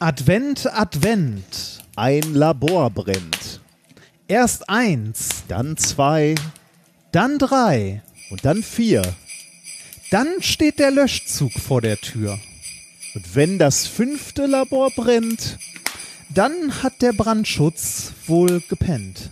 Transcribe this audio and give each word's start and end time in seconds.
Advent, 0.00 0.66
Advent. 0.72 1.80
Ein 1.96 2.34
Labor 2.34 2.90
brennt. 2.90 3.60
Erst 4.28 4.68
eins, 4.68 5.42
Dann 5.48 5.76
zwei 5.76 6.34
dann 7.10 7.38
drei. 7.38 8.02
und 8.30 8.44
dann 8.44 8.62
vier. 8.62 9.02
Dann 10.10 10.28
steht 10.40 10.78
der 10.78 10.90
Löschzug 10.90 11.52
vor 11.52 11.80
der 11.80 11.96
Tür. 11.96 12.38
Und 13.14 13.34
wenn 13.34 13.58
das 13.58 13.86
fünfte 13.86 14.46
Labor 14.46 14.90
brennt, 14.90 15.58
Dann 16.34 16.82
hat 16.82 17.00
der 17.00 17.14
Brandschutz 17.14 18.12
wohl 18.26 18.60
gepennt. 18.68 19.30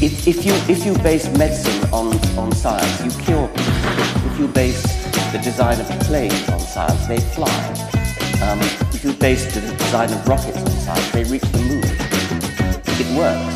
If, 0.00 0.26
if, 0.26 0.44
you, 0.44 0.54
if 0.68 0.86
you 0.86 0.94
base 1.02 1.28
medicine 1.36 1.86
on, 1.92 2.18
on 2.38 2.50
science, 2.52 3.04
you 3.04 3.10
cure 3.24 3.48
people. 3.48 4.32
If 4.32 4.38
you 4.40 4.48
base 4.48 4.97
the 5.32 5.38
design 5.38 5.80
of 5.80 5.88
planes 6.06 6.48
on 6.48 6.60
science, 6.60 7.06
they 7.06 7.20
fly. 7.20 7.50
Um, 8.42 8.60
if 8.94 9.04
you 9.04 9.12
base 9.14 9.46
the 9.54 9.60
design 9.60 10.12
of 10.12 10.28
rockets 10.28 10.58
on 10.58 10.70
science, 10.70 11.10
they 11.12 11.24
reach 11.24 11.42
the 11.52 11.58
moon. 11.58 11.84
It 13.00 13.08
works, 13.16 13.54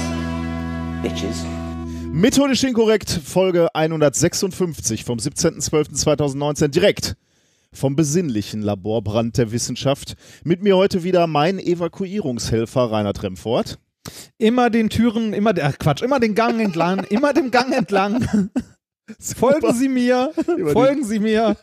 bitches. 1.03 1.45
methodisch 2.13 2.63
inkorrekt, 2.63 3.11
Folge 3.11 3.69
156 3.75 5.05
vom 5.05 5.19
17.12.2019 5.19 6.69
direkt 6.69 7.17
vom 7.73 7.97
besinnlichen 7.97 8.63
Laborbrand 8.63 9.39
der 9.39 9.51
Wissenschaft. 9.51 10.15
Mit 10.45 10.63
mir 10.63 10.77
heute 10.77 11.03
wieder 11.05 11.27
mein 11.27 11.59
Evakuierungshelfer 11.59 12.93
Rainer 12.93 13.15
Tremfort. 13.15 13.79
Immer 14.39 14.69
den 14.69 14.91
Türen, 14.91 15.33
immer 15.33 15.53
der, 15.53 15.67
ach 15.67 15.79
Quatsch, 15.79 16.03
immer 16.03 16.21
den 16.21 16.35
Gang 16.35 16.61
entlang, 16.61 17.05
immer 17.11 17.33
dem 17.33 17.51
Gang 17.51 17.73
entlang. 17.73 18.51
Folgen 19.37 19.75
Sie 19.75 19.89
mir, 19.89 20.33
folgen 20.73 21.05
Sie 21.05 21.19
mir. 21.19 21.57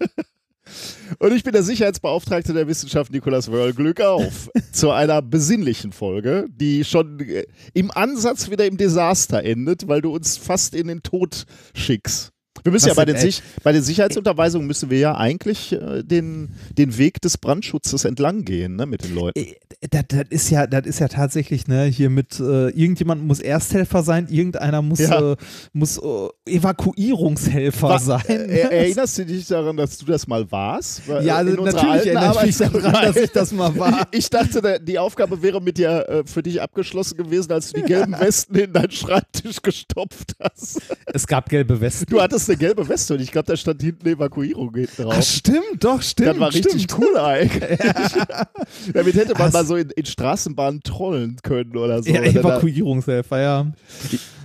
Und 1.17 1.33
ich 1.33 1.43
bin 1.43 1.53
der 1.53 1.63
Sicherheitsbeauftragte 1.63 2.53
der 2.53 2.67
Wissenschaft 2.67 3.11
Nikolaus 3.11 3.51
Wörl. 3.51 3.73
Glück 3.73 4.01
auf 4.01 4.49
zu 4.71 4.91
einer 4.91 5.21
besinnlichen 5.21 5.91
Folge, 5.91 6.47
die 6.49 6.83
schon 6.83 7.19
äh, 7.21 7.45
im 7.73 7.91
Ansatz 7.91 8.49
wieder 8.49 8.65
im 8.65 8.77
Desaster 8.77 9.43
endet, 9.43 9.87
weil 9.87 10.01
du 10.01 10.13
uns 10.13 10.37
fast 10.37 10.75
in 10.75 10.87
den 10.87 11.01
Tod 11.01 11.45
schickst. 11.73 12.31
Wir 12.63 12.71
müssen 12.71 12.85
Was 12.89 12.95
ja 12.97 13.01
bei 13.01 13.05
den? 13.05 13.17
Sich 13.17 13.41
bei 13.63 13.71
den 13.71 13.81
Sicherheitsunterweisungen 13.81 14.67
müssen 14.67 14.89
wir 14.89 14.99
ja 14.99 15.15
eigentlich 15.17 15.71
äh, 15.73 16.03
den, 16.03 16.49
den 16.77 16.97
Weg 16.97 17.21
des 17.21 17.37
Brandschutzes 17.37 18.05
entlang 18.05 18.43
gehen, 18.45 18.75
ne, 18.75 18.85
mit 18.85 19.03
den 19.03 19.15
Leuten. 19.15 19.39
Äh, 19.39 19.55
Das, 19.91 20.03
das 20.09 20.25
ist 20.29 20.49
ja, 20.49 20.67
das 20.67 20.85
ist 20.85 20.99
ja 20.99 21.07
tatsächlich, 21.07 21.67
ne, 21.67 21.85
hier 21.85 22.09
mit 22.09 22.39
äh, 22.39 22.69
irgendjemand 22.69 23.23
muss 23.23 23.39
Ersthelfer 23.39 24.03
sein, 24.03 24.27
irgendeiner 24.29 24.81
muss, 24.81 24.99
Ja. 24.99 25.31
äh, 25.33 25.35
muss 25.73 25.97
äh, 25.97 26.55
Evakuierungshelfer 26.55 27.89
Wa- 27.89 27.99
sein. 27.99 28.21
äh, 28.27 28.59
erinnerst 28.59 29.17
du 29.17 29.25
dich 29.25 29.47
daran, 29.47 29.77
dass 29.77 29.97
du 29.97 30.05
das 30.05 30.27
mal 30.27 30.49
warst? 30.51 31.03
Ja, 31.21 31.35
also 31.37 31.63
natürlich 31.63 32.07
erinnere 32.07 32.35
ich 32.39 32.45
mich 32.47 32.57
daran, 32.57 32.93
dass 33.05 33.15
ich 33.15 33.31
das 33.31 33.51
mal 33.51 33.77
war. 33.77 34.07
Ich 34.11 34.29
dachte, 34.29 34.79
die 34.81 34.97
Aufgabe 34.99 35.41
wäre 35.41 35.61
mit 35.61 35.77
dir 35.77 36.23
für 36.25 36.41
dich 36.43 36.61
abgeschlossen 36.61 37.17
gewesen, 37.17 37.51
als 37.51 37.71
du 37.71 37.81
die 37.81 37.87
gelben 37.87 38.13
Westen 38.19 38.55
in 38.55 38.73
deinen 38.73 38.91
Schreibtisch 38.91 39.61
gestopft 39.61 40.35
hast. 40.41 40.81
Es 41.05 41.27
gab 41.27 41.47
gelbe 41.49 41.79
Westen. 41.79 42.05
Du 42.09 42.21
hattest 42.21 42.48
eine 42.49 42.57
gelbe 42.57 42.87
Weste 42.89 43.13
und 43.13 43.21
ich 43.21 43.31
glaube, 43.31 43.45
da 43.47 43.55
stand 43.55 43.81
hinten 43.81 44.07
Evakuierung 44.07 44.73
hinten 44.75 45.03
drauf. 45.03 45.21
stimmt, 45.23 45.63
doch, 45.79 46.01
stimmt. 46.01 46.29
das 46.29 46.39
war 46.39 46.53
richtig 46.53 46.83
stimmt. 46.83 46.99
cool 46.99 47.17
eigentlich. 47.17 47.79
Damit 48.93 49.15
hätte 49.15 49.33
man 49.33 49.43
Hast- 49.43 49.53
mal 49.53 49.65
so 49.65 49.75
in, 49.75 49.89
in 49.91 50.05
Straßenbahnen 50.05 50.81
trollen 50.83 51.37
können 51.43 51.77
oder 51.77 52.01
so. 52.03 52.09
Ja, 52.09 52.21
Evakuierungshelfer, 52.21 53.39
ja. 53.39 53.71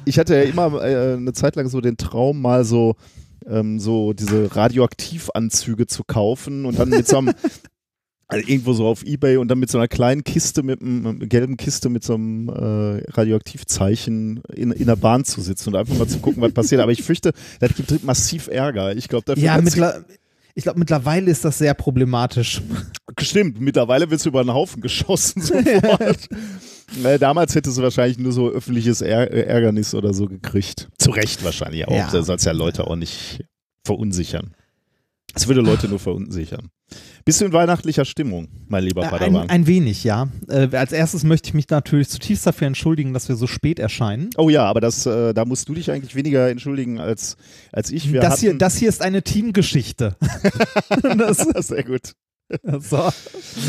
ich 0.05 0.19
hatte 0.19 0.35
ja 0.37 0.43
immer 0.43 0.83
äh, 0.83 1.15
eine 1.15 1.33
Zeit 1.33 1.57
lang 1.57 1.69
so 1.69 1.81
den 1.81 1.97
Traum, 1.97 2.41
mal 2.41 2.65
so, 2.65 2.97
ähm, 3.47 3.79
so 3.79 4.13
diese 4.13 4.55
Radioaktivanzüge 4.55 5.87
zu 5.87 6.05
kaufen 6.05 6.65
und 6.67 6.79
dann 6.79 6.89
mit 6.91 7.09
so 7.09 7.19
einem, 7.19 7.33
also 8.29 8.49
irgendwo 8.49 8.73
so 8.73 8.87
auf 8.87 9.05
Ebay 9.05 9.37
und 9.37 9.49
dann 9.49 9.59
mit 9.59 9.71
so 9.71 9.79
einer 9.79 9.89
kleinen 9.89 10.25
Kiste, 10.25 10.63
mit 10.63 10.81
einem 10.81 11.29
gelben 11.29 11.57
Kiste 11.57 11.89
mit 11.89 12.05
so 12.05 12.15
einem 12.15 12.49
äh, 12.49 13.11
Radioaktivzeichen 13.11 14.43
in, 14.53 14.73
in 14.73 14.87
der 14.87 14.97
Bahn 14.97 15.25
zu 15.25 15.41
sitzen 15.41 15.71
und 15.71 15.77
einfach 15.77 15.97
mal 15.97 16.09
zu 16.09 16.19
gucken, 16.19 16.43
was 16.43 16.53
passiert. 16.53 16.81
Aber 16.81 16.93
ich 16.93 17.03
fürchte, 17.03 17.33
das 17.61 17.75
gibt 17.75 18.05
massiv 18.05 18.49
Ärger. 18.49 18.97
Ich 18.97 19.09
glaube, 19.09 19.25
dafür 19.27 19.43
Ja, 19.43 19.61
ich 20.57 20.63
glaube, 20.63 20.79
mittlerweile 20.79 21.31
ist 21.31 21.45
das 21.45 21.59
sehr 21.59 21.75
problematisch. 21.75 22.63
Stimmt, 23.21 23.61
mittlerweile 23.61 24.09
wird 24.09 24.21
es 24.21 24.27
über 24.27 24.43
den 24.45 24.55
Haufen 24.55 24.81
geschossen 24.81 25.43
sofort. 25.43 26.29
damals 27.19 27.55
hätte 27.55 27.73
sie 27.73 27.83
wahrscheinlich 27.83 28.19
nur 28.19 28.33
so 28.33 28.51
öffentliches 28.51 29.01
Är 29.01 29.31
Ärgernis 29.33 29.95
oder 29.95 30.15
so 30.15 30.27
gekriegt. 30.27 30.89
Zu 30.99 31.11
Recht 31.11 31.43
wahrscheinlich 31.45 31.89
auch. 31.89 31.97
Ja. 31.97 32.09
Da 32.11 32.23
soll 32.23 32.37
es 32.37 32.45
ja 32.45 32.53
Leute 32.53 32.87
auch 32.87 32.97
nicht 32.97 33.45
verunsichern. 33.85 34.55
Es 35.35 35.49
würde 35.49 35.61
Leute 35.61 35.89
nur 35.89 35.99
verunsichern. 35.99 36.71
Bist 37.25 37.41
du 37.41 37.47
in 37.47 37.53
weihnachtlicher 37.55 38.05
Stimmung, 38.05 38.49
mein 38.69 38.85
lieber 38.85 39.03
Äh, 39.03 39.25
Ein, 39.25 39.37
ein 39.37 39.67
wenig, 39.67 40.05
ja. 40.05 40.29
Äh, 40.49 40.69
als 40.77 40.93
erstes 40.93 41.25
möchte 41.25 41.49
ich 41.49 41.55
mich 41.55 41.69
natürlich 41.71 42.11
zutiefst 42.11 42.47
dafür 42.47 42.67
entschuldigen, 42.67 43.15
dass 43.15 43.29
wir 43.31 43.37
so 43.37 43.47
spät 43.47 43.79
erscheinen. 43.79 44.29
oh 44.37 44.51
ja, 44.51 44.65
aber 44.65 44.83
das, 44.83 45.07
äh, 45.07 45.33
da 45.33 45.47
musst 45.47 45.69
du 45.69 45.75
dich 45.75 45.91
eigentlich 45.91 46.15
weniger 46.15 46.51
entschuldigen 46.51 47.01
als, 47.01 47.39
als 47.73 47.91
ich. 47.91 48.13
Wir 48.13 48.21
Das 48.21 48.41
hier, 48.41 48.51
hatten, 48.51 48.59
das 48.59 48.77
hier 48.77 48.91
ist 48.91 49.01
eine 49.01 49.23
Teamgeschichte. 49.23 50.17
das, 51.17 51.39
Sehr 51.67 51.85
gut. 51.85 52.13
so. 52.81 53.09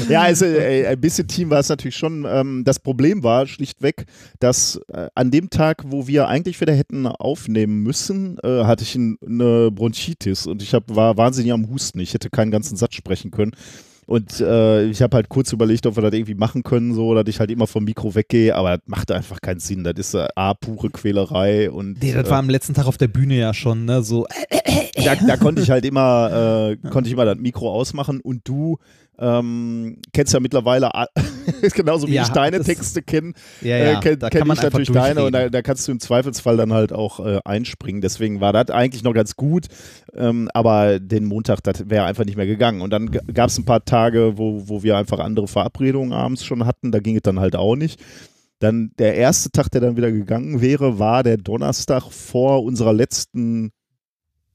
Ja, 0.10 0.24
also 0.24 0.46
äh, 0.46 0.88
ein 0.88 1.00
bisschen 1.00 1.28
Team 1.28 1.50
war 1.50 1.60
es 1.60 1.70
natürlich 1.70 1.96
schon. 1.96 2.26
Ähm, 2.28 2.64
das 2.66 2.80
Problem 2.80 3.24
war 3.24 3.48
schlichtweg, 3.48 4.06
dass 4.40 4.80
äh, 4.90 5.08
an 5.16 5.32
dem 5.32 5.50
Tag, 5.50 5.84
wo 5.88 6.08
wir 6.08 6.28
eigentlich 6.28 6.60
wieder 6.62 6.74
hätten 6.74 7.08
aufnehmen 7.08 7.84
müssen, 7.84 8.38
äh, 8.44 8.64
hatte 8.66 8.84
ich 8.84 8.96
ein, 8.96 9.18
eine 9.26 9.72
Bronchitis 9.72 10.48
und 10.48 10.62
ich 10.62 10.74
hab, 10.74 10.96
war 10.96 11.18
wahnsinnig 11.18 11.54
am 11.54 11.70
Husten. 11.70 12.00
Ich 12.00 12.14
hätte 12.14 12.30
keinen 12.30 12.52
ganzen 12.52 12.76
Satz 12.76 12.96
sprechen 12.96 13.32
können. 13.32 13.52
Und 14.08 14.40
äh, 14.40 14.86
ich 14.86 15.02
habe 15.02 15.16
halt 15.16 15.30
kurz 15.30 15.52
überlegt, 15.52 15.88
ob 15.88 15.96
wir 15.96 16.04
das 16.04 16.14
irgendwie 16.14 16.36
machen 16.36 16.62
können, 16.62 16.94
so, 16.94 17.16
dass 17.16 17.26
ich 17.28 17.40
halt 17.40 17.50
immer 17.50 17.66
vom 17.66 17.86
Mikro 17.86 18.14
weggehe, 18.14 18.56
aber 18.56 18.78
das 18.78 18.82
macht 18.86 19.12
einfach 19.12 19.42
keinen 19.42 19.60
Sinn. 19.60 19.84
Das 19.84 19.96
ist 19.98 20.14
äh, 20.14 20.28
A, 20.36 20.54
pure 20.54 20.92
Quälerei 20.92 21.72
und 21.72 22.04
Nee, 22.04 22.14
das 22.14 22.28
äh, 22.28 22.30
war 22.30 22.38
am 22.38 22.50
letzten 22.50 22.76
Tag 22.76 22.86
auf 22.86 22.98
der 22.98 23.08
Bühne 23.08 23.36
ja 23.36 23.54
schon, 23.54 23.86
ne? 23.86 24.04
So, 24.04 24.28
äh, 24.28 24.85
da, 24.96 25.16
da 25.28 25.38
konnte 25.38 25.62
ich 25.62 25.70
halt 25.70 25.86
immer, 25.86 26.72
äh, 26.84 26.90
konnte 26.90 27.08
ich 27.08 27.14
immer 27.14 27.26
das 27.26 27.38
Mikro 27.38 27.72
ausmachen 27.72 28.22
und 28.22 28.48
du 28.48 28.78
ähm, 29.18 29.98
kennst 30.14 30.34
ja 30.34 30.40
mittlerweile, 30.40 30.92
genauso 31.74 32.08
wie 32.08 32.14
Ja, 32.14 32.24
ich 32.24 32.30
deine 32.30 32.62
Texte 32.62 33.02
kenne, 33.02 33.34
ja, 33.62 33.76
äh, 33.76 33.94
ja, 33.94 34.00
kenn, 34.00 34.20
da 34.20 34.30
kenn 34.30 34.48
man 34.48 34.58
ich 34.58 34.64
natürlich 34.64 34.92
deine 34.92 35.24
und 35.24 35.32
da, 35.32 35.50
da 35.50 35.62
kannst 35.62 35.88
du 35.88 35.92
im 35.92 36.00
Zweifelsfall 36.00 36.58
dann 36.58 36.74
halt 36.74 36.92
auch 36.92 37.26
äh, 37.26 37.40
einspringen. 37.46 38.02
Deswegen 38.02 38.42
war 38.42 38.54
das 38.54 38.70
eigentlich 38.72 39.04
noch 39.04 39.14
ganz 39.14 39.36
gut, 39.36 39.68
ähm, 40.16 40.50
aber 40.54 41.00
den 41.00 41.26
Montag, 41.26 41.62
das 41.64 41.90
wäre 41.90 42.06
einfach 42.06 42.26
nicht 42.26 42.36
mehr 42.36 42.46
gegangen. 42.46 42.82
Und 42.82 42.90
dann 42.92 43.12
gab 43.12 43.50
es 43.50 43.58
ein 43.58 43.66
paar 43.66 43.86
Tage, 43.86 44.34
wo, 44.38 44.68
wo 44.68 44.84
wir 44.84 44.98
einfach 44.98 45.20
andere 45.20 45.48
Verabredungen 45.48 46.12
abends 46.12 46.44
schon 46.44 46.66
hatten, 46.66 46.92
da 46.92 47.00
ging 47.00 47.16
es 47.16 47.24
dann 47.24 47.40
halt 47.40 47.56
auch 47.56 47.76
nicht. 47.76 48.02
Dann 48.60 48.92
der 49.00 49.16
erste 49.16 49.52
Tag, 49.52 49.70
der 49.72 49.82
dann 49.82 49.98
wieder 49.98 50.12
gegangen 50.12 50.62
wäre, 50.62 50.98
war 50.98 51.24
der 51.24 51.38
Donnerstag 51.38 52.04
vor 52.12 52.64
unserer 52.64 52.94
letzten 52.94 53.72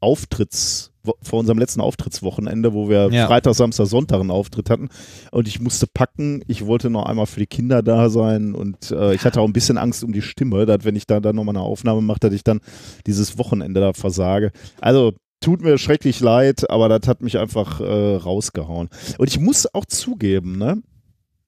Auftritts, 0.00 0.92
vor 1.22 1.38
unserem 1.38 1.58
letzten 1.58 1.80
Auftrittswochenende, 1.80 2.74
wo 2.74 2.88
wir 2.88 3.08
Ja. 3.10 3.26
Freitag, 3.26 3.54
Samstag, 3.54 3.86
Sonntag 3.86 4.20
einen 4.20 4.30
Auftritt 4.30 4.68
hatten. 4.70 4.88
Und 5.30 5.48
ich 5.48 5.60
musste 5.60 5.86
packen. 5.86 6.42
Ich 6.46 6.66
wollte 6.66 6.90
noch 6.90 7.06
einmal 7.06 7.26
für 7.26 7.40
die 7.40 7.46
Kinder 7.46 7.82
da 7.82 8.10
sein. 8.10 8.54
Und 8.54 8.90
äh, 8.90 9.14
ich 9.14 9.24
hatte 9.24 9.40
auch 9.40 9.46
ein 9.46 9.52
bisschen 9.52 9.78
Angst 9.78 10.04
um 10.04 10.12
die 10.12 10.22
Stimme, 10.22 10.66
dass 10.66 10.84
wenn 10.84 10.96
ich 10.96 11.06
da 11.06 11.20
dann 11.20 11.36
nochmal 11.36 11.56
eine 11.56 11.64
Aufnahme 11.64 12.02
mache, 12.02 12.20
dass 12.20 12.34
ich 12.34 12.44
dann 12.44 12.60
dieses 13.06 13.38
Wochenende 13.38 13.80
da 13.80 13.92
versage. 13.92 14.52
Also 14.80 15.12
tut 15.40 15.62
mir 15.62 15.78
schrecklich 15.78 16.20
leid, 16.20 16.68
aber 16.70 16.88
das 16.88 17.08
hat 17.08 17.22
mich 17.22 17.38
einfach 17.38 17.80
äh, 17.80 18.16
rausgehauen. 18.16 18.88
Und 19.16 19.28
ich 19.28 19.40
muss 19.40 19.72
auch 19.74 19.86
zugeben, 19.86 20.58
ne? 20.58 20.82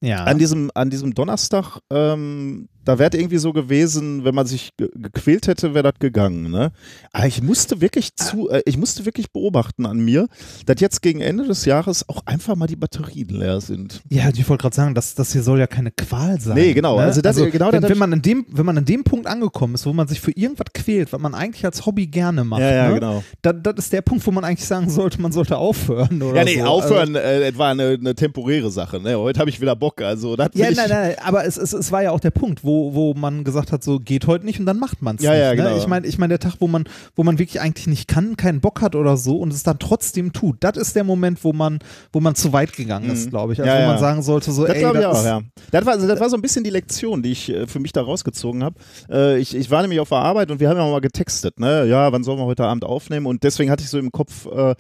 ja. 0.01 0.25
An 0.25 0.39
diesem, 0.39 0.71
an 0.75 0.91
diesem 0.91 1.15
Donnerstag, 1.15 1.79
ähm, 1.91 2.69
da 2.85 2.99
wäre 2.99 3.17
irgendwie 3.17 3.39
so 3.39 3.53
gewesen, 3.53 4.25
wenn 4.25 4.35
man 4.35 4.47
sich 4.47 4.71
ge 4.77 4.89
gequält 4.95 5.47
hätte, 5.47 5.75
wäre 5.75 5.85
das 5.85 5.99
gegangen. 6.01 6.51
Ne? 6.51 6.73
Aber 7.13 7.27
ich 7.27 7.43
musste 7.43 7.81
wirklich 7.81 8.15
zu, 8.17 8.49
äh, 8.51 8.63
ich 8.67 8.77
musste 8.77 9.05
wirklich 9.05 9.31
beobachten 9.33 9.87
an 9.87 9.99
mir, 10.01 10.27
dass 10.67 10.81
jetzt 10.81 11.03
gegen 11.03 11.21
Ende 11.21 11.47
des 11.47 11.65
Jahres 11.65 12.09
auch 12.09 12.23
einfach 12.27 12.57
mal 12.57 12.67
die 12.67 12.77
Batterien 12.77 13.29
leer 13.29 13.61
sind. 13.61 14.03
Ja, 14.11 14.29
ich 14.35 14.49
wollte 14.49 14.63
gerade 14.63 14.75
sagen, 14.77 14.95
das, 14.95 15.15
das 15.15 15.33
hier 15.33 15.43
soll 15.43 15.59
ja 15.59 15.67
keine 15.67 15.91
Qual 15.91 16.41
sein. 16.41 16.55
Nee, 16.55 16.73
genau, 16.75 16.97
Ne? 16.97 17.03
also 17.05 17.21
das- 17.21 17.37
genau 17.37 17.73
wenn, 17.73 17.83
wenn, 17.83 17.99
man 17.99 18.13
an 18.13 18.23
dem, 18.23 18.47
wenn 18.51 18.67
man 18.67 18.79
an 18.79 18.85
dem 18.85 19.05
Punkt 19.05 19.27
angekommen 19.27 19.75
ist, 19.75 19.87
wo 19.87 19.93
man 19.93 20.09
sich 20.09 20.21
für 20.21 20.33
irgendwas 20.33 20.67
quält, 20.75 21.13
was 21.13 21.21
man 21.21 21.35
eigentlich 21.35 21.65
als 21.65 21.85
Hobby 21.87 22.07
gerne 22.07 22.45
macht, 22.45 22.63
ne? 22.63 22.91
genau. 22.95 23.23
das, 23.43 23.55
das 23.63 23.75
ist 23.79 23.93
der 23.93 24.03
Punkt, 24.03 24.27
wo 24.27 24.31
man 24.31 24.45
eigentlich 24.45 24.67
sagen 24.67 24.89
sollte, 24.91 25.21
man 25.21 25.33
sollte 25.33 25.57
aufhören. 25.57 26.23
Oder 26.23 26.39
Ja, 26.39 26.45
nee, 26.45 26.59
so. 26.61 26.67
aufhören, 26.67 27.15
äh, 27.15 27.51
das 27.51 27.59
war 27.59 27.71
eine, 27.71 27.91
eine 28.01 28.15
temporäre 28.15 28.71
Sache. 28.71 29.01
Ne? 29.01 29.17
Heute 29.19 29.39
habe 29.41 29.51
ich 29.51 29.61
wieder 29.61 29.77
Bock, 29.77 30.01
also 30.03 30.37
Ja, 30.37 30.49
nein, 30.55 30.75
nein, 30.89 31.15
aber 31.23 31.45
es, 31.45 31.57
es, 31.57 31.73
es 31.73 31.93
war 31.93 32.03
ja 32.03 32.11
auch 32.11 32.21
der 32.21 32.31
Punkt, 32.31 32.65
wo, 32.65 32.72
wo 32.93 33.15
man 33.15 33.45
gesagt 33.45 33.73
hat, 33.73 33.83
so 33.85 33.99
geht 33.99 34.27
heute 34.27 34.45
nicht 34.45 34.59
und 34.61 34.67
dann 34.67 34.79
macht 34.79 35.03
man 35.03 35.17
es 35.17 35.23
Ja, 35.23 35.31
nicht. 35.33 35.41
ja, 35.41 35.51
ne? 35.51 35.57
genau. 35.57 35.77
Ich 35.79 35.87
meine, 35.87 36.07
ich 36.07 36.19
mein, 36.19 36.29
der 36.31 36.39
Tag, 36.39 36.55
wo 36.61 36.67
man, 36.69 36.85
wo 37.17 37.23
man 37.25 37.39
wirklich 37.39 37.61
eigentlich 37.61 37.87
nicht 37.87 38.09
kann, 38.09 38.37
keinen 38.37 38.61
Bock 38.61 38.81
hat 38.81 38.95
oder 38.95 39.17
so 39.17 39.37
und 39.39 39.53
es 39.53 39.63
dann 39.63 39.79
trotzdem 39.79 40.33
tut, 40.33 40.57
das 40.61 40.77
ist 40.77 40.97
der 40.97 41.05
Moment, 41.05 41.43
wo 41.45 41.53
man, 41.53 41.79
wo 42.13 42.21
man 42.21 42.35
zu 42.35 42.53
weit 42.53 42.73
gegangen 42.75 43.11
ist, 43.11 43.27
Mhm. 43.27 43.31
glaube 43.31 43.53
ich. 43.53 43.61
Also 43.61 43.71
Ja, 43.73 43.83
wo 43.83 43.87
man 43.89 43.99
sagen 43.99 44.23
sollte, 44.23 44.53
so, 44.53 44.67
Das 44.67 44.77
ey, 44.77 44.83
das 44.93 45.05
auch, 45.05 45.25
ja. 45.25 45.41
Das 45.71 45.87
war, 45.87 45.97
das 45.97 46.21
war 46.21 46.31
so 46.31 46.37
ein 46.37 46.43
bisschen 46.43 46.65
die 46.65 46.71
Lektion, 46.71 47.23
die 47.23 47.33
ich 47.33 47.49
äh, 47.51 47.67
für 47.67 47.81
mich 47.81 47.93
da 47.93 48.03
rausgezogen 48.03 48.63
habe. 48.65 48.77
Äh, 49.11 49.39
ich, 49.39 49.55
ich 49.55 49.71
war 49.71 49.83
nämlich 49.83 50.01
auf 50.01 50.09
der 50.09 50.19
Arbeit 50.19 50.51
und 50.51 50.61
wir 50.61 50.69
haben 50.69 50.77
ja 50.79 50.87
mal 50.91 51.01
getextet, 51.01 51.61
ne? 51.61 51.87
Ja, 51.87 52.13
wann 52.13 52.25
sollen 52.25 52.39
wir 52.39 52.47
heute 52.47 52.65
Abend 52.65 52.85
aufnehmen? 52.85 53.27
Und 53.27 53.43
deswegen 53.45 53.71
hatte 53.71 53.83
ich 53.85 53.91
so 53.91 53.99
im 53.99 54.13
Kopf, 54.13 54.47
äh, 54.47 54.75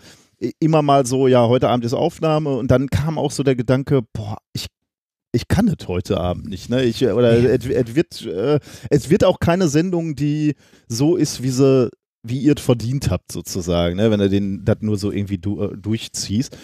immer 0.58 0.82
mal 0.82 1.06
so, 1.06 1.28
ja, 1.28 1.46
heute 1.46 1.68
Abend 1.68 1.84
ist 1.84 1.92
Aufnahme 1.94 2.56
und 2.56 2.68
dann 2.70 2.88
kam 2.88 3.16
auch 3.16 3.30
so 3.30 3.44
der 3.44 3.54
Gedanke, 3.54 4.00
boah, 4.12 4.38
ich 4.52 4.66
ich 5.32 5.48
kann 5.48 5.68
es 5.68 5.88
heute 5.88 6.18
Abend 6.18 6.48
nicht. 6.48 6.68
Ne? 6.68 6.84
Ich, 6.84 7.04
oder 7.04 7.38
Ja. 7.38 7.48
es, 7.50 7.66
es, 7.66 7.94
wird, 7.94 8.22
äh, 8.26 8.60
es 8.90 9.10
wird 9.10 9.24
auch 9.24 9.40
keine 9.40 9.68
Sendung, 9.68 10.14
die 10.14 10.54
so 10.88 11.16
ist, 11.16 11.42
wie 11.42 11.50
sie 11.50 11.90
wie 12.24 12.38
ihr 12.38 12.54
es 12.56 12.62
verdient 12.62 13.10
habt, 13.10 13.32
sozusagen, 13.32 13.96
ne? 13.96 14.10
wenn 14.10 14.20
du 14.20 14.28
den 14.30 14.64
das 14.64 14.76
nur 14.80 14.96
so 14.96 15.10
irgendwie 15.10 15.38
du, 15.38 15.60
äh, 15.60 15.76
durchziehst. 15.76 16.56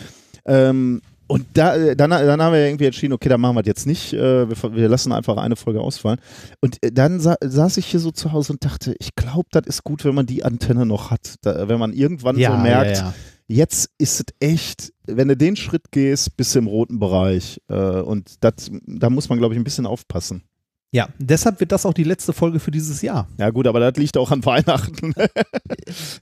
Ähm, 0.47 1.01
und 1.27 1.45
da, 1.53 1.77
äh, 1.77 1.97
dann, 1.97 2.11
dann 2.11 2.41
haben 2.41 2.53
wir 2.55 2.65
irgendwie 2.67 2.87
entschieden, 2.87 3.13
okay, 3.13 3.29
dann 3.29 3.41
machen 3.41 3.57
wir 3.57 3.63
das 3.63 3.69
jetzt 3.69 3.87
nicht. 3.87 4.13
Äh, 4.15 4.49
wir, 4.49 4.75
wir 4.77 4.89
lassen 4.89 5.13
einfach 5.13 5.37
eine 5.37 5.57
Folge 5.57 5.81
ausfallen. 5.81 6.21
Und 6.61 6.83
äh, 6.83 6.91
dann 6.91 7.21
sa 7.21 7.37
saß 7.41 7.77
ich 7.77 7.87
hier 7.87 8.01
so 8.01 8.11
zu 8.11 8.33
Hause 8.33 8.53
und 8.55 8.65
dachte, 8.65 8.95
ich 8.99 9.15
glaube, 9.15 9.49
das 9.51 9.65
ist 9.67 9.85
gut, 9.85 10.05
wenn 10.05 10.15
man 10.15 10.27
die 10.27 10.45
Antenne 10.45 10.87
noch 10.87 11.11
hat. 11.11 11.35
Da, 11.43 11.69
wenn 11.69 11.79
man 11.79 11.93
irgendwann 11.93 12.37
so 12.37 12.57
merkt, 12.63 12.97
ja, 12.97 13.03
ja. 13.03 13.15
Jetzt 13.49 13.91
ist 13.99 14.21
es 14.21 14.27
echt, 14.39 14.93
wenn 15.07 15.29
du 15.29 15.37
den 15.37 15.57
Schritt 15.57 15.91
gehst, 15.91 16.37
bist 16.37 16.55
du 16.55 16.61
im 16.61 16.67
roten 16.67 16.99
Bereich. 16.99 17.61
Äh, 17.69 18.01
und 18.01 18.45
das, 18.45 18.71
da 18.87 19.11
muss 19.11 19.29
man, 19.29 19.39
glaube 19.39 19.55
ich, 19.55 19.61
ein 19.61 19.65
bisschen 19.65 19.87
aufpassen. 19.87 20.45
Ja, 20.91 21.09
deshalb 21.19 21.61
wird 21.61 21.71
das 21.71 21.85
auch 21.85 21.93
die 21.93 22.05
letzte 22.05 22.33
Folge 22.33 22.61
für 22.61 22.71
dieses 22.71 23.03
Jahr. 23.03 23.29
Ja, 23.39 23.51
gut, 23.51 23.67
aber 23.67 23.79
das 23.79 23.97
liegt 23.97 24.17
auch 24.17 24.31
an 24.31 24.45
Weihnachten. 24.45 25.13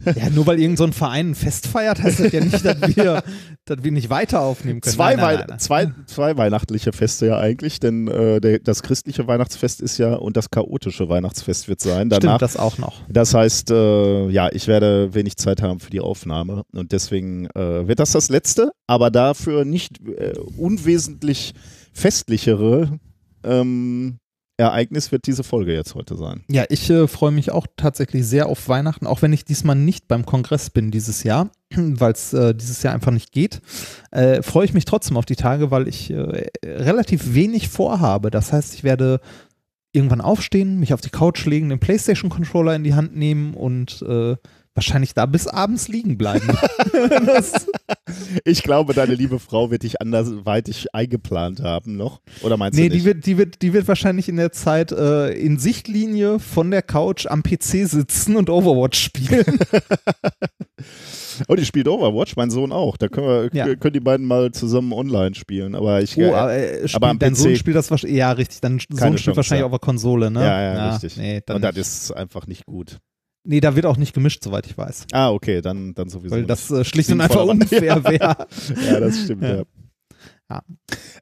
Ja, 0.04 0.30
nur 0.30 0.46
weil 0.46 0.58
irgendein 0.58 0.76
so 0.76 0.84
ein 0.84 0.92
Verein 0.92 1.30
ein 1.30 1.34
Fest 1.34 1.66
feiert, 1.66 2.02
heißt 2.02 2.20
das 2.20 2.32
ja 2.32 2.44
nicht, 2.44 2.64
dass 2.64 2.96
wir, 2.96 3.22
dass 3.64 3.84
wir 3.84 3.92
nicht 3.92 4.10
weiter 4.10 4.40
aufnehmen 4.40 4.80
können. 4.80 4.94
zwei, 4.94 5.14
Nein, 5.14 5.36
nein, 5.36 5.46
nein. 5.48 5.58
Zwei, 5.58 5.92
zwei 6.06 6.36
weihnachtliche 6.36 6.92
Feste 6.92 7.26
ja 7.26 7.38
eigentlich, 7.38 7.78
denn 7.80 8.08
äh, 8.08 8.40
der, 8.40 8.58
das 8.58 8.82
christliche 8.82 9.26
Weihnachtsfest 9.26 9.80
ist 9.80 9.98
ja 9.98 10.14
und 10.14 10.36
das 10.36 10.50
chaotische 10.50 11.08
Weihnachtsfest 11.08 11.68
wird 11.68 11.80
sein. 11.80 12.08
Danach 12.08 12.36
Stimmt, 12.36 12.42
das 12.42 12.56
auch 12.56 12.78
noch. 12.78 13.02
Das 13.08 13.34
heißt, 13.34 13.70
äh, 13.70 14.28
ja, 14.30 14.48
ich 14.52 14.66
werde 14.66 15.14
wenig 15.14 15.36
Zeit 15.36 15.62
haben 15.62 15.80
für 15.80 15.90
die 15.90 16.00
Aufnahme 16.00 16.62
und 16.72 16.92
deswegen 16.92 17.46
äh, 17.54 17.86
wird 17.86 18.00
das 18.00 18.12
das 18.12 18.28
letzte, 18.30 18.72
aber 18.86 19.10
dafür 19.10 19.64
nicht 19.64 20.00
äh, 20.06 20.32
unwesentlich 20.56 21.54
festlichere 21.92 22.98
ähm, 23.44 24.18
Ereignis 24.58 25.12
wird 25.12 25.26
diese 25.26 25.44
Folge 25.44 25.74
jetzt 25.74 25.94
heute 25.94 26.16
sein. 26.16 26.42
Ja, 26.48 26.64
ich 26.68 26.88
äh, 26.88 27.06
freue 27.08 27.30
mich 27.30 27.52
auch 27.52 27.66
tatsächlich 27.76 28.26
sehr 28.26 28.46
auf 28.46 28.68
Weihnachten, 28.68 29.06
auch 29.06 29.20
wenn 29.20 29.32
ich 29.32 29.44
diesmal 29.44 29.76
nicht 29.76 30.08
beim 30.08 30.24
Kongress 30.24 30.70
bin 30.70 30.90
dieses 30.90 31.24
Jahr, 31.24 31.50
weil 31.74 32.12
es 32.12 32.32
äh, 32.32 32.54
dieses 32.54 32.82
Jahr 32.82 32.94
einfach 32.94 33.12
nicht 33.12 33.32
geht. 33.32 33.60
Äh, 34.10 34.42
freue 34.42 34.64
ich 34.64 34.72
mich 34.72 34.86
trotzdem 34.86 35.16
auf 35.16 35.26
die 35.26 35.36
Tage, 35.36 35.70
weil 35.70 35.88
ich 35.88 36.10
äh, 36.10 36.48
relativ 36.64 37.34
wenig 37.34 37.68
vorhabe. 37.68 38.30
Das 38.30 38.52
heißt, 38.52 38.74
ich 38.74 38.84
werde 38.84 39.20
irgendwann 39.92 40.20
aufstehen, 40.20 40.78
mich 40.78 40.94
auf 40.94 41.00
die 41.00 41.10
Couch 41.10 41.44
legen, 41.46 41.68
den 41.68 41.78
PlayStation-Controller 41.78 42.74
in 42.74 42.84
die 42.84 42.94
Hand 42.94 43.16
nehmen 43.16 43.54
und 43.54 44.02
äh, 44.02 44.36
wahrscheinlich 44.76 45.14
da 45.14 45.26
bis 45.26 45.46
abends 45.46 45.88
liegen 45.88 46.16
bleiben. 46.18 46.48
Ich 48.44 48.62
glaube, 48.62 48.94
deine 48.94 49.14
liebe 49.14 49.38
Frau 49.38 49.70
wird 49.70 49.82
dich 49.82 50.00
anderweitig 50.00 50.94
eingeplant 50.94 51.60
haben 51.60 51.96
noch. 51.96 52.20
Oder 52.42 52.56
meinst 52.56 52.78
nee, 52.78 52.84
du 52.84 52.90
die 52.90 52.96
nicht? 52.96 53.04
wird, 53.04 53.26
die, 53.26 53.38
wird, 53.38 53.62
die 53.62 53.72
wird 53.72 53.88
wahrscheinlich 53.88 54.28
in 54.28 54.36
der 54.36 54.52
Zeit 54.52 54.92
äh, 54.92 55.30
in 55.32 55.58
Sichtlinie 55.58 56.38
von 56.38 56.70
der 56.70 56.82
Couch 56.82 57.26
am 57.26 57.42
PC 57.42 57.88
sitzen 57.88 58.36
und 58.36 58.48
Overwatch 58.48 58.98
spielen. 58.98 59.58
oh, 61.48 61.54
die 61.54 61.64
spielt 61.64 61.88
Overwatch, 61.88 62.36
mein 62.36 62.50
Sohn 62.50 62.72
auch. 62.72 62.96
Da 62.96 63.08
können, 63.08 63.26
wir, 63.26 63.50
Ja. 63.52 63.74
können 63.76 63.94
die 63.94 64.00
beiden 64.00 64.26
mal 64.26 64.52
zusammen 64.52 64.92
online 64.92 65.34
spielen. 65.34 65.74
Aber 65.74 66.02
ich. 66.02 66.16
Oh, 66.16 66.34
aber, 66.34 66.54
äh, 66.54 66.86
aber 66.92 67.08
am 67.08 67.18
dein 67.18 67.34
Sohn 67.34 67.54
PC 67.54 67.58
spielt 67.58 67.76
das 67.76 67.90
wahrscheinlich, 67.90 68.18
ja, 68.18 68.32
richtig, 68.32 68.60
dein 68.60 68.72
Sohn 68.72 68.80
spielt 68.80 69.00
Chance, 69.00 69.36
wahrscheinlich 69.36 69.60
ja. 69.60 69.66
auf 69.66 69.72
der 69.72 69.80
Konsole, 69.80 70.30
ne? 70.30 70.40
ja, 70.40 70.62
ja, 70.62 70.90
richtig. 70.90 71.16
Nee, 71.16 71.42
und 71.48 71.62
das 71.62 71.74
nicht. 71.74 71.86
ist 71.86 72.12
einfach 72.12 72.46
nicht 72.46 72.66
gut. 72.66 72.98
Nee, 73.46 73.60
da 73.60 73.74
wird 73.76 73.86
auch 73.86 73.96
nicht 73.96 74.14
gemischt, 74.14 74.42
soweit 74.42 74.66
ich 74.66 74.76
weiß. 74.76 75.06
Ah, 75.12 75.30
okay, 75.30 75.60
dann, 75.60 75.94
dann 75.94 76.08
sowieso. 76.08 76.34
Weil 76.34 76.44
das 76.44 76.70
äh, 76.70 76.84
schlicht 76.84 77.10
und 77.10 77.20
einfach 77.20 77.44
unfair 77.44 78.04
wäre. 78.04 78.18
Ja, 78.18 79.00
das 79.00 79.24
stimmt, 79.24 79.42
ja. 79.42 79.56
Ja. 79.56 79.62
Ja. 80.48 80.62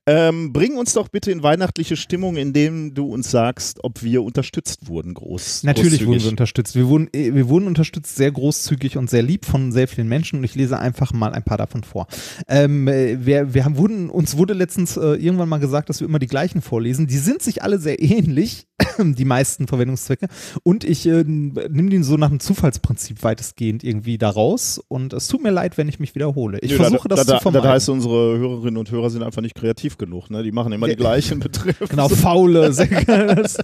Ähm, 0.07 0.53
bring 0.53 0.77
uns 0.77 0.93
doch 0.93 1.09
bitte 1.09 1.31
in 1.31 1.43
weihnachtliche 1.43 1.97
Stimmung, 1.97 2.37
indem 2.37 2.93
du 2.93 3.07
uns 3.07 3.31
sagst, 3.31 3.83
ob 3.83 4.03
wir 4.03 4.23
unterstützt 4.23 4.87
wurden, 4.87 5.15
groß. 5.15 5.63
Natürlich 5.63 6.05
wurden 6.05 6.23
wir 6.23 6.29
unterstützt. 6.29 6.75
Wir 6.75 6.89
wurden, 6.89 7.09
äh, 7.15 7.35
wir 7.35 7.49
wurden 7.49 7.67
unterstützt, 7.67 8.17
sehr 8.17 8.31
großzügig 8.31 8.99
und 8.99 9.09
sehr 9.09 9.23
lieb 9.23 9.47
von 9.47 9.73
sehr 9.73 9.89
vielen 9.89 10.09
Menschen 10.09 10.41
und 10.41 10.45
ich 10.45 10.55
lese 10.55 10.79
einfach 10.79 11.15
mal 11.15 11.33
ein 11.33 11.43
paar 11.43 11.57
davon 11.57 11.85
vor. 11.85 12.07
Ähm, 12.49 12.87
äh, 12.87 13.25
wir, 13.25 13.55
wir 13.55 13.65
haben, 13.65 13.79
wurden, 13.79 14.11
uns 14.11 14.37
wurde 14.37 14.53
letztens 14.53 14.99
äh, 14.99 15.15
irgendwann 15.15 15.49
mal 15.49 15.59
gesagt, 15.59 15.89
dass 15.89 16.01
wir 16.01 16.09
immer 16.09 16.19
die 16.19 16.27
gleichen 16.27 16.61
vorlesen. 16.61 17.07
Die 17.07 17.17
sind 17.17 17.41
sich 17.41 17.63
alle 17.63 17.79
sehr 17.79 18.03
ähnlich, 18.03 18.67
die 18.99 19.25
meisten 19.25 19.67
Verwendungszwecke. 19.67 20.29
Und 20.65 20.85
ich 20.85 21.07
äh, 21.07 21.25
nehme 21.25 21.89
die 21.89 22.03
so 22.03 22.19
nach 22.19 22.29
dem 22.29 22.41
Zufallsprinzip 22.41 23.23
weitestgehend 23.23 23.83
irgendwie 23.83 24.19
da 24.19 24.29
raus. 24.29 24.83
Und 24.89 25.15
es 25.15 25.29
tut 25.29 25.43
mir 25.43 25.51
leid, 25.51 25.79
wenn 25.79 25.89
ich 25.89 25.99
mich 25.99 26.15
wiederhole. 26.15 26.59
Ich 26.61 26.73
Nö, 26.73 26.77
versuche 26.77 27.09
da, 27.09 27.17
das 27.17 27.27
da, 27.27 27.37
zu 27.37 27.43
vermeiden. 27.43 27.65
Das 27.65 27.73
heißt, 27.73 27.89
unsere 27.89 28.37
Hörerinnen 28.37 28.77
und 28.77 28.91
Hörer 28.91 29.14
sind 29.15 29.23
einfach 29.23 29.41
nicht 29.43 29.55
kreativ 29.55 29.97
genug. 29.97 30.29
Ne? 30.31 30.43
Die 30.43 30.53
machen 30.53 30.73
immer 30.73 30.87
die 30.87 30.97
gleichen 30.97 31.41
Begriffe. 31.41 31.87
Genau, 31.89 32.09
faule. 32.09 32.71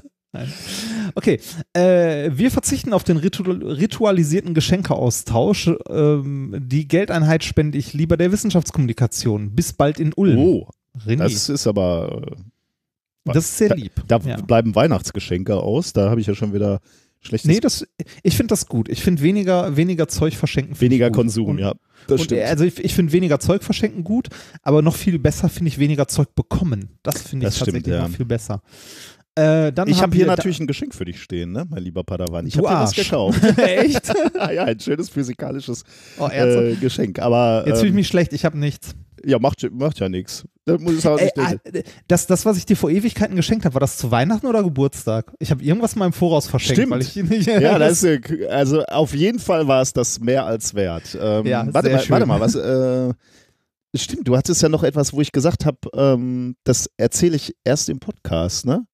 Okay, 1.16 1.40
äh, 1.72 2.30
wir 2.32 2.52
verzichten 2.52 2.92
auf 2.92 3.02
den 3.02 3.16
ritu 3.16 3.42
ritualisierten 3.42 4.54
Geschenkeaustausch. 4.54 5.70
Ähm, 5.88 6.54
die 6.68 6.86
Geldeinheit 6.86 7.42
spende 7.42 7.76
ich 7.78 7.94
lieber 7.94 8.16
der 8.16 8.30
Wissenschaftskommunikation. 8.30 9.50
Bis 9.56 9.72
bald 9.72 9.98
in 9.98 10.12
Ulm. 10.14 10.38
Oh, 10.38 10.68
René. 11.04 11.16
das 11.16 11.48
ist 11.48 11.66
aber. 11.66 12.22
Äh, 13.26 13.32
Das 13.32 13.44
ist 13.44 13.58
sehr 13.58 13.74
lieb. 13.74 13.92
Da 14.06 14.18
Ja. 14.18 14.36
bleiben 14.40 14.76
Weihnachtsgeschenke 14.76 15.56
aus. 15.56 15.92
Da 15.92 16.10
habe 16.10 16.20
ich 16.20 16.28
ja 16.28 16.34
schon 16.36 16.52
wieder 16.54 16.78
schlechtes. 17.20 17.48
Nee, 17.48 17.60
das, 17.60 17.86
ich 18.22 18.36
finde 18.36 18.52
das 18.52 18.66
gut. 18.66 18.88
Ich 18.88 19.02
finde 19.02 19.22
weniger, 19.22 19.76
weniger 19.76 20.08
Zeug 20.08 20.34
verschenken. 20.34 20.80
weniger. 20.80 21.10
Konsum, 21.10 21.46
und, 21.46 21.58
ja. 21.58 21.74
Das 22.06 22.22
stimmt. 22.22 22.42
also 22.42 22.64
ich, 22.64 22.82
ich 22.82 22.94
finde 22.94 23.12
weniger 23.12 23.38
Zeug 23.40 23.62
verschenken 23.62 24.04
gut, 24.04 24.28
aber 24.62 24.82
noch 24.82 24.96
viel 24.96 25.18
besser 25.18 25.48
finde 25.48 25.68
ich 25.68 25.78
weniger 25.78 26.08
Zeug 26.08 26.34
bekommen. 26.34 26.98
Das 27.02 27.22
finde 27.22 27.46
ich 27.46 27.48
Das 27.48 27.56
stimmt, 27.56 27.76
tatsächlich 27.76 27.94
ja. 27.94 28.08
noch 28.08 28.16
viel 28.16 28.26
besser. 28.26 28.62
Äh, 29.38 29.72
ich 29.86 30.02
habe 30.02 30.16
hier 30.16 30.26
natürlich 30.26 30.58
ein 30.60 30.66
Geschenk 30.66 30.94
für 30.94 31.04
dich 31.04 31.22
stehen, 31.22 31.52
ne, 31.52 31.64
mein 31.68 31.82
lieber 31.82 32.02
Padawan. 32.02 32.46
Ich 32.46 32.56
habe 32.56 32.66
dir 32.66 32.74
was 32.74 32.94
gekauft. 32.94 33.40
Echt? 33.58 34.08
ja, 34.34 34.64
ein 34.64 34.80
schönes 34.80 35.08
physikalisches 35.08 35.84
Oh, 36.18 36.26
äh, 36.28 36.74
Geschenk. 36.74 37.20
Aber 37.20 37.64
Jetzt 37.66 37.78
fühle 37.78 37.88
ich 37.88 37.90
ähm, 37.90 37.96
mich 37.96 38.08
schlecht, 38.08 38.32
ich 38.32 38.44
habe 38.44 38.58
nichts. 38.58 38.94
Ja, 39.24 39.38
macht, 39.38 39.66
macht 39.72 39.98
ja 40.00 40.08
nichts. 40.08 40.44
Da 40.64 40.78
muss 40.78 40.94
ich 40.98 41.06
auch 41.08 41.18
Ey, 41.18 41.24
nicht 41.24 41.36
denken. 41.36 41.62
ah, 41.76 41.80
das, 42.08 42.26
das, 42.26 42.44
was 42.44 42.56
ich 42.56 42.66
dir 42.66 42.76
vor 42.76 42.90
Ewigkeiten 42.90 43.34
geschenkt 43.36 43.64
habe, 43.64 43.74
war 43.74 43.80
das 43.80 43.96
zu 43.96 44.10
Weihnachten 44.10 44.46
oder 44.46 44.62
Geburtstag? 44.62 45.32
Ich 45.38 45.50
habe 45.50 45.62
irgendwas 45.62 45.96
mal 45.96 46.06
im 46.06 46.12
Voraus 46.12 46.46
verschenkt, 46.46 46.78
Stimmt. 46.80 46.92
weil 46.92 47.00
ich 47.02 47.16
nicht. 47.16 47.46
Ja, 47.46 47.78
das 47.78 48.02
ist, 48.04 48.30
also 48.48 48.84
auf 48.84 49.14
jeden 49.14 49.38
Fall 49.38 49.66
war 49.66 49.82
es 49.82 49.92
das 49.92 50.20
mehr 50.20 50.44
als 50.46 50.74
wert. 50.74 51.16
Ähm, 51.20 51.46
Ja, 51.46 51.66
warte, 51.72 51.90
mal, 51.90 52.00
schön. 52.00 52.10
warte 52.10 52.26
mal, 52.26 52.40
was. 52.40 52.54
Äh, 52.54 53.12
stimmt, 53.96 54.28
du 54.28 54.36
hattest 54.36 54.62
ja 54.62 54.68
noch 54.68 54.82
etwas, 54.84 55.12
wo 55.12 55.20
ich 55.20 55.32
gesagt 55.32 55.66
habe, 55.66 55.78
ähm, 55.94 56.56
das 56.64 56.88
erzähle 56.96 57.36
ich 57.36 57.54
erst 57.64 57.88
im 57.88 57.98
Podcast, 57.98 58.66
ne? 58.66 58.84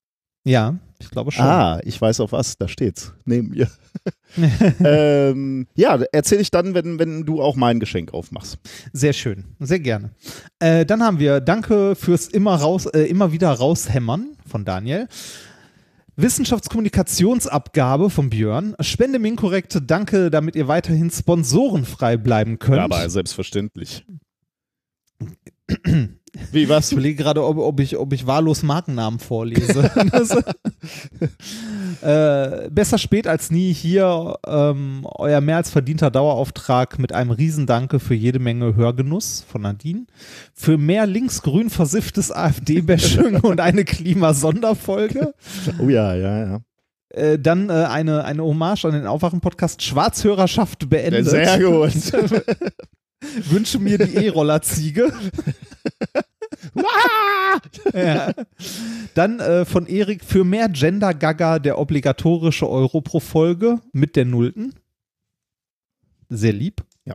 ja, 0.44 0.76
ich 0.98 1.10
glaube 1.10 1.32
schon. 1.32 1.44
Ah, 1.44 1.80
ich 1.84 2.00
weiß 2.00 2.20
auf 2.20 2.32
was, 2.32 2.58
da 2.58 2.68
steht's. 2.68 3.12
Neben 3.24 3.48
mir. 3.48 3.68
ähm, 4.84 5.66
ja, 5.74 5.98
erzähle 6.12 6.42
ich 6.42 6.50
dann, 6.50 6.74
wenn, 6.74 6.98
wenn 6.98 7.24
du 7.24 7.40
auch 7.42 7.56
mein 7.56 7.80
Geschenk 7.80 8.12
aufmachst. 8.14 8.58
Sehr 8.92 9.12
schön, 9.12 9.44
sehr 9.60 9.80
gerne. 9.80 10.10
Äh, 10.58 10.84
dann 10.86 11.02
haben 11.02 11.18
wir 11.18 11.40
Danke 11.40 11.94
fürs 11.96 12.28
immer 12.28 12.56
raus, 12.56 12.86
äh, 12.86 13.02
immer 13.02 13.32
wieder 13.32 13.50
raushämmern 13.50 14.36
von 14.46 14.64
Daniel. 14.64 15.08
Wissenschaftskommunikationsabgabe 16.16 18.08
von 18.08 18.30
Björn. 18.30 18.74
Spende 18.80 19.18
Minkorrekt, 19.18 19.78
danke, 19.86 20.30
damit 20.30 20.56
ihr 20.56 20.66
weiterhin 20.66 21.10
sponsorenfrei 21.10 22.16
bleiben 22.16 22.58
könnt. 22.58 22.78
Ja, 22.78 22.84
aber 22.84 23.08
selbstverständlich. 23.10 24.04
Wie 26.52 26.68
was? 26.68 26.86
Ich 26.86 26.92
überlege 26.92 27.22
gerade, 27.22 27.44
ob, 27.44 27.58
ob, 27.58 27.80
ich, 27.80 27.96
ob 27.96 28.12
ich 28.12 28.26
wahllos 28.26 28.62
Markennamen 28.62 29.18
vorlese. 29.18 29.90
äh, 32.02 32.70
besser 32.70 32.98
spät 32.98 33.26
als 33.26 33.50
nie 33.50 33.72
hier 33.72 34.36
ähm, 34.46 35.06
euer 35.14 35.40
mehr 35.40 35.56
als 35.56 35.70
verdienter 35.70 36.10
Dauerauftrag 36.10 36.98
mit 36.98 37.12
einem 37.12 37.30
Riesendanke 37.30 38.00
für 38.00 38.14
jede 38.14 38.38
Menge 38.38 38.76
Hörgenuss 38.76 39.44
von 39.48 39.62
Nadine. 39.62 40.06
Für 40.54 40.78
mehr 40.78 41.06
linksgrün 41.06 41.70
versifftes 41.70 42.32
AfD-Bashing 42.32 43.40
und 43.42 43.60
eine 43.60 43.84
Klimasonderfolge. 43.84 45.34
Oh 45.78 45.88
ja, 45.88 46.14
ja, 46.14 46.46
ja. 46.46 46.60
Äh, 47.10 47.38
dann 47.38 47.70
äh, 47.70 47.72
eine, 47.72 48.24
eine 48.24 48.42
Hommage 48.42 48.84
an 48.84 48.92
den 48.92 49.06
Aufwachen-Podcast 49.06 49.82
Schwarzhörerschaft 49.82 50.88
beendet. 50.88 51.26
Sehr 51.26 51.58
gut. 51.58 51.92
Wünsche 53.50 53.78
mir 53.78 53.98
die 53.98 54.16
E-Roller-Ziege. 54.16 55.12
ja. 57.94 58.32
Dann 59.14 59.40
äh, 59.40 59.64
von 59.64 59.86
Erik 59.86 60.24
für 60.24 60.44
mehr 60.44 60.68
Gender-Gaga 60.68 61.58
der 61.58 61.78
obligatorische 61.78 62.68
Euro 62.68 63.00
pro 63.00 63.20
Folge 63.20 63.80
mit 63.92 64.16
der 64.16 64.24
Nullten. 64.24 64.74
Sehr 66.28 66.52
lieb. 66.52 66.84
Ja. 67.04 67.14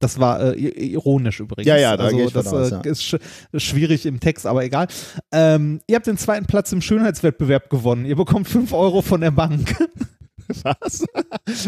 Das 0.00 0.18
war 0.18 0.54
äh, 0.54 0.58
ironisch 0.58 1.40
übrigens. 1.40 1.66
Ja, 1.66 1.76
ja, 1.76 1.96
da 1.96 2.04
also, 2.04 2.30
das 2.30 2.46
aus, 2.46 2.70
äh, 2.70 2.74
ja. 2.74 2.80
ist 2.82 3.02
sch 3.02 3.16
schwierig 3.56 4.06
im 4.06 4.20
Text, 4.20 4.46
aber 4.46 4.64
egal. 4.64 4.86
Ähm, 5.32 5.80
ihr 5.86 5.96
habt 5.96 6.06
den 6.06 6.18
zweiten 6.18 6.46
Platz 6.46 6.72
im 6.72 6.82
Schönheitswettbewerb 6.82 7.70
gewonnen. 7.70 8.04
Ihr 8.04 8.16
bekommt 8.16 8.48
5 8.48 8.72
Euro 8.72 9.02
von 9.02 9.20
der 9.20 9.30
Bank. 9.30 9.76
Was? 10.62 11.04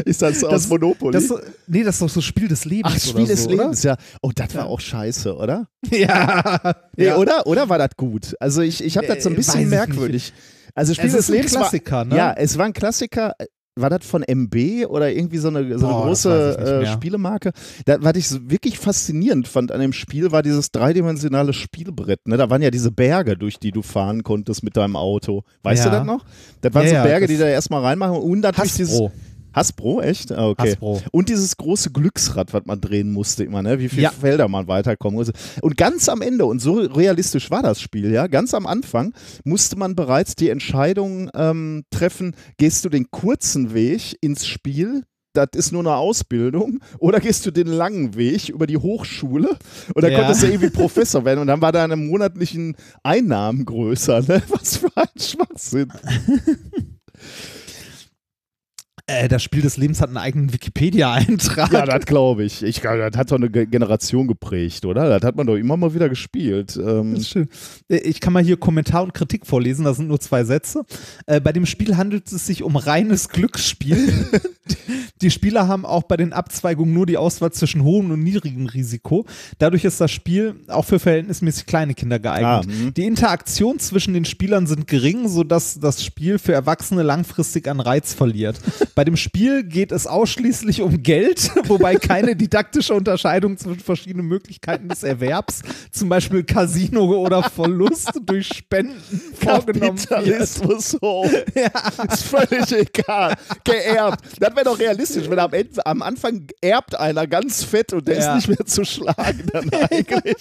Ist 0.05 0.23
das, 0.23 0.45
aus 0.45 0.51
Das- 0.51 0.69
Monopoly? 0.69 1.13
Das, 1.13 1.33
nee, 1.67 1.83
das 1.83 1.97
ist 1.97 2.03
doch 2.03 2.09
so 2.09 2.21
Spiel 2.21 2.49
des 2.49 2.65
Lebens. 2.65 2.95
Ach, 2.97 3.01
Spiel 3.01 3.23
oder 3.23 3.27
des 3.27 3.45
so, 3.45 3.51
Lebens, 3.51 3.83
ja. 3.83 3.97
Oh, 4.23 4.31
das 4.35 4.55
war 4.55 4.67
auch 4.67 4.81
scheiße, 4.81 5.35
oder? 5.35 5.47
Oder? 5.47 5.69
Ja. 5.97 6.75
Nee, 6.97 7.05
ja. 7.07 7.17
oder? 7.19 7.47
Oder 7.47 7.69
war 7.69 7.79
das 7.79 7.91
gut? 7.97 8.35
Also 8.41 8.63
ich, 8.63 8.83
ich 8.83 8.97
habe 8.97 9.07
das 9.07 9.23
so 9.23 9.29
ein 9.29 9.35
Äh, 9.35 9.37
bisschen 9.37 9.69
merkwürdig. 9.69 10.33
Also 10.75 10.93
Spiel 10.93 11.07
Es 11.07 11.13
des 11.13 11.21
ist 11.21 11.29
ein 11.31 11.35
Lebens 11.37 11.53
Klassiker, 11.53 11.97
war, 11.97 12.05
ne? 12.05 12.17
Ja, 12.17 12.33
es 12.37 12.59
war 12.59 12.67
ein 12.67 12.73
Klassiker. 12.73 13.35
War 13.79 13.91
das 13.91 14.07
von 14.07 14.23
MB 14.23 14.87
oder 14.89 15.13
irgendwie 15.13 15.37
so 15.37 15.49
eine, 15.49 15.79
so 15.79 15.87
eine 15.87 15.95
Boah, 15.95 16.07
große 16.07 16.83
äh. 16.83 16.87
Spielemarke? 16.87 17.53
Da, 17.85 17.99
was 18.01 18.17
ich 18.17 18.27
so 18.27 18.39
wirklich 18.51 18.79
faszinierend 18.79 19.49
fand 19.49 19.71
an 19.71 19.83
dem 19.83 19.93
Spiel, 19.93 20.33
war 20.33 20.43
dieses 20.43 20.71
dreidimensionale 20.71 21.53
Spielbrett. 21.53 22.27
Ne? 22.27 22.39
Da 22.39 22.49
waren 22.49 22.63
ja 22.63 22.71
diese 22.71 22.91
Berge, 22.91 23.37
durch 23.37 23.59
die 23.59 23.73
du 23.73 23.83
fahren 23.83 24.23
konntest 24.23 24.63
mit 24.63 24.79
deinem 24.79 24.97
Auto. 24.97 25.43
Weißt 25.63 25.85
Ja. 25.85 25.91
du 25.91 25.97
das 25.99 26.07
noch? 26.07 26.25
Das 26.63 26.73
waren 26.73 26.87
Ja, 26.87 27.03
so 27.03 27.07
Berge, 27.09 27.27
die 27.27 27.37
da 27.37 27.49
erstmal 27.49 27.83
reinmachen 27.83 28.17
und 28.17 28.41
natürlich 28.41 28.73
dieses. 28.77 28.99
Hasbro. 29.57 30.03
Echt? 30.03 30.31
Ah, 30.31 30.49
okay. 30.51 30.71
Hasbro. 30.73 31.03
Und 31.11 31.29
dieses 31.31 31.57
große 31.57 31.91
Glücksrad, 31.91 32.53
was 32.53 32.65
man 32.67 32.81
drehen 32.81 33.11
musste 33.11 33.43
immer, 33.43 33.63
ne? 33.63 33.79
wie 33.81 33.89
viele 33.89 34.03
Ja. 34.03 34.11
Felder 34.11 34.47
man 34.49 34.69
weiterkommen 34.69 35.17
musste. 35.17 35.33
Und 35.63 35.77
ganz 35.77 36.09
am 36.09 36.21
Ende, 36.23 36.45
und 36.45 36.61
so 36.61 36.75
realistisch 36.75 37.51
war 37.51 37.63
das 37.63 37.81
Spiel, 37.81 38.13
ja, 38.13 38.27
ganz 38.27 38.53
am 38.55 38.67
Anfang 38.67 39.15
musste 39.45 39.77
man 39.77 39.97
bereits 39.97 40.37
die 40.37 40.51
Entscheidung 40.51 41.31
ähm, 41.35 41.85
treffen, 41.91 42.37
gehst 42.59 42.85
du 42.85 42.89
den 42.91 43.11
kurzen 43.11 43.73
Weg 43.75 44.17
ins 44.21 44.47
Spiel, 44.47 45.03
das 45.33 45.49
ist 45.55 45.73
nur 45.73 45.81
eine 45.83 45.95
Ausbildung, 45.97 46.81
oder 46.99 47.21
gehst 47.21 47.45
du 47.47 47.51
den 47.51 47.67
langen 47.67 48.15
Weg 48.17 48.49
über 48.51 48.67
die 48.67 48.77
Hochschule 48.77 49.57
und 49.95 50.03
dann 50.03 50.13
Ja. 50.13 50.19
konntest 50.21 50.43
du 50.43 50.47
irgendwie 50.49 50.71
Professor 50.83 51.25
werden 51.25 51.41
und 51.41 51.47
dann 51.47 51.61
war 51.63 51.73
deine 51.73 51.97
monatlichen 51.97 52.77
Einnahmen 53.03 53.65
größer. 53.65 54.21
Ne? 54.21 54.43
Was 54.49 54.77
für 54.77 54.91
ein 54.97 55.09
Schwachsinn. 55.19 55.93
Äh, 59.09 59.29
das 59.29 59.43
Spiel 59.45 59.63
des 59.63 59.77
Lebens 59.77 60.01
hat 60.01 60.09
einen 60.09 60.17
eigenen 60.17 60.53
Wikipedia-Eintrag. 60.53 61.73
Ja, 61.73 61.87
das 61.87 62.07
glaube 62.07 62.43
ich. 62.45 62.65
Ich 62.65 62.81
glaube, 62.81 62.99
das 63.09 63.17
hat 63.17 63.31
doch 63.31 63.37
eine 63.37 63.49
Ge- 63.51 63.67
Generation 63.67 64.27
geprägt, 64.27 64.85
oder? 64.85 65.09
Das 65.09 65.23
hat 65.27 65.37
man 65.37 65.47
doch 65.47 65.55
immer 65.55 65.77
mal 65.77 65.95
wieder 65.95 66.09
gespielt. 66.09 66.77
Ähm, 66.77 67.13
Das 67.13 67.23
ist 67.23 67.29
schön. 67.31 67.49
Äh, 67.89 67.99
Ich 67.99 68.21
kann 68.21 68.33
mal 68.33 68.43
hier 68.43 68.57
Kommentar 68.57 69.05
und 69.05 69.15
Kritik 69.15 69.47
vorlesen, 69.47 69.85
das 69.85 69.99
sind 69.99 70.09
nur 70.09 70.19
zwei 70.19 70.43
Sätze. 70.43 70.85
Äh, 71.27 71.41
bei 71.41 71.53
dem 71.53 71.67
Spiel 71.67 71.97
handelt 71.97 72.33
es 72.33 72.47
sich 72.47 72.65
um 72.65 72.75
reines 72.75 73.29
Glücksspiel. 73.29 74.27
die 75.23 75.31
Spieler 75.31 75.69
haben 75.69 75.87
auch 75.87 76.03
bei 76.03 76.17
den 76.17 76.33
Abzweigungen 76.33 76.93
nur 76.93 77.07
die 77.07 77.17
Auswahl 77.17 77.53
zwischen 77.53 77.85
hohem 77.85 78.11
und 78.11 78.25
niedrigem 78.25 78.67
Risiko. 78.67 79.25
Dadurch 79.59 79.85
ist 79.85 80.01
das 80.01 80.11
Spiel 80.11 80.57
auch 80.67 80.85
für 80.85 80.99
verhältnismäßig 80.99 81.67
kleine 81.67 81.95
Kinder 81.95 82.19
geeignet. 82.19 82.45
Ah, 82.47 82.63
mhm. 82.87 82.93
die 82.95 83.05
Interaktion 83.05 83.79
zwischen 83.79 84.15
den 84.15 84.25
Spielern 84.25 84.67
sind 84.67 84.89
gering, 84.89 85.29
sodass 85.29 85.79
das 85.79 86.05
Spiel 86.05 86.41
für 86.41 86.53
Erwachsene 86.55 87.05
langfristig 87.05 87.69
an 87.69 87.79
Reiz 87.79 88.13
verliert. 88.13 88.61
Bei 88.97 89.05
dem 89.05 89.17
Spiel 89.19 89.63
geht 89.63 89.93
es 89.93 90.07
ausschließlich 90.07 90.81
um 90.81 91.03
Geld, 91.03 91.51
wobei 91.69 91.97
keine 91.97 92.35
didaktische 92.35 92.95
Unterscheidung 92.95 93.59
zwischen 93.59 93.81
verschiedenen 93.81 94.27
Möglichkeiten 94.27 94.89
des 94.89 95.03
Erwerbs, 95.03 95.61
zum 95.93 96.09
Beispiel 96.09 96.45
Casino 96.45 97.05
oder 97.19 97.43
Verlust 97.43 98.11
durch 98.25 98.49
Spenden 98.49 98.99
vorgenommen 99.39 99.99
wird. 99.99 100.09
Kapitalismus 100.09 100.97
hoch. 101.03 101.31
Ist 102.11 102.23
völlig 102.23 102.73
egal. 102.73 103.35
Geerbt. 103.65 104.25
Das 104.41 104.57
wäre 104.57 104.65
doch 104.65 104.79
realistisch, 104.79 105.29
wenn 105.29 105.39
am, 105.41 105.53
Ende, 105.53 105.85
am 105.85 106.01
Anfang 106.01 106.47
erbt 106.63 106.99
einer 106.99 107.27
ganz 107.27 107.65
fett 107.65 107.93
und 107.93 108.09
der 108.09 108.19
Ja. 108.19 108.31
ist 108.39 108.49
nicht 108.49 108.59
mehr 108.59 108.67
zu 108.67 108.83
schlagen 108.87 109.45
dann 109.53 109.69
eigentlich. 109.91 110.37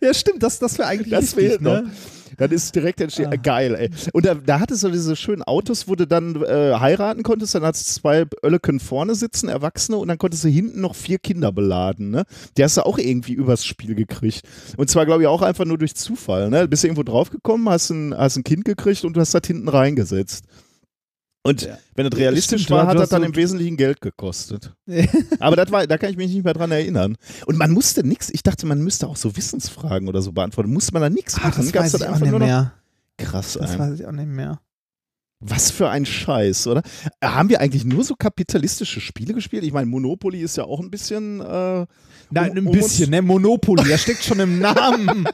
Ja, 0.00 0.14
stimmt, 0.14 0.42
das, 0.42 0.58
das 0.58 0.78
wäre 0.78 0.88
eigentlich 0.88 1.10
Das 1.10 1.36
richtig, 1.36 1.48
fehlt 1.50 1.60
ne? 1.60 1.82
noch. 1.82 1.90
Dann 2.36 2.50
ist 2.50 2.74
direkt 2.74 3.00
entstehen. 3.00 3.30
Ah. 3.32 3.36
Geil, 3.36 3.74
ey. 3.74 3.90
Und 4.12 4.26
da, 4.26 4.34
da 4.34 4.60
hattest 4.60 4.82
du 4.82 4.90
diese 4.90 5.16
schönen 5.16 5.42
Autos, 5.42 5.88
wo 5.88 5.94
du 5.94 6.06
dann 6.06 6.42
äh, 6.42 6.74
heiraten 6.78 7.22
konntest. 7.22 7.54
Dann 7.54 7.62
hattest 7.62 7.88
du 7.88 8.00
zwei 8.00 8.24
Ölleken 8.44 8.80
vorne 8.80 9.14
sitzen, 9.14 9.48
Erwachsene, 9.48 9.96
und 9.96 10.08
dann 10.08 10.18
konntest 10.18 10.44
du 10.44 10.48
hinten 10.48 10.80
noch 10.80 10.94
vier 10.94 11.18
Kinder 11.18 11.52
beladen. 11.52 12.10
Ne? 12.10 12.24
Die 12.56 12.64
hast 12.64 12.76
du 12.76 12.86
auch 12.86 12.98
irgendwie 12.98 13.32
übers 13.32 13.64
Spiel 13.64 13.94
gekriegt. 13.94 14.42
Und 14.76 14.90
zwar, 14.90 15.06
glaube 15.06 15.22
ich, 15.22 15.28
auch 15.28 15.42
einfach 15.42 15.64
nur 15.64 15.78
durch 15.78 15.94
Zufall. 15.94 16.50
Ne? 16.50 16.68
Bist 16.68 16.82
du 16.82 16.88
irgendwo 16.88 17.02
draufgekommen, 17.02 17.68
hast 17.68 17.90
ein, 17.90 18.16
hast 18.16 18.36
ein 18.36 18.44
Kind 18.44 18.64
gekriegt 18.64 19.04
und 19.04 19.16
du 19.16 19.20
hast 19.20 19.34
das 19.34 19.42
hinten 19.46 19.68
reingesetzt. 19.68 20.44
Und 21.44 21.62
Ja. 21.62 21.76
wenn 21.96 22.08
das 22.08 22.18
realistisch 22.18 22.62
Stimmt, 22.62 22.78
war, 22.78 22.86
hat 22.86 22.96
das 22.98 23.08
dann 23.08 23.24
im 23.24 23.34
Wesentlichen 23.34 23.76
Geld 23.76 24.00
gekostet. 24.00 24.72
Aber 25.40 25.56
das 25.56 25.72
war, 25.72 25.86
da 25.86 25.98
kann 25.98 26.10
ich 26.10 26.16
mich 26.16 26.32
nicht 26.32 26.44
mehr 26.44 26.54
dran 26.54 26.70
erinnern. 26.70 27.16
Und 27.46 27.58
man 27.58 27.72
musste 27.72 28.06
nichts, 28.06 28.30
ich 28.32 28.42
dachte, 28.44 28.64
man 28.66 28.80
müsste 28.82 29.08
auch 29.08 29.16
so 29.16 29.36
Wissensfragen 29.36 30.08
oder 30.08 30.22
so 30.22 30.30
beantworten. 30.32 30.72
Musste 30.72 30.92
man 30.92 31.02
da 31.02 31.10
nichts 31.10 31.34
Ah, 31.36 31.48
machen? 31.48 31.62
das 31.64 31.72
Gab's 31.72 31.92
weiß 31.94 32.00
ich 32.02 32.06
auch 32.08 32.20
nicht 32.20 32.38
mehr. 32.38 32.72
Krass, 33.18 33.58
Das 33.60 33.78
weiß 33.78 33.98
ich 34.00 34.06
auch 34.06 34.12
nicht 34.12 34.28
mehr. 34.28 34.60
Was 35.44 35.72
für 35.72 35.88
ein 35.90 36.06
Scheiß, 36.06 36.68
oder? 36.68 36.82
Haben 37.20 37.48
wir 37.48 37.60
eigentlich 37.60 37.84
nur 37.84 38.04
so 38.04 38.14
kapitalistische 38.14 39.00
Spiele 39.00 39.34
gespielt? 39.34 39.64
Ich 39.64 39.72
meine, 39.72 39.86
Monopoly 39.86 40.40
ist 40.40 40.56
ja 40.56 40.62
auch 40.62 40.78
ein 40.78 40.88
bisschen. 40.88 41.40
Äh, 41.40 41.86
Nein, 42.30 42.56
Um- 42.56 42.68
ein 42.68 42.70
bisschen, 42.72 43.10
ne? 43.10 43.20
Monopoly, 43.20 43.88
das 43.88 44.02
steckt 44.02 44.22
schon 44.22 44.38
im 44.38 44.60
Namen. 44.60 45.26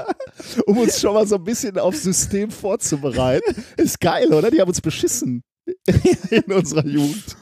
um 0.66 0.78
uns 0.78 0.98
schon 0.98 1.12
mal 1.12 1.26
so 1.26 1.34
ein 1.36 1.44
bisschen 1.44 1.78
aufs 1.78 2.02
System 2.04 2.50
vorzubereiten. 2.50 3.54
Ist 3.76 4.00
geil, 4.00 4.32
oder? 4.32 4.50
Die 4.50 4.60
haben 4.62 4.68
uns 4.68 4.80
beschissen 4.80 5.42
in 6.30 6.52
unserer 6.52 6.84
Jugend. 6.84 7.36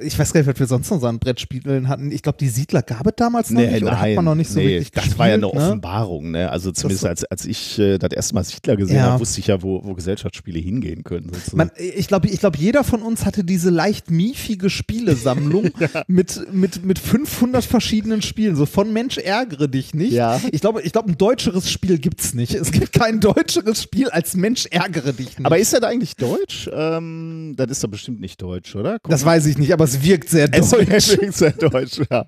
Ich 0.00 0.18
weiß 0.18 0.32
gar 0.32 0.40
nicht, 0.40 0.46
was 0.48 0.58
wir 0.58 0.66
sonst 0.66 0.90
noch 0.90 1.00
so 1.00 1.06
an 1.06 1.18
Brettspielen 1.18 1.88
hatten. 1.88 2.10
Ich 2.12 2.22
glaube, 2.22 2.38
die 2.38 2.48
Siedler 2.48 2.82
gab 2.82 3.06
es 3.06 3.12
damals 3.16 3.50
noch 3.50 3.60
nicht 3.60 3.82
oder 3.82 4.00
hat 4.00 4.14
man 4.14 4.24
noch 4.24 4.34
nicht 4.34 4.48
so 4.48 4.58
nee, 4.58 4.68
wirklich 4.68 4.90
Das 4.90 5.02
gespielt, 5.04 5.18
war 5.18 5.28
ja 5.28 5.34
eine 5.34 5.42
ne? 5.42 5.52
Offenbarung, 5.52 6.30
ne? 6.30 6.50
Also 6.50 6.72
zumindest 6.72 7.04
als, 7.04 7.24
als 7.24 7.44
ich 7.44 7.78
äh, 7.78 7.98
das 7.98 8.12
erste 8.12 8.34
Mal 8.34 8.44
Siedler 8.44 8.76
gesehen 8.76 8.96
Ja. 8.96 9.02
habe, 9.02 9.20
wusste 9.20 9.40
ich 9.40 9.48
ja, 9.48 9.60
wo, 9.62 9.84
wo 9.84 9.94
Gesellschaftsspiele 9.94 10.58
hingehen 10.60 11.04
können. 11.04 11.30
Man, 11.52 11.70
ich 11.76 12.06
glaube, 12.08 12.28
ich 12.28 12.40
glaub, 12.40 12.56
jeder 12.56 12.84
von 12.84 13.02
uns 13.02 13.26
hatte 13.26 13.44
diese 13.44 13.70
leicht 13.70 14.10
miefige 14.10 14.70
Spielesammlung 14.70 15.70
mit, 16.06 16.52
mit, 16.52 16.84
mit 16.84 16.98
500 16.98 17.64
verschiedenen 17.64 18.22
Spielen. 18.22 18.56
So 18.56 18.66
von 18.66 18.92
Mensch 18.92 19.18
ärgere 19.18 19.68
dich 19.68 19.94
nicht. 19.94 20.12
Ja. 20.12 20.40
Ich 20.52 20.60
glaube, 20.60 20.82
ich 20.82 20.92
glaube, 20.92 21.10
ein 21.10 21.18
deutscheres 21.18 21.70
Spiel 21.70 21.98
gibt's 21.98 22.34
nicht. 22.34 22.54
Es 22.54 22.70
gibt 22.70 22.92
kein 22.92 23.20
deutscheres 23.20 23.82
Spiel 23.82 24.08
als 24.08 24.34
Mensch 24.36 24.66
ärgere 24.70 25.12
dich 25.12 25.38
nicht. 25.38 25.46
Aber 25.46 25.58
ist 25.58 25.72
das 25.72 25.82
eigentlich 25.82 26.16
deutsch? 26.16 26.70
Ähm, 26.72 27.54
das 27.56 27.70
ist 27.70 27.84
doch 27.84 27.90
bestimmt 27.90 28.20
nicht 28.20 28.40
deutsch, 28.40 28.74
oder? 28.74 28.91
Guck 29.02 29.10
das 29.10 29.24
mal. 29.24 29.32
weiß 29.32 29.46
ich 29.46 29.58
nicht, 29.58 29.72
aber 29.72 29.84
es 29.84 30.02
wirkt 30.02 30.28
sehr 30.28 30.48
Es 30.52 30.70
deutsch. 30.70 31.10
ist 31.12 31.38
sehr 31.38 31.52
deutsch, 31.58 32.00
ja. 32.10 32.26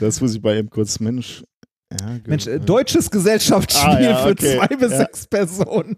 Das 0.00 0.20
muss 0.20 0.34
ich 0.34 0.42
bei 0.42 0.58
ihm 0.58 0.70
kurz, 0.70 0.98
Mensch. 1.00 1.44
Ja, 1.92 2.18
Mensch, 2.26 2.46
äh, 2.46 2.58
gut. 2.58 2.68
deutsches 2.68 3.10
Gesellschaftsspiel 3.10 3.88
Ah, 3.88 4.00
ja, 4.00 4.16
für 4.24 4.30
okay. 4.32 4.56
zwei 4.58 4.68
bis 4.76 4.90
Ja. 4.92 4.98
sechs 4.98 5.26
Personen. 5.26 5.96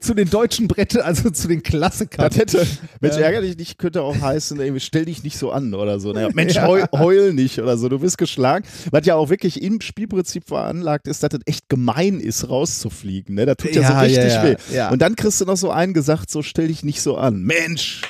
Zu 0.00 0.12
den 0.14 0.28
deutschen 0.28 0.66
Bretten, 0.66 1.00
also 1.02 1.30
zu 1.30 1.46
den 1.46 1.62
Klassikern. 1.62 2.26
Das 2.28 2.36
hätte, 2.36 2.66
Mensch, 3.00 3.14
Ja. 3.14 3.20
ärger 3.22 3.42
dich 3.42 3.56
nicht, 3.56 3.78
könnte 3.78 4.02
auch 4.02 4.20
heißen, 4.20 4.58
irgendwie, 4.58 4.80
stell 4.80 5.04
dich 5.04 5.22
nicht 5.22 5.38
so 5.38 5.52
an 5.52 5.72
oder 5.72 6.00
so. 6.00 6.12
Naja, 6.12 6.30
Mensch, 6.34 6.56
heul, 6.60 6.86
heul 6.92 7.32
nicht 7.32 7.60
oder 7.60 7.76
so, 7.78 7.88
du 7.88 8.00
bist 8.00 8.18
geschlagen. 8.18 8.64
Was 8.90 9.06
ja 9.06 9.14
auch 9.14 9.30
wirklich 9.30 9.62
im 9.62 9.80
Spielprinzip 9.80 10.48
veranlagt 10.48 11.06
ist, 11.06 11.22
dass 11.22 11.28
das 11.30 11.40
echt 11.46 11.68
gemein 11.68 12.18
ist, 12.18 12.48
rauszufliegen. 12.48 13.36
Ne? 13.36 13.46
Das 13.46 13.56
tut 13.58 13.72
ja, 13.72 13.86
so 13.86 13.98
richtig 14.00 14.42
weh. 14.42 14.56
ja. 14.74 14.90
Und 14.90 15.00
dann 15.00 15.14
kriegst 15.14 15.40
du 15.40 15.44
noch 15.44 15.56
so 15.56 15.70
einen 15.70 15.94
gesagt, 15.94 16.28
so 16.30 16.42
stell 16.42 16.66
dich 16.68 16.82
nicht 16.82 17.00
so 17.00 17.16
an. 17.16 17.42
Mensch! 17.42 18.02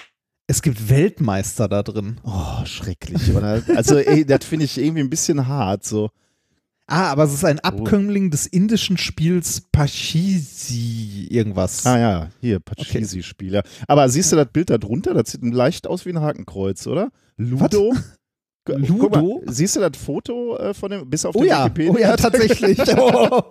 Es 0.51 0.63
gibt 0.63 0.89
Weltmeister 0.89 1.69
da 1.69 1.83
drin. 1.83 2.19
Oh, 2.25 2.65
schrecklich, 2.65 3.35
oder? 3.35 3.63
Also, 3.77 3.99
ey, 3.99 4.25
das 4.25 4.45
finde 4.47 4.65
ich 4.65 4.79
irgendwie 4.79 5.03
ein 5.03 5.11
bisschen 5.11 5.47
hart, 5.47 5.85
so. 5.85 6.09
Ah, 6.87 7.11
aber 7.11 7.25
es 7.25 7.35
ist 7.35 7.45
Oh. 7.45 7.49
ein 7.49 7.61
Abkömmling 7.61 8.31
des 8.31 8.47
indischen 8.47 8.97
Spiels 8.97 9.61
Pachisi 9.71 11.27
irgendwas. 11.31 11.85
Ah 11.85 11.99
ja, 11.99 12.31
hier, 12.41 12.61
Pachisi-Spieler. 12.61 13.63
Aber 13.87 14.09
siehst 14.09 14.33
du 14.33 14.37
das 14.37 14.49
Bild 14.51 14.71
da 14.71 14.79
drunter? 14.79 15.13
Das 15.13 15.31
sieht 15.33 15.45
leicht 15.45 15.87
aus 15.87 16.07
wie 16.07 16.11
ein 16.11 16.21
Hakenkreuz, 16.21 16.87
oder? 16.87 17.11
Ludo. 17.37 17.93
Guck 18.65 18.79
mal, 18.81 18.87
Ludo? 19.21 19.43
siehst 19.47 19.77
du 19.77 19.81
das 19.81 20.03
Foto 20.03 20.57
äh, 20.57 20.73
von 20.75 20.91
dem, 20.91 21.09
bis 21.11 21.25
auf 21.27 21.35
Oh 21.37 21.45
ja, 21.45 21.65
Wikipedia? 21.67 21.93
oh 21.93 21.99
ja, 21.99 22.17
tatsächlich. 22.17 22.79
Oh. 22.97 23.43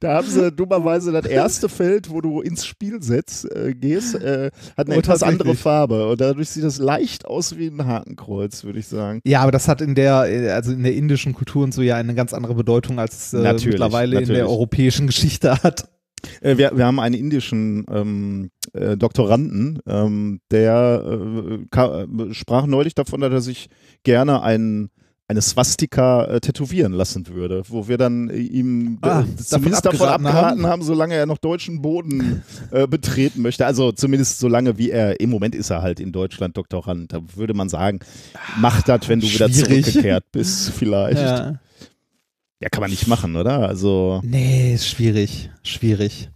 Da 0.00 0.14
haben 0.14 0.28
sie 0.28 0.50
dummerweise 0.52 1.12
das 1.12 1.26
erste 1.26 1.68
Feld, 1.68 2.10
wo 2.10 2.20
du 2.20 2.40
ins 2.40 2.66
Spiel 2.66 3.02
setzt, 3.02 3.44
äh, 3.54 3.74
gehst, 3.74 4.14
äh, 4.14 4.50
hat 4.76 4.86
eine 4.86 4.96
Oh, 4.96 4.98
etwas 4.98 5.22
andere. 5.22 5.54
Farbe. 5.54 6.08
Und 6.08 6.20
dadurch 6.20 6.48
sieht 6.50 6.64
das 6.64 6.78
leicht 6.78 7.24
aus 7.26 7.56
wie 7.56 7.66
ein 7.68 7.86
Hakenkreuz, 7.86 8.64
würde 8.64 8.78
ich 8.78 8.86
sagen. 8.86 9.20
Ja, 9.24 9.42
aber 9.42 9.52
das 9.52 9.68
hat 9.68 9.80
in 9.80 9.94
der, 9.94 10.24
äh, 10.26 10.50
also 10.50 10.72
in 10.72 10.82
der 10.82 10.94
indischen 10.94 11.34
Kultur 11.34 11.64
und 11.64 11.72
so 11.74 11.82
ja 11.82 11.96
eine 11.96 12.14
ganz 12.14 12.32
andere 12.32 12.54
Bedeutung, 12.54 12.98
als 12.98 13.26
es 13.26 13.32
äh, 13.34 13.38
Natürlich, 13.42 13.66
mittlerweile 13.74 14.16
in 14.16 14.22
natürlich. 14.22 14.38
der 14.38 14.48
europäischen 14.48 15.06
Geschichte 15.06 15.62
hat. 15.62 15.88
Äh, 16.40 16.58
wir, 16.58 16.72
wir 16.76 16.84
haben 16.86 17.00
einen 17.00 17.14
indischen 17.14 17.86
ähm, 17.90 18.50
äh, 18.72 18.96
Doktoranden, 18.96 19.80
ähm, 19.86 20.40
der 20.50 21.02
äh, 21.06 21.80
äh, 21.80 22.34
sprach 22.34 22.66
neulich 22.66 22.94
davon, 22.94 23.20
dass 23.20 23.32
er 23.32 23.40
sich 23.40 23.68
gerne 24.02 24.42
ein, 24.42 24.90
eine 25.30 25.42
Swastika 25.42 26.24
äh, 26.24 26.40
tätowieren 26.40 26.92
lassen 26.92 27.26
würde, 27.28 27.62
wo 27.68 27.86
wir 27.86 27.96
dann 27.98 28.28
äh, 28.30 28.36
ihm 28.38 28.98
äh, 29.02 29.06
Ah, 29.06 29.24
zumindest 29.36 29.86
davon 29.86 30.08
abgeraten 30.08 30.32
haben? 30.32 30.66
haben. 30.66 30.82
solange 30.82 31.14
er 31.14 31.24
noch 31.26 31.38
deutschen 31.38 31.80
Boden 31.80 32.42
äh, 32.72 32.86
betreten 32.88 33.40
möchte. 33.42 33.64
Also 33.64 33.92
zumindest 33.92 34.40
solange 34.40 34.76
wie 34.76 34.90
er, 34.90 35.20
im 35.20 35.30
Moment 35.30 35.54
ist 35.54 35.70
er 35.70 35.82
halt 35.82 36.00
in 36.00 36.10
Deutschland 36.10 36.56
Doktorand. 36.56 37.12
Da 37.12 37.20
würde 37.36 37.54
man 37.54 37.68
sagen, 37.68 38.00
mach 38.58 38.82
das, 38.82 39.08
wenn 39.08 39.20
du 39.20 39.26
wieder 39.28 39.48
Schwierig. 39.48 39.84
zurückgekehrt 39.84 40.24
bist, 40.32 40.70
vielleicht. 40.76 41.18
Ja. 41.20 41.60
Ja. 42.62 42.68
kann 42.68 42.80
man 42.80 42.90
nicht 42.90 43.06
machen, 43.06 43.36
oder? 43.36 43.68
Also. 43.68 44.20
Nee, 44.24 44.74
ist 44.74 44.88
schwierig. 44.88 45.50
Schwierig. 45.62 46.28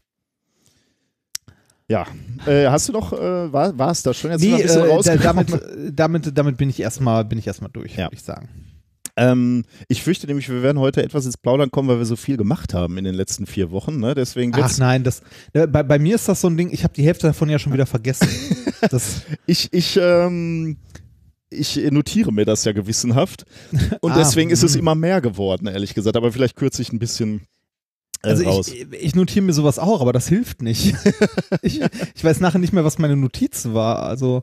Ja. 1.88 2.06
Äh, 2.46 2.68
hast 2.68 2.88
du 2.88 2.92
noch, 2.92 3.12
äh, 3.12 3.52
war 3.52 3.90
es 3.90 4.02
das 4.02 4.16
schon 4.16 4.30
jetzt 4.30 4.40
Nee, 4.40 4.54
ein 4.54 4.62
bisschen 4.62 4.84
äh, 4.86 5.18
damit, 5.18 5.48
damit, 5.92 6.38
damit 6.38 6.56
bin 6.56 6.70
ich 6.70 6.80
erstmal 6.80 7.24
bin 7.26 7.38
ich 7.38 7.46
erstmal 7.46 7.70
durch, 7.70 7.96
Ja. 7.96 8.04
würde 8.06 8.14
ich 8.16 8.22
sagen. 8.22 8.48
Ähm, 9.16 9.64
ich 9.88 10.02
fürchte 10.02 10.26
nämlich, 10.26 10.49
wir 10.49 10.62
werden 10.62 10.78
heute 10.78 11.02
etwas 11.02 11.25
ins 11.25 11.37
Plaudern 11.37 11.71
kommen, 11.71 11.88
weil 11.88 11.99
wir 11.99 12.04
so 12.06 12.16
viel 12.16 12.37
gemacht 12.37 12.75
haben 12.75 12.99
in 12.99 13.04
den 13.04 13.14
letzten 13.14 13.47
vier 13.47 13.71
Wochen. 13.71 13.99
Ne? 14.00 14.14
Deswegen 14.14 14.52
Ach 14.56 14.78
nein, 14.78 15.04
das 15.04 15.23
äh, 15.52 15.66
bei, 15.66 15.83
bei 15.83 15.99
mir 15.99 16.16
ist 16.16 16.28
das 16.28 16.40
so 16.40 16.49
ein 16.49 16.56
Ding, 16.56 16.71
ich 16.73 16.83
habe 16.83 16.94
die 16.94 17.04
Hälfte 17.04 17.28
davon 17.28 17.49
ja 17.49 17.59
schon 17.59 17.73
wieder 17.73 17.87
vergessen. 17.87 18.28
ich, 19.47 19.73
ich, 19.73 19.99
ähm, 20.00 20.78
ich 21.50 21.76
notiere 21.90 22.33
mir 22.33 22.44
das 22.44 22.64
ja 22.64 22.73
gewissenhaft. 22.73 23.44
Und 24.00 24.12
Ah, 24.12 24.18
deswegen 24.18 24.50
ist 24.50 24.64
es 24.64 24.75
hm. 24.75 24.80
immer 24.80 24.94
mehr 24.94 25.21
geworden, 25.21 25.68
ehrlich 25.68 25.94
gesagt. 25.94 26.16
Aber 26.16 26.33
vielleicht 26.33 26.56
kürze 26.56 26.83
ich 26.83 26.92
ein 26.92 26.99
bisschen 26.99 27.42
äh, 28.25 28.30
also 28.30 28.44
raus. 28.44 28.68
ich, 28.68 28.87
ich 28.92 29.14
notiere 29.14 29.44
mir 29.44 29.52
sowas 29.52 29.78
auch, 29.78 30.00
aber 30.00 30.12
das 30.12 30.28
hilft 30.28 30.62
nicht. 30.62 30.94
ich, 31.62 31.80
ich 32.14 32.25
weiß 32.25 32.40
nachher 32.40 32.59
nicht 32.59 32.73
mehr, 32.73 32.85
was 32.85 32.99
meine 32.99 33.16
Notiz 33.16 33.68
war. 33.73 34.02
Also 34.02 34.42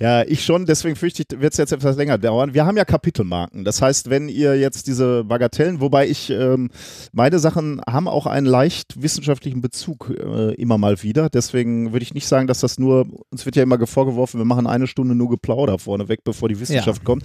Ja, 0.00 0.22
ich 0.22 0.44
schon, 0.44 0.66
deswegen 0.66 0.96
fürchte 0.96 1.22
ich, 1.22 1.40
wird 1.40 1.52
es 1.52 1.58
jetzt 1.58 1.72
etwas 1.72 1.96
länger 1.96 2.18
dauern. 2.18 2.54
Wir 2.54 2.66
haben 2.66 2.76
ja 2.76 2.84
Kapitelmarken. 2.84 3.64
Das 3.64 3.82
heißt, 3.82 4.10
wenn 4.10 4.28
ihr 4.28 4.58
jetzt 4.58 4.86
diese 4.86 5.24
Bagatellen, 5.24 5.80
wobei 5.80 6.08
ich, 6.08 6.30
ähm, 6.30 6.70
meine 7.12 7.38
Sachen 7.38 7.80
haben 7.88 8.08
auch 8.08 8.26
einen 8.26 8.46
leicht 8.46 9.00
wissenschaftlichen 9.00 9.60
Bezug 9.60 10.10
äh, 10.10 10.54
immer 10.54 10.78
mal 10.78 11.02
wieder. 11.02 11.28
Deswegen 11.28 11.92
würde 11.92 12.02
ich 12.02 12.14
nicht 12.14 12.26
sagen, 12.26 12.46
dass 12.46 12.60
das 12.60 12.78
nur, 12.78 13.06
uns 13.30 13.46
wird 13.46 13.56
ja 13.56 13.62
immer 13.62 13.84
vorgeworfen, 13.86 14.38
wir 14.38 14.44
machen 14.44 14.66
eine 14.66 14.86
Stunde 14.86 15.14
nur 15.14 15.30
Geplauder 15.30 15.78
vorneweg, 15.78 16.24
bevor 16.24 16.48
die 16.48 16.60
Wissenschaft 16.60 17.04
kommt. 17.04 17.24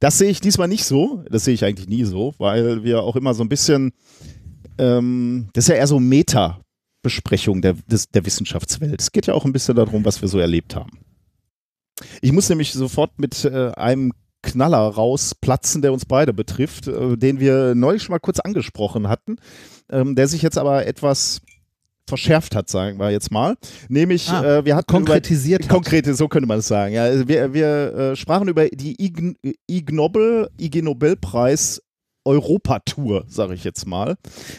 Das 0.00 0.18
sehe 0.18 0.30
ich 0.30 0.40
diesmal 0.40 0.68
nicht 0.68 0.84
so. 0.84 1.24
Das 1.30 1.44
sehe 1.44 1.54
ich 1.54 1.64
eigentlich 1.64 1.88
nie 1.88 2.04
so, 2.04 2.34
weil 2.38 2.84
wir 2.84 3.02
auch 3.02 3.16
immer 3.16 3.34
so 3.34 3.42
ein 3.42 3.48
bisschen, 3.48 3.92
ähm, 4.78 5.48
das 5.52 5.64
ist 5.64 5.68
ja 5.68 5.76
eher 5.76 5.86
so 5.86 6.00
Meta. 6.00 6.60
Besprechung 7.02 7.62
der, 7.62 7.74
des, 7.86 8.08
der 8.08 8.26
Wissenschaftswelt. 8.26 9.00
Es 9.00 9.12
geht 9.12 9.26
ja 9.26 9.34
auch 9.34 9.44
ein 9.44 9.52
bisschen 9.52 9.76
darum, 9.76 10.04
was 10.04 10.20
wir 10.20 10.28
so 10.28 10.38
erlebt 10.38 10.74
haben. 10.74 10.98
Ich 12.20 12.32
muss 12.32 12.48
nämlich 12.48 12.72
sofort 12.72 13.18
mit 13.18 13.44
äh, 13.44 13.70
einem 13.76 14.12
Knaller 14.42 14.78
rausplatzen, 14.78 15.82
der 15.82 15.92
uns 15.92 16.04
beide 16.06 16.32
betrifft, 16.32 16.86
äh, 16.88 17.16
den 17.16 17.40
wir 17.40 17.74
neulich 17.74 18.02
schon 18.02 18.12
mal 18.12 18.20
kurz 18.20 18.40
angesprochen 18.40 19.08
hatten, 19.08 19.36
ähm, 19.90 20.14
der 20.14 20.28
sich 20.28 20.42
jetzt 20.42 20.58
aber 20.58 20.86
etwas 20.86 21.40
verschärft 22.08 22.54
hat, 22.54 22.70
sagen 22.70 22.98
wir 22.98 23.10
jetzt 23.10 23.30
mal. 23.30 23.56
Nämlich, 23.88 24.30
Ah, 24.30 24.58
äh, 24.58 24.64
wir 24.64 24.76
hatten 24.76 24.90
konkretisiert 24.90 25.60
über, 25.64 25.68
hat. 25.68 25.74
konkrete, 25.74 26.14
so 26.14 26.28
könnte 26.28 26.48
man 26.48 26.60
es 26.60 26.68
sagen. 26.68 26.94
Ja, 26.94 27.28
wir 27.28 27.52
wir 27.52 27.66
äh, 27.94 28.16
sprachen 28.16 28.48
über 28.48 28.66
die 28.68 28.96
Ig, 29.04 29.36
Ig 29.70 29.92
Nobel, 29.92 30.48
IG 30.58 30.80
Nobelpreis 30.82 31.82
Europatour, 32.28 33.24
sage 33.28 33.54
ich 33.54 33.64
jetzt 33.64 33.86
mal. 33.86 34.16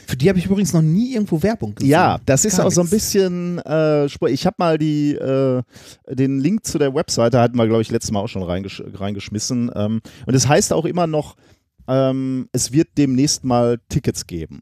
für 0.07 0.17
die 0.17 0.27
habe 0.27 0.39
ich 0.39 0.45
übrigens 0.45 0.73
noch 0.73 0.81
nie 0.81 1.13
irgendwo 1.13 1.41
Werbung 1.43 1.75
gesehen. 1.75 1.91
Ja, 1.91 2.19
das 2.25 2.43
ist 2.45 2.57
Gar 2.57 2.65
auch 2.65 2.71
so 2.71 2.81
ein 2.81 2.89
bisschen, 2.89 3.59
äh, 3.59 4.05
ich 4.05 4.45
habe 4.45 4.55
mal 4.57 4.77
die, 4.77 5.13
äh, 5.13 5.61
den 6.09 6.39
Link 6.39 6.65
zu 6.65 6.77
der 6.79 6.93
Webseite, 6.93 7.39
hatten 7.39 7.57
wir, 7.57 7.67
glaube 7.67 7.81
ich, 7.81 7.91
letztes 7.91 8.11
Mal 8.11 8.21
auch 8.21 8.27
schon 8.27 8.43
reingesch 8.43 8.83
reingeschmissen. 8.93 9.71
Ähm, 9.75 10.01
und 10.25 10.33
es 10.33 10.47
heißt 10.47 10.73
auch 10.73 10.85
immer 10.85 11.07
noch, 11.07 11.35
ähm, 11.88 12.49
es 12.51 12.71
wird 12.71 12.89
demnächst 12.97 13.43
mal 13.43 13.79
Tickets 13.89 14.25
geben. 14.27 14.61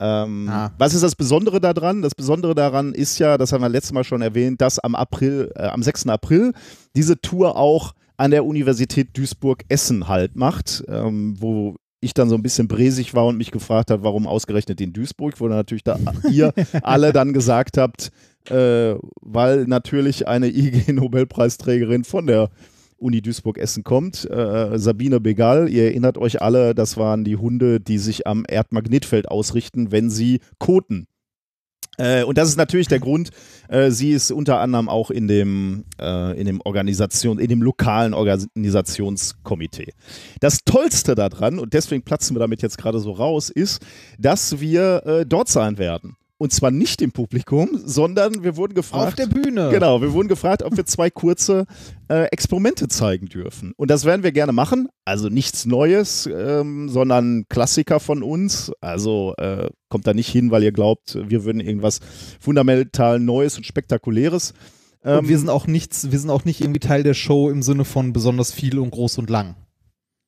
Ähm, 0.00 0.48
Ah. 0.48 0.70
Was 0.78 0.94
ist 0.94 1.02
das 1.02 1.16
Besondere 1.16 1.60
daran? 1.60 2.02
Das 2.02 2.14
Besondere 2.14 2.54
daran 2.54 2.94
ist 2.94 3.18
ja, 3.18 3.36
das 3.38 3.52
haben 3.52 3.62
wir 3.62 3.68
letztes 3.68 3.92
Mal 3.92 4.04
schon 4.04 4.22
erwähnt, 4.22 4.60
dass 4.60 4.78
am 4.78 4.94
April, 4.94 5.50
äh, 5.56 5.66
am 5.66 5.82
6. 5.82 6.06
April 6.08 6.52
diese 6.94 7.20
Tour 7.20 7.56
auch 7.56 7.94
an 8.16 8.30
der 8.30 8.44
Universität 8.44 9.16
Duisburg-Essen 9.16 10.08
halt 10.08 10.36
macht, 10.36 10.84
ähm, 10.88 11.36
wo 11.40 11.76
ich 12.00 12.14
dann 12.14 12.28
so 12.28 12.34
ein 12.36 12.42
bisschen 12.42 12.68
bresig 12.68 13.14
war 13.14 13.26
und 13.26 13.36
mich 13.36 13.50
gefragt 13.50 13.90
habe, 13.90 14.04
warum 14.04 14.26
ausgerechnet 14.26 14.80
in 14.80 14.92
Duisburg, 14.92 15.40
wo 15.40 15.48
natürlich 15.48 15.84
da 15.84 15.98
ihr 16.30 16.52
alle 16.82 17.12
dann 17.12 17.32
gesagt 17.32 17.76
habt, 17.76 18.10
äh, 18.50 18.94
weil 19.20 19.64
natürlich 19.66 20.28
eine 20.28 20.48
IG-Nobelpreisträgerin 20.54 22.04
von 22.04 22.26
der 22.26 22.50
Uni 22.96 23.22
Duisburg-Essen 23.22 23.84
kommt, 23.84 24.28
äh, 24.28 24.78
Sabine 24.78 25.20
Begal. 25.20 25.68
Ihr 25.68 25.84
erinnert 25.84 26.18
euch 26.18 26.42
alle, 26.42 26.74
das 26.74 26.96
waren 26.96 27.24
die 27.24 27.36
Hunde, 27.36 27.80
die 27.80 27.98
sich 27.98 28.26
am 28.26 28.44
Erdmagnetfeld 28.48 29.28
ausrichten, 29.28 29.92
wenn 29.92 30.10
sie 30.10 30.40
koten. 30.58 31.06
Äh, 31.98 32.22
und 32.24 32.38
das 32.38 32.48
ist 32.48 32.56
natürlich 32.56 32.88
der 32.88 33.00
Grund. 33.00 33.30
Äh, 33.68 33.90
sie 33.90 34.12
ist 34.12 34.30
unter 34.30 34.60
anderem 34.60 34.88
auch 34.88 35.10
in 35.10 35.28
dem, 35.28 35.84
äh, 36.00 36.38
in 36.38 36.46
dem 36.46 36.60
Organisation, 36.62 37.38
in 37.38 37.48
dem 37.48 37.62
lokalen 37.62 38.14
Organisationskomitee. 38.14 39.92
Das 40.40 40.60
Tollste 40.64 41.14
daran, 41.14 41.58
und 41.58 41.74
deswegen 41.74 42.02
platzen 42.02 42.34
wir 42.36 42.40
damit 42.40 42.62
jetzt 42.62 42.78
gerade 42.78 43.00
so 43.00 43.12
raus, 43.12 43.50
ist, 43.50 43.84
dass 44.18 44.60
wir 44.60 45.02
äh, 45.04 45.26
dort 45.26 45.48
sein 45.48 45.78
werden. 45.78 46.16
Und 46.40 46.52
zwar 46.52 46.70
nicht 46.70 47.02
im 47.02 47.10
Publikum, 47.10 47.80
sondern 47.84 48.44
wir 48.44 48.56
wurden 48.56 48.74
gefragt. 48.74 49.08
Auf 49.08 49.14
der 49.16 49.26
Bühne. 49.26 49.70
Genau, 49.70 50.00
wir 50.00 50.12
wurden 50.12 50.28
gefragt, 50.28 50.62
ob 50.62 50.76
wir 50.76 50.86
zwei 50.86 51.10
kurze 51.10 51.66
äh, 52.08 52.26
Experimente 52.26 52.86
zeigen 52.86 53.26
dürfen. 53.26 53.72
Und 53.76 53.90
das 53.90 54.04
werden 54.04 54.22
wir 54.22 54.30
gerne 54.30 54.52
machen. 54.52 54.88
Also 55.04 55.28
nichts 55.28 55.66
Neues, 55.66 56.28
ähm, 56.32 56.88
sondern 56.88 57.46
Klassiker 57.48 57.98
von 57.98 58.22
uns. 58.22 58.70
Also 58.80 59.34
äh, 59.38 59.68
kommt 59.88 60.06
da 60.06 60.14
nicht 60.14 60.28
hin, 60.28 60.52
weil 60.52 60.62
ihr 60.62 60.70
glaubt, 60.72 61.18
wir 61.28 61.44
würden 61.44 61.60
irgendwas 61.60 61.98
fundamental 62.38 63.18
Neues 63.18 63.56
und 63.56 63.66
Spektakuläres. 63.66 64.54
Ähm, 65.02 65.18
Und 65.18 65.28
wir 65.28 65.38
sind 65.38 65.48
auch 65.50 65.66
nichts, 65.66 66.12
wir 66.12 66.20
sind 66.20 66.30
auch 66.30 66.44
nicht 66.44 66.60
irgendwie 66.60 66.80
Teil 66.80 67.02
der 67.02 67.14
Show 67.14 67.50
im 67.50 67.62
Sinne 67.62 67.84
von 67.84 68.12
besonders 68.12 68.52
viel 68.52 68.78
und 68.78 68.90
groß 68.90 69.18
und 69.18 69.28
lang. 69.28 69.56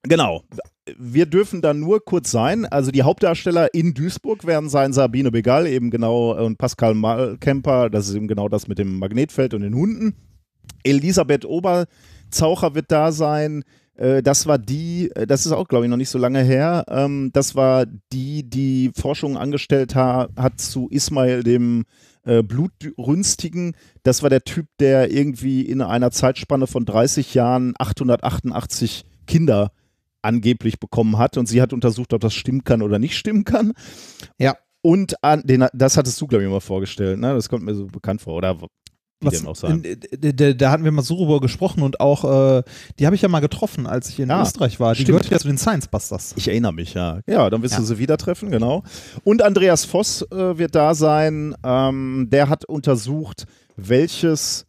Genau. 0.02 0.42
Wir 0.98 1.26
dürfen 1.26 1.60
da 1.60 1.74
nur 1.74 2.04
kurz 2.04 2.30
sein. 2.30 2.64
Also 2.66 2.90
die 2.90 3.02
Hauptdarsteller 3.02 3.74
in 3.74 3.94
Duisburg 3.94 4.46
werden 4.46 4.68
sein 4.68 4.92
Sabine 4.92 5.30
Begal, 5.30 5.66
eben 5.66 5.90
genau, 5.90 6.32
und 6.42 6.56
Pascal 6.58 6.94
Malkemper, 6.94 7.90
das 7.90 8.08
ist 8.08 8.14
eben 8.14 8.26
genau 8.26 8.48
das 8.48 8.66
mit 8.66 8.78
dem 8.78 8.98
Magnetfeld 8.98 9.54
und 9.54 9.60
den 9.60 9.74
Hunden. 9.74 10.14
Elisabeth 10.82 11.44
Oberzaucher 11.44 12.74
wird 12.74 12.90
da 12.90 13.12
sein. 13.12 13.62
Äh, 13.94 14.22
Das 14.22 14.46
war 14.46 14.58
die, 14.58 15.10
äh, 15.14 15.26
das 15.26 15.44
ist 15.46 15.52
auch, 15.52 15.68
glaube 15.68 15.84
ich, 15.84 15.90
noch 15.90 15.96
nicht 15.98 16.08
so 16.08 16.18
lange 16.18 16.42
her. 16.42 16.84
ähm, 16.88 17.30
Das 17.32 17.54
war 17.54 17.84
die, 18.12 18.48
die 18.48 18.90
Forschung 18.96 19.36
angestellt 19.36 19.94
ha 19.94 20.28
hat 20.36 20.60
zu 20.60 20.88
Ismail, 20.90 21.42
dem 21.42 21.84
äh, 22.24 22.42
Blutrünstigen. 22.42 23.76
Das 24.02 24.22
war 24.22 24.30
der 24.30 24.44
Typ, 24.44 24.66
der 24.80 25.12
irgendwie 25.12 25.62
in 25.62 25.82
einer 25.82 26.10
Zeitspanne 26.10 26.66
von 26.66 26.84
30 26.86 27.34
Jahren 27.34 27.74
888 27.78 29.04
Kinder 29.26 29.70
angeblich 30.22 30.78
bekommen 30.80 31.18
hat 31.18 31.36
und 31.36 31.46
sie 31.46 31.60
hat 31.62 31.72
untersucht, 31.72 32.12
ob 32.12 32.20
das 32.20 32.34
stimmen 32.34 32.64
kann 32.64 32.82
oder 32.82 32.98
nicht 32.98 33.16
stimmen 33.16 33.44
kann. 33.44 33.72
Ja. 34.38 34.56
Und 34.82 35.22
an, 35.22 35.42
den, 35.44 35.66
das 35.74 35.96
hattest 35.98 36.18
du, 36.20 36.26
glaube 36.26 36.42
ich, 36.44 36.50
mal 36.50 36.60
vorgestellt, 36.60 37.18
ne? 37.20 37.34
Das 37.34 37.48
kommt 37.50 37.64
mir 37.64 37.74
so 37.74 37.86
bekannt 37.86 38.22
vor. 38.22 38.34
Oder 38.34 38.60
wie 38.62 38.66
Was, 39.20 39.34
dem 39.34 39.46
auch 39.46 39.54
sein. 39.56 39.82
in- 39.84 40.00
d- 40.00 40.32
d- 40.32 40.54
da 40.54 40.70
hatten 40.70 40.84
wir 40.84 40.90
mal 40.92 41.02
so 41.02 41.16
drüber 41.16 41.38
gesprochen 41.40 41.82
und 41.82 42.00
auch, 42.00 42.24
äh, 42.24 42.62
die 42.98 43.04
habe 43.04 43.14
ich 43.14 43.20
ja 43.20 43.28
mal 43.28 43.40
getroffen, 43.40 43.86
als 43.86 44.08
ich 44.08 44.18
in 44.20 44.30
Ah, 44.30 44.40
Österreich 44.42 44.80
war. 44.80 44.94
Die 44.94 45.02
stimmt. 45.02 45.18
gehört 45.18 45.30
ja 45.30 45.38
zu 45.38 45.48
den 45.48 45.58
Science 45.58 45.88
Busters. 45.88 46.32
Ich 46.38 46.48
erinnere 46.48 46.72
mich, 46.72 46.94
ja. 46.94 47.20
Ja, 47.26 47.50
dann 47.50 47.62
wirst 47.62 47.74
Ja. 47.74 47.80
du 47.80 47.84
sie 47.84 47.98
wieder 47.98 48.16
treffen, 48.16 48.50
genau. 48.50 48.82
Und 49.22 49.42
Andreas 49.42 49.84
Voss 49.84 50.22
äh, 50.32 50.56
wird 50.56 50.74
da 50.74 50.94
sein. 50.94 51.54
Ähm, 51.62 52.28
der 52.32 52.48
hat 52.48 52.64
untersucht, 52.64 53.44
welches 53.76 54.64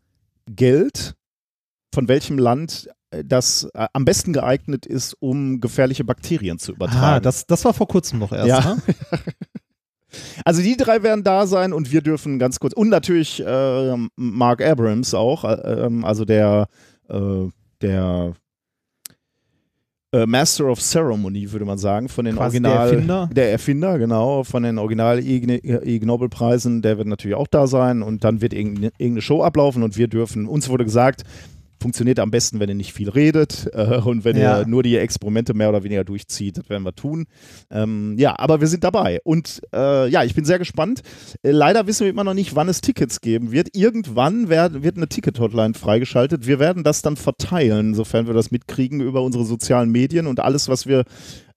Geld 0.49 1.13
von 1.95 2.09
welchem 2.09 2.37
Land 2.37 2.89
das 3.26 3.67
äh, 3.74 3.88
am 3.93 4.06
besten 4.06 4.34
geeignet 4.34 4.86
ist, 4.86 5.15
um 5.19 5.60
gefährliche 5.60 6.04
Bakterien 6.04 6.60
zu 6.60 6.71
übertragen. 6.71 7.04
Ah, 7.04 7.19
das, 7.19 7.45
das 7.45 7.65
war 7.65 7.74
vor 7.74 7.88
kurzem 7.88 8.19
noch 8.19 8.32
erst, 8.32 8.47
Ja. 8.47 8.76
ne? 8.76 8.82
Also 10.43 10.62
die 10.62 10.76
drei 10.76 11.04
werden 11.04 11.24
da 11.24 11.47
sein 11.47 11.71
und 11.71 11.91
wir 11.93 12.02
dürfen 12.02 12.38
ganz 12.38 12.60
kurz 12.60 12.74
und 12.74 12.89
natürlich 12.89 13.41
äh, 13.45 13.95
Mark 14.17 14.62
Abrams 14.62 15.13
auch, 15.13 15.45
äh, 15.45 15.86
ähm, 15.86 16.04
also 16.04 16.26
der 16.26 16.67
äh, 17.10 17.47
der 17.82 18.34
äh, 20.13 20.26
Master 20.26 20.65
of 20.65 20.82
Ceremony 20.82 21.50
würde 21.54 21.63
man 21.63 21.78
sagen 21.78 22.10
von 22.10 22.26
den 22.26 22.36
Quasi 22.36 22.62
der 22.62 22.71
Original 22.71 22.89
Erfinder? 22.93 23.30
der 23.32 23.52
Erfinder 23.54 23.97
genau 24.00 24.43
von 24.43 24.63
den 24.63 24.78
Original 24.78 25.19
Ig, 25.19 25.47
Ig 25.63 26.06
Nobel 26.06 26.28
Preisen, 26.28 26.82
der 26.82 26.97
wird 26.97 27.08
natürlich 27.08 27.38
auch 27.38 27.47
da 27.47 27.65
sein 27.67 28.02
und 28.04 28.26
dann 28.26 28.41
wird 28.41 28.54
irgendeine, 28.54 28.88
irgendeine 28.97 29.21
Show 29.21 29.41
ablaufen 29.43 29.82
und 29.82 29.95
wir 29.97 30.10
dürfen 30.10 30.45
uns 30.45 30.67
wurde 30.67 30.84
gesagt 30.84 31.24
funktioniert 31.81 32.19
am 32.19 32.31
besten, 32.31 32.59
wenn 32.59 32.69
ihr 32.69 32.75
nicht 32.75 32.93
viel 32.93 33.09
redet 33.09 33.69
äh, 33.73 33.97
und 33.97 34.23
wenn 34.23 34.37
Ja. 34.37 34.59
ihr 34.61 34.67
nur 34.67 34.83
die 34.83 34.95
Experimente 34.97 35.53
mehr 35.53 35.69
oder 35.69 35.83
weniger 35.83 36.03
durchzieht. 36.03 36.57
Das 36.57 36.69
werden 36.69 36.83
wir 36.83 36.95
tun. 36.95 37.25
Ähm, 37.69 38.15
ja, 38.17 38.37
aber 38.37 38.61
wir 38.61 38.67
sind 38.67 38.83
dabei. 38.83 39.19
Und 39.23 39.61
äh, 39.73 40.07
ja, 40.09 40.23
ich 40.23 40.35
bin 40.35 40.45
sehr 40.45 40.59
gespannt. 40.59 41.01
Äh, 41.43 41.51
leider 41.51 41.87
wissen 41.87 42.03
wir 42.05 42.09
immer 42.11 42.23
noch 42.23 42.33
nicht, 42.33 42.55
wann 42.55 42.69
es 42.69 42.81
Tickets 42.81 43.19
geben 43.21 43.51
wird. 43.51 43.75
Irgendwann 43.75 44.47
werd, 44.49 44.83
wird 44.83 44.97
eine 44.97 45.07
Ticket-Hotline 45.07 45.73
freigeschaltet. 45.73 46.47
Wir 46.47 46.59
werden 46.59 46.83
das 46.83 47.01
dann 47.01 47.17
verteilen, 47.17 47.93
sofern 47.95 48.27
wir 48.27 48.33
das 48.33 48.51
mitkriegen 48.51 49.01
über 49.01 49.21
unsere 49.23 49.43
sozialen 49.45 49.91
Medien 49.91 50.27
und 50.27 50.39
alles, 50.39 50.69
was 50.69 50.85
wir 50.85 51.03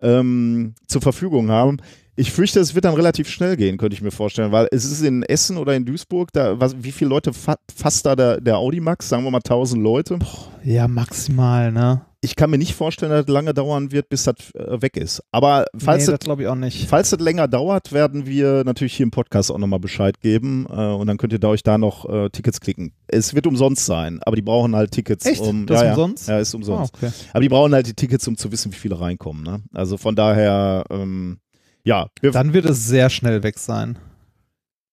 ähm, 0.00 0.74
zur 0.86 1.02
Verfügung 1.02 1.50
haben. 1.50 1.78
Ich 2.16 2.32
fürchte, 2.32 2.60
es 2.60 2.74
wird 2.74 2.84
dann 2.84 2.94
relativ 2.94 3.28
schnell 3.28 3.56
gehen, 3.56 3.76
könnte 3.76 3.94
ich 3.94 4.02
mir 4.02 4.10
vorstellen, 4.10 4.52
weil 4.52 4.68
es 4.70 4.84
ist 4.84 5.02
in 5.02 5.22
Essen 5.24 5.56
oder 5.56 5.74
in 5.74 5.84
Duisburg, 5.84 6.32
da, 6.32 6.60
was, 6.60 6.76
wie 6.78 6.92
viele 6.92 7.10
Leute 7.10 7.32
fa 7.32 7.56
fasst 7.74 8.06
da 8.06 8.14
der, 8.14 8.40
der 8.40 8.58
Audimax? 8.58 9.08
Sagen 9.08 9.24
wir 9.24 9.30
mal 9.30 9.38
1000 9.38 9.82
Leute. 9.82 10.18
Ja, 10.62 10.86
maximal, 10.86 11.72
ne? 11.72 12.02
ich 12.24 12.36
kann 12.36 12.50
mir 12.50 12.58
nicht 12.58 12.74
vorstellen, 12.74 13.12
dass 13.12 13.26
das 13.26 13.32
lange 13.32 13.52
dauern 13.52 13.92
wird, 13.92 14.08
bis 14.08 14.24
das 14.24 14.34
äh, 14.54 14.80
weg 14.80 14.96
ist. 14.96 15.22
Aber 15.30 15.66
falls, 15.76 16.06
nee, 16.06 16.12
das, 16.12 16.20
das 16.20 16.24
glaube 16.24 16.42
ich 16.42 16.48
auch 16.48 16.54
nicht. 16.54 16.88
falls 16.88 17.10
das 17.10 17.20
länger 17.20 17.46
dauert, 17.46 17.92
werden 17.92 18.26
wir 18.26 18.64
natürlich 18.64 18.94
hier 18.94 19.04
im 19.04 19.10
Podcast 19.10 19.50
auch 19.52 19.58
nochmal 19.58 19.78
Bescheid 19.78 20.20
geben. 20.20 20.66
Äh, 20.68 20.72
und 20.72 21.06
dann 21.06 21.18
könnt 21.18 21.32
ihr 21.32 21.38
da 21.38 21.48
euch 21.48 21.62
da 21.62 21.76
noch 21.78 22.08
äh, 22.08 22.30
Tickets 22.30 22.60
klicken. 22.60 22.92
Es 23.06 23.34
wird 23.34 23.46
umsonst 23.46 23.84
sein, 23.84 24.20
aber 24.24 24.36
die 24.36 24.42
brauchen 24.42 24.74
halt 24.74 24.90
Tickets. 24.90 25.26
Echt? 25.26 25.42
Um, 25.42 25.66
Das 25.66 25.82
ja, 25.82 25.90
ist 25.90 25.96
umsonst? 25.98 26.28
Ja, 26.28 26.38
ist 26.38 26.54
umsonst. 26.54 26.94
okay. 26.94 27.10
Aber 27.32 27.40
die 27.40 27.48
brauchen 27.48 27.74
halt 27.74 27.86
die 27.86 27.94
Tickets, 27.94 28.26
um 28.26 28.36
zu 28.36 28.50
wissen, 28.50 28.72
wie 28.72 28.76
viele 28.76 28.98
reinkommen. 28.98 29.42
Ne? 29.42 29.62
Also 29.74 29.98
von 29.98 30.16
daher, 30.16 30.84
ähm, 30.90 31.38
ja, 31.84 32.08
wir, 32.20 32.30
Dann 32.30 32.52
wird 32.52 32.64
es 32.64 32.86
sehr 32.86 33.10
schnell 33.10 33.42
weg 33.42 33.58
sein, 33.58 33.98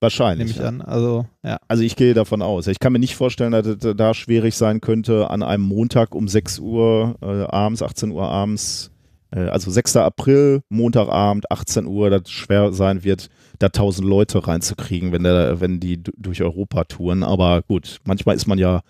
wahrscheinlich. 0.01 0.47
nehme 0.47 0.57
ich 0.57 0.61
ja. 0.61 0.67
an. 0.67 0.81
Also, 0.81 1.25
ja. 1.43 1.57
Also 1.67 1.83
ich 1.83 1.95
gehe 1.95 2.13
davon 2.13 2.41
aus. 2.41 2.67
Ich 2.67 2.79
kann 2.79 2.93
mir 2.93 2.99
nicht 2.99 3.15
vorstellen, 3.15 3.51
dass 3.51 3.65
es 3.65 3.95
da 3.95 4.13
schwierig 4.13 4.55
sein 4.55 4.81
könnte, 4.81 5.29
an 5.29 5.41
einem 5.41 5.63
Montag 5.63 6.13
um 6.13 6.27
6 6.27 6.59
Uhr 6.59 7.15
äh, 7.21 7.43
abends, 7.43 7.81
18 7.81 8.11
Uhr 8.11 8.23
abends, 8.23 8.91
äh, 9.31 9.47
also 9.47 9.71
6. 9.71 9.97
April, 9.97 10.61
Montagabend, 10.69 11.49
18 11.49 11.85
Uhr, 11.85 12.09
dass 12.09 12.23
es 12.25 12.31
schwer 12.31 12.73
sein 12.73 13.03
wird, 13.03 13.29
da 13.59 13.67
1000 13.67 14.07
Leute 14.07 14.45
reinzukriegen, 14.45 15.11
wenn, 15.11 15.23
der, 15.23 15.61
wenn 15.61 15.79
die 15.79 16.01
durch 16.03 16.41
Europa 16.41 16.83
touren. 16.85 17.23
Aber 17.23 17.61
gut, 17.61 17.99
manchmal 18.03 18.35
ist 18.35 18.47
man 18.47 18.57
ja, 18.57 18.81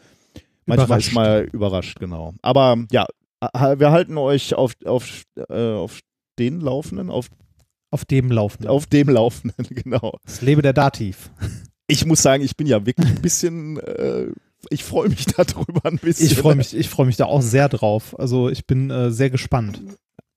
manchmal 0.66 0.86
Überrascht. 0.88 1.08
ist 1.08 1.14
man 1.14 1.44
überrascht, 1.46 2.00
genau. 2.00 2.34
Aber 2.42 2.78
ja, 2.92 3.06
wir 3.54 3.92
halten 3.92 4.18
euch 4.18 4.54
auf, 4.54 4.74
auf, 4.86 5.24
äh, 5.50 5.74
auf 5.74 6.00
den 6.40 6.62
Laufenden, 6.62 7.10
auf, 7.10 7.28
Auf 7.92 8.06
dem 8.06 8.32
Laufen. 8.32 8.68
auf 8.68 8.86
dem 8.88 9.10
Laufenden, 9.10 9.68
genau. 9.70 10.18
Das 10.26 10.42
Lebe 10.42 10.62
der 10.62 10.74
Dativ. 10.74 11.30
ich 11.88 12.06
muss 12.06 12.22
sagen, 12.22 12.42
ich 12.44 12.56
bin 12.56 12.68
ja 12.68 12.86
wirklich 12.86 13.08
ein 13.08 13.22
bisschen, 13.22 13.78
äh, 13.80 14.28
ich 14.70 14.84
freue 14.84 15.10
mich 15.10 15.26
darüber 15.38 15.86
ein 15.86 15.98
bisschen. 15.98 16.28
Ich 16.28 16.36
freue 16.36 16.56
mich, 16.56 16.76
ich 16.76 16.90
freue 16.90 17.06
mich 17.06 17.18
da 17.18 17.26
auch 17.26 17.42
sehr 17.42 17.70
drauf. 17.70 18.18
Also 18.18 18.50
ich 18.50 18.66
bin 18.66 18.90
äh, 18.90 19.12
sehr 19.12 19.30
gespannt. 19.30 19.82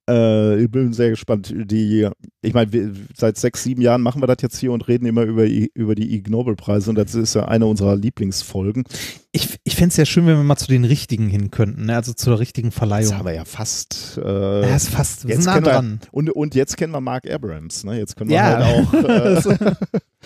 Äh, 0.09 0.63
ich 0.63 0.71
bin 0.71 0.93
sehr 0.93 1.11
gespannt. 1.11 1.53
Die, 1.57 2.09
ich 2.43 2.53
meine, 2.53 2.93
seit 3.17 3.39
sechs, 3.39 3.63
sieben 3.63 3.81
Jahren 3.81 4.03
machen 4.03 4.23
wir 4.23 4.27
das 4.27 4.37
jetzt 4.43 4.59
hier 4.59 4.73
und 4.73 4.87
reden 4.87 5.07
immer 5.07 5.23
über, 5.23 5.45
über 5.47 5.95
die 5.95 6.15
Ig 6.17 6.29
Nobel-Preise 6.31 6.91
und 6.91 6.97
das 6.97 7.15
ist 7.15 7.35
ja 7.35 7.47
eine 7.47 7.65
unserer 7.67 7.97
Lieblingsfolgen. 7.97 8.85
Ich, 9.33 9.57
ich 9.65 9.77
fände 9.77 9.89
es 9.89 9.97
ja 9.97 10.05
schön, 10.05 10.27
wenn 10.27 10.37
wir 10.37 10.45
mal 10.45 10.57
zu 10.57 10.67
den 10.69 10.85
richtigen 10.85 11.29
hin 11.29 11.51
könnten, 11.51 11.87
ne? 11.87 11.97
also 11.97 12.13
zur 12.13 12.39
richtigen 12.39 12.71
Verleihung. 12.71 13.15
haben 13.17 13.25
wir 13.27 13.35
ja 13.35 13.45
fast. 13.47 14.21
Äh, 14.23 14.69
ja, 14.69 14.77
ist 14.77 14.91
fast, 14.91 15.27
wir 15.27 15.35
jetzt 15.35 15.45
sind 15.45 15.51
nah 15.51 15.55
kennen 15.55 15.67
wir- 15.67 15.73
dran. 15.73 16.01
und, 16.13 16.31
und 16.31 16.55
jetzt 16.55 16.77
kennen 16.77 16.93
wir 16.93 17.01
Mark 17.01 17.29
Abrams. 17.31 17.85
Ne? 17.85 17.99
Jetzt 17.99 18.17
können 18.17 18.31
wir 18.31 18.37
Ja. 18.37 18.59
halt 18.65 18.87
auch. 18.87 18.95
Äh, 18.95 19.75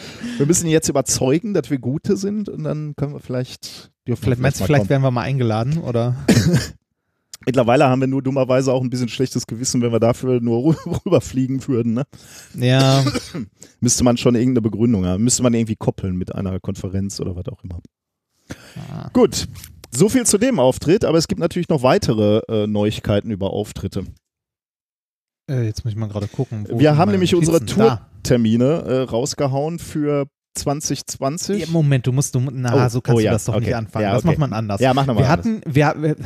wir 0.39 0.47
müssen 0.47 0.67
ihn 0.67 0.73
jetzt 0.73 0.89
überzeugen, 0.89 1.55
dass 1.55 1.71
wir 1.71 1.79
Gute 1.79 2.17
sind 2.17 2.49
und 2.49 2.65
dann 2.65 2.95
können 2.97 3.13
wir 3.15 3.21
vielleicht. 3.21 3.91
wir 4.05 4.17
Vielleicht 4.17 4.41
meinst 4.41 4.61
du, 4.61 4.65
vielleicht 4.65 4.81
kommen. 4.83 4.91
werden 4.91 5.03
wir 5.03 5.11
mal 5.13 5.23
eingeladen 5.23 5.79
oder? 5.79 6.17
Mittlerweile 7.49 7.87
haben 7.89 8.01
wir 8.03 8.09
nur 8.09 8.21
dummerweise 8.23 8.75
auch 8.75 8.83
ein 8.83 8.91
bisschen 8.91 9.09
schlechtes 9.09 9.47
Gewissen, 9.47 9.81
wenn 9.81 9.91
wir 9.91 10.01
dafür 10.01 10.39
nur 10.39 10.59
rü- 10.75 11.01
rüberfliegen 11.07 11.67
würden. 11.67 11.95
Ne? 11.95 12.05
Ja, 12.55 13.03
Müsste 13.81 14.05
man 14.05 14.19
schon 14.19 14.35
irgendeine 14.35 14.61
Begründung 14.61 15.07
haben. 15.07 15.25
Müsste 15.25 15.43
man 15.43 15.55
irgendwie 15.55 15.75
koppeln 15.77 16.17
mit 16.17 16.35
einer 16.35 16.61
Konferenz 16.61 17.19
oder 17.21 17.35
was 17.37 17.47
auch 17.49 17.65
immer. 17.65 17.81
Ah. 18.93 19.09
Gut, 19.15 19.49
so 19.91 20.11
viel 20.11 20.27
zu 20.27 20.37
dem 20.37 20.59
Auftritt, 20.61 21.07
aber 21.07 21.17
es 21.17 21.27
gibt 21.27 21.41
natürlich 21.41 21.71
noch 21.71 21.83
weitere 21.83 22.41
äh, 22.49 22.67
Neuigkeiten 22.67 23.31
über 23.31 23.51
Auftritte. 23.51 24.05
äh, 25.51 25.65
jetzt 25.65 25.85
muss 25.87 25.93
ich 25.93 25.99
mal 25.99 26.09
gerade 26.09 26.29
gucken. 26.29 26.67
Wir 26.71 26.99
haben 26.99 27.11
nämlich 27.11 27.35
unsere 27.35 27.61
Notizen? 27.61 27.77
Tour- 27.77 27.87
Da. 27.87 28.11
Termine 28.25 28.65
äh, 28.83 28.99
rausgehauen 29.05 29.79
für 29.79 30.27
2020. 30.55 31.61
Ja, 31.61 31.67
Moment, 31.71 32.07
du 32.07 32.13
musst, 32.13 32.35
du, 32.35 32.41
na, 32.41 32.87
Oh, 32.87 32.89
so 32.89 33.01
kannst 33.01 33.17
oh 33.17 33.19
du 33.21 33.25
ja, 33.25 33.33
das 33.33 33.45
doch 33.45 33.55
okay. 33.55 33.67
nicht 33.67 33.75
anfangen. 33.77 34.03
Ja, 34.05 34.13
Das 34.13 34.21
okay. 34.21 34.29
macht 34.29 34.39
man 34.39 34.53
anders. 34.53 34.81
Ja, 34.81 34.95
mach 34.95 35.07
nochmal. 35.07 35.25
wir 35.25 35.29
hatten, 35.29 35.61
wir, 35.67 35.95
wir, 35.99 36.17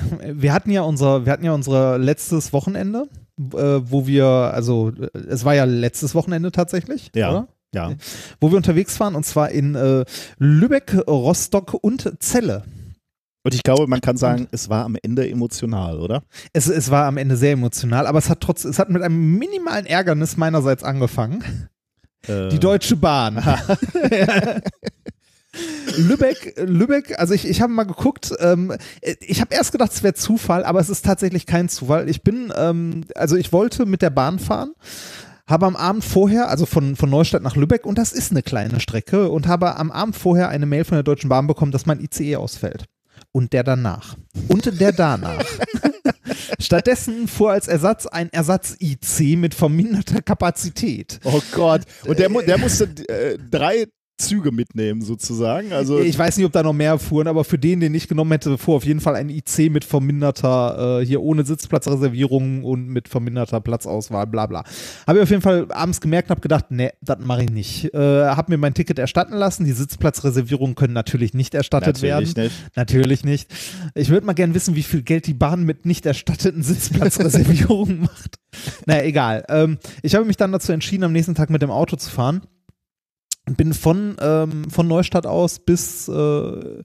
wir 0.40 0.52
hatten 0.52 0.70
ja 0.70 0.82
unser, 0.82 1.24
wir 1.26 1.32
hatten 1.32 1.44
ja 1.44 1.52
unser 1.52 1.98
letztes 1.98 2.52
Wochenende, 2.52 3.08
äh, 3.38 3.80
wo 3.85 4.06
wir, 4.06 4.26
also 4.26 4.90
äh, 4.90 5.18
es 5.28 5.44
war 5.44 5.54
ja 5.54 5.64
letztes 5.64 6.14
Wochenende 6.14 6.52
tatsächlich, 6.52 7.11
Ja. 7.14 7.30
oder? 7.30 7.48
ja. 7.74 7.92
Wo 8.40 8.50
wir 8.50 8.56
unterwegs 8.56 8.98
waren 9.00 9.14
und 9.14 9.24
zwar 9.24 9.50
in 9.50 9.74
äh, 9.74 10.04
Lübeck, 10.38 10.94
Rostock 11.06 11.74
und 11.74 12.12
Celle. 12.20 12.64
Und 13.44 13.54
ich 13.54 13.64
glaube, 13.64 13.88
man 13.88 14.00
kann 14.00 14.16
sagen, 14.16 14.46
es 14.52 14.68
war 14.68 14.85
am 14.85 14.96
Ende 15.02 15.28
emotional, 15.28 15.98
oder? 15.98 16.22
Es, 16.52 16.68
es 16.68 16.92
war 16.92 17.06
am 17.06 17.16
Ende 17.16 17.37
sehr 17.37 17.52
emotional, 17.52 18.06
aber 18.06 18.18
es 18.20 18.30
hat 18.30 18.40
trotz, 18.40 18.64
es 18.64 18.78
hat 18.78 18.88
mit 18.88 19.02
einem 19.02 19.37
minimalen 19.37 19.85
Ärgernis 19.85 20.37
meinerseits 20.37 20.85
angefangen. 20.85 21.42
Äh, 22.26 22.48
Die 22.48 22.58
Deutsche 22.58 22.96
Bahn. 22.96 23.37
Lübeck, 25.98 26.54
Lübeck, 26.56 27.18
also 27.18 27.35
ich, 27.35 27.46
ich 27.46 27.61
habe 27.61 27.72
mal 27.72 27.85
geguckt, 27.85 28.32
ähm, 28.40 28.74
ich 29.20 29.40
habe 29.42 29.54
erst 29.54 29.72
gedacht, 29.72 29.92
es 29.92 30.02
wäre 30.02 30.14
Zufall, 30.14 30.64
aber 30.64 30.80
es 30.80 30.88
ist 30.88 31.04
tatsächlich 31.04 31.44
kein 31.44 31.68
Zufall. 31.68 32.08
Ich 32.08 32.22
bin, 32.22 32.50
ähm, 32.56 33.02
also 33.14 33.37
ich 33.37 33.52
wollte 33.52 33.85
mit 33.85 34.00
der 34.00 34.08
Bahn 34.11 34.38
fahren, 34.38 34.72
habe 35.46 35.66
am 35.66 35.76
Abend 35.76 36.04
vorher, 36.04 36.48
also 36.48 36.64
von, 36.64 36.96
von 36.96 37.11
Neustadt 37.11 37.42
nach 37.42 37.56
Lübeck, 37.56 37.85
und 37.85 37.98
das 37.98 38.12
ist 38.12 38.30
eine 38.30 38.42
kleine 38.42 38.80
Strecke, 38.80 39.28
und 39.28 39.46
habe 39.46 39.76
am 39.76 39.90
Abend 39.90 40.16
vorher 40.16 40.48
eine 40.48 40.64
Mail 40.64 40.85
von 40.85 40.96
der 40.96 41.02
Deutschen 41.02 41.28
Bahn 41.28 41.46
bekommen, 41.46 41.72
dass 41.72 41.85
mein 41.85 42.00
ICE 42.00 42.37
ausfällt. 42.37 42.87
Und 43.32 43.52
der 43.52 43.62
danach. 43.62 44.16
Und 44.48 44.80
der 44.80 44.92
danach. 44.92 45.44
Stattdessen 46.60 47.28
fuhr 47.28 47.52
als 47.52 47.68
Ersatz 47.68 48.06
ein 48.06 48.32
Ersatz-IC 48.32 49.36
mit 49.36 49.54
verminderter 49.54 50.22
Kapazität. 50.22 51.20
Oh 51.24 51.40
Gott. 51.52 51.82
Und 52.04 52.18
der, 52.18 52.28
der 52.28 52.58
musste 52.58 52.84
äh, 53.08 53.38
drei 53.50 53.86
Züge 54.18 54.53
mitnehmen, 54.53 55.03
sozusagen. 55.03 55.72
Also, 55.72 55.98
ich 56.01 56.18
weiß 56.18 56.37
nicht, 56.37 56.46
ob 56.46 56.53
da 56.53 56.62
noch 56.62 56.72
mehr 56.72 56.98
fuhren, 56.98 57.27
aber 57.27 57.44
für 57.44 57.59
den, 57.59 57.81
den 57.81 57.94
ich 57.94 58.09
genommen 58.09 58.31
hätte, 58.33 58.57
fuhr 58.57 58.77
auf 58.77 58.85
jeden 58.85 59.01
Fall 59.01 59.16
ein 59.16 59.29
IC 59.29 59.70
mit 59.70 59.85
verminderter, 59.85 61.01
äh, 61.01 61.07
hier 61.07 61.22
ohne 61.22 61.44
Sitzplatzreservierung 61.44 62.64
und 62.64 62.87
mit 62.87 63.09
verminderter 63.09 63.61
Platzauswahl, 63.61 64.27
bla 64.27 64.46
bla. 64.46 64.64
Habe 65.07 65.18
ich 65.18 65.22
auf 65.25 65.31
jeden 65.31 65.42
Fall 65.42 65.66
abends 65.70 66.01
gemerkt 66.01 66.29
und 66.29 66.33
habe 66.33 66.40
gedacht, 66.40 66.66
nee, 66.70 66.90
das 67.01 67.18
mache 67.20 67.44
ich 67.44 67.51
nicht. 67.51 67.92
Äh, 67.94 67.98
habe 67.98 68.53
mir 68.53 68.59
mein 68.59 68.75
Ticket 68.75 68.98
erstatten 68.98 69.35
lassen. 69.35 69.64
Die 69.64 69.72
Sitzplatzreservierungen 69.72 70.75
können 70.75 70.94
natürlich 70.94 71.35
nicht 71.35 71.55
erstattet 71.55 71.96
natürlich 71.96 72.37
werden. 72.37 72.44
nicht. 72.44 72.77
Natürlich 72.77 73.25
nicht. 73.25 73.51
Ich 73.94 74.11
würde 74.11 74.27
mal 74.27 74.35
gerne 74.35 74.55
wissen, 74.55 74.77
wie 74.77 74.83
viel 74.83 75.03
Geld 75.03 75.27
die 75.27 75.35
Bahn 75.35 75.64
mit 75.64 75.85
nicht 75.85 76.07
erstatteten 76.07 76.62
Sitzplatzreservierungen 76.62 78.01
macht. 78.03 78.38
Naja, 78.87 79.03
egal. 79.03 79.44
Ähm, 79.48 79.79
ich 80.03 80.14
habe 80.14 80.25
mich 80.25 80.37
dann 80.37 80.53
dazu 80.53 80.72
entschieden, 80.72 81.05
am 81.05 81.12
nächsten 81.12 81.35
Tag 81.35 81.51
mit 81.51 81.62
dem 81.62 81.70
Auto 81.70 81.96
zu 81.96 82.11
fahren. 82.11 82.42
Bin 83.46 83.74
von, 83.74 84.16
ähm, 84.20 84.70
von 84.70 84.87
Neustadt 84.87 85.26
aus 85.26 85.59
bis, 85.59 86.07
äh, 86.09 86.83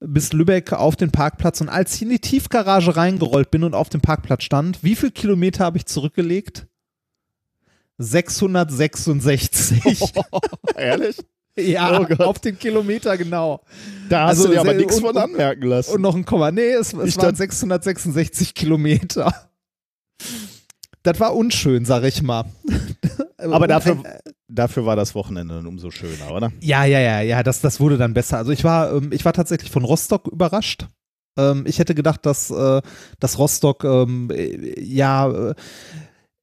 bis 0.00 0.32
Lübeck 0.32 0.72
auf 0.72 0.96
den 0.96 1.12
Parkplatz 1.12 1.60
und 1.60 1.68
als 1.68 1.94
ich 1.94 2.02
in 2.02 2.10
die 2.10 2.18
Tiefgarage 2.18 2.96
reingerollt 2.96 3.52
bin 3.52 3.62
und 3.62 3.74
auf 3.74 3.88
dem 3.88 4.00
Parkplatz 4.00 4.42
stand, 4.42 4.82
wie 4.82 4.96
viel 4.96 5.12
Kilometer 5.12 5.64
habe 5.64 5.78
ich 5.78 5.86
zurückgelegt? 5.86 6.66
666. 7.98 10.12
Ehrlich? 10.76 11.16
ja, 11.56 12.00
Oh 12.00 12.06
auf 12.24 12.38
den 12.40 12.58
Kilometer 12.58 13.16
genau. 13.16 13.62
Da 14.08 14.22
hast 14.24 14.30
Also 14.38 14.46
du 14.48 14.54
dir 14.54 14.60
aber 14.60 14.74
nichts 14.74 14.98
von 15.00 15.16
anmerken 15.16 15.66
lassen. 15.68 15.94
Und 15.94 16.00
noch 16.00 16.14
ein 16.14 16.24
Komma. 16.24 16.50
Nee, 16.50 16.70
es, 16.72 16.92
es 16.94 17.08
Ich 17.10 17.16
waren 17.16 17.26
dachte- 17.26 17.36
666 17.36 18.54
Kilometer. 18.54 19.32
Das 21.02 21.20
war 21.20 21.34
unschön, 21.36 21.84
sag 21.84 22.04
ich 22.04 22.22
mal. 22.22 22.44
aber 23.38 23.66
dafür, 23.66 24.02
dafür 24.52 24.86
war 24.86 24.96
das 24.96 25.14
Wochenende 25.14 25.54
dann 25.54 25.66
umso 25.66 25.90
schöner, 25.90 26.32
oder? 26.32 26.52
Ja, 26.60 26.84
ja, 26.84 27.00
ja, 27.00 27.20
ja, 27.20 27.42
das, 27.42 27.60
das 27.60 27.80
wurde 27.80 27.96
dann 27.96 28.14
besser. 28.14 28.38
Also 28.38 28.52
ich 28.52 28.64
war, 28.64 28.92
ähm, 28.94 29.10
ich 29.12 29.24
war 29.24 29.32
tatsächlich 29.32 29.70
von 29.70 29.84
Rostock 29.84 30.28
überrascht. 30.28 30.86
Ähm, 31.38 31.64
ich 31.66 31.78
hätte 31.78 31.94
gedacht, 31.94 32.26
dass, 32.26 32.50
äh, 32.50 32.82
dass 33.18 33.38
Rostock 33.38 33.84
ähm, 33.84 34.30
äh, 34.30 34.80
ja 34.80 35.30
äh, 35.50 35.54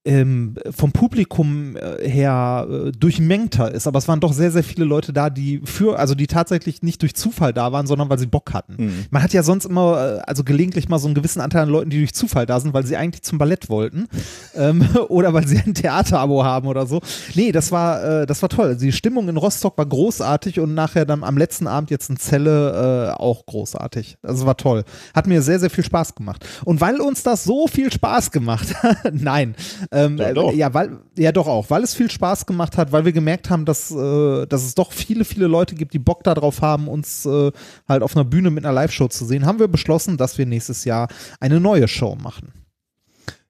ähm, 0.06 0.56
vom 0.72 0.94
Publikum 0.94 1.76
äh, 1.76 2.08
her 2.08 2.68
äh, 2.70 2.92
durchmengter 2.92 3.72
ist, 3.72 3.86
aber 3.86 4.00
es 4.00 4.08
waren 4.08 4.22
doch 4.22 4.32
sehr, 4.32 4.50
sehr 4.50 4.64
viele 4.64 4.86
Leute 4.86 5.12
da, 5.12 5.30
die 5.30 5.62
für, 5.66 6.00
also 6.00 6.16
die 6.16 6.28
tatsächlich 6.28 6.82
nicht 6.84 7.02
durch 7.02 7.16
Zufall 7.16 7.54
da 7.54 7.74
waren, 7.74 7.86
sondern 7.86 8.10
weil 8.10 8.18
sie 8.18 8.26
Bock 8.26 8.54
hatten. 8.54 8.76
Mhm. 8.78 9.06
Man 9.10 9.22
hat 9.22 9.34
ja 9.34 9.44
sonst 9.44 9.66
immer, 9.66 10.20
äh, 10.20 10.20
also 10.22 10.46
gelegentlich 10.46 10.88
mal 10.88 11.00
so 11.00 11.08
einen 11.08 11.16
gewissen 11.16 11.42
Anteil 11.42 11.64
an 11.64 11.70
Leuten, 11.70 11.90
die 11.90 11.98
durch 12.00 12.14
Zufall 12.14 12.46
da 12.46 12.62
sind, 12.62 12.74
weil 12.74 12.86
sie 12.86 12.96
eigentlich 12.96 13.24
zum 13.24 13.38
Ballett 13.38 13.70
wollten 13.70 14.08
ähm, 14.56 14.88
oder 15.10 15.34
weil 15.34 15.46
sie 15.46 15.58
ein 15.58 15.74
Theaterabo 15.74 16.46
haben 16.46 16.68
oder 16.68 16.86
so. 16.86 17.02
Nee, 17.36 17.52
das 17.52 17.72
war, 17.74 18.22
äh, 18.22 18.26
das 18.26 18.42
war 18.42 18.48
toll. 18.48 18.68
Also 18.68 18.86
die 18.86 18.94
Stimmung 18.94 19.28
in 19.28 19.36
Rostock 19.36 19.78
war 19.78 19.86
großartig 19.86 20.62
und 20.62 20.74
nachher 20.74 21.06
dann 21.06 21.26
am 21.26 21.38
letzten 21.38 21.68
Abend 21.68 21.92
jetzt 21.92 22.10
in 22.10 22.18
Celle 22.18 23.10
äh, 23.10 23.20
auch 23.20 23.46
großartig. 23.46 24.18
Also 24.24 24.46
war 24.46 24.56
toll. 24.56 24.86
Hat 25.14 25.28
mir 25.28 25.42
sehr, 25.42 25.60
sehr 25.60 25.70
viel 25.70 25.84
Spaß 25.84 26.16
gemacht. 26.16 26.46
Und 26.64 26.80
weil 26.80 27.02
uns 27.02 27.24
das 27.24 27.44
so 27.44 27.68
viel 27.68 27.92
Spaß 27.92 28.32
gemacht 28.32 28.74
hat, 28.82 29.14
nein, 29.14 29.56
ähm, 29.92 30.18
Ja, 30.18 30.30
äh, 30.30 30.34
doch. 30.34 30.54
ja, 30.54 30.74
weil, 30.74 31.00
ja 31.18 31.32
doch 31.32 31.48
auch, 31.48 31.70
weil 31.70 31.84
es 31.84 31.94
viel 31.94 32.10
Spaß 32.12 32.46
gemacht 32.46 32.78
hat, 32.78 32.92
weil 32.92 33.06
wir 33.06 33.12
gemerkt 33.12 33.50
haben, 33.50 33.66
dass, 33.66 33.92
äh, 33.92 34.46
dass 34.46 34.64
es 34.64 34.76
doch 34.76 34.92
viele, 34.92 35.26
viele 35.26 35.48
Leute 35.48 35.76
gibt, 35.76 35.94
die 35.94 36.00
Bock 36.00 36.24
darauf 36.24 36.62
haben, 36.62 36.88
uns 36.88 37.26
äh, 37.26 37.52
halt 37.88 38.04
auf 38.04 38.16
einer 38.16 38.26
Bühne 38.26 38.52
mit 38.52 38.66
einer 38.66 38.74
Live-Show 38.74 39.08
zu 39.08 39.26
sehen, 39.26 39.46
haben 39.46 39.60
wir 39.60 39.68
beschlossen, 39.68 40.18
dass 40.18 40.38
wir 40.38 40.46
nächstes 40.46 40.86
Jahr 40.86 41.08
eine 41.40 41.60
neue 41.60 41.88
Show 41.88 42.16
machen. 42.16 42.54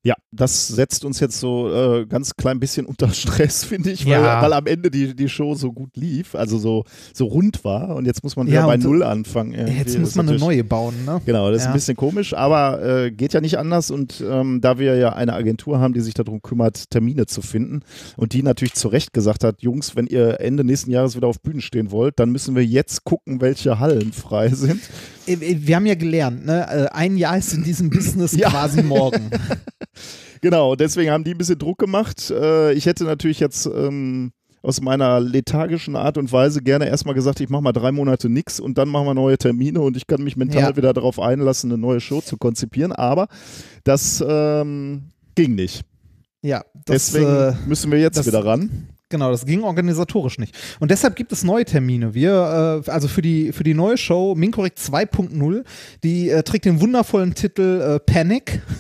Ja, 0.02 0.16
das 0.32 0.70
setzt 0.70 1.04
uns 1.04 1.20
jetzt 1.20 1.42
so 1.42 1.70
äh, 1.74 2.06
ganz 2.06 2.34
klein 2.38 2.58
bisschen 2.62 2.86
unter 2.86 3.10
Stress, 3.14 3.66
finde 3.66 3.92
ich, 3.92 4.06
weil, 4.06 4.14
Ja. 4.14 4.42
weil 4.42 4.54
am 4.54 4.66
Ende 4.66 4.90
die, 4.90 5.14
die 5.14 5.28
Show 5.28 5.56
so 5.56 5.74
gut 5.74 5.98
lief, 5.98 6.36
also 6.36 6.58
so, 6.58 6.86
so 7.14 7.26
rund 7.26 7.66
war 7.66 7.96
und 7.98 8.06
jetzt 8.06 8.24
muss 8.24 8.38
man 8.38 8.48
wieder 8.48 8.62
Ja, 8.62 8.66
bei 8.66 8.78
Null 8.78 9.04
anfangen. 9.04 9.54
irgendwie. 9.54 9.78
Jetzt 9.78 9.98
muss 10.00 10.10
ist 10.12 10.16
man 10.16 10.30
eine 10.30 10.38
neue 10.38 10.64
bauen, 10.64 10.94
ne? 11.06 11.20
Genau, 11.26 11.50
das 11.52 11.58
ist 11.58 11.64
Ja. 11.66 11.72
ein 11.72 11.74
bisschen 11.74 11.98
komisch, 11.98 12.34
aber 12.34 12.82
äh, 12.82 13.12
geht 13.12 13.34
ja 13.34 13.42
nicht 13.42 13.58
anders 13.60 13.92
und 13.92 14.24
ähm, 14.26 14.62
da 14.62 14.80
wir 14.80 14.96
ja 14.96 15.12
eine 15.14 15.34
Agentur 15.34 15.80
haben, 15.80 15.94
die 15.94 16.00
sich 16.00 16.14
darum 16.14 16.42
kümmert, 16.42 16.90
Termine 16.92 17.26
zu 17.26 17.42
finden 17.42 17.82
und 18.16 18.32
die 18.32 18.42
natürlich 18.42 18.76
zu 18.76 18.88
Recht 18.88 19.12
gesagt 19.12 19.44
hat, 19.44 19.62
Jungs, 19.62 19.98
wenn 19.98 20.08
ihr 20.08 20.40
Ende 20.40 20.64
nächsten 20.64 20.92
Jahres 20.92 21.18
wieder 21.18 21.28
auf 21.28 21.42
Bühnen 21.42 21.60
stehen 21.60 21.92
wollt, 21.92 22.20
dann 22.22 22.30
müssen 22.32 22.56
wir 22.56 22.66
jetzt 22.66 23.04
gucken, 23.04 23.42
welche 23.42 23.80
Hallen 23.80 24.14
frei 24.14 24.48
sind. 24.54 24.80
Äh, 25.28 25.34
äh, 25.34 25.58
Wir 25.60 25.76
haben 25.76 25.86
ja 25.86 25.96
gelernt, 25.96 26.46
ne? 26.46 26.66
Äh, 26.70 26.88
Ein 26.96 27.18
Jahr 27.18 27.38
ist 27.38 27.54
in 27.54 27.64
diesem 27.66 27.90
Business 27.90 28.38
quasi 28.38 28.82
morgen. 28.82 29.30
Genau, 30.41 30.75
deswegen 30.75 31.12
haben 31.12 31.23
die 31.23 31.32
ein 31.32 31.38
bisschen 31.38 31.60
Druck 31.60 31.78
gemacht. 31.80 32.32
Äh, 32.32 32.73
ich 32.73 32.86
hätte 32.86 33.04
natürlich 33.04 33.39
jetzt 33.39 33.65
ähm, 33.65 34.32
aus 34.62 34.82
meiner 34.82 35.19
lethargischen 35.19 35.95
Art 35.95 36.17
und 36.17 36.32
Weise 36.32 36.62
gerne 36.62 36.88
erstmal 36.88 37.15
gesagt, 37.15 37.39
ich 37.41 37.49
mache 37.49 37.62
mal 37.62 37.71
drei 37.73 37.91
Monate 37.91 38.30
nix 38.30 38.60
und 38.60 38.78
dann 38.78 38.89
machen 38.89 39.06
wir 39.06 39.13
neue 39.13 39.38
Termine 39.38 39.82
und 39.82 39.97
ich 39.97 40.08
kann 40.08 40.23
mich 40.23 40.38
mental 40.38 40.62
Ja. 40.71 40.78
wieder 40.78 40.93
darauf 40.93 41.19
einlassen, 41.19 41.71
eine 41.71 41.80
neue 41.80 41.99
Show 41.99 42.21
zu 42.21 42.38
konzipieren. 42.38 42.91
Aber 42.91 43.28
das 43.84 44.23
ähm, 44.28 45.12
ging 45.36 45.56
nicht. 45.56 45.84
Ja, 46.41 46.63
das, 46.86 47.12
Deswegen 47.12 47.30
äh, 47.36 47.54
müssen 47.67 47.91
wir 47.91 47.99
jetzt 47.99 48.17
das- 48.17 48.28
wieder 48.28 48.45
ran. 48.45 48.88
Genau, 49.12 49.32
das 49.32 49.43
ging 49.47 49.63
organisatorisch 49.63 50.38
nicht. 50.38 50.56
Und 50.80 50.91
deshalb 50.91 51.15
gibt 51.15 51.32
es 51.32 51.43
neue 51.43 51.65
Termine. 51.65 52.13
Wir, 52.13 52.84
äh, 52.86 52.91
also 52.91 53.08
für 53.08 53.23
die, 53.23 53.52
für 53.54 53.63
die 53.63 53.73
neue 53.73 53.97
Show 53.97 54.36
Minkorrekt 54.36 54.78
2.0, 54.78 55.63
die 56.04 56.30
äh, 56.30 56.43
trägt 56.43 56.65
den 56.65 56.80
wundervollen 56.80 57.34
Titel 57.34 57.82
äh, 57.82 57.99
Panic. 57.99 58.62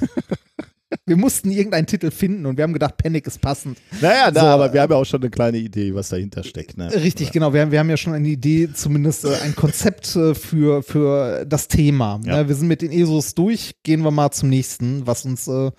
wir 1.05 1.17
mussten 1.17 1.51
irgendeinen 1.51 1.85
Titel 1.87 2.09
finden 2.11 2.45
und 2.45 2.57
wir 2.57 2.63
haben 2.63 2.73
gedacht, 2.73 2.97
Panic 2.97 3.27
ist 3.27 3.39
passend. 3.41 3.77
Naja, 4.01 4.31
na, 4.33 4.39
So, 4.41 4.45
aber 4.47 4.73
wir 4.73 4.81
haben 4.81 4.91
ja 4.91 4.97
auch 4.97 5.05
schon 5.05 5.21
eine 5.21 5.29
kleine 5.29 5.57
Idee, 5.57 5.93
was 5.93 6.09
dahinter 6.09 6.43
steckt. 6.43 6.77
Ne? 6.77 6.91
Richtig, 6.93 7.31
genau. 7.31 7.53
Wir, 7.53 7.61
haben- 7.61 7.71
wir 7.71 7.79
haben 7.79 7.89
ja 7.89 7.97
schon 7.97 8.13
eine 8.13 8.27
Idee, 8.27 8.69
zumindest 8.73 9.25
äh, 9.25 9.35
ein 9.43 9.55
Konzept 9.55 10.15
äh, 10.15 10.33
für, 10.33 10.81
für 10.83 11.45
das 11.45 11.67
Thema. 11.67 12.19
Ja. 12.25 12.37
Ne, 12.43 12.47
wir 12.47 12.55
sind 12.55 12.67
mit 12.67 12.81
den 12.81 12.91
ESOs 12.91 13.35
durch, 13.35 13.73
gehen 13.83 14.01
wir 14.03 14.11
mal 14.11 14.31
zum 14.31 14.49
nächsten, 14.49 15.05
was 15.05 15.25
uns, 15.25 15.47
äh, 15.47 15.71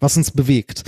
was 0.00 0.16
uns 0.16 0.30
bewegt. 0.32 0.82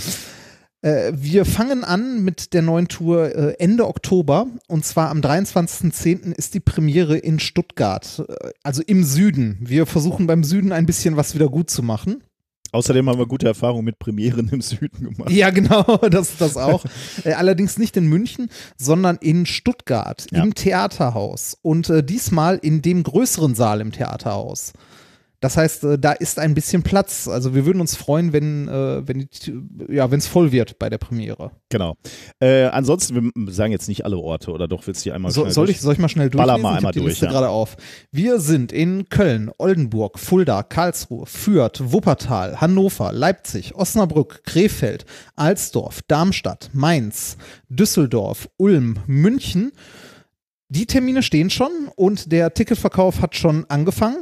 Äh, 0.83 1.13
wir 1.15 1.45
fangen 1.45 1.85
an 1.85 2.25
mit 2.25 2.55
der 2.55 2.63
neuen 2.63 2.89
Tour 2.89 3.35
äh, 3.35 3.55
Ende 3.59 3.87
Oktober 3.87 4.47
und 4.67 4.85
zwar 4.85 5.11
am 5.11 5.21
23.10. 5.21 6.33
ist 6.35 6.55
die 6.55 6.61
Premiere 6.61 7.19
in 7.19 7.39
Stuttgart, 7.39 8.25
äh, 8.27 8.51
also 8.63 8.83
im 8.87 9.05
Süden. 9.05 9.59
Wir 9.61 9.85
versuchen 9.87 10.27
beim 10.27 10.43
Süden 10.43 10.73
ein 10.73 10.87
bisschen 10.87 11.17
was 11.17 11.35
wieder 11.35 11.49
gut 11.49 11.69
zu 11.71 11.83
machen. 11.83 12.23
Außerdem 12.73 13.09
haben 13.09 13.19
wir 13.19 13.27
gute 13.27 13.47
Erfahrungen 13.49 13.85
mit 13.85 13.99
Premieren 13.99 14.49
im 14.53 14.61
Süden 14.61 15.11
gemacht. 15.11 15.31
Ja, 15.31 15.51
genau, 15.51 15.83
das, 16.11 16.37
das 16.37 16.57
auch. 16.57 16.85
äh, 17.25 17.33
allerdings 17.33 17.79
nicht 17.79 17.97
in 17.97 18.07
München, 18.07 18.49
sondern 18.77 19.17
in 19.21 19.47
Stuttgart, 19.47 20.27
Ja. 20.31 20.43
im 20.43 20.55
Theaterhaus. 20.55 21.57
Und 21.63 21.89
äh, 21.91 22.03
diesmal 22.05 22.59
in 22.63 22.83
dem 22.83 23.03
größeren 23.03 23.55
Saal 23.55 23.81
im 23.81 23.93
Theaterhaus. 23.93 24.73
Das 25.41 25.57
heißt, 25.57 25.85
äh, 25.85 25.99
da 25.99 26.13
ist 26.13 26.39
ein 26.39 26.53
bisschen 26.55 26.83
Platz. 26.83 27.27
Also 27.27 27.55
wir 27.55 27.65
würden 27.65 27.81
uns 27.81 27.97
freuen, 27.97 28.33
wenn 28.35 28.69
äh, 28.69 29.09
wenn 29.09 29.27
ja, 29.89 30.11
wenn 30.11 30.19
es 30.19 30.27
voll 30.27 30.53
wird 30.53 30.79
bei 30.79 30.91
der 30.91 30.99
Premiere. 30.99 31.51
Genau. 31.71 31.97
Äh, 32.41 32.65
ansonsten, 32.67 33.31
wir 33.35 33.53
sagen 33.53 33.73
jetzt 33.73 33.89
nicht 33.89 34.05
alle 34.05 34.19
Orte, 34.19 34.51
oder 34.53 34.69
doch 34.69 34.87
willst 34.87 35.01
du 35.05 35.09
die 35.09 35.13
einmal 35.13 35.33
So, 35.33 35.49
soll 35.49 35.65
durch- 35.67 35.77
ich 35.79 35.81
soll 35.83 35.95
ich 35.95 35.99
mal 35.99 36.09
schnell 36.11 36.29
Baller 36.29 36.55
durchlesen? 36.55 36.63
mal 36.63 36.71
ich 36.73 36.77
einmal 36.77 36.89
hab 36.89 36.93
die 36.93 36.99
durch, 37.01 37.11
Liste 37.13 37.25
ja. 37.27 37.31
gerade 37.33 37.49
auf. 37.49 37.77
Wir 38.13 38.39
sind 38.41 38.71
in 38.71 39.09
Köln, 39.09 39.51
Oldenburg, 39.57 40.19
Fulda, 40.19 40.63
Karlsruhe, 40.63 41.25
Fürth, 41.27 41.81
Wuppertal, 41.93 42.61
Hannover, 42.61 43.13
Leipzig, 43.13 43.75
Osnabrück, 43.75 44.43
Krefeld, 44.45 45.07
Alsdorf, 45.37 46.01
Darmstadt, 46.07 46.69
Mainz, 46.75 47.39
Düsseldorf, 47.71 48.49
Ulm, 48.59 48.99
München. 49.07 49.73
Die 50.69 50.87
Termine 50.87 51.23
stehen 51.23 51.49
schon 51.51 51.71
und 51.97 52.31
der 52.31 52.53
Ticketverkauf 52.55 53.23
hat 53.23 53.35
schon 53.35 53.65
angefangen. 53.71 54.19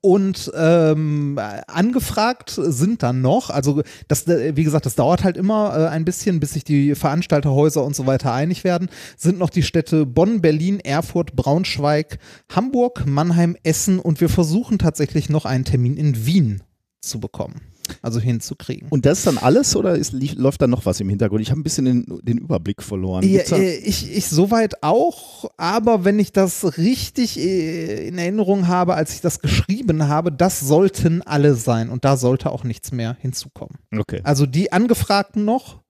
Und 0.00 0.50
ähm, 0.54 1.38
angefragt 1.66 2.50
sind 2.56 3.02
dann 3.02 3.20
noch, 3.20 3.50
also 3.50 3.82
das, 4.06 4.28
äh, 4.28 4.54
wie 4.54 4.62
gesagt, 4.62 4.86
das 4.86 4.94
dauert 4.94 5.24
halt 5.24 5.36
immer 5.36 5.76
äh, 5.76 5.88
ein 5.88 6.04
bisschen, 6.04 6.38
bis 6.38 6.52
sich 6.52 6.62
die 6.62 6.94
Veranstalterhäuser 6.94 7.84
und 7.84 7.96
so 7.96 8.06
weiter 8.06 8.32
einig 8.32 8.62
werden, 8.62 8.88
sind 9.16 9.38
noch 9.38 9.50
die 9.50 9.64
Städte 9.64 10.06
Bonn, 10.06 10.40
Berlin, 10.40 10.78
Erfurt, 10.78 11.34
Braunschweig, 11.34 12.18
Hamburg, 12.54 13.06
Mannheim, 13.06 13.56
Essen. 13.64 13.98
Und 13.98 14.20
wir 14.20 14.28
versuchen 14.28 14.78
tatsächlich 14.78 15.28
noch 15.28 15.46
einen 15.46 15.64
Termin 15.64 15.96
in 15.96 16.26
Wien 16.26 16.62
zu 17.00 17.18
bekommen, 17.18 17.60
also 18.00 18.20
hinzukriegen. 18.20 18.88
Und 18.88 19.06
das 19.06 19.18
ist 19.18 19.26
dann 19.26 19.38
alles 19.38 19.76
oder 19.76 19.96
ist, 19.96 20.12
läuft 20.12 20.62
da 20.62 20.66
noch 20.66 20.86
was 20.86 21.00
im 21.00 21.08
Hintergrund? 21.08 21.42
Ich 21.42 21.50
habe 21.50 21.60
ein 21.60 21.64
bisschen 21.64 21.84
den, 21.84 22.20
den 22.22 22.38
Überblick 22.38 22.82
verloren. 22.82 23.22
Ja, 23.24 23.42
äh, 23.56 23.76
ich, 23.76 24.16
ich 24.16 24.26
soweit 24.28 24.82
auch, 24.82 25.50
aber 25.56 26.04
wenn 26.04 26.18
ich 26.18 26.32
das 26.32 26.78
richtig 26.78 27.38
äh, 27.38 28.08
in 28.08 28.18
Erinnerung 28.18 28.68
habe, 28.68 28.94
als 28.94 29.14
ich 29.14 29.20
das 29.20 29.40
geschrieben 29.40 30.08
habe, 30.08 30.32
das 30.32 30.60
sollten 30.60 31.22
alle 31.22 31.54
sein 31.54 31.90
und 31.90 32.04
da 32.04 32.16
sollte 32.16 32.50
auch 32.50 32.64
nichts 32.64 32.92
mehr 32.92 33.16
hinzukommen. 33.20 33.78
okay. 33.96 34.20
Also 34.24 34.46
die 34.46 34.72
Angefragten 34.72 35.44
noch, 35.44 35.82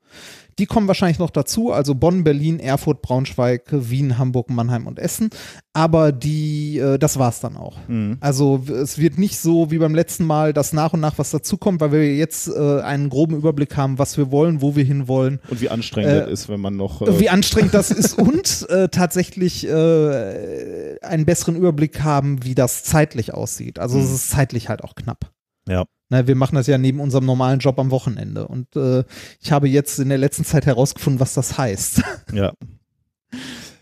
die 0.59 0.67
kommen 0.67 0.87
wahrscheinlich 0.89 1.19
noch 1.19 1.31
dazu, 1.31 1.73
also 1.73 1.95
Bonn, 1.95 2.25
Berlin, 2.25 2.61
Erfurt, 2.61 3.03
Braunschweig, 3.03 3.65
Wien, 3.71 4.19
Hamburg, 4.19 4.51
Mannheim 4.51 4.87
und 4.87 4.99
Essen, 4.99 5.31
aber 5.73 6.13
die, 6.13 6.79
äh, 6.79 6.99
das 6.99 7.19
war's 7.19 7.41
dann 7.41 7.57
auch. 7.57 7.77
Mhm. 7.89 8.19
Also 8.21 8.63
es 8.69 8.99
wird 8.99 9.19
nicht 9.19 9.39
so 9.39 9.71
wie 9.71 9.79
beim 9.79 9.95
letzten 9.95 10.25
Mal, 10.27 10.53
dass 10.53 10.73
nach 10.73 10.93
und 10.93 11.01
nach 11.01 11.19
was 11.19 11.31
dazukommt, 11.31 11.81
weil 11.81 11.93
wir 11.93 12.17
jetzt 12.17 12.49
äh, 12.49 12.81
einen 12.81 13.09
groben 13.09 13.37
Überblick 13.37 13.77
haben, 13.77 13.99
was 13.99 14.17
wir 14.19 14.31
wollen, 14.31 14.61
wo 14.61 14.77
wir 14.77 14.85
hinwollen 14.85 15.41
Und 15.49 15.61
wie 15.61 15.69
anstrengend 15.71 16.13
Äh, 16.13 16.21
das 16.21 16.31
ist, 16.31 16.49
wenn 16.49 16.61
man 16.61 16.77
noch. 16.77 17.03
Äh, 17.03 17.19
wie 17.21 17.29
anstrengend 17.31 17.75
das 17.75 17.91
ist 17.91 18.19
und 18.19 18.67
äh, 18.69 18.89
tatsächlich 18.89 19.67
äh, 19.67 20.99
einen 21.03 21.25
besseren 21.25 21.57
Überblick 21.57 22.03
haben, 22.03 22.45
wie 22.45 22.55
das 22.55 22.85
zeitlich 22.85 23.35
aussieht. 23.35 23.79
Also 23.79 23.99
es 23.99 24.09
Mhm. 24.09 24.15
ist 24.15 24.31
zeitlich 24.31 24.69
halt 24.69 24.85
auch 24.85 24.95
knapp. 24.95 25.31
Ja. 25.69 25.85
Na, 26.09 26.27
wir 26.27 26.35
machen 26.37 26.57
das 26.57 26.67
ja 26.67 26.77
neben 26.79 27.01
unserem 27.01 27.25
normalen 27.25 27.59
Job 27.61 27.79
am 27.79 27.91
Wochenende 27.91 28.47
und 28.47 28.75
äh, 28.77 29.05
ich 29.41 29.51
habe 29.53 29.69
jetzt 29.69 29.99
in 29.99 30.09
der 30.11 30.19
letzten 30.19 30.45
Zeit 30.45 30.67
herausgefunden, 30.67 31.21
was 31.21 31.35
das 31.35 31.57
heißt. 31.57 32.03
ja. 32.33 32.53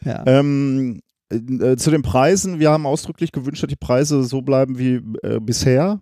ja. 0.04 0.22
Ähm, 0.26 1.00
äh, 1.30 1.76
zu 1.76 1.90
den 1.90 2.02
Preisen, 2.02 2.58
wir 2.60 2.70
haben 2.70 2.86
ausdrücklich 2.86 3.32
gewünscht, 3.32 3.62
dass 3.62 3.68
die 3.70 3.76
Preise 3.76 4.22
so 4.24 4.42
bleiben 4.42 4.78
wie 4.78 5.00
äh, 5.22 5.40
bisher. 5.40 6.00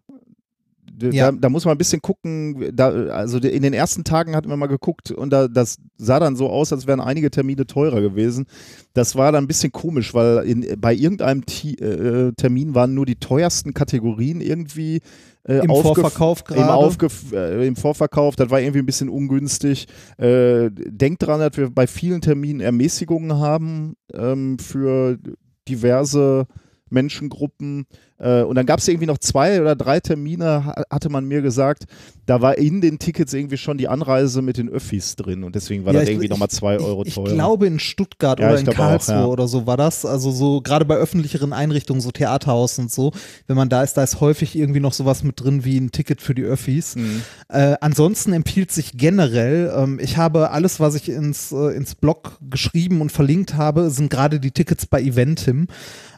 Da, 0.92 1.08
Ja. 1.10 1.30
da 1.32 1.48
muss 1.48 1.64
man 1.64 1.74
ein 1.74 1.78
bisschen 1.78 2.02
gucken. 2.02 2.74
Da, 2.74 2.88
also 3.06 3.38
in 3.38 3.62
den 3.62 3.72
ersten 3.72 4.04
Tagen 4.04 4.34
hatten 4.34 4.48
wir 4.48 4.56
mal 4.56 4.66
geguckt 4.66 5.10
und 5.12 5.30
da, 5.30 5.46
das 5.48 5.76
sah 5.96 6.18
dann 6.18 6.34
so 6.34 6.50
aus, 6.50 6.72
als 6.72 6.86
wären 6.86 7.00
einige 7.00 7.30
Termine 7.30 7.66
teurer 7.66 8.00
gewesen. 8.00 8.46
Das 8.94 9.14
war 9.14 9.30
dann 9.30 9.44
ein 9.44 9.48
bisschen 9.48 9.70
komisch, 9.70 10.12
weil 10.12 10.38
in, 10.44 10.66
bei 10.80 10.92
irgendeinem 10.94 11.46
Ti- 11.46 11.76
äh, 11.78 12.32
Termin 12.36 12.74
waren 12.74 12.94
nur 12.94 13.06
die 13.06 13.16
teuersten 13.16 13.74
Kategorien 13.74 14.40
irgendwie 14.40 15.00
äh, 15.48 15.60
Im 15.60 15.70
Vorverkauf 15.70 16.40
Im, 16.40 16.56
gerade. 16.56 16.74
Aufgef 16.74 17.32
äh, 17.32 17.66
Im 17.66 17.74
Vorverkauf, 17.74 18.36
das 18.36 18.50
war 18.50 18.60
irgendwie 18.60 18.80
ein 18.80 18.86
bisschen 18.86 19.08
ungünstig. 19.08 19.86
Äh, 20.18 20.70
denkt 20.70 21.22
dran, 21.22 21.40
dass 21.40 21.56
wir 21.56 21.70
bei 21.70 21.86
vielen 21.86 22.20
Terminen 22.20 22.60
Ermäßigungen 22.60 23.38
haben 23.38 23.94
ähm, 24.12 24.58
für 24.58 25.18
diverse 25.66 26.46
Menschengruppen. 26.90 27.86
Äh, 28.18 28.42
und 28.42 28.54
dann 28.56 28.66
gab 28.66 28.80
es 28.80 28.88
irgendwie 28.88 29.06
noch 29.06 29.18
zwei 29.18 29.60
oder 29.60 29.76
drei 29.76 30.00
Termine, 30.00 30.64
ha- 30.66 30.82
hatte 30.90 31.08
man 31.08 31.24
mir 31.26 31.42
gesagt. 31.42 31.84
Da 32.26 32.42
war 32.42 32.58
in 32.58 32.80
den 32.80 32.98
Tickets 32.98 33.32
irgendwie 33.32 33.56
schon 33.56 33.78
die 33.78 33.88
Anreise 33.88 34.42
mit 34.42 34.56
den 34.58 34.68
Öffis 34.68 35.16
drin 35.16 35.44
und 35.44 35.54
deswegen 35.54 35.84
war 35.86 35.94
Ja, 35.94 36.00
das 36.00 36.08
ich- 36.08 36.14
irgendwie 36.16 36.28
nochmal 36.28 36.50
zwei 36.50 36.78
Euro 36.78 37.02
ich, 37.02 37.08
ich 37.08 37.14
teurer. 37.14 37.32
glaube 37.32 37.66
in 37.66 37.78
Stuttgart 37.78 38.38
Ja, 38.40 38.46
oder 38.48 38.54
ich 38.56 38.60
in 38.60 38.64
glaube 38.66 38.80
auch, 38.82 38.88
Karlsruhe 38.88 39.14
ja. 39.16 39.26
oder 39.26 39.48
so 39.48 39.66
war 39.66 39.76
das. 39.76 40.04
Also 40.04 40.30
so 40.30 40.60
gerade 40.60 40.84
bei 40.84 40.96
öffentlicheren 40.96 41.52
Einrichtungen, 41.52 42.00
so 42.00 42.10
Theaterhaus 42.10 42.78
und 42.78 42.90
so, 42.90 43.12
wenn 43.46 43.56
man 43.56 43.68
da 43.68 43.82
ist, 43.82 43.94
da 43.94 44.02
ist 44.02 44.20
häufig 44.20 44.56
irgendwie 44.56 44.80
noch 44.80 44.92
sowas 44.92 45.22
mit 45.22 45.40
drin 45.40 45.64
wie 45.64 45.78
ein 45.78 45.90
Ticket 45.92 46.20
für 46.20 46.34
die 46.34 46.42
Öffis. 46.42 46.96
Mhm. 46.96 47.22
Äh, 47.48 47.76
ansonsten 47.80 48.32
empfiehlt 48.32 48.72
sich 48.72 48.92
generell, 48.96 49.72
ähm, 49.74 49.98
ich 50.02 50.16
habe 50.16 50.50
alles, 50.50 50.80
was 50.80 50.94
ich 50.96 51.08
ins, 51.08 51.52
äh, 51.52 51.74
ins 51.76 51.94
Blog 51.94 52.38
geschrieben 52.50 53.00
und 53.00 53.10
verlinkt 53.12 53.54
habe, 53.54 53.90
sind 53.90 54.10
gerade 54.10 54.40
die 54.40 54.50
Tickets 54.50 54.86
bei 54.86 55.00
Eventim. 55.00 55.66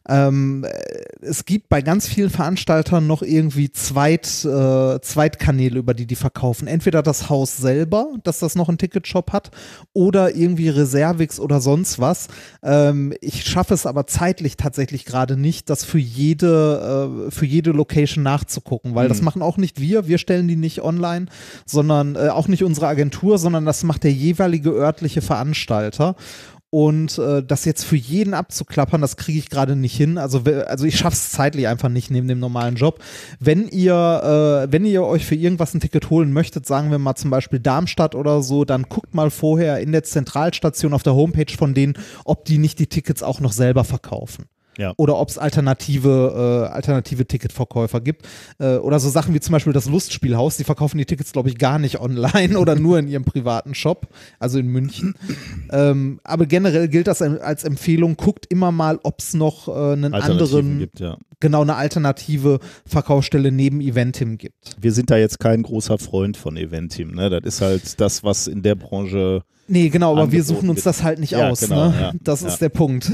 Ähm, 0.08 0.64
äh, 0.64 0.70
es 1.22 1.44
gibt 1.44 1.68
bei 1.68 1.82
ganz 1.82 2.08
vielen 2.08 2.30
Veranstaltern 2.30 3.06
noch 3.06 3.22
irgendwie 3.22 3.70
Zweit, 3.70 4.26
äh, 4.44 5.00
Zweitkanäle, 5.00 5.78
über 5.78 5.92
die 5.94 6.06
die 6.06 6.16
verkaufen. 6.16 6.66
Entweder 6.66 7.02
das 7.02 7.28
Haus 7.28 7.58
selber, 7.58 8.06
dass 8.24 8.38
das 8.38 8.54
noch 8.54 8.68
einen 8.68 8.78
Ticketshop 8.78 9.32
hat, 9.32 9.50
oder 9.92 10.34
irgendwie 10.34 10.70
Reservix 10.70 11.38
oder 11.38 11.60
sonst 11.60 11.98
was. 11.98 12.28
Ähm, 12.62 13.12
ich 13.20 13.44
schaffe 13.44 13.74
es 13.74 13.84
aber 13.86 14.06
zeitlich 14.06 14.56
tatsächlich 14.56 15.04
gerade 15.04 15.36
nicht, 15.36 15.68
das 15.68 15.84
für 15.84 15.98
jede, 15.98 17.26
äh, 17.28 17.30
für 17.30 17.46
jede 17.46 17.72
Location 17.72 18.24
nachzugucken, 18.24 18.94
weil 18.94 19.08
das 19.08 19.18
Mhm. 19.18 19.24
machen 19.26 19.42
auch 19.42 19.58
nicht 19.58 19.80
wir. 19.80 20.08
Wir 20.08 20.18
stellen 20.18 20.48
die 20.48 20.56
nicht 20.56 20.80
online, 20.82 21.26
sondern 21.66 22.16
äh, 22.16 22.28
auch 22.28 22.48
nicht 22.48 22.64
unsere 22.64 22.86
Agentur, 22.86 23.38
sondern 23.38 23.66
das 23.66 23.84
macht 23.84 24.04
der 24.04 24.12
jeweilige 24.12 24.70
örtliche 24.70 25.20
Veranstalter. 25.20 26.16
Und 26.72 27.18
äh, 27.18 27.42
das 27.42 27.64
jetzt 27.64 27.84
für 27.84 27.96
jeden 27.96 28.32
abzuklappern, 28.32 29.00
das 29.00 29.16
kriege 29.16 29.40
ich 29.40 29.50
gerade 29.50 29.74
nicht 29.74 29.96
hin. 29.96 30.18
Also, 30.18 30.42
also 30.44 30.84
ich 30.84 30.96
schaffe 30.96 31.14
es 31.14 31.30
zeitlich 31.30 31.66
einfach 31.66 31.88
nicht 31.88 32.12
neben 32.12 32.28
dem 32.28 32.38
normalen 32.38 32.76
Job. 32.76 33.02
Wenn 33.40 33.66
ihr, 33.66 34.66
äh, 34.68 34.72
wenn 34.72 34.84
ihr 34.84 35.02
euch 35.02 35.26
für 35.26 35.34
irgendwas 35.34 35.74
ein 35.74 35.80
Ticket 35.80 36.10
holen 36.10 36.32
möchtet, 36.32 36.66
sagen 36.66 36.92
wir 36.92 36.98
mal 36.98 37.16
zum 37.16 37.30
Beispiel 37.30 37.58
Darmstadt 37.58 38.14
oder 38.14 38.40
so, 38.42 38.64
dann 38.64 38.84
guckt 38.84 39.14
mal 39.14 39.30
vorher 39.30 39.80
in 39.80 39.90
der 39.90 40.04
Zentralstation 40.04 40.94
auf 40.94 41.02
der 41.02 41.14
Homepage 41.16 41.52
von 41.56 41.74
denen, 41.74 41.94
ob 42.24 42.44
die 42.44 42.58
nicht 42.58 42.78
die 42.78 42.86
Tickets 42.86 43.24
auch 43.24 43.40
noch 43.40 43.52
selber 43.52 43.82
verkaufen. 43.82 44.46
Ja. 44.78 44.94
Oder 44.96 45.16
ob 45.18 45.28
es 45.28 45.36
alternative, 45.38 46.68
äh, 46.70 46.72
alternative 46.72 47.26
Ticketverkäufer 47.26 48.00
gibt. 48.00 48.26
Äh, 48.58 48.76
oder 48.76 48.98
so 49.00 49.08
Sachen 49.08 49.34
wie 49.34 49.40
zum 49.40 49.52
Beispiel 49.52 49.72
das 49.72 49.86
Lustspielhaus, 49.86 50.56
die 50.56 50.64
verkaufen 50.64 50.96
die 50.98 51.04
Tickets, 51.04 51.32
glaube 51.32 51.48
ich, 51.48 51.58
gar 51.58 51.78
nicht 51.78 52.00
online 52.00 52.58
oder 52.58 52.76
nur 52.76 52.98
in 52.98 53.08
ihrem 53.08 53.24
privaten 53.24 53.74
Shop, 53.74 54.08
also 54.38 54.58
in 54.58 54.68
München. 54.68 55.14
ähm, 55.70 56.20
aber 56.24 56.46
generell 56.46 56.88
gilt 56.88 57.08
das 57.08 57.20
als 57.20 57.64
Empfehlung, 57.64 58.16
guckt 58.16 58.46
immer 58.48 58.72
mal, 58.72 58.98
ob 59.02 59.20
es 59.20 59.34
noch 59.34 59.68
äh, 59.68 59.92
einen 59.92 60.14
anderen, 60.14 60.78
gibt, 60.78 61.00
ja. 61.00 61.16
genau 61.40 61.62
eine 61.62 61.74
alternative 61.74 62.58
Verkaufsstelle 62.86 63.52
neben 63.52 63.80
Eventim 63.80 64.38
gibt. 64.38 64.76
Wir 64.80 64.92
sind 64.92 65.10
da 65.10 65.16
jetzt 65.16 65.40
kein 65.40 65.62
großer 65.62 65.98
Freund 65.98 66.36
von 66.36 66.56
Eventim, 66.56 67.12
ne? 67.12 67.28
Das 67.28 67.42
ist 67.44 67.60
halt 67.60 68.00
das, 68.00 68.24
was 68.24 68.46
in 68.46 68.62
der 68.62 68.76
Branche. 68.76 69.42
Nee, 69.68 69.88
genau, 69.88 70.12
aber 70.16 70.32
wir 70.32 70.42
suchen 70.42 70.68
uns 70.68 70.82
das 70.82 71.02
halt 71.02 71.18
nicht 71.18 71.32
Ja, 71.32 71.50
aus. 71.50 71.60
genau, 71.60 71.90
ne? 71.90 72.12
das 72.22 72.42
ist 72.42 72.58
der 72.58 72.70
Punkt. 72.70 73.12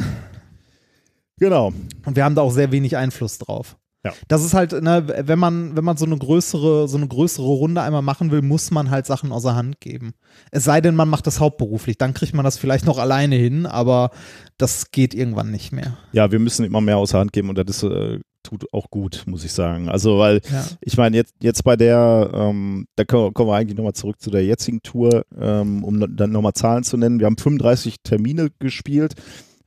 Genau. 1.38 1.72
Und 2.04 2.16
wir 2.16 2.24
haben 2.24 2.34
da 2.34 2.42
auch 2.42 2.50
sehr 2.52 2.72
wenig 2.72 2.96
Einfluss 2.96 3.38
drauf. 3.38 3.76
Ja. 4.04 4.12
Das 4.28 4.44
ist 4.44 4.54
halt, 4.54 4.70
ne, 4.82 5.04
wenn 5.26 5.38
man, 5.38 5.76
wenn 5.76 5.84
man 5.84 5.96
so 5.96 6.06
eine 6.06 6.16
größere, 6.16 6.86
so 6.86 6.96
eine 6.96 7.08
größere 7.08 7.44
Runde 7.46 7.82
einmal 7.82 8.02
machen 8.02 8.30
will, 8.30 8.40
muss 8.40 8.70
man 8.70 8.88
halt 8.90 9.04
Sachen 9.04 9.32
außer 9.32 9.56
Hand 9.56 9.80
geben. 9.80 10.14
Es 10.52 10.62
sei 10.62 10.80
denn, 10.80 10.94
man 10.94 11.08
macht 11.08 11.26
das 11.26 11.40
hauptberuflich, 11.40 11.98
dann 11.98 12.14
kriegt 12.14 12.32
man 12.32 12.44
das 12.44 12.56
vielleicht 12.56 12.86
noch 12.86 12.98
alleine 12.98 13.34
hin, 13.34 13.66
aber 13.66 14.10
das 14.58 14.92
geht 14.92 15.12
irgendwann 15.12 15.50
nicht 15.50 15.72
mehr. 15.72 15.96
Ja, 16.12 16.30
wir 16.30 16.38
müssen 16.38 16.64
immer 16.64 16.80
mehr 16.80 16.98
außer 16.98 17.18
Hand 17.18 17.32
geben 17.32 17.48
und 17.48 17.58
das 17.58 17.82
äh, 17.82 18.20
tut 18.44 18.72
auch 18.72 18.90
gut, 18.90 19.24
muss 19.26 19.44
ich 19.44 19.52
sagen. 19.52 19.88
Also, 19.88 20.18
weil 20.18 20.40
Ja. 20.52 20.64
ich 20.82 20.96
meine, 20.96 21.16
jetzt, 21.16 21.34
jetzt 21.42 21.64
bei 21.64 21.74
der, 21.74 22.30
ähm, 22.32 22.86
da 22.94 23.04
kommen, 23.04 23.32
wir 23.34 23.54
eigentlich 23.56 23.76
nochmal 23.76 23.94
zurück 23.94 24.20
zu 24.20 24.30
der 24.30 24.44
jetzigen 24.44 24.82
Tour, 24.82 25.24
ähm, 25.36 25.82
um 25.82 26.16
dann 26.16 26.30
nochmal 26.30 26.52
Zahlen 26.54 26.84
zu 26.84 26.96
nennen. 26.96 27.18
Wir 27.18 27.26
haben 27.26 27.38
35 27.38 27.96
Termine 28.04 28.50
gespielt 28.60 29.14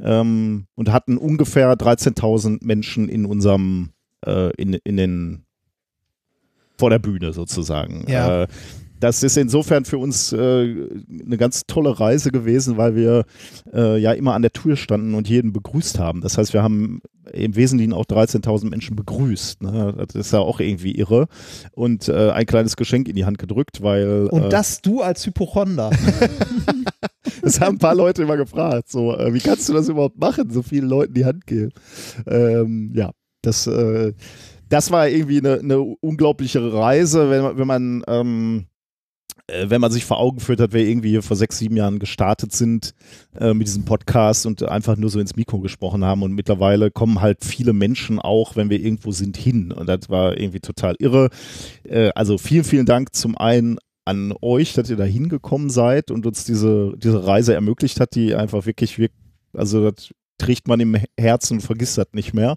ähm, 0.01 0.65
und 0.75 0.91
hatten 0.91 1.17
ungefähr 1.17 1.73
13.000 1.73 2.59
Menschen 2.61 3.09
in 3.09 3.25
unserem, 3.25 3.91
äh, 4.25 4.51
in, 4.55 4.73
in 4.73 4.97
den, 4.97 5.45
vor 6.77 6.89
der 6.89 6.99
Bühne 6.99 7.33
sozusagen. 7.33 8.05
Ja. 8.07 8.43
Äh, 8.43 8.47
das 8.99 9.23
ist 9.23 9.37
insofern 9.37 9.85
für 9.85 9.97
uns 9.97 10.33
äh, 10.33 10.37
eine 10.37 11.37
ganz 11.37 11.65
tolle 11.67 11.99
Reise 11.99 12.31
gewesen, 12.31 12.77
weil 12.77 12.95
wir 12.95 13.25
äh, 13.73 13.97
ja 13.97 14.11
immer 14.11 14.33
an 14.33 14.41
der 14.41 14.51
Tür 14.51 14.75
standen 14.75 15.15
und 15.15 15.29
jeden 15.29 15.53
begrüßt 15.53 15.99
haben. 15.99 16.21
Das 16.21 16.37
heißt, 16.37 16.53
wir 16.53 16.63
haben 16.63 17.01
im 17.31 17.55
Wesentlichen 17.55 17.93
auch 17.93 18.05
13.000 18.05 18.69
Menschen 18.69 18.95
begrüßt. 18.95 19.61
Ne? 19.61 20.05
Das 20.05 20.15
ist 20.15 20.33
ja 20.33 20.39
auch 20.39 20.59
irgendwie 20.59 20.95
irre. 20.95 21.27
Und 21.71 22.09
äh, 22.09 22.31
ein 22.31 22.45
kleines 22.45 22.75
Geschenk 22.75 23.07
in 23.07 23.15
die 23.15 23.25
Hand 23.25 23.37
gedrückt, 23.37 23.81
weil 23.81 24.27
Und 24.31 24.45
äh, 24.45 24.49
das 24.49 24.81
du 24.81 25.01
als 25.01 25.25
Hypochonder. 25.25 25.91
das 27.41 27.59
haben 27.59 27.75
ein 27.75 27.79
paar 27.79 27.95
Leute 27.95 28.23
immer 28.23 28.37
gefragt. 28.37 28.89
So, 28.89 29.15
äh, 29.15 29.33
wie 29.33 29.39
kannst 29.39 29.67
du 29.69 29.73
das 29.73 29.89
überhaupt 29.89 30.19
machen, 30.19 30.49
so 30.49 30.61
vielen 30.61 30.87
Leuten 30.87 31.13
die 31.13 31.25
Hand 31.25 31.45
geben? 31.45 31.71
Ähm, 32.27 32.91
ja, 32.93 33.11
das, 33.41 33.67
äh, 33.67 34.13
das 34.69 34.91
war 34.91 35.07
irgendwie 35.07 35.39
eine, 35.39 35.59
eine 35.59 35.79
unglaubliche 35.79 36.73
Reise, 36.73 37.29
wenn 37.29 37.41
man, 37.41 37.57
wenn 37.57 37.67
man 37.67 38.03
ähm, 38.07 38.65
äh, 39.49 39.69
wenn 39.69 39.81
man 39.81 39.91
sich 39.91 40.05
vor 40.05 40.19
Augen 40.19 40.39
führt 40.39 40.59
hat, 40.59 40.73
wir 40.73 40.85
irgendwie 40.85 41.09
hier 41.09 41.23
vor 41.23 41.37
sechs, 41.37 41.57
sieben 41.57 41.75
Jahren 41.77 41.99
gestartet 41.99 42.53
sind 42.53 42.93
äh, 43.39 43.53
mit 43.53 43.67
diesem 43.67 43.85
Podcast 43.85 44.45
und 44.45 44.63
einfach 44.63 44.97
nur 44.97 45.09
so 45.09 45.19
ins 45.19 45.35
Mikro 45.35 45.59
gesprochen 45.59 46.03
haben 46.05 46.23
und 46.23 46.33
mittlerweile 46.33 46.91
kommen 46.91 47.21
halt 47.21 47.43
viele 47.43 47.73
Menschen 47.73 48.19
auch, 48.19 48.55
wenn 48.55 48.69
wir 48.69 48.79
irgendwo 48.79 49.11
sind, 49.11 49.37
hin 49.37 49.71
und 49.71 49.87
das 49.87 50.09
war 50.09 50.37
irgendwie 50.37 50.59
total 50.59 50.95
irre. 50.99 51.29
Äh, 51.83 52.09
also 52.15 52.37
vielen, 52.37 52.63
vielen 52.63 52.85
Dank 52.85 53.15
zum 53.15 53.37
einen 53.37 53.77
an 54.09 54.33
euch, 54.41 54.73
dass 54.73 54.89
ihr 54.89 54.97
da 54.97 55.03
hingekommen 55.03 55.69
seid 55.69 56.11
und 56.11 56.25
uns 56.25 56.43
diese, 56.43 56.93
diese 56.97 57.25
Reise 57.25 57.53
ermöglicht 57.53 57.99
hat, 57.99 58.15
die 58.15 58.33
einfach 58.35 58.65
wirklich, 58.65 58.97
wirk- 58.97 59.11
also 59.53 59.89
das 59.89 60.09
trägt 60.37 60.67
man 60.67 60.79
im 60.79 60.97
Herzen 61.19 61.55
und 61.55 61.61
vergisst 61.61 61.97
das 61.97 62.07
nicht 62.13 62.33
mehr. 62.33 62.55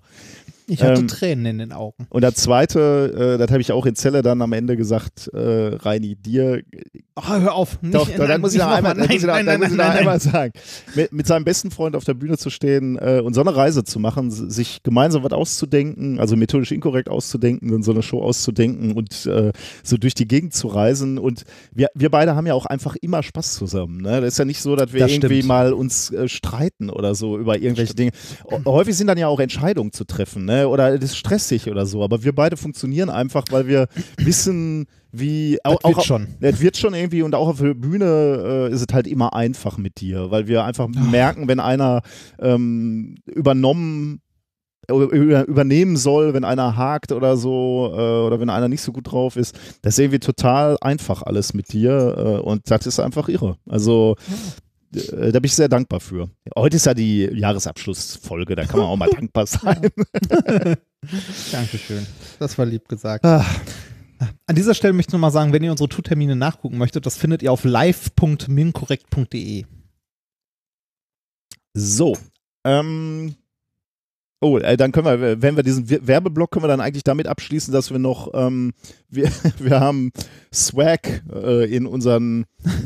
Ich 0.69 0.81
hatte 0.83 1.01
Ähm, 1.01 1.09
Tränen 1.09 1.47
in 1.47 1.59
den 1.59 1.73
Augen. 1.73 2.07
Und 2.09 2.23
der 2.23 2.35
zweite, 2.35 3.35
äh, 3.35 3.39
das 3.39 3.51
habe 3.51 3.61
ich 3.61 3.73
auch 3.73 3.85
in 3.85 3.97
Zelle 3.97 4.23
dann 4.23 4.41
am 4.41 4.53
Ende 4.53 4.77
gesagt, 4.77 5.29
äh, 5.35 5.75
Reini, 5.75 6.15
dir, 6.15 6.63
Oh, 7.15 7.23
hör 7.29 7.55
auf. 7.55 7.81
Nicht, 7.83 7.95
doch, 7.95 8.09
doch, 8.09 8.27
dann 8.27 8.41
muss 8.41 8.55
ich 8.55 8.59
noch 8.59 8.69
einmal, 8.69 8.95
nochmal. 8.95 9.07
dann 9.07 9.07
muss 9.09 9.17
ich 9.17 9.23
noch, 9.27 9.35
nein, 9.35 9.45
dann 9.47 9.61
nein, 9.61 9.61
muss 9.61 9.71
ich 9.73 9.77
nein, 9.77 9.87
noch 9.87 9.93
nein, 9.95 9.99
einmal 10.01 10.21
sagen, 10.21 10.53
mit, 10.95 11.13
mit 11.13 11.27
seinem 11.27 11.45
besten 11.45 11.71
Freund 11.71 11.95
auf 11.95 12.05
der 12.05 12.15
Bühne 12.15 12.39
zu 12.39 12.49
stehen 12.49 12.97
äh, 12.97 13.21
und 13.23 13.35
so 13.35 13.43
eine 13.43 13.55
Reise 13.55 13.85
zu 13.85 14.01
machen, 14.01 14.31
sich 14.31 14.83
gemeinsam 14.83 15.23
was 15.23 15.33
auszudenken, 15.33 16.19
also 16.19 16.37
methodisch 16.37 16.73
inkorrekt 16.73 17.11
auszudenken 17.11 17.75
und 17.75 17.83
so 17.83 17.93
eine 17.93 18.03
Show 18.03 18.23
auszudenken 18.23 18.93
und 18.93 19.27
äh, 19.27 19.53
so 19.83 19.99
durch 19.99 20.15
die 20.15 20.27
Gegend 20.27 20.55
zu 20.55 20.69
reisen 20.69 21.19
und 21.19 21.43
wir, 21.75 21.89
wir 21.95 22.09
beide 22.11 22.35
haben 22.35 22.47
ja 22.47 22.55
auch 22.55 22.65
einfach 22.65 22.97
immer 23.03 23.23
Spaß 23.23 23.57
zusammen. 23.57 24.01
Ne? 24.01 24.23
Das 24.23 24.33
ist 24.33 24.39
ja 24.39 24.47
nicht 24.47 24.63
so, 24.63 24.75
dass 24.75 24.95
wir 24.95 25.01
Das 25.01 25.11
irgendwie 25.13 25.35
stimmt. 25.37 25.49
mal 25.49 25.75
uns 25.75 26.11
äh, 26.13 26.29
streiten 26.29 26.89
oder 26.89 27.15
so 27.15 27.37
über 27.37 27.59
irgendwelche 27.59 27.95
Dinge. 27.95 28.13
O- 28.45 28.65
Häufig 28.65 28.97
sind 28.97 29.09
dann 29.09 29.19
ja 29.19 29.27
auch 29.29 29.39
Entscheidungen 29.41 29.93
zu 29.93 30.05
treffen 30.05 30.47
ne? 30.47 30.67
oder 30.67 30.97
das 30.99 31.11
ist 31.11 31.17
stressig 31.19 31.69
oder 31.71 31.85
so, 31.85 32.03
aber 32.03 32.25
wir 32.25 32.35
beide 32.35 32.57
funktionieren 32.57 33.11
einfach, 33.11 33.45
weil 33.51 33.67
wir 33.67 33.89
wissen, 34.17 34.87
wie 35.13 35.59
Das 35.63 35.73
auch, 35.73 35.85
wird 35.85 35.99
auch, 35.99 36.05
schon. 36.05 36.27
es 36.41 36.61
wird 36.61 36.77
schon 36.77 36.95
irgendwie 36.95 37.23
und 37.23 37.35
auch 37.35 37.49
auf 37.49 37.61
der 37.61 37.75
Bühne 37.75 38.69
äh, 38.71 38.73
ist 38.73 38.81
es 38.81 38.93
halt 38.93 39.07
immer 39.07 39.35
einfach 39.35 39.79
mit 39.79 40.01
dir, 40.01 40.31
weil 40.31 40.47
wir 40.49 40.65
einfach 40.65 40.89
merken, 40.89 41.49
wenn 41.49 41.61
einer 41.61 42.03
ähm, 42.41 43.17
übernommen 43.27 44.23
über, 44.91 45.47
übernehmen 45.47 45.97
soll, 45.97 46.35
wenn 46.35 46.45
einer 46.45 46.77
hakt 46.77 47.13
oder 47.13 47.37
so 47.37 47.93
äh, 47.95 48.27
oder 48.27 48.41
wenn 48.41 48.51
einer 48.51 48.69
nicht 48.69 48.83
so 48.83 48.93
gut 48.93 49.13
drauf 49.13 49.37
ist. 49.37 49.57
Das 49.83 49.95
ist 49.95 49.99
irgendwie 50.01 50.19
total 50.19 50.77
einfach 50.81 51.23
alles 51.23 51.55
mit 51.55 51.73
dir 51.73 52.17
äh, 52.19 52.41
und 52.41 52.71
das 52.71 52.87
ist 52.87 52.99
einfach 52.99 53.29
irre. 53.29 53.57
Also 53.69 54.17
äh, 54.95 55.33
da 55.33 55.41
bin 55.41 55.45
ich 55.45 55.55
sehr 55.55 55.69
dankbar 55.69 56.01
für. 56.01 56.31
Heute 56.57 56.77
ist 56.77 56.87
ja 56.87 56.95
die 56.95 57.25
Jahresabschlussfolge, 57.33 58.55
da 58.57 58.65
kann 58.65 58.81
man 58.81 58.89
auch 58.89 58.97
mal 58.97 59.11
dankbar 59.15 59.47
sein. 59.47 59.81
Dankeschön. 61.53 62.07
Das 62.39 62.59
war 62.59 62.67
lieb 62.67 62.89
gesagt. 62.89 63.25
Ah. 63.25 63.45
An 64.47 64.57
dieser 64.57 64.75
Stelle 64.75 64.93
möchte 64.93 65.11
ich 65.11 65.15
nochmal 65.15 65.31
sagen, 65.31 65.53
wenn 65.53 65.63
ihr 65.63 65.71
unsere 65.71 65.89
Tourtermine 65.89 66.37
nachgucken 66.37 66.79
möchtet, 66.79 67.07
das 67.07 67.17
findet 67.17 67.43
ihr 67.43 67.53
auf 67.53 67.65
live.minkorrekt.de. 67.65 69.65
So. 71.75 72.17
Ähm, 72.65 73.35
oh, 74.41 74.59
äh, 74.59 74.77
dann 74.77 74.93
können 74.93 75.07
wir, 75.07 75.43
wenn 75.43 75.57
wir 75.57 75.63
diesen 75.63 75.89
Werbeblock 75.89 76.51
können 76.51 76.65
wir 76.65 76.69
dann 76.69 76.81
eigentlich 76.81 77.05
damit 77.05 77.27
abschließen, 77.27 77.73
dass 77.73 77.91
wir 77.91 77.99
noch, 77.99 78.31
ähm, 78.35 78.73
wir, 79.09 79.31
wir 79.59 79.81
haben 79.81 80.13
Swag 80.53 81.23
äh, 81.33 81.75
in 81.75 81.87
unseren 81.87 82.45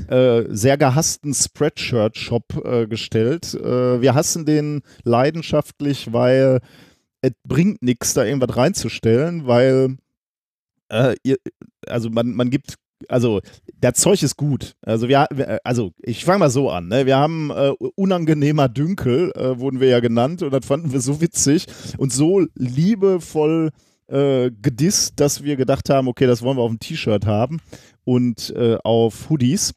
äh, 0.09 0.45
sehr 0.49 0.79
gehassten 0.79 1.35
Spreadshirt-Shop 1.35 2.65
äh, 2.65 2.87
gestellt. 2.87 3.55
Äh, 3.55 4.01
wir 4.01 4.15
hassen 4.15 4.47
den 4.47 4.83
leidenschaftlich, 5.03 6.13
weil 6.13 6.61
es 7.21 7.33
bringt 7.45 7.83
nichts, 7.83 8.15
da 8.15 8.25
irgendwas 8.25 8.57
reinzustellen, 8.57 9.47
weil 9.47 9.97
äh, 10.89 11.15
ihr, 11.23 11.37
also 11.87 12.11
man, 12.11 12.33
man 12.35 12.51
gibt 12.51 12.75
also 13.09 13.41
das 13.79 13.95
Zeug 13.99 14.23
ist 14.23 14.37
gut. 14.37 14.73
Also 14.81 15.07
wir, 15.09 15.27
wir- 15.33 15.61
also 15.65 15.93
ich 16.03 16.25
fange 16.25 16.39
mal 16.39 16.51
so 16.51 16.71
an. 16.71 16.89
Ne? 16.89 17.05
Wir 17.05 17.19
haben 17.19 17.51
äh, 17.51 17.73
unangenehmer 17.95 18.69
Dünkel, 18.71 19.33
äh, 19.37 19.59
wurden 19.59 19.81
wir 19.81 19.89
ja 19.89 20.01
genannt, 20.01 20.43
und 20.43 20.51
das 20.51 20.65
fanden 20.65 20.93
wir 20.93 21.01
so 21.03 21.21
witzig 21.21 21.67
und 21.99 22.11
so 22.13 22.47
liebevoll 22.55 23.71
äh, 24.09 24.51
gedisst, 24.63 25.21
dass 25.21 25.43
wir 25.43 25.57
gedacht 25.57 25.91
haben, 25.91 26.09
okay, 26.09 26.27
das 26.27 26.41
wollen 26.43 26.57
wir 26.57 26.63
auf 26.63 26.71
dem 26.71 26.79
T-Shirt 26.79 27.27
haben 27.27 27.59
und 28.05 28.51
äh, 28.57 28.79
auf 28.83 29.29
Hoodies. 29.29 29.75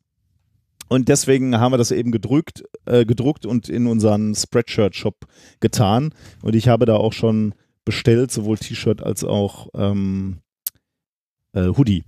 Und 0.88 1.08
deswegen 1.10 1.60
haben 1.60 1.74
wir 1.74 1.78
das 1.78 1.92
eben 1.92 2.12
gedrückt, 2.12 2.64
äh, 2.86 3.06
gedruckt 3.06 3.46
und 3.46 3.70
in 3.70 3.86
unseren 3.86 4.34
Spreadshirt-Shop 4.34 5.26
getan. 5.60 6.14
Und 6.42 6.56
ich 6.56 6.68
habe 6.68 6.86
da 6.86 6.96
auch 6.96 7.14
schon 7.14 7.54
bestellt, 7.86 8.32
sowohl 8.32 8.58
T-Shirt 8.58 9.04
als 9.04 9.24
auch 9.24 9.68
ähm, 9.76 10.38
äh, 11.54 11.68
Hoodie. 11.68 12.04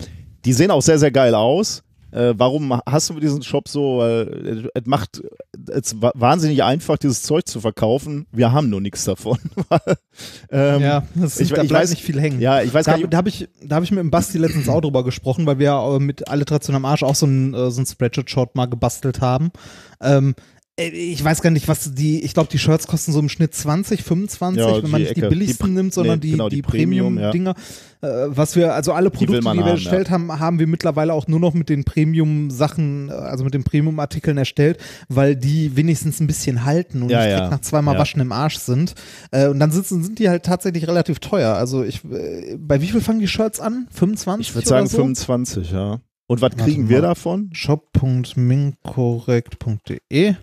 Die 0.45 0.53
sehen 0.53 0.71
auch 0.71 0.81
sehr, 0.81 0.99
sehr 0.99 1.11
geil 1.11 1.35
aus. 1.35 1.83
Äh, 2.11 2.33
warum 2.35 2.77
hast 2.85 3.09
du 3.09 3.19
diesen 3.21 3.41
Shop 3.41 3.69
so? 3.69 4.03
Äh, 4.03 4.63
es 4.73 4.85
macht 4.85 5.21
es 5.69 6.01
wa- 6.01 6.11
wahnsinnig 6.13 6.61
einfach, 6.61 6.97
dieses 6.97 7.23
Zeug 7.23 7.47
zu 7.47 7.61
verkaufen. 7.61 8.25
Wir 8.33 8.51
haben 8.51 8.69
nur 8.69 8.81
nichts 8.81 9.05
davon. 9.05 9.37
ähm, 10.51 10.81
ja, 10.81 11.03
das, 11.15 11.39
ich- 11.39 11.49
da 11.53 11.61
ich 11.61 11.69
bleibt 11.69 11.85
weiß- 11.85 11.89
nicht 11.91 12.03
viel 12.03 12.19
hängen. 12.19 12.41
ja, 12.41 12.61
ich 12.61 12.73
weiß 12.73 12.85
Da, 12.85 12.97
da 12.97 13.17
habe 13.17 13.29
ich, 13.29 13.47
da 13.63 13.77
hab 13.77 13.83
ich 13.83 13.91
mit 13.91 13.99
dem 13.99 14.11
Basti 14.11 14.37
letztens 14.37 14.67
auch 14.67 14.81
drüber 14.81 15.03
gesprochen, 15.05 15.45
weil 15.45 15.59
wir 15.59 15.71
äh, 15.71 15.99
mit 15.99 16.27
Alliteration 16.27 16.75
am 16.75 16.83
Arsch 16.85 17.03
auch 17.03 17.15
so 17.15 17.25
ein, 17.27 17.53
äh, 17.53 17.71
so 17.71 17.81
ein 17.81 17.85
Spreadshirt-Short 17.85 18.55
mal 18.55 18.65
gebastelt 18.65 19.21
haben. 19.21 19.51
Ähm, 20.01 20.35
Äh, 20.37 20.41
Ich 20.93 21.23
weiß 21.23 21.41
gar 21.41 21.49
nicht, 21.51 21.67
was 21.67 21.93
die, 21.93 22.23
ich 22.23 22.33
glaube, 22.33 22.49
die 22.51 22.57
Shirts 22.59 22.87
kosten 22.87 23.11
so 23.11 23.19
im 23.19 23.29
Schnitt 23.29 23.53
20, 23.53 24.03
25, 24.03 24.59
Ja, 24.61 24.75
wenn 24.75 24.85
die 24.85 24.91
man 24.91 25.01
nicht 25.01 25.15
die 25.15 25.19
Ecke. 25.21 25.29
billigsten 25.29 25.67
Die- 25.67 25.73
nimmt, 25.73 25.93
sondern 25.93 26.19
nee, 26.19 26.25
die, 26.25 26.31
genau, 26.31 26.49
die, 26.49 26.57
die 26.57 26.61
Premium, 26.61 27.17
ja. 27.19 27.29
Premium-Dinger. 27.31 27.55
Äh, 28.01 28.07
was 28.35 28.55
wir, 28.55 28.73
also 28.73 28.93
alle 28.93 29.11
Produkte, 29.11 29.39
die, 29.41 29.43
man 29.43 29.57
wir 29.57 29.63
haben, 29.65 29.71
erstellt 29.71 30.09
haben, 30.09 30.39
haben 30.39 30.57
wir 30.59 30.65
mittlerweile 30.65 31.13
auch 31.13 31.27
nur 31.27 31.39
noch 31.39 31.53
mit 31.53 31.69
den 31.69 31.83
Premium-Sachen, 31.83 33.09
äh, 33.09 33.11
also 33.11 33.43
mit 33.43 33.53
den 33.53 33.63
Premium-Artikeln 33.63 34.37
erstellt, 34.37 34.79
weil 35.07 35.35
die 35.35 35.75
wenigstens 35.75 36.19
ein 36.19 36.25
bisschen 36.27 36.65
halten 36.65 37.03
und 37.03 37.09
Ja, 37.09 37.19
nicht 37.19 37.29
ja. 37.29 37.35
direkt 37.35 37.51
nach 37.51 37.61
zweimal 37.61 37.93
Ja. 37.95 37.99
Waschen 38.01 38.21
im 38.21 38.31
Arsch 38.31 38.57
sind. 38.57 38.95
Äh, 39.31 39.47
und 39.49 39.59
dann 39.59 39.71
sitzen, 39.71 40.03
sind 40.03 40.17
die 40.17 40.29
halt 40.29 40.43
tatsächlich 40.43 40.87
relativ 40.87 41.19
teuer. 41.19 41.53
Also 41.55 41.83
ich, 41.83 42.03
äh, 42.05 42.57
bei 42.57 42.81
wie 42.81 42.87
viel 42.87 43.01
fangen 43.01 43.19
die 43.19 43.27
Shirts 43.27 43.59
an? 43.59 43.87
25? 43.91 44.49
Ich 44.49 44.55
würde 44.55 44.67
sagen 44.67 44.87
so? 44.87 44.97
25, 44.97 45.71
ja. 45.71 45.99
Und 46.27 46.41
was 46.41 46.55
kriegen 46.55 46.87
wir 46.89 47.01
davon? 47.01 47.49
shop.minkorrekt.de 47.51 50.35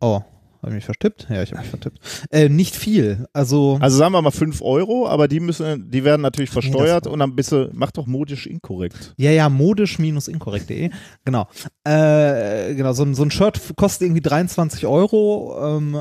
Oh, 0.00 0.20
habe 0.60 0.72
ich 0.72 0.74
mich 0.74 0.84
vertippt? 0.86 1.28
Ja, 1.30 1.40
ich 1.42 1.50
habe 1.52 1.60
mich 1.60 1.70
vertippt. 1.70 1.98
Äh, 2.30 2.48
nicht 2.48 2.74
viel. 2.74 3.26
Also, 3.32 3.78
Also 3.80 3.96
sagen 3.96 4.12
wir 4.12 4.20
mal 4.22 4.32
5 4.32 4.60
Euro, 4.60 5.06
aber 5.08 5.28
die 5.28 5.38
müssen, 5.38 5.88
die 5.88 6.02
werden 6.02 6.20
natürlich 6.22 6.50
nee, 6.50 6.54
versteuert 6.60 7.06
das- 7.06 7.12
und 7.12 7.20
dann 7.20 7.36
bist 7.36 7.52
du, 7.52 7.70
mach 7.72 7.92
doch 7.92 8.06
modisch 8.06 8.46
inkorrekt. 8.46 9.14
ja, 9.16 9.30
ja, 9.30 9.48
modisch-inkorrekt.de. 9.48 10.90
Genau. 11.24 11.46
Äh, 11.84 12.74
genau, 12.74 12.92
so, 12.92 13.04
ein- 13.04 13.14
so 13.14 13.22
ein 13.22 13.30
Shirt 13.30 13.60
kostet 13.76 14.02
irgendwie 14.06 14.20
23 14.20 14.86
Euro. 14.86 15.56
Ähm, 15.78 15.96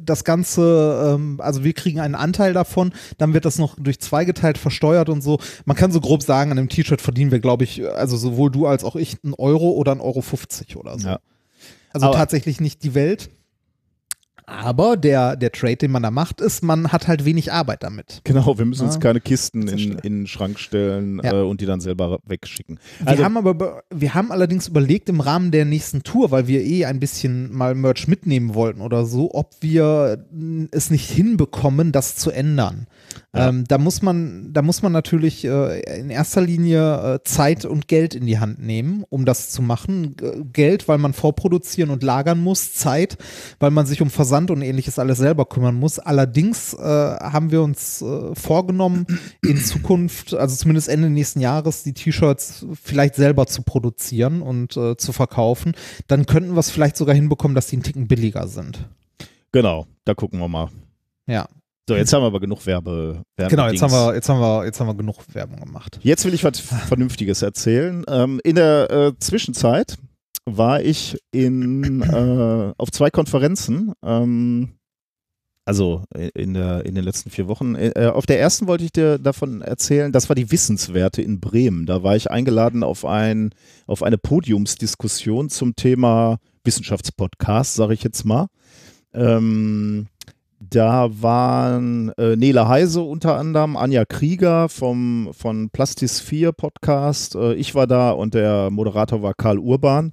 das 0.00 0.24
Ganze, 0.24 1.14
ähm, 1.16 1.40
also 1.40 1.62
wir 1.64 1.72
kriegen 1.72 2.00
einen 2.00 2.14
Anteil 2.16 2.52
davon, 2.52 2.92
dann 3.18 3.34
wird 3.34 3.44
das 3.44 3.58
noch 3.58 3.76
durch 3.78 4.00
zwei 4.00 4.24
geteilt 4.24 4.58
versteuert 4.58 5.08
und 5.08 5.22
so. 5.22 5.38
Man 5.64 5.76
kann 5.76 5.92
so 5.92 6.00
grob 6.00 6.22
sagen, 6.24 6.50
an 6.50 6.56
dem 6.56 6.68
T-Shirt 6.68 7.00
verdienen 7.00 7.30
wir, 7.30 7.38
glaube 7.40 7.64
ich, 7.64 7.86
also 7.88 8.16
sowohl 8.16 8.50
du 8.50 8.66
als 8.66 8.82
auch 8.84 8.96
ich, 8.96 9.16
einen 9.22 9.34
Euro 9.34 9.70
oder 9.70 9.92
einen 9.92 10.00
Euro 10.00 10.22
50 10.22 10.76
oder 10.76 10.98
so. 10.98 11.08
Ja. 11.08 11.18
Also 11.96 12.08
Aber- 12.08 12.16
tatsächlich 12.18 12.60
nicht 12.60 12.84
die 12.84 12.94
Welt. 12.94 13.30
Aber 14.48 14.96
der, 14.96 15.34
der 15.34 15.50
Trade, 15.50 15.74
den 15.76 15.90
man 15.90 16.04
da 16.04 16.12
macht, 16.12 16.40
ist, 16.40 16.62
man 16.62 16.92
hat 16.92 17.08
halt 17.08 17.24
wenig 17.24 17.52
Arbeit 17.52 17.82
damit. 17.82 18.20
Genau, 18.22 18.56
wir 18.58 18.64
müssen 18.64 18.84
uns 18.84 18.94
Ja. 18.94 19.00
keine 19.00 19.20
Kisten 19.20 19.66
in, 19.66 19.78
in 19.98 20.18
den 20.18 20.26
Schrank 20.28 20.60
stellen 20.60 21.20
Ja. 21.24 21.32
äh, 21.32 21.42
und 21.42 21.60
die 21.60 21.66
dann 21.66 21.80
selber 21.80 22.20
wegschicken. 22.24 22.78
Wir 23.00 23.08
Also, 23.08 23.24
haben 23.24 23.36
aber, 23.38 23.54
be- 23.54 23.82
wir 23.92 24.14
haben 24.14 24.30
allerdings 24.30 24.68
überlegt 24.68 25.08
im 25.08 25.18
Rahmen 25.20 25.50
der 25.50 25.64
nächsten 25.64 26.04
Tour, 26.04 26.30
weil 26.30 26.46
wir 26.46 26.60
eh 26.62 26.84
ein 26.84 27.00
bisschen 27.00 27.52
mal 27.52 27.74
Merch 27.74 28.06
mitnehmen 28.06 28.54
wollten 28.54 28.82
oder 28.82 29.04
so, 29.04 29.34
ob 29.34 29.54
wir 29.62 30.24
es 30.70 30.90
nicht 30.90 31.10
hinbekommen, 31.10 31.90
das 31.90 32.14
zu 32.14 32.30
ändern. 32.30 32.86
Ja. 33.36 33.48
Ähm, 33.48 33.64
da 33.68 33.78
muss 33.78 34.00
man, 34.00 34.52
da 34.52 34.62
muss 34.62 34.82
man 34.82 34.92
natürlich 34.92 35.44
äh, 35.44 36.00
in 36.00 36.10
erster 36.10 36.40
Linie 36.40 37.14
äh, 37.14 37.18
Zeit 37.24 37.64
und 37.64 37.86
Geld 37.86 38.14
in 38.14 38.26
die 38.26 38.38
Hand 38.38 38.60
nehmen, 38.60 39.04
um 39.10 39.24
das 39.24 39.50
zu 39.50 39.62
machen. 39.62 40.16
G 40.16 40.66
Geld, 40.66 40.88
weil 40.88 40.98
man 40.98 41.12
vorproduzieren 41.12 41.90
und 41.90 42.02
lagern 42.02 42.40
muss, 42.40 42.72
Zeit, 42.72 43.18
weil 43.60 43.70
man 43.70 43.86
sich 43.86 44.02
um 44.02 44.10
Versand 44.10 44.50
und 44.50 44.62
ähnliches 44.62 44.98
alles 44.98 45.18
selber 45.18 45.44
kümmern 45.44 45.74
muss. 45.74 45.98
Allerdings 45.98 46.74
äh, 46.74 46.80
haben 46.82 47.50
wir 47.50 47.62
uns 47.62 48.02
äh, 48.02 48.34
vorgenommen, 48.34 49.06
in 49.42 49.58
Zukunft, 49.58 50.34
also 50.34 50.56
zumindest 50.56 50.88
Ende 50.88 51.10
nächsten 51.10 51.40
Jahres, 51.40 51.82
die 51.82 51.92
T-Shirts 51.92 52.66
vielleicht 52.82 53.14
selber 53.14 53.46
zu 53.46 53.62
produzieren 53.62 54.42
und 54.42 54.76
äh, 54.76 54.96
zu 54.96 55.12
verkaufen. 55.12 55.74
Dann 56.08 56.26
könnten 56.26 56.54
wir 56.54 56.60
es 56.60 56.70
vielleicht 56.70 56.96
sogar 56.96 57.14
hinbekommen, 57.14 57.54
dass 57.54 57.66
die 57.66 57.76
einen 57.76 57.82
Ticken 57.82 58.08
billiger 58.08 58.48
sind. 58.48 58.88
genau, 59.52 59.86
da 60.04 60.14
gucken 60.14 60.40
wir 60.40 60.48
mal. 60.48 60.68
Ja. 61.26 61.46
So, 61.88 61.94
jetzt 61.94 62.12
haben 62.12 62.22
wir 62.22 62.26
aber 62.26 62.40
genug 62.40 62.66
Werbe. 62.66 63.22
Werbe 63.36 63.50
Genau, 63.50 63.68
jetzt 63.68 63.80
Dings. 63.80 63.82
haben 63.82 63.92
wir, 63.92 64.14
jetzt 64.14 64.28
haben 64.28 64.40
wir, 64.40 64.64
jetzt 64.64 64.80
haben 64.80 64.88
wir 64.88 64.94
genug 64.94 65.18
Werbung 65.32 65.60
gemacht. 65.60 66.00
Jetzt 66.02 66.24
will 66.24 66.34
ich 66.34 66.42
was 66.42 66.58
Vernünftiges 66.88 67.42
erzählen. 67.42 68.04
Ähm, 68.08 68.40
in 68.42 68.56
der 68.56 68.90
äh, 68.90 69.12
Zwischenzeit 69.20 69.96
war 70.44 70.82
ich 70.82 71.16
in, 71.30 72.02
äh, 72.02 72.72
auf 72.76 72.90
zwei 72.90 73.10
Konferenzen. 73.10 73.92
Ähm, 74.04 74.70
also 75.64 76.04
in, 76.34 76.54
der, 76.54 76.86
in 76.86 76.94
den 76.94 77.04
letzten 77.04 77.30
vier 77.30 77.48
Wochen. 77.48 77.74
Äh, 77.74 78.10
auf 78.12 78.26
der 78.26 78.40
ersten 78.40 78.66
wollte 78.68 78.84
ich 78.84 78.92
dir 78.92 79.18
davon 79.18 79.62
erzählen, 79.62 80.12
das 80.12 80.28
war 80.28 80.36
die 80.36 80.50
Wissenswerte 80.52 81.22
in 81.22 81.40
Bremen. 81.40 81.86
Da 81.86 82.02
war 82.02 82.14
ich 82.16 82.30
eingeladen 82.30 82.82
auf, 82.84 83.04
ein, 83.04 83.50
auf 83.86 84.02
eine 84.02 84.18
Podiumsdiskussion 84.18 85.50
zum 85.50 85.74
Thema 85.74 86.38
Wissenschaftspodcast, 86.64 87.74
sage 87.74 87.94
ich 87.94 88.04
jetzt 88.04 88.24
mal. 88.24 88.46
Ähm, 89.12 90.06
da 90.58 91.08
waren 91.22 92.10
äh, 92.16 92.36
Nele 92.36 92.68
Heise 92.68 93.02
unter 93.02 93.36
anderem, 93.36 93.76
Anja 93.76 94.04
Krieger 94.04 94.68
vom, 94.68 95.30
von 95.32 95.70
Plastis 95.70 96.20
4 96.20 96.52
Podcast. 96.52 97.34
Äh, 97.34 97.54
ich 97.54 97.74
war 97.74 97.86
da 97.86 98.10
und 98.10 98.34
der 98.34 98.70
Moderator 98.70 99.22
war 99.22 99.34
Karl 99.34 99.58
Urban. 99.58 100.12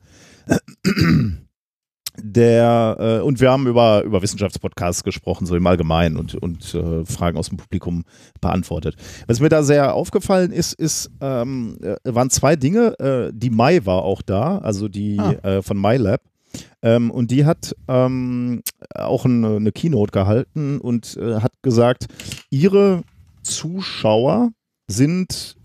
Der, 2.21 2.97
äh, 2.99 3.19
und 3.21 3.41
wir 3.41 3.51
haben 3.51 3.65
über, 3.65 4.03
über 4.03 4.21
Wissenschaftspodcasts 4.21 5.03
gesprochen, 5.03 5.47
so 5.47 5.55
im 5.55 5.65
Allgemeinen 5.65 6.17
und, 6.17 6.35
und 6.35 6.75
äh, 6.75 7.03
Fragen 7.05 7.37
aus 7.39 7.49
dem 7.49 7.57
Publikum 7.57 8.03
beantwortet. 8.39 8.95
Was 9.25 9.39
mir 9.39 9.49
da 9.49 9.63
sehr 9.63 9.95
aufgefallen 9.95 10.51
ist, 10.51 10.73
ist 10.73 11.09
ähm, 11.21 11.79
äh, 11.81 11.95
waren 12.03 12.29
zwei 12.29 12.55
Dinge. 12.55 12.99
Äh, 12.99 13.31
die 13.33 13.49
Mai 13.49 13.83
war 13.85 14.03
auch 14.03 14.21
da, 14.21 14.59
also 14.59 14.89
die 14.89 15.17
Ah. 15.19 15.31
äh, 15.41 15.61
von 15.63 15.79
MyLab. 15.81 16.21
Ähm, 16.81 17.11
und 17.11 17.31
die 17.31 17.45
hat 17.45 17.75
ähm, 17.87 18.61
auch 18.95 19.25
eine, 19.25 19.55
eine 19.57 19.71
Keynote 19.71 20.11
gehalten 20.11 20.79
und 20.79 21.17
äh, 21.17 21.35
hat 21.39 21.53
gesagt, 21.61 22.07
ihre 22.49 23.03
Zuschauer 23.41 24.51
sind 24.87 25.55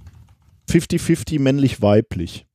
50-50 0.70 1.41
männlich-weiblich. 1.41 2.47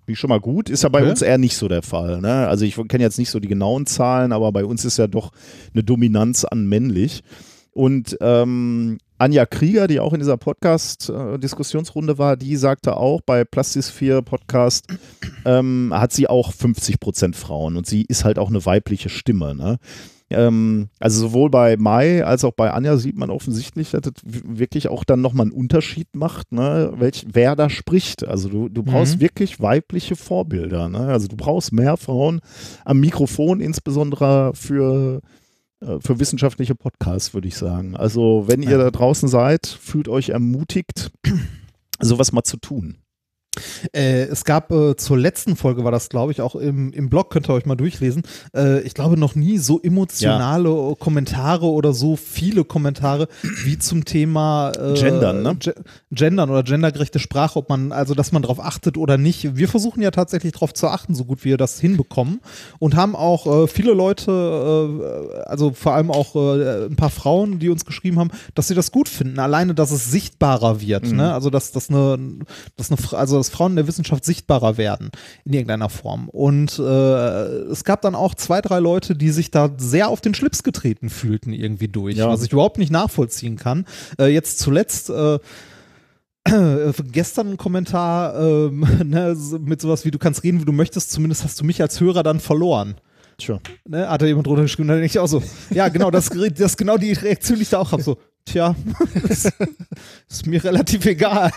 Finde 0.00 0.12
ich 0.12 0.18
schon 0.18 0.28
mal 0.30 0.40
gut. 0.40 0.68
Ist 0.68 0.82
ja 0.82 0.88
bei 0.88 1.00
Okay. 1.00 1.10
uns 1.10 1.22
eher 1.22 1.38
nicht 1.38 1.56
so 1.56 1.68
der 1.68 1.82
Fall. 1.82 2.20
Ne? 2.20 2.48
Also 2.48 2.64
ich 2.64 2.74
kenne 2.88 3.04
jetzt 3.04 3.18
nicht 3.18 3.30
so 3.30 3.38
die 3.40 3.48
genauen 3.48 3.86
Zahlen, 3.86 4.32
aber 4.32 4.50
bei 4.52 4.64
uns 4.64 4.84
ist 4.84 4.96
ja 4.98 5.06
doch 5.06 5.30
eine 5.72 5.84
Dominanz 5.84 6.44
an 6.44 6.68
männlich. 6.68 7.22
Und 7.72 8.16
ähm, 8.20 8.98
Anja 9.20 9.44
Krieger, 9.44 9.86
die 9.86 10.00
auch 10.00 10.12
in 10.14 10.20
dieser 10.20 10.36
Podcast-Diskussionsrunde 10.38 12.18
war, 12.18 12.36
die 12.36 12.56
sagte 12.56 12.96
auch 12.96 13.20
bei 13.20 13.44
Plastis 13.44 13.90
4 13.90 14.22
Podcast, 14.22 14.86
ähm, 15.44 15.92
hat 15.94 16.12
sie 16.12 16.26
auch 16.28 16.52
50% 16.52 17.34
Frauen 17.34 17.76
und 17.76 17.86
sie 17.86 18.02
ist 18.08 18.24
halt 18.24 18.38
auch 18.38 18.48
eine 18.48 18.64
weibliche 18.64 19.08
Stimme. 19.10 19.54
Ne? 19.54 19.78
Ähm, 20.30 20.88
also 21.00 21.20
sowohl 21.28 21.50
bei 21.50 21.76
Mai 21.76 22.24
als 22.24 22.44
auch 22.44 22.52
bei 22.52 22.70
Anja 22.70 22.96
sieht 22.96 23.16
man 23.18 23.30
offensichtlich, 23.30 23.90
dass 23.90 24.02
das 24.02 24.14
wirklich 24.24 24.88
auch 24.88 25.04
dann 25.04 25.20
nochmal 25.20 25.46
einen 25.46 25.52
Unterschied 25.52 26.08
macht, 26.14 26.52
ne? 26.52 26.92
Welch, 26.96 27.26
wer 27.32 27.56
da 27.56 27.68
spricht. 27.68 28.26
Also 28.26 28.48
du, 28.48 28.68
du 28.68 28.82
brauchst 28.84 29.16
Mhm. 29.16 29.20
wirklich 29.22 29.60
weibliche 29.60 30.14
Vorbilder. 30.16 30.88
Ne? 30.88 30.98
Also 31.00 31.26
du 31.28 31.36
brauchst 31.36 31.72
mehr 31.72 31.96
Frauen 31.96 32.40
am 32.84 33.00
Mikrofon, 33.00 33.60
insbesondere 33.60 34.52
für 34.54 35.20
für 35.80 36.20
wissenschaftliche 36.20 36.74
Podcasts, 36.74 37.32
würde 37.34 37.48
ich 37.48 37.56
sagen. 37.56 37.96
Also, 37.96 38.44
wenn 38.46 38.62
ihr 38.62 38.78
da 38.78 38.90
draußen 38.90 39.28
seid, 39.28 39.66
fühlt 39.66 40.08
euch 40.08 40.28
ermutigt, 40.28 41.10
sowas 42.00 42.32
mal 42.32 42.42
zu 42.42 42.58
tun. 42.58 42.98
Äh, 43.92 44.22
es 44.26 44.44
gab 44.44 44.70
äh, 44.70 44.94
zur 44.96 45.18
letzten 45.18 45.56
Folge, 45.56 45.82
war 45.82 45.90
das 45.90 46.08
glaube 46.08 46.30
ich, 46.30 46.40
auch 46.40 46.54
im, 46.54 46.92
im 46.92 47.10
Blog, 47.10 47.30
könnt 47.30 47.48
ihr 47.50 47.54
euch 47.54 47.66
mal 47.66 47.74
durchlesen. 47.74 48.22
Äh, 48.54 48.80
ich 48.82 48.94
glaube 48.94 49.16
noch 49.18 49.34
nie 49.34 49.58
so 49.58 49.80
emotionale 49.80 50.94
Kommentare 50.98 51.66
oder 51.66 51.92
so 51.92 52.14
viele 52.16 52.64
Kommentare 52.64 53.26
wie 53.64 53.76
zum 53.78 54.04
Thema 54.04 54.70
äh, 54.78 54.94
Gendern, 54.94 55.42
ne? 55.42 55.56
Ge 55.56 55.74
Gendern 56.12 56.50
oder 56.50 56.62
gendergerechte 56.62 57.18
Sprache, 57.18 57.58
ob 57.58 57.68
man, 57.68 57.90
also 57.92 58.14
dass 58.14 58.30
man 58.32 58.42
darauf 58.42 58.60
achtet 58.60 58.96
oder 58.96 59.18
nicht. 59.18 59.56
Wir 59.56 59.68
versuchen 59.68 60.00
ja 60.02 60.10
tatsächlich 60.12 60.52
darauf 60.52 60.72
zu 60.72 60.86
achten, 60.88 61.14
so 61.16 61.24
gut 61.24 61.44
wir 61.44 61.56
das 61.56 61.80
hinbekommen 61.80 62.40
und 62.78 62.94
haben 62.94 63.16
auch 63.16 63.64
äh, 63.64 63.66
viele 63.68 63.92
Leute, 63.94 64.30
äh, 64.30 65.40
also 65.48 65.72
vor 65.72 65.94
allem 65.94 66.10
auch 66.12 66.36
ein 66.36 66.94
paar 66.96 67.10
Frauen, 67.10 67.58
die 67.58 67.68
uns 67.68 67.84
geschrieben 67.84 68.18
haben, 68.20 68.30
dass 68.54 68.68
sie 68.68 68.74
das 68.74 68.92
gut 68.92 69.08
finden. 69.08 69.38
Alleine, 69.40 69.74
dass 69.74 69.90
es 69.90 70.10
sichtbarer 70.10 70.80
wird, 70.80 71.00
Mhm. 71.10 71.16
ne? 71.16 71.32
Also 71.34 71.50
dass 71.50 71.72
das 71.72 71.90
eine, 71.90 72.18
dass 72.76 72.90
eine, 72.90 72.96
Fra- 72.96 73.16
also 73.16 73.39
dass 73.40 73.50
Frauen 73.50 73.72
in 73.72 73.76
der 73.76 73.86
Wissenschaft 73.86 74.24
sichtbarer 74.24 74.76
werden 74.76 75.10
in 75.44 75.52
irgendeiner 75.52 75.88
Form. 75.88 76.28
Und 76.28 76.78
äh, 76.78 76.82
es 76.82 77.84
gab 77.84 78.02
dann 78.02 78.14
auch 78.14 78.34
zwei, 78.34 78.60
drei 78.60 78.78
Leute, 78.78 79.16
die 79.16 79.30
sich 79.30 79.50
da 79.50 79.70
sehr 79.76 80.08
auf 80.08 80.20
den 80.20 80.34
Schlips 80.34 80.62
getreten 80.62 81.10
fühlten 81.10 81.52
irgendwie 81.52 81.88
durch, 81.88 82.16
Ja. 82.16 82.28
was 82.28 82.42
ich 82.42 82.52
überhaupt 82.52 82.78
nicht 82.78 82.92
nachvollziehen 82.92 83.56
kann. 83.56 83.84
Äh, 84.18 84.26
jetzt 84.28 84.58
zuletzt 84.58 85.10
äh, 85.10 85.38
äh, 86.44 86.92
gestern 87.12 87.50
ein 87.52 87.56
Kommentar 87.56 88.38
ähm, 88.40 88.80
ne, 89.04 89.36
mit 89.60 89.80
sowas 89.80 90.04
wie 90.04 90.10
du 90.10 90.18
kannst 90.18 90.42
reden, 90.42 90.60
wie 90.60 90.64
du 90.64 90.72
möchtest, 90.72 91.10
zumindest 91.10 91.44
hast 91.44 91.60
du 91.60 91.64
mich 91.64 91.80
als 91.82 92.00
Hörer 92.00 92.22
dann 92.22 92.40
verloren. 92.40 92.94
Tja. 93.38 93.58
Ne, 93.88 94.08
hat 94.08 94.20
da 94.22 94.26
jemand 94.26 94.46
drunter 94.46 94.62
geschrieben, 94.62 94.88
dann 94.88 94.98
denke 94.98 95.10
ich 95.12 95.18
auch 95.18 95.26
so, 95.26 95.42
ja 95.70 95.88
genau, 95.88 96.10
das, 96.10 96.28
das 96.28 96.60
ist 96.72 96.76
genau 96.76 96.98
die 96.98 97.12
Reaktion, 97.12 97.56
die 97.56 97.62
ich 97.62 97.70
da 97.70 97.78
auch 97.78 97.92
habe, 97.92 98.02
so, 98.02 98.18
tja, 98.44 98.74
ist 99.28 100.46
mir 100.46 100.62
relativ 100.62 101.06
egal. 101.06 101.50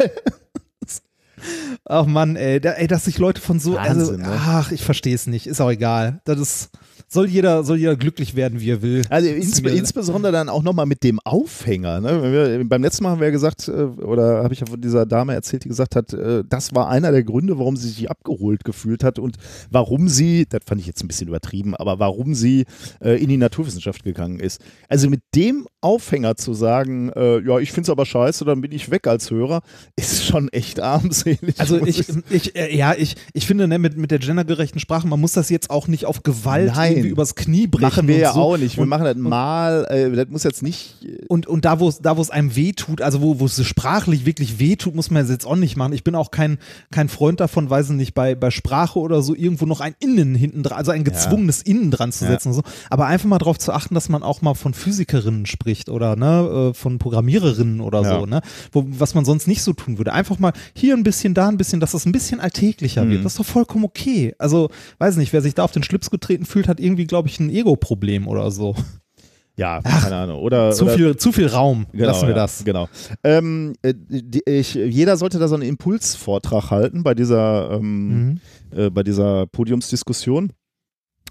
Ach 1.85 2.05
Mann, 2.05 2.35
ey, 2.35 2.59
da, 2.59 2.71
ey, 2.71 2.87
dass 2.87 3.05
sich 3.05 3.17
Leute 3.17 3.41
von 3.41 3.59
so, 3.59 3.77
also, 3.77 4.11
Wahnsinn, 4.11 4.21
ne? 4.21 4.39
ach, 4.39 4.71
ich 4.71 4.83
verstehe 4.83 5.15
es 5.15 5.27
nicht, 5.27 5.47
ist 5.47 5.61
auch 5.61 5.71
egal. 5.71 6.21
Das 6.25 6.39
ist, 6.39 6.69
soll 7.13 7.27
jeder, 7.29 7.63
soll 7.63 7.77
jeder 7.77 7.95
glücklich 7.95 8.35
werden, 8.35 8.59
wie 8.59 8.71
er 8.71 8.81
will. 8.81 9.03
Also 9.09 9.29
insbe 9.29 9.69
insbesondere 9.69 10.31
dann 10.31 10.49
auch 10.49 10.63
nochmal 10.63 10.87
mit 10.87 11.03
dem 11.03 11.19
Aufhänger. 11.19 12.01
Ne? 12.01 12.57
Wir, 12.57 12.67
beim 12.67 12.81
letzten 12.81 13.03
Mal 13.03 13.11
haben 13.11 13.19
wir 13.19 13.27
ja 13.27 13.31
gesagt, 13.31 13.67
äh, 13.67 13.71
oder 13.71 14.43
habe 14.43 14.53
ich 14.53 14.59
ja 14.59 14.65
von 14.65 14.81
dieser 14.81 15.05
Dame 15.05 15.33
erzählt, 15.35 15.63
die 15.63 15.69
gesagt 15.69 15.95
hat, 15.95 16.11
äh, 16.13 16.43
das 16.47 16.73
war 16.73 16.89
einer 16.89 17.11
der 17.11 17.23
Gründe, 17.23 17.59
warum 17.59 17.77
sie 17.77 17.89
sich 17.89 18.09
abgeholt 18.09 18.63
gefühlt 18.63 19.03
hat 19.03 19.19
und 19.19 19.37
warum 19.69 20.09
sie, 20.09 20.47
das 20.49 20.61
fand 20.65 20.81
ich 20.81 20.87
jetzt 20.87 21.03
ein 21.03 21.07
bisschen 21.07 21.27
übertrieben, 21.27 21.75
aber 21.75 21.99
warum 21.99 22.33
sie 22.33 22.65
äh, 22.99 23.21
in 23.21 23.29
die 23.29 23.37
Naturwissenschaft 23.37 24.03
gegangen 24.03 24.39
ist. 24.39 24.59
Also 24.89 25.09
mit 25.09 25.21
dem 25.35 25.67
Aufhänger 25.81 26.35
zu 26.35 26.53
sagen, 26.53 27.11
ja, 27.13 27.59
ich 27.59 27.71
finde 27.71 27.87
es 27.87 27.89
aber 27.89 28.05
scheiße, 28.05 28.45
dann 28.45 28.61
bin 28.61 28.71
ich 28.71 28.89
weg 28.89 29.05
als 29.05 29.29
Hörer, 29.29 29.61
ist 29.97 30.23
schon 30.25 30.47
echt 30.49 30.79
armselig. 30.79 31.55
Also 31.57 31.85
ich, 31.85 32.05
ich, 32.29 32.53
ja, 32.71 32.93
ich, 32.97 33.15
ich 33.33 33.45
finde, 33.45 33.67
ne, 33.67 33.77
mit, 33.79 33.97
mit 33.97 34.09
der 34.09 34.19
gendergerechten 34.19 34.79
Sprache, 34.79 35.07
man 35.07 35.19
muss 35.19 35.33
das 35.33 35.49
jetzt 35.49 35.69
auch 35.69 35.87
nicht 35.87 36.05
auf 36.05 36.23
Gewalt 36.23 36.73
Nein. 36.73 37.02
Irgendwie 37.03 37.13
übers 37.13 37.35
Knie 37.35 37.67
brechen. 37.67 37.83
Machen 37.83 38.07
wir 38.07 38.17
ja 38.17 38.33
so. 38.33 38.39
auch 38.41 38.57
nicht. 38.57 38.77
Wir 38.77 38.83
und, 38.83 38.89
machen 38.89 39.05
das 39.05 39.15
mal, 39.15 39.85
äh, 39.89 40.11
das 40.11 40.27
muss 40.29 40.43
jetzt 40.43 40.63
nicht. 40.63 40.95
Und, 41.27 41.47
und 41.47 41.65
da, 41.65 41.79
wo 41.79 41.89
es 41.89 41.99
da, 41.99 42.17
wo 42.17 42.21
es 42.21 42.29
einem 42.29 42.55
wehtut, 42.55 43.01
also 43.01 43.21
wo, 43.21 43.39
wo 43.39 43.45
es 43.45 43.63
sprachlich 43.65 44.25
wirklich 44.25 44.59
wehtut, 44.59 44.95
muss 44.95 45.11
man 45.11 45.23
es 45.23 45.29
jetzt 45.29 45.45
auch 45.45 45.55
nicht 45.55 45.75
machen. 45.77 45.93
Ich 45.93 46.03
bin 46.03 46.15
auch 46.15 46.31
kein, 46.31 46.57
kein 46.91 47.09
Freund 47.09 47.39
davon, 47.39 47.69
weiß 47.69 47.89
ich 47.91 47.95
nicht, 47.95 48.13
bei, 48.13 48.35
bei 48.35 48.51
Sprache 48.51 48.99
oder 48.99 49.21
so 49.21 49.35
irgendwo 49.35 49.65
noch 49.65 49.81
ein 49.81 49.95
Innen 49.99 50.35
hinten 50.35 50.63
dran, 50.63 50.77
also 50.77 50.91
ein 50.91 51.03
gezwungenes 51.03 51.61
Innen 51.61 51.91
dran 51.91 52.11
zu 52.11 52.25
Ja. 52.25 52.31
setzen. 52.31 52.49
Und 52.49 52.53
so. 52.55 52.61
Aber 52.89 53.05
einfach 53.07 53.27
mal 53.27 53.39
darauf 53.39 53.57
zu 53.59 53.71
achten, 53.73 53.95
dass 53.95 54.09
man 54.09 54.23
auch 54.23 54.41
mal 54.41 54.53
von 54.53 54.73
Physikerinnen 54.73 55.45
spricht 55.45 55.89
oder 55.89 56.15
ne, 56.15 56.69
äh, 56.71 56.73
von 56.73 56.99
Programmiererinnen 56.99 57.81
oder 57.81 58.01
Ja. 58.01 58.19
so, 58.19 58.25
ne? 58.25 58.41
Wo, 58.71 58.85
was 58.87 59.15
man 59.15 59.25
sonst 59.25 59.47
nicht 59.47 59.61
so 59.63 59.73
tun 59.73 59.97
würde. 59.97 60.13
Einfach 60.13 60.39
mal 60.39 60.53
hier 60.73 60.95
ein 60.95 61.03
bisschen, 61.03 61.33
da 61.33 61.47
ein 61.49 61.57
bisschen, 61.57 61.79
dass 61.79 61.91
das 61.91 62.05
ein 62.05 62.11
bisschen 62.11 62.39
alltäglicher 62.39 63.03
Mhm. 63.05 63.09
wird. 63.11 63.25
Das 63.25 63.33
ist 63.33 63.39
doch 63.39 63.45
vollkommen 63.45 63.85
okay. 63.85 64.35
Also, 64.37 64.69
weiß 64.99 65.17
nicht, 65.17 65.33
wer 65.33 65.41
sich 65.41 65.53
da 65.55 65.63
auf 65.63 65.71
den 65.71 65.83
Schlips 65.83 66.09
getreten 66.09 66.45
fühlt, 66.45 66.67
hat 66.67 66.79
irgendwie, 66.79 66.92
glaube 66.95 67.27
ich, 67.29 67.39
ein 67.39 67.49
Ego-Problem 67.49 68.27
oder 68.27 68.49
so. 68.51 68.75
Ja, 69.55 69.81
keine 69.83 70.15
Ahnung. 70.15 70.41
Oder, 70.41 70.71
Zu 70.71 70.85
oder 70.85 70.93
viel, 70.95 71.15
zu 71.17 71.31
viel 71.31 71.45
Raum. 71.47 71.85
Genau, 71.91 72.07
Lassen 72.07 72.23
wir 72.23 72.29
ja, 72.29 72.35
das. 72.35 72.63
Genau. 72.65 72.89
Ähm, 73.23 73.73
äh, 73.83 73.93
die, 73.95 74.41
ich, 74.47 74.73
jeder 74.73 75.15
sollte 75.15 75.37
da 75.37 75.47
so 75.47 75.53
einen 75.53 75.63
Impulsvortrag 75.63 76.71
halten 76.71 77.03
bei 77.03 77.13
dieser, 77.13 77.69
ähm, 77.73 78.07
Mhm. 78.07 78.39
äh, 78.75 78.89
bei 78.89 79.03
dieser 79.03 79.45
Podiumsdiskussion. 79.45 80.51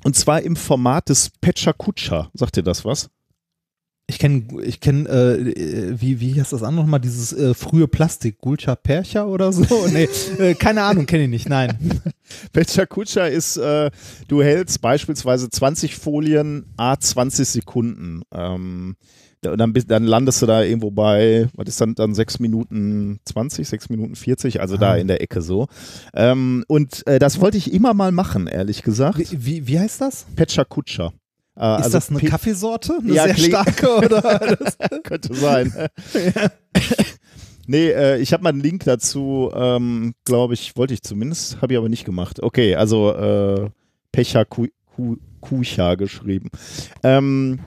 Und 0.05 0.15
zwar 0.17 0.41
im 0.43 0.55
Format 0.55 1.09
des 1.09 1.31
Pecha 1.41 1.73
Kutscher. 1.73 2.31
Sagt 2.35 2.57
dir 2.57 2.63
das 2.63 2.85
was? 2.85 3.09
Ich 4.09 4.19
kenne, 4.19 4.45
ich 4.63 4.81
kenn, 4.81 5.07
äh, 5.07 5.35
äh, 5.37 6.01
wie, 6.01 6.21
wie 6.21 6.39
heißt 6.39 6.53
das 6.53 6.63
andere 6.63 6.85
nochmal, 6.85 7.01
dieses 7.01 7.33
äh, 7.33 7.55
frühe 7.55 7.89
Plastik, 7.89 8.39
Gulcha 8.39 8.75
Percha 8.75 9.25
oder 9.25 9.53
so? 9.53 9.65
nee, 9.93 10.09
äh, 10.39 10.55
keine 10.55 10.83
Ahnung, 10.83 11.07
kenne 11.07 11.25
ich 11.25 11.31
nicht, 11.31 11.49
nein. 11.49 12.03
Pecha 12.53 12.85
Kutscher 12.85 13.31
ist, 13.31 13.57
äh, 13.57 13.91
du 14.29 14.43
hältst 14.43 14.81
beispielsweise 14.83 15.49
20 15.49 15.97
Folien, 15.97 16.67
a 16.77 16.99
20 16.99 17.49
Sekunden. 17.49 18.23
Ähm, 18.35 18.97
dann, 19.41 19.73
dann 19.73 20.05
landest 20.05 20.41
du 20.43 20.47
da 20.47 20.63
irgendwo 20.63 20.91
bei, 20.91 21.49
was 21.55 21.69
ist 21.69 21.81
dann, 21.81 21.95
dann 21.95 22.15
6 22.15 22.39
Minuten 22.39 23.19
20, 23.25 23.67
6 23.67 23.89
Minuten 23.89 24.15
40, 24.15 24.61
also 24.61 24.77
da 24.77 24.93
Ah. 24.93 24.97
in 24.97 25.09
der 25.09 25.21
Ecke 25.23 25.43
so. 25.43 25.67
Ähm, 26.15 26.65
und 26.69 27.05
äh, 27.07 27.19
das 27.19 27.41
wollte 27.41 27.57
ich 27.57 27.73
immer 27.73 27.95
mal 27.95 28.13
machen, 28.13 28.47
ehrlich 28.47 28.83
gesagt. 28.83 29.19
Wie, 29.19 29.47
wie, 29.47 29.67
wie 29.69 29.79
heißt 29.81 30.01
das? 30.01 30.27
Pecha 30.37 30.65
Kutscher. 30.65 31.13
Äh, 31.57 31.61
Ist 31.61 31.85
also 31.85 31.91
das 31.91 32.11
eine 32.11 32.19
Pe- 32.19 32.27
Kaffeesorte? 32.29 32.99
Eine 33.03 33.13
Ja, 33.15 33.25
sehr 33.25 33.37
starke 33.37 33.97
oder? 33.97 34.57
Könnte 35.05 35.35
sein. 35.35 35.73
nee, 37.67 37.91
äh, 37.91 38.19
ich 38.19 38.33
habe 38.33 38.43
mal 38.43 38.51
einen 38.51 38.61
Link 38.61 38.85
dazu, 38.85 39.51
ähm, 39.55 40.15
glaube 40.25 40.55
ich, 40.55 40.77
wollte 40.77 40.95
ich 40.95 41.03
zumindest, 41.03 41.61
habe 41.61 41.75
ich 41.75 41.79
aber 41.79 41.89
nicht 41.89 42.05
gemacht. 42.05 42.43
Okay, 42.43 42.75
also 42.75 43.13
äh, 43.13 43.71
Pecha 44.13 44.45
Ku 44.45 44.67
Ku 44.95 45.17
Kucha 45.41 45.95
geschrieben. 45.97 46.51
Ähm, 47.03 47.61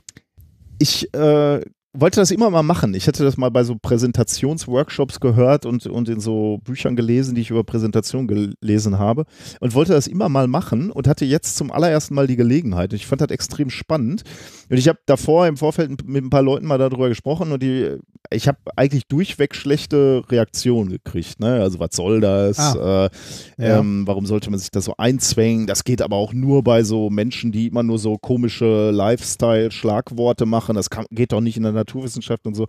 ich 0.78 1.12
äh, 1.14 1.60
wollte 1.98 2.20
das 2.20 2.30
immer 2.30 2.50
mal 2.50 2.62
machen. 2.62 2.94
Ich 2.94 3.06
hatte 3.06 3.24
das 3.24 3.36
mal 3.36 3.50
bei 3.50 3.64
so 3.64 3.76
Präsentationsworkshops 3.76 5.20
gehört 5.20 5.66
und, 5.66 5.86
und 5.86 6.08
in 6.08 6.20
so 6.20 6.58
Büchern 6.64 6.96
gelesen, 6.96 7.34
die 7.34 7.40
ich 7.40 7.50
über 7.50 7.64
Präsentation 7.64 8.26
gelesen 8.26 8.98
habe 8.98 9.24
und 9.60 9.74
wollte 9.74 9.92
das 9.92 10.06
immer 10.06 10.28
mal 10.28 10.46
machen 10.48 10.90
und 10.90 11.08
hatte 11.08 11.24
jetzt 11.24 11.56
zum 11.56 11.70
allerersten 11.72 12.14
Mal 12.14 12.26
die 12.26 12.36
Gelegenheit. 12.36 12.92
Ich 12.92 13.06
fand 13.06 13.20
das 13.20 13.30
extrem 13.30 13.70
spannend 13.70 14.22
und 14.70 14.76
ich 14.76 14.88
habe 14.88 14.98
davor 15.06 15.46
im 15.46 15.56
Vorfeld 15.56 16.06
mit 16.06 16.24
ein 16.24 16.30
paar 16.30 16.42
Leuten 16.42 16.66
mal 16.66 16.78
darüber 16.78 17.08
gesprochen 17.08 17.52
und 17.52 17.62
die, 17.62 17.96
ich 18.30 18.48
habe 18.48 18.58
eigentlich 18.76 19.06
durchweg 19.06 19.54
schlechte 19.54 20.22
Reaktionen 20.28 20.90
gekriegt. 20.90 21.40
Ne? 21.40 21.60
Also 21.62 21.78
was 21.80 21.90
soll 21.92 22.20
das? 22.20 22.58
Ah. 22.58 23.06
Äh, 23.06 23.10
Ja. 23.58 23.78
ähm, 23.78 24.06
warum 24.06 24.26
sollte 24.26 24.50
man 24.50 24.58
sich 24.58 24.70
das 24.70 24.84
so 24.84 24.94
einzwängen? 24.98 25.66
Das 25.66 25.84
geht 25.84 26.02
aber 26.02 26.16
auch 26.16 26.32
nur 26.32 26.62
bei 26.62 26.82
so 26.82 27.08
Menschen, 27.10 27.52
die 27.52 27.68
immer 27.68 27.82
nur 27.82 27.98
so 27.98 28.18
komische 28.18 28.90
Lifestyle-Schlagworte 28.90 30.46
machen. 30.46 30.74
Das 30.74 30.90
kann, 30.90 31.06
geht 31.10 31.32
doch 31.32 31.40
nicht 31.40 31.56
in 31.56 31.62
der 31.62 31.74
Naturwissenschaft 31.86 32.46
und 32.46 32.54
so. 32.54 32.66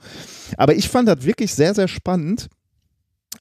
Aber 0.57 0.75
ich 0.75 0.89
fand 0.89 1.07
das 1.07 1.23
wirklich 1.23 1.53
sehr, 1.53 1.73
sehr 1.73 1.87
spannend. 1.87 2.47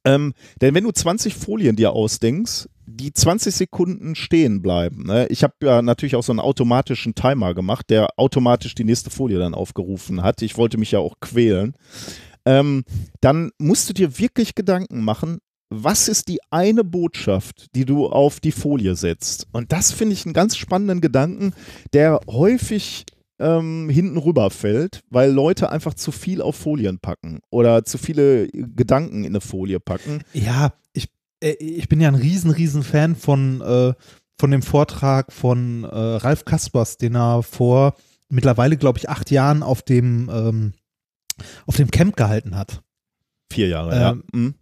Ähm, 0.04 0.34
denn 0.60 0.74
wenn 0.74 0.84
du 0.84 0.90
20 0.90 1.34
Folien 1.34 1.76
dir 1.76 1.92
ausdenkst, 1.92 2.68
die 2.86 3.12
20 3.12 3.54
Sekunden 3.54 4.14
stehen 4.14 4.62
bleiben. 4.62 5.04
Ne? 5.04 5.26
Ich 5.28 5.42
habe 5.42 5.54
ja 5.62 5.82
natürlich 5.82 6.14
auch 6.14 6.22
so 6.22 6.32
einen 6.32 6.40
automatischen 6.40 7.14
Timer 7.14 7.54
gemacht, 7.54 7.90
der 7.90 8.08
automatisch 8.16 8.74
die 8.74 8.84
nächste 8.84 9.10
Folie 9.10 9.38
dann 9.38 9.54
aufgerufen 9.54 10.22
hat. 10.22 10.42
Ich 10.42 10.56
wollte 10.56 10.78
mich 10.78 10.92
ja 10.92 11.00
auch 11.00 11.16
quälen. 11.20 11.74
Ähm, 12.44 12.84
dann 13.20 13.50
musst 13.58 13.88
du 13.88 13.92
dir 13.92 14.18
wirklich 14.18 14.54
Gedanken 14.54 15.02
machen, 15.02 15.38
was 15.68 16.06
ist 16.06 16.28
die 16.28 16.38
eine 16.50 16.84
Botschaft, 16.84 17.74
die 17.74 17.84
du 17.84 18.06
auf 18.06 18.38
die 18.38 18.52
Folie 18.52 18.94
setzt? 18.94 19.48
Und 19.50 19.72
das 19.72 19.90
finde 19.90 20.12
ich 20.12 20.24
einen 20.24 20.32
ganz 20.32 20.56
spannenden 20.56 21.00
Gedanken, 21.00 21.54
der 21.92 22.20
häufig 22.28 23.04
ähm, 23.38 23.88
hinten 23.88 24.16
rüberfällt, 24.16 25.02
weil 25.10 25.30
Leute 25.30 25.70
einfach 25.70 25.94
zu 25.94 26.12
viel 26.12 26.40
auf 26.40 26.56
Folien 26.56 26.98
packen 26.98 27.40
oder 27.50 27.84
zu 27.84 27.98
viele 27.98 28.48
Gedanken 28.48 29.24
in 29.24 29.32
eine 29.32 29.40
Folie 29.40 29.78
packen. 29.80 30.22
Ja, 30.32 30.72
ich, 30.92 31.08
äh, 31.42 31.52
ich 31.52 31.88
bin 31.88 32.00
ja 32.00 32.08
ein 32.08 32.14
riesen, 32.14 32.50
riesen 32.50 32.82
Fan 32.82 33.14
von, 33.16 33.60
äh, 33.60 33.92
von 34.38 34.50
dem 34.50 34.62
Vortrag 34.62 35.32
von 35.32 35.84
äh, 35.84 35.88
Ralf 35.88 36.44
Kaspers, 36.44 36.96
den 36.98 37.14
er 37.16 37.42
vor 37.42 37.94
mittlerweile, 38.28 38.76
glaube 38.76 38.98
ich, 38.98 39.08
acht 39.08 39.30
Jahren 39.30 39.62
auf 39.62 39.82
dem, 39.82 40.30
ähm, 40.32 40.72
auf 41.66 41.76
dem 41.76 41.90
Camp 41.90 42.16
gehalten 42.16 42.56
hat. 42.56 42.82
Vier 43.52 43.68
Jahre, 43.68 43.94
Ähm, 43.94 44.00
ja. 44.00 44.16
Mhm. 44.32 44.54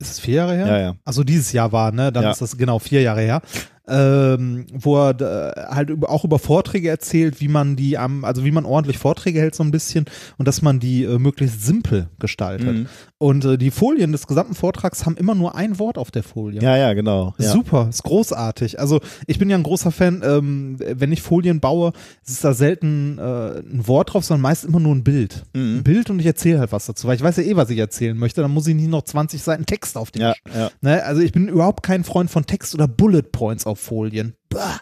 Ist 0.00 0.10
es 0.10 0.18
vier 0.20 0.34
Jahre 0.34 0.54
her? 0.56 0.66
Ja, 0.66 0.78
ja. 0.78 0.96
Also 1.04 1.22
dieses 1.24 1.52
Jahr 1.52 1.70
war, 1.72 1.92
ne? 1.92 2.10
Dann 2.10 2.24
Ja. 2.24 2.30
ist 2.32 2.40
das 2.42 2.56
genau 2.58 2.78
vier 2.80 3.00
Jahre 3.02 3.20
her. 3.20 3.42
Ähm, 3.86 4.66
wo 4.72 4.96
er 4.96 5.20
äh, 5.20 5.74
halt 5.74 5.90
über, 5.90 6.08
auch 6.08 6.24
über 6.24 6.38
Vorträge 6.38 6.88
erzählt, 6.88 7.42
wie 7.42 7.48
man 7.48 7.76
die 7.76 7.98
am, 7.98 8.24
also 8.24 8.42
wie 8.44 8.50
man 8.50 8.64
ordentlich 8.64 8.96
Vorträge 8.96 9.40
hält 9.40 9.54
so 9.54 9.62
ein 9.62 9.70
bisschen 9.70 10.06
und 10.38 10.48
dass 10.48 10.62
man 10.62 10.80
die 10.80 11.04
äh, 11.04 11.18
möglichst 11.18 11.66
simpel 11.66 12.08
gestaltet. 12.18 12.74
Mhm. 12.74 12.86
Und 13.18 13.44
äh, 13.44 13.58
die 13.58 13.70
Folien 13.70 14.12
des 14.12 14.26
gesamten 14.26 14.54
Vortrags 14.54 15.06
haben 15.06 15.16
immer 15.16 15.34
nur 15.34 15.54
ein 15.54 15.78
Wort 15.78 15.98
auf 15.98 16.10
der 16.10 16.22
Folie. 16.22 16.60
Ja, 16.60 16.76
ja, 16.76 16.92
genau. 16.94 17.34
Ja. 17.38 17.52
Super, 17.52 17.88
ist 17.88 18.02
großartig. 18.02 18.80
Also 18.80 19.00
ich 19.26 19.38
bin 19.38 19.48
ja 19.48 19.56
ein 19.56 19.62
großer 19.62 19.90
Fan, 19.90 20.22
ähm, 20.24 20.76
wenn 20.78 21.12
ich 21.12 21.22
Folien 21.22 21.60
baue, 21.60 21.92
ist 22.26 22.44
da 22.44 22.54
selten 22.54 23.18
äh, 23.18 23.22
ein 23.60 23.86
Wort 23.86 24.12
drauf, 24.12 24.24
sondern 24.24 24.42
meist 24.42 24.64
immer 24.64 24.80
nur 24.80 24.94
ein 24.94 25.04
Bild. 25.04 25.44
Mhm. 25.54 25.78
Ein 25.78 25.82
Bild 25.82 26.10
und 26.10 26.20
ich 26.20 26.26
erzähle 26.26 26.60
halt 26.60 26.72
was 26.72 26.86
dazu, 26.86 27.06
weil 27.06 27.16
ich 27.16 27.22
weiß 27.22 27.36
ja 27.38 27.44
eh, 27.44 27.56
was 27.56 27.70
ich 27.70 27.78
erzählen 27.78 28.16
möchte. 28.16 28.40
Dann 28.40 28.50
muss 28.50 28.66
ich 28.66 28.74
nicht 28.74 28.88
noch 28.88 29.02
20 29.02 29.42
Seiten 29.42 29.66
Text 29.66 29.96
auf 29.96 30.10
den 30.10 30.22
Ja, 30.22 30.34
ja. 30.54 30.70
Ne? 30.80 31.02
Also 31.04 31.22
ich 31.22 31.32
bin 31.32 31.48
überhaupt 31.48 31.82
kein 31.82 32.04
Freund 32.04 32.30
von 32.30 32.46
Text 32.46 32.74
oder 32.74 32.88
Bullet 32.88 33.22
Points 33.22 33.66
auf 33.66 33.73
Folien. 33.74 34.34
Bah. 34.48 34.80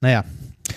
Naja, 0.00 0.24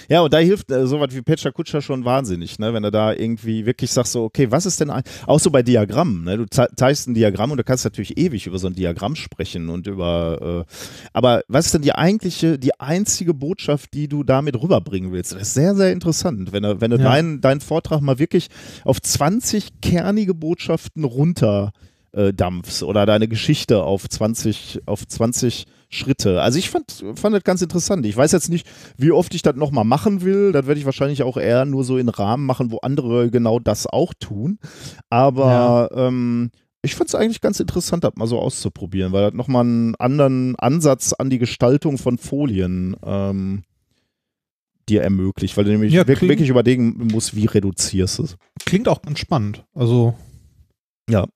Ja, 0.07 0.21
und 0.21 0.31
da 0.33 0.37
hilft 0.37 0.71
äh, 0.71 0.87
sowas 0.87 1.09
wie 1.11 1.21
Pecha 1.21 1.51
Kutscher 1.51 1.81
schon 1.81 2.05
wahnsinnig, 2.05 2.57
ne? 2.57 2.73
wenn 2.73 2.83
du 2.83 2.89
da 2.91 3.11
irgendwie 3.13 3.65
wirklich 3.65 3.91
sagst, 3.91 4.13
so, 4.13 4.23
okay, 4.23 4.49
was 4.49 4.65
ist 4.65 4.79
denn, 4.79 4.89
ein, 4.89 5.03
auch 5.27 5.39
so 5.39 5.49
bei 5.51 5.61
Diagrammen, 5.61 6.23
ne? 6.23 6.37
du 6.37 6.45
ze- 6.45 6.69
zeigst 6.77 7.07
ein 7.07 7.15
Diagramm 7.15 7.51
und 7.51 7.57
du 7.57 7.63
kannst 7.63 7.83
natürlich 7.83 8.17
ewig 8.17 8.47
über 8.47 8.57
so 8.59 8.67
ein 8.67 8.75
Diagramm 8.75 9.15
sprechen 9.15 9.67
und 9.69 9.87
über, 9.87 10.65
äh, 10.69 10.73
aber 11.11 11.41
was 11.47 11.65
ist 11.65 11.73
denn 11.73 11.81
die 11.81 11.93
eigentliche, 11.93 12.57
die 12.57 12.79
einzige 12.79 13.33
Botschaft, 13.33 13.93
die 13.93 14.07
du 14.07 14.23
damit 14.23 14.59
rüberbringen 14.61 15.11
willst? 15.11 15.33
Das 15.33 15.41
ist 15.41 15.53
sehr, 15.55 15.75
sehr 15.75 15.91
interessant, 15.91 16.53
wenn 16.53 16.63
du, 16.63 16.79
wenn 16.81 16.91
du 16.91 16.97
Ja. 16.97 17.03
deinen 17.03 17.41
deinen 17.41 17.59
Vortrag 17.61 17.99
mal 18.01 18.19
wirklich 18.19 18.47
auf 18.85 19.01
20 19.01 19.81
kernige 19.81 20.33
Botschaften 20.33 21.03
runter 21.03 21.71
äh, 22.13 22.31
dampfst 22.33 22.83
oder 22.83 23.05
deine 23.05 23.27
Geschichte 23.27 23.83
auf 23.83 24.07
20, 24.07 24.81
auf 24.85 25.05
20 25.07 25.65
Schritte. 25.89 26.41
Also 26.41 26.59
ich 26.59 26.69
fand, 26.69 27.03
fand 27.15 27.35
das 27.35 27.43
ganz 27.43 27.61
interessant. 27.63 28.05
Ich 28.05 28.15
weiß 28.15 28.31
jetzt 28.31 28.49
nicht, 28.49 28.67
wie 28.97 29.11
oft 29.11 29.33
ich 29.33 29.41
das 29.41 29.55
nochmal 29.55 29.85
machen 29.85 30.21
will. 30.21 30.51
Das 30.51 30.67
werde 30.67 30.79
ich 30.79 30.85
wahrscheinlich 30.85 31.23
auch 31.23 31.35
eher 31.37 31.65
nur 31.65 31.83
so 31.83 31.97
in 31.97 32.09
Rahmen 32.09 32.45
machen, 32.45 32.71
wo 32.71 32.77
andere 32.77 33.31
genau 33.31 33.57
das 33.59 33.87
auch 33.87 34.13
tun. 34.19 34.59
Aber 35.09 35.89
ähm, 35.95 36.51
ich 36.83 36.95
fand 36.95 37.09
es 37.09 37.15
eigentlich 37.15 37.41
ganz 37.41 37.59
interessant, 37.59 38.03
das 38.03 38.13
mal 38.15 38.27
so 38.27 38.39
auszuprobieren, 38.39 39.11
weil 39.13 39.23
das 39.23 39.33
nochmal 39.33 39.63
einen 39.65 39.95
anderen 39.95 40.55
Ansatz 40.57 41.13
an 41.13 41.29
die 41.31 41.39
Gestaltung 41.39 41.97
von 41.97 42.17
Folien 42.19 42.95
ähm, 43.03 43.63
dir 44.87 45.01
ermöglicht, 45.03 45.57
weil 45.57 45.65
du 45.65 45.71
nämlich 45.71 45.91
Ja, 45.93 46.07
wirk- 46.07 46.19
klingt- 46.19 46.29
wirklich 46.31 46.49
überlegen 46.49 47.07
musst, 47.11 47.35
wie 47.35 47.45
reduzierst 47.45 48.19
du 48.19 48.23
es. 48.23 48.37
klingt 48.65 48.87
auch 48.87 49.01
ganz 49.01 49.19
spannend. 49.19 49.65
Also. 49.73 50.13
Ja. 51.09 51.27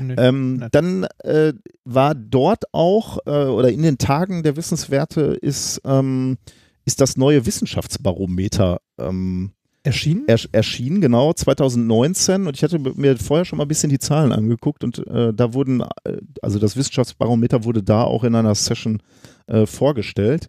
Nee. 0.00 0.14
Ähm, 0.16 0.66
dann 0.70 1.04
äh, 1.24 1.52
war 1.84 2.14
dort 2.14 2.72
auch, 2.72 3.18
äh, 3.26 3.30
oder 3.30 3.70
in 3.70 3.82
den 3.82 3.98
Tagen 3.98 4.42
der 4.42 4.56
Wissenswerte 4.56 5.38
ist, 5.40 5.80
ähm, 5.84 6.38
ist 6.84 7.00
das 7.00 7.16
neue 7.16 7.44
Wissenschaftsbarometer 7.44 8.80
ähm, 8.98 9.52
Erschienen? 9.84 10.26
ersch 10.26 10.48
erschienen, 10.52 11.00
genau, 11.00 11.32
2019. 11.32 12.46
Und 12.46 12.56
ich 12.56 12.62
hatte 12.62 12.78
mir 12.78 13.16
vorher 13.16 13.44
schon 13.44 13.58
mal 13.58 13.64
ein 13.64 13.68
bisschen 13.68 13.90
die 13.90 13.98
Zahlen 13.98 14.32
angeguckt 14.32 14.84
und 14.84 15.06
äh, 15.06 15.32
da 15.32 15.54
wurden, 15.54 15.82
äh, 16.04 16.18
also 16.42 16.58
das 16.58 16.76
Wissenschaftsbarometer 16.76 17.64
wurde 17.64 17.82
da 17.82 18.02
auch 18.02 18.24
in 18.24 18.34
einer 18.34 18.54
Session 18.54 19.02
äh, 19.46 19.66
vorgestellt. 19.66 20.48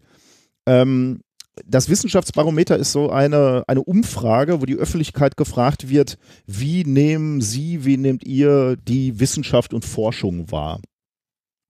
Ähm, 0.66 1.22
das 1.66 1.90
Wissenschaftsbarometer 1.90 2.78
ist 2.78 2.92
so 2.92 3.10
eine, 3.10 3.64
eine 3.68 3.84
Umfrage, 3.84 4.62
wo 4.62 4.66
die 4.66 4.76
Öffentlichkeit 4.76 5.38
gefragt 5.38 5.90
wird, 5.90 6.18
wie 6.46 6.84
nehmen 6.84 7.42
Sie, 7.42 7.86
wie 7.86 7.98
nehmt 7.98 8.24
ihr 8.24 8.76
die 8.76 9.20
Wissenschaft 9.20 9.74
und 9.74 9.86
Forschung 9.86 10.52
wahr? 10.52 10.80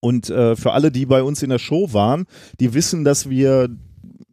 Und 0.01 0.29
äh, 0.29 0.55
für 0.55 0.71
alle, 0.71 0.91
die 0.91 1.05
bei 1.05 1.23
uns 1.23 1.43
in 1.43 1.49
der 1.49 1.59
Show 1.59 1.93
waren, 1.93 2.25
die 2.59 2.73
wissen, 2.73 3.03
dass 3.03 3.29
wir 3.29 3.69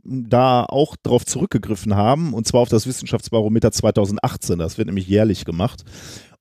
da 0.04 0.64
auch 0.64 0.94
darauf 1.02 1.26
zurückgegriffen 1.26 1.96
haben, 1.96 2.32
und 2.32 2.46
zwar 2.46 2.61
auf 2.61 2.68
das 2.68 2.86
Wissenschaftsbarometer 2.86 3.72
2018. 3.72 4.59
Das 4.59 4.78
wird 4.78 4.86
nämlich 4.86 5.09
jährlich 5.09 5.44
gemacht. 5.44 5.84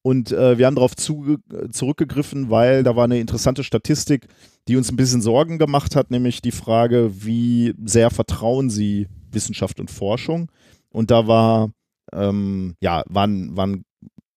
Und 0.03 0.31
äh, 0.31 0.59
wir 0.59 0.67
haben 0.67 0.75
darauf 0.75 0.95
zurückgegriffen, 0.95 2.51
weil 2.51 2.83
da 2.83 2.95
war 2.95 3.05
eine 3.05 3.19
interessante 3.19 3.63
Statistik, 3.63 4.27
die 4.67 4.77
uns 4.77 4.91
ein 4.91 4.95
bisschen 4.95 5.21
Sorgen 5.21 5.57
gemacht 5.59 5.95
hat, 5.95 6.11
nämlich 6.11 6.41
die 6.41 6.51
Frage, 6.51 7.11
wie 7.23 7.73
sehr 7.83 8.09
vertrauen 8.09 8.69
Sie 8.69 9.07
Wissenschaft 9.31 9.79
und 9.79 9.91
Forschung? 9.91 10.51
Und 10.89 11.11
da 11.11 11.27
war, 11.27 11.71
ähm, 12.13 12.75
ja, 12.81 13.03
waren, 13.07 13.55
waren 13.55 13.85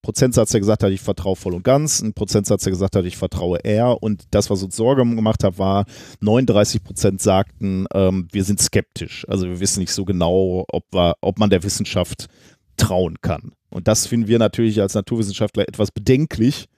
Prozentsatz, 0.02 0.52
der 0.52 0.60
gesagt 0.60 0.82
hat, 0.82 0.90
ich 0.90 1.00
vertraue 1.00 1.36
voll 1.36 1.54
und 1.54 1.64
ganz, 1.64 2.00
ein 2.00 2.14
Prozentsatz, 2.14 2.64
der 2.64 2.72
gesagt 2.72 2.96
hat, 2.96 3.04
ich 3.04 3.16
vertraue 3.16 3.58
eher. 3.58 4.02
Und 4.02 4.24
das, 4.30 4.48
was 4.48 4.62
uns 4.62 4.76
Sorge 4.76 5.02
gemacht 5.02 5.44
hat, 5.44 5.58
war, 5.58 5.84
39 6.20 6.82
Prozent 6.82 7.20
sagten, 7.20 7.86
ähm, 7.92 8.28
wir 8.32 8.44
sind 8.44 8.60
skeptisch. 8.60 9.26
Also 9.28 9.46
wir 9.46 9.60
wissen 9.60 9.80
nicht 9.80 9.92
so 9.92 10.04
genau, 10.04 10.64
ob, 10.72 10.84
wir, 10.92 11.14
ob 11.20 11.38
man 11.38 11.50
der 11.50 11.62
Wissenschaft 11.62 12.28
trauen 12.76 13.20
kann. 13.20 13.52
Und 13.70 13.88
das 13.88 14.06
finden 14.06 14.28
wir 14.28 14.38
natürlich 14.38 14.80
als 14.80 14.94
Naturwissenschaftler 14.94 15.68
etwas 15.68 15.90
bedenklich, 15.90 16.68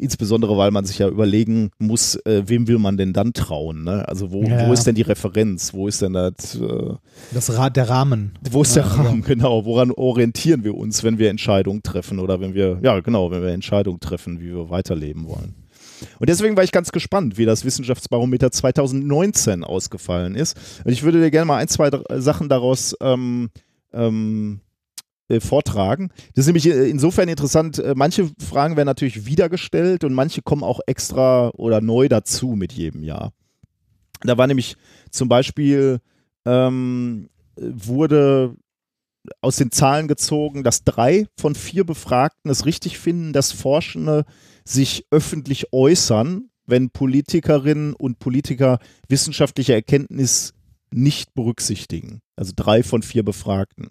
Insbesondere, 0.00 0.56
weil 0.56 0.70
man 0.70 0.84
sich 0.86 0.98
ja 0.98 1.08
überlegen 1.08 1.70
muss, 1.78 2.14
äh, 2.24 2.42
wem 2.46 2.66
will 2.68 2.78
man 2.78 2.96
denn 2.96 3.12
dann 3.12 3.32
trauen? 3.34 3.84
Ne? 3.84 4.08
Also 4.08 4.32
wo, 4.32 4.42
Ja. 4.42 4.66
wo 4.66 4.72
ist 4.72 4.86
denn 4.86 4.94
die 4.94 5.02
Referenz? 5.02 5.74
Wo 5.74 5.88
ist 5.88 6.00
denn 6.00 6.14
das, 6.14 6.54
äh, 6.56 6.94
Das 7.32 7.56
Ra 7.56 7.68
der 7.68 7.88
Rahmen. 7.88 8.32
wo 8.50 8.62
ist 8.62 8.74
Ja, 8.76 8.82
der 8.82 8.90
also- 8.92 9.02
Rahmen? 9.04 9.22
Genau, 9.26 9.64
woran 9.66 9.90
orientieren 9.90 10.64
wir 10.64 10.74
uns, 10.74 11.04
wenn 11.04 11.18
wir 11.18 11.28
Entscheidungen 11.30 11.82
treffen 11.82 12.18
oder 12.18 12.40
wenn 12.40 12.54
wir, 12.54 12.78
ja 12.82 12.98
genau, 13.00 13.30
wenn 13.30 13.42
wir 13.42 13.50
Entscheidungen 13.50 14.00
treffen, 14.00 14.40
wie 14.40 14.46
wir 14.54 14.70
weiterleben 14.70 15.26
wollen. 15.26 15.54
Und 16.18 16.30
deswegen 16.30 16.56
war 16.56 16.64
ich 16.64 16.72
ganz 16.72 16.92
gespannt, 16.92 17.36
wie 17.36 17.44
das 17.44 17.66
Wissenschaftsbarometer 17.66 18.50
2019 18.50 19.64
ausgefallen 19.64 20.34
ist. 20.34 20.56
Und 20.84 20.92
ich 20.92 21.02
würde 21.02 21.20
dir 21.20 21.30
gerne 21.30 21.44
mal 21.44 21.58
ein, 21.58 21.68
zwei 21.68 21.90
Sachen 22.16 22.48
daraus 22.48 22.96
ähm, 23.02 23.50
ähm, 23.92 24.60
äh, 24.62 24.69
vortragen. 25.38 26.10
Das 26.34 26.42
ist 26.42 26.46
nämlich 26.46 26.66
äh, 26.66 26.90
insofern 26.90 27.28
interessant, 27.28 27.78
äh, 27.78 27.94
manche 27.94 28.30
Fragen 28.38 28.76
werden 28.76 28.86
natürlich 28.86 29.26
wiedergestellt 29.26 30.02
und 30.02 30.12
manche 30.12 30.42
kommen 30.42 30.64
auch 30.64 30.80
extra 30.86 31.50
oder 31.50 31.80
neu 31.80 32.08
dazu 32.08 32.56
mit 32.56 32.72
jedem 32.72 33.04
Jahr. 33.04 33.32
Da 34.22 34.36
war 34.36 34.48
nämlich 34.48 34.76
zum 35.10 35.28
Beispiel, 35.28 36.00
ähm, 36.44 37.28
wurde 37.56 38.56
aus 39.40 39.56
den 39.56 39.70
Zahlen 39.70 40.08
gezogen, 40.08 40.64
dass 40.64 40.84
drei 40.84 41.26
von 41.38 41.54
vier 41.54 41.84
Befragten 41.84 42.50
es 42.50 42.66
richtig 42.66 42.98
finden, 42.98 43.32
dass 43.32 43.52
Forschende 43.52 44.24
sich 44.64 45.06
öffentlich 45.10 45.72
äußern, 45.72 46.48
wenn 46.66 46.90
Politikerinnen 46.90 47.94
und 47.94 48.18
Politiker 48.18 48.78
wissenschaftliche 49.08 49.74
Erkenntnis 49.74 50.54
nicht 50.92 51.34
berücksichtigen. 51.34 52.20
Also 52.40 52.54
drei 52.56 52.82
von 52.82 53.02
vier 53.02 53.22
Befragten. 53.22 53.90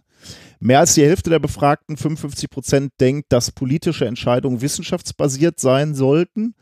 Mehr 0.60 0.80
als 0.80 0.96
die 0.96 1.04
Hälfte 1.04 1.30
der 1.30 1.38
Befragten, 1.38 1.98
55 1.98 2.50
Prozent, 2.50 2.94
denkt, 3.00 3.32
dass 3.32 3.52
politische 3.52 4.08
Entscheidungen 4.08 4.62
wissenschaftsbasiert 4.62 5.60
sein 5.60 5.94
sollten. 5.94 6.56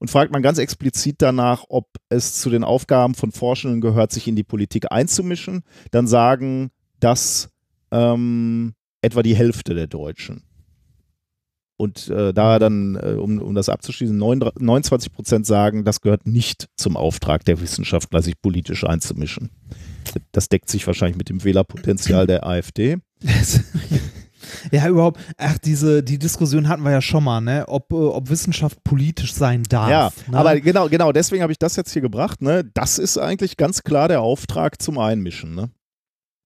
Und 0.00 0.10
fragt 0.10 0.32
man 0.32 0.42
ganz 0.42 0.58
explizit 0.58 1.22
danach, 1.22 1.62
ob 1.68 1.86
es 2.08 2.40
zu 2.40 2.50
den 2.50 2.64
Aufgaben 2.64 3.14
von 3.14 3.30
Forschenden 3.30 3.80
gehört, 3.80 4.10
sich 4.10 4.26
in 4.26 4.34
die 4.34 4.42
Politik 4.42 4.90
einzumischen, 4.90 5.62
dann 5.92 6.08
sagen 6.08 6.72
das 6.98 7.50
ähm, 7.92 8.74
etwa 9.00 9.22
die 9.22 9.36
Hälfte 9.36 9.74
der 9.74 9.86
Deutschen. 9.86 10.42
Und 11.78 12.08
äh, 12.08 12.34
da 12.34 12.58
dann, 12.58 12.96
äh, 12.96 13.12
um, 13.12 13.38
um 13.38 13.54
das 13.54 13.68
abzuschließen, 13.68 14.16
39 14.16 14.60
29 14.60 15.12
Prozent 15.12 15.46
sagen, 15.46 15.84
das 15.84 16.00
gehört 16.00 16.26
nicht 16.26 16.68
zum 16.76 16.96
Auftrag 16.96 17.44
der 17.44 17.60
Wissenschaftler, 17.60 18.20
sich 18.20 18.40
politisch 18.42 18.84
einzumischen. 18.84 19.50
Das 20.32 20.48
deckt 20.48 20.68
sich 20.68 20.84
wahrscheinlich 20.88 21.16
mit 21.16 21.28
dem 21.28 21.44
Wählerpotenzial 21.44 22.26
der 22.26 22.44
AfD. 22.44 22.98
ja, 24.72 24.88
überhaupt, 24.88 25.20
ach, 25.36 25.58
diese, 25.58 26.02
die 26.02 26.18
Diskussion 26.18 26.68
hatten 26.68 26.82
wir 26.82 26.90
ja 26.90 27.00
schon 27.00 27.22
mal, 27.22 27.40
ne? 27.40 27.64
Ob, 27.68 27.92
äh, 27.92 27.94
ob 27.94 28.28
Wissenschaft 28.28 28.82
politisch 28.82 29.34
sein 29.34 29.62
darf. 29.62 29.88
Ja, 29.88 30.10
ne? 30.30 30.36
aber 30.36 30.58
genau, 30.60 30.88
genau, 30.88 31.12
deswegen 31.12 31.42
habe 31.42 31.52
ich 31.52 31.60
das 31.60 31.76
jetzt 31.76 31.92
hier 31.92 32.02
gebracht. 32.02 32.42
Ne? 32.42 32.68
Das 32.74 32.98
ist 32.98 33.18
eigentlich 33.18 33.56
ganz 33.56 33.84
klar 33.84 34.08
der 34.08 34.20
Auftrag 34.20 34.82
zum 34.82 34.98
Einmischen. 34.98 35.54
Ne? 35.54 35.70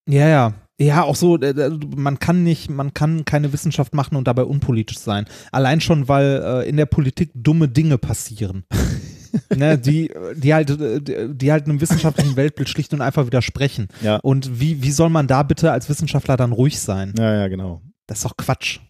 Ja, 0.06 0.28
ja. 0.28 0.54
Ja, 0.82 1.04
auch 1.04 1.16
so, 1.16 1.38
äh, 1.38 1.50
äh, 1.50 1.78
man 1.96 2.18
kann 2.18 2.42
nicht, 2.42 2.68
man 2.68 2.92
kann 2.92 3.24
keine 3.24 3.52
Wissenschaft 3.52 3.94
machen 3.94 4.16
und 4.16 4.26
dabei 4.26 4.42
unpolitisch 4.42 4.98
sein. 4.98 5.26
Allein 5.52 5.80
schon, 5.80 6.08
weil 6.08 6.42
äh, 6.44 6.68
in 6.68 6.76
der 6.76 6.86
Politik 6.86 7.30
dumme 7.34 7.68
Dinge 7.68 7.98
passieren. 7.98 8.64
ne, 9.54 9.78
die, 9.78 10.12
die 10.34 10.52
halt, 10.52 10.76
die 10.78 11.52
halt 11.52 11.66
einem 11.66 11.80
wissenschaftlichen 11.80 12.36
Weltbild 12.36 12.68
schlicht 12.68 12.92
und 12.92 13.00
einfach 13.00 13.26
widersprechen. 13.26 13.88
Ja. 14.02 14.16
Und 14.16 14.60
wie, 14.60 14.82
wie 14.82 14.90
soll 14.90 15.08
man 15.08 15.28
da 15.28 15.42
bitte 15.44 15.70
als 15.70 15.88
Wissenschaftler 15.88 16.36
dann 16.36 16.52
ruhig 16.52 16.80
sein? 16.80 17.14
Ja, 17.16 17.32
ja, 17.34 17.48
genau. 17.48 17.80
Das 18.06 18.18
ist 18.18 18.24
doch 18.24 18.36
Quatsch. 18.36 18.80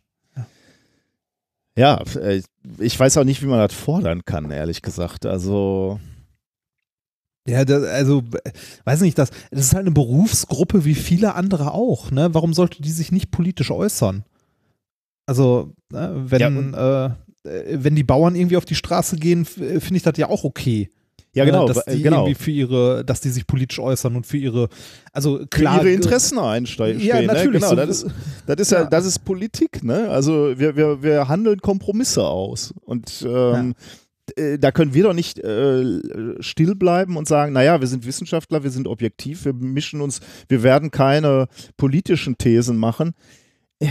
Ja, 1.77 2.03
äh, 2.17 2.43
ich 2.79 2.99
weiß 2.99 3.19
auch 3.19 3.25
nicht, 3.25 3.43
wie 3.43 3.47
man 3.47 3.59
das 3.59 3.75
fordern 3.75 4.25
kann, 4.25 4.51
ehrlich 4.51 4.83
gesagt. 4.83 5.27
Also, 5.27 6.01
Ja, 7.49 7.65
das, 7.65 7.83
also, 7.85 8.23
äh, 8.45 8.51
weiß 8.85 9.01
nicht, 9.01 9.19
das, 9.19 9.31
das 9.51 9.61
ist 9.67 9.75
halt 9.75 9.87
eine 9.87 9.91
Berufsgruppe 9.95 10.85
wie 10.85 10.95
viele 10.95 11.35
andere 11.35 11.73
auch, 11.75 12.11
ne? 12.11 12.33
Warum 12.35 12.55
sollte 12.55 12.81
die 12.83 12.93
sich 12.93 13.11
nicht 13.11 13.31
politisch 13.33 13.71
äußern? 13.71 14.25
Also, 15.27 15.73
ne, 15.91 16.23
wenn, 16.27 16.75
äh, 16.75 17.05
äh, 17.07 17.11
wenn 17.45 17.97
die 17.97 18.05
Bauern 18.05 18.35
irgendwie 18.35 18.57
auf 18.57 18.65
die 18.65 18.75
Straße 18.75 19.17
gehen, 19.17 19.43
äh, 19.61 19.81
finde 19.81 19.97
ich 19.97 20.03
das 20.03 20.17
ja 20.19 20.29
auch 20.29 20.45
okay. 20.45 20.91
ja, 21.35 21.45
ne, 21.45 21.51
genau, 21.51 21.67
Dass 21.67 21.79
äh, 21.87 21.97
die 21.97 22.03
genau. 22.03 22.27
irgendwie 22.27 22.43
für 22.43 22.51
ihre, 22.51 23.05
dass 23.05 23.21
die 23.21 23.31
sich 23.31 23.47
politisch 23.47 23.79
äußern 23.81 24.15
und 24.15 24.27
für 24.27 24.37
ihre, 24.37 24.69
also 25.13 25.39
Für 25.39 25.47
klar. 25.49 25.79
ihre 25.81 25.91
Interessen 25.93 26.39
einsteigen. 26.39 27.01
Ja, 27.03 27.21
natürlich, 27.23 27.61
Ne? 27.63 27.69
Genau, 27.69 27.69
so- 27.71 27.75
das 27.77 27.89
ist, 28.03 28.07
das 28.47 28.57
ist 28.61 28.71
ja. 28.73 28.81
Ja. 28.83 28.87
das 28.87 29.05
ist 29.07 29.19
Politik, 29.25 29.83
ne? 29.83 30.09
Also 30.11 30.57
wir, 30.59 30.77
wir, 30.77 31.03
wir 31.03 31.27
handeln 31.29 31.61
Kompromisse 31.61 32.25
aus. 32.25 32.73
Und 32.83 33.25
ähm, 33.27 33.71
äh, 33.71 33.75
da 34.59 34.71
können 34.71 34.95
wir 34.95 35.03
doch 35.03 35.15
nicht 35.15 35.39
äh, 35.41 36.01
still 36.41 36.75
bleiben 36.75 37.17
und 37.17 37.27
sagen, 37.27 37.53
naja, 37.53 37.81
wir 37.81 37.89
sind 37.89 38.07
Wissenschaftler, 38.07 38.63
wir 38.63 38.71
sind 38.71 38.87
objektiv, 38.87 39.45
wir 39.45 39.53
mischen 39.53 40.01
uns, 40.01 40.21
wir 40.49 40.63
werden 40.63 40.91
keine 40.91 41.49
politischen 41.77 42.39
Thesen 42.39 42.77
machen. 42.77 43.15
Äh, 43.81 43.89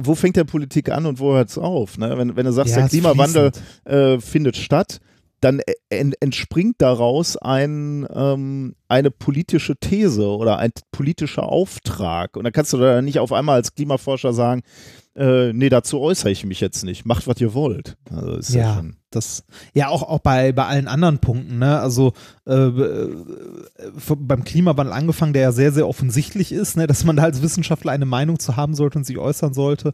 Wo 0.00 0.14
fängt 0.14 0.36
der 0.36 0.44
Politik 0.44 0.90
an 0.90 1.06
und 1.06 1.18
wo 1.18 1.32
hört 1.34 1.48
es 1.48 1.58
auf? 1.58 1.98
Ne? 1.98 2.16
Wenn, 2.16 2.36
wenn 2.36 2.46
du 2.46 2.52
sagst, 2.52 2.72
Ja, 2.72 2.80
der 2.80 2.88
Klimawandel 2.88 3.50
äh, 3.84 4.20
findet 4.20 4.56
statt, 4.56 5.00
dann 5.40 5.60
en 5.88 6.12
entspringt 6.20 6.76
daraus 6.78 7.36
ein, 7.36 8.06
ähm, 8.14 8.74
eine 8.90 9.10
politische 9.10 9.76
These 9.76 10.26
oder 10.26 10.58
ein 10.58 10.72
politischer 10.92 11.44
Auftrag. 11.44 12.36
Und 12.36 12.44
dann 12.44 12.52
kannst 12.52 12.72
du 12.72 12.78
da 12.78 13.00
nicht 13.02 13.18
auf 13.18 13.32
einmal 13.32 13.56
als 13.56 13.74
Klimaforscher 13.74 14.32
sagen, 14.32 14.62
äh, 15.16 15.52
nee, 15.52 15.68
dazu 15.68 16.00
äußere 16.00 16.30
ich 16.30 16.44
mich 16.46 16.60
jetzt 16.60 16.84
nicht. 16.84 17.04
Macht, 17.04 17.26
was 17.26 17.40
ihr 17.40 17.52
wollt. 17.54 17.96
Also 18.10 18.34
ist 18.36 18.54
ja, 18.54 18.60
Ja. 18.62 18.74
schon. 18.74 18.96
Das, 19.12 19.42
ja, 19.74 19.88
auch, 19.88 20.04
auch 20.04 20.20
bei, 20.20 20.52
bei 20.52 20.66
allen 20.66 20.86
anderen 20.86 21.18
Punkten, 21.18 21.58
ne? 21.58 21.80
Also 21.80 22.12
äh, 22.46 22.52
äh, 22.54 23.08
beim 24.18 24.44
Klimawandel 24.44 24.92
angefangen, 24.92 25.32
der 25.32 25.42
ja 25.42 25.52
sehr, 25.52 25.72
sehr 25.72 25.88
offensichtlich 25.88 26.52
ist, 26.52 26.76
ne? 26.76 26.86
dass 26.86 27.02
man 27.04 27.16
da 27.16 27.24
als 27.24 27.42
Wissenschaftler 27.42 27.90
eine 27.90 28.06
Meinung 28.06 28.38
zu 28.38 28.56
haben 28.56 28.74
sollte 28.76 28.98
und 28.98 29.04
sich 29.04 29.18
äußern 29.18 29.52
sollte, 29.52 29.90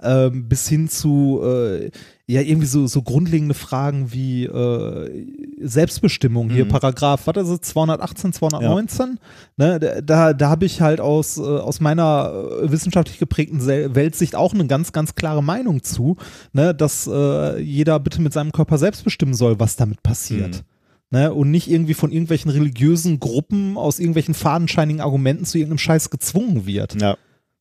ähm, 0.00 0.48
bis 0.48 0.68
hin 0.68 0.88
zu 0.88 1.40
äh, 1.42 1.90
ja 2.28 2.42
irgendwie 2.42 2.68
so, 2.68 2.86
so 2.86 3.02
grundlegende 3.02 3.54
Fragen 3.54 4.12
wie 4.12 4.44
äh, 4.44 5.26
Selbstbestimmung, 5.58 6.48
hier 6.50 6.64
Mhm. 6.64 6.68
Paragraph, 6.68 7.26
was 7.26 7.36
ist 7.38 7.48
es, 7.48 7.60
218, 7.62 8.32
219, 8.40 9.18
ne? 9.56 9.78
Da, 10.02 10.32
da 10.32 10.48
habe 10.48 10.64
ich 10.64 10.80
halt 10.80 11.00
aus, 11.00 11.38
äh, 11.38 11.42
aus 11.42 11.80
meiner 11.80 12.32
äh, 12.62 12.70
wissenschaftlich 12.70 13.18
geprägten 13.18 13.64
Weltsicht 13.66 14.34
auch 14.34 14.54
eine 14.54 14.66
ganz, 14.66 14.92
ganz 14.92 15.14
klare 15.14 15.42
Meinung 15.42 15.82
zu, 15.82 16.16
ne? 16.52 16.74
dass 16.74 17.06
äh, 17.06 17.58
jeder 17.60 18.00
bitte 18.00 18.20
mit 18.20 18.32
seinem 18.32 18.52
Körper 18.52 18.78
selbst 18.78 19.04
bestimmen 19.04 19.34
soll, 19.34 19.60
was 19.60 19.76
damit 19.76 20.02
passiert. 20.02 20.64
Ne, 21.12 21.34
und 21.34 21.50
nicht 21.50 21.68
irgendwie 21.68 21.94
von 21.94 22.12
irgendwelchen 22.12 22.52
religiösen 22.52 23.18
Gruppen 23.18 23.76
aus 23.76 23.98
irgendwelchen 23.98 24.32
fadenscheinigen 24.32 25.00
Argumenten 25.00 25.44
zu 25.44 25.58
irgendeinem 25.58 25.78
Scheiß 25.78 26.10
gezwungen 26.10 26.66
wird. 26.66 27.02
Ja. 27.02 27.16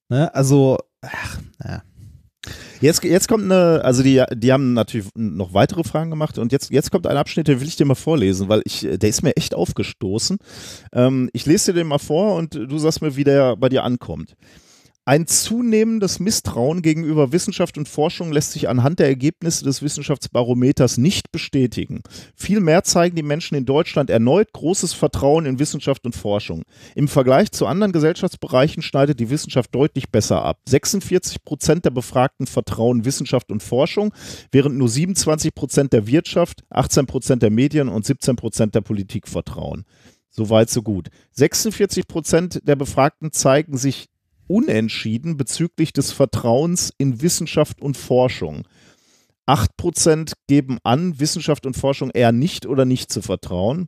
Ne, 0.08 0.32
also, 0.36 0.78
ach, 1.02 1.40
naja. 1.58 1.82
Jetzt, 2.80 3.04
jetzt 3.04 3.28
kommt 3.28 3.44
eine, 3.44 3.84
also 3.84 4.02
die, 4.02 4.24
die 4.34 4.54
haben 4.54 4.74
natürlich 4.74 5.08
noch 5.16 5.54
weitere 5.54 5.84
Fragen 5.84 6.10
gemacht 6.10 6.38
und 6.38 6.52
jetzt, 6.54 6.72
jetzt 6.72 6.92
kommt 6.92 7.06
ein 7.06 7.18
Abschnitt, 7.18 7.50
den 7.50 7.60
will 7.60 7.68
ich 7.68 7.76
dir 7.76 7.86
mal 7.86 7.96
vorlesen, 7.96 8.48
weil 8.48 8.62
ich, 8.64 8.88
der 8.90 9.10
ist 9.10 9.24
mir 9.24 9.36
echt 9.36 9.54
aufgestoßen. 9.54 10.38
Ähm, 10.94 11.30
ich 11.34 11.46
lese 11.46 11.72
dir 11.72 11.80
den 11.80 11.88
mal 11.88 12.00
vor 12.00 12.36
und 12.36 12.56
du 12.56 12.78
sagst 12.78 13.02
mir, 13.02 13.18
wie 13.18 13.26
der 13.26 13.58
bei 13.58 13.68
dir 13.68 13.84
ankommt. 13.84 14.36
Ein 15.10 15.26
zunehmendes 15.26 16.20
Misstrauen 16.20 16.84
gegenüber 16.84 17.32
Wissenschaft 17.32 17.80
und 17.80 17.90
Forschung 17.90 18.32
lässt 18.32 18.52
sich 18.52 18.70
anhand 18.70 19.00
der 19.00 19.08
Ergebnisse 19.08 19.64
des 19.64 19.82
Wissenschaftsbarometers 19.82 21.00
nicht 21.00 21.32
bestätigen. 21.32 22.04
Vielmehr 22.36 22.84
zeigen 22.84 23.16
die 23.16 23.24
Menschen 23.24 23.56
in 23.56 23.66
Deutschland 23.66 24.12
erneut 24.12 24.54
großes 24.54 24.94
Vertrauen 24.94 25.48
in 25.48 25.58
Wissenschaft 25.58 26.06
und 26.06 26.16
Forschung. 26.16 26.62
Im 26.94 27.08
Vergleich 27.08 27.52
zu 27.52 27.66
anderen 27.66 27.92
Gesellschaftsbereichen 27.92 28.84
schneidet 28.84 29.20
die 29.20 29.32
Wissenschaft 29.32 29.74
deutlich 29.74 30.12
besser 30.12 30.46
ab. 30.46 30.60
46 30.68 31.44
Prozent 31.44 31.86
der 31.86 31.90
Befragten 31.90 32.46
vertrauen 32.46 33.04
Wissenschaft 33.04 33.52
und 33.52 33.64
Forschung, 33.64 34.14
während 34.52 34.78
nur 34.78 34.90
27 34.90 35.56
Prozent 35.56 35.92
der 35.92 36.06
Wirtschaft, 36.06 36.64
18 36.70 37.08
Prozent 37.08 37.42
der 37.42 37.50
Medien 37.50 37.90
und 37.90 38.06
17 38.06 38.36
Prozent 38.36 38.76
der 38.76 38.82
Politik 38.82 39.28
vertrauen. 39.28 39.86
Soweit, 40.30 40.70
so 40.70 40.84
gut. 40.84 41.08
46 41.32 42.08
Prozent 42.08 42.62
der 42.64 42.76
Befragten 42.76 43.32
zeigen 43.32 43.76
sich 43.76 44.08
unentschieden 44.50 45.38
bezüglich 45.38 45.94
des 45.94 46.12
Vertrauens 46.12 46.92
in 46.98 47.22
Wissenschaft 47.22 47.82
und 47.82 47.96
Forschung. 47.96 48.68
8% 49.48 50.34
geben 50.48 50.78
an, 50.84 51.20
Wissenschaft 51.20 51.66
und 51.66 51.76
Forschung 51.76 52.12
eher 52.12 52.32
nicht 52.32 52.66
oder 52.66 52.86
nicht 52.86 53.12
zu 53.12 53.22
vertrauen. 53.22 53.88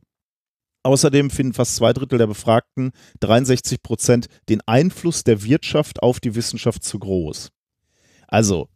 Außerdem 0.84 1.30
finden 1.30 1.52
fast 1.52 1.76
zwei 1.76 1.92
Drittel 1.92 2.18
der 2.18 2.26
Befragten, 2.26 2.90
63 3.20 3.82
Prozent, 3.82 4.26
den 4.48 4.60
Einfluss 4.66 5.22
der 5.22 5.44
Wirtschaft 5.44 6.02
auf 6.02 6.18
die 6.18 6.34
Wissenschaft 6.34 6.82
zu 6.82 6.98
groß. 6.98 7.50
Also, 8.26 8.68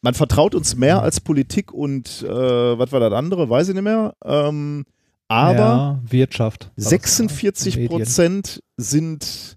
man 0.00 0.14
vertraut 0.14 0.54
uns 0.54 0.76
mehr 0.76 1.02
als 1.02 1.20
Politik 1.20 1.72
und 1.72 2.22
äh, 2.22 2.78
was 2.78 2.92
war 2.92 3.00
das 3.00 3.12
andere, 3.12 3.50
weiß 3.50 3.68
ich 3.68 3.74
nicht 3.74 3.84
mehr. 3.84 4.14
Ähm, 4.24 4.84
aber 5.28 5.54
ja, 5.58 6.02
Wirtschaft. 6.06 6.70
46 6.76 7.88
Prozent 7.88 8.62
sind 8.76 9.56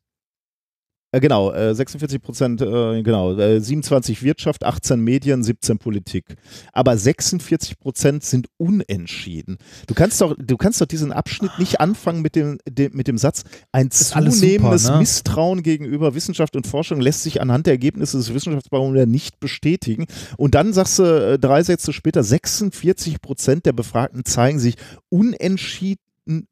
äh, 1.14 1.22
genau, 1.22 1.54
äh, 1.54 1.74
46 1.74 2.22
Prozent, 2.22 2.62
äh, 2.62 3.02
genau, 3.02 3.38
äh, 3.38 3.62
27 3.62 4.24
Wirtschaft, 4.24 4.66
18 4.66 5.00
Medien, 5.00 5.42
17 5.42 5.78
Politik. 5.78 6.26
Aber 6.74 6.98
46 6.98 7.80
Prozent 7.80 8.26
sind 8.26 8.48
unentschieden. 8.58 9.58
Du 9.88 9.94
kannst 9.94 10.20
doch, 10.20 10.36
du 10.38 10.58
kannst 10.58 10.82
doch 10.82 10.86
diesen 10.86 11.14
Abschnitt 11.14 11.60
nicht 11.60 11.80
anfangen 11.80 12.22
mit 12.22 12.36
dem, 12.36 12.58
dem 12.68 12.94
mit 12.94 13.08
dem 13.08 13.18
Satz, 13.18 13.44
ein 13.72 13.90
zunehmendes 13.90 14.84
super, 14.84 14.96
ne? 14.96 15.00
Misstrauen 15.00 15.64
gegenüber 15.64 16.14
Wissenschaft 16.14 16.58
und 16.58 16.68
Forschung 16.68 17.00
lässt 17.00 17.24
sich 17.24 17.40
anhand 17.42 17.68
der 17.68 17.74
Ergebnisse 17.74 18.18
des 18.18 18.34
Wissenschaftsbarometers 18.34 19.08
nicht 19.08 19.40
bestätigen. 19.40 20.08
Und 20.36 20.56
dann 20.56 20.74
sagst 20.74 21.00
du 21.00 21.04
äh, 21.04 21.40
drei 21.40 21.64
Sätze 21.64 21.94
später, 21.94 22.22
46 22.22 23.22
Prozent 23.22 23.66
der 23.66 23.74
Befragten 23.74 24.26
zeigen 24.26 24.60
sich 24.60 24.76
unentschieden 25.08 26.00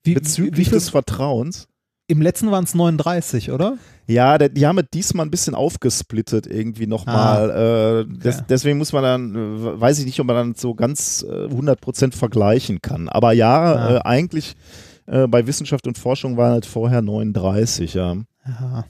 wie, 0.03 0.13
bezüglich 0.13 0.67
wie, 0.67 0.71
wie 0.71 0.75
des 0.75 0.89
Vertrauens. 0.89 1.67
Im 2.07 2.21
letzten 2.21 2.51
waren 2.51 2.65
es 2.65 2.75
39, 2.75 3.51
oder? 3.51 3.77
Ja, 4.07 4.37
der, 4.37 4.49
die 4.49 4.67
haben 4.67 4.77
es 4.77 4.85
diesmal 4.93 5.25
ein 5.25 5.31
bisschen 5.31 5.55
aufgesplittet 5.55 6.45
irgendwie 6.45 6.85
nochmal. 6.85 7.51
Ah, 7.51 7.99
äh, 8.01 8.05
des, 8.05 8.35
okay. 8.35 8.45
Deswegen 8.49 8.77
muss 8.77 8.93
man 8.93 9.03
dann, 9.03 9.35
äh, 9.35 9.81
weiß 9.81 9.99
ich 9.99 10.05
nicht, 10.05 10.19
ob 10.19 10.27
man 10.27 10.35
dann 10.35 10.55
so 10.55 10.75
ganz 10.75 11.25
äh, 11.27 11.47
100% 11.47 12.15
vergleichen 12.15 12.81
kann. 12.81 13.09
Aber 13.09 13.33
ja, 13.33 13.73
ah. 13.73 13.95
äh, 13.95 13.99
eigentlich 14.03 14.55
äh, 15.07 15.27
bei 15.27 15.47
Wissenschaft 15.47 15.87
und 15.87 15.97
Forschung 15.97 16.37
waren 16.37 16.59
es 16.59 16.67
vorher 16.67 17.01
39, 17.01 17.95
ja. 17.95 18.15
Aha. 18.43 18.85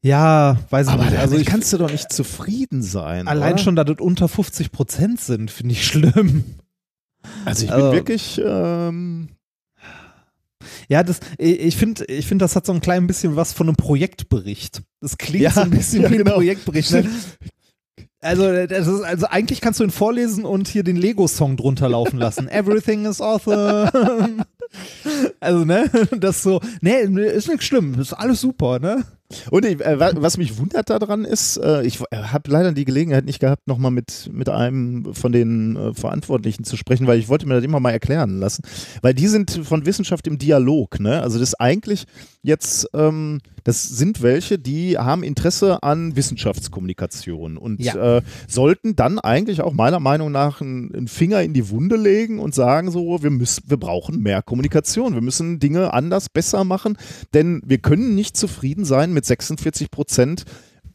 Ja, 0.00 0.56
weiß 0.70 0.88
ich 0.88 0.92
Aber 0.92 1.04
nicht. 1.04 1.18
Also 1.18 1.36
ich, 1.36 1.46
kannst 1.46 1.72
du 1.72 1.78
doch 1.78 1.90
nicht 1.90 2.12
zufrieden 2.12 2.82
sein. 2.82 3.28
Allein 3.28 3.54
oder? 3.54 3.62
schon, 3.62 3.76
dass 3.76 3.86
das 3.86 4.00
unter 4.00 4.26
50% 4.26 5.20
sind, 5.20 5.50
finde 5.50 5.72
ich 5.72 5.86
schlimm. 5.86 6.44
Also 7.44 7.64
ich 7.64 7.70
bin 7.70 7.80
also, 7.80 7.92
wirklich 7.92 8.40
ähm, 8.44 9.28
ja, 10.88 11.02
das, 11.02 11.20
ich 11.38 11.76
finde, 11.76 12.04
ich 12.06 12.26
find, 12.26 12.42
das 12.42 12.56
hat 12.56 12.66
so 12.66 12.72
ein 12.72 12.80
klein 12.80 13.06
bisschen 13.06 13.36
was 13.36 13.52
von 13.52 13.68
einem 13.68 13.76
Projektbericht. 13.76 14.82
Das 15.00 15.18
klingt 15.18 15.44
ja, 15.44 15.50
so 15.50 15.60
ein 15.60 15.70
bisschen 15.70 16.02
ja, 16.02 16.10
wie 16.10 16.14
ein 16.14 16.24
genau. 16.24 16.34
Projektbericht. 16.34 16.92
Ne? 16.92 17.10
Also, 18.24 18.48
ist, 18.48 19.02
also 19.02 19.26
eigentlich 19.26 19.60
kannst 19.60 19.80
du 19.80 19.84
ihn 19.84 19.90
vorlesen 19.90 20.44
und 20.44 20.68
hier 20.68 20.84
den 20.84 20.94
Lego-Song 20.94 21.56
drunter 21.56 21.88
laufen 21.88 22.18
lassen. 22.18 22.46
Everything 22.52 23.04
is 23.04 23.20
awesome. 23.20 23.90
also, 25.40 25.64
ne, 25.64 25.90
das 26.16 26.44
so, 26.44 26.60
ne, 26.80 27.00
ist 27.00 27.48
nichts 27.48 27.64
schlimm, 27.64 27.98
ist 27.98 28.12
alles 28.12 28.40
super, 28.40 28.78
ne? 28.78 29.04
Und 29.50 29.64
ich, 29.64 29.80
äh, 29.80 29.98
was 29.98 30.36
mich 30.36 30.58
wundert 30.58 30.90
daran 30.90 31.24
ist, 31.24 31.56
äh, 31.56 31.82
ich 31.82 32.00
äh, 32.10 32.16
habe 32.16 32.50
leider 32.50 32.72
die 32.72 32.84
Gelegenheit 32.84 33.24
nicht 33.24 33.40
gehabt, 33.40 33.66
nochmal 33.66 33.90
mit, 33.90 34.30
mit 34.32 34.48
einem 34.48 35.14
von 35.14 35.32
den 35.32 35.76
äh, 35.76 35.94
Verantwortlichen 35.94 36.64
zu 36.64 36.76
sprechen, 36.76 37.06
weil 37.06 37.18
ich 37.18 37.28
wollte 37.28 37.46
mir 37.46 37.54
das 37.54 37.64
immer 37.64 37.80
mal 37.80 37.90
erklären 37.90 38.38
lassen. 38.38 38.62
Weil 39.02 39.14
die 39.14 39.28
sind 39.28 39.60
von 39.64 39.86
Wissenschaft 39.86 40.26
im 40.26 40.38
Dialog, 40.38 41.00
ne? 41.00 41.22
Also 41.22 41.38
das 41.38 41.48
ist 41.48 41.60
eigentlich 41.60 42.06
jetzt, 42.42 42.88
ähm, 42.94 43.40
das 43.64 43.82
sind 43.84 44.22
welche, 44.22 44.58
die 44.58 44.98
haben 44.98 45.22
Interesse 45.22 45.82
an 45.82 46.16
Wissenschaftskommunikation 46.16 47.56
und 47.56 47.80
ja. 47.80 48.18
äh, 48.18 48.22
sollten 48.48 48.96
dann 48.96 49.20
eigentlich 49.20 49.62
auch 49.62 49.72
meiner 49.72 50.00
Meinung 50.00 50.32
nach 50.32 50.60
einen, 50.60 50.92
einen, 50.92 51.08
Finger 51.08 51.42
in 51.42 51.54
die 51.54 51.70
Wunde 51.70 51.96
legen 51.96 52.40
und 52.40 52.54
sagen 52.54 52.90
so, 52.90 53.22
wir 53.22 53.30
müssen, 53.30 53.62
wir 53.68 53.76
brauchen 53.76 54.20
mehr 54.22 54.42
Kommunikation, 54.42 55.14
wir 55.14 55.20
müssen 55.20 55.60
Dinge 55.60 55.94
anders, 55.94 56.28
besser 56.28 56.64
machen, 56.64 56.98
denn 57.32 57.62
wir 57.64 57.78
können 57.78 58.14
nicht 58.14 58.36
zufrieden 58.36 58.84
sein 58.84 59.12
mit 59.12 59.21
mit 59.22 59.26
46 59.26 59.90
Prozent 59.90 60.44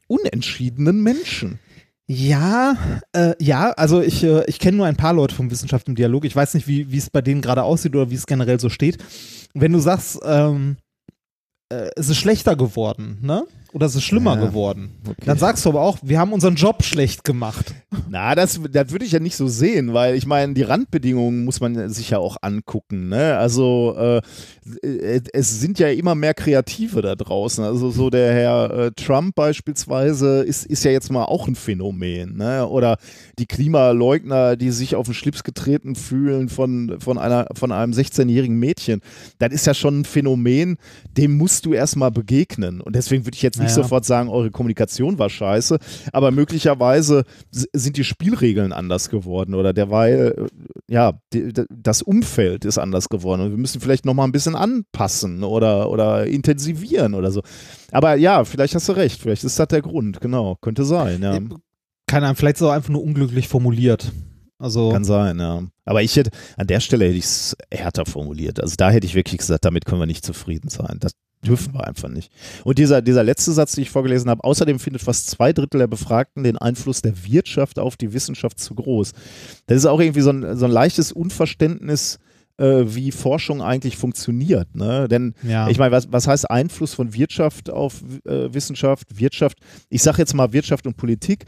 unentschiedenen 0.08 1.02
Menschen. 1.02 1.60
Ja, 2.08 2.78
äh, 3.14 3.36
ja, 3.40 3.72
also 3.72 4.02
ich, 4.02 4.24
äh, 4.24 4.46
ich 4.48 4.60
kenne 4.60 4.78
nur 4.78 4.86
ein 4.86 4.96
paar 4.96 5.14
Leute 5.14 5.36
vom 5.36 5.52
Wissenschaft 5.52 5.88
im 5.88 5.96
Dialog. 5.96 6.26
Ich 6.26 6.36
weiß 6.36 6.54
nicht, 6.54 6.68
wie 6.68 6.98
es 6.98 7.10
bei 7.10 7.22
denen 7.22 7.42
gerade 7.42 7.64
aussieht 7.64 7.96
oder 7.96 8.10
wie 8.10 8.16
es 8.16 8.26
generell 8.26 8.60
so 8.60 8.70
steht. 8.70 8.98
Wenn 9.54 9.74
du 9.74 9.80
sagst, 9.80 10.20
ähm, 10.24 10.78
äh, 11.70 11.90
es 11.96 12.10
ist 12.10 12.18
schlechter 12.18 12.56
geworden, 12.56 13.20
ne? 13.22 13.46
Oder 13.74 13.86
es 13.86 13.96
ist 13.96 14.04
schlimmer 14.04 14.36
ja, 14.36 14.46
geworden. 14.46 14.92
Okay. 15.04 15.24
Dann 15.26 15.38
sagst 15.38 15.66
du 15.66 15.70
aber 15.70 15.82
auch, 15.82 15.98
wir 16.02 16.20
haben 16.20 16.34
unseren 16.34 16.56
Job 16.56 16.84
schlecht 16.84 17.24
gemacht. 17.24 17.74
Na, 18.10 18.36
das, 18.36 18.60
das 18.72 18.92
würde 18.92 19.06
ich 19.06 19.12
ja 19.12 19.20
nicht 19.20 19.36
so 19.36 19.48
sehen, 19.48 19.94
weil 19.94 20.16
ich 20.16 20.26
meine, 20.26 20.54
die 20.54 20.64
Randbedingungen 20.64 21.46
muss 21.46 21.60
man 21.60 21.90
sich 21.90 22.10
ja 22.12 22.20
auch 22.20 22.38
angucken. 22.42 23.10
Ne? 23.10 23.38
Also 23.38 23.96
äh, 23.98 24.22
äh, 24.82 25.22
es 25.34 25.60
sind 25.60 25.80
ja 25.80 25.90
immer 25.90 26.16
mehr 26.16 26.34
Kreative 26.34 27.02
da 27.02 27.16
draußen. 27.16 27.64
Also 27.64 27.92
so 27.92 28.10
der 28.10 28.34
Herr 28.34 28.72
äh, 28.72 28.92
Trump 28.92 29.36
beispielsweise 29.36 30.44
ist, 30.44 30.66
ist 30.66 30.84
ja 30.84 30.92
jetzt 30.92 31.12
mal 31.12 31.26
auch 31.26 31.48
ein 31.48 31.56
Phänomen. 31.56 32.38
Ne? 32.38 32.68
Oder 32.68 32.98
die 33.40 33.46
Klimaleugner, 33.46 34.56
die 34.56 34.72
sich 34.72 34.96
auf 34.96 35.08
den 35.08 35.14
Schlips 35.14 35.44
getreten 35.44 35.96
fühlen 35.96 36.50
von, 36.50 36.98
von, 37.00 37.18
einer, 37.18 37.48
von 37.54 37.72
einem 37.72 37.94
16-jährigen 37.94 38.58
Mädchen. 38.58 39.02
Das 39.40 39.52
ist 39.52 39.68
ja 39.68 39.74
schon 39.74 40.02
ein 40.02 40.06
Phänomen, 40.06 40.78
dem 41.18 41.38
musst 41.38 41.66
du 41.66 41.74
erstmal 41.74 42.12
begegnen. 42.12 42.82
Und 42.82 42.96
deswegen 42.96 43.26
würde 43.26 43.36
ich 43.36 43.42
jetzt 43.42 43.57
nicht 43.60 43.68
nicht 43.68 43.78
ja. 43.78 43.84
sofort 43.84 44.06
sagen, 44.06 44.30
eure 44.30 44.52
Kommunikation 44.52 45.20
war 45.20 45.30
scheiße, 45.30 45.78
aber 46.12 46.32
möglicherweise 46.32 47.24
sind 47.52 47.98
die 47.98 48.04
Spielregeln 48.04 48.74
anders 48.74 49.10
geworden 49.10 49.54
oder 49.54 49.74
derweil, 49.74 50.34
äh, 50.38 50.94
ja, 50.94 51.20
die, 51.34 51.54
das 51.70 52.02
Umfeld 52.02 52.66
ist 52.66 52.78
anders 52.78 53.10
geworden 53.10 53.42
und 53.42 53.52
wir 53.52 53.58
müssen 53.58 53.82
vielleicht 53.82 54.06
nochmal 54.06 54.28
ein 54.28 54.32
bisschen 54.32 54.56
anpassen 54.56 55.44
oder, 55.44 55.90
oder 55.90 56.26
intensivieren 56.26 57.14
oder 57.14 57.32
so. 57.32 57.42
Aber 57.92 58.16
ja, 58.16 58.44
vielleicht 58.46 58.76
hast 58.76 58.88
du 58.90 58.94
recht, 58.94 59.22
vielleicht 59.22 59.44
ist 59.44 59.60
das 59.60 59.68
der 59.68 59.82
Grund, 59.82 60.22
genau, 60.22 60.58
könnte 60.62 60.86
sein, 60.86 61.22
ja. 61.22 61.40
Keine 62.10 62.28
Ahnung, 62.28 62.38
vielleicht 62.38 62.56
ist 62.56 62.62
es 62.62 62.68
auch 62.68 62.72
einfach 62.72 62.90
nur 62.90 63.04
unglücklich 63.04 63.50
formuliert. 63.50 64.14
Also 64.60 64.92
Kann 64.92 65.04
sein, 65.04 65.40
ja. 65.40 65.64
Aber 65.86 66.02
ich 66.02 66.16
hätte, 66.16 66.32
an 66.56 66.68
der 66.68 66.80
Stelle 66.80 67.06
hätte 67.06 67.18
ich 67.18 67.26
es 67.26 67.58
härter 67.72 68.06
formuliert. 68.06 68.60
Also 68.60 68.76
da 68.76 68.90
hätte 68.90 69.06
ich 69.06 69.14
wirklich 69.14 69.38
gesagt, 69.38 69.66
damit 69.66 69.86
können 69.86 70.02
wir 70.02 70.08
nicht 70.08 70.26
zufrieden 70.26 70.70
sein. 70.70 70.98
Das, 71.00 71.12
Dürfen 71.46 71.74
wir 71.74 71.86
einfach 71.86 72.10
nicht. 72.10 72.32
Und 72.64 72.80
dieser, 72.80 73.02
dieser 73.02 73.24
letzte 73.24 73.52
Satz, 73.52 73.74
den 73.74 73.84
ich 73.84 73.92
vorgelesen 73.92 74.30
habe, 74.30 74.44
außerdem 74.44 74.80
findet 74.80 75.04
fast 75.04 75.30
zwei 75.30 75.54
Drittel 75.54 75.78
der 75.80 75.88
Befragten 75.88 76.44
den 76.44 76.58
Einfluss 76.58 77.02
der 77.02 77.14
Wirtschaft 77.26 77.78
auf 77.78 77.96
die 77.96 78.12
Wissenschaft 78.14 78.60
zu 78.60 78.74
groß. 78.74 79.14
Das 79.68 79.78
ist 79.78 79.86
auch 79.86 80.00
irgendwie 80.00 80.22
so 80.22 80.32
ein, 80.32 80.58
so 80.58 80.66
ein 80.66 80.72
leichtes 80.72 81.12
Unverständnis, 81.12 82.20
äh, 82.58 82.86
wie 82.88 83.12
Forschung 83.12 83.62
eigentlich 83.62 83.98
funktioniert. 83.98 84.76
Ne? 84.76 85.08
Denn 85.08 85.36
ja. 85.44 85.70
ich 85.70 85.78
meine, 85.78 85.92
was, 85.92 86.12
was 86.12 86.28
heißt 86.28 86.50
Einfluss 86.50 86.94
von 86.94 87.14
Wirtschaft 87.14 87.70
auf 87.70 88.02
äh, 88.26 88.54
Wissenschaft? 88.54 89.20
Wirtschaft, 89.20 89.60
ich 89.90 90.02
sage 90.02 90.18
jetzt 90.18 90.34
mal 90.34 90.54
Wirtschaft 90.54 90.88
und 90.88 90.98
Politik 90.98 91.46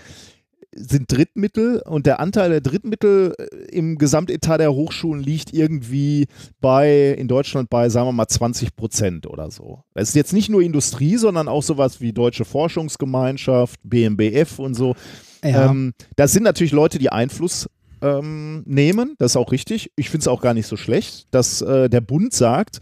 sind 0.75 1.11
Drittmittel 1.11 1.81
und 1.85 2.05
der 2.05 2.19
Anteil 2.19 2.49
der 2.49 2.61
Drittmittel 2.61 3.33
äh, 3.37 3.75
im 3.75 3.97
Gesamtetat 3.97 4.59
der 4.59 4.73
Hochschulen 4.73 5.21
liegt 5.21 5.53
irgendwie 5.53 6.27
bei, 6.61 7.11
in 7.17 7.27
Deutschland 7.27 7.69
bei, 7.69 7.89
sagen 7.89 8.07
wir 8.07 8.13
mal, 8.13 8.27
20 8.27 8.75
Prozent 8.75 9.27
oder 9.27 9.51
so. 9.51 9.83
Es 9.93 10.09
ist 10.09 10.15
jetzt 10.15 10.33
nicht 10.33 10.49
nur 10.49 10.61
Industrie, 10.61 11.17
sondern 11.17 11.47
auch 11.47 11.63
sowas 11.63 12.01
wie 12.01 12.13
Deutsche 12.13 12.45
Forschungsgemeinschaft, 12.45 13.79
BMBF 13.83 14.59
und 14.59 14.75
so. 14.75 14.95
Ja. 15.43 15.71
Ähm, 15.71 15.93
das 16.15 16.33
sind 16.33 16.43
natürlich 16.43 16.73
Leute, 16.73 16.99
die 16.99 17.11
Einfluss 17.11 17.67
ähm, 18.01 18.63
nehmen, 18.65 19.15
das 19.17 19.31
ist 19.31 19.37
auch 19.37 19.51
richtig. 19.51 19.91
Ich 19.95 20.09
finde 20.09 20.23
es 20.23 20.27
auch 20.27 20.41
gar 20.41 20.53
nicht 20.53 20.67
so 20.67 20.77
schlecht, 20.77 21.27
dass 21.31 21.61
äh, 21.61 21.89
der 21.89 22.01
Bund 22.01 22.33
sagt, 22.33 22.79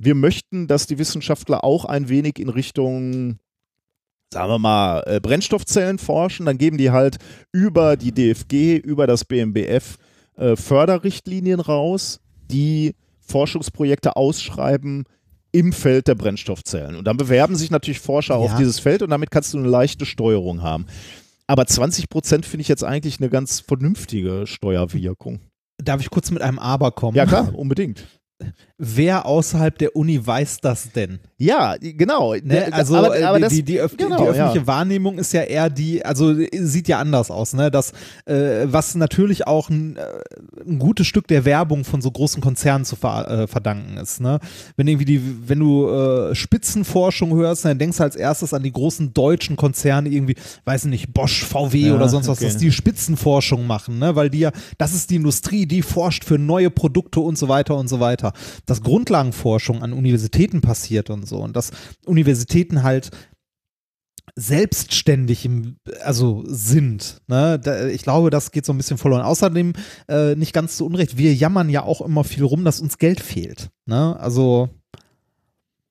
wir 0.00 0.14
möchten, 0.14 0.66
dass 0.66 0.86
die 0.86 0.98
Wissenschaftler 0.98 1.64
auch 1.64 1.84
ein 1.84 2.08
wenig 2.08 2.38
in 2.38 2.48
Richtung 2.48 3.38
sagen 4.32 4.50
wir 4.50 4.58
mal, 4.58 5.02
äh, 5.06 5.20
Brennstoffzellen 5.20 5.98
forschen, 5.98 6.46
dann 6.46 6.58
geben 6.58 6.78
die 6.78 6.90
halt 6.90 7.16
über 7.52 7.96
die 7.96 8.12
DFG, 8.12 8.76
über 8.76 9.06
das 9.06 9.24
BMBF 9.24 9.96
äh, 10.36 10.56
Förderrichtlinien 10.56 11.60
raus, 11.60 12.20
die 12.50 12.94
Forschungsprojekte 13.20 14.16
ausschreiben 14.16 15.04
im 15.52 15.72
Feld 15.72 16.08
der 16.08 16.14
Brennstoffzellen. 16.14 16.96
Und 16.96 17.06
dann 17.06 17.16
bewerben 17.16 17.56
sich 17.56 17.70
natürlich 17.70 18.00
Forscher 18.00 18.34
Ja. 18.34 18.40
auf 18.40 18.56
dieses 18.56 18.78
Feld 18.78 19.02
und 19.02 19.10
damit 19.10 19.30
kannst 19.30 19.54
du 19.54 19.58
eine 19.58 19.68
leichte 19.68 20.04
Steuerung 20.06 20.62
haben. 20.62 20.86
Aber 21.46 21.66
20 21.66 22.10
Prozent 22.10 22.44
finde 22.44 22.62
ich 22.62 22.68
jetzt 22.68 22.84
eigentlich 22.84 23.18
eine 23.20 23.30
ganz 23.30 23.60
vernünftige 23.60 24.46
Steuerwirkung. 24.46 25.40
Darf 25.82 26.00
ich 26.02 26.10
kurz 26.10 26.30
mit 26.30 26.42
einem 26.42 26.58
Aber 26.58 26.90
kommen? 26.90 27.16
Ja, 27.16 27.24
klar, 27.24 27.54
unbedingt. 27.54 28.04
Wer 28.80 29.26
außerhalb 29.26 29.76
der 29.76 29.96
Uni 29.96 30.24
weiß 30.24 30.58
das 30.60 30.92
denn? 30.92 31.18
Ja, 31.36 31.74
genau. 31.80 32.34
Ne? 32.34 32.72
Also 32.72 32.94
aber, 32.94 33.18
äh, 33.18 33.24
aber 33.24 33.38
die, 33.38 33.42
das, 33.42 33.52
die, 33.52 33.62
die, 33.64 33.80
öff 33.80 33.96
genau, 33.96 34.18
die 34.18 34.28
öffentliche 34.28 34.58
ja. 34.58 34.66
Wahrnehmung 34.68 35.18
ist 35.18 35.32
ja 35.32 35.42
eher 35.42 35.68
die, 35.68 36.04
also 36.04 36.30
äh, 36.30 36.48
sieht 36.52 36.86
ja 36.86 37.00
anders 37.00 37.32
aus, 37.32 37.54
ne? 37.54 37.72
Das, 37.72 37.92
äh, 38.26 38.66
was 38.66 38.94
natürlich 38.94 39.48
auch 39.48 39.68
ein, 39.68 39.96
äh, 39.96 40.02
ein 40.64 40.78
gutes 40.78 41.08
Stück 41.08 41.26
der 41.26 41.44
Werbung 41.44 41.84
von 41.84 42.00
so 42.00 42.08
großen 42.10 42.40
Konzernen 42.40 42.84
zu 42.84 42.94
ver 42.94 43.28
äh, 43.28 43.46
verdanken 43.48 43.96
ist, 43.96 44.20
ne? 44.20 44.38
Wenn 44.76 44.86
irgendwie 44.86 45.04
die, 45.04 45.48
wenn 45.48 45.58
du 45.58 45.88
äh, 45.88 46.34
Spitzenforschung 46.36 47.34
hörst, 47.34 47.64
dann 47.64 47.80
denkst 47.80 47.96
du 47.96 48.04
als 48.04 48.14
erstes 48.14 48.54
an 48.54 48.62
die 48.62 48.72
großen 48.72 49.12
deutschen 49.12 49.56
Konzerne, 49.56 50.08
irgendwie, 50.08 50.36
weiß 50.64 50.84
ich 50.84 50.90
nicht, 50.90 51.12
Bosch, 51.12 51.44
VW 51.44 51.88
Ja, 51.88 51.96
oder 51.96 52.08
sonst 52.08 52.28
was, 52.28 52.38
okay. 52.38 52.46
dass 52.46 52.56
die 52.56 52.70
Spitzenforschung 52.70 53.66
machen, 53.66 53.98
ne? 53.98 54.14
Weil 54.14 54.30
die 54.30 54.38
ja, 54.38 54.52
das 54.78 54.94
ist 54.94 55.10
die 55.10 55.16
Industrie, 55.16 55.66
die 55.66 55.82
forscht 55.82 56.24
für 56.24 56.38
neue 56.38 56.70
Produkte 56.70 57.18
und 57.18 57.36
so 57.36 57.48
weiter 57.48 57.76
und 57.76 57.88
so 57.88 57.98
weiter. 57.98 58.27
Dass 58.66 58.82
Grundlagenforschung 58.82 59.82
an 59.82 59.92
Universitäten 59.92 60.60
passiert 60.60 61.10
und 61.10 61.26
so 61.28 61.38
und 61.38 61.56
dass 61.56 61.70
Universitäten 62.06 62.82
halt 62.82 63.10
selbstständig 64.36 65.44
im, 65.44 65.76
also 66.04 66.44
sind. 66.46 67.22
Ne? 67.26 67.58
Da, 67.58 67.86
ich 67.86 68.02
glaube, 68.02 68.30
das 68.30 68.52
geht 68.52 68.64
so 68.64 68.72
ein 68.72 68.76
bisschen 68.76 68.98
verloren. 68.98 69.22
Außerdem 69.22 69.72
äh, 70.08 70.36
nicht 70.36 70.52
ganz 70.52 70.76
zu 70.76 70.86
Unrecht, 70.86 71.18
wir 71.18 71.34
jammern 71.34 71.68
ja 71.68 71.82
auch 71.82 72.00
immer 72.00 72.24
viel 72.24 72.44
rum, 72.44 72.64
dass 72.64 72.80
uns 72.80 72.98
Geld 72.98 73.20
fehlt. 73.20 73.70
Ne? 73.86 74.16
Also 74.20 74.68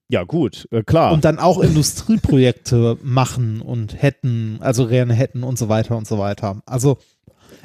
Ja, 0.09 0.23
gut, 0.23 0.67
äh, 0.71 0.83
klar. 0.83 1.11
und 1.11 1.25
dann 1.25 1.39
auch 1.39 1.59
Industrieprojekte 1.59 2.97
machen 3.03 3.61
und 3.61 4.01
hätten, 4.01 4.59
also 4.61 4.87
gerne 4.87 5.13
hätten 5.13 5.43
und 5.43 5.59
so 5.59 5.67
weiter 5.67 5.97
und 5.97 6.07
so 6.07 6.17
weiter. 6.17 6.61
Also 6.65 6.99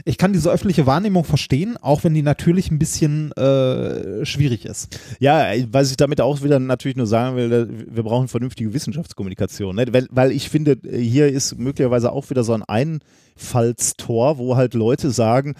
ich 0.04 0.18
kann 0.18 0.32
diese 0.32 0.50
öffentliche 0.50 0.86
Wahrnehmung 0.86 1.24
verstehen, 1.24 1.76
auch 1.76 2.04
wenn 2.04 2.14
die 2.14 2.22
natürlich 2.22 2.70
ein 2.70 2.78
bisschen 2.78 3.32
äh, 3.32 4.24
schwierig 4.24 4.64
ist. 4.64 4.98
Ja, 5.20 5.46
was 5.70 5.90
ich 5.90 5.96
damit 5.96 6.20
auch 6.20 6.42
wieder 6.42 6.58
natürlich 6.58 6.96
nur 6.96 7.06
sagen 7.06 7.36
will, 7.36 7.68
wir 7.90 8.02
brauchen 8.02 8.28
vernünftige 8.28 8.72
Wissenschaftskommunikation. 8.74 9.76
Ne? 9.76 9.86
Weil, 9.92 10.06
weil 10.10 10.32
ich 10.32 10.48
finde, 10.48 10.76
hier 10.90 11.28
ist 11.28 11.58
möglicherweise 11.58 12.12
auch 12.12 12.30
wieder 12.30 12.44
so 12.44 12.52
ein 12.52 12.62
Einfallstor, 12.62 14.38
wo 14.38 14.56
halt 14.56 14.74
Leute 14.74 15.10
sagen, 15.10 15.54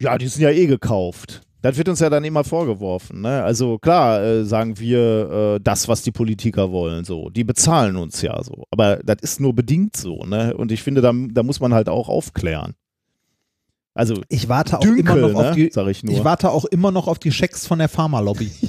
ja, 0.00 0.18
die 0.18 0.28
sind 0.28 0.42
ja 0.42 0.50
eh 0.50 0.66
gekauft. 0.66 1.42
Das 1.62 1.78
wird 1.78 1.88
uns 1.88 2.00
ja 2.00 2.10
dann 2.10 2.24
immer 2.24 2.44
vorgeworfen. 2.44 3.22
Ne? 3.22 3.42
Also 3.42 3.78
klar 3.78 4.22
äh, 4.22 4.44
sagen 4.44 4.78
wir 4.78 5.56
äh, 5.56 5.60
das, 5.64 5.88
was 5.88 6.02
die 6.02 6.12
Politiker 6.12 6.70
wollen. 6.72 7.06
So, 7.06 7.30
die 7.30 7.42
bezahlen 7.42 7.96
uns 7.96 8.20
ja 8.20 8.42
so. 8.42 8.64
Aber 8.70 8.96
das 8.96 9.16
ist 9.22 9.40
nur 9.40 9.54
bedingt 9.54 9.96
so. 9.96 10.24
Ne? 10.24 10.54
Und 10.54 10.72
ich 10.72 10.82
finde, 10.82 11.00
da, 11.00 11.14
da 11.14 11.42
muss 11.42 11.60
man 11.60 11.72
halt 11.72 11.88
auch 11.88 12.10
aufklären. 12.10 12.74
Also 13.94 14.20
Ich 14.28 14.48
warte 14.48 14.78
auch 14.78 14.82
Dünkel, 14.82 15.18
immer 15.18 15.28
noch 15.28 15.40
auf 15.40 15.50
ne? 15.50 15.54
die, 15.54 15.70
sag 15.72 15.86
ich 15.88 16.02
nur. 16.02 16.14
ich 16.14 16.24
warte 16.24 16.50
auch 16.50 16.64
immer 16.64 16.90
noch 16.90 17.06
auf 17.06 17.18
die 17.18 17.30
Schecks 17.32 17.66
von 17.66 17.78
der 17.78 17.88
Pharmalobby. 17.88 18.50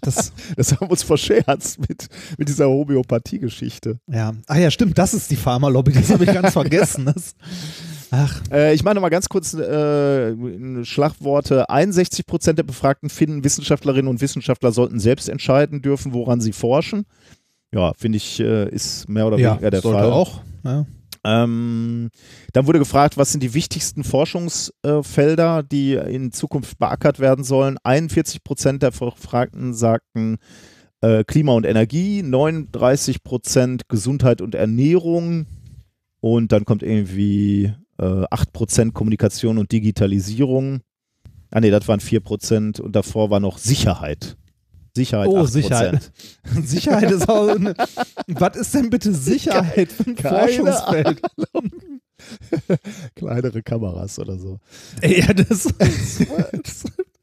Das, 0.00 0.32
das 0.56 0.70
haben 0.72 0.86
wir 0.86 0.92
uns 0.92 1.02
verscherzt 1.02 1.80
mit, 1.80 2.06
mit 2.38 2.48
dieser 2.48 2.68
Homöopathie-Geschichte. 2.68 3.98
ja. 4.06 4.32
Ah 4.46 4.58
ja, 4.58 4.70
stimmt, 4.70 4.96
das 4.96 5.12
ist 5.12 5.28
die 5.28 5.34
Pharmalobby, 5.34 5.92
das 5.92 6.10
habe 6.10 6.22
ich 6.22 6.32
ganz 6.32 6.52
vergessen. 6.52 7.06
Das, 7.06 7.34
ach, 8.12 8.42
Äh, 8.52 8.74
ich 8.74 8.84
meine 8.84 9.00
mal 9.00 9.08
ganz 9.08 9.28
kurz 9.28 9.54
äh, 9.54 10.84
Schlagworte. 10.84 11.68
61 11.68 12.26
Prozent 12.26 12.58
der 12.60 12.62
Befragten 12.62 13.08
finden, 13.10 13.42
Wissenschaftlerinnen 13.42 14.08
und 14.08 14.20
Wissenschaftler 14.20 14.70
sollten 14.70 15.00
selbst 15.00 15.28
entscheiden 15.28 15.82
dürfen, 15.82 16.12
woran 16.12 16.40
sie 16.40 16.52
forschen. 16.52 17.04
Ja, 17.74 17.92
finde 17.94 18.18
ich, 18.18 18.38
äh, 18.38 18.68
ist 18.68 19.08
mehr 19.08 19.26
oder 19.26 19.36
ja, 19.38 19.54
weniger 19.54 19.70
der 19.72 19.80
sollte 19.80 19.98
Fall. 19.98 20.12
auch. 20.12 20.40
Ja. 20.64 20.86
Ähm, 21.26 22.10
dann 22.52 22.66
wurde 22.68 22.78
gefragt, 22.78 23.16
was 23.16 23.32
sind 23.32 23.42
die 23.42 23.52
wichtigsten 23.52 24.04
Forschungsfelder, 24.04 25.64
die 25.64 25.94
in 25.94 26.30
Zukunft 26.30 26.78
beackert 26.78 27.18
werden 27.18 27.42
sollen. 27.42 27.78
41 27.82 28.44
Prozent 28.44 28.82
der 28.84 28.92
Befragten 28.92 29.74
sagten 29.74 30.38
äh, 31.00 31.24
Klima 31.24 31.52
und 31.52 31.66
Energie, 31.66 32.22
39 32.22 33.24
Prozent 33.24 33.88
Gesundheit 33.88 34.40
und 34.40 34.54
Ernährung 34.54 35.46
und 36.20 36.52
dann 36.52 36.64
kommt 36.64 36.84
irgendwie 36.84 37.72
äh, 37.98 38.24
8 38.30 38.52
Prozent 38.52 38.94
Kommunikation 38.94 39.58
und 39.58 39.72
Digitalisierung. 39.72 40.82
Ah 41.50 41.60
nee, 41.60 41.70
das 41.70 41.88
waren 41.88 42.00
4 42.00 42.20
Prozent 42.20 42.78
und 42.78 42.94
davor 42.94 43.30
war 43.30 43.40
noch 43.40 43.58
Sicherheit. 43.58 44.36
Sicherheit 44.96 45.28
Oh, 45.28 45.42
8%. 45.42 45.46
Sicherheit. 45.46 46.10
Sicherheit 46.64 47.10
ist 47.10 47.28
auch 47.28 47.48
eine, 47.48 47.74
Was 48.26 48.56
ist 48.56 48.74
denn 48.74 48.90
bitte 48.90 49.12
Sicherheit 49.12 49.92
für 49.92 50.04
ein 50.10 50.16
Keine 50.16 50.38
Forschungsfeld? 50.38 51.20
Kleinere 53.14 53.62
Kameras 53.62 54.18
oder 54.18 54.38
so. 54.38 54.58
Ey, 55.02 55.20
ja, 55.20 55.32
das 55.34 55.68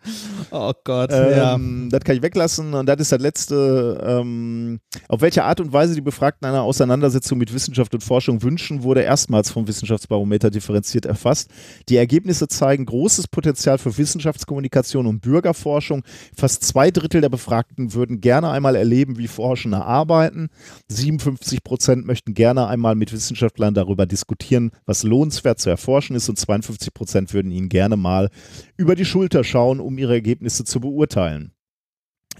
Oh 0.51 0.71
Gott, 0.83 1.11
ja. 1.11 1.55
Ähm, 1.55 1.89
Das 1.91 2.01
kann 2.01 2.15
ich 2.15 2.21
weglassen. 2.21 2.73
Und 2.73 2.85
das 2.85 2.99
ist 2.99 3.11
das 3.11 3.19
letzte. 3.21 4.03
Ähm, 4.05 4.79
auf 5.07 5.21
welche 5.21 5.43
Art 5.43 5.59
und 5.59 5.73
Weise 5.73 5.95
die 5.95 6.01
Befragten 6.01 6.47
eine 6.47 6.61
Auseinandersetzung 6.61 7.37
mit 7.37 7.53
Wissenschaft 7.53 7.93
und 7.93 8.03
Forschung 8.03 8.43
wünschen, 8.43 8.83
wurde 8.83 9.01
erstmals 9.01 9.49
vom 9.49 9.67
Wissenschaftsbarometer 9.67 10.51
differenziert 10.51 11.05
erfasst. 11.05 11.49
Die 11.89 11.97
Ergebnisse 11.97 12.47
zeigen 12.47 12.85
großes 12.85 13.27
Potenzial 13.27 13.77
für 13.77 13.97
Wissenschaftskommunikation 13.97 15.07
und 15.07 15.21
Bürgerforschung. 15.21 16.03
Fast 16.37 16.63
zwei 16.63 16.91
Drittel 16.91 17.21
der 17.21 17.29
Befragten 17.29 17.93
würden 17.93 18.21
gerne 18.21 18.49
einmal 18.51 18.75
erleben, 18.75 19.17
wie 19.17 19.27
Forschende 19.27 19.83
arbeiten. 19.83 20.49
57 20.89 21.63
Prozent 21.63 22.05
möchten 22.05 22.33
gerne 22.33 22.67
einmal 22.67 22.95
mit 22.95 23.11
Wissenschaftlern 23.11 23.73
darüber 23.73 24.05
diskutieren, 24.05 24.71
was 24.85 25.03
lohnenswert 25.03 25.59
zu 25.59 25.69
erforschen 25.69 26.15
ist. 26.15 26.29
Und 26.29 26.37
52 26.37 26.93
Prozent 26.93 27.33
würden 27.33 27.51
ihnen 27.51 27.69
gerne 27.69 27.97
mal 27.97 28.29
über 28.77 28.95
die 28.95 29.05
Schulter 29.05 29.43
schauen, 29.43 29.79
um 29.79 29.92
ihre 29.97 30.13
Ergebnisse 30.13 30.63
zu 30.63 30.79
beurteilen. 30.79 31.51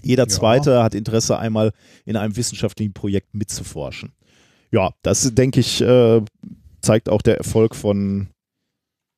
Jeder 0.02 0.24
Ja. 0.24 0.28
Zweite 0.28 0.82
hat 0.82 0.94
Interesse, 0.94 1.38
einmal 1.38 1.72
in 2.04 2.16
einem 2.16 2.36
wissenschaftlichen 2.36 2.92
Projekt 2.92 3.34
mitzuforschen. 3.34 4.12
Ja, 4.70 4.90
das 5.02 5.34
denke 5.34 5.60
ich, 5.60 5.80
äh, 5.80 6.20
zeigt 6.82 7.08
auch 7.08 7.22
der 7.22 7.38
Erfolg 7.38 7.74
von 7.74 8.28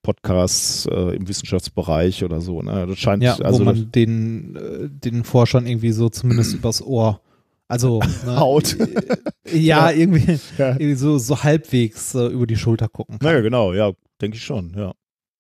Podcasts 0.03 0.87
äh, 0.87 1.17
im 1.17 1.27
Wissenschaftsbereich 1.27 2.23
oder 2.23 2.41
so. 2.41 2.63
Ne? 2.63 2.87
Das 2.87 2.99
scheint 2.99 3.23
Ja, 3.23 3.37
also 3.37 3.61
wo 3.61 3.65
man 3.65 3.91
den, 3.91 4.55
äh, 4.55 4.89
den 4.89 5.25
Forschern 5.25 5.67
irgendwie 5.67 5.91
so 5.91 6.09
zumindest 6.09 6.55
übers 6.55 6.81
Ohr, 6.83 7.21
also 7.67 8.01
ne, 8.25 8.37
Haut. 8.39 8.77
äh, 8.79 9.57
ja, 9.59 9.91
irgendwie, 9.91 10.39
Ja. 10.59 10.71
irgendwie 10.73 10.95
so, 10.95 11.19
so 11.19 11.43
halbwegs 11.43 12.15
äh, 12.15 12.27
über 12.27 12.47
die 12.47 12.57
Schulter 12.57 12.89
gucken. 12.89 13.19
kann. 13.19 13.29
Naja, 13.29 13.41
genau, 13.41 13.73
ja, 13.73 13.93
denke 14.21 14.37
ich 14.37 14.45
schon, 14.45 14.73
ja. 14.77 14.93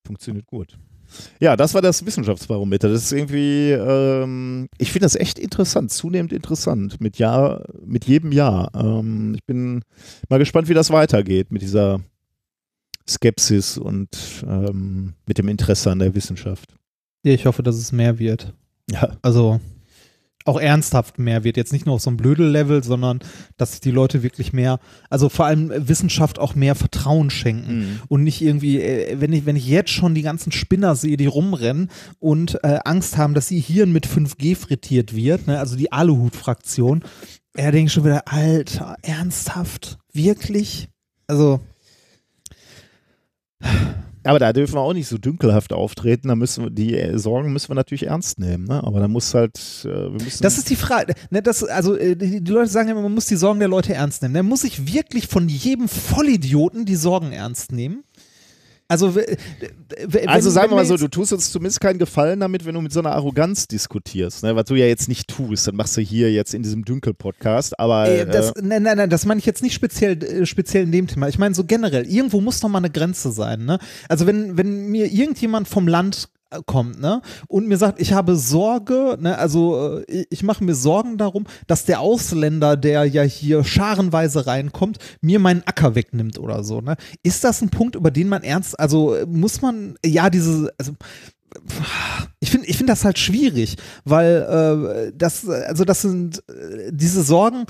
Funktioniert 0.04 0.46
gut. 0.46 0.76
Ja, 1.40 1.56
das 1.56 1.74
war 1.74 1.82
das 1.82 2.04
Wissenschaftsbarometer. 2.04 2.88
Das 2.88 3.04
ist 3.04 3.12
irgendwie, 3.12 3.70
ähm, 3.72 4.68
ich 4.78 4.92
finde 4.92 5.06
das 5.06 5.16
echt 5.16 5.38
interessant, 5.38 5.90
zunehmend 5.90 6.32
interessant, 6.32 7.00
mit 7.00 7.18
Jahr, 7.18 7.64
mit 7.84 8.04
jedem 8.06 8.32
Jahr. 8.32 8.70
Ähm, 8.74 9.34
ich 9.34 9.44
bin 9.44 9.82
mal 10.28 10.38
gespannt, 10.38 10.68
wie 10.68 10.74
das 10.74 10.90
weitergeht 10.90 11.50
mit 11.50 11.62
dieser 11.62 12.00
Skepsis 13.08 13.78
und 13.78 14.08
ähm, 14.46 15.14
mit 15.26 15.38
dem 15.38 15.48
Interesse 15.48 15.90
an 15.90 16.00
der 16.00 16.14
Wissenschaft. 16.14 16.74
Ja, 17.24 17.32
ich 17.32 17.46
hoffe, 17.46 17.62
dass 17.62 17.76
es 17.76 17.92
mehr 17.92 18.18
wird. 18.18 18.52
Ja, 18.90 19.16
Also 19.22 19.60
auch 20.46 20.60
ernsthaft 20.60 21.18
mehr 21.18 21.44
wird. 21.44 21.56
Jetzt 21.56 21.72
nicht 21.72 21.86
nur 21.86 21.96
auf 21.96 22.02
so 22.02 22.10
einem 22.10 22.16
Blödel-Level, 22.16 22.82
sondern 22.82 23.20
dass 23.56 23.72
sich 23.72 23.80
die 23.80 23.90
Leute 23.90 24.22
wirklich 24.22 24.52
mehr, 24.52 24.78
also 25.10 25.28
vor 25.28 25.46
allem 25.46 25.70
Wissenschaft 25.88 26.38
auch 26.38 26.54
mehr 26.54 26.74
Vertrauen 26.74 27.30
schenken. 27.30 27.78
Mhm. 27.78 28.00
Und 28.08 28.22
nicht 28.24 28.42
irgendwie, 28.42 28.80
äh, 28.80 29.20
wenn 29.20 29.32
ich, 29.32 29.46
wenn 29.46 29.56
ich 29.56 29.66
jetzt 29.66 29.90
schon 29.90 30.14
die 30.14 30.22
ganzen 30.22 30.52
Spinner 30.52 30.96
sehe, 30.96 31.16
die 31.16 31.26
rumrennen 31.26 31.90
und 32.18 32.62
äh, 32.64 32.78
Angst 32.84 33.16
haben, 33.16 33.34
dass 33.34 33.50
ihr 33.50 33.60
Hirn 33.60 33.92
mit 33.92 34.06
5G 34.06 34.56
frittiert 34.56 35.14
wird, 35.14 35.46
ne? 35.46 35.58
also 35.58 35.76
die 35.76 35.92
Aluhut-Fraktion, 35.92 37.02
er 37.54 37.72
denkt 37.72 37.92
schon 37.92 38.04
wieder, 38.04 38.22
Alter, 38.26 38.96
ernsthaft? 39.02 39.98
Wirklich? 40.12 40.88
Also, 41.26 41.60
Aber 44.26 44.38
da 44.38 44.52
dürfen 44.52 44.74
wir 44.74 44.80
auch 44.80 44.92
nicht 44.92 45.08
so 45.08 45.18
dünkelhaft 45.18 45.72
auftreten. 45.72 46.28
Da 46.28 46.34
müssen 46.34 46.64
wir, 46.64 46.70
die 46.70 47.18
Sorgen 47.18 47.52
müssen 47.52 47.68
wir 47.70 47.74
natürlich 47.74 48.06
ernst 48.06 48.38
nehmen. 48.38 48.64
Ne? 48.64 48.82
Aber 48.82 49.00
da 49.00 49.08
muss 49.08 49.34
halt, 49.34 49.58
äh. 49.84 50.10
Das 50.40 50.58
ist 50.58 50.68
die 50.70 50.76
Frage. 50.76 51.14
Ne, 51.30 51.42
das, 51.42 51.62
also 51.64 51.96
äh, 51.96 52.16
die, 52.16 52.42
die 52.42 52.52
Leute 52.52 52.70
sagen 52.70 52.88
immer, 52.88 53.02
man 53.02 53.14
muss 53.14 53.26
die 53.26 53.36
Sorgen 53.36 53.58
der 53.60 53.68
Leute 53.68 53.94
ernst 53.94 54.22
nehmen. 54.22 54.34
Dann 54.34 54.46
muss 54.46 54.64
ich 54.64 54.92
wirklich 54.92 55.28
von 55.28 55.48
jedem 55.48 55.88
Vollidioten 55.88 56.84
die 56.84 56.96
Sorgen 56.96 57.32
ernst 57.32 57.72
nehmen. 57.72 58.04
Also, 58.88 59.12
Also 60.26 60.50
sagen 60.50 60.70
wir 60.70 60.76
mal 60.76 60.86
so, 60.86 60.96
du 60.96 61.08
tust 61.08 61.32
uns 61.32 61.50
zumindest 61.50 61.80
keinen 61.80 61.98
Gefallen 61.98 62.38
damit, 62.38 62.64
wenn 62.64 62.74
du 62.74 62.80
mit 62.80 62.92
so 62.92 63.00
einer 63.00 63.12
Arroganz 63.12 63.66
diskutierst, 63.66 64.44
ne? 64.44 64.54
was 64.54 64.66
du 64.66 64.74
ja 64.76 64.86
jetzt 64.86 65.08
nicht 65.08 65.28
tust, 65.28 65.66
dann 65.66 65.74
machst 65.76 65.96
du 65.96 66.00
hier 66.00 66.32
jetzt 66.32 66.54
in 66.54 66.62
diesem 66.62 66.84
Dünkel-Podcast, 66.84 67.78
aber 67.80 68.08
Äh, 68.08 68.26
das, 68.26 68.52
äh, 68.52 68.62
nein, 68.62 68.82
nein, 68.84 68.96
nein, 68.96 69.10
das 69.10 69.26
meine 69.26 69.38
ich 69.40 69.46
jetzt 69.46 69.62
nicht 69.62 69.74
speziell, 69.74 70.22
äh, 70.22 70.46
speziell 70.46 70.84
in 70.84 70.92
dem 70.92 71.06
Thema. 71.08 71.28
Ich 71.28 71.38
meine 71.38 71.54
so 71.54 71.64
generell, 71.64 72.06
irgendwo 72.06 72.40
muss 72.40 72.60
doch 72.60 72.68
mal 72.68 72.78
eine 72.78 72.90
Grenze 72.90 73.32
sein. 73.32 73.64
Ne? 73.64 73.78
Also 74.08 74.26
wenn, 74.26 74.56
wenn 74.56 74.86
mir 74.86 75.06
irgendjemand 75.12 75.66
vom 75.68 75.88
Land 75.88 76.28
kommt 76.66 77.00
ne, 77.00 77.22
und 77.48 77.66
mir 77.66 77.76
sagt, 77.76 78.00
ich 78.00 78.12
habe 78.12 78.36
Sorge, 78.36 79.16
ne, 79.20 79.36
also 79.38 80.00
äh, 80.08 80.26
ich, 80.30 80.42
mache 80.42 80.64
mir 80.64 80.74
Sorgen 80.74 81.18
darum, 81.18 81.44
dass 81.66 81.84
der 81.84 82.00
Ausländer, 82.00 82.76
der 82.76 83.04
ja 83.04 83.22
hier 83.22 83.64
scharenweise 83.64 84.46
reinkommt, 84.46 84.98
mir 85.20 85.38
meinen 85.38 85.62
Acker 85.66 85.94
wegnimmt 85.94 86.38
oder 86.38 86.62
so. 86.62 86.80
Ne? 86.80 86.96
Ist 87.22 87.44
das 87.44 87.62
ein 87.62 87.70
Punkt, 87.70 87.96
über 87.96 88.10
den 88.10 88.28
man 88.28 88.42
ernst, 88.42 88.78
also 88.78 89.14
äh, 89.14 89.26
muss 89.26 89.60
man, 89.62 89.96
ja, 90.04 90.30
diese, 90.30 90.72
also 90.78 90.92
ich 92.40 92.50
finde 92.50 92.66
ich 92.66 92.76
finde 92.76 92.92
das 92.92 93.04
halt 93.04 93.18
schwierig, 93.18 93.76
weil 94.04 95.08
äh, 95.08 95.12
das, 95.16 95.48
also 95.48 95.84
das 95.84 96.02
sind 96.02 96.42
äh, 96.48 96.90
diese 96.92 97.22
Sorgen, 97.22 97.64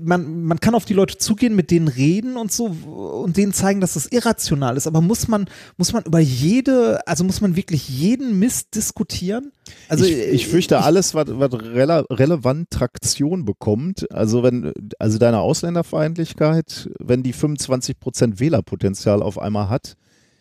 man, 0.00 0.44
man 0.44 0.60
kann 0.60 0.74
auf 0.74 0.84
die 0.84 0.94
Leute 0.94 1.18
zugehen, 1.18 1.54
mit 1.54 1.70
denen 1.70 1.88
reden 1.88 2.36
und 2.36 2.52
so 2.52 2.66
und 2.66 3.36
denen 3.36 3.52
zeigen, 3.52 3.80
dass 3.80 3.94
das 3.94 4.06
irrational 4.06 4.76
ist, 4.76 4.86
aber 4.86 5.00
muss 5.00 5.28
man, 5.28 5.46
muss 5.76 5.92
man 5.92 6.04
über 6.04 6.18
jede, 6.18 7.06
also 7.06 7.24
muss 7.24 7.40
man 7.40 7.56
wirklich 7.56 7.88
jeden 7.88 8.38
Mist 8.38 8.74
diskutieren? 8.74 9.52
Also 9.88 10.04
ich, 10.04 10.16
ich 10.16 10.48
fürchte, 10.48 10.82
alles, 10.82 11.14
was, 11.14 11.26
was 11.28 11.52
rele 11.52 12.06
relevant 12.10 12.70
Traktion 12.70 13.44
bekommt, 13.44 14.10
also 14.12 14.42
wenn, 14.42 14.72
also 14.98 15.18
deine 15.18 15.40
Ausländerfeindlichkeit, 15.40 16.88
wenn 16.98 17.22
die 17.22 17.34
25% 17.34 18.40
Wählerpotenzial 18.40 19.22
auf 19.22 19.38
einmal 19.38 19.68
hat, 19.68 19.96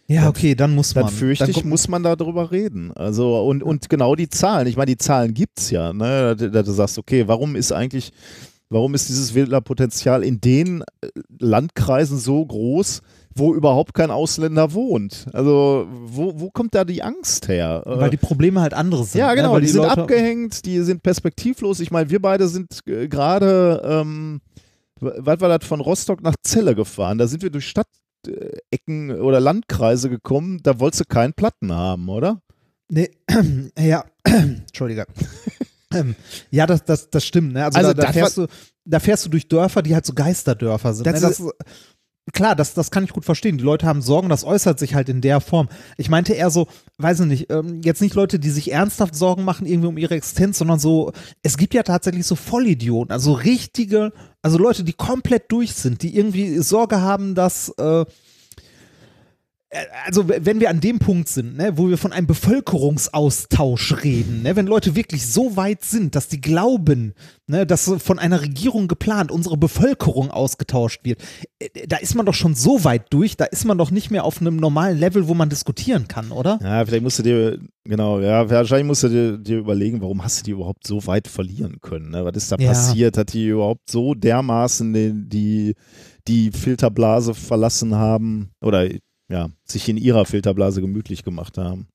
ja, 0.08 0.28
okay, 0.28 0.56
dann 0.56 0.76
muss 0.76 0.93
man. 0.93 1.06
dann 1.06 1.14
fürchte 1.14 1.49
ich, 1.49 1.64
muss 1.64 1.88
man 1.88 2.04
darüber 2.04 2.52
reden. 2.52 2.91
Also 2.91 3.41
und, 3.45 3.64
und 3.64 3.89
genau 3.89 4.16
die 4.16 4.30
Zahlen. 4.30 4.68
Ich 4.68 4.76
meine, 4.76 4.88
die 4.88 4.97
Zahlen 4.97 5.34
gibt's 5.34 5.72
ja, 5.72 5.93
ne? 5.93 6.36
Da, 6.36 6.47
da 6.47 6.64
du 6.64 6.72
sagst, 6.74 6.97
okay, 6.97 7.30
warum 7.30 7.56
ist 7.56 7.72
eigentlich, 7.72 8.12
warum 8.72 8.95
ist 8.95 9.09
dieses 9.09 9.36
Wählerpotenzial 9.36 10.24
in 10.24 10.41
den 10.41 10.82
äh, 11.01 11.07
Landkreisen 11.39 12.17
so 12.17 12.43
groß, 12.43 13.01
wo 13.36 13.53
überhaupt 13.53 13.93
kein 13.93 14.09
Ausländer 14.11 14.74
wohnt? 14.74 15.28
Also 15.34 15.88
wo, 15.91 16.39
wo 16.39 16.49
kommt 16.49 16.74
da 16.74 16.84
die 16.86 17.03
Angst 17.03 17.47
her? 17.47 17.84
Äh, 17.86 17.99
weil 17.99 18.09
die 18.09 18.17
Probleme 18.17 18.61
halt 18.61 18.74
andere 18.74 19.03
sind. 19.03 19.19
ja, 19.19 19.30
ne? 19.30 19.36
genau, 19.36 19.53
weil 19.53 19.61
die, 19.61 19.67
sind 19.67 19.84
Leute- 19.84 20.01
abgehängt, 20.01 20.65
die 20.65 20.80
sind 20.82 21.03
perspektivlos. 21.03 21.80
Ich 21.80 21.91
meine, 21.91 22.09
wir 22.09 22.22
beide 22.22 22.47
sind 22.47 22.80
äh, 22.88 23.07
gerade, 23.07 23.82
ähm, 23.86 24.41
was 24.99 25.39
war 25.41 25.57
das, 25.57 25.67
von 25.67 25.82
Rostock 25.82 26.22
nach 26.24 26.36
Celle 26.45 26.74
gefahren. 26.74 27.17
Da 27.17 27.28
sind 27.28 27.43
wir 27.43 27.49
durch 27.49 27.67
Stadtecken 27.67 29.11
oder 29.19 29.39
Landkreise 29.39 30.09
gekommen, 30.09 30.59
da 30.63 30.80
wolltest 30.80 31.01
du 31.01 31.05
keinen 31.05 31.34
Platten 31.34 31.74
haben, 31.74 32.07
oder? 32.09 32.41
Nee, 32.89 33.11
ja, 33.78 34.05
Entschuldige. 34.24 35.05
ähm, 35.93 36.15
ja, 36.49 36.65
das, 36.65 36.83
das, 36.83 37.09
das 37.09 37.25
stimmt. 37.25 37.53
Ne? 37.53 37.65
Also, 37.65 37.77
Also 37.77 37.93
da, 37.93 38.03
da, 38.03 38.13
fährst 38.13 38.37
du, 38.37 38.47
da 38.85 38.99
fährst 38.99 39.25
du 39.25 39.29
durch 39.29 39.47
Dörfer, 39.47 39.81
die 39.81 39.93
halt 39.93 40.05
so 40.05 40.13
Geisterdörfer 40.13 40.93
sind. 40.93 41.05
Das 41.05 41.21
ne? 41.21 41.27
das, 41.29 41.43
klar, 42.33 42.55
das, 42.55 42.73
das 42.73 42.91
kann 42.91 43.03
ich 43.03 43.11
gut 43.11 43.25
verstehen. 43.25 43.57
Die 43.57 43.63
Leute 43.63 43.85
haben 43.85 44.01
Sorgen, 44.01 44.29
das 44.29 44.43
äußert 44.43 44.79
sich 44.79 44.95
halt 44.95 45.09
in 45.09 45.21
der 45.21 45.41
Form. 45.41 45.69
Ich 45.97 46.09
meinte 46.09 46.33
eher 46.33 46.49
so, 46.49 46.67
weiß 46.97 47.21
ich 47.21 47.25
nicht, 47.25 47.51
ähm, 47.51 47.81
jetzt 47.83 48.01
nicht 48.01 48.15
Leute, 48.15 48.39
die 48.39 48.49
sich 48.49 48.71
ernsthaft 48.71 49.15
Sorgen 49.15 49.43
machen 49.43 49.65
irgendwie 49.65 49.87
um 49.87 49.97
ihre 49.97 50.15
Existenz, 50.15 50.57
sondern 50.57 50.79
so, 50.79 51.11
es 51.43 51.57
gibt 51.57 51.73
ja 51.73 51.83
tatsächlich 51.83 52.25
so 52.25 52.35
Vollidioten, 52.35 53.11
also 53.11 53.33
richtige, 53.33 54.13
also 54.41 54.57
Leute, 54.57 54.83
die 54.83 54.93
komplett 54.93 55.51
durch 55.51 55.73
sind, 55.73 56.03
die 56.03 56.15
irgendwie 56.15 56.59
Sorge 56.59 57.01
haben, 57.01 57.35
dass 57.35 57.69
äh, 57.77 58.05
also 60.05 60.28
w- 60.28 60.39
wenn 60.43 60.59
wir 60.59 60.69
an 60.69 60.82
dem 60.82 60.99
Punkt 60.99 61.30
sind, 61.30 61.55
ne, 61.55 61.78
wo 61.78 61.88
wir 61.89 61.97
von 61.97 62.11
einem 62.11 62.28
Bevölkerungsaustausch 62.28 64.03
reden, 64.03 64.43
ne, 64.43 64.55
wenn 64.55 64.67
Leute 64.67 64.95
wirklich 64.95 65.26
so 65.28 65.55
weit 65.55 65.84
sind, 65.84 66.15
dass 66.15 66.28
die 66.28 66.41
glauben, 66.41 67.13
ne, 67.47 67.65
dass 67.65 67.91
von 67.99 68.19
einer 68.19 68.41
Regierung 68.41 68.88
geplant 68.88 69.32
unsere 69.32 69.57
Bevölkerung 69.57 70.30
ausgetauscht 70.32 71.01
wird, 71.03 71.22
äh, 71.59 71.88
da 71.88 71.97
ist 71.97 72.15
man 72.15 72.26
doch 72.26 72.34
schon 72.34 72.55
so 72.55 72.84
weit 72.84 73.05
durch, 73.13 73.38
da 73.38 73.45
ist 73.45 73.65
man 73.65 73.78
doch 73.78 73.91
nicht 73.91 74.11
mehr 74.11 74.26
auf 74.26 74.41
einem 74.41 74.57
normalen 74.57 74.97
Level, 74.97 75.28
wo 75.28 75.34
man 75.34 75.49
diskutieren 75.49 76.07
kann, 76.07 76.32
oder? 76.32 76.59
Ja, 76.61 76.86
vielleicht 76.86 77.03
musst 77.03 77.19
du 77.19 77.24
dir, 77.24 77.59
genau, 77.86 78.19
ja, 78.19 78.49
wahrscheinlich 78.49 78.88
musst 78.88 79.03
du 79.03 79.09
dir, 79.09 79.38
dir 79.38 79.57
überlegen, 79.59 80.01
warum 80.01 80.24
hast 80.24 80.39
du 80.39 80.43
die 80.43 80.51
überhaupt 80.51 80.86
so 80.86 81.05
weit 81.07 81.28
verlieren 81.28 81.78
können? 81.82 82.11
Ne? 82.11 82.26
Was 82.26 82.36
ist 82.36 82.51
da 82.51 82.57
Ja. 82.59 82.69
passiert? 82.69 83.17
Hat 83.17 83.34
die 83.34 83.47
überhaupt 83.47 83.89
so 83.89 84.13
dermaßen 84.15 84.93
die, 84.93 85.13
die, 85.30 85.76
die 86.28 86.51
Filterblase 86.51 87.34
verlassen 87.34 87.95
haben 87.95 88.51
oder 88.61 88.88
ja, 89.32 89.49
sich 89.63 89.88
in 89.89 89.97
ihrer 89.97 90.25
Filterblase 90.25 90.82
gemütlich 90.82 91.23
gemacht 91.23 91.57
haben? 91.57 91.88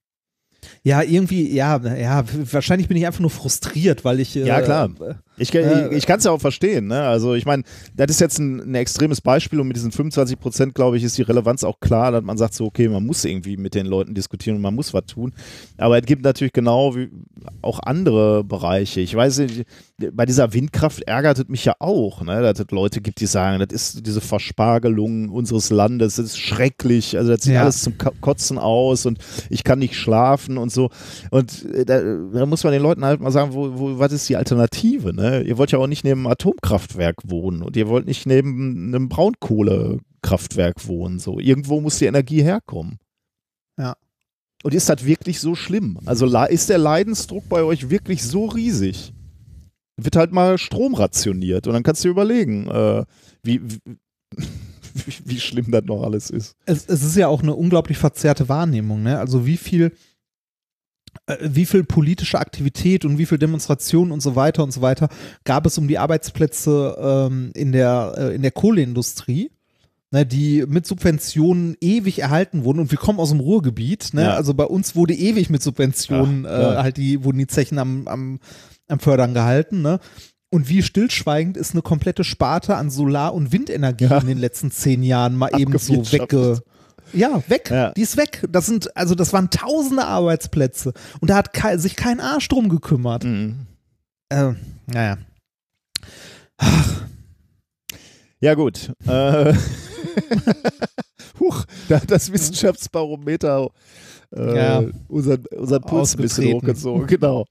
Ja, 0.83 1.03
irgendwie, 1.03 1.53
ja, 1.53 1.79
ja, 1.95 2.25
wahrscheinlich 2.51 2.89
bin 2.89 2.97
ich 2.97 3.07
einfach 3.07 3.21
nur 3.21 3.31
frustriert, 3.31 4.05
weil 4.05 4.21
ich. 4.21 4.35
Ja, 4.35 4.63
klar. 4.63 4.91
Äh, 5.01 5.15
ich, 5.39 5.55
ich 5.55 6.07
kann 6.07 6.19
es 6.19 6.25
ja 6.25 6.31
auch 6.31 6.41
verstehen. 6.41 6.87
Ne? 6.87 7.03
Also 7.03 7.35
ich 7.35 7.45
meine, 7.47 7.63
das 7.95 8.09
ist 8.11 8.21
jetzt 8.21 8.39
ein, 8.39 8.61
ein 8.61 8.75
extremes 8.75 9.21
Beispiel 9.21 9.61
und 9.61 9.69
mit 9.69 9.77
diesen 9.77 9.93
25 9.93 10.39
Prozent, 10.39 10.75
glaube 10.75 10.97
ich, 10.97 11.05
ist 11.05 11.19
die 11.19 11.23
Relevanz 11.23 11.65
auch 11.65 11.81
klar, 11.81 12.13
dass 12.13 12.23
man 12.23 12.37
sagt 12.39 12.55
so, 12.55 12.65
okay, 12.67 12.89
man 12.89 13.05
muss 13.05 13.25
irgendwie 13.25 13.57
mit 13.57 13.75
den 13.75 13.87
Leuten 13.87 14.15
diskutieren 14.15 14.57
und 14.57 14.63
man 14.63 14.75
muss 14.75 14.95
was 14.95 15.05
tun. 15.07 15.33
Aber 15.77 15.99
es 15.99 16.07
gibt 16.07 16.25
natürlich 16.25 16.53
genau 16.53 16.95
wie 16.97 17.11
auch 17.63 17.81
andere 17.81 18.45
Bereiche. 18.45 19.01
Ich 19.01 19.15
weiß 19.15 19.39
nicht, 19.39 19.65
bei 20.13 20.27
dieser 20.27 20.53
Windkraft 20.53 21.03
ärgert 21.03 21.39
es 21.39 21.49
mich 21.49 21.65
ja 21.65 21.75
auch, 21.79 22.23
ne? 22.23 22.43
dass 22.43 22.59
es 22.61 22.71
Leute 22.71 23.01
gibt, 23.01 23.21
die 23.21 23.27
sagen, 23.27 23.59
das 23.59 23.73
ist 23.75 24.07
diese 24.07 24.21
Verspargelung 24.21 25.29
unseres 25.29 25.71
Landes, 25.71 26.17
das 26.17 26.27
ist 26.27 26.39
schrecklich, 26.39 27.17
also 27.17 27.33
das 27.33 27.43
sieht 27.43 27.55
Ja. 27.55 27.63
alles 27.63 27.83
zum 27.83 27.97
Ko- 27.99 28.13
Kotzen 28.21 28.59
aus 28.59 29.07
und 29.07 29.19
ich 29.51 29.65
kann 29.65 29.79
nicht 29.79 29.95
schlafen 29.95 30.59
und 30.59 30.73
so. 30.73 30.91
Und 31.31 31.65
äh, 31.75 31.85
da, 31.85 32.01
da 32.03 32.47
muss 32.47 32.65
man 32.65 32.73
den 32.73 32.83
Leuten 32.83 33.05
halt 33.05 33.21
mal 33.21 33.31
sagen, 33.31 33.53
wo, 33.55 33.71
wo, 33.79 33.99
was 33.99 34.13
ist 34.13 34.29
die 34.29 34.37
Alternative? 34.37 35.15
Ne? 35.15 35.26
Ihr 35.45 35.59
wollt 35.59 35.73
ja 35.73 35.79
auch 35.79 35.87
nicht 35.87 36.05
neben 36.05 36.21
einem 36.21 36.33
Atomkraftwerk 36.33 37.17
wohnen 37.25 37.63
und 37.63 37.77
ihr 37.77 37.89
wollt 37.89 38.07
nicht 38.07 38.27
neben 38.27 38.89
einem 38.89 39.09
Braunkohlekraftwerk 39.09 40.87
wohnen. 40.87 41.19
So. 41.19 41.39
Irgendwo 41.39 41.81
muss 41.81 41.99
die 41.99 42.07
Energie 42.07 42.43
herkommen. 42.43 42.99
Ja. 43.79 43.97
Und 44.63 44.75
ist 44.75 44.89
das 44.89 45.05
wirklich 45.05 45.41
so 45.41 45.55
schlimm? 45.55 45.99
Also 46.07 46.27
ist 46.27 46.71
der 46.71 46.79
Leidensdruck 46.79 47.49
bei 47.49 47.63
euch 47.63 47.91
wirklich 47.91 48.23
so 48.23 48.47
riesig? 48.47 49.13
Wird 49.97 50.17
halt 50.17 50.33
mal 50.33 50.59
Strom 50.59 50.95
rationiert 50.95 51.67
und 51.67 51.73
dann 51.73 51.83
kannst 51.83 52.05
du 52.05 52.09
dir 52.09 52.13
überlegen, 52.13 52.69
äh, 52.69 53.05
wie, 53.43 53.63
wie, 53.63 53.81
wie 55.25 55.41
schlimm 55.41 55.71
das 55.71 55.85
noch 55.85 56.03
alles 56.03 56.31
ist. 56.31 56.55
es, 56.67 56.87
es 56.87 57.03
ist 57.03 57.17
ja 57.17 57.29
auch 57.29 57.43
eine 57.43 57.55
unglaublich 57.55 57.99
verzerrte 57.99 58.49
Wahrnehmung, 58.49 59.03
ne? 59.03 59.19
Also 59.19 59.47
wie 59.47 59.57
viel, 59.57 59.93
wie 61.41 61.67
viel 61.67 61.85
politische 61.85 62.39
Aktivität 62.39 63.05
und 63.05 63.19
wie 63.19 63.27
viel 63.27 63.39
Demonstrationen 63.39 64.13
und 64.13 64.21
so 64.21 64.37
weiter 64.37 64.63
und 64.63 64.73
so 64.73 64.83
weiter 64.83 65.09
gab 65.45 65.67
es 65.67 65.79
um 65.79 65.89
die 65.89 65.99
Arbeitsplätze 65.99 66.97
ähm, 67.01 67.51
in 67.55 67.73
der 67.73 68.15
äh, 68.17 68.35
in 68.35 68.43
der 68.43 68.51
Kohleindustrie, 68.51 69.51
ne, 70.11 70.25
die 70.27 70.65
mit 70.67 70.87
Subventionen 70.87 71.77
ewig 71.81 72.21
erhalten 72.21 72.65
wurden 72.65 72.81
und 72.81 72.91
wir 72.91 72.99
kommen 72.99 73.19
aus 73.19 73.31
dem 73.31 73.41
Ruhrgebiet, 73.41 74.11
ne? 74.13 74.23
Ja. 74.23 74.35
Also 74.35 74.55
bei 74.55 74.65
uns 74.65 74.95
wurde 74.95 75.15
ewig 75.15 75.51
mit 75.51 75.63
Subventionen 75.63 76.45
ja. 76.45 76.75
Äh, 76.75 76.83
halt 76.83 76.97
die 76.97 77.25
wurden 77.25 77.39
die 77.39 77.47
Zechen 77.47 77.79
am, 77.79 78.07
am, 78.09 78.39
am 78.89 79.01
Fördern 79.01 79.35
gehalten, 79.35 79.83
ne? 79.83 79.99
Und 80.49 80.69
wie 80.69 80.83
stillschweigend 80.83 81.57
ist 81.57 81.73
eine 81.73 81.83
komplette 81.83 82.23
Sparte 82.23 82.77
an 82.77 82.89
Solar- 82.89 83.35
und 83.35 83.53
Windenergie 83.53 84.05
Ja. 84.05 84.19
in 84.19 84.29
den 84.29 84.39
letzten 84.39 84.71
zehn 84.71 85.03
Jahren 85.03 85.35
mal 85.35 85.51
eben 85.59 85.77
so 85.77 86.13
wegge 86.13 86.63
ja, 87.13 87.43
weg. 87.49 87.71
Ja. 87.71 87.93
Die 87.93 88.03
ist 88.03 88.17
weg. 88.17 88.45
Das 88.49 88.67
sind, 88.67 88.97
also 88.97 89.15
das 89.15 89.33
waren 89.33 89.51
tausende 89.51 90.05
Arbeitsplätze. 90.05 90.93
Und 91.21 91.31
da 91.31 91.37
hat 91.37 91.53
kei 91.53 91.77
sich 91.79 91.97
kein 91.97 92.21
Arsch 92.21 92.49
drum 92.49 92.69
gekümmert. 92.69 93.25
Mhm. 93.25 93.67
Äh, 94.29 94.53
naja. 94.87 95.19
Ja, 98.41 98.55
gut. 98.55 98.93
Äh, 99.07 99.55
Huch, 101.41 101.65
das 102.07 102.33
Wissenschaftsbarometer 102.33 103.71
äh, 104.35 104.57
Ja. 104.57 104.83
unseren, 105.09 105.45
unseren 105.57 105.83
Puls 105.83 106.15
ein 106.17 106.23
bisschen 106.23 106.55
hochgezogen. 106.55 107.07
Genau. 107.17 107.45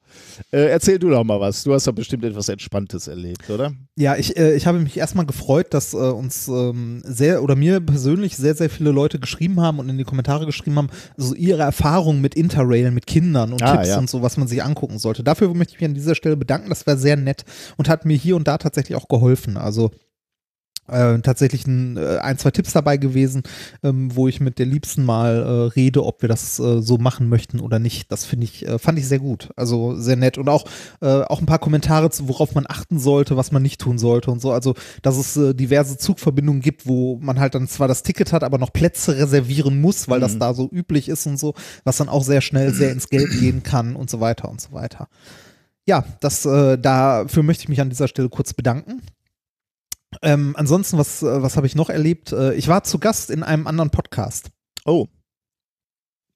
Äh, 0.51 0.69
erzähl 0.69 0.99
du 0.99 1.09
doch 1.09 1.23
mal 1.23 1.39
was. 1.39 1.63
Du 1.63 1.73
hast 1.73 1.87
doch 1.87 1.93
bestimmt 1.93 2.23
etwas 2.23 2.49
Entspanntes 2.49 3.07
erlebt, 3.07 3.49
oder? 3.49 3.71
Ja, 3.95 4.15
ich, 4.15 4.35
äh, 4.37 4.55
ich 4.55 4.67
habe 4.67 4.79
mich 4.79 4.97
erstmal 4.97 5.25
gefreut, 5.25 5.67
dass 5.73 5.93
äh, 5.93 5.97
uns 5.97 6.47
ähm, 6.47 7.01
sehr 7.05 7.41
oder 7.43 7.55
mir 7.55 7.79
persönlich 7.79 8.35
sehr, 8.37 8.55
sehr 8.55 8.69
viele 8.69 8.91
Leute 8.91 9.19
geschrieben 9.19 9.61
haben 9.61 9.79
und 9.79 9.87
in 9.89 9.97
die 9.97 10.03
Kommentare 10.03 10.45
geschrieben 10.45 10.77
haben, 10.77 10.89
so 11.17 11.33
ihre 11.35 11.61
Erfahrungen 11.61 12.21
mit 12.21 12.35
Interrail, 12.35 12.91
mit 12.91 13.07
Kindern 13.07 13.53
und 13.53 13.61
Ah, 13.63 13.77
Tipps 13.77 13.89
ja. 13.89 13.97
und 13.99 14.09
so, 14.09 14.21
was 14.21 14.37
man 14.37 14.47
sich 14.47 14.63
angucken 14.63 14.99
sollte. 14.99 15.23
Dafür 15.23 15.53
möchte 15.53 15.73
ich 15.75 15.79
mich 15.81 15.89
an 15.89 15.95
dieser 15.95 16.15
Stelle 16.15 16.35
bedanken. 16.37 16.69
Das 16.69 16.85
war 16.87 16.97
sehr 16.97 17.15
nett 17.15 17.43
und 17.77 17.87
hat 17.89 18.05
mir 18.05 18.17
hier 18.17 18.35
und 18.35 18.47
da 18.47 18.57
tatsächlich 18.57 18.95
auch 18.97 19.07
geholfen. 19.07 19.57
Also 19.57 19.91
äh, 20.87 21.19
tatsächlich 21.19 21.65
ein, 21.65 21.97
äh, 21.97 22.17
ein, 22.17 22.37
zwei 22.37 22.51
Tipps 22.51 22.73
dabei 22.73 22.97
gewesen, 22.97 23.43
ähm, 23.83 24.15
wo 24.15 24.27
ich 24.27 24.39
mit 24.39 24.59
der 24.59 24.65
Liebsten 24.65 25.03
mal 25.03 25.37
äh, 25.37 25.49
rede, 25.73 26.03
ob 26.03 26.21
wir 26.21 26.29
das 26.29 26.59
äh, 26.59 26.81
so 26.81 26.97
machen 26.97 27.27
möchten 27.29 27.59
oder 27.59 27.79
nicht. 27.79 28.11
Das 28.11 28.25
finde 28.25 28.45
ich, 28.45 28.67
äh, 28.67 28.77
fand 28.77 28.99
ich 28.99 29.07
sehr 29.07 29.19
gut. 29.19 29.49
Also 29.55 29.95
sehr 29.95 30.15
nett. 30.15 30.37
Und 30.37 30.49
auch, 30.49 30.65
auch 31.01 31.39
ein 31.39 31.45
paar 31.45 31.59
Kommentare, 31.59 32.09
zu, 32.09 32.27
worauf 32.27 32.55
man 32.55 32.65
achten 32.67 32.99
sollte, 32.99 33.37
was 33.37 33.51
man 33.51 33.61
nicht 33.61 33.79
tun 33.79 33.97
sollte 33.97 34.31
und 34.31 34.41
so. 34.41 34.51
Also, 34.51 34.75
dass 35.01 35.17
es 35.17 35.55
diverse 35.55 35.97
Zugverbindungen 35.97 36.61
gibt, 36.61 36.87
wo 36.87 37.17
man 37.21 37.39
halt 37.39 37.55
dann 37.55 37.67
zwar 37.67 37.87
das 37.87 38.03
Ticket 38.03 38.33
hat, 38.33 38.43
aber 38.43 38.57
noch 38.57 38.73
Plätze 38.73 39.17
reservieren 39.17 39.81
muss, 39.81 40.07
weil 40.07 40.19
mhm. 40.19 40.23
das 40.23 40.37
da 40.39 40.53
so 40.53 40.69
üblich 40.71 41.09
ist 41.09 41.25
und 41.27 41.37
so, 41.37 41.53
was 41.83 41.97
dann 41.97 42.09
auch 42.09 42.23
sehr 42.23 42.41
schnell 42.41 42.73
sehr 42.73 42.91
ins 42.91 43.09
Geld 43.09 43.29
gehen 43.39 43.63
kann 43.63 43.95
und 43.95 44.09
so 44.09 44.19
weiter 44.19 44.49
und 44.49 44.61
so 44.61 44.71
weiter. 44.71 45.07
Ja, 45.85 46.03
das, 46.19 46.43
dafür 46.43 47.43
möchte 47.43 47.63
ich 47.63 47.69
mich 47.69 47.81
an 47.81 47.89
dieser 47.89 48.07
Stelle 48.07 48.29
kurz 48.29 48.53
bedanken. 48.53 49.01
Ähm, 50.21 50.53
ansonsten, 50.57 50.97
was, 50.97 51.23
äh, 51.23 51.41
was 51.41 51.57
habe 51.57 51.67
ich 51.67 51.75
noch 51.75 51.89
erlebt? 51.89 52.31
Äh, 52.31 52.53
ich 52.55 52.67
war 52.67 52.83
zu 52.83 52.99
Gast 52.99 53.29
in 53.29 53.43
einem 53.43 53.67
anderen 53.67 53.89
Podcast. 53.89 54.49
Oh. 54.85 55.07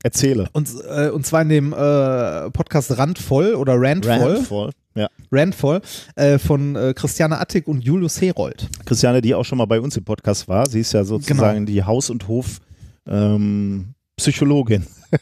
Erzähle. 0.02 0.50
Und, 0.54 0.70
äh, 0.88 1.10
und 1.10 1.26
zwar 1.26 1.42
in 1.42 1.50
dem 1.50 1.74
äh, 1.74 2.50
Podcast 2.52 2.98
Randvoll 2.98 3.56
oder 3.56 3.74
Randvoll. 3.76 4.36
Randvoll, 4.36 4.72
ja. 4.96 5.10
Randvoll 5.30 5.82
äh, 6.16 6.40
von 6.40 6.74
äh, 6.76 6.94
Christiane 6.96 7.38
Attig 7.40 7.68
und 7.68 7.84
Julius 7.84 8.22
Herold. 8.22 8.70
Christiane, 8.86 9.20
die 9.22 9.36
auch 9.36 9.44
schon 9.44 9.58
mal 9.58 9.66
bei 9.66 9.82
uns 9.82 9.98
im 9.98 10.06
Podcast 10.06 10.48
war. 10.48 10.70
Sie 10.70 10.80
ist 10.80 10.94
ja 10.94 11.04
sozusagen 11.04 11.66
genau. 11.66 11.68
die 11.68 11.84
Haus- 11.84 12.10
und 12.10 12.30
Hof-Psychologin. 12.30 14.88
Ähm, 15.12 15.20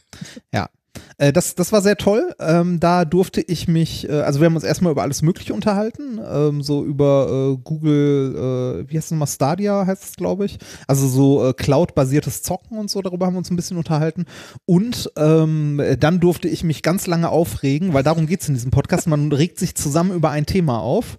ja, 0.54 0.70
äh, 1.18 1.34
das, 1.34 1.56
das 1.56 1.72
war 1.72 1.82
sehr 1.82 1.98
toll. 1.98 2.34
Ähm, 2.40 2.80
da 2.80 3.06
durfte 3.06 3.42
ich 3.42 3.68
mich, 3.68 4.08
äh, 4.08 4.22
also 4.22 4.40
wir 4.40 4.46
haben 4.46 4.56
uns 4.56 4.64
erstmal 4.64 4.92
über 4.92 5.02
alles 5.02 5.22
Mögliche 5.22 5.54
unterhalten, 5.54 6.20
ähm, 6.30 6.62
so 6.62 6.84
über 6.84 7.56
äh, 7.56 7.62
Google, 7.64 8.86
äh, 8.86 8.92
wie 8.92 8.98
heißt 8.98 9.08
es 9.08 9.12
nochmal, 9.12 9.28
Stadia 9.28 9.86
heißt 9.86 10.04
es, 10.04 10.16
glaube 10.16 10.46
ich. 10.46 10.58
Also 10.88 11.08
so 11.08 11.48
äh, 11.48 11.54
Cloud-basiertes 11.54 12.42
Zocken 12.42 12.78
und 12.78 12.90
so, 12.90 13.02
darüber 13.02 13.26
haben 13.26 13.34
wir 13.34 13.40
uns 13.40 13.52
ein 13.52 13.56
bisschen 13.56 13.78
unterhalten. 13.78 14.26
Und 14.66 15.12
ähm, 15.18 15.82
dann 16.00 16.20
durfte 16.20 16.48
ich 16.48 16.64
mich 16.64 16.84
ganz 16.84 17.08
lange 17.08 17.30
aufregen, 17.30 17.94
weil 17.94 18.04
darum 18.04 18.28
geht 18.28 18.42
es 18.42 18.48
in 18.48 18.54
diesem 18.54 18.72
Podcast. 18.72 19.08
Man 19.08 19.32
regt 19.32 19.60
sich 19.60 19.76
zusammen 19.76 20.12
über 20.12 20.30
ein 20.32 20.46
Thema 20.46 20.80
auf. 20.80 21.18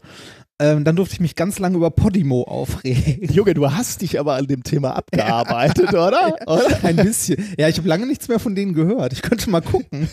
Ähm, 0.61 0.82
dann 0.82 0.96
durfte 0.96 1.14
ich 1.14 1.20
mich 1.20 1.36
ganz 1.36 1.61
lange 1.61 1.76
über 1.76 1.90
Podimo 1.92 2.42
aufregen. 2.42 3.32
Junge, 3.32 3.54
du 3.54 3.70
hast 3.70 4.02
dich 4.02 4.18
aber 4.18 4.34
an 4.34 4.48
dem 4.48 4.64
Thema 4.64 4.96
abgearbeitet, 4.96 5.88
oder? 5.90 6.34
oder? 6.46 6.82
Ein 6.82 6.96
bisschen. 6.96 7.44
Ja, 7.56 7.68
ich 7.68 7.78
habe 7.78 7.88
lange 7.88 8.06
nichts 8.06 8.26
mehr 8.26 8.40
von 8.40 8.56
denen 8.56 8.74
gehört. 8.74 9.12
Ich 9.12 9.22
könnte 9.22 9.48
mal 9.50 9.61
gucken. 9.61 10.09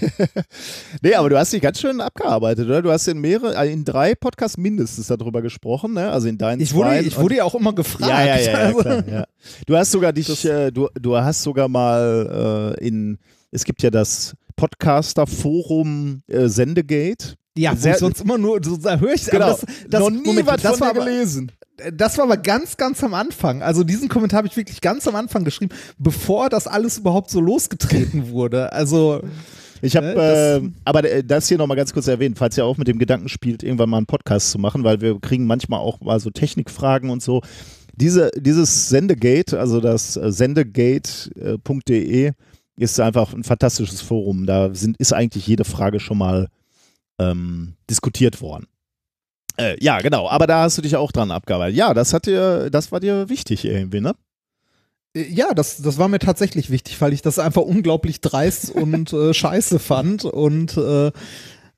nee, 1.01 1.15
aber 1.15 1.29
du 1.29 1.37
hast 1.39 1.51
dich 1.51 1.61
ganz 1.61 1.79
schön 1.79 1.99
abgearbeitet, 1.99 2.67
oder? 2.67 2.83
Du 2.83 2.91
hast 2.91 3.07
in 3.07 3.19
mehrere, 3.19 3.55
äh, 3.55 3.73
in 3.73 3.85
drei 3.85 4.13
Podcasts 4.13 4.57
mindestens 4.57 5.07
darüber 5.07 5.41
gesprochen, 5.41 5.93
ne? 5.93 6.11
Also 6.11 6.27
in 6.27 6.37
deinen 6.37 6.61
ich 6.61 6.75
wurde, 6.75 6.99
Ich 6.99 7.17
wurde 7.17 7.37
ja 7.37 7.43
auch 7.43 7.55
immer 7.55 7.73
gefragt. 7.73 8.11
Ja, 8.11 8.23
ja, 8.23 8.39
ja, 8.39 8.53
also 8.53 8.77
klar, 8.79 9.03
ja. 9.09 9.25
Du 9.65 9.75
hast 9.75 9.91
sogar 9.91 10.13
dich, 10.13 10.45
äh, 10.45 10.69
du, 10.69 10.89
du 10.93 11.17
hast 11.17 11.41
sogar 11.41 11.67
mal 11.67 12.75
äh, 12.79 12.87
in, 12.87 13.17
es 13.49 13.63
gibt 13.63 13.81
ja 13.81 13.89
das 13.89 14.35
Podcaster-Forum 14.57 16.21
äh, 16.27 16.47
Sendegate. 16.47 17.35
Ja, 17.57 17.75
sehr, 17.75 17.97
sonst 17.97 18.21
immer 18.21 18.37
nur, 18.37 18.61
so, 18.63 18.75
da 18.75 18.99
höre 18.99 19.13
ich 19.13 19.25
genau. 19.25 19.47
das, 19.47 19.65
das, 19.87 19.99
noch 20.01 20.09
nie 20.09 20.25
Moment, 20.25 20.47
was 20.47 20.61
das 20.61 20.77
von 20.77 20.87
war 20.87 20.93
gelesen. 20.93 21.51
das 21.93 22.17
war 22.17 22.25
aber 22.25 22.37
ganz, 22.37 22.75
ganz 22.75 23.03
am 23.03 23.13
Anfang. 23.13 23.61
Also 23.61 23.83
diesen 23.83 24.09
Kommentar 24.09 24.39
habe 24.39 24.47
ich 24.47 24.57
wirklich 24.57 24.81
ganz 24.81 25.07
am 25.07 25.15
Anfang 25.15 25.45
geschrieben, 25.45 25.73
bevor 25.97 26.49
das 26.49 26.67
alles 26.67 26.97
überhaupt 26.97 27.29
so 27.29 27.39
losgetreten 27.39 28.29
wurde. 28.29 28.73
Also 28.73 29.21
ich 29.81 29.95
habe, 29.95 30.07
ne, 30.07 30.61
äh, 30.63 30.69
aber 30.83 31.09
äh, 31.09 31.23
das 31.23 31.47
hier 31.47 31.57
nochmal 31.57 31.77
ganz 31.77 31.93
kurz 31.93 32.07
erwähnt, 32.07 32.37
falls 32.37 32.57
ihr 32.57 32.65
auch 32.65 32.77
mit 32.77 32.87
dem 32.87 32.99
Gedanken 32.99 33.29
spielt, 33.29 33.63
irgendwann 33.63 33.89
mal 33.89 33.97
einen 33.97 34.05
Podcast 34.05 34.51
zu 34.51 34.59
machen, 34.59 34.83
weil 34.83 34.99
wir 34.99 35.19
kriegen 35.19 35.45
manchmal 35.45 35.79
auch 35.79 36.01
mal 36.01 36.19
so 36.19 36.31
Technikfragen 36.31 37.09
und 37.09 37.21
so. 37.21 37.41
Diese, 37.95 38.31
dieses 38.37 38.89
Sendegate, 38.89 39.57
also 39.57 39.79
das 39.79 40.17
äh, 40.17 40.31
sendegate.de, 40.31 42.31
ist 42.77 42.99
einfach 42.99 43.33
ein 43.33 43.45
fantastisches 43.45 44.01
Forum. 44.01 44.45
Da 44.45 44.73
sind, 44.73 44.97
ist 44.97 45.13
eigentlich 45.13 45.47
jede 45.47 45.63
Frage 45.63 46.01
schon 46.01 46.17
mal 46.17 46.49
ähm, 47.19 47.75
diskutiert 47.89 48.41
worden. 48.41 48.67
Äh, 49.57 49.77
ja, 49.83 49.99
genau, 50.01 50.29
aber 50.29 50.47
da 50.47 50.63
hast 50.63 50.77
du 50.77 50.81
dich 50.81 50.95
auch 50.95 51.11
dran 51.11 51.31
abgearbeitet. 51.31 51.77
Ja, 51.77 51.93
das 51.93 52.13
hat 52.13 52.25
dir, 52.25 52.69
das 52.69 52.91
war 52.91 52.99
dir 52.99 53.29
wichtig 53.29 53.63
irgendwie, 53.65 54.01
ne? 54.01 54.15
Äh, 55.15 55.27
ja, 55.29 55.53
das, 55.53 55.81
das 55.81 55.97
war 55.97 56.07
mir 56.07 56.19
tatsächlich 56.19 56.69
wichtig, 56.69 56.99
weil 56.99 57.13
ich 57.13 57.21
das 57.21 57.39
einfach 57.39 57.61
unglaublich 57.61 58.21
dreist 58.21 58.69
und 58.71 59.13
äh, 59.13 59.33
scheiße 59.33 59.79
fand 59.79 60.25
und 60.25 60.77
äh, 60.77 61.11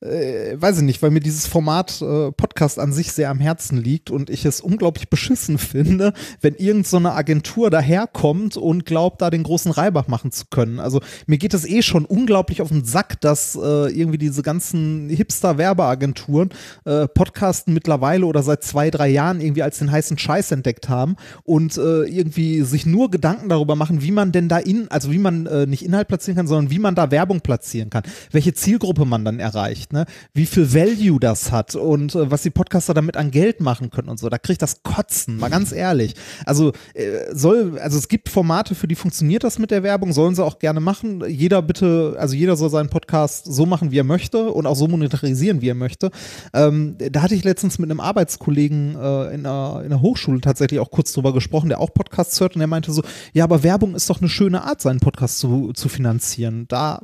äh, 0.01 0.55
weiß 0.59 0.77
ich 0.77 0.83
nicht, 0.83 1.01
weil 1.01 1.11
mir 1.11 1.19
dieses 1.19 1.47
Format 1.47 2.01
äh, 2.01 2.31
Podcast 2.31 2.79
an 2.79 2.93
sich 2.93 3.11
sehr 3.11 3.29
am 3.29 3.39
Herzen 3.39 3.77
liegt 3.77 4.11
und 4.11 4.29
ich 4.29 4.45
es 4.45 4.61
unglaublich 4.61 5.09
beschissen 5.09 5.57
finde, 5.57 6.13
wenn 6.41 6.55
irgend 6.55 6.87
so 6.87 6.97
Agentur 6.97 7.69
daherkommt 7.69 8.57
und 8.57 8.85
glaubt, 8.85 9.21
da 9.21 9.29
den 9.29 9.43
großen 9.43 9.71
Reibach 9.71 10.07
machen 10.07 10.31
zu 10.31 10.45
können. 10.49 10.79
Also 10.79 10.99
mir 11.25 11.37
geht 11.37 11.53
es 11.53 11.65
eh 11.65 11.81
schon 11.81 12.05
unglaublich 12.05 12.61
auf 12.61 12.69
den 12.69 12.83
Sack, 12.83 13.21
dass 13.21 13.55
äh, 13.55 13.59
irgendwie 13.91 14.17
diese 14.17 14.41
ganzen 14.41 15.09
Hipster-Werbeagenturen 15.09 16.49
äh, 16.85 17.07
Podcasten 17.07 17.73
mittlerweile 17.73 18.25
oder 18.25 18.43
seit 18.43 18.63
zwei, 18.63 18.89
drei 18.89 19.07
Jahren 19.07 19.39
irgendwie 19.39 19.63
als 19.63 19.77
den 19.77 19.91
heißen 19.91 20.17
Scheiß 20.17 20.51
entdeckt 20.51 20.89
haben 20.89 21.15
und 21.43 21.77
äh, 21.77 22.03
irgendwie 22.03 22.61
sich 22.63 22.85
nur 22.85 23.11
Gedanken 23.11 23.49
darüber 23.49 23.75
machen, 23.75 24.01
wie 24.01 24.11
man 24.11 24.31
denn 24.31 24.49
da 24.49 24.57
in, 24.57 24.89
also 24.89 25.11
wie 25.11 25.17
man 25.17 25.45
äh, 25.45 25.65
nicht 25.65 25.85
Inhalt 25.85 26.07
platzieren 26.07 26.35
kann, 26.37 26.47
sondern 26.47 26.71
wie 26.71 26.79
man 26.79 26.95
da 26.95 27.11
Werbung 27.11 27.41
platzieren 27.41 27.89
kann, 27.89 28.03
welche 28.31 28.53
Zielgruppe 28.53 29.05
man 29.05 29.23
dann 29.23 29.39
erreicht 29.39 29.86
kriegt, 29.87 29.93
ne? 29.93 30.05
wie 30.33 30.45
viel 30.45 30.73
Value 30.73 31.19
das 31.19 31.51
hat 31.51 31.75
und 31.75 32.15
äh, 32.15 32.29
was 32.31 32.43
die 32.43 32.49
Podcaster 32.49 32.93
damit 32.93 33.17
an 33.17 33.31
Geld 33.31 33.59
machen 33.61 33.89
können 33.89 34.09
und 34.09 34.19
so. 34.19 34.29
Da 34.29 34.37
kriegt 34.37 34.61
das 34.61 34.83
Kotzen, 34.83 35.37
mal 35.37 35.49
ganz 35.49 35.71
ehrlich. 35.71 36.13
Also 36.45 36.71
äh, 36.93 37.33
soll, 37.33 37.79
also 37.79 37.97
es 37.97 38.07
gibt 38.07 38.29
Formate, 38.29 38.75
für 38.75 38.87
die 38.87 38.95
funktioniert 38.95 39.43
das 39.43 39.59
mit 39.59 39.71
der 39.71 39.83
Werbung, 39.83 40.13
sollen 40.13 40.35
sie 40.35 40.43
auch 40.43 40.59
gerne 40.59 40.79
machen. 40.79 41.23
Jeder 41.27 41.61
bitte, 41.61 42.15
also 42.19 42.35
jeder 42.35 42.55
soll 42.55 42.69
seinen 42.69 42.89
Podcast 42.89 43.45
so 43.45 43.65
machen, 43.65 43.91
wie 43.91 43.99
er 43.99 44.03
möchte 44.03 44.51
und 44.51 44.65
auch 44.65 44.75
so 44.75 44.87
monetarisieren, 44.87 45.61
wie 45.61 45.69
er 45.69 45.75
möchte. 45.75 46.11
Ähm, 46.53 46.97
da 46.97 47.21
hatte 47.21 47.35
ich 47.35 47.43
letztens 47.43 47.79
mit 47.79 47.89
einem 47.89 47.99
Arbeitskollegen 47.99 48.95
äh, 48.95 49.33
in, 49.33 49.45
einer, 49.45 49.81
in 49.83 49.89
der 49.89 50.01
Hochschule 50.01 50.41
tatsächlich 50.41 50.79
auch 50.79 50.91
kurz 50.91 51.13
drüber 51.13 51.33
gesprochen, 51.33 51.69
der 51.69 51.79
auch 51.79 51.93
Podcasts 51.93 52.39
hört 52.39 52.55
und 52.55 52.59
der 52.59 52.67
meinte 52.67 52.91
so, 52.91 53.03
ja, 53.33 53.43
aber 53.43 53.63
Werbung 53.63 53.95
ist 53.95 54.09
doch 54.09 54.19
eine 54.19 54.29
schöne 54.29 54.63
Art, 54.63 54.81
seinen 54.81 54.99
Podcast 54.99 55.39
zu, 55.39 55.71
zu 55.73 55.89
finanzieren. 55.89 56.65
Da 56.67 57.01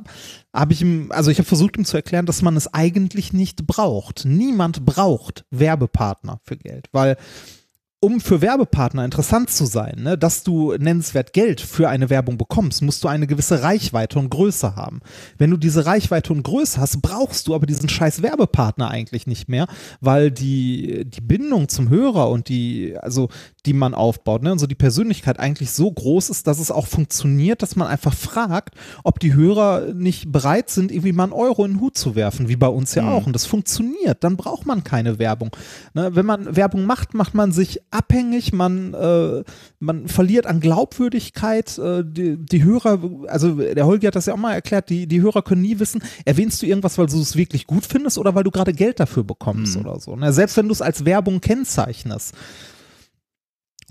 habe 0.54 0.72
ich 0.72 0.82
ihm, 0.82 1.10
also 1.10 1.30
ich 1.30 1.38
habe 1.38 1.48
versucht 1.48 1.76
ihm 1.76 1.84
zu 1.84 1.96
erklären, 1.96 2.26
dass 2.26 2.40
man 2.40 2.56
es 2.56 2.72
eigentlich 2.74 3.32
nicht 3.32 3.66
braucht. 3.66 4.24
Niemand 4.24 4.84
braucht 4.84 5.44
Werbepartner 5.50 6.40
für 6.42 6.56
Geld, 6.56 6.88
weil 6.92 7.16
um 8.04 8.20
für 8.20 8.42
Werbepartner 8.42 9.02
interessant 9.02 9.48
zu 9.48 9.64
sein, 9.64 10.02
ne, 10.02 10.18
dass 10.18 10.42
du 10.42 10.74
nennenswert 10.74 11.32
Geld 11.32 11.62
für 11.62 11.88
eine 11.88 12.10
Werbung 12.10 12.36
bekommst, 12.36 12.82
musst 12.82 13.02
du 13.02 13.08
eine 13.08 13.26
gewisse 13.26 13.62
Reichweite 13.62 14.18
und 14.18 14.28
Größe 14.28 14.76
haben. 14.76 15.00
Wenn 15.38 15.50
du 15.50 15.56
diese 15.56 15.86
Reichweite 15.86 16.34
und 16.34 16.42
Größe 16.42 16.78
hast, 16.78 17.00
brauchst 17.00 17.48
du 17.48 17.54
aber 17.54 17.64
diesen 17.64 17.88
scheiß 17.88 18.20
Werbepartner 18.20 18.90
eigentlich 18.90 19.26
nicht 19.26 19.48
mehr, 19.48 19.66
weil 20.02 20.30
die, 20.30 21.06
die 21.06 21.22
Bindung 21.22 21.70
zum 21.70 21.88
Hörer 21.88 22.28
und 22.28 22.50
die, 22.50 22.94
also 23.00 23.30
die 23.64 23.72
man 23.72 23.94
aufbaut, 23.94 24.42
ne, 24.42 24.52
und 24.52 24.58
so 24.58 24.66
die 24.66 24.74
Persönlichkeit 24.74 25.40
eigentlich 25.40 25.70
so 25.70 25.90
groß 25.90 26.28
ist, 26.28 26.46
dass 26.46 26.58
es 26.58 26.70
auch 26.70 26.86
funktioniert, 26.86 27.62
dass 27.62 27.74
man 27.74 27.88
einfach 27.88 28.12
fragt, 28.12 28.74
ob 29.02 29.18
die 29.18 29.32
Hörer 29.32 29.94
nicht 29.94 30.30
bereit 30.30 30.68
sind, 30.68 30.92
irgendwie 30.92 31.12
mal 31.12 31.24
einen 31.24 31.32
Euro 31.32 31.64
in 31.64 31.72
den 31.72 31.80
Hut 31.80 31.96
zu 31.96 32.14
werfen, 32.14 32.48
wie 32.50 32.56
bei 32.56 32.68
uns 32.68 32.94
ja 32.94 33.02
mhm. 33.02 33.08
auch. 33.08 33.26
Und 33.26 33.32
das 33.32 33.46
funktioniert, 33.46 34.22
dann 34.22 34.36
braucht 34.36 34.66
man 34.66 34.84
keine 34.84 35.18
Werbung. 35.18 35.56
Ne, 35.94 36.14
wenn 36.14 36.26
man 36.26 36.54
Werbung 36.54 36.84
macht, 36.84 37.14
macht 37.14 37.32
man 37.32 37.50
sich 37.50 37.80
abhängig, 37.94 38.52
man, 38.52 38.92
äh, 38.92 39.44
man 39.78 40.08
verliert 40.08 40.46
an 40.46 40.60
Glaubwürdigkeit. 40.60 41.78
Äh, 41.78 42.02
die, 42.04 42.36
die 42.36 42.64
Hörer, 42.64 42.98
also 43.28 43.54
der 43.54 43.86
Holger 43.86 44.08
hat 44.08 44.16
das 44.16 44.26
ja 44.26 44.34
auch 44.34 44.38
mal 44.38 44.52
erklärt, 44.52 44.90
die, 44.90 45.06
die 45.06 45.22
Hörer 45.22 45.42
können 45.42 45.62
nie 45.62 45.78
wissen, 45.78 46.02
erwähnst 46.24 46.60
du 46.60 46.66
irgendwas, 46.66 46.98
weil 46.98 47.06
du 47.06 47.20
es 47.20 47.36
wirklich 47.36 47.66
gut 47.66 47.86
findest 47.86 48.18
oder 48.18 48.34
weil 48.34 48.44
du 48.44 48.50
gerade 48.50 48.72
Geld 48.72 49.00
dafür 49.00 49.24
bekommst 49.24 49.76
mhm. 49.76 49.86
oder 49.86 50.00
so. 50.00 50.16
Ne? 50.16 50.32
Selbst 50.32 50.56
wenn 50.56 50.66
du 50.66 50.72
es 50.72 50.82
als 50.82 51.04
Werbung 51.04 51.40
kennzeichnest 51.40 52.34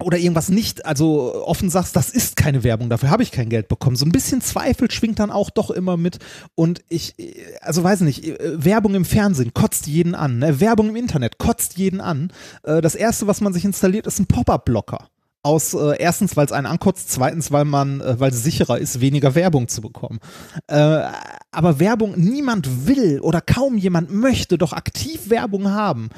oder 0.04 0.18
irgendwas 0.18 0.50
nicht, 0.50 0.86
also 0.86 1.46
offen 1.46 1.70
sagst, 1.70 1.96
das 1.96 2.10
ist 2.10 2.36
keine 2.36 2.64
Werbung, 2.64 2.90
dafür 2.90 3.10
habe 3.10 3.24
ich 3.24 3.32
kein 3.32 3.50
Geld 3.50 3.68
bekommen. 3.68 3.96
So 3.96 4.06
ein 4.06 4.12
bisschen 4.12 4.42
Zweifel 4.42 4.92
schwingt 4.92 5.20
dann 5.20 5.32
auch 5.32 5.50
doch 5.50 5.72
immer 5.72 5.98
mit. 5.98 6.20
Und 6.56 6.82
ich, 6.90 7.16
also 7.62 7.84
weiß 7.84 8.02
nicht, 8.02 8.26
Werbung 8.40 8.96
im 8.96 9.06
Fernsehen 9.06 9.54
kotzt 9.54 9.88
jeden 9.88 10.16
an, 10.16 10.40
ne? 10.40 10.60
Werbung 10.60 10.90
im 10.90 10.96
Internet 10.96 11.38
kotzt 11.38 11.78
jeden 11.78 12.02
an. 12.02 12.32
Äh, 12.64 12.82
das 12.82 12.96
erste, 12.96 13.28
was 13.28 13.42
man 13.42 13.54
sich 13.54 13.66
installiert, 13.66 14.08
ist 14.08 14.20
ein 14.20 14.28
Pop-up-Blocker 14.28 15.10
aus 15.44 15.74
äh, 15.74 15.98
erstens, 16.00 16.38
weil 16.38 16.46
es 16.46 16.54
einen 16.54 16.66
ankotzt, 16.66 17.12
zweitens, 17.12 17.52
weil 17.52 17.66
man, 17.66 18.00
äh, 18.00 18.20
weil 18.20 18.32
es 18.32 18.44
sicherer 18.44 18.80
ist, 18.80 19.02
weniger 19.02 19.36
Werbung 19.36 19.68
zu 19.68 19.82
bekommen. 19.82 20.20
Äh, 20.68 21.02
aber 21.52 21.80
Werbung, 21.80 22.14
niemand 22.18 22.88
will 22.88 23.20
oder 23.20 23.42
kaum 23.42 23.78
jemand 23.78 24.12
möchte 24.12 24.58
doch 24.58 24.74
aktiv 24.74 25.30
Werbung 25.30 25.70
haben 25.70 26.10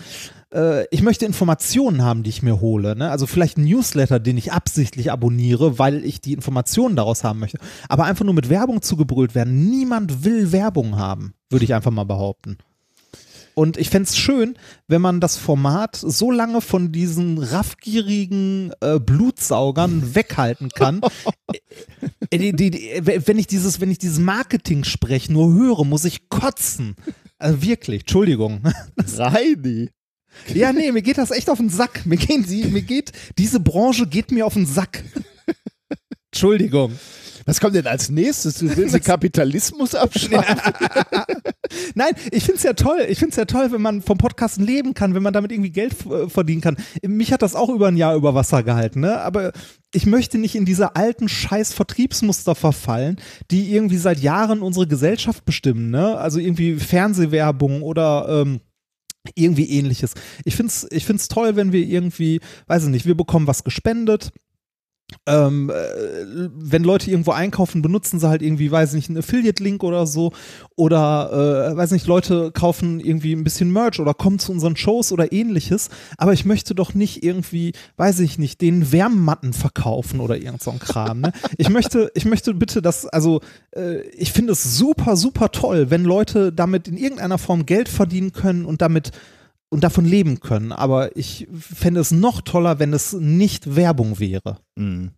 äh, 0.53 0.85
ich 0.89 1.01
möchte 1.01 1.25
Informationen 1.25 2.03
haben, 2.03 2.23
die 2.23 2.29
ich 2.29 2.43
mir 2.43 2.61
hole. 2.61 2.95
Ne? 2.95 3.09
Also 3.09 3.27
vielleicht 3.27 3.57
ein 3.57 3.65
Newsletter, 3.65 4.19
den 4.19 4.37
ich 4.37 4.51
absichtlich 4.51 5.11
abonniere, 5.11 5.79
weil 5.79 6.03
ich 6.05 6.21
die 6.21 6.33
Informationen 6.33 6.95
daraus 6.95 7.23
haben 7.23 7.39
möchte. 7.39 7.59
Aber 7.89 8.05
einfach 8.05 8.25
nur 8.25 8.33
mit 8.33 8.49
Werbung 8.49 8.81
zugebrüllt 8.81 9.35
werden. 9.35 9.69
Niemand 9.69 10.23
will 10.23 10.51
Werbung 10.51 10.97
haben, 10.97 11.33
würde 11.49 11.65
ich 11.65 11.73
einfach 11.73 11.91
mal 11.91 12.05
behaupten. 12.05 12.57
Und 13.55 13.77
ich 13.77 13.89
fände 13.89 14.09
es 14.09 14.17
schön, 14.17 14.57
wenn 14.87 15.01
man 15.01 15.21
das 15.21 15.37
Format 15.37 15.95
so 15.95 16.29
lange 16.29 16.59
von 16.59 16.91
diesen 16.91 17.37
raffgierigen 17.37 18.73
äh, 18.81 18.99
Blutsaugern 18.99 20.13
weghalten 20.15 20.69
kann. 20.69 21.01
Äh, 22.29 22.37
die, 22.37 22.51
die, 22.51 22.71
die, 22.71 23.01
wenn 23.05 23.39
ich 23.39 23.47
dieses, 23.47 23.79
wenn 23.79 23.91
ich 23.91 23.97
dieses 23.97 24.19
Marketing-Sprech 24.19 25.29
nur 25.29 25.53
höre, 25.53 25.85
muss 25.85 26.03
ich 26.03 26.27
kotzen. 26.27 26.95
Also 27.37 27.61
wirklich, 27.61 28.01
Entschuldigung. 28.01 28.61
Reini. 28.97 29.89
Ja, 30.53 30.71
nee, 30.73 30.91
mir 30.91 31.01
geht 31.01 31.17
das 31.17 31.31
echt 31.31 31.49
auf 31.49 31.57
den 31.57 31.69
Sack. 31.69 32.05
Mir, 32.05 32.17
gehen 32.17 32.45
sie, 32.45 32.65
mir 32.65 32.81
geht, 32.81 33.11
diese 33.37 33.59
Branche 33.59 34.07
geht 34.07 34.31
mir 34.31 34.45
auf 34.45 34.53
den 34.53 34.65
Sack. 34.65 35.03
Entschuldigung. 36.31 36.93
Was 37.47 37.61
kommt 37.61 37.75
denn 37.75 37.85
als 37.85 38.09
nächstes? 38.09 38.57
Du 38.57 38.75
willst 38.75 38.95
den 38.95 39.03
Kapitalismus 39.03 39.93
abschaffen? 39.93 40.39
Nein, 41.95 42.13
ich 42.31 42.43
finde 42.43 42.57
es 42.57 42.63
ja 42.63 42.73
toll. 42.73 43.05
Ich 43.07 43.19
finde 43.19 43.31
es 43.31 43.35
ja 43.35 43.45
toll, 43.45 43.71
wenn 43.71 43.83
man 43.83 44.01
vom 44.01 44.17
Podcasten 44.17 44.65
leben 44.65 44.95
kann, 44.95 45.13
wenn 45.13 45.21
man 45.21 45.33
damit 45.33 45.51
irgendwie 45.51 45.69
Geld 45.69 45.93
äh, 46.07 46.27
verdienen 46.27 46.61
kann. 46.61 46.75
Mich 47.05 47.31
hat 47.31 47.43
das 47.43 47.53
auch 47.55 47.69
über 47.69 47.87
ein 47.87 47.97
Jahr 47.97 48.15
über 48.15 48.33
Wasser 48.33 48.63
gehalten, 48.63 49.01
ne? 49.01 49.21
Aber 49.21 49.51
ich 49.93 50.07
möchte 50.07 50.39
nicht 50.39 50.55
in 50.55 50.65
diese 50.65 50.95
alten 50.95 51.29
scheiß 51.29 51.73
Vertriebsmuster 51.73 52.55
verfallen, 52.55 53.17
die 53.51 53.71
irgendwie 53.71 53.97
seit 53.97 54.19
Jahren 54.19 54.63
unsere 54.63 54.87
Gesellschaft 54.87 55.45
bestimmen, 55.45 55.91
ne? 55.91 56.17
Also 56.17 56.39
irgendwie 56.39 56.77
Fernsehwerbung 56.77 57.83
oder 57.83 58.27
ähm, 58.27 58.61
irgendwie 59.35 59.69
ähnliches. 59.69 60.13
Ich 60.43 60.55
finde 60.55 60.71
es 60.71 60.87
ich 60.91 61.05
find's 61.05 61.27
toll, 61.27 61.55
wenn 61.55 61.71
wir 61.71 61.85
irgendwie, 61.85 62.39
weiß 62.67 62.83
ich 62.83 62.89
nicht, 62.89 63.05
wir 63.05 63.15
bekommen 63.15 63.47
was 63.47 63.63
gespendet 63.63 64.31
ähm, 65.27 65.69
äh, 65.69 66.49
wenn 66.55 66.83
Leute 66.83 67.11
irgendwo 67.11 67.31
einkaufen, 67.31 67.81
benutzen 67.81 68.19
sie 68.19 68.27
halt 68.27 68.41
irgendwie, 68.41 68.71
weiß 68.71 68.93
nicht, 68.93 69.09
einen 69.09 69.19
Affiliate-Link 69.19 69.83
oder 69.83 70.07
so. 70.07 70.33
Oder, 70.75 71.71
äh, 71.71 71.77
weiß 71.77 71.91
nicht, 71.91 72.07
Leute 72.07 72.51
kaufen 72.51 72.99
irgendwie 72.99 73.33
ein 73.33 73.43
bisschen 73.43 73.71
Merch 73.71 73.99
oder 73.99 74.13
kommen 74.13 74.39
zu 74.39 74.51
unseren 74.51 74.75
Shows 74.75 75.11
oder 75.11 75.31
ähnliches. 75.31 75.89
Aber 76.17 76.33
ich 76.33 76.45
möchte 76.45 76.73
doch 76.73 76.93
nicht 76.93 77.23
irgendwie, 77.23 77.73
weiß 77.97 78.19
ich 78.19 78.39
nicht, 78.39 78.61
den 78.61 78.91
Wärmmatten 78.91 79.53
verkaufen 79.53 80.19
oder 80.19 80.37
irgend 80.37 80.63
so 80.63 80.71
ein 80.71 80.79
Kram. 80.79 81.21
Ne? 81.21 81.31
Ich 81.57 81.69
möchte, 81.69 82.11
ich 82.15 82.25
möchte 82.25 82.53
bitte, 82.53 82.81
dass, 82.81 83.05
also, 83.05 83.41
äh, 83.75 84.01
ich 84.09 84.31
finde 84.31 84.53
es 84.53 84.77
super, 84.77 85.17
super 85.17 85.51
toll, 85.51 85.91
wenn 85.91 86.03
Leute 86.03 86.51
damit 86.51 86.87
in 86.87 86.97
irgendeiner 86.97 87.37
Form 87.37 87.65
Geld 87.65 87.89
verdienen 87.89 88.31
können 88.31 88.65
und 88.65 88.81
damit 88.81 89.11
und 89.75 89.83
davon 89.83 90.05
leben 90.05 90.39
können. 90.39 90.71
Aber 90.71 91.15
ich 91.17 91.47
fände 91.51 91.99
es 91.99 92.11
noch 92.11 92.41
toller, 92.41 92.79
wenn 92.79 92.93
es 92.93 93.11
nicht 93.11 93.75
Werbung 93.75 94.19
wäre. 94.19 94.59
Mhm. 94.75 95.11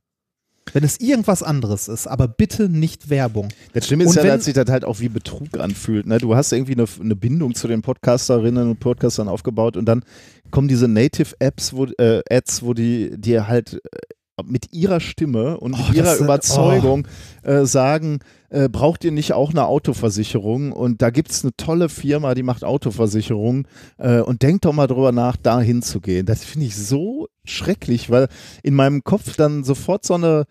Wenn 0.74 0.84
es 0.84 1.00
irgendwas 1.00 1.44
anderes 1.44 1.88
ist, 1.88 2.08
aber 2.08 2.28
bitte 2.28 2.68
nicht 2.68 3.10
Werbung. 3.10 3.50
Das 3.72 3.86
Schlimme 3.86 4.04
ist 4.04 4.10
und 4.10 4.16
ja, 4.18 4.24
wenn, 4.24 4.32
dass 4.32 4.46
sich 4.46 4.56
das 4.56 4.70
halt 4.70 4.84
auch 4.84 5.00
wie 5.00 5.10
Betrug 5.10 5.58
anfühlt. 5.60 6.08
Ne? 6.08 6.18
Du 6.18 6.36
hast 6.36 6.52
irgendwie 6.52 6.74
eine, 6.74 6.86
eine, 7.00 7.16
Bindung 7.16 7.56
zu 7.56 7.70
den 7.70 7.84
Podcasterinnen 7.84 8.72
und 8.72 8.80
Podcastern 8.80 9.30
aufgebaut 9.30 9.78
und 9.78 9.86
dann 9.86 10.04
kommen 10.52 10.68
diese 10.68 10.88
Native-Apps, 10.90 11.74
wo, 11.74 11.86
äh, 11.86 12.22
Ads, 12.30 12.64
wo 12.64 12.74
die 12.74 13.12
dir 13.16 13.48
halt 13.48 13.76
äh, 13.76 14.44
mit 14.44 14.74
ihrer 14.74 15.00
Stimme 15.00 15.58
und 15.60 15.74
oh, 15.74 15.94
ihrer 15.94 16.18
Überzeugung 16.18 17.08
oh. 17.46 17.48
äh, 17.48 17.66
sagen, 17.66 18.20
äh, 18.50 18.70
braucht 18.70 19.04
ihr 19.04 19.12
nicht 19.12 19.34
auch 19.34 19.52
eine 19.52 19.66
Autoversicherung? 19.66 20.72
Und 20.72 21.02
da 21.02 21.10
gibt 21.10 21.32
es 21.32 21.44
eine 21.44 21.56
tolle 21.56 21.90
Firma, 21.90 22.34
die 22.36 22.44
macht 22.44 22.64
Autoversicherung 22.64 23.68
äh, 23.98 24.20
und 24.20 24.42
denkt 24.42 24.66
doch 24.66 24.74
mal 24.74 24.88
drüber 24.88 25.12
nach, 25.12 25.36
da 25.36 25.60
hinzugehen. 25.60 26.26
Das 26.26 26.44
finde 26.44 26.68
ich 26.68 26.76
so 26.76 27.28
schrecklich, 27.44 28.10
weil 28.10 28.28
in 28.64 28.74
meinem 28.74 29.04
Kopf 29.04 29.36
dann 29.36 29.64
sofort 29.64 30.06
so 30.06 30.16
eine, 30.16 30.46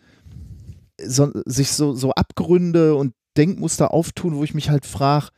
so, 1.02 1.30
sich 1.44 1.72
so, 1.72 1.94
so 1.94 2.12
Abgründe 2.12 2.94
und 2.94 3.14
Denkmuster 3.36 3.92
auftun, 3.92 4.36
wo 4.36 4.44
ich 4.44 4.54
mich 4.54 4.70
halt 4.70 4.86
frage, 4.86 5.28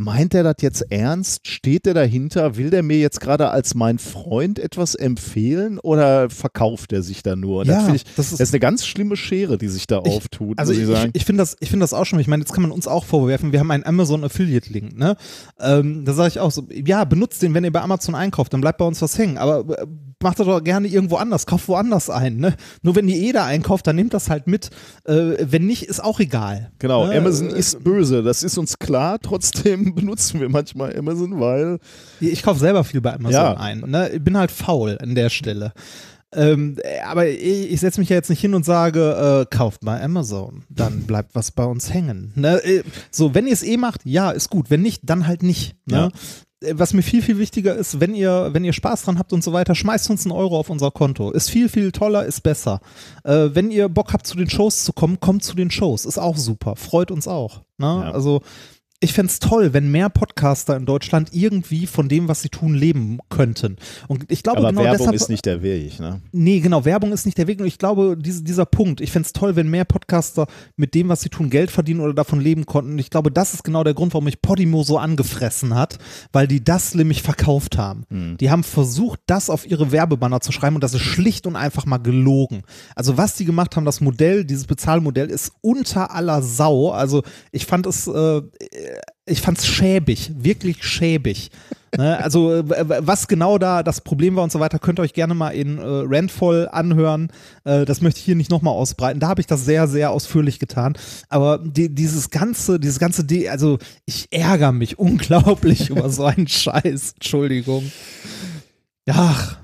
Meint 0.00 0.32
er 0.32 0.44
das 0.44 0.56
jetzt 0.60 0.92
ernst? 0.92 1.48
Steht 1.48 1.84
er 1.84 1.92
dahinter? 1.92 2.56
Will 2.56 2.70
der 2.70 2.84
mir 2.84 2.98
jetzt 2.98 3.20
gerade 3.20 3.50
als 3.50 3.74
mein 3.74 3.98
Freund 3.98 4.60
etwas 4.60 4.94
empfehlen 4.94 5.80
oder 5.80 6.30
verkauft 6.30 6.92
er 6.92 7.02
sich 7.02 7.24
da 7.24 7.34
nur? 7.34 7.66
Ja, 7.66 7.84
das, 7.84 7.96
ich, 7.96 8.04
das, 8.04 8.26
ist, 8.26 8.32
das 8.34 8.40
ist 8.48 8.54
eine 8.54 8.60
ganz 8.60 8.86
schlimme 8.86 9.16
Schere, 9.16 9.58
die 9.58 9.66
sich 9.66 9.88
da 9.88 10.00
ich, 10.06 10.12
auftut. 10.12 10.56
Also 10.56 10.72
ich, 10.72 10.88
ich, 10.88 11.10
ich 11.14 11.24
finde 11.24 11.42
das, 11.42 11.56
find 11.60 11.82
das 11.82 11.94
auch 11.94 12.04
schon. 12.04 12.20
Ich 12.20 12.28
meine, 12.28 12.42
jetzt 12.42 12.52
kann 12.52 12.62
man 12.62 12.70
uns 12.70 12.86
auch 12.86 13.04
vorwerfen, 13.04 13.50
wir 13.50 13.58
haben 13.58 13.72
einen 13.72 13.84
Amazon 13.84 14.22
Affiliate 14.22 14.72
Link. 14.72 14.96
Ne? 14.96 15.16
Ähm, 15.58 16.04
da 16.04 16.12
sage 16.12 16.28
ich 16.28 16.38
auch 16.38 16.52
so, 16.52 16.68
ja, 16.70 17.02
benutzt 17.04 17.42
den, 17.42 17.52
wenn 17.54 17.64
ihr 17.64 17.72
bei 17.72 17.82
Amazon 17.82 18.14
einkauft, 18.14 18.52
dann 18.52 18.60
bleibt 18.60 18.78
bei 18.78 18.84
uns 18.84 19.02
was 19.02 19.18
hängen. 19.18 19.36
Aber 19.36 19.80
äh, 19.80 19.86
macht 20.22 20.38
das 20.38 20.46
doch 20.46 20.62
gerne 20.62 20.88
irgendwo 20.88 21.16
anders, 21.16 21.46
kauft 21.46 21.68
woanders 21.68 22.10
ein. 22.10 22.36
Ne? 22.36 22.54
Nur 22.82 22.96
wenn 22.96 23.08
ihr 23.08 23.16
eh 23.16 23.32
da 23.32 23.44
einkauft, 23.44 23.86
dann 23.86 23.96
nehmt 23.96 24.14
das 24.14 24.30
halt 24.30 24.46
mit. 24.46 24.70
Äh, 25.04 25.36
wenn 25.40 25.66
nicht, 25.66 25.84
ist 25.84 26.02
auch 26.02 26.20
egal. 26.20 26.72
Genau, 26.78 27.06
ne? 27.06 27.16
Amazon 27.16 27.50
ist 27.50 27.82
böse, 27.84 28.22
das 28.22 28.42
ist 28.42 28.58
uns 28.58 28.78
klar. 28.78 29.18
Trotzdem 29.20 29.94
benutzen 29.94 30.40
wir 30.40 30.48
manchmal 30.48 30.96
Amazon, 30.96 31.40
weil. 31.40 31.78
Ich 32.20 32.42
kaufe 32.42 32.60
selber 32.60 32.84
viel 32.84 33.00
bei 33.00 33.14
Amazon 33.14 33.32
ja. 33.32 33.54
ein. 33.54 33.80
Ne? 33.80 34.10
Ich 34.10 34.22
bin 34.22 34.36
halt 34.36 34.50
faul 34.50 34.98
an 35.00 35.14
der 35.14 35.30
Stelle. 35.30 35.72
Ähm, 36.34 36.76
aber 37.06 37.26
ich, 37.26 37.72
ich 37.72 37.80
setze 37.80 38.00
mich 38.00 38.10
ja 38.10 38.16
jetzt 38.16 38.28
nicht 38.28 38.40
hin 38.40 38.54
und 38.54 38.64
sage, 38.64 39.46
äh, 39.50 39.56
kauft 39.56 39.82
mal 39.82 40.02
Amazon, 40.02 40.64
dann 40.68 41.04
bleibt 41.04 41.34
was 41.34 41.52
bei 41.52 41.64
uns 41.64 41.92
hängen. 41.92 42.32
Ne? 42.34 42.62
Äh, 42.64 42.82
so, 43.10 43.34
wenn 43.34 43.46
ihr 43.46 43.54
es 43.54 43.62
eh 43.62 43.78
macht, 43.78 44.02
ja, 44.04 44.30
ist 44.30 44.50
gut. 44.50 44.68
Wenn 44.68 44.82
nicht, 44.82 45.02
dann 45.04 45.26
halt 45.26 45.42
nicht. 45.42 45.76
Ne? 45.86 45.96
Ja. 45.96 46.10
Äh, 46.62 46.74
was 46.76 46.94
mir 46.94 47.02
viel, 47.02 47.22
viel 47.22 47.38
wichtiger 47.38 47.74
ist, 47.74 48.00
wenn 48.00 48.14
ihr, 48.14 48.50
wenn 48.52 48.64
ihr 48.64 48.72
Spaß 48.72 49.04
dran 49.04 49.18
habt 49.18 49.32
und 49.32 49.44
so 49.44 49.52
weiter, 49.52 49.74
schmeißt 49.74 50.10
uns 50.10 50.24
einen 50.24 50.32
Euro 50.32 50.58
auf 50.58 50.70
unser 50.70 50.90
Konto. 50.90 51.30
Ist 51.30 51.50
viel, 51.50 51.68
viel 51.68 51.92
toller, 51.92 52.24
ist 52.24 52.42
besser. 52.42 52.80
Äh, 53.24 53.50
wenn 53.52 53.70
ihr 53.70 53.88
Bock 53.88 54.12
habt, 54.12 54.26
zu 54.26 54.36
den 54.36 54.50
Shows 54.50 54.84
zu 54.84 54.92
kommen, 54.92 55.20
kommt 55.20 55.44
zu 55.44 55.54
den 55.54 55.70
Shows. 55.70 56.04
Ist 56.04 56.18
auch 56.18 56.36
super. 56.36 56.76
Freut 56.76 57.10
uns 57.10 57.28
auch. 57.28 57.62
Ne? 57.78 57.86
Ja. 57.86 58.10
Also 58.12 58.42
ich 59.00 59.12
fände 59.12 59.30
es 59.30 59.38
toll, 59.38 59.72
wenn 59.74 59.92
mehr 59.92 60.08
Podcaster 60.08 60.76
in 60.76 60.84
Deutschland 60.84 61.30
irgendwie 61.32 61.86
von 61.86 62.08
dem, 62.08 62.26
was 62.26 62.42
sie 62.42 62.48
tun, 62.48 62.74
leben 62.74 63.20
könnten. 63.28 63.76
Und 64.08 64.24
ich 64.30 64.42
glaube, 64.42 64.58
Aber 64.58 64.70
genau 64.70 64.82
Werbung 64.82 64.98
deshalb, 64.98 65.14
ist 65.14 65.28
nicht 65.28 65.46
der 65.46 65.62
Weg, 65.62 66.00
ne? 66.00 66.20
Nee, 66.32 66.58
genau, 66.58 66.84
Werbung 66.84 67.12
ist 67.12 67.24
nicht 67.24 67.38
der 67.38 67.46
Weg. 67.46 67.60
Und 67.60 67.66
ich 67.66 67.78
glaube, 67.78 68.16
diese, 68.18 68.42
dieser 68.42 68.66
Punkt, 68.66 69.00
ich 69.00 69.12
fände 69.12 69.26
es 69.26 69.32
toll, 69.32 69.54
wenn 69.54 69.70
mehr 69.70 69.84
Podcaster 69.84 70.48
mit 70.76 70.94
dem, 70.94 71.08
was 71.08 71.20
sie 71.20 71.28
tun, 71.28 71.48
Geld 71.48 71.70
verdienen 71.70 72.00
oder 72.00 72.12
davon 72.12 72.40
leben 72.40 72.66
konnten. 72.66 72.92
Und 72.92 72.98
ich 72.98 73.10
glaube, 73.10 73.30
das 73.30 73.54
ist 73.54 73.62
genau 73.62 73.84
der 73.84 73.94
Grund, 73.94 74.14
warum 74.14 74.24
mich 74.24 74.42
Podimo 74.42 74.82
so 74.82 74.98
angefressen 74.98 75.76
hat, 75.76 75.98
weil 76.32 76.48
die 76.48 76.64
das 76.64 76.96
nämlich 76.96 77.22
verkauft 77.22 77.78
haben. 77.78 78.04
Mhm. 78.10 78.36
Die 78.38 78.50
haben 78.50 78.64
versucht, 78.64 79.20
das 79.26 79.48
auf 79.48 79.64
ihre 79.64 79.92
Werbebanner 79.92 80.40
zu 80.40 80.50
schreiben 80.50 80.74
und 80.74 80.82
das 80.82 80.94
ist 80.94 81.02
schlicht 81.02 81.46
und 81.46 81.54
einfach 81.54 81.86
mal 81.86 81.98
gelogen. 81.98 82.62
Also 82.96 83.16
was 83.16 83.36
die 83.36 83.44
gemacht 83.44 83.76
haben, 83.76 83.84
das 83.84 84.00
Modell, 84.00 84.44
dieses 84.44 84.66
Bezahlmodell 84.66 85.30
ist 85.30 85.52
unter 85.60 86.10
aller 86.12 86.42
Sau. 86.42 86.90
Also 86.90 87.22
ich 87.52 87.64
fand 87.64 87.86
es 87.86 88.08
äh, 88.08 88.42
ich 89.26 89.40
fand 89.40 89.58
es 89.58 89.66
schäbig, 89.66 90.32
wirklich 90.36 90.82
schäbig. 90.84 91.50
ne? 91.96 92.22
Also 92.22 92.62
was 92.64 93.28
genau 93.28 93.58
da 93.58 93.82
das 93.82 94.00
Problem 94.00 94.36
war 94.36 94.44
und 94.44 94.52
so 94.52 94.60
weiter, 94.60 94.78
könnt 94.78 94.98
ihr 94.98 95.02
euch 95.02 95.12
gerne 95.12 95.34
mal 95.34 95.50
in 95.50 95.78
äh, 95.78 95.82
Randvoll 95.84 96.68
anhören. 96.70 97.30
Äh, 97.64 97.84
das 97.84 98.00
möchte 98.00 98.18
ich 98.20 98.24
hier 98.24 98.36
nicht 98.36 98.50
nochmal 98.50 98.74
ausbreiten. 98.74 99.20
Da 99.20 99.28
habe 99.28 99.40
ich 99.40 99.46
das 99.46 99.64
sehr, 99.64 99.86
sehr 99.88 100.10
ausführlich 100.10 100.58
getan. 100.58 100.96
Aber 101.28 101.58
die, 101.58 101.94
dieses 101.94 102.30
ganze, 102.30 102.80
dieses 102.80 102.98
ganze, 102.98 103.24
De 103.24 103.48
also 103.48 103.78
ich 104.06 104.28
ärgere 104.30 104.72
mich 104.72 104.98
unglaublich 104.98 105.90
über 105.90 106.10
so 106.10 106.24
einen 106.24 106.48
Scheiß. 106.48 107.12
Entschuldigung. 107.14 107.90
Ach. 109.08 109.58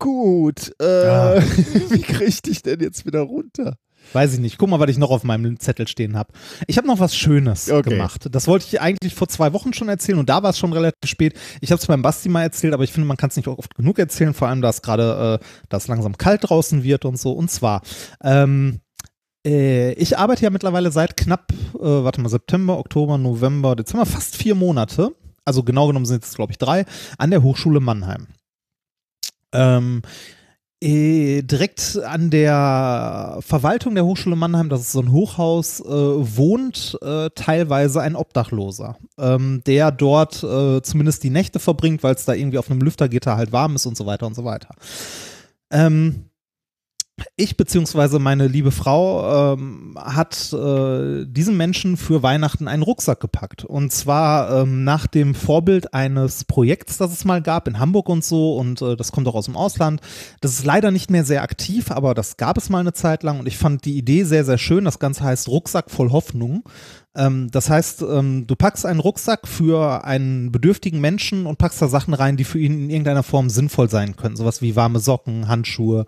Gut, 0.00 0.72
äh, 0.80 1.06
ja. 1.06 1.42
wie 1.90 2.02
kriege 2.02 2.24
ich 2.24 2.40
dich 2.40 2.62
denn 2.62 2.78
jetzt 2.78 3.04
wieder 3.04 3.22
runter? 3.22 3.76
Weiß 4.12 4.34
ich 4.34 4.40
nicht. 4.40 4.58
Guck 4.58 4.70
mal, 4.70 4.80
was 4.80 4.90
ich 4.90 4.98
noch 4.98 5.10
auf 5.10 5.24
meinem 5.24 5.58
Zettel 5.60 5.86
stehen 5.86 6.16
habe. 6.16 6.32
Ich 6.66 6.78
habe 6.78 6.86
noch 6.86 6.98
was 6.98 7.16
Schönes 7.16 7.70
okay. 7.70 7.90
gemacht. 7.90 8.28
Das 8.30 8.46
wollte 8.46 8.66
ich 8.66 8.80
eigentlich 8.80 9.14
vor 9.14 9.28
zwei 9.28 9.52
Wochen 9.52 9.72
schon 9.72 9.88
erzählen 9.88 10.18
und 10.18 10.28
da 10.28 10.42
war 10.42 10.50
es 10.50 10.58
schon 10.58 10.72
relativ 10.72 11.08
spät. 11.08 11.34
Ich 11.60 11.70
habe 11.70 11.80
es 11.80 11.86
beim 11.86 12.02
Basti 12.02 12.28
mal 12.28 12.42
erzählt, 12.42 12.74
aber 12.74 12.84
ich 12.84 12.92
finde, 12.92 13.06
man 13.06 13.16
kann 13.16 13.30
es 13.30 13.36
nicht 13.36 13.48
oft 13.48 13.74
genug 13.74 13.98
erzählen, 13.98 14.34
vor 14.34 14.48
allem, 14.48 14.62
dass 14.62 14.82
gerade, 14.82 15.40
äh, 15.70 15.78
langsam 15.88 16.16
kalt 16.16 16.48
draußen 16.48 16.82
wird 16.82 17.04
und 17.04 17.18
so. 17.18 17.32
Und 17.32 17.50
zwar, 17.50 17.82
ähm, 18.22 18.80
äh, 19.46 19.92
ich 19.92 20.18
arbeite 20.18 20.42
ja 20.42 20.50
mittlerweile 20.50 20.90
seit 20.90 21.16
knapp, 21.16 21.52
äh, 21.74 21.78
warte 21.80 22.20
mal, 22.20 22.28
September, 22.28 22.78
Oktober, 22.78 23.18
November, 23.18 23.76
Dezember, 23.76 24.06
fast 24.06 24.36
vier 24.36 24.54
Monate. 24.54 25.14
Also 25.44 25.62
genau 25.62 25.86
genommen 25.86 26.06
sind 26.06 26.24
es, 26.24 26.34
glaube 26.34 26.52
ich, 26.52 26.58
drei, 26.58 26.84
an 27.16 27.30
der 27.30 27.42
Hochschule 27.42 27.80
Mannheim. 27.80 28.26
Ähm, 29.52 30.02
äh, 30.04 30.37
direkt 30.80 31.98
an 32.04 32.30
der 32.30 33.38
Verwaltung 33.40 33.96
der 33.96 34.04
Hochschule 34.04 34.36
Mannheim, 34.36 34.68
das 34.68 34.82
ist 34.82 34.92
so 34.92 35.00
ein 35.00 35.10
Hochhaus, 35.10 35.80
äh, 35.80 35.86
wohnt 35.86 36.96
äh, 37.02 37.30
teilweise 37.34 38.00
ein 38.00 38.14
Obdachloser, 38.14 38.96
ähm, 39.18 39.62
der 39.66 39.90
dort 39.90 40.42
äh, 40.44 40.80
zumindest 40.82 41.24
die 41.24 41.30
Nächte 41.30 41.58
verbringt, 41.58 42.04
weil 42.04 42.14
es 42.14 42.24
da 42.24 42.34
irgendwie 42.34 42.58
auf 42.58 42.70
einem 42.70 42.80
Lüftergitter 42.80 43.36
halt 43.36 43.50
warm 43.50 43.74
ist 43.74 43.86
und 43.86 43.96
so 43.96 44.06
weiter 44.06 44.26
und 44.26 44.34
so 44.34 44.44
weiter. 44.44 44.68
Ähm, 45.70 46.27
ich 47.36 47.56
beziehungsweise 47.56 48.18
meine 48.18 48.46
liebe 48.46 48.70
Frau 48.70 49.54
ähm, 49.54 49.96
hat 49.98 50.52
äh, 50.52 51.24
diesem 51.26 51.56
Menschen 51.56 51.96
für 51.96 52.22
Weihnachten 52.22 52.68
einen 52.68 52.82
Rucksack 52.82 53.20
gepackt. 53.20 53.64
Und 53.64 53.92
zwar 53.92 54.62
ähm, 54.62 54.84
nach 54.84 55.06
dem 55.06 55.34
Vorbild 55.34 55.94
eines 55.94 56.44
Projekts, 56.44 56.98
das 56.98 57.12
es 57.12 57.24
mal 57.24 57.42
gab 57.42 57.68
in 57.68 57.78
Hamburg 57.78 58.08
und 58.08 58.24
so. 58.24 58.56
Und 58.56 58.82
äh, 58.82 58.96
das 58.96 59.12
kommt 59.12 59.26
auch 59.28 59.34
aus 59.34 59.46
dem 59.46 59.56
Ausland. 59.56 60.00
Das 60.40 60.52
ist 60.52 60.64
leider 60.64 60.90
nicht 60.90 61.10
mehr 61.10 61.24
sehr 61.24 61.42
aktiv, 61.42 61.90
aber 61.90 62.14
das 62.14 62.36
gab 62.36 62.58
es 62.58 62.68
mal 62.68 62.80
eine 62.80 62.92
Zeit 62.92 63.22
lang. 63.22 63.40
Und 63.40 63.48
ich 63.48 63.58
fand 63.58 63.84
die 63.84 63.96
Idee 63.96 64.24
sehr, 64.24 64.44
sehr 64.44 64.58
schön. 64.58 64.84
Das 64.84 64.98
Ganze 64.98 65.24
heißt 65.24 65.48
Rucksack 65.48 65.90
voll 65.90 66.10
Hoffnung. 66.10 66.64
Ähm, 67.16 67.50
das 67.50 67.70
heißt, 67.70 68.02
ähm, 68.02 68.46
du 68.46 68.54
packst 68.54 68.86
einen 68.86 69.00
Rucksack 69.00 69.48
für 69.48 70.04
einen 70.04 70.52
bedürftigen 70.52 71.00
Menschen 71.00 71.46
und 71.46 71.58
packst 71.58 71.80
da 71.80 71.88
Sachen 71.88 72.14
rein, 72.14 72.36
die 72.36 72.44
für 72.44 72.58
ihn 72.58 72.84
in 72.84 72.90
irgendeiner 72.90 73.22
Form 73.22 73.50
sinnvoll 73.50 73.88
sein 73.88 74.16
können. 74.16 74.36
Sowas 74.36 74.62
wie 74.62 74.76
warme 74.76 75.00
Socken, 75.00 75.48
Handschuhe, 75.48 76.06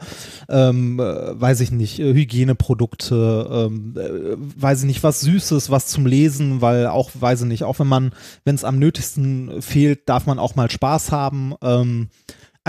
ähm, 0.49 1.01
äh, 1.01 1.41
weiß 1.41 1.61
ich 1.61 1.71
nicht, 1.71 1.99
äh, 1.99 2.13
Hygieneprodukte, 2.13 3.49
ähm, 3.51 3.95
äh, 3.97 4.37
weiß 4.37 4.81
ich 4.81 4.87
nicht, 4.87 5.03
was 5.03 5.21
Süßes, 5.21 5.71
was 5.71 5.87
zum 5.87 6.07
Lesen, 6.07 6.61
weil 6.61 6.87
auch, 6.87 7.11
weiß 7.19 7.43
ich 7.43 7.49
nicht, 7.49 7.65
auch 7.65 7.79
wenn 7.79 7.89
man, 7.89 8.13
wenn 8.45 8.55
es 8.55 8.65
am 8.65 8.79
nötigsten 8.79 9.63
fehlt, 9.63 10.09
darf 10.09 10.27
man 10.27 10.39
auch 10.39 10.55
mal 10.55 10.71
Spaß 10.71 11.13
haben. 11.13 11.55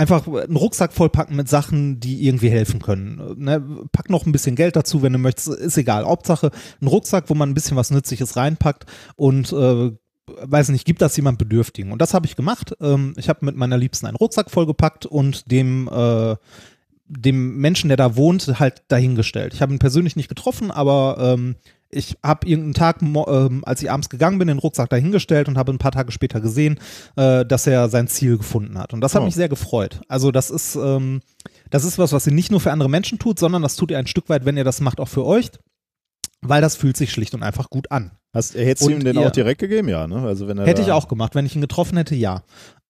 Einfach 0.02 0.26
einen 0.26 0.56
Rucksack 0.56 0.92
vollpacken 0.92 1.36
mit 1.36 1.48
Sachen, 1.48 2.00
die 2.00 2.26
irgendwie 2.26 2.50
helfen 2.50 2.82
können. 2.82 3.36
Ne? 3.36 3.86
Pack 3.92 4.10
noch 4.10 4.26
ein 4.26 4.32
bisschen 4.32 4.56
Geld 4.56 4.74
dazu, 4.74 5.00
wenn 5.00 5.12
du 5.12 5.20
möchtest, 5.20 5.48
ist 5.48 5.78
egal. 5.78 6.04
Hauptsache 6.04 6.50
ein 6.80 6.88
Rucksack, 6.88 7.30
wo 7.30 7.34
man 7.34 7.50
ein 7.50 7.54
bisschen 7.54 7.76
was 7.76 7.92
Nützliches 7.92 8.36
reinpackt 8.36 8.86
und 9.14 9.52
äh, 9.52 9.92
weiß 10.26 10.70
nicht, 10.70 10.86
gibt 10.86 11.02
das 11.02 11.16
jemand 11.16 11.38
Bedürftigen? 11.38 11.92
Und 11.92 12.02
das 12.02 12.14
habe 12.14 12.26
ich 12.26 12.34
gemacht. 12.34 12.74
Ähm, 12.80 13.14
ich 13.16 13.28
habe 13.28 13.46
mit 13.46 13.54
meiner 13.54 13.78
Liebsten 13.78 14.06
einen 14.06 14.16
Rucksack 14.16 14.50
vollgepackt 14.50 15.06
und 15.06 15.52
dem 15.52 15.88
äh, 15.88 16.34
dem 17.06 17.58
Menschen, 17.58 17.88
der 17.88 17.96
da 17.96 18.16
wohnt, 18.16 18.58
halt 18.58 18.82
dahingestellt. 18.88 19.54
Ich 19.54 19.62
habe 19.62 19.72
ihn 19.72 19.78
persönlich 19.78 20.16
nicht 20.16 20.28
getroffen, 20.28 20.70
aber 20.70 21.16
ähm, 21.20 21.56
ich 21.94 22.16
habe 22.22 22.48
irgendeinen 22.48 22.74
Tag, 22.74 23.02
ähm, 23.02 23.62
als 23.64 23.82
ich 23.82 23.90
abends 23.90 24.08
gegangen 24.08 24.38
bin, 24.38 24.48
den 24.48 24.58
Rucksack 24.58 24.88
dahingestellt 24.90 25.48
und 25.48 25.58
habe 25.58 25.72
ein 25.72 25.78
paar 25.78 25.92
Tage 25.92 26.10
später 26.10 26.40
gesehen, 26.40 26.80
äh, 27.16 27.44
dass 27.44 27.66
er 27.66 27.88
sein 27.90 28.08
Ziel 28.08 28.38
gefunden 28.38 28.78
hat. 28.78 28.92
Und 28.94 29.02
das 29.02 29.14
hat 29.14 29.22
Oh. 29.22 29.24
mich 29.26 29.34
sehr 29.34 29.50
gefreut. 29.50 30.00
Also 30.08 30.32
das 30.32 30.50
ist, 30.50 30.74
ähm, 30.74 31.20
das 31.70 31.84
ist 31.84 31.98
was, 31.98 32.12
was 32.12 32.26
ihr 32.26 32.32
nicht 32.32 32.50
nur 32.50 32.60
für 32.60 32.72
andere 32.72 32.88
Menschen 32.88 33.18
tut, 33.18 33.38
sondern 33.38 33.62
das 33.62 33.76
tut 33.76 33.90
ihr 33.90 33.98
ein 33.98 34.06
Stück 34.06 34.28
weit, 34.30 34.44
wenn 34.46 34.56
ihr 34.56 34.64
das 34.64 34.80
macht, 34.80 35.00
auch 35.00 35.08
für 35.08 35.24
euch, 35.26 35.50
weil 36.40 36.62
das 36.62 36.76
fühlt 36.76 36.96
sich 36.96 37.12
schlicht 37.12 37.34
und 37.34 37.42
einfach 37.42 37.68
gut 37.70 37.90
an. 37.92 38.12
Hast, 38.34 38.54
hättest 38.54 38.88
du 38.88 38.90
ihm 38.90 39.04
den 39.04 39.18
auch 39.18 39.30
direkt 39.30 39.60
gegeben? 39.60 39.88
Ja, 39.88 40.06
ne? 40.06 40.16
Also 40.22 40.48
wenn 40.48 40.56
er 40.56 40.66
Hätte 40.66 40.80
ich 40.80 40.90
auch 40.90 41.06
gemacht, 41.08 41.34
wenn 41.34 41.44
ich 41.44 41.54
ihn 41.54 41.60
getroffen 41.60 41.98
hätte, 41.98 42.14
ja. 42.14 42.42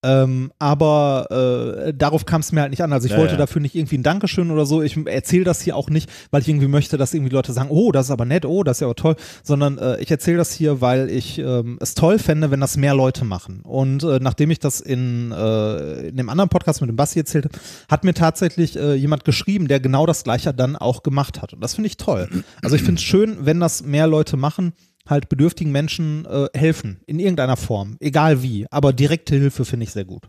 Ähm, 0.05 0.53
aber 0.59 1.85
äh, 1.87 1.95
darauf 1.95 2.27
kam 2.27 2.41
es 2.41 2.51
mir 2.53 2.63
halt 2.63 2.71
nicht 2.71 2.83
an. 2.83 2.93
Also 2.93 3.07
ich 3.07 3.13
Ja, 3.13 3.19
wollte 3.19 3.35
ja. 3.35 3.39
dafür 3.39 3.63
nicht 3.63 3.75
irgendwie 3.75 3.99
ein 3.99 4.03
Dankeschön 4.03 4.51
oder 4.51 4.67
so. 4.67 4.83
Ich 4.83 4.97
erzähle 5.07 5.45
das 5.45 5.61
hier 5.61 5.77
auch 5.77 5.91
nicht, 5.91 6.11
weil 6.31 6.43
ich 6.43 6.49
irgendwie 6.49 6.67
möchte, 6.69 6.97
dass 6.99 7.15
irgendwie 7.15 7.33
Leute 7.33 7.53
sagen, 7.53 7.71
oh, 7.71 7.93
das 7.93 8.07
ist 8.07 8.11
aber 8.11 8.25
nett, 8.25 8.45
oh, 8.45 8.63
das 8.65 8.79
ist 8.79 8.81
ja 8.81 8.87
aber 8.89 8.97
toll, 8.97 9.17
sondern 9.43 9.79
äh, 9.79 10.01
ich 10.01 10.11
erzähle 10.11 10.39
das 10.39 10.53
hier, 10.53 10.81
weil 10.81 11.09
ich 11.11 11.39
ähm, 11.39 11.79
es 11.81 11.95
toll 11.95 12.19
fände, 12.19 12.51
wenn 12.51 12.61
das 12.61 12.77
mehr 12.77 12.95
Leute 12.95 13.25
machen. 13.25 13.61
Und 13.63 14.03
äh, 14.03 14.19
nachdem 14.21 14.51
ich 14.51 14.59
das 14.59 14.81
in, 14.81 15.31
äh, 15.33 16.09
in 16.09 16.17
dem 16.17 16.29
anderen 16.29 16.49
Podcast 16.49 16.81
mit 16.81 16.89
dem 16.91 16.97
Basti 16.97 17.21
erzählt 17.21 17.45
habe, 17.45 17.59
hat 17.89 18.05
mir 18.05 18.15
tatsächlich 18.15 18.77
äh, 18.77 18.95
jemand 18.95 19.25
geschrieben, 19.25 19.69
der 19.69 19.79
genau 19.81 20.07
das 20.07 20.25
gleiche 20.25 20.53
dann 20.53 20.77
auch 20.77 21.03
gemacht 21.03 21.41
hat. 21.43 21.53
Und 21.53 21.61
das 21.61 21.75
finde 21.75 21.87
ich 21.87 21.97
toll. 21.97 22.29
Also 22.63 22.75
ich 22.77 22.83
finde 22.83 22.99
es 22.99 23.03
schön, 23.03 23.39
wenn 23.47 23.61
das 23.61 23.85
mehr 23.85 24.07
Leute 24.07 24.37
machen 24.37 24.73
halt 25.13 25.29
bedürftigen 25.29 25.73
Menschen 25.73 26.27
äh, 26.27 26.49
helfen, 26.55 27.01
in 27.07 27.21
irgendeiner 27.21 27.57
Form, 27.57 27.97
egal 28.01 28.43
wie, 28.43 28.67
aber 28.71 28.93
direkte 28.93 29.37
Hilfe 29.37 29.65
finde 29.65 29.85
ich 29.85 29.93
sehr 29.93 30.05
gut. 30.05 30.29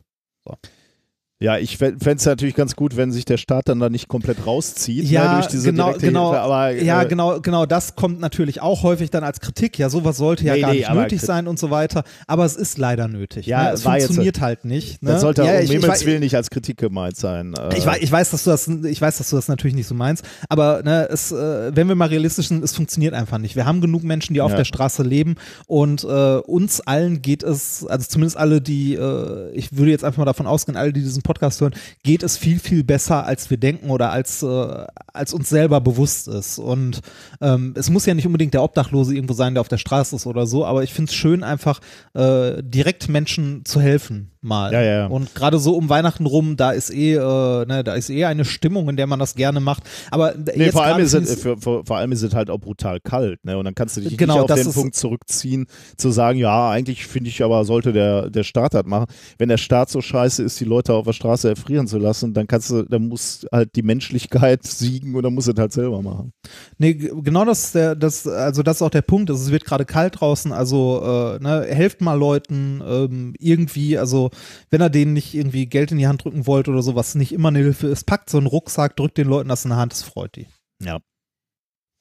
Ja, 1.40 1.58
ich 1.58 1.78
fände 1.78 1.98
es 2.16 2.26
natürlich 2.26 2.56
ganz 2.56 2.74
gut, 2.76 2.96
wenn 2.96 3.12
sich 3.12 3.26
der 3.26 3.36
Staat 3.36 3.68
dann 3.68 3.80
da 3.82 3.90
nicht 3.90 4.08
komplett 4.08 4.46
rauszieht 4.46 5.04
Ja, 5.10 5.28
ne, 5.34 5.34
durch 5.40 5.48
diese 5.48 5.72
genau, 5.72 5.92
genau. 6.00 6.30
Hilfe. 6.32 6.42
Aber, 6.42 6.72
Ja, 6.72 7.02
äh, 7.02 7.06
genau, 7.06 7.42
genau, 7.42 7.66
das 7.66 7.96
kommt 7.96 8.22
natürlich 8.22 8.62
auch 8.62 8.84
häufig 8.84 9.10
dann 9.10 9.26
als 9.26 9.42
Kritik. 9.42 9.78
Ja, 9.78 9.90
sowas 9.90 10.16
sollte 10.16 10.46
ja 10.46 10.54
Nee, 10.54 10.62
gar 10.62 10.72
nee, 10.72 10.78
nicht 10.80 10.94
nötig 10.94 11.20
sein 11.22 11.48
und 11.50 11.60
so 11.60 11.70
weiter. 11.70 12.04
Aber 12.28 12.46
es 12.46 12.56
ist 12.56 12.78
leider 12.78 13.10
nötig. 13.10 13.46
Ja, 13.46 13.64
ne? 13.64 13.70
Es 13.72 13.84
jetzt- 13.84 14.04
funktioniert 14.06 14.40
halt 14.40 14.64
nicht. 14.64 15.02
Ne? 15.04 15.12
Das 15.12 15.22
sollte 15.22 15.44
ja, 15.44 15.60
um 15.60 15.66
Himmels 15.66 16.06
Willen 16.06 16.22
nicht 16.22 16.36
als 16.36 16.50
Kritik 16.50 16.78
gemeint 16.78 17.18
sein. 17.18 17.54
Äh, 17.56 17.78
Ich 17.78 17.86
weiß, 17.86 17.98
ich 18.00 18.12
weiß, 18.12 18.30
dass 18.32 18.46
du 18.46 18.52
das, 18.52 18.68
ich 18.68 19.02
weiß, 19.02 19.18
dass 19.18 19.30
du 19.30 19.36
das 19.36 19.50
natürlich 19.50 19.76
nicht 19.76 19.88
so 19.88 19.96
meinst, 19.96 20.24
aber 20.48 20.82
ne, 20.84 21.10
es, 21.12 21.34
äh, 21.34 21.76
wenn 21.76 21.90
wir 21.90 21.96
mal 21.96 22.08
realistisch 22.08 22.48
sind, 22.48 22.64
es 22.64 22.74
funktioniert 22.74 23.14
einfach 23.16 23.40
nicht. 23.40 23.58
Wir 23.58 23.66
haben 23.66 23.82
genug 23.82 24.04
Menschen, 24.04 24.34
die 24.34 24.40
auf 24.40 24.52
Ja. 24.52 24.58
der 24.58 24.66
Straße 24.66 25.04
leben 25.04 25.36
und 25.68 26.06
äh, 26.06 26.08
uns 26.38 26.80
allen 26.80 27.22
geht 27.22 27.44
es, 27.44 27.86
also 27.86 28.08
zumindest 28.08 28.38
alle, 28.38 28.62
die, 28.62 28.94
äh, 28.94 29.52
ich 29.54 29.76
würde 29.76 29.92
jetzt 29.92 30.06
einfach 30.06 30.20
mal 30.20 30.26
davon 30.26 30.48
ausgehen, 30.48 30.78
alle, 30.78 30.94
die 30.94 31.02
diesen 31.02 31.23
Podcast 31.24 31.62
hören, 31.62 31.74
geht 32.04 32.24
es 32.24 32.38
viel, 32.38 32.60
viel 32.60 32.84
besser, 32.84 33.26
als 33.26 33.50
wir 33.50 33.58
denken 33.58 33.90
oder 33.90 34.12
als, 34.12 34.44
äh, 34.44 34.86
als 35.14 35.34
uns 35.34 35.50
selber 35.50 35.82
bewusst 35.82 36.28
ist. 36.28 36.60
Und 36.60 37.02
ähm, 37.42 37.74
es 37.78 37.90
muss 37.90 38.06
ja 38.06 38.14
nicht 38.14 38.28
unbedingt 38.28 38.54
der 38.54 38.64
Obdachlose 38.64 39.16
irgendwo 39.16 39.34
sein, 39.34 39.56
der 39.56 39.62
auf 39.62 39.68
der 39.68 39.78
Straße 39.78 40.16
ist 40.16 40.26
oder 40.26 40.46
so, 40.46 40.66
aber 40.66 40.84
ich 40.84 40.94
finde 40.94 41.10
es 41.10 41.16
schön, 41.16 41.44
einfach 41.44 41.80
äh, 42.14 42.62
direkt 42.62 43.10
Menschen 43.10 43.66
zu 43.66 43.82
helfen 43.82 44.34
mal. 44.44 44.74
Ja, 44.74 44.82
ja, 44.82 44.92
ja. 44.92 45.08
Und 45.08 45.34
gerade 45.34 45.58
so 45.58 45.76
um 45.76 45.90
Weihnachten 45.90 46.26
rum, 46.26 46.58
da 46.58 46.72
ist 46.72 46.94
eh, 46.94 47.14
äh, 47.14 47.66
ne, 47.66 47.84
da 47.84 47.94
ist 47.96 48.10
eh 48.10 48.26
eine 48.26 48.46
Stimmung, 48.46 48.90
in 48.90 48.98
der 48.98 49.08
man 49.08 49.20
das 49.20 49.36
gerne 49.36 49.60
macht. 49.60 49.84
Aber 50.12 50.34
Nee, 50.56 50.72
vor 50.72 50.84
allem, 50.84 51.04
ist 51.04 51.14
es, 51.14 51.42
für, 51.42 51.58
vor, 51.58 51.86
vor 51.86 51.98
allem 51.98 52.12
ist 52.12 52.22
es 52.22 52.34
halt 52.34 52.50
auch 52.50 52.60
brutal 52.60 53.00
kalt, 53.00 53.44
ne? 53.46 53.58
Und 53.58 53.66
dann 53.66 53.76
kannst 53.76 53.98
du 53.98 54.02
dich 54.02 54.18
Genau, 54.18 54.42
nicht 54.42 54.52
auf 54.52 54.62
den 54.62 54.74
Punkt 54.74 54.96
zurückziehen, 54.96 55.68
zu 55.98 56.12
sagen, 56.12 56.38
ja, 56.40 56.70
eigentlich 56.70 57.08
finde 57.08 57.30
ich 57.30 57.44
aber, 57.44 57.66
sollte 57.66 57.94
der, 57.94 58.30
der 58.30 58.44
Staat 58.44 58.74
das 58.74 58.86
machen. 58.86 59.06
Wenn 59.38 59.50
der 59.50 59.58
Staat 59.58 59.90
so 59.90 60.02
scheiße 60.02 60.44
ist, 60.44 60.60
die 60.60 60.66
Leute 60.66 60.94
auf 60.94 61.08
der 61.14 61.18
Straße 61.18 61.50
erfrieren 61.50 61.88
zu 61.88 61.98
lassen, 61.98 62.34
dann 62.34 62.48
kannst 62.48 62.70
du, 62.70 62.84
dann 62.84 63.08
muss 63.08 63.46
halt 63.52 63.76
die 63.76 63.84
Menschlichkeit 63.84 64.64
siegen 64.64 65.14
dann 65.22 65.34
muss 65.34 65.48
es 65.48 65.56
halt 65.58 65.72
selber 65.72 66.02
machen. 66.02 66.34
Nee, 66.78 66.94
genau 66.94 67.46
das 67.46 67.66
ist 67.66 67.76
der, 67.76 67.96
das, 67.96 68.28
also 68.28 68.64
das 68.64 68.78
ist 68.78 68.82
auch 68.82 68.90
der 68.90 69.02
Punkt. 69.02 69.30
Also 69.30 69.44
es 69.44 69.52
wird 69.52 69.66
gerade 69.66 69.86
kalt 69.86 70.20
draußen, 70.20 70.52
also 70.52 71.02
äh, 71.04 71.40
ne, 71.44 71.66
helft 71.70 72.02
mal 72.02 72.18
Leuten 72.18 72.82
ähm, 72.86 73.34
irgendwie, 73.40 73.98
also 73.98 74.32
wenn 74.70 74.82
er 74.82 74.90
denen 74.90 75.14
nicht 75.14 75.34
irgendwie 75.34 75.66
Geld 75.68 75.92
in 75.92 75.98
die 75.98 76.08
Hand 76.08 76.24
drücken 76.24 76.48
wollt 76.48 76.68
oder 76.68 76.82
so, 76.82 76.96
was 76.96 77.16
nicht 77.16 77.32
immer 77.32 77.50
eine 77.50 77.60
Hilfe 77.60 77.88
ist, 77.88 78.06
packt 78.06 78.30
so 78.30 78.38
einen 78.38 78.48
Rucksack, 78.48 78.96
drückt 78.96 79.18
den 79.18 79.28
Leuten 79.28 79.50
das 79.50 79.66
in 79.66 79.72
die 79.72 79.78
Hand, 79.78 79.94
das 79.94 80.02
freut 80.04 80.36
die. 80.36 80.48
Ja. 80.82 81.00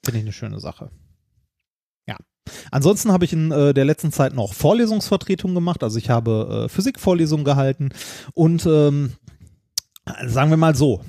Finde 0.05 0.19
ich 0.19 0.25
eine 0.25 0.33
schöne 0.33 0.59
Sache. 0.59 0.91
Ja. 2.49 2.55
Ansonsten 2.71 3.13
habe 3.13 3.25
ich 3.25 3.33
in 3.33 3.51
äh, 3.51 3.75
der 3.75 3.85
letzten 3.85 4.13
Zeit 4.13 4.35
noch 4.35 4.53
Vorlesungsvertretungen 4.55 5.55
gemacht. 5.55 5.83
Also 5.83 5.99
ich 5.99 6.11
habe 6.11 6.65
äh, 6.65 6.69
Physikvorlesungen 6.69 7.45
gehalten 7.45 7.91
und 8.35 8.67
ähm, 8.67 9.13
sagen 10.27 10.51
wir 10.51 10.57
mal 10.57 10.75
so, 10.75 11.01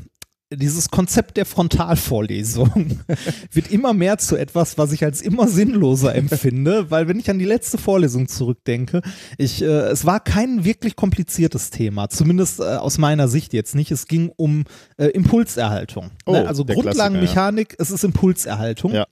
dieses 0.56 0.90
Konzept 0.90 1.38
der 1.38 1.46
Frontalvorlesung 1.46 3.00
wird 3.52 3.72
immer 3.72 3.94
mehr 3.94 4.18
zu 4.18 4.36
etwas, 4.36 4.78
was 4.78 4.92
ich 4.92 5.04
als 5.04 5.22
immer 5.22 5.48
sinnloser 5.48 6.16
empfinde, 6.16 6.92
weil 6.92 7.08
wenn 7.08 7.20
ich 7.20 7.30
an 7.30 7.40
die 7.40 7.46
letzte 7.46 7.78
Vorlesung 7.78 8.28
zurückdenke, 8.28 9.02
ich, 9.38 9.62
äh, 9.62 9.66
es 9.66 10.06
war 10.06 10.20
kein 10.20 10.64
wirklich 10.64 10.96
kompliziertes 10.96 11.70
Thema, 11.70 12.10
zumindest 12.10 12.60
äh, 12.60 12.64
aus 12.64 12.98
meiner 12.98 13.28
Sicht 13.28 13.54
jetzt 13.54 13.76
nicht. 13.76 13.92
Es 13.92 14.08
ging 14.08 14.32
um 14.36 14.66
äh, 14.98 15.08
Impulserhaltung. 15.08 16.12
Oh, 16.26 16.34
ne? 16.34 16.48
Also 16.48 16.66
Grundlagenmechanik, 16.66 17.76
es 17.80 17.92
ist 17.92 18.04
Impulserhaltung. 18.04 18.94
Ja. 18.94 19.08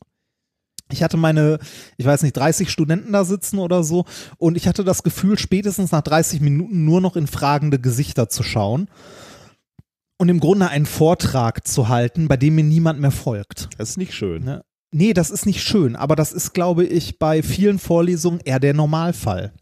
Ich 0.91 1.03
hatte 1.03 1.17
meine, 1.17 1.59
ich 1.97 2.05
weiß 2.05 2.23
nicht, 2.23 2.35
30 2.37 2.69
Studenten 2.69 3.13
da 3.13 3.23
sitzen 3.23 3.59
oder 3.59 3.83
so 3.83 4.05
und 4.37 4.57
ich 4.57 4.67
hatte 4.67 4.83
das 4.83 5.03
Gefühl, 5.03 5.37
spätestens 5.37 5.91
nach 5.91 6.01
30 6.01 6.41
Minuten 6.41 6.85
nur 6.85 7.01
noch 7.01 7.15
in 7.15 7.27
fragende 7.27 7.79
Gesichter 7.79 8.29
zu 8.29 8.43
schauen 8.43 8.87
und 10.17 10.29
im 10.29 10.39
Grunde 10.39 10.69
einen 10.69 10.85
Vortrag 10.85 11.67
zu 11.67 11.89
halten, 11.89 12.27
bei 12.27 12.37
dem 12.37 12.55
mir 12.55 12.63
niemand 12.63 12.99
mehr 12.99 13.11
folgt. 13.11 13.69
Das 13.77 13.89
ist 13.89 13.97
nicht 13.97 14.13
schön. 14.13 14.43
Ne? 14.43 14.63
Nee, 14.91 15.13
das 15.13 15.31
ist 15.31 15.45
nicht 15.45 15.63
schön, 15.63 15.95
aber 15.95 16.15
das 16.15 16.33
ist, 16.33 16.53
glaube 16.53 16.85
ich, 16.85 17.17
bei 17.17 17.41
vielen 17.41 17.79
Vorlesungen 17.79 18.41
eher 18.41 18.59
der 18.59 18.73
Normalfall. 18.73 19.53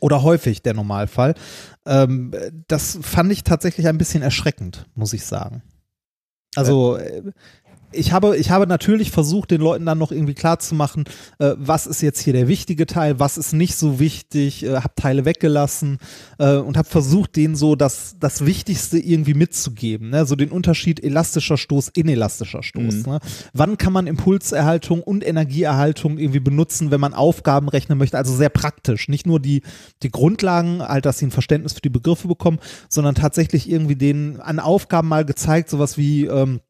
Oder 0.00 0.22
häufig 0.22 0.62
der 0.62 0.74
Normalfall. 0.74 1.34
Ähm, 1.86 2.32
das 2.68 2.98
fand 3.00 3.32
ich 3.32 3.44
tatsächlich 3.44 3.86
ein 3.86 3.98
bisschen 3.98 4.22
erschreckend, 4.22 4.86
muss 4.94 5.12
ich 5.12 5.24
sagen. 5.24 5.62
Also, 6.56 6.96
äh, 6.96 7.22
ich 7.92 8.12
habe, 8.12 8.36
ich 8.36 8.50
habe 8.50 8.66
natürlich 8.66 9.10
versucht, 9.10 9.50
den 9.50 9.60
Leuten 9.60 9.86
dann 9.86 9.98
noch 9.98 10.12
irgendwie 10.12 10.34
klarzumachen, 10.34 11.04
äh, 11.38 11.54
was 11.56 11.86
ist 11.86 12.00
jetzt 12.02 12.20
hier 12.20 12.32
der 12.32 12.48
wichtige 12.48 12.86
Teil, 12.86 13.18
was 13.18 13.36
ist 13.36 13.52
nicht 13.52 13.76
so 13.76 13.98
wichtig, 13.98 14.64
äh, 14.64 14.76
habe 14.76 14.94
Teile 14.96 15.24
weggelassen 15.24 15.98
äh, 16.38 16.56
und 16.56 16.76
habe 16.76 16.88
versucht, 16.88 17.36
denen 17.36 17.56
so 17.56 17.76
das, 17.76 18.16
das 18.20 18.46
Wichtigste 18.46 18.98
irgendwie 18.98 19.34
mitzugeben. 19.34 20.10
Ne? 20.10 20.26
So 20.26 20.36
den 20.36 20.50
Unterschied 20.50 21.02
elastischer 21.02 21.56
Stoß, 21.56 21.88
inelastischer 21.94 22.62
Stoß. 22.62 22.94
Mhm. 22.94 23.02
Ne? 23.06 23.20
Wann 23.52 23.78
kann 23.78 23.92
man 23.92 24.06
Impulserhaltung 24.06 25.02
und 25.02 25.26
Energieerhaltung 25.26 26.18
irgendwie 26.18 26.40
benutzen, 26.40 26.90
wenn 26.90 27.00
man 27.00 27.14
Aufgaben 27.14 27.68
rechnen 27.68 27.98
möchte? 27.98 28.18
Also 28.18 28.34
sehr 28.34 28.50
praktisch. 28.50 29.08
Nicht 29.08 29.26
nur 29.26 29.40
die, 29.40 29.62
die 30.02 30.10
Grundlagen, 30.10 30.80
halt, 30.80 31.06
dass 31.06 31.18
sie 31.18 31.26
ein 31.26 31.30
Verständnis 31.30 31.72
für 31.72 31.80
die 31.80 31.90
Begriffe 31.90 32.28
bekommen, 32.28 32.58
sondern 32.88 33.14
tatsächlich 33.14 33.68
irgendwie 33.70 33.96
denen 33.96 34.40
an 34.40 34.60
Aufgaben 34.60 35.08
mal 35.08 35.24
gezeigt, 35.24 35.70
sowas 35.70 35.96
wie, 35.98 36.26
ähm, 36.26 36.60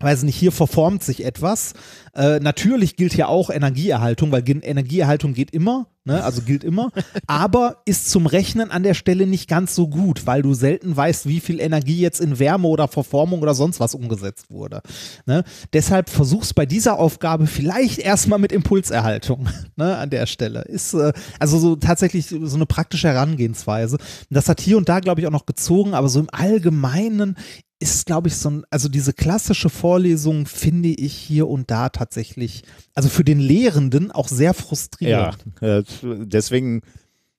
weiß 0.00 0.24
nicht, 0.24 0.36
hier 0.36 0.52
verformt 0.52 1.02
sich 1.02 1.24
etwas. 1.24 1.72
Äh, 2.14 2.40
natürlich 2.40 2.96
gilt 2.96 3.14
hier 3.14 3.28
auch 3.28 3.48
Energieerhaltung, 3.48 4.30
weil 4.30 4.44
Energieerhaltung 4.46 5.32
geht 5.32 5.52
immer, 5.52 5.86
ne? 6.04 6.22
also 6.22 6.42
gilt 6.42 6.64
immer, 6.64 6.90
aber 7.26 7.82
ist 7.86 8.10
zum 8.10 8.26
Rechnen 8.26 8.70
an 8.70 8.82
der 8.82 8.92
Stelle 8.92 9.26
nicht 9.26 9.48
ganz 9.48 9.74
so 9.74 9.88
gut, 9.88 10.26
weil 10.26 10.42
du 10.42 10.52
selten 10.52 10.94
weißt, 10.96 11.26
wie 11.26 11.40
viel 11.40 11.60
Energie 11.60 11.98
jetzt 11.98 12.20
in 12.20 12.38
Wärme 12.38 12.68
oder 12.68 12.88
Verformung 12.88 13.40
oder 13.40 13.54
sonst 13.54 13.80
was 13.80 13.94
umgesetzt 13.94 14.50
wurde. 14.50 14.82
Ne? 15.24 15.44
Deshalb 15.72 16.10
versuch's 16.10 16.52
bei 16.52 16.66
dieser 16.66 16.98
Aufgabe 16.98 17.46
vielleicht 17.46 17.98
erstmal 17.98 18.38
mit 18.38 18.52
Impulserhaltung 18.52 19.48
ne? 19.76 19.96
an 19.96 20.10
der 20.10 20.26
Stelle. 20.26 20.62
Ist 20.62 20.92
äh, 20.92 21.14
also 21.38 21.58
so 21.58 21.76
tatsächlich 21.76 22.26
so 22.26 22.56
eine 22.56 22.66
praktische 22.66 23.08
Herangehensweise. 23.08 23.96
Das 24.28 24.48
hat 24.50 24.60
hier 24.60 24.76
und 24.76 24.90
da, 24.90 25.00
glaube 25.00 25.22
ich, 25.22 25.26
auch 25.26 25.32
noch 25.32 25.46
gezogen, 25.46 25.94
aber 25.94 26.10
so 26.10 26.20
im 26.20 26.28
Allgemeinen 26.30 27.36
ist, 27.78 28.06
glaube 28.06 28.28
ich, 28.28 28.36
so 28.36 28.50
ein, 28.50 28.64
also 28.70 28.88
diese 28.88 29.12
klassische 29.12 29.68
Vorlesung 29.68 30.46
finde 30.46 30.88
ich 30.88 31.12
hier 31.12 31.48
und 31.48 31.70
da 31.70 31.90
tatsächlich, 31.90 32.62
also 32.94 33.08
für 33.08 33.24
den 33.24 33.38
Lehrenden 33.38 34.10
auch 34.10 34.28
sehr 34.28 34.54
frustrierend. 34.54 35.44
Ja, 35.60 35.82
deswegen, 36.02 36.80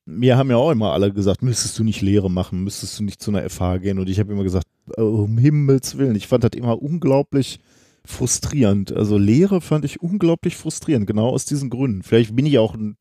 mir 0.06 0.38
haben 0.38 0.50
ja 0.50 0.58
auch 0.58 0.72
immer 0.72 0.94
alle 0.94 1.12
gesagt, 1.12 1.42
müsstest 1.42 1.78
du 1.80 1.84
nicht 1.84 2.02
Lehre 2.02 2.30
machen, 2.30 2.64
müsstest 2.64 3.00
du 3.00 3.04
nicht 3.04 3.22
zu 3.22 3.32
einer 3.32 3.50
FH 3.50 3.78
gehen. 3.78 4.00
Und 4.00 4.10
ich 4.10 4.20
habe 4.20 4.32
immer 4.32 4.44
gesagt, 4.44 4.68
oh, 4.96 5.24
um 5.24 5.38
Himmels 5.38 5.98
Willen, 5.98 6.16
ich 6.16 6.28
fand 6.28 6.44
das 6.44 6.52
immer 6.56 6.82
unglaublich 6.82 7.60
frustrierend. 8.06 8.94
Also 8.94 9.18
Lehre 9.18 9.60
fand 9.60 9.86
ich 9.86 10.02
unglaublich 10.02 10.56
frustrierend, 10.56 11.08
genau 11.08 11.30
aus 11.30 11.46
diesen 11.46 11.70
Gründen. 11.70 12.04
Vielleicht 12.04 12.36
bin 12.36 12.46
ich 12.46 12.60
auch 12.60 12.76
ein 12.76 12.96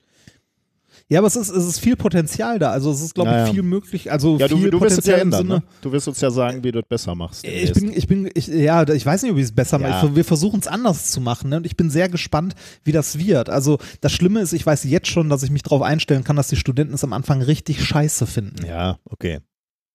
Ja, 1.09 1.20
aber 1.20 1.28
es 1.28 1.37
ist, 1.37 1.51
es 1.51 1.65
ist 1.65 1.78
viel 1.78 1.95
Potenzial 1.95 2.59
da. 2.59 2.70
Also 2.73 2.91
es 2.91 3.01
ist, 3.01 3.15
glaube 3.15 3.31
ich, 3.31 3.37
Naja. 3.37 3.53
viel 3.53 3.62
möglich. 3.62 4.11
Also 4.11 4.39
Ja, 4.39 4.49
du, 4.49 4.57
viel 4.57 4.70
du 4.70 4.81
wirst 4.81 4.99
es 4.99 5.07
ja 5.07 5.16
ändern. 5.19 5.43
Sinne- 5.43 5.55
Ne? 5.59 5.62
Du 5.81 5.93
wirst 5.93 6.09
uns 6.09 6.20
ja 6.20 6.33
sagen, 6.33 6.65
wie 6.65 6.73
du 6.73 6.81
es 6.81 6.85
besser 6.89 7.15
machst. 7.15 7.47
Ich 7.47 7.73
bin, 7.74 7.93
ich 7.97 8.09
bin, 8.09 8.28
ich, 8.35 8.49
ja, 8.49 8.83
ich 8.89 9.07
weiß 9.07 9.23
nicht, 9.23 9.31
ob 9.31 9.39
ich 9.39 9.45
es 9.45 9.55
besser 9.55 9.81
Ja. 9.81 9.89
mache. 9.89 10.16
Wir 10.16 10.24
versuchen 10.24 10.59
es 10.59 10.66
anders 10.66 11.12
zu 11.12 11.20
machen. 11.20 11.51
Ne? 11.51 11.59
Und 11.59 11.66
ich 11.66 11.77
bin 11.77 11.91
sehr 11.91 12.09
gespannt, 12.09 12.57
wie 12.83 12.91
das 12.91 13.19
wird. 13.20 13.49
Also 13.51 13.78
das 14.01 14.11
Schlimme 14.11 14.41
ist, 14.41 14.53
ich 14.53 14.66
weiß 14.66 14.83
jetzt 14.83 15.07
schon, 15.07 15.28
dass 15.28 15.45
ich 15.45 15.51
mich 15.51 15.62
darauf 15.62 15.83
einstellen 15.83 16.24
kann, 16.24 16.35
dass 16.35 16.49
die 16.49 16.57
Studenten 16.57 16.95
es 16.95 17.05
am 17.05 17.12
Anfang 17.12 17.41
richtig 17.41 17.85
scheiße 17.85 18.27
finden. 18.27 18.66
ja, 18.66 18.99
okay. 19.09 19.39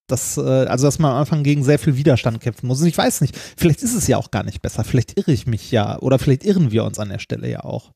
Das, 0.07 0.37
äh, 0.37 0.41
also 0.41 0.87
dass 0.87 0.99
man 0.99 1.11
am 1.11 1.17
Anfang 1.19 1.43
gegen 1.43 1.63
sehr 1.63 1.79
viel 1.79 1.95
Widerstand 1.97 2.39
kämpfen 2.41 2.67
muss. 2.67 2.81
Und 2.81 2.87
ich 2.87 2.97
weiß 2.97 3.19
nicht, 3.21 3.37
vielleicht 3.57 3.81
ist 3.81 3.95
es 3.95 4.07
ja 4.07 4.17
auch 4.17 4.29
gar 4.31 4.43
nicht 4.43 4.61
besser. 4.61 4.83
Vielleicht 4.85 5.17
irre 5.17 5.31
ich 5.33 5.45
mich 5.47 5.71
ja. 5.71 5.99
Oder 5.99 6.19
vielleicht 6.19 6.43
irren 6.45 6.71
wir 6.71 6.83
uns 6.85 6.99
an 6.99 7.09
der 7.09 7.19
Stelle 7.19 7.49
ja 7.49 7.63
auch. 7.65 7.91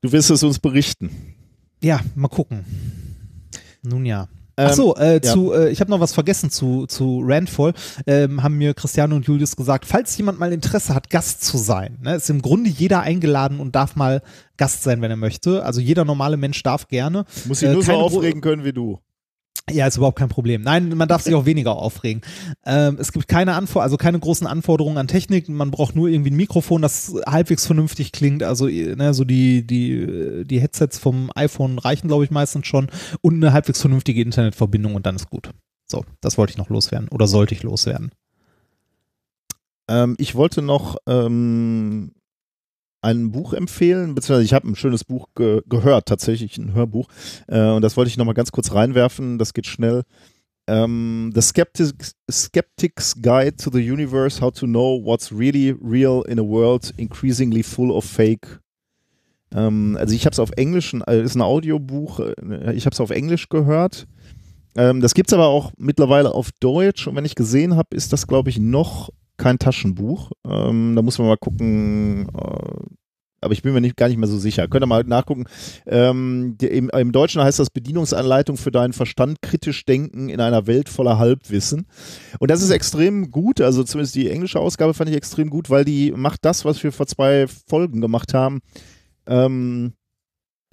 Du 0.00 0.10
wirst 0.12 0.30
es 0.30 0.42
uns 0.42 0.58
berichten. 0.58 1.10
Ja, 1.82 2.00
mal 2.14 2.28
gucken. 2.28 2.64
Nun 3.82 4.04
ja. 4.04 4.28
Ähm, 4.56 4.66
Ach 4.68 4.74
so, 4.74 4.96
äh, 4.96 5.14
ja. 5.14 5.20
zu, 5.22 5.52
äh, 5.54 5.70
ich 5.70 5.80
habe 5.80 5.90
noch 5.90 6.00
was 6.00 6.12
vergessen 6.12 6.50
zu, 6.50 6.86
zu 6.86 7.22
Randfall. 7.24 7.72
Ähm, 8.06 8.42
haben 8.42 8.58
mir 8.58 8.74
Christiane 8.74 9.14
und 9.14 9.26
Julius 9.26 9.56
gesagt, 9.56 9.86
falls 9.86 10.16
jemand 10.18 10.38
mal 10.38 10.52
Interesse 10.52 10.94
hat, 10.94 11.08
Gast 11.08 11.42
zu 11.42 11.56
sein, 11.56 11.98
ne, 12.02 12.16
ist 12.16 12.28
im 12.28 12.42
Grunde 12.42 12.68
jeder 12.68 13.00
eingeladen 13.00 13.58
und 13.58 13.74
darf 13.74 13.96
mal 13.96 14.22
Gast 14.58 14.82
sein, 14.82 15.00
wenn 15.00 15.10
er 15.10 15.16
möchte. 15.16 15.64
Also 15.64 15.80
jeder 15.80 16.04
normale 16.04 16.36
Mensch 16.36 16.62
darf 16.62 16.88
gerne. 16.88 17.24
Muss 17.46 17.62
ich 17.62 17.68
Äh, 17.68 17.72
nur 17.72 17.82
so 17.82 17.92
aufregen 17.92 18.42
können 18.42 18.64
wie 18.64 18.72
du. 18.74 18.98
Ja, 19.68 19.86
ist 19.86 19.96
überhaupt 19.96 20.18
kein 20.18 20.28
Problem. 20.28 20.62
Nein, 20.62 20.88
man 20.96 21.08
darf 21.08 21.22
sich 21.22 21.34
auch 21.34 21.44
weniger 21.44 21.76
aufregen. 21.76 22.22
Ähm, 22.64 22.96
es 22.98 23.12
gibt 23.12 23.28
keine 23.28 23.54
Anfor 23.54 23.82
also 23.82 23.96
keine 23.96 24.18
großen 24.18 24.46
Anforderungen 24.46 24.98
an 24.98 25.06
Technik. 25.06 25.48
Man 25.48 25.70
braucht 25.70 25.94
nur 25.94 26.08
irgendwie 26.08 26.30
ein 26.30 26.36
Mikrofon, 26.36 26.82
das 26.82 27.14
halbwegs 27.26 27.66
vernünftig 27.66 28.12
klingt. 28.12 28.42
Also 28.42 28.66
ne, 28.66 29.14
so 29.14 29.24
die 29.24 29.66
die 29.66 30.44
die 30.44 30.60
Headsets 30.60 30.98
vom 30.98 31.30
iPhone 31.34 31.78
reichen, 31.78 32.08
glaube 32.08 32.24
ich, 32.24 32.30
meistens 32.30 32.66
schon 32.66 32.90
und 33.20 33.34
eine 33.34 33.52
halbwegs 33.52 33.80
vernünftige 33.80 34.22
Internetverbindung 34.22 34.94
und 34.94 35.06
dann 35.06 35.16
ist 35.16 35.30
gut. 35.30 35.50
So, 35.86 36.04
das 36.20 36.38
wollte 36.38 36.52
ich 36.52 36.58
noch 36.58 36.68
loswerden 36.68 37.08
oder 37.08 37.26
sollte 37.26 37.54
ich 37.54 37.62
loswerden. 37.62 38.10
Ähm, 39.88 40.14
ich 40.18 40.34
wollte 40.34 40.62
noch 40.62 40.96
ähm, 41.06 42.12
ein 43.02 43.32
Buch 43.32 43.52
empfehlen, 43.52 44.14
beziehungsweise 44.14 44.44
ich 44.44 44.52
habe 44.52 44.68
ein 44.68 44.76
schönes 44.76 45.04
Buch 45.04 45.28
ge 45.34 45.62
gehört, 45.68 46.06
tatsächlich 46.06 46.58
ein 46.58 46.74
Hörbuch. 46.74 47.08
Äh, 47.46 47.70
und 47.70 47.82
das 47.82 47.96
wollte 47.96 48.10
ich 48.10 48.16
nochmal 48.16 48.34
ganz 48.34 48.52
kurz 48.52 48.72
reinwerfen, 48.72 49.38
das 49.38 49.54
geht 49.54 49.66
schnell. 49.66 50.02
Ähm, 50.66 51.32
The 51.34 51.40
Skeptics, 51.40 52.14
Skeptic's 52.30 53.20
Guide 53.20 53.56
to 53.56 53.70
the 53.72 53.90
Universe, 53.90 54.40
How 54.40 54.52
to 54.52 54.66
Know 54.66 55.00
What's 55.02 55.32
Really 55.32 55.74
Real 55.82 56.22
in 56.28 56.38
a 56.38 56.42
World 56.42 56.92
Increasingly 56.96 57.62
Full 57.62 57.90
of 57.90 58.04
Fake. 58.04 58.60
Ähm, 59.54 59.96
also 59.98 60.14
ich 60.14 60.26
habe 60.26 60.32
es 60.32 60.38
auf 60.38 60.50
Englisch, 60.56 60.94
äh, 61.06 61.22
ist 61.22 61.34
ein 61.34 61.42
Audiobuch, 61.42 62.20
äh, 62.20 62.74
ich 62.74 62.86
habe 62.86 62.94
es 62.94 63.00
auf 63.00 63.10
Englisch 63.10 63.48
gehört. 63.48 64.06
Ähm, 64.76 65.00
das 65.00 65.14
gibt 65.14 65.30
es 65.30 65.34
aber 65.34 65.46
auch 65.46 65.72
mittlerweile 65.76 66.32
auf 66.32 66.50
Deutsch 66.60 67.08
und 67.08 67.16
wenn 67.16 67.24
ich 67.24 67.34
gesehen 67.34 67.74
habe, 67.74 67.96
ist 67.96 68.12
das, 68.12 68.26
glaube 68.26 68.50
ich, 68.50 68.58
noch 68.58 69.10
kein 69.40 69.58
Taschenbuch. 69.58 70.30
Ähm, 70.46 70.94
da 70.94 71.02
muss 71.02 71.18
man 71.18 71.26
mal 71.26 71.36
gucken. 71.36 72.28
Äh, 72.28 72.84
aber 73.42 73.54
ich 73.54 73.62
bin 73.62 73.72
mir 73.72 73.80
nicht, 73.80 73.96
gar 73.96 74.08
nicht 74.08 74.18
mehr 74.18 74.28
so 74.28 74.38
sicher. 74.38 74.68
Könnt 74.68 74.84
ihr 74.84 74.86
mal 74.86 75.02
nachgucken. 75.04 75.46
Ähm, 75.86 76.56
die, 76.60 76.66
im, 76.66 76.90
Im 76.90 77.10
Deutschen 77.10 77.42
heißt 77.42 77.58
das 77.58 77.70
Bedienungsanleitung 77.70 78.58
für 78.58 78.70
deinen 78.70 78.92
Verstand, 78.92 79.40
kritisch 79.40 79.86
denken 79.86 80.28
in 80.28 80.42
einer 80.42 80.66
Welt 80.66 80.90
voller 80.90 81.18
Halbwissen. 81.18 81.86
Und 82.38 82.50
das 82.50 82.60
ist 82.60 82.70
extrem 82.70 83.30
gut. 83.30 83.62
Also 83.62 83.82
zumindest 83.82 84.14
die 84.14 84.28
englische 84.28 84.60
Ausgabe 84.60 84.92
fand 84.92 85.08
ich 85.08 85.16
extrem 85.16 85.48
gut, 85.48 85.70
weil 85.70 85.86
die 85.86 86.12
macht 86.12 86.44
das, 86.44 86.66
was 86.66 86.82
wir 86.84 86.92
vor 86.92 87.06
zwei 87.06 87.46
Folgen 87.66 88.02
gemacht 88.02 88.34
haben. 88.34 88.60
Ähm, 89.26 89.94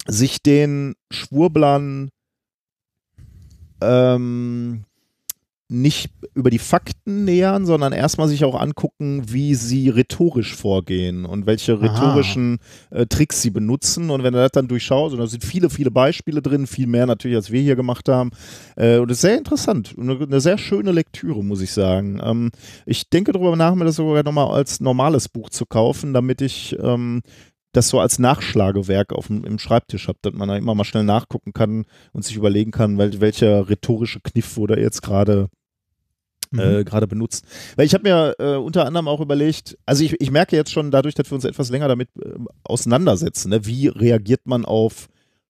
sich 0.06 0.42
den 0.42 0.94
Schwurblern 1.10 2.10
ähm, 3.80 4.84
nicht 5.70 6.10
über 6.34 6.48
die 6.48 6.58
Fakten 6.58 7.24
nähern, 7.24 7.66
sondern 7.66 7.92
erstmal 7.92 8.26
sich 8.26 8.44
auch 8.44 8.58
angucken, 8.58 9.22
wie 9.26 9.54
sie 9.54 9.90
rhetorisch 9.90 10.56
vorgehen 10.56 11.26
und 11.26 11.46
welche 11.46 11.80
rhetorischen 11.82 12.58
äh, 12.90 13.06
Tricks 13.06 13.42
sie 13.42 13.50
benutzen. 13.50 14.08
Und 14.08 14.22
wenn 14.22 14.32
du 14.32 14.38
das 14.38 14.52
dann 14.52 14.68
durchschaust, 14.68 15.12
und 15.12 15.20
da 15.20 15.26
sind 15.26 15.44
viele, 15.44 15.68
viele 15.68 15.90
Beispiele 15.90 16.40
drin, 16.40 16.66
viel 16.66 16.86
mehr 16.86 17.06
natürlich, 17.06 17.36
als 17.36 17.50
wir 17.52 17.60
hier 17.60 17.76
gemacht 17.76 18.08
haben. 18.08 18.30
Äh, 18.76 18.98
und 18.98 19.10
das 19.10 19.18
ist 19.18 19.22
sehr 19.22 19.36
interessant. 19.36 19.94
Und 19.96 20.08
Eine, 20.08 20.22
eine 20.22 20.40
sehr 20.40 20.56
schöne 20.56 20.90
Lektüre, 20.90 21.44
muss 21.44 21.60
ich 21.60 21.72
sagen. 21.72 22.18
Ähm, 22.24 22.50
ich 22.86 23.10
denke 23.10 23.32
darüber 23.32 23.54
nach, 23.54 23.74
mir 23.74 23.84
das 23.84 23.96
sogar 23.96 24.22
nochmal 24.22 24.50
als 24.50 24.80
normales 24.80 25.28
Buch 25.28 25.50
zu 25.50 25.66
kaufen, 25.66 26.14
damit 26.14 26.40
ich 26.40 26.76
ähm, 26.80 27.20
das 27.72 27.90
so 27.90 28.00
als 28.00 28.18
Nachschlagewerk 28.18 29.12
auf 29.12 29.26
dem, 29.26 29.44
im 29.44 29.58
Schreibtisch 29.58 30.08
habe, 30.08 30.18
dass 30.22 30.32
man 30.32 30.48
da 30.48 30.56
immer 30.56 30.74
mal 30.74 30.84
schnell 30.84 31.04
nachgucken 31.04 31.52
kann 31.52 31.84
und 32.12 32.24
sich 32.24 32.36
überlegen 32.36 32.70
kann, 32.70 32.96
wel, 32.96 33.20
welcher 33.20 33.68
rhetorische 33.68 34.20
Kniff 34.20 34.56
wurde 34.56 34.80
jetzt 34.80 35.02
gerade 35.02 35.48
Mhm. 36.50 36.60
äh, 36.60 36.84
gerade 36.84 37.06
benutzt. 37.06 37.44
Weil 37.76 37.86
ich 37.86 37.94
habe 37.94 38.08
mir 38.08 38.34
äh, 38.38 38.56
unter 38.56 38.86
anderem 38.86 39.08
auch 39.08 39.20
überlegt, 39.20 39.76
also 39.86 40.04
ich, 40.04 40.20
ich 40.20 40.30
merke 40.30 40.56
jetzt 40.56 40.72
schon 40.72 40.90
dadurch, 40.90 41.14
dass 41.14 41.30
wir 41.30 41.34
uns 41.34 41.44
etwas 41.44 41.70
länger 41.70 41.88
damit 41.88 42.08
äh, 42.20 42.30
auseinandersetzen, 42.64 43.50
ne, 43.50 43.66
wie 43.66 43.88
reagiert 43.88 44.46
man 44.46 44.64
auf 44.64 45.08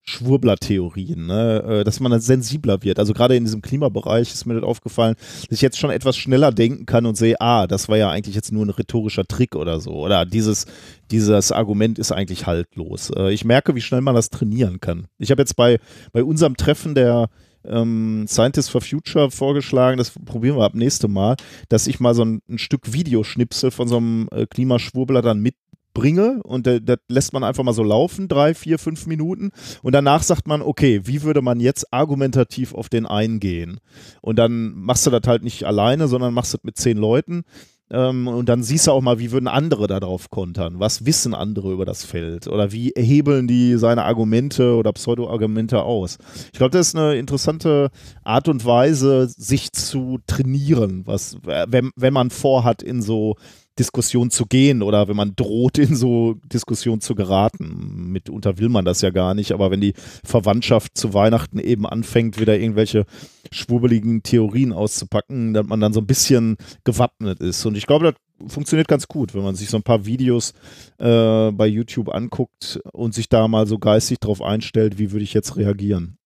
Schwurbler-Theorien, 0.08 1.26
ne, 1.26 1.62
äh, 1.62 1.84
dass 1.84 2.00
man 2.00 2.10
dann 2.10 2.20
sensibler 2.20 2.82
wird. 2.82 2.98
Also 2.98 3.12
gerade 3.12 3.36
in 3.36 3.44
diesem 3.44 3.60
Klimabereich 3.60 4.32
ist 4.32 4.46
mir 4.46 4.54
das 4.54 4.62
aufgefallen, 4.62 5.16
dass 5.48 5.56
ich 5.58 5.60
jetzt 5.60 5.78
schon 5.78 5.90
etwas 5.90 6.16
schneller 6.16 6.50
denken 6.50 6.86
kann 6.86 7.04
und 7.04 7.16
sehe, 7.16 7.40
ah, 7.40 7.66
das 7.66 7.88
war 7.88 7.98
ja 7.98 8.10
eigentlich 8.10 8.34
jetzt 8.34 8.50
nur 8.50 8.64
ein 8.64 8.70
rhetorischer 8.70 9.24
Trick 9.24 9.54
oder 9.54 9.80
so. 9.80 9.92
Oder 9.92 10.24
dieses, 10.24 10.64
dieses 11.10 11.52
Argument 11.52 11.98
ist 11.98 12.10
eigentlich 12.10 12.46
haltlos. 12.46 13.10
Äh, 13.14 13.32
ich 13.32 13.44
merke, 13.44 13.74
wie 13.74 13.82
schnell 13.82 14.00
man 14.00 14.14
das 14.14 14.30
trainieren 14.30 14.80
kann. 14.80 15.08
Ich 15.18 15.30
habe 15.30 15.42
jetzt 15.42 15.56
bei, 15.56 15.78
bei 16.12 16.24
unserem 16.24 16.56
Treffen 16.56 16.94
der 16.94 17.28
ähm, 17.68 18.26
Scientists 18.28 18.68
for 18.68 18.80
Future 18.80 19.30
vorgeschlagen, 19.30 19.98
das 19.98 20.10
probieren 20.10 20.56
wir 20.56 20.64
ab 20.64 20.74
nächste 20.74 21.08
Mal, 21.08 21.36
dass 21.68 21.86
ich 21.86 22.00
mal 22.00 22.14
so 22.14 22.24
ein, 22.24 22.40
ein 22.48 22.58
Stück 22.58 22.92
Videoschnipsel 22.92 23.70
von 23.70 23.88
so 23.88 23.98
einem 23.98 24.28
äh, 24.32 24.46
Klimaschwurbler 24.46 25.22
dann 25.22 25.40
mitbringe 25.40 26.40
und 26.42 26.66
äh, 26.66 26.80
das 26.80 26.98
lässt 27.08 27.32
man 27.32 27.44
einfach 27.44 27.64
mal 27.64 27.72
so 27.72 27.82
laufen, 27.82 28.28
drei, 28.28 28.54
vier, 28.54 28.78
fünf 28.78 29.06
Minuten 29.06 29.50
und 29.82 29.92
danach 29.92 30.22
sagt 30.22 30.46
man, 30.48 30.62
okay, 30.62 31.02
wie 31.04 31.22
würde 31.22 31.42
man 31.42 31.60
jetzt 31.60 31.92
argumentativ 31.92 32.74
auf 32.74 32.88
den 32.88 33.06
eingehen? 33.06 33.80
Und 34.20 34.38
dann 34.38 34.72
machst 34.74 35.06
du 35.06 35.10
das 35.10 35.22
halt 35.26 35.42
nicht 35.42 35.64
alleine, 35.64 36.08
sondern 36.08 36.34
machst 36.34 36.54
das 36.54 36.64
mit 36.64 36.76
zehn 36.76 36.96
Leuten 36.96 37.44
ähm, 37.90 38.28
und 38.28 38.48
dann 38.48 38.62
siehst 38.62 38.86
du 38.86 38.92
auch 38.92 39.00
mal, 39.00 39.18
wie 39.18 39.32
würden 39.32 39.48
andere 39.48 39.86
darauf 39.86 40.30
kontern? 40.30 40.74
Was 40.78 41.06
wissen 41.06 41.34
andere 41.34 41.72
über 41.72 41.84
das 41.84 42.04
Feld? 42.04 42.46
Oder 42.46 42.72
wie 42.72 42.92
hebeln 42.96 43.48
die 43.48 43.76
seine 43.78 44.04
Argumente 44.04 44.74
oder 44.74 44.92
Pseudo-Argumente 44.92 45.82
aus? 45.82 46.18
Ich 46.52 46.58
glaube, 46.58 46.76
das 46.76 46.88
ist 46.88 46.96
eine 46.96 47.16
interessante 47.16 47.90
Art 48.24 48.48
und 48.48 48.64
Weise, 48.64 49.28
sich 49.28 49.72
zu 49.72 50.18
trainieren, 50.26 51.02
was, 51.06 51.36
äh, 51.46 51.66
wenn, 51.68 51.90
wenn 51.96 52.12
man 52.12 52.30
vorhat, 52.30 52.82
in 52.82 53.00
so 53.00 53.36
Diskussion 53.78 54.30
zu 54.30 54.46
gehen 54.46 54.82
oder 54.82 55.08
wenn 55.08 55.16
man 55.16 55.34
droht, 55.36 55.78
in 55.78 55.94
so 55.94 56.34
Diskussion 56.44 57.00
zu 57.00 57.14
geraten. 57.14 58.10
Mitunter 58.12 58.58
will 58.58 58.68
man 58.68 58.84
das 58.84 59.00
ja 59.00 59.10
gar 59.10 59.34
nicht, 59.34 59.52
aber 59.52 59.70
wenn 59.70 59.80
die 59.80 59.94
Verwandtschaft 60.24 60.96
zu 60.96 61.14
Weihnachten 61.14 61.58
eben 61.58 61.86
anfängt, 61.86 62.40
wieder 62.40 62.58
irgendwelche 62.58 63.04
schwurbeligen 63.52 64.22
Theorien 64.22 64.72
auszupacken, 64.72 65.54
dass 65.54 65.66
man 65.66 65.80
dann 65.80 65.92
so 65.92 66.00
ein 66.00 66.06
bisschen 66.06 66.56
gewappnet 66.84 67.40
ist. 67.40 67.64
Und 67.64 67.76
ich 67.76 67.86
glaube, 67.86 68.12
das 68.12 68.52
funktioniert 68.52 68.88
ganz 68.88 69.08
gut, 69.08 69.34
wenn 69.34 69.42
man 69.42 69.54
sich 69.54 69.68
so 69.68 69.76
ein 69.76 69.82
paar 69.82 70.04
Videos 70.04 70.52
äh, 70.98 71.50
bei 71.52 71.66
YouTube 71.66 72.08
anguckt 72.08 72.80
und 72.92 73.14
sich 73.14 73.28
da 73.28 73.48
mal 73.48 73.66
so 73.66 73.78
geistig 73.78 74.18
drauf 74.20 74.42
einstellt, 74.42 74.98
wie 74.98 75.12
würde 75.12 75.24
ich 75.24 75.34
jetzt 75.34 75.56
reagieren. 75.56 76.18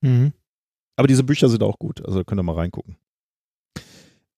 Mhm. 0.00 0.32
Aber 0.96 1.08
diese 1.08 1.24
Bücher 1.24 1.48
sind 1.48 1.62
auch 1.62 1.78
gut, 1.78 2.04
also 2.04 2.22
könnt 2.24 2.40
ihr 2.40 2.44
mal 2.44 2.54
reingucken. 2.54 2.96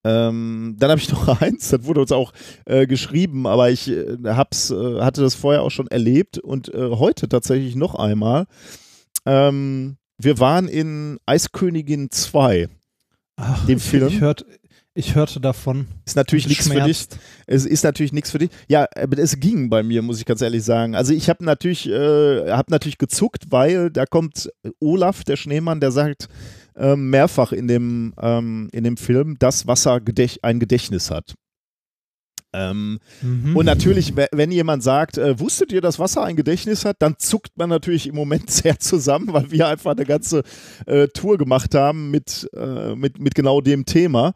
Ähm, 0.05 0.77
dann 0.79 0.91
habe 0.91 1.01
ich 1.01 1.11
noch 1.11 1.41
eins, 1.41 1.71
das 1.71 1.85
wurde 1.85 2.03
uns 2.03 2.13
auch 2.13 2.33
äh, 2.67 2.87
geschrieben, 2.87 3.47
aber 3.47 3.71
ich 3.71 3.89
äh, 3.89 4.17
hab's, 4.25 4.71
äh, 4.71 5.01
hatte 5.01 5.23
das 5.23 5.35
vorher 5.35 5.63
auch 5.63 5.71
schon 5.71 5.89
erlebt 5.89 6.39
und 6.39 6.73
äh, 6.73 6.91
heute 6.91 7.29
tatsächlich 7.29 7.75
noch 7.75 7.95
einmal. 7.95 8.47
Ähm, 9.25 9.97
wir 10.19 10.39
waren 10.39 10.69
in 10.69 11.19
Eiskönigin 11.27 12.11
2. 12.11 12.69
Ach, 13.37 13.67
Dem 13.67 13.79
ich, 13.79 13.83
Film? 13.83 14.09
Ich, 14.09 14.21
hört, 14.21 14.45
ich 14.93 15.15
hörte 15.15 15.41
davon. 15.41 15.89
Ist 16.05 16.17
natürlich 16.17 16.47
nichts 16.47 16.69
für 16.69 16.81
dich. 16.83 17.09
Es 17.47 17.67
ist 17.67 17.83
natürlich 17.83 18.13
nichts 18.13 18.31
für 18.31 18.39
dich. 18.39 18.51
Ja, 18.69 18.87
aber 18.95 19.19
es 19.19 19.41
ging 19.41 19.69
bei 19.71 19.83
mir, 19.83 20.03
muss 20.03 20.21
ich 20.21 20.27
ganz 20.27 20.41
ehrlich 20.41 20.63
sagen. 20.63 20.95
Also 20.95 21.13
ich 21.13 21.29
habe 21.29 21.45
natürlich, 21.45 21.89
äh, 21.89 22.51
hab 22.51 22.71
natürlich 22.71 22.99
gezuckt, 22.99 23.45
weil 23.51 23.91
da 23.91 24.07
kommt 24.07 24.51
Olaf, 24.81 25.25
der 25.25 25.37
Schneemann, 25.37 25.81
der 25.81 25.91
sagt, 25.91 26.29
ähm, 26.77 27.11
mehrfach 27.11 27.53
in 27.53 27.69
dem, 27.69 28.15
ähm, 28.21 28.69
in 28.73 28.85
dem 28.85 28.97
Film, 28.97 29.37
dass 29.39 29.67
Wasser 29.67 30.01
gedäch 30.01 30.41
ein 30.43 30.59
Gedächtnis 30.61 31.11
hat. 31.11 31.35
Ähm, 32.53 33.01
Mhm. 33.21 33.57
Und 33.57 33.67
natürlich, 33.67 34.17
we- 34.17 34.29
wenn 34.31 34.53
jemand 34.53 34.85
sagt, 34.85 35.19
äh, 35.19 35.41
wusstet 35.41 35.73
ihr, 35.73 35.81
dass 35.81 35.99
Wasser 35.99 36.23
ein 36.23 36.37
Gedächtnis 36.37 36.85
hat, 36.85 36.97
dann 37.01 37.17
zuckt 37.19 37.51
man 37.57 37.69
natürlich 37.69 38.07
im 38.07 38.15
Moment 38.15 38.49
sehr 38.51 38.79
zusammen, 38.79 39.33
weil 39.33 39.51
wir 39.51 39.67
einfach 39.67 39.91
eine 39.93 40.05
ganze 40.05 40.43
äh, 40.87 41.09
Tour 41.09 41.37
gemacht 41.37 41.75
haben 41.75 42.13
mit, 42.13 42.49
äh, 42.55 42.95
mit, 42.95 43.19
mit 43.19 43.35
genau 43.35 43.61
dem 43.61 43.87
Thema. 43.87 44.35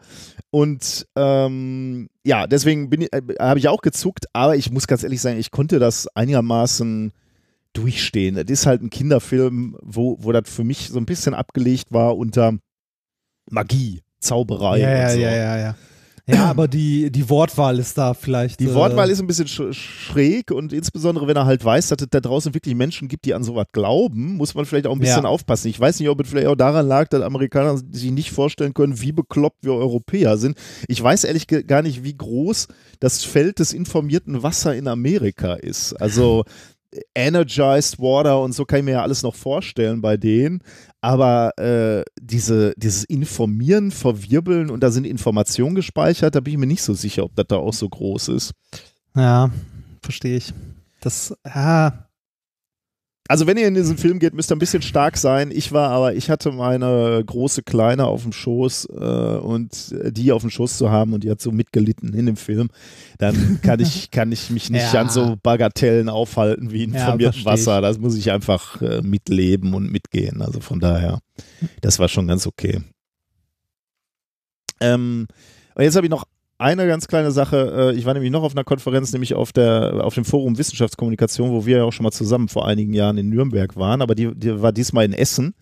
Und 0.51 1.07
ähm, 1.15 2.09
ja, 2.25 2.49
deswegen 2.49 2.91
äh, 2.93 3.21
habe 3.39 3.61
ich 3.61 3.69
auch 3.69 3.83
gezuckt, 3.83 4.27
aber 4.33 4.57
ich 4.57 4.73
muss 4.73 4.89
ganz 4.89 5.05
ehrlich 5.05 5.21
sagen, 5.21 5.39
ich 5.39 5.53
konnte 5.53 5.79
das 5.79 6.09
einigermaßen 6.17 7.13
durchstehen. 7.73 8.35
Das 8.35 8.45
ist 8.49 8.67
halt 8.67 8.83
ein 8.83 8.91
Kinderfilm, 8.91 9.77
wo, 9.83 10.17
wo 10.21 10.33
das 10.33 10.43
für 10.47 10.65
mich 10.65 10.89
so 10.89 10.99
ein 10.99 11.07
bisschen 11.07 11.35
abgelegt 11.35 11.93
war 11.93 12.17
unter 12.17 12.55
Magie, 13.51 14.03
Zauberei. 14.21 14.79
ja, 14.81 14.89
und 14.89 14.95
ja, 14.97 15.11
so. 15.11 15.19
ja, 15.21 15.31
ja, 15.37 15.59
ja. 15.59 15.77
Ja, 16.31 16.45
aber 16.45 16.69
die, 16.69 17.11
die 17.11 17.31
Wortwahl 17.31 17.79
ist 17.79 17.97
da 17.97 18.13
vielleicht. 18.13 18.61
Die 18.61 18.67
äh, 18.67 18.75
Wortwahl 18.75 19.09
ist 19.09 19.19
ein 19.19 19.27
bisschen 19.27 19.49
sch 19.49 19.73
schräg 19.73 20.51
und 20.51 20.75
insbesondere, 20.75 21.27
wenn 21.27 21.37
er 21.39 21.47
halt 21.47 21.65
weiß, 21.65 21.89
dass 21.89 22.03
es 22.03 22.09
da 22.11 22.21
draußen 22.21 22.53
wirklich 22.53 22.75
Menschen 22.75 23.09
gibt, 23.09 23.25
die 23.25 23.33
an 23.33 23.43
sowas 23.43 23.65
glauben, 23.73 24.37
muss 24.37 24.55
man 24.55 24.67
vielleicht 24.67 24.87
auch 24.87 24.93
ein 24.93 24.99
bisschen 24.99 25.23
Ja. 25.23 25.31
aufpassen. 25.31 25.69
Ich 25.69 25.81
weiß 25.81 25.99
nicht, 25.99 26.11
ob 26.11 26.21
es 26.21 26.29
vielleicht 26.29 26.49
auch 26.49 26.55
daran 26.55 26.87
lag, 26.87 27.09
dass 27.09 27.23
Amerikaner 27.23 27.79
sich 27.79 28.11
nicht 28.11 28.31
vorstellen 28.31 28.75
können, 28.75 29.01
wie 29.01 29.13
bekloppt 29.13 29.65
wir 29.65 29.73
Europäer 29.73 30.37
sind. 30.37 30.59
Ich 30.87 31.03
weiß 31.03 31.25
ehrlich 31.25 31.47
gar 31.47 31.81
nicht, 31.81 32.05
wie 32.05 32.15
groß 32.19 32.69
das 33.01 33.25
Feld 33.25 33.59
des 33.59 33.73
informierten 33.73 34.43
Wasser 34.43 34.77
in 34.77 34.87
Amerika 34.87 35.55
ist. 35.55 35.95
Also 35.95 36.45
Energized 37.15 37.99
Water 37.99 38.41
und 38.41 38.53
so 38.53 38.65
kann 38.65 38.81
ich 38.81 38.85
mir 38.85 38.93
ja 38.93 39.03
alles 39.03 39.23
noch 39.23 39.35
vorstellen 39.35 40.01
bei 40.01 40.17
denen. 40.17 40.63
Aber 41.01 41.57
äh, 41.59 42.03
diese, 42.21 42.75
dieses 42.77 43.05
Informieren, 43.05 43.91
Verwirbeln 43.91 44.71
und 44.71 44.83
da 44.83 44.91
sind 44.91 45.05
Informationen 45.05 45.75
gespeichert, 45.75 46.35
da 46.35 46.41
bin 46.41 46.55
ich 46.55 46.59
mir 46.59 46.67
nicht 46.67 46.83
so 46.83 46.95
sicher, 46.95 47.25
ob 47.25 47.35
das 47.37 47.47
da 47.49 47.57
auch 47.57 47.75
so 47.75 47.89
groß 47.89 48.29
ist. 48.29 48.53
Ja, 49.15 49.51
verstehe 50.03 50.37
ich. 50.37 50.53
Das, 51.01 51.35
ja, 51.47 52.08
Also 53.31 53.47
wenn 53.47 53.59
ihr 53.59 53.69
in 53.69 53.75
diesen 53.75 53.99
Film 53.99 54.19
geht, 54.19 54.33
müsst 54.33 54.51
ihr 54.51 54.57
ein 54.57 54.59
bisschen 54.59 54.81
stark 54.81 55.19
sein. 55.19 55.51
Ich 55.53 55.71
war 55.73 55.91
aber, 55.91 56.15
ich 56.15 56.31
hatte 56.31 56.51
meine 56.51 57.23
große 57.27 57.63
Kleine 57.63 58.07
auf 58.07 58.23
dem 58.23 58.33
Schoß 58.33 58.87
äh, 58.91 58.95
und 59.37 59.95
die 60.17 60.33
auf 60.33 60.41
dem 60.41 60.49
Schoß 60.51 60.79
zu 60.79 60.91
haben 60.91 61.13
und 61.13 61.25
die 61.25 61.31
hat 61.31 61.41
so 61.43 61.53
mitgelitten 61.53 62.15
in 62.15 62.25
dem 62.25 62.37
Film, 62.37 62.71
dann 63.19 63.61
kann 63.63 63.81
ich, 63.81 64.11
kann 64.11 64.33
ich 64.33 64.49
mich 64.49 64.71
nicht 64.71 64.95
Ja. 64.95 65.03
an 65.03 65.11
so 65.11 65.37
Bagatellen 65.43 66.09
aufhalten 66.09 66.71
wie 66.73 66.85
informierten 66.85 67.43
versteh 67.43 67.61
ich. 67.61 67.67
Wasser. 67.67 67.81
Das 67.83 67.99
muss 67.99 68.17
ich 68.17 68.31
einfach 68.31 68.81
äh, 68.81 69.03
mitleben 69.03 69.75
und 69.75 69.93
mitgehen. 69.93 70.41
Also 70.41 70.61
von 70.61 70.81
daher, 70.81 71.21
das 71.83 71.99
war 71.99 72.09
schon 72.09 72.29
ganz 72.29 72.47
okay. 72.47 72.81
Ähm, 74.81 75.27
und 75.75 75.83
jetzt 75.83 75.97
habe 75.97 76.07
ich 76.07 76.11
noch 76.11 76.25
eine 76.59 76.87
ganz 76.87 77.07
kleine 77.09 77.31
Sache. 77.31 77.93
Äh, 77.93 77.99
Ich 77.99 78.05
war 78.05 78.15
nämlich 78.15 78.33
noch 78.33 78.43
auf 78.43 78.53
einer 78.53 78.65
Konferenz, 78.65 79.13
nämlich 79.13 79.35
auf, 79.35 79.53
der, 79.53 80.05
auf 80.05 80.15
dem 80.15 80.25
Forum 80.25 80.59
Wissenschaftskommunikation, 80.59 81.51
wo 81.51 81.65
wir 81.65 81.79
ja 81.79 81.85
auch 81.85 81.93
schon 81.93 82.05
mal 82.05 82.11
zusammen 82.11 82.49
vor 82.49 82.67
einigen 82.67 82.93
Jahren 82.93 83.17
in 83.19 83.29
Nürnberg 83.29 83.77
waren, 83.77 84.03
aber 84.03 84.15
die, 84.15 84.35
die 84.35 84.61
war 84.61 84.73
diesmal 84.73 85.05
in 85.05 85.13
Essen. 85.13 85.55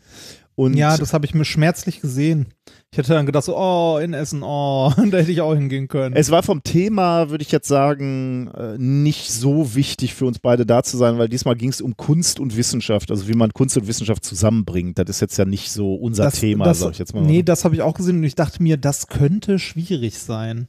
Und 0.57 0.75
ja, 0.75 0.97
das 0.97 1.13
habe 1.13 1.27
ich 1.27 1.35
mir 1.35 1.45
schmerzlich 1.45 2.01
gesehen. 2.01 2.47
Ich 2.91 2.97
hätte 2.97 3.13
dann 3.13 3.27
gedacht, 3.27 3.45
so, 3.45 3.59
oh, 3.59 3.99
in 3.99 4.15
Essen, 4.15 4.43
oh, 4.43 4.91
da 5.11 5.19
hätte 5.19 5.31
ich 5.31 5.43
auch 5.43 5.55
hingehen 5.55 5.87
können. 5.87 6.17
es 6.17 6.31
war 6.31 6.43
vom 6.43 6.63
Thema, 6.63 7.29
würde 7.29 7.43
ich 7.43 7.53
jetzt 7.53 7.69
sagen, 7.69 8.49
äh, 8.57 8.79
nicht 8.79 9.31
so 9.31 9.75
wichtig 9.75 10.15
für 10.15 10.25
uns 10.25 10.39
beide 10.39 10.65
da 10.65 10.83
zu 10.83 10.97
sein, 10.97 11.19
weil 11.19 11.29
diesmal 11.29 11.57
ging 11.57 11.69
es 11.69 11.83
um 11.83 11.99
Kunst 11.99 12.41
und 12.41 12.57
Wissenschaft, 12.57 13.11
also 13.11 13.29
wie 13.29 13.35
man 13.35 13.53
Kunst 13.53 13.77
und 13.77 13.87
Wissenschaft 13.87 14.25
zusammenbringt. 14.25 14.99
Das 14.99 15.11
ist 15.11 15.21
jetzt 15.21 15.37
ja 15.37 15.45
nicht 15.45 15.71
so 15.71 15.95
unser 15.95 16.25
das, 16.25 16.41
Thema, 16.41 16.65
das, 16.65 16.79
sag 16.79 16.93
ich 16.93 16.99
jetzt 16.99 17.15
mal. 17.15 17.23
Nee, 17.23 17.43
das 17.43 17.67
habe 17.67 17.75
ich 17.75 17.83
auch 17.83 17.93
gesehen 17.95 18.17
und 18.17 18.25
ich 18.25 18.35
dachte 18.35 18.63
mir, 18.63 18.79
das 18.79 19.09
könnte 19.09 19.59
schwierig 19.59 20.19
sein. 20.19 20.67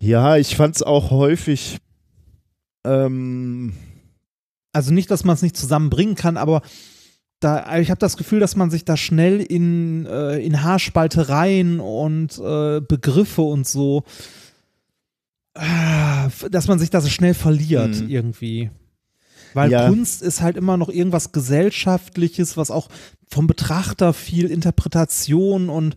Ja, 0.00 0.38
ich 0.38 0.56
fand 0.56 0.76
es 0.76 0.82
auch 0.82 1.10
häufig. 1.10 1.76
Ähm, 2.84 3.74
Also 4.72 4.94
nicht, 4.94 5.10
dass 5.10 5.24
man 5.24 5.34
es 5.34 5.42
nicht 5.42 5.58
zusammenbringen 5.58 6.14
kann, 6.14 6.38
aber 6.38 6.62
da, 7.40 7.78
ich 7.78 7.90
habe 7.90 7.98
das 8.00 8.16
Gefühl, 8.16 8.40
dass 8.40 8.56
man 8.56 8.70
sich 8.70 8.84
da 8.84 8.96
schnell 8.96 9.40
in, 9.40 10.06
äh, 10.06 10.38
in 10.38 10.62
Haarspaltereien 10.62 11.78
und 11.80 12.38
äh, 12.38 12.80
Begriffe 12.80 13.42
und 13.42 13.66
so, 13.66 14.02
ah, 15.54 16.28
dass 16.50 16.68
man 16.68 16.78
sich 16.78 16.90
da 16.90 17.00
so 17.00 17.08
schnell 17.08 17.34
verliert 17.34 18.00
Mhm. 18.00 18.08
irgendwie. 18.08 18.70
Weil 19.54 19.70
Ja. 19.70 19.88
Kunst 19.88 20.22
ist 20.22 20.40
halt 20.42 20.56
immer 20.56 20.76
noch 20.76 20.88
irgendwas 20.88 21.32
Gesellschaftliches, 21.32 22.56
was 22.56 22.70
auch 22.70 22.88
vom 23.30 23.46
Betrachter 23.46 24.12
viel 24.12 24.50
Interpretation 24.50 25.68
und 25.68 25.96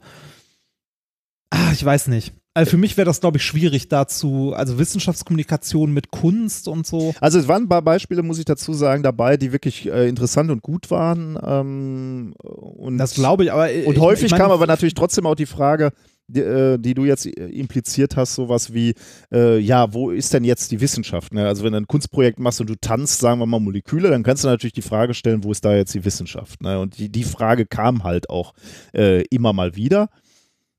ah, 1.49 1.71
ich 1.73 1.83
weiß 1.83 2.07
nicht. 2.07 2.33
Also 2.53 2.71
für 2.71 2.77
mich 2.77 2.97
wäre 2.97 3.05
das, 3.05 3.21
glaube 3.21 3.37
ich, 3.37 3.43
schwierig 3.43 3.87
dazu, 3.87 4.53
also 4.53 4.77
Wissenschaftskommunikation 4.77 5.93
mit 5.93 6.11
Kunst 6.11 6.67
und 6.67 6.85
so. 6.85 7.15
Also 7.21 7.39
es 7.39 7.47
waren 7.47 7.63
ein 7.63 7.69
paar 7.69 7.81
Beispiele, 7.81 8.23
muss 8.23 8.39
ich 8.39 8.45
dazu 8.45 8.73
sagen, 8.73 9.03
dabei, 9.03 9.37
die 9.37 9.53
wirklich 9.53 9.87
äh, 9.87 10.09
interessant 10.09 10.51
und 10.51 10.61
gut 10.61 10.91
waren. 10.91 11.39
Ähm, 11.41 12.33
und 12.41 12.97
Das 12.97 13.13
glaube 13.13 13.45
ich, 13.45 13.53
aber 13.53 13.69
und 13.85 13.95
ich, 13.95 13.99
häufig 13.99 14.25
ich 14.25 14.31
meine, 14.31 14.43
kam 14.43 14.51
aber 14.51 14.67
natürlich 14.67 14.95
trotzdem 14.95 15.25
auch 15.25 15.35
die 15.35 15.45
Frage, 15.45 15.93
die, 16.27 16.41
äh, 16.41 16.77
die 16.77 16.93
du 16.93 17.05
jetzt 17.05 17.25
äh, 17.25 17.47
impliziert 17.47 18.17
hast, 18.17 18.35
sowas 18.35 18.73
wie, 18.73 18.95
äh, 19.31 19.57
ja, 19.59 19.93
wo 19.93 20.11
ist 20.11 20.33
denn 20.33 20.43
jetzt 20.43 20.71
die 20.71 20.81
Wissenschaft? 20.81 21.33
Ne? 21.33 21.47
Also 21.47 21.63
wenn 21.63 21.71
du 21.71 21.77
ein 21.77 21.87
Kunstprojekt 21.87 22.39
machst 22.39 22.59
und 22.59 22.69
du 22.69 22.75
tanzt, 22.75 23.19
sagen 23.19 23.39
wir 23.39 23.45
mal 23.45 23.59
Moleküle, 23.59 24.09
dann 24.09 24.23
kannst 24.23 24.43
du 24.43 24.49
natürlich 24.49 24.73
die 24.73 24.81
Frage 24.81 25.13
stellen, 25.13 25.43
wo 25.45 25.51
ist 25.51 25.63
da 25.63 25.73
jetzt 25.73 25.93
die 25.93 26.03
Wissenschaft? 26.03 26.61
Ne? 26.61 26.79
Und 26.79 26.97
die, 26.97 27.09
die 27.09 27.23
Frage 27.23 27.65
kam 27.65 28.03
halt 28.03 28.29
auch 28.29 28.53
äh, 28.93 29.21
immer 29.29 29.53
mal 29.53 29.75
wieder. 29.75 30.09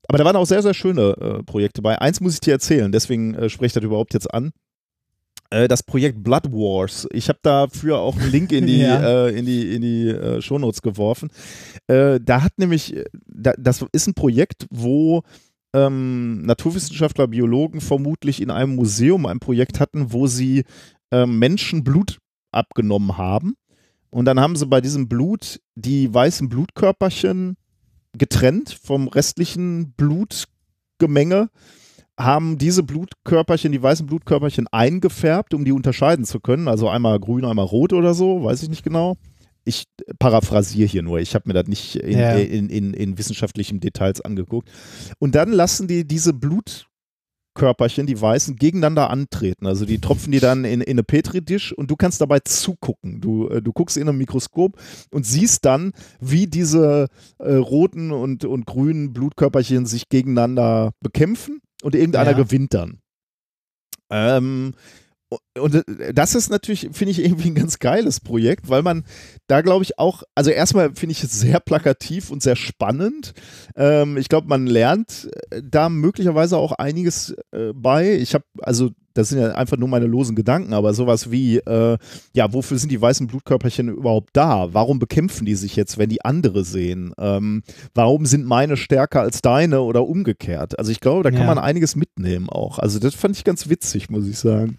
Aber 0.07 0.17
da 0.17 0.25
waren 0.25 0.35
auch 0.35 0.45
sehr, 0.45 0.61
sehr 0.61 0.73
schöne 0.73 1.15
äh, 1.19 1.43
Projekte 1.43 1.81
bei. 1.81 1.99
Eins 1.99 2.19
muss 2.21 2.33
ich 2.33 2.39
dir 2.41 2.51
erzählen, 2.53 2.91
deswegen 2.91 3.33
äh, 3.35 3.49
spreche 3.49 3.67
ich 3.67 3.73
das 3.73 3.83
überhaupt 3.83 4.13
jetzt 4.13 4.33
an. 4.33 4.51
Äh, 5.49 5.67
das 5.67 5.83
Projekt 5.83 6.23
Blood 6.23 6.51
Wars. 6.51 7.07
Ich 7.11 7.29
habe 7.29 7.39
dafür 7.41 7.99
auch 7.99 8.17
einen 8.17 8.31
Link 8.31 8.51
in 8.51 8.67
die, 8.67 8.79
Ja. 8.81 9.27
äh, 9.27 9.37
in 9.37 9.45
die, 9.45 9.75
in 9.75 9.81
die 9.81 10.09
äh, 10.09 10.41
Shownotes 10.41 10.81
geworfen. 10.81 11.29
Äh, 11.87 12.19
da 12.21 12.41
hat 12.41 12.57
nämlich, 12.57 12.95
da, 13.25 13.53
das 13.57 13.85
ist 13.91 14.07
ein 14.07 14.13
Projekt, 14.13 14.65
wo 14.69 15.21
ähm, 15.75 16.41
Naturwissenschaftler, 16.43 17.27
Biologen 17.27 17.81
vermutlich 17.81 18.41
in 18.41 18.51
einem 18.51 18.75
Museum 18.75 19.25
ein 19.25 19.39
Projekt 19.39 19.79
hatten, 19.79 20.11
wo 20.13 20.27
sie 20.27 20.65
ähm, 21.11 21.39
Menschen 21.39 21.83
Blut 21.83 22.19
abgenommen 22.51 23.17
haben. 23.17 23.55
Und 24.11 24.25
dann 24.25 24.39
haben 24.39 24.55
sie 24.55 24.67
bei 24.67 24.81
diesem 24.81 25.07
Blut 25.09 25.59
die 25.75 26.13
weißen 26.13 26.47
Blutkörperchen 26.49 27.55
getrennt 28.17 28.77
vom 28.81 29.07
restlichen 29.07 29.93
Blutgemenge, 29.93 31.49
haben 32.19 32.57
diese 32.59 32.83
Blutkörperchen, 32.83 33.71
die 33.71 33.81
weißen 33.81 34.05
Blutkörperchen 34.05 34.67
eingefärbt, 34.71 35.53
um 35.53 35.65
die 35.65 35.71
unterscheiden 35.71 36.25
zu 36.25 36.39
können. 36.39 36.67
Also 36.67 36.87
einmal 36.87 37.19
grün, 37.19 37.43
einmal 37.45 37.65
rot 37.65 37.91
oder 37.93 38.13
so, 38.13 38.43
weiß 38.43 38.61
ich 38.63 38.69
nicht 38.69 38.83
genau. 38.83 39.15
Ich 39.65 39.85
paraphrasiere 40.19 40.87
hier 40.87 41.01
nur, 41.03 41.19
ich 41.19 41.33
habe 41.35 41.45
mir 41.47 41.53
das 41.53 41.67
nicht 41.67 41.95
in, 41.95 42.19
Ja. 42.19 42.33
in, 42.33 42.69
in, 42.69 42.93
in 42.93 43.17
wissenschaftlichen 43.17 43.79
Details 43.79 44.21
angeguckt. 44.21 44.69
Und 45.19 45.35
dann 45.35 45.51
lassen 45.51 45.87
die 45.87 46.05
diese 46.05 46.33
Blutkörperchen, 47.53 48.07
die 48.07 48.19
weißen, 48.19 48.55
gegeneinander 48.55 49.09
antreten. 49.09 49.67
Also 49.67 49.85
die 49.85 49.99
tropfen 49.99 50.31
die 50.31 50.39
dann 50.39 50.65
in, 50.65 50.81
in 50.81 50.91
eine 50.91 51.03
Petri-Dish 51.03 51.71
und 51.73 51.89
du 51.89 51.95
kannst 51.95 52.19
dabei 52.21 52.39
zugucken. 52.39 53.21
Du, 53.21 53.47
äh, 53.47 53.61
du 53.61 53.71
guckst 53.71 53.97
in 53.97 54.07
einem 54.09 54.17
Mikroskop 54.17 54.77
und 55.11 55.25
siehst 55.25 55.65
dann, 55.65 55.93
wie 56.19 56.47
diese 56.47 57.07
äh, 57.39 57.53
roten 57.53 58.11
und, 58.11 58.45
und 58.45 58.65
grünen 58.65 59.13
Blutkörperchen 59.13 59.85
sich 59.85 60.09
gegeneinander 60.09 60.91
bekämpfen 60.99 61.61
und 61.83 61.95
irgendeiner 61.95 62.31
Ja. 62.31 62.37
gewinnt 62.37 62.73
dann. 62.73 62.99
Ähm, 64.09 64.73
und 65.59 65.75
äh, 65.75 66.13
das 66.13 66.35
ist 66.35 66.49
natürlich, 66.49 66.89
finde 66.93 67.11
ich, 67.11 67.19
irgendwie 67.23 67.49
ein 67.49 67.55
ganz 67.55 67.79
geiles 67.79 68.19
Projekt, 68.19 68.69
weil 68.69 68.81
man 68.81 69.03
da, 69.47 69.61
glaube 69.61 69.83
ich, 69.83 69.99
auch, 69.99 70.23
also 70.35 70.49
erstmal 70.51 70.93
finde 70.95 71.13
ich 71.13 71.23
es 71.23 71.31
sehr 71.39 71.59
plakativ 71.59 72.31
und 72.31 72.41
sehr 72.43 72.55
spannend. 72.55 73.33
Ähm, 73.75 74.17
ich 74.17 74.29
glaube, 74.29 74.47
man 74.47 74.67
lernt 74.67 75.29
äh, 75.51 75.61
da 75.63 75.89
möglicherweise 75.89 76.57
auch 76.57 76.71
einiges 76.73 77.35
äh, 77.51 77.73
bei. 77.73 78.13
Ich 78.15 78.33
habe, 78.33 78.45
also 78.61 78.91
das 79.15 79.29
sind 79.29 79.39
ja 79.39 79.53
einfach 79.53 79.77
nur 79.77 79.87
meine 79.89 80.07
losen 80.07 80.35
Gedanken, 80.35 80.73
aber 80.73 80.95
sowas 80.95 81.29
wie, 81.29 81.57
äh, 81.57 81.99
ja, 82.33 82.51
wofür 82.51 82.79
sind 82.79 82.91
die 82.91 82.99
weißen 82.99 83.27
Blutkörperchen 83.27 83.89
überhaupt 83.89 84.31
da? 84.33 84.73
Warum 84.73 84.97
bekämpfen 84.97 85.45
die 85.45 85.53
sich 85.53 85.75
jetzt, 85.75 85.99
wenn 85.99 86.09
die 86.09 86.25
andere 86.25 86.63
sehen? 86.63 87.13
Ähm, 87.19 87.61
warum 87.93 88.25
sind 88.25 88.43
meine 88.45 88.75
stärker 88.75 89.21
als 89.21 89.43
deine 89.43 89.81
oder 89.81 90.07
umgekehrt? 90.07 90.79
Also 90.79 90.91
ich 90.91 90.99
glaube, 90.99 91.21
da 91.21 91.29
kann 91.29 91.41
Ja. 91.41 91.45
man 91.45 91.59
einiges 91.59 91.95
mitnehmen 91.95 92.49
auch. 92.49 92.79
Also 92.79 92.97
das 92.97 93.13
fand 93.13 93.37
ich 93.37 93.43
ganz 93.43 93.69
witzig, 93.69 94.09
muss 94.09 94.27
ich 94.27 94.39
sagen. 94.39 94.77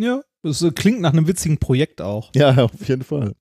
Ja, 0.00 0.22
das 0.42 0.62
äh, 0.62 0.70
klingt 0.70 1.00
nach 1.00 1.12
einem 1.12 1.26
witzigen 1.26 1.58
Projekt 1.58 2.00
auch. 2.00 2.30
Ja, 2.34 2.56
auf 2.64 2.88
jeden 2.88 3.02
Fall. 3.04 3.34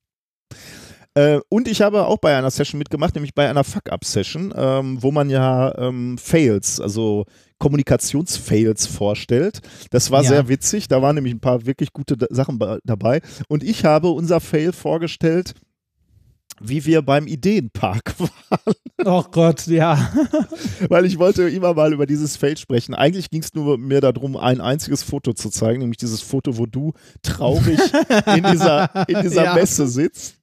Äh, 1.16 1.40
und 1.50 1.68
ich 1.68 1.82
habe 1.82 2.08
auch 2.08 2.18
bei 2.18 2.36
einer 2.36 2.50
Session 2.50 2.80
mitgemacht, 2.80 3.14
nämlich 3.16 3.36
bei 3.36 3.48
einer 3.50 3.64
Fuck-Up-Session, 3.64 4.54
ähm, 4.56 5.02
wo 5.04 5.12
man 5.12 5.30
ja 5.30 5.78
ähm, 5.78 6.18
Fails, 6.18 6.80
also 6.80 7.26
Kommunikationsfails 7.60 8.88
vorstellt. 8.88 9.62
Das 9.92 10.10
war 10.12 10.24
Ja. 10.24 10.30
sehr 10.30 10.48
witzig. 10.50 10.88
Da 10.88 11.02
waren 11.02 11.16
nämlich 11.16 11.34
ein 11.34 11.40
paar 11.40 11.66
wirklich 11.66 11.94
gute 11.94 12.18
Sachen 12.32 12.60
dabei. 12.84 13.22
Und 13.48 13.64
ich 13.64 13.86
habe 13.86 14.10
unser 14.10 14.40
Fail 14.40 14.74
vorgestellt, 14.74 15.54
wie 16.64 16.86
wir 16.86 17.02
beim 17.02 17.28
Ideenpark 17.28 18.16
waren. 18.20 18.76
Oh 19.06 19.24
Gott, 19.32 19.68
ja. 19.68 20.14
Weil 20.90 21.06
ich 21.06 21.20
wollte 21.20 21.50
immer 21.50 21.74
mal 21.74 21.94
über 21.94 22.06
dieses 22.06 22.38
Feld 22.38 22.60
sprechen. 22.60 22.94
Eigentlich 22.94 23.30
ging 23.30 23.42
es 23.42 23.54
nur 23.54 23.78
mir 23.78 24.02
darum, 24.02 24.38
ein 24.38 24.62
einziges 24.62 25.04
Foto 25.04 25.34
zu 25.34 25.50
zeigen, 25.50 25.80
nämlich 25.82 25.98
dieses 25.98 26.22
Foto, 26.22 26.58
wo 26.58 26.66
du 26.66 26.94
traurig 27.22 27.80
in 28.36 28.44
dieser, 28.44 29.08
in 29.10 29.22
dieser 29.22 29.44
Ja. 29.46 29.56
Messe 29.56 29.88
sitzt. 29.88 30.38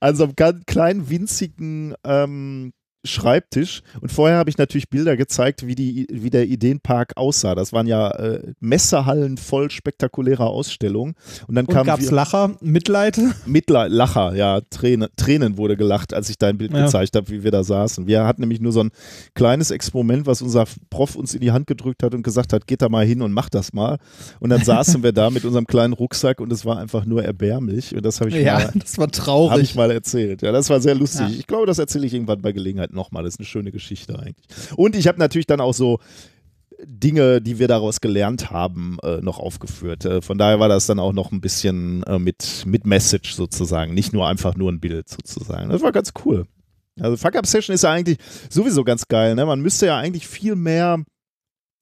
Also 0.00 0.24
einem 0.24 0.36
ganz 0.36 0.64
kleinen, 0.66 1.10
winzigen 1.10 1.94
ähm, 2.04 2.72
Schreibtisch. 3.06 3.82
Und 4.00 4.10
vorher 4.12 4.38
habe 4.38 4.50
ich 4.50 4.58
natürlich 4.58 4.88
Bilder 4.90 5.16
gezeigt, 5.16 5.66
wie, 5.66 5.74
die, 5.74 6.06
wie 6.10 6.30
der 6.30 6.46
Ideenpark 6.46 7.12
aussah. 7.16 7.54
Das 7.54 7.72
waren 7.72 7.86
ja 7.86 8.10
äh, 8.10 8.52
Messehallen 8.60 9.36
voll 9.38 9.70
spektakulärer 9.70 10.46
Ausstellungen. 10.46 11.14
Und 11.46 11.54
dann 11.54 11.66
kam 11.66 11.86
gab's 11.86 12.10
Lacher, 12.10 12.56
Mitleid? 12.60 13.18
Mitleid, 13.46 13.90
Lacher, 13.90 14.34
ja, 14.34 14.60
Tränen, 14.70 15.08
Tränen 15.16 15.56
wurde 15.56 15.76
gelacht, 15.76 16.12
als 16.14 16.28
ich 16.30 16.38
dein 16.38 16.58
Bild 16.58 16.72
Ja. 16.72 16.84
gezeigt 16.84 17.16
habe, 17.16 17.28
wie 17.30 17.42
wir 17.44 17.50
da 17.50 17.64
saßen. 17.64 18.06
Wir 18.06 18.24
hatten 18.24 18.40
nämlich 18.42 18.60
nur 18.60 18.72
so 18.72 18.82
ein 18.82 18.90
kleines 19.34 19.70
Experiment, 19.70 20.26
was 20.26 20.42
unser 20.42 20.64
Prof 20.90 21.16
uns 21.16 21.34
in 21.34 21.40
die 21.40 21.52
Hand 21.52 21.66
gedrückt 21.66 22.02
hat 22.02 22.14
und 22.14 22.22
gesagt 22.22 22.52
hat, 22.52 22.66
geht 22.66 22.82
da 22.82 22.88
mal 22.88 23.04
hin 23.06 23.22
und 23.22 23.32
mach 23.32 23.48
das 23.48 23.72
mal. 23.72 23.98
Und 24.40 24.50
dann 24.50 24.64
saßen 24.64 25.02
wir 25.02 25.12
da 25.12 25.30
mit 25.30 25.44
unserem 25.44 25.66
kleinen 25.66 25.92
Rucksack 25.92 26.40
und 26.40 26.52
es 26.52 26.64
war 26.64 26.78
einfach 26.78 27.04
nur 27.04 27.22
erbärmlich. 27.24 27.94
Und 27.94 28.04
das 28.04 28.20
habe 28.20 28.30
ich, 28.30 28.36
Ja, 28.36 28.58
mal, 28.58 28.70
das 28.78 28.98
war 28.98 29.06
hab 29.06 29.12
traurig. 29.12 29.62
ich 29.62 29.74
mal 29.74 29.90
erzählt. 29.90 30.42
Ja, 30.42 30.52
das 30.52 30.68
war 30.70 30.80
sehr 30.80 30.94
lustig. 30.94 31.20
Ja. 31.20 31.28
Ich 31.38 31.46
glaube, 31.46 31.66
das 31.66 31.78
erzähle 31.78 32.06
ich 32.06 32.14
irgendwann 32.14 32.40
bei 32.42 32.52
Gelegenheit 32.52 32.92
nochmal. 32.96 33.22
Das 33.22 33.34
ist 33.34 33.40
eine 33.40 33.46
schöne 33.46 33.70
Geschichte 33.70 34.18
eigentlich. 34.18 34.46
Und 34.76 34.96
ich 34.96 35.06
habe 35.06 35.18
natürlich 35.18 35.46
dann 35.46 35.60
auch 35.60 35.74
so 35.74 36.00
Dinge, 36.84 37.40
die 37.40 37.58
wir 37.58 37.68
daraus 37.68 38.00
gelernt 38.00 38.50
haben, 38.50 38.98
äh, 39.02 39.18
noch 39.18 39.38
aufgeführt. 39.38 40.04
Äh, 40.04 40.20
von 40.20 40.38
daher 40.38 40.60
war 40.60 40.68
das 40.68 40.86
dann 40.86 40.98
auch 40.98 41.12
noch 41.12 41.32
ein 41.32 41.40
bisschen 41.40 42.02
äh, 42.02 42.18
mit, 42.18 42.64
mit 42.66 42.86
Message 42.86 43.32
sozusagen, 43.32 43.94
nicht 43.94 44.12
nur 44.12 44.26
einfach 44.28 44.56
nur 44.56 44.70
ein 44.70 44.80
Bild 44.80 45.08
sozusagen. 45.08 45.70
Das 45.70 45.82
war 45.82 45.92
ganz 45.92 46.12
cool. 46.24 46.46
Also 47.00 47.16
Fuck 47.16 47.36
Up 47.36 47.46
Session 47.46 47.74
ist 47.74 47.82
ja 47.82 47.92
eigentlich 47.92 48.18
sowieso 48.48 48.84
ganz 48.84 49.06
geil. 49.08 49.34
Ne? 49.34 49.44
Man 49.46 49.60
müsste 49.60 49.86
ja 49.86 49.98
eigentlich 49.98 50.26
viel 50.26 50.56
mehr 50.56 51.04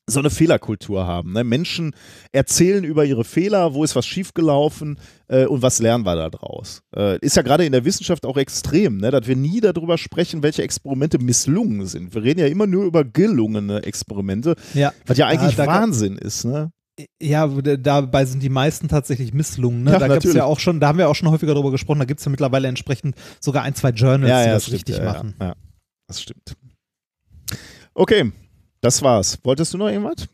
so 0.07 0.21
eine 0.21 0.31
Fehlerkultur 0.31 1.07
haben. 1.07 1.33
Ne? 1.33 1.45
Menschen 1.45 1.95
erzählen 2.33 2.85
über 2.85 3.05
ihre 3.05 3.25
Fehler, 3.25 3.75
wo 3.75 3.85
ist 3.85 3.97
was 3.97 4.07
schiefgelaufen 4.07 4.99
äh, 5.29 5.47
und 5.47 5.63
was 5.63 5.79
lernen 5.79 6.05
wir 6.05 6.15
da 6.15 6.29
draus. 6.29 6.83
Äh, 6.95 7.19
ist 7.21 7.37
ja 7.37 7.43
gerade 7.43 7.65
in 7.65 7.73
der 7.73 7.85
Wissenschaft 7.85 8.27
auch 8.27 8.37
extrem, 8.37 8.99
ne? 8.99 9.11
dass 9.11 9.27
wir 9.27 9.37
nie 9.37 9.61
darüber 9.61 9.97
sprechen, 9.97 10.43
welche 10.43 10.63
Experimente 10.63 11.19
misslungen 11.19 11.87
sind. 11.87 12.15
Wir 12.15 12.23
reden 12.23 12.41
ja 12.41 12.47
immer 12.47 12.67
nur 12.67 12.85
über 12.85 13.05
gelungene 13.05 13.83
Experimente, 13.83 14.57
ja. 14.75 14.93
was 15.07 15.17
ja 15.17 15.27
eigentlich 15.27 15.57
da- 15.57 15.67
Wahnsinn 15.67 16.19
ist. 16.19 16.45
Ne? 16.45 16.71
Ja, 17.21 17.49
dabei 17.49 18.25
sind 18.25 18.43
die 18.43 18.51
meisten 18.51 18.89
tatsächlich 18.89 19.33
misslungen. 19.33 19.85
Ne? 19.85 19.93
Ja, 19.93 19.99
da 19.99 20.09
natürlich. 20.09 20.37
ja 20.37 20.45
auch 20.45 20.61
schon, 20.61 20.81
da 20.81 20.89
haben 20.89 20.99
wir 20.99 21.09
auch 21.09 21.15
schon 21.15 21.31
häufiger 21.31 21.55
drüber 21.55 21.71
gesprochen, 21.71 21.99
da 21.99 22.05
gibt 22.05 22.21
es 22.21 22.27
ja 22.27 22.31
mittlerweile 22.31 22.69
entsprechend 22.69 23.17
sogar 23.41 23.63
ein, 23.63 23.75
zwei 23.75 23.91
Journals, 23.91 24.45
die 24.45 24.51
das 24.51 24.63
stimmt, 24.65 24.75
richtig 24.75 24.99
ja, 24.99 25.05
machen. 25.05 25.35
Ja, 25.41 25.47
ja, 25.47 25.55
das 26.07 26.23
stimmt. 26.23 26.57
Okay, 27.95 28.33
das 28.85 29.03
war's. 29.03 29.39
Wolltest 29.43 29.75
du 29.75 29.79
noch 29.79 29.89
irgendwas? 29.89 30.29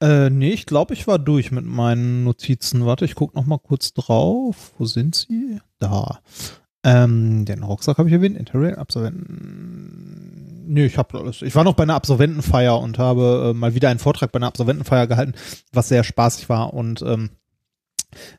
Äh, 0.00 0.28
nee, 0.28 0.50
ich 0.50 0.66
glaube, 0.66 0.94
ich 0.94 1.06
war 1.06 1.18
durch 1.18 1.50
mit 1.50 1.64
meinen 1.64 2.24
Notizen. 2.24 2.84
Warte, 2.84 3.04
ich 3.04 3.14
gucke 3.14 3.36
noch 3.36 3.46
mal 3.46 3.58
kurz 3.58 3.94
drauf. 3.94 4.72
Wo 4.78 4.84
sind 4.84 5.14
sie? 5.14 5.60
Da. 5.78 6.18
Ähm, 6.82 7.44
den 7.44 7.62
Rucksack 7.62 7.98
habe 7.98 8.08
ich 8.08 8.14
erwähnt. 8.14 8.36
Interrail, 8.36 8.74
Absolventen. 8.74 10.64
Nee, 10.66 10.86
ich 10.86 10.98
habe 10.98 11.18
alles. 11.18 11.42
Ich 11.42 11.54
war 11.54 11.64
noch 11.64 11.74
bei 11.74 11.84
einer 11.84 11.94
Absolventenfeier 11.94 12.78
und 12.80 12.98
habe 12.98 13.50
äh, 13.50 13.54
mal 13.54 13.74
wieder 13.74 13.88
einen 13.88 14.00
Vortrag 14.00 14.32
bei 14.32 14.38
einer 14.38 14.48
Absolventenfeier 14.48 15.06
gehalten, 15.06 15.34
was 15.72 15.88
sehr 15.88 16.04
spaßig 16.04 16.48
war 16.48 16.74
und 16.74 17.02
ähm, 17.02 17.30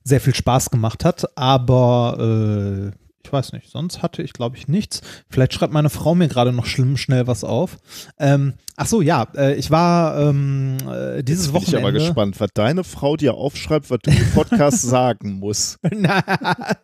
sehr 0.03 0.21
viel 0.21 0.35
Spaß 0.35 0.69
gemacht 0.69 1.05
hat. 1.05 1.37
Aber 1.37 2.91
äh, 2.91 3.04
ich 3.25 3.33
weiß 3.33 3.53
nicht, 3.53 3.69
sonst 3.71 4.01
hatte 4.03 4.21
ich, 4.21 4.33
glaube 4.33 4.55
ich, 4.55 4.67
nichts. 4.67 5.01
Vielleicht 5.29 5.53
schreibt 5.53 5.73
meine 5.73 5.89
Frau 5.89 6.13
mir 6.15 6.27
gerade 6.27 6.53
noch 6.53 6.67
schlimm 6.67 6.95
schnell 6.95 7.25
was 7.27 7.43
auf. 7.43 7.77
Ähm, 8.19 8.53
ach 8.75 8.85
so, 8.85 9.01
ja, 9.01 9.27
äh, 9.35 9.55
ich 9.55 9.71
war 9.71 10.17
ähm, 10.19 10.77
äh, 10.87 11.23
dieses 11.23 11.45
Jetzt 11.47 11.53
bin 11.53 11.61
ich 11.63 11.67
Wochenende. 11.69 11.89
aber 11.89 11.91
gespannt, 11.91 12.39
was 12.39 12.49
deine 12.53 12.83
Frau 12.83 13.17
dir 13.17 13.33
aufschreibt, 13.33 13.89
was 13.89 13.97
du 14.03 14.11
im 14.11 14.31
Podcast 14.33 14.81
sagen 14.83 15.39
musst. 15.39 15.79
Na. 15.91 16.21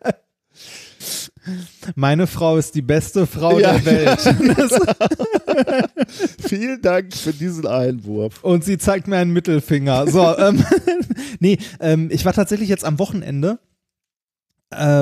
Meine 1.96 2.26
Frau 2.28 2.56
ist 2.56 2.74
die 2.74 2.82
beste 2.82 3.26
Frau 3.26 3.58
Ja. 3.58 3.76
der 3.78 3.84
Welt. 3.84 4.20
Vielen 6.40 6.80
Dank 6.82 7.14
für 7.14 7.32
diesen 7.32 7.66
Einwurf. 7.66 8.42
und 8.44 8.64
sie 8.64 8.78
zeigt 8.78 9.08
mir 9.08 9.16
einen 9.18 9.32
Mittelfinger. 9.32 10.06
So, 10.08 10.36
ähm, 10.38 10.64
nee, 11.40 11.58
ähm, 11.80 12.08
ich 12.12 12.24
war 12.24 12.32
tatsächlich 12.32 12.68
jetzt 12.68 12.84
am 12.84 12.98
Wochenende 12.98 13.58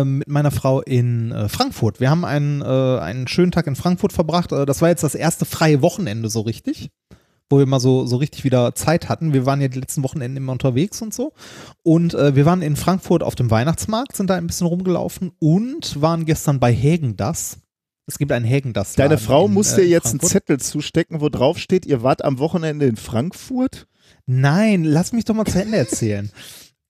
mit 0.04 0.28
meiner 0.28 0.50
Frau 0.50 0.80
in 0.80 1.32
äh, 1.32 1.48
Frankfurt. 1.48 2.00
Wir 2.00 2.10
haben 2.10 2.24
einen, 2.24 2.62
äh, 2.62 2.64
einen 2.64 3.28
schönen 3.28 3.52
Tag 3.52 3.66
in 3.66 3.76
Frankfurt 3.76 4.12
verbracht. 4.12 4.52
Äh, 4.52 4.66
das 4.66 4.82
war 4.82 4.88
jetzt 4.88 5.02
das 5.02 5.14
erste 5.14 5.44
freie 5.44 5.82
Wochenende 5.82 6.28
so 6.28 6.40
richtig, 6.40 6.90
wo 7.48 7.58
wir 7.58 7.66
mal 7.66 7.80
so, 7.80 8.06
so 8.06 8.16
richtig 8.16 8.44
wieder 8.44 8.74
Zeit 8.74 9.08
hatten. 9.08 9.32
Wir 9.32 9.46
waren 9.46 9.60
ja 9.60 9.68
die 9.68 9.80
letzten 9.80 10.02
Wochenenden 10.02 10.36
immer 10.38 10.52
unterwegs 10.52 11.02
und 11.02 11.14
so. 11.14 11.32
Und 11.82 12.14
äh, 12.14 12.34
wir 12.36 12.46
waren 12.46 12.62
in 12.62 12.76
Frankfurt 12.76 13.22
auf 13.22 13.34
dem 13.34 13.50
Weihnachtsmarkt, 13.50 14.16
sind 14.16 14.30
da 14.30 14.36
ein 14.36 14.46
bisschen 14.46 14.66
rumgelaufen 14.66 15.32
und 15.38 16.00
waren 16.00 16.24
gestern 16.24 16.60
bei 16.60 16.72
Hägen 16.72 17.16
das. 17.16 17.58
Es 18.06 18.18
gibt 18.18 18.32
einen 18.32 18.44
Hägen 18.44 18.72
das. 18.72 18.94
Deine 18.94 19.18
Frau 19.18 19.46
muss 19.46 19.76
dir 19.76 19.82
äh, 19.82 19.88
jetzt 19.88 20.08
einen 20.08 20.20
Zettel 20.20 20.58
zustecken, 20.58 21.20
wo 21.20 21.28
drauf 21.28 21.58
steht, 21.58 21.86
ihr 21.86 22.02
wart 22.02 22.24
am 22.24 22.38
Wochenende 22.38 22.86
in 22.86 22.96
Frankfurt? 22.96 23.86
Nein, 24.26 24.84
lass 24.84 25.12
mich 25.12 25.24
doch 25.24 25.34
mal 25.34 25.44
zu 25.44 25.60
Ende 25.60 25.76
erzählen. 25.76 26.30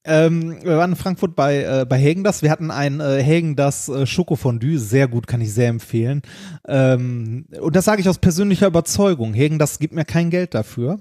ähm, 0.05 0.62
wir 0.62 0.78
waren 0.78 0.93
in 0.93 0.97
Frankfurt 0.97 1.36
bei, 1.36 1.62
äh, 1.62 1.86
bei 1.86 1.98
Hägen 1.98 2.24
das. 2.24 2.43
Wir 2.43 2.51
hatten 2.51 2.70
ein 2.70 3.01
äh, 3.01 3.22
Hägen 3.22 3.55
das 3.55 3.89
äh, 3.89 4.06
Schokofondue. 4.06 4.78
Sehr 4.78 5.09
gut, 5.09 5.27
kann 5.27 5.40
ich 5.40 5.52
sehr 5.52 5.68
empfehlen. 5.68 6.22
Ähm, 6.66 7.47
und 7.60 7.77
das 7.77 7.85
sage 7.85 8.01
ich 8.01 8.09
aus 8.09 8.18
persönlicher 8.18 8.66
Überzeugung. 8.66 9.35
Hägen 9.35 9.59
das 9.59 9.78
gibt 9.78 9.94
mir 9.94 10.05
kein 10.06 10.31
Geld 10.31 10.55
dafür. 10.55 10.98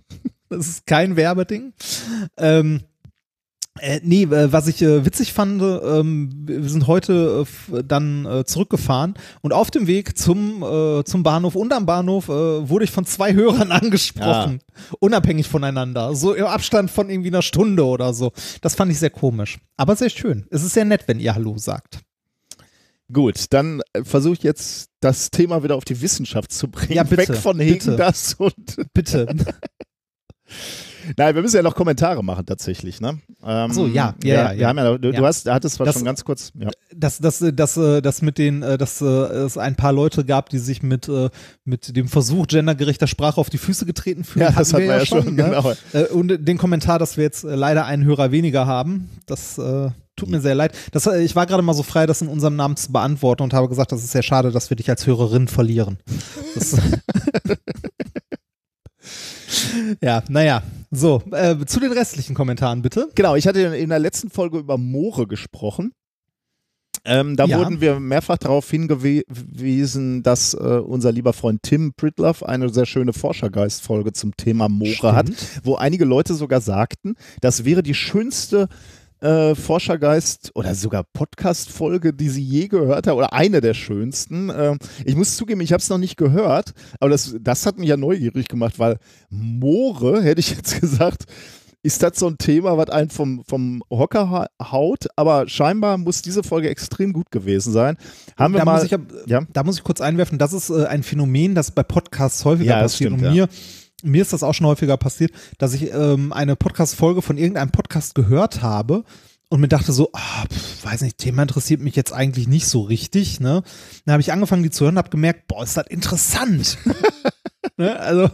das 0.50 0.68
ist 0.68 0.86
kein 0.86 1.16
Werbeding. 1.16 1.72
Ähm, 2.36 2.82
äh, 3.80 4.00
nee, 4.02 4.24
äh, 4.24 4.52
was 4.52 4.68
ich 4.68 4.82
äh, 4.82 5.04
witzig 5.06 5.32
fand, 5.32 5.62
ähm, 5.62 6.30
wir 6.44 6.68
sind 6.68 6.86
heute 6.86 7.46
äh, 7.72 7.82
dann 7.82 8.26
äh, 8.26 8.44
zurückgefahren 8.44 9.14
und 9.40 9.52
auf 9.52 9.70
dem 9.70 9.86
Weg 9.86 10.18
zum, 10.18 10.62
zum 11.04 11.22
Bahnhof 11.22 11.54
und 11.54 11.72
am 11.72 11.86
Bahnhof 11.86 12.28
wurde 12.28 12.84
ich 12.84 12.90
von 12.90 13.04
zwei 13.06 13.34
Hörern 13.34 13.72
angesprochen, 13.72 14.60
unabhängig 15.00 15.48
voneinander, 15.48 16.14
so 16.14 16.34
im 16.34 16.46
Abstand 16.46 16.90
von 16.90 17.08
irgendwie 17.08 17.30
einer 17.30 17.42
Stunde 17.42 17.84
oder 17.84 18.12
so. 18.12 18.32
Das 18.60 18.74
fand 18.74 18.92
ich 18.92 18.98
sehr 18.98 19.10
komisch, 19.10 19.58
aber 19.76 19.96
sehr 19.96 20.10
schön. 20.10 20.46
Es 20.50 20.62
ist 20.62 20.74
sehr 20.74 20.84
nett, 20.84 21.04
wenn 21.06 21.20
ihr 21.20 21.34
Hallo 21.34 21.56
sagt. 21.58 22.00
Gut, 23.12 23.46
dann 23.50 23.82
versuche 24.02 24.34
ich 24.34 24.42
jetzt 24.42 24.90
das 25.00 25.30
Thema 25.30 25.62
wieder 25.62 25.76
auf 25.76 25.84
die 25.84 26.00
Wissenschaft 26.00 26.52
zu 26.52 26.68
bringen. 26.68 26.94
Ja, 26.94 27.02
bitte, 27.02 27.28
Weg 27.28 27.36
von 27.36 27.58
bitte. 27.58 27.96
Das 27.96 28.34
und. 28.34 28.76
Bitte. 28.94 29.26
Nein, 31.16 31.34
wir 31.34 31.42
müssen 31.42 31.56
ja 31.56 31.62
noch 31.62 31.74
Kommentare 31.74 32.22
machen 32.22 32.46
tatsächlich, 32.46 33.00
ne? 33.00 33.18
Ähm, 33.44 33.72
so, 33.72 33.86
ja, 33.86 34.14
ja, 34.22 34.34
ja, 34.34 34.52
ja. 34.52 34.68
Haben 34.68 34.78
ja, 34.78 34.96
du, 34.98 34.98
du 34.98 35.10
Ja. 35.12 35.22
hast, 35.22 35.48
hattest 35.50 35.76
zwar 35.76 35.86
Das- 35.86 35.94
schon 35.96 36.04
ganz 36.04 36.24
kurz. 36.24 36.52
Ja. 36.58 36.70
dass, 36.94 37.18
dass, 37.18 37.44
dass, 37.54 37.76
äh, 37.76 38.00
dass 38.02 38.22
mit 38.22 38.38
den, 38.38 38.62
äh, 38.62 38.78
dass 38.78 39.00
äh, 39.00 39.04
es 39.06 39.58
ein 39.58 39.76
paar 39.76 39.92
Leute 39.92 40.24
gab, 40.24 40.48
die 40.48 40.58
sich 40.58 40.82
mit, 40.82 41.10
mit 41.64 41.96
dem 41.96 42.08
Versuch 42.08 42.46
gendergerechter 42.46 43.06
Sprache 43.06 43.40
auf 43.40 43.50
die 43.50 43.58
Füße 43.58 43.86
getreten 43.86 44.24
fühlen. 44.24 44.46
Ja, 44.46 44.52
das 44.52 44.72
hatten 44.72 44.84
wir 44.84 44.96
ja 44.98 45.06
schon, 45.06 45.34
ne? 45.34 45.44
genau. 45.92 46.12
Und 46.14 46.46
den 46.46 46.58
Kommentar, 46.58 46.98
dass 46.98 47.16
wir 47.16 47.24
jetzt 47.24 47.42
leider 47.44 47.84
einen 47.86 48.04
Hörer 48.04 48.30
weniger 48.32 48.66
haben, 48.66 49.10
das 49.26 49.60
tut 50.16 50.28
mir 50.28 50.40
sehr 50.40 50.54
leid. 50.54 50.72
Das, 50.92 51.06
ich 51.06 51.34
war 51.34 51.46
gerade 51.46 51.62
mal 51.62 51.72
so 51.74 51.82
frei, 51.82 52.06
das 52.06 52.20
in 52.22 52.28
unserem 52.28 52.54
Namen 52.56 52.76
zu 52.76 52.92
beantworten 52.92 53.42
und 53.42 53.54
habe 53.54 53.68
gesagt, 53.68 53.92
das 53.92 54.04
ist 54.04 54.12
sehr 54.12 54.22
schade, 54.22 54.50
dass 54.52 54.68
wir 54.70 54.76
dich 54.76 54.90
als 54.90 55.06
Hörerin 55.06 55.48
verlieren. 55.48 55.98
Das, 56.54 56.76
ja, 60.02 60.22
naja. 60.28 60.62
So, 60.90 61.22
äh, 61.32 61.56
zu 61.66 61.80
den 61.80 61.92
restlichen 61.92 62.34
Kommentaren 62.34 62.82
bitte. 62.82 63.08
Genau, 63.14 63.34
ich 63.36 63.46
hatte 63.46 63.60
in 63.60 63.88
der 63.88 63.98
letzten 63.98 64.30
Folge 64.30 64.58
über 64.58 64.78
Moore 64.78 65.26
gesprochen. 65.26 65.92
Ähm, 67.04 67.36
da 67.36 67.46
Ja. 67.46 67.58
wurden 67.58 67.80
wir 67.80 67.98
mehrfach 67.98 68.38
darauf 68.38 68.70
hingewiesen, 68.70 70.22
dass 70.22 70.54
äh, 70.54 70.58
unser 70.58 71.10
lieber 71.10 71.32
Freund 71.32 71.62
Tim 71.62 71.94
Pritloff 71.96 72.44
eine 72.44 72.68
sehr 72.68 72.86
schöne 72.86 73.12
Forschergeist-Folge 73.12 74.12
zum 74.12 74.36
Thema 74.36 74.68
Moore 74.68 75.14
hat, 75.14 75.26
wo 75.64 75.74
einige 75.74 76.04
Leute 76.04 76.34
sogar 76.34 76.60
sagten, 76.60 77.14
das 77.40 77.64
wäre 77.64 77.82
die 77.82 77.94
schönste 77.94 78.68
äh, 79.22 79.54
Forschergeist 79.54 80.50
oder 80.54 80.74
sogar 80.74 81.04
Podcast-Folge, 81.04 82.12
die 82.12 82.28
sie 82.28 82.42
je 82.42 82.68
gehört 82.68 83.06
haben, 83.06 83.16
oder 83.16 83.32
eine 83.32 83.60
der 83.60 83.74
schönsten. 83.74 84.50
Ähm, 84.54 84.78
ich 85.04 85.16
muss 85.16 85.36
zugeben, 85.36 85.60
ich 85.60 85.72
habe 85.72 85.80
es 85.80 85.88
noch 85.88 85.98
nicht 85.98 86.16
gehört, 86.16 86.72
aber 87.00 87.10
das, 87.10 87.34
das 87.40 87.64
hat 87.66 87.78
mich 87.78 87.88
ja 87.88 87.96
neugierig 87.96 88.48
gemacht, 88.48 88.78
weil 88.78 88.98
Moore, 89.30 90.22
hätte 90.24 90.40
ich 90.40 90.50
jetzt 90.50 90.80
gesagt, 90.80 91.24
ist 91.84 92.00
das 92.02 92.16
so 92.16 92.28
ein 92.28 92.38
Thema, 92.38 92.76
was 92.78 92.90
einen 92.90 93.10
vom, 93.10 93.42
vom 93.44 93.82
Hocker 93.90 94.30
ha- 94.30 94.46
haut, 94.70 95.06
aber 95.16 95.48
scheinbar 95.48 95.98
muss 95.98 96.22
diese 96.22 96.44
Folge 96.44 96.68
extrem 96.68 97.12
gut 97.12 97.30
gewesen 97.32 97.72
sein. 97.72 97.96
Haben 98.36 98.54
wir 98.54 98.58
da, 98.60 98.64
mal. 98.64 98.74
muss 98.74 98.84
ich, 98.84 98.96
ja? 99.26 99.40
da 99.52 99.64
muss 99.64 99.78
ich 99.78 99.82
kurz 99.84 100.00
einwerfen, 100.00 100.38
das 100.38 100.52
ist 100.52 100.70
äh, 100.70 100.84
ein 100.86 101.02
Phänomen, 101.02 101.56
das 101.56 101.72
bei 101.72 101.82
Podcasts 101.82 102.44
häufiger 102.44 102.76
Ja, 102.76 102.82
passiert. 102.82 103.10
stimmt, 103.12 103.26
und 103.26 103.34
ja. 103.34 103.46
Mir, 104.02 104.22
ist 104.22 104.32
das 104.32 104.42
auch 104.42 104.54
schon 104.54 104.66
häufiger 104.66 104.96
passiert, 104.96 105.32
dass 105.58 105.74
ich 105.74 105.92
ähm, 105.92 106.32
eine 106.32 106.56
Podcast-Folge 106.56 107.22
von 107.22 107.38
irgendeinem 107.38 107.70
Podcast 107.70 108.14
gehört 108.14 108.62
habe 108.62 109.04
und 109.48 109.60
mir 109.60 109.68
dachte 109.68 109.92
so, 109.92 110.10
ah, 110.14 110.44
pf, 110.50 110.84
weiß 110.84 111.02
nicht, 111.02 111.18
Thema 111.18 111.42
interessiert 111.42 111.80
mich 111.80 111.94
jetzt 111.94 112.12
eigentlich 112.12 112.48
nicht 112.48 112.66
so 112.66 112.80
richtig. 112.80 113.38
Ne? 113.38 113.62
Dann 114.04 114.12
habe 114.12 114.22
ich 114.22 114.32
angefangen, 114.32 114.62
die 114.62 114.70
zu 114.70 114.84
hören, 114.84 114.98
habe 114.98 115.10
gemerkt, 115.10 115.46
boah, 115.46 115.62
ist 115.62 115.76
das 115.76 115.86
interessant. 115.88 116.78
ne? 117.76 117.98
Also 118.00 118.30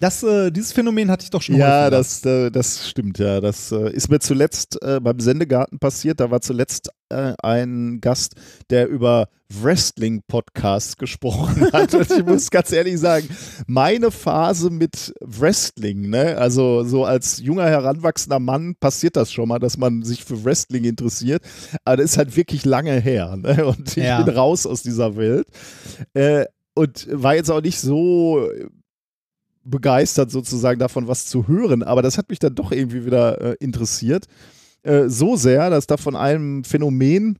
das, 0.00 0.22
äh, 0.22 0.50
dieses 0.50 0.72
Phänomen 0.72 1.10
hatte 1.10 1.24
ich 1.24 1.30
doch 1.30 1.40
schon. 1.42 1.56
Ja, 1.56 1.88
das, 1.90 2.24
äh, 2.24 2.50
das 2.50 2.88
stimmt, 2.88 3.18
ja. 3.18 3.40
Das 3.40 3.72
äh, 3.72 3.90
ist 3.92 4.10
mir 4.10 4.20
zuletzt 4.20 4.80
äh, 4.82 5.00
beim 5.00 5.18
Sendegarten 5.20 5.78
passiert. 5.78 6.20
Da 6.20 6.30
war 6.30 6.40
zuletzt 6.40 6.90
äh, 7.08 7.32
ein 7.42 8.00
Gast, 8.00 8.34
der 8.70 8.88
über 8.88 9.28
Wrestling-Podcasts 9.62 10.96
gesprochen 10.96 11.68
hat. 11.72 11.94
Und 11.94 12.10
ich 12.10 12.24
muss 12.24 12.50
ganz 12.50 12.72
ehrlich 12.72 12.98
sagen, 12.98 13.28
meine 13.66 14.10
Phase 14.10 14.70
mit 14.70 15.14
Wrestling, 15.20 16.10
ne, 16.10 16.36
also 16.36 16.84
so 16.84 17.04
als 17.04 17.38
junger, 17.40 17.64
heranwachsender 17.66 18.40
Mann 18.40 18.74
passiert 18.78 19.16
das 19.16 19.32
schon 19.32 19.48
mal, 19.48 19.58
dass 19.58 19.76
man 19.76 20.02
sich 20.02 20.24
für 20.24 20.44
Wrestling 20.44 20.84
interessiert. 20.84 21.42
Aber 21.84 21.96
das 21.96 22.12
ist 22.12 22.18
halt 22.18 22.36
wirklich 22.36 22.64
lange 22.64 22.98
her. 23.00 23.36
Ne? 23.36 23.64
Und 23.66 23.96
ich 23.96 24.04
Ja. 24.04 24.20
bin 24.22 24.34
raus 24.34 24.66
aus 24.66 24.82
dieser 24.82 25.16
Welt. 25.16 25.46
Äh, 26.14 26.44
und 26.74 27.08
war 27.10 27.34
jetzt 27.34 27.50
auch 27.50 27.62
nicht 27.62 27.80
so 27.80 28.48
begeistert 29.66 30.30
sozusagen 30.30 30.78
davon, 30.78 31.08
was 31.08 31.26
zu 31.26 31.48
hören. 31.48 31.82
Aber 31.82 32.02
das 32.02 32.18
hat 32.18 32.30
mich 32.30 32.38
dann 32.38 32.54
doch 32.54 32.72
irgendwie 32.72 33.04
wieder 33.04 33.40
äh, 33.40 33.56
interessiert. 33.60 34.26
Äh, 34.82 35.08
so 35.08 35.36
sehr, 35.36 35.70
dass 35.70 35.86
da 35.86 35.96
von 35.96 36.16
einem 36.16 36.64
Phänomen, 36.64 37.38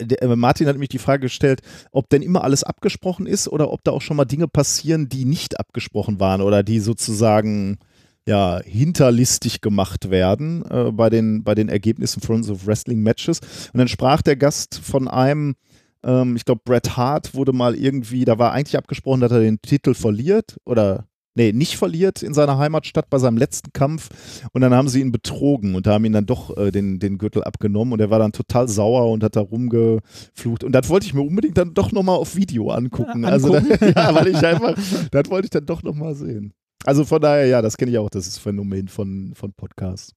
der, 0.00 0.22
äh, 0.22 0.36
Martin 0.36 0.68
hat 0.68 0.78
mich 0.78 0.88
die 0.88 0.98
Frage 0.98 1.22
gestellt, 1.22 1.60
ob 1.92 2.08
denn 2.08 2.22
immer 2.22 2.44
alles 2.44 2.62
abgesprochen 2.64 3.26
ist 3.26 3.48
oder 3.48 3.70
ob 3.70 3.84
da 3.84 3.90
auch 3.90 4.02
schon 4.02 4.16
mal 4.16 4.24
Dinge 4.24 4.48
passieren, 4.48 5.08
die 5.08 5.24
nicht 5.24 5.58
abgesprochen 5.58 6.20
waren 6.20 6.40
oder 6.40 6.62
die 6.62 6.80
sozusagen 6.80 7.78
ja, 8.26 8.60
hinterlistig 8.62 9.60
gemacht 9.60 10.10
werden 10.10 10.64
äh, 10.70 10.92
bei, 10.92 11.10
den, 11.10 11.42
bei 11.42 11.54
den 11.54 11.68
Ergebnissen 11.68 12.20
von 12.20 12.42
so 12.42 12.66
Wrestling-Matches. 12.66 13.40
Und 13.72 13.78
dann 13.78 13.88
sprach 13.88 14.22
der 14.22 14.36
Gast 14.36 14.78
von 14.78 15.08
einem, 15.08 15.56
ähm, 16.04 16.36
ich 16.36 16.44
glaube, 16.44 16.62
Bret 16.64 16.96
Hart 16.96 17.34
wurde 17.34 17.52
mal 17.52 17.74
irgendwie, 17.74 18.24
da 18.24 18.38
war 18.38 18.52
eigentlich 18.52 18.76
abgesprochen, 18.78 19.20
dass 19.20 19.32
er 19.32 19.40
den 19.40 19.60
Titel 19.62 19.94
verliert 19.94 20.56
oder 20.64 21.06
nee, 21.34 21.52
nicht 21.52 21.76
verliert 21.76 22.22
in 22.22 22.34
seiner 22.34 22.58
Heimatstadt 22.58 23.08
bei 23.08 23.18
seinem 23.18 23.36
letzten 23.36 23.72
Kampf 23.72 24.08
und 24.52 24.60
dann 24.60 24.74
haben 24.74 24.88
sie 24.88 25.00
ihn 25.00 25.12
betrogen 25.12 25.74
und 25.74 25.86
haben 25.86 26.04
ihn 26.04 26.12
dann 26.12 26.26
doch 26.26 26.56
äh, 26.56 26.70
den, 26.70 26.98
den 26.98 27.18
Gürtel 27.18 27.44
abgenommen 27.44 27.92
und 27.92 28.00
er 28.00 28.10
war 28.10 28.18
dann 28.18 28.32
total 28.32 28.68
sauer 28.68 29.10
und 29.10 29.22
hat 29.22 29.36
da 29.36 29.40
rumgeflucht 29.40 30.64
und 30.64 30.72
das 30.72 30.88
wollte 30.88 31.06
ich 31.06 31.14
mir 31.14 31.22
unbedingt 31.22 31.56
dann 31.56 31.74
doch 31.74 31.92
nochmal 31.92 32.16
auf 32.16 32.36
Video 32.36 32.70
angucken. 32.70 33.22
Ja, 33.22 33.30
also 33.30 33.54
angucken. 33.54 33.92
da, 33.94 34.08
ja, 34.08 34.14
weil 34.14 34.28
ich 34.28 34.36
einfach, 34.44 34.74
das 35.10 35.30
wollte 35.30 35.46
ich 35.46 35.50
dann 35.50 35.66
doch 35.66 35.82
nochmal 35.82 36.14
sehen. 36.14 36.52
Also 36.84 37.04
von 37.04 37.20
daher, 37.20 37.46
ja, 37.46 37.62
das 37.62 37.76
kenne 37.76 37.90
ich 37.90 37.98
auch, 37.98 38.10
das 38.10 38.26
ist 38.26 38.38
Phänomen 38.38 38.88
von, 38.88 39.32
von 39.34 39.52
Podcasts. 39.52 40.14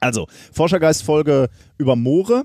Also, 0.00 0.26
Forschergeist-Folge 0.52 1.48
über 1.78 1.96
Moore. 1.96 2.44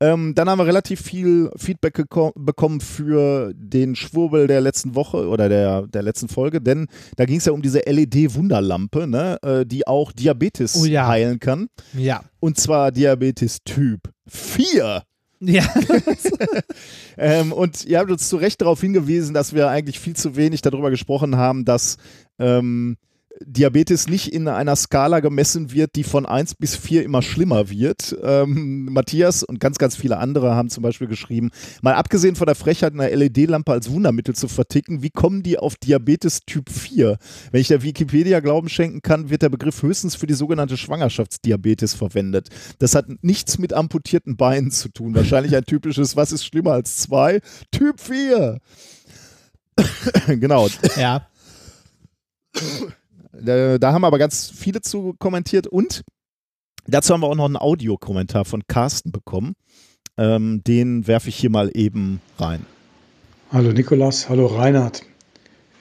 Ähm, 0.00 0.34
dann 0.34 0.48
haben 0.48 0.58
wir 0.58 0.66
relativ 0.66 1.00
viel 1.02 1.50
Feedback 1.56 2.04
bekommen 2.36 2.80
für 2.80 3.52
den 3.54 3.96
Schwurbel 3.96 4.46
der 4.46 4.60
letzten 4.60 4.94
Woche 4.94 5.26
oder 5.28 5.48
der, 5.48 5.88
der 5.88 6.02
letzten 6.02 6.28
Folge, 6.28 6.60
denn 6.60 6.86
da 7.16 7.24
ging 7.24 7.38
es 7.38 7.46
ja 7.46 7.52
um 7.52 7.62
diese 7.62 7.80
LED-Wunderlampe, 7.80 9.08
ne, 9.08 9.38
äh, 9.42 9.66
die 9.66 9.86
auch 9.88 10.12
Diabetes 10.12 10.76
Oh 10.80 10.84
ja. 10.84 11.08
heilen 11.08 11.40
kann. 11.40 11.68
Ja. 11.94 12.22
Und 12.38 12.58
zwar 12.60 12.92
Diabetes 12.92 13.58
Typ 13.64 14.00
4. 14.28 15.02
Ja. 15.40 15.62
Ähm, 17.20 17.52
und 17.52 17.84
ihr 17.84 17.98
habt 17.98 18.12
uns 18.12 18.28
zu 18.28 18.36
Recht 18.36 18.60
darauf 18.60 18.80
hingewiesen, 18.80 19.34
dass 19.34 19.52
wir 19.52 19.68
eigentlich 19.68 19.98
viel 19.98 20.14
zu 20.14 20.36
wenig 20.36 20.62
darüber 20.62 20.88
gesprochen 20.90 21.34
haben, 21.36 21.64
dass 21.64 21.96
ähm, 22.38 22.96
Diabetes 23.44 24.08
nicht 24.08 24.32
in 24.32 24.48
einer 24.48 24.76
Skala 24.76 25.20
gemessen 25.20 25.72
wird, 25.72 25.94
die 25.94 26.04
von 26.04 26.26
1 26.26 26.56
bis 26.56 26.76
4 26.76 27.04
immer 27.04 27.22
schlimmer 27.22 27.70
wird. 27.70 28.16
Ähm, 28.22 28.86
Matthias 28.86 29.42
und 29.42 29.60
ganz, 29.60 29.78
ganz 29.78 29.96
viele 29.96 30.18
andere 30.18 30.54
haben 30.54 30.70
zum 30.70 30.82
Beispiel 30.82 31.06
geschrieben, 31.06 31.50
mal 31.82 31.94
abgesehen 31.94 32.36
von 32.36 32.46
der 32.46 32.54
Frechheit, 32.54 32.92
eine 32.92 33.14
LED-Lampe 33.14 33.72
als 33.72 33.90
Wundermittel 33.90 34.34
zu 34.34 34.48
verticken, 34.48 35.02
wie 35.02 35.10
kommen 35.10 35.42
die 35.42 35.58
auf 35.58 35.76
Diabetes 35.76 36.40
Typ 36.40 36.70
4? 36.70 37.18
Wenn 37.50 37.60
ich 37.60 37.68
der 37.68 37.82
Wikipedia 37.82 38.40
Glauben 38.40 38.68
schenken 38.68 39.02
kann, 39.02 39.30
wird 39.30 39.42
der 39.42 39.48
Begriff 39.48 39.82
höchstens 39.82 40.14
für 40.14 40.26
die 40.26 40.34
sogenannte 40.34 40.76
Schwangerschaftsdiabetes 40.76 41.94
verwendet. 41.94 42.48
Das 42.78 42.94
hat 42.94 43.06
nichts 43.22 43.58
mit 43.58 43.72
amputierten 43.72 44.36
Beinen 44.36 44.70
zu 44.70 44.88
tun. 44.88 45.14
Wahrscheinlich 45.14 45.54
ein 45.56 45.64
typisches, 45.64 46.16
was 46.16 46.32
ist 46.32 46.44
schlimmer 46.44 46.72
als 46.72 46.96
2? 46.98 47.40
Typ 47.70 48.00
4. 48.00 48.58
genau. 50.26 50.68
ja. 50.96 51.26
Da, 53.40 53.78
da 53.78 53.92
haben 53.92 54.04
aber 54.04 54.18
ganz 54.18 54.50
viele 54.50 54.80
zu 54.80 55.14
kommentiert 55.18 55.66
und 55.66 56.02
dazu 56.86 57.12
haben 57.12 57.20
wir 57.20 57.28
auch 57.28 57.34
noch 57.34 57.44
einen 57.44 57.56
Audiokommentar 57.56 58.44
von 58.44 58.62
Carsten 58.66 59.12
bekommen. 59.12 59.54
Ähm, 60.16 60.62
den 60.66 61.06
werfe 61.06 61.28
ich 61.28 61.36
hier 61.36 61.50
mal 61.50 61.70
eben 61.74 62.20
rein. 62.38 62.66
Hallo 63.52 63.72
Nikolas, 63.72 64.28
hallo 64.28 64.46
Reinhard. 64.46 65.04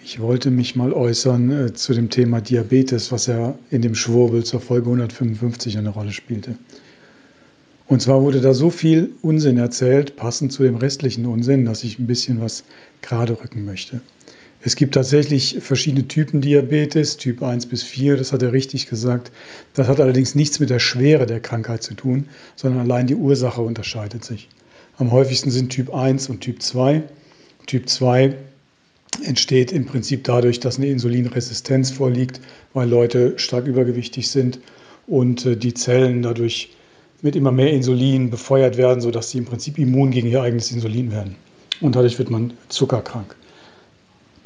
Ich 0.04 0.20
wollte 0.20 0.52
mich 0.52 0.76
mal 0.76 0.94
äußern 0.94 1.52
äh, 1.52 1.74
zu 1.74 1.94
dem 1.94 2.10
Thema 2.10 2.40
Diabetes, 2.40 3.12
was 3.12 3.26
ja 3.26 3.56
in 3.72 3.82
dem 3.82 3.96
Schwurbel 3.96 4.46
zur 4.46 4.62
Folge 4.62 4.86
155 4.88 5.78
eine 5.78 5.90
Rolle 5.90 6.12
spielte. 6.12 6.56
Und 7.88 8.02
zwar 8.02 8.22
wurde 8.22 8.42
da 8.42 8.54
so 8.54 8.70
viel 8.70 9.16
Unsinn 9.22 9.58
erzählt, 9.58 10.16
passend 10.16 10.54
zu 10.54 10.64
dem 10.64 10.76
restlichen 10.76 11.26
Unsinn, 11.26 11.66
dass 11.66 11.84
ich 11.84 12.00
ein 12.00 12.08
bisschen 12.08 12.40
was 12.42 12.64
gerade 13.02 13.42
rücken 13.42 13.66
möchte. 13.66 14.02
Es 14.62 14.76
gibt 14.76 14.96
tatsächlich 14.96 15.58
verschiedene 15.60 16.08
Typen 16.08 16.42
Diabetes, 16.42 17.18
Typ 17.18 17.44
1 17.44 17.68
bis 17.68 17.84
4, 17.84 18.18
das 18.18 18.34
hat 18.34 18.42
er 18.42 18.54
richtig 18.54 18.88
gesagt. 18.88 19.32
Das 19.74 19.88
hat 19.88 20.00
allerdings 20.00 20.34
nichts 20.34 20.60
mit 20.60 20.70
der 20.70 20.80
Schwere 20.80 21.26
der 21.26 21.40
Krankheit 21.40 21.84
zu 21.84 21.94
tun, 21.94 22.28
sondern 22.56 22.82
allein 22.82 23.08
die 23.08 23.16
Ursache 23.16 23.62
unterscheidet 23.62 24.26
sich. 24.26 24.50
Am 24.98 25.12
häufigsten 25.12 25.52
sind 25.52 25.70
Typ 25.70 25.94
1 25.94 26.30
und 26.30 26.42
Typ 26.42 26.62
2. 26.62 27.04
Typ 27.68 27.88
2 27.88 28.36
entsteht 29.24 29.72
im 29.72 29.86
Prinzip 29.86 30.24
dadurch, 30.24 30.60
dass 30.60 30.78
eine 30.78 30.88
Insulinresistenz 30.88 31.92
vorliegt, 31.92 32.42
weil 32.74 32.90
Leute 32.90 33.38
stark 33.38 33.68
übergewichtig 33.68 34.30
sind 34.30 34.60
und 35.06 35.46
äh, 35.46 35.56
die 35.56 35.74
Zellen 35.76 36.24
dadurch 36.24 36.76
mit 37.22 37.36
immer 37.36 37.52
mehr 37.52 37.72
Insulin 37.72 38.30
befeuert 38.30 38.78
werden, 38.78 39.02
sodass 39.02 39.32
sie 39.32 39.40
im 39.40 39.46
Prinzip 39.46 39.78
immun 39.78 40.12
gegen 40.12 40.28
ihr 40.28 40.42
eigenes 40.42 40.72
Insulin 40.72 41.12
werden. 41.12 41.36
Und 41.82 41.96
dadurch 41.96 42.18
wird 42.18 42.30
man 42.30 42.54
zuckerkrank. 42.70 43.36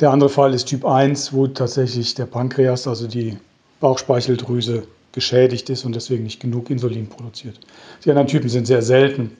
Der 0.01 0.09
andere 0.09 0.29
Fall 0.29 0.55
ist 0.55 0.65
Typ 0.65 0.83
1, 0.83 1.31
wo 1.31 1.45
tatsächlich 1.45 2.15
der 2.15 2.25
Pankreas, 2.25 2.87
also 2.87 3.07
die 3.07 3.37
Bauchspeicheldrüse, 3.79 4.87
geschädigt 5.11 5.69
ist 5.69 5.85
und 5.85 5.93
deswegen 5.93 6.23
nicht 6.23 6.39
genug 6.39 6.69
Insulin 6.71 7.07
produziert. 7.07 7.59
Die 8.03 8.09
anderen 8.09 8.27
Typen 8.27 8.49
sind 8.49 8.65
sehr 8.65 8.81
selten 8.81 9.37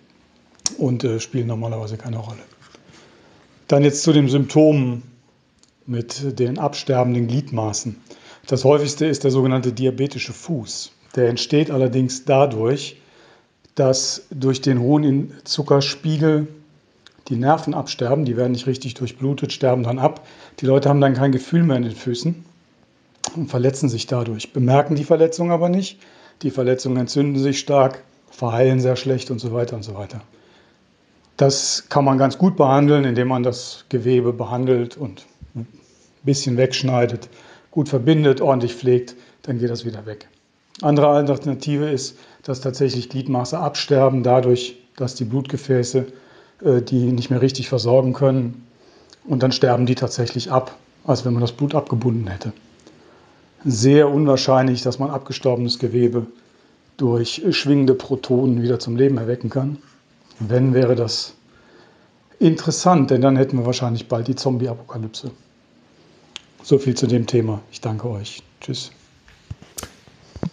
und 0.78 1.04
äh, 1.04 1.20
spielen 1.20 1.48
normalerweise 1.48 1.98
keine 1.98 2.18
Rolle. 2.18 2.42
Dann 3.68 3.84
jetzt 3.84 4.04
zu 4.04 4.14
den 4.14 4.28
Symptomen 4.28 5.04
mit 5.88 6.38
den 6.40 6.60
absterbenden 6.60 7.28
Gliedmaßen. 7.28 7.96
Das 8.46 8.64
häufigste 8.64 9.06
ist 9.06 9.24
der 9.24 9.32
sogenannte 9.32 9.72
diabetische 9.72 10.34
Fuß. 10.34 10.92
Der 11.16 11.30
entsteht 11.30 11.72
allerdings 11.72 12.26
dadurch, 12.26 12.98
dass 13.76 14.28
durch 14.30 14.62
den 14.62 14.80
hohen 14.80 15.34
Zuckerspiegel 15.44 16.48
die 17.32 17.38
Nerven 17.38 17.74
absterben, 17.74 18.26
die 18.26 18.36
werden 18.36 18.52
nicht 18.52 18.68
richtig 18.68 18.94
durchblutet, 18.96 19.54
sterben 19.54 19.84
dann 19.84 20.00
ab. 20.00 20.28
Die 20.62 20.68
Leute 20.68 20.90
haben 20.90 21.02
dann 21.02 21.16
kein 21.16 21.32
Gefühl 21.32 21.64
mehr 21.64 21.78
in 21.78 21.84
den 21.84 21.96
Füßen 21.96 22.46
und 23.36 23.50
verletzen 23.50 23.90
sich 23.90 24.06
dadurch, 24.06 24.54
bemerken 24.54 24.96
die 24.96 25.04
Verletzung 25.04 25.52
aber 25.52 25.70
nicht. 25.70 26.00
Die 26.44 26.52
Verletzungen 26.52 26.98
entzünden 26.98 27.42
sich 27.42 27.60
stark, 27.60 28.04
verheilen 28.30 28.80
sehr 28.80 28.96
schlecht 28.96 29.32
und 29.32 29.40
so 29.40 29.54
weiter 29.54 29.76
und 29.76 29.84
so 29.84 29.96
weiter. 29.96 30.22
Das 31.36 31.86
kann 31.90 32.06
man 32.06 32.20
ganz 32.20 32.38
gut 32.38 32.58
behandeln, 32.58 33.06
indem 33.06 33.30
man 33.30 33.42
das 33.42 33.86
Gewebe 33.90 34.34
behandelt 34.34 34.98
und 34.98 35.26
ein 35.56 35.66
bisschen 36.22 36.58
wegschneidet, 36.58 37.30
gut 37.72 37.90
verbindet, 37.90 38.40
ordentlich 38.40 38.76
pflegt, 38.76 39.16
dann 39.42 39.58
geht 39.58 39.72
das 39.72 39.84
wieder 39.84 40.06
weg. 40.06 40.28
Andere 40.82 41.08
Alternative 41.08 41.90
ist, 41.90 42.18
dass 42.44 42.62
tatsächlich 42.62 43.10
Gliedmaße 43.10 43.58
absterben, 43.58 44.22
dadurch, 44.22 44.78
dass 44.96 45.16
die 45.16 45.26
Blutgefäße 45.26 46.06
äh, 46.64 46.82
die 46.82 47.12
nicht 47.12 47.32
mehr 47.32 47.42
richtig 47.42 47.68
versorgen 47.68 48.14
können 48.14 48.68
und 49.26 49.44
dann 49.44 49.52
sterben 49.52 49.86
die 49.86 49.96
tatsächlich 49.96 50.52
ab, 50.52 50.76
als 51.06 51.26
wenn 51.26 51.34
man 51.34 51.42
das 51.42 51.52
Blut 51.52 51.76
abgebunden 51.76 52.28
hätte. 52.28 52.54
Sehr 53.64 54.10
unwahrscheinlich, 54.10 54.82
dass 54.82 55.00
man 55.00 55.12
abgestorbenes 55.12 55.80
Gewebe 55.80 56.28
durch 56.98 57.44
schwingende 57.52 57.94
Protonen 57.94 58.62
wieder 58.62 58.80
zum 58.80 58.96
Leben 58.96 59.18
erwecken 59.18 59.50
kann. 59.50 59.78
Wenn, 60.40 60.74
wäre 60.74 60.96
das 60.96 61.36
interessant, 62.40 63.12
denn 63.12 63.22
dann 63.22 63.38
hätten 63.38 63.58
wir 63.58 63.66
wahrscheinlich 63.66 64.08
bald 64.08 64.28
die 64.28 64.36
Zombie-Apokalypse. 64.36 65.32
So 66.64 66.78
viel 66.78 66.96
zu 66.96 67.08
dem 67.08 67.28
Thema. 67.28 67.62
Ich 67.72 67.82
danke 67.82 68.10
euch. 68.10 68.44
Tschüss. 68.60 68.92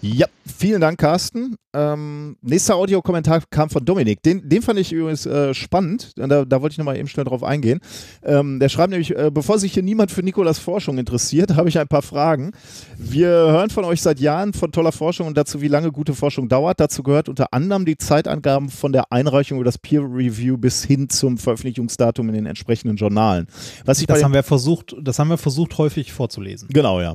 Ja, 0.00 0.26
vielen 0.46 0.80
Dank, 0.80 0.98
Carsten. 0.98 1.56
Ähm, 1.74 2.36
nächster 2.40 2.76
Audiokommentar 2.76 3.42
kam 3.50 3.68
von 3.68 3.84
Dominik. 3.84 4.22
Den, 4.22 4.48
den 4.48 4.62
fand 4.62 4.78
ich 4.78 4.92
übrigens 4.92 5.26
äh, 5.26 5.52
spannend. 5.54 6.12
Da, 6.16 6.44
da 6.44 6.62
wollte 6.62 6.72
ich 6.72 6.78
nochmal 6.78 6.96
eben 6.96 7.08
schnell 7.08 7.24
drauf 7.24 7.42
eingehen. 7.42 7.80
Ähm, 8.22 8.60
der 8.60 8.68
schreibt 8.68 8.90
nämlich, 8.90 9.16
äh, 9.16 9.30
bevor 9.32 9.58
sich 9.58 9.74
hier 9.74 9.82
niemand 9.82 10.12
für 10.12 10.22
Nikolas 10.22 10.58
Forschung 10.60 10.98
interessiert, 10.98 11.54
habe 11.56 11.68
ich 11.68 11.78
ein 11.78 11.88
paar 11.88 12.02
Fragen. 12.02 12.52
Wir 12.96 13.28
hören 13.28 13.70
von 13.70 13.84
euch 13.84 14.00
seit 14.00 14.20
Jahren 14.20 14.52
von 14.52 14.70
toller 14.70 14.92
Forschung 14.92 15.26
und 15.26 15.36
dazu, 15.36 15.60
wie 15.60 15.68
lange 15.68 15.90
gute 15.90 16.14
Forschung 16.14 16.48
dauert. 16.48 16.78
Dazu 16.78 17.02
gehört 17.02 17.28
unter 17.28 17.52
anderem 17.52 17.84
die 17.84 17.98
Zeitangaben 17.98 18.70
von 18.70 18.92
der 18.92 19.12
Einreichung 19.12 19.58
über 19.58 19.64
das 19.64 19.78
Peer 19.78 20.02
Review 20.02 20.56
bis 20.58 20.84
hin 20.84 21.08
zum 21.08 21.38
Veröffentlichungsdatum 21.38 22.28
in 22.28 22.34
den 22.34 22.46
entsprechenden 22.46 22.96
Journalen. 22.96 23.48
Was 23.84 24.00
ich 24.00 24.06
das 24.06 24.22
haben 24.22 24.32
wir 24.32 24.44
versucht, 24.44 24.94
das 25.00 25.18
haben 25.18 25.28
wir 25.28 25.38
versucht 25.38 25.76
häufig 25.78 26.12
vorzulesen. 26.12 26.68
Genau, 26.72 27.00
ja. 27.00 27.14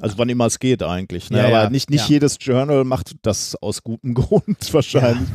Also 0.00 0.18
wann 0.18 0.28
immer 0.28 0.46
es 0.46 0.58
geht 0.58 0.82
eigentlich. 0.82 1.30
Ne? 1.30 1.38
Ja, 1.38 1.44
Aber 1.44 1.62
ja, 1.64 1.70
nicht, 1.70 1.90
nicht 1.90 2.08
ja. 2.08 2.14
jedes 2.14 2.38
Journal 2.40 2.84
macht 2.84 3.12
das 3.22 3.56
aus 3.56 3.82
gutem 3.82 4.14
Grund 4.14 4.72
wahrscheinlich. 4.72 5.28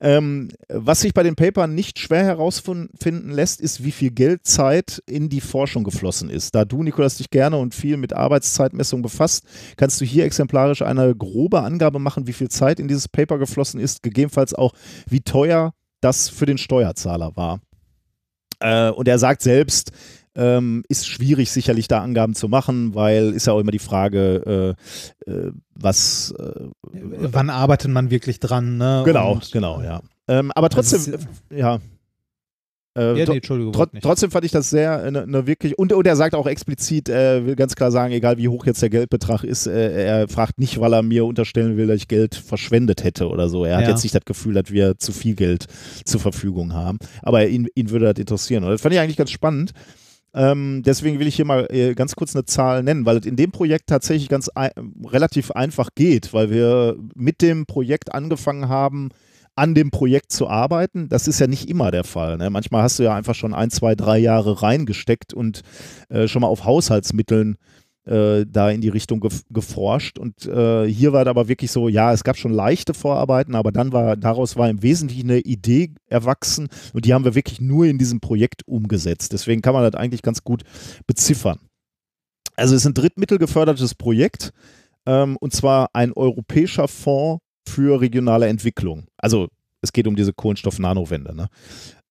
Ähm, 0.00 0.50
was 0.68 1.00
sich 1.00 1.14
bei 1.14 1.22
den 1.22 1.34
Papern 1.34 1.74
nicht 1.74 1.98
schwer 1.98 2.24
herausfinden 2.24 3.30
lässt, 3.30 3.60
ist, 3.60 3.84
wie 3.84 3.92
viel 3.92 4.10
Geld, 4.10 4.46
Zeit 4.46 5.02
in 5.06 5.30
die 5.30 5.40
Forschung 5.40 5.82
geflossen 5.82 6.28
ist. 6.28 6.54
Da 6.54 6.66
du, 6.66 6.82
Nikolas, 6.82 7.16
dich 7.16 7.30
gerne 7.30 7.56
und 7.56 7.74
viel 7.74 7.96
mit 7.96 8.12
Arbeitszeitmessung 8.12 9.00
befasst, 9.00 9.44
kannst 9.78 10.00
du 10.00 10.04
hier 10.04 10.24
exemplarisch 10.24 10.82
eine 10.82 11.14
grobe 11.14 11.62
Angabe 11.62 12.00
machen, 12.00 12.26
wie 12.26 12.34
viel 12.34 12.50
Zeit 12.50 12.80
in 12.80 12.88
dieses 12.88 13.08
Paper 13.08 13.38
geflossen 13.38 13.80
ist, 13.80 14.02
gegebenenfalls 14.02 14.52
auch, 14.52 14.74
wie 15.08 15.20
teuer 15.20 15.72
das 16.02 16.28
für 16.28 16.44
den 16.44 16.58
Steuerzahler 16.58 17.34
war. 17.36 17.60
Äh, 18.60 18.90
und 18.90 19.08
er 19.08 19.18
sagt 19.18 19.42
selbst, 19.42 19.90
ähm, 20.36 20.84
ist 20.88 21.06
schwierig 21.06 21.50
sicherlich 21.50 21.88
da 21.88 22.00
Angaben 22.02 22.34
zu 22.34 22.48
machen, 22.48 22.94
weil 22.94 23.32
ist 23.32 23.46
ja 23.46 23.52
auch 23.52 23.60
immer 23.60 23.70
die 23.70 23.78
Frage, 23.78 24.76
äh, 25.26 25.30
äh, 25.30 25.52
was. 25.74 26.34
Äh, 26.38 26.68
Wann 26.92 27.50
arbeitet 27.50 27.90
man 27.90 28.10
wirklich 28.10 28.40
dran? 28.40 28.76
Ne? 28.76 29.02
Genau, 29.04 29.32
Und, 29.32 29.52
genau, 29.52 29.82
ja. 29.82 30.00
Ähm, 30.28 30.50
aber 30.54 30.70
trotzdem, 30.70 31.14
ist, 31.14 31.28
ja. 31.50 31.80
Äh, 32.96 33.18
ja, 33.18 33.26
nee, 33.26 33.36
Entschuldigung. 33.36 33.72
Tr 33.72 33.88
trotzdem 34.00 34.30
fand 34.30 34.44
ich 34.44 34.52
das 34.52 34.70
sehr 34.70 35.02
eine 35.02 35.26
ne 35.26 35.48
wirklich 35.48 35.76
und, 35.76 35.92
und 35.92 36.06
er 36.06 36.14
sagt 36.14 36.36
auch 36.36 36.46
explizit, 36.46 37.08
äh, 37.08 37.44
will 37.44 37.56
ganz 37.56 37.74
klar 37.74 37.90
sagen, 37.90 38.12
egal 38.12 38.38
wie 38.38 38.48
hoch 38.48 38.66
jetzt 38.66 38.82
der 38.82 38.90
Geldbetrag 38.90 39.42
ist, 39.42 39.66
äh, 39.66 40.04
er 40.06 40.28
fragt 40.28 40.60
nicht, 40.60 40.78
weil 40.78 40.94
er 40.94 41.02
mir 41.02 41.24
unterstellen 41.24 41.76
will, 41.76 41.88
dass 41.88 41.96
ich 41.96 42.08
Geld 42.08 42.36
verschwendet 42.36 43.02
hätte 43.02 43.28
oder 43.28 43.48
so. 43.48 43.64
Er 43.64 43.72
ja. 43.72 43.76
hat 43.78 43.88
jetzt 43.88 44.04
nicht 44.04 44.14
das 44.14 44.24
Gefühl, 44.24 44.54
dass 44.54 44.70
wir 44.70 44.96
zu 44.98 45.10
viel 45.10 45.34
Geld 45.34 45.66
zur 46.04 46.20
Verfügung 46.20 46.72
haben. 46.72 46.98
Aber 47.22 47.44
ihn, 47.48 47.66
ihn 47.74 47.90
würde 47.90 48.12
das 48.12 48.20
interessieren. 48.20 48.62
Und 48.62 48.70
das 48.70 48.80
fand 48.80 48.94
ich 48.94 49.00
eigentlich 49.00 49.16
ganz 49.16 49.32
spannend. 49.32 49.72
Ähm, 50.34 50.82
deswegen 50.84 51.20
will 51.20 51.28
ich 51.28 51.36
hier 51.36 51.44
mal 51.44 51.66
äh, 51.70 51.94
ganz 51.94 52.16
kurz 52.16 52.34
eine 52.34 52.44
Zahl 52.44 52.82
nennen, 52.82 53.06
weil 53.06 53.18
es 53.18 53.26
in 53.26 53.36
dem 53.36 53.52
Projekt 53.52 53.88
tatsächlich 53.88 54.28
ganz 54.28 54.48
ein, 54.48 54.70
relativ 55.04 55.52
einfach 55.52 55.90
geht, 55.94 56.32
weil 56.32 56.50
wir 56.50 56.96
mit 57.14 57.40
dem 57.40 57.66
Projekt 57.66 58.12
angefangen 58.12 58.68
haben, 58.68 59.10
an 59.56 59.74
dem 59.74 59.92
Projekt 59.92 60.32
zu 60.32 60.48
arbeiten. 60.48 61.08
Das 61.08 61.28
ist 61.28 61.38
ja 61.38 61.46
nicht 61.46 61.68
immer 61.68 61.92
der 61.92 62.02
Fall. 62.02 62.36
Ne? 62.36 62.50
Manchmal 62.50 62.82
hast 62.82 62.98
du 62.98 63.04
ja 63.04 63.14
einfach 63.14 63.36
schon 63.36 63.54
ein, 63.54 63.70
zwei, 63.70 63.94
drei 63.94 64.18
Jahre 64.18 64.62
reingesteckt 64.62 65.32
und 65.32 65.62
äh, 66.08 66.26
schon 66.26 66.42
mal 66.42 66.48
auf 66.48 66.64
Haushaltsmitteln 66.64 67.56
äh, 68.06 68.44
da 68.46 68.70
in 68.70 68.80
die 68.80 68.88
Richtung 68.88 69.20
ge 69.20 69.30
geforscht. 69.50 70.18
Und 70.18 70.46
äh, 70.46 70.86
hier 70.86 71.12
war 71.12 71.22
es 71.22 71.28
aber 71.28 71.48
wirklich 71.48 71.70
so, 71.70 71.88
ja, 71.88 72.12
es 72.12 72.24
gab 72.24 72.36
schon 72.36 72.52
leichte 72.52 72.94
Vorarbeiten, 72.94 73.54
aber 73.54 73.72
dann 73.72 73.92
war 73.92 74.16
daraus 74.16 74.56
war 74.56 74.68
im 74.68 74.82
Wesentlichen 74.82 75.30
eine 75.30 75.40
Idee 75.40 75.94
erwachsen 76.06 76.68
und 76.92 77.04
die 77.04 77.14
haben 77.14 77.24
wir 77.24 77.34
wirklich 77.34 77.60
nur 77.60 77.86
in 77.86 77.98
diesem 77.98 78.20
Projekt 78.20 78.66
umgesetzt. 78.66 79.32
Deswegen 79.32 79.62
kann 79.62 79.74
man 79.74 79.90
das 79.90 79.98
eigentlich 79.98 80.22
ganz 80.22 80.44
gut 80.44 80.62
beziffern. 81.06 81.58
Also 82.56 82.74
es 82.74 82.82
ist 82.82 82.86
ein 82.86 82.94
drittmittelgefördertes 82.94 83.94
Projekt 83.94 84.52
ähm, 85.06 85.36
und 85.40 85.52
zwar 85.52 85.90
ein 85.92 86.12
europäischer 86.12 86.88
Fonds 86.88 87.42
für 87.66 88.00
regionale 88.00 88.46
Entwicklung. 88.46 89.06
Also 89.16 89.48
es 89.80 89.92
geht 89.92 90.06
um 90.06 90.16
diese 90.16 90.32
Kohlenstoff-Nanowende. 90.32 91.34
Ne? 91.34 91.48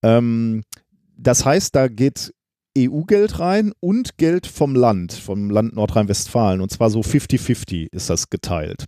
Ähm, 0.03 0.64
das 1.18 1.45
heißt, 1.45 1.76
da 1.76 1.88
geht 1.88 2.34
EU-Geld 2.78 3.40
rein 3.40 3.74
und 3.80 4.18
Geld 4.18 4.48
vom 4.48 4.76
Land, 4.76 5.14
vom 5.14 5.50
Land 5.50 5.76
Nordrhein-Westfalen. 5.76 6.62
Und 6.62 6.72
zwar 6.72 6.90
so 6.90 7.02
50-50 7.02 7.88
ist 7.91 8.10
das 8.10 8.30
geteilt. 8.30 8.86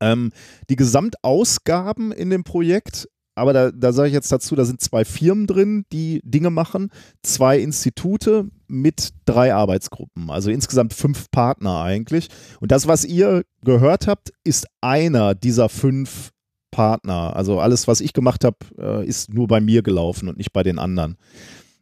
Ähm, 0.00 0.32
die 0.70 0.76
Gesamtausgaben 0.76 2.12
in 2.12 2.30
dem 2.30 2.44
Projekt, 2.44 3.08
aber 3.34 3.52
da, 3.52 3.70
da 3.70 3.92
sage 3.92 4.08
ich 4.08 4.14
jetzt 4.14 4.30
dazu, 4.30 4.54
da 4.56 4.64
sind 4.64 4.80
zwei 4.80 5.04
Firmen 5.04 5.46
drin, 5.46 5.84
die 5.92 6.20
Dinge 6.24 6.50
machen, 6.50 6.90
zwei 7.22 7.58
Institute 7.58 8.48
mit 8.66 9.10
drei 9.24 9.54
Arbeitsgruppen, 9.54 10.30
also 10.30 10.50
insgesamt 10.50 10.92
fünf 10.92 11.30
Partner 11.30 11.82
eigentlich. 11.82 12.28
Und 12.60 12.70
das, 12.70 12.86
was 12.86 13.04
ihr 13.04 13.44
gehört 13.64 14.06
habt, 14.06 14.32
ist 14.44 14.66
einer 14.80 15.34
dieser 15.34 15.68
fünf 15.68 16.32
Partner. 16.70 17.34
Also 17.34 17.60
alles, 17.60 17.88
was 17.88 18.00
ich 18.00 18.12
gemacht 18.12 18.44
habe, 18.44 18.56
äh, 18.78 19.06
ist 19.06 19.32
nur 19.32 19.48
bei 19.48 19.60
mir 19.60 19.82
gelaufen 19.82 20.28
und 20.28 20.36
nicht 20.36 20.52
bei 20.52 20.62
den 20.62 20.78
anderen. 20.78 21.16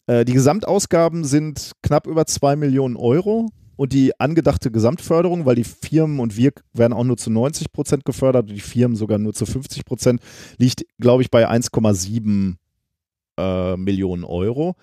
Äh, 0.07 0.25
die 0.25 0.33
Gesamtausgaben 0.33 1.25
sind 1.25 1.73
knapp 1.83 2.07
über 2.07 2.27
2 2.27 2.57
Millionen 2.57 2.97
Euro 2.97 3.49
und 3.77 3.93
die 3.93 4.19
angedachte 4.19 4.71
Gesamtförderung, 4.71 5.45
weil 5.47 5.57
die 5.57 5.65
Firmen 5.65 6.21
und 6.21 6.37
wir 6.37 6.53
werden 6.73 6.93
auch 6.93 7.05
nur 7.05 7.17
zu 7.17 7.31
90 7.31 7.73
Prozent 7.73 8.05
gefördert 8.05 8.49
und 8.49 8.55
die 8.55 8.61
Firmen 8.61 8.97
sogar 8.97 9.19
nur 9.19 9.35
zu 9.35 9.47
50 9.47 9.85
Prozent, 9.85 10.21
liegt, 10.59 10.85
glaube 10.99 11.23
ich, 11.23 11.31
bei 11.31 11.49
1,7 11.49 12.57
äh, 13.39 13.77
Millionen 13.77 14.25
Euro. 14.25 14.77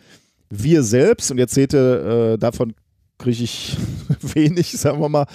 Wir 0.49 0.83
selbst, 0.83 1.31
und 1.31 1.39
jetzt 1.39 1.55
seht 1.55 1.73
ihr, 1.73 2.33
äh, 2.33 2.37
davon 2.37 2.75
kriege 3.17 3.43
ich 3.43 3.77
wenig, 4.21 4.71
sagen 4.71 5.01
wir 5.01 5.09
mal, 5.09 5.25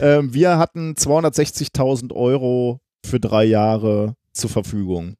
äh, 0.00 0.20
wir 0.22 0.58
hatten 0.58 0.92
260.000 0.92 2.12
Euro 2.12 2.80
für 3.04 3.20
drei 3.20 3.44
Jahre 3.44 4.14
zur 4.32 4.50
Verfügung. 4.50 5.14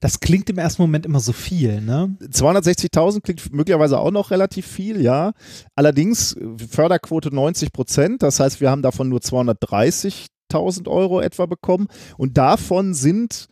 Das 0.00 0.20
klingt 0.20 0.48
im 0.48 0.58
ersten 0.58 0.80
Moment 0.82 1.06
immer 1.06 1.18
so 1.18 1.32
viel, 1.32 1.80
ne? 1.80 2.16
260.000 2.22 3.20
klingt 3.20 3.52
möglicherweise 3.52 3.98
auch 3.98 4.12
noch 4.12 4.30
relativ 4.30 4.64
viel, 4.66 5.00
ja. 5.00 5.32
Allerdings 5.74 6.36
Förderquote 6.70 7.34
90 7.34 7.72
Prozent, 7.72 8.22
das 8.22 8.38
heißt, 8.38 8.60
wir 8.60 8.70
haben 8.70 8.82
davon 8.82 9.08
nur 9.08 9.18
230.000 9.18 10.88
Euro 10.88 11.20
etwa 11.20 11.46
bekommen 11.46 11.88
und 12.16 12.38
davon 12.38 12.94
sind, 12.94 13.48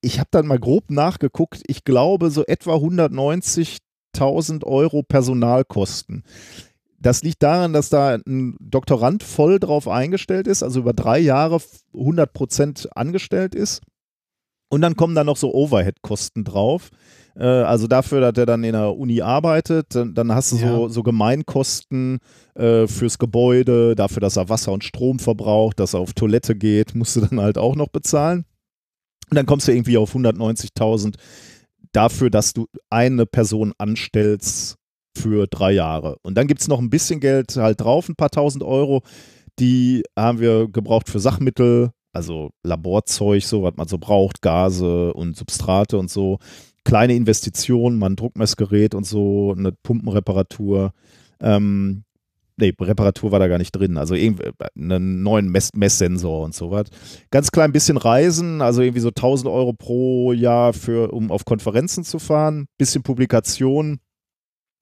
ich 0.00 0.18
habe 0.18 0.28
dann 0.30 0.46
mal 0.46 0.58
grob 0.58 0.90
nachgeguckt, 0.90 1.62
ich 1.66 1.84
glaube 1.84 2.30
so 2.30 2.46
etwa 2.46 2.76
190.000 2.76 4.64
Euro 4.64 5.02
Personalkosten. 5.02 6.24
Das 6.98 7.22
liegt 7.22 7.42
daran, 7.42 7.74
dass 7.74 7.90
da 7.90 8.14
ein 8.14 8.56
Doktorand 8.60 9.22
voll 9.22 9.58
drauf 9.58 9.88
eingestellt 9.88 10.46
ist, 10.46 10.62
also 10.62 10.80
über 10.80 10.92
drei 10.92 11.18
Jahre 11.18 11.60
100 11.94 12.32
Prozent 12.32 12.88
angestellt 12.94 13.54
ist. 13.54 13.82
Und 14.70 14.82
dann 14.82 14.96
kommen 14.96 15.14
da 15.14 15.24
noch 15.24 15.36
so 15.36 15.52
Overhead-Kosten 15.52 16.44
drauf. 16.44 16.90
Äh, 17.36 17.44
also 17.44 17.86
dafür, 17.88 18.20
dass 18.20 18.38
er 18.38 18.46
dann 18.46 18.64
in 18.64 18.72
der 18.72 18.96
Uni 18.96 19.20
arbeitet, 19.20 19.94
dann, 19.94 20.14
dann 20.14 20.32
hast 20.32 20.52
du 20.52 20.56
ja. 20.56 20.68
so, 20.68 20.88
so 20.88 21.02
Gemeinkosten 21.02 22.18
äh, 22.54 22.86
fürs 22.86 23.18
Gebäude, 23.18 23.96
dafür, 23.96 24.20
dass 24.20 24.36
er 24.36 24.48
Wasser 24.48 24.72
und 24.72 24.84
Strom 24.84 25.18
verbraucht, 25.18 25.80
dass 25.80 25.94
er 25.94 26.00
auf 26.00 26.12
Toilette 26.12 26.54
geht, 26.54 26.94
musst 26.94 27.16
du 27.16 27.20
dann 27.20 27.40
halt 27.40 27.58
auch 27.58 27.74
noch 27.74 27.88
bezahlen. 27.88 28.44
Und 29.28 29.36
dann 29.36 29.46
kommst 29.46 29.68
du 29.68 29.72
irgendwie 29.72 29.98
auf 29.98 30.14
190.000 30.14 31.16
dafür, 31.92 32.30
dass 32.30 32.52
du 32.52 32.66
eine 32.88 33.26
Person 33.26 33.72
anstellst 33.78 34.76
für 35.16 35.46
drei 35.48 35.72
Jahre. 35.72 36.16
Und 36.22 36.34
dann 36.36 36.46
gibt 36.46 36.60
es 36.60 36.68
noch 36.68 36.78
ein 36.78 36.90
bisschen 36.90 37.20
Geld 37.20 37.56
halt 37.56 37.80
drauf, 37.80 38.08
ein 38.08 38.16
paar 38.16 38.30
tausend 38.30 38.62
Euro. 38.62 39.02
Die 39.58 40.04
haben 40.16 40.38
wir 40.40 40.68
gebraucht 40.68 41.08
für 41.08 41.18
Sachmittel, 41.18 41.90
also 42.12 42.50
Laborzeug, 42.62 43.42
so 43.42 43.62
was 43.62 43.76
man 43.76 43.88
so 43.88 43.98
braucht, 43.98 44.42
Gase 44.42 45.12
und 45.12 45.36
Substrate 45.36 45.98
und 45.98 46.10
so. 46.10 46.38
Kleine 46.84 47.14
Investitionen, 47.14 47.98
mal 47.98 48.10
ein 48.10 48.16
Druckmessgerät 48.16 48.94
und 48.94 49.04
so, 49.04 49.54
eine 49.56 49.72
Pumpenreparatur. 49.72 50.92
Ähm, 51.40 52.04
nee, 52.56 52.72
Reparatur 52.80 53.32
war 53.32 53.38
da 53.38 53.48
gar 53.48 53.58
nicht 53.58 53.72
drin. 53.72 53.96
Also 53.96 54.14
äh, 54.14 54.34
einen 54.76 55.22
neuen 55.22 55.48
Mess 55.50 55.70
Messsensor 55.74 56.44
und 56.44 56.54
so 56.54 56.70
was. 56.70 56.86
Ganz 57.30 57.50
klein 57.50 57.72
bisschen 57.72 57.96
Reisen, 57.96 58.62
also 58.62 58.82
irgendwie 58.82 59.00
so 59.00 59.08
1000 59.08 59.48
Euro 59.50 59.72
pro 59.72 60.32
Jahr 60.32 60.72
für, 60.72 61.12
um 61.12 61.30
auf 61.30 61.44
Konferenzen 61.44 62.04
zu 62.04 62.18
fahren. 62.18 62.66
Bisschen 62.78 63.02
Publikation. 63.02 64.00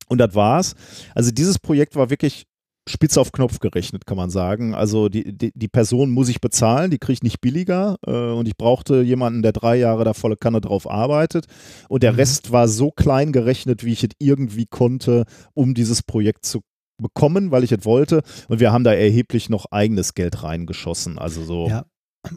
Und 0.08 0.18
das 0.18 0.34
war's. 0.34 0.74
Also 1.14 1.30
dieses 1.30 1.58
Projekt 1.58 1.96
war 1.96 2.10
wirklich 2.10 2.44
spitz 2.88 3.16
auf 3.16 3.32
Knopf 3.32 3.58
gerechnet, 3.60 4.06
kann 4.06 4.16
man 4.16 4.30
sagen. 4.30 4.74
Also 4.74 5.08
die, 5.08 5.36
die, 5.36 5.52
die 5.54 5.68
Person 5.68 6.10
muss 6.10 6.28
ich 6.28 6.40
bezahlen, 6.40 6.90
die 6.90 6.98
kriege 6.98 7.14
ich 7.14 7.22
nicht 7.22 7.40
billiger. 7.40 7.96
Äh, 8.06 8.10
und 8.10 8.48
ich 8.48 8.56
brauchte 8.56 9.02
jemanden, 9.02 9.42
der 9.42 9.52
drei 9.52 9.76
Jahre 9.76 10.04
da 10.04 10.14
volle 10.14 10.36
Kanne 10.36 10.60
drauf 10.60 10.90
arbeitet. 10.90 11.46
Und 11.88 12.02
der 12.02 12.12
mhm. 12.12 12.18
Rest 12.18 12.52
war 12.52 12.68
so 12.68 12.90
klein 12.90 13.32
gerechnet, 13.32 13.84
wie 13.84 13.92
ich 13.92 14.04
es 14.04 14.10
irgendwie 14.18 14.66
konnte, 14.66 15.24
um 15.54 15.74
dieses 15.74 16.02
Projekt 16.02 16.44
zu 16.44 16.60
bekommen, 17.00 17.50
weil 17.50 17.64
ich 17.64 17.72
es 17.72 17.84
wollte. 17.84 18.22
Und 18.48 18.60
wir 18.60 18.72
haben 18.72 18.84
da 18.84 18.92
erheblich 18.92 19.48
noch 19.48 19.66
eigenes 19.70 20.14
Geld 20.14 20.42
reingeschossen. 20.42 21.18
Also 21.18 21.44
so. 21.44 21.68
Ja 21.68 21.84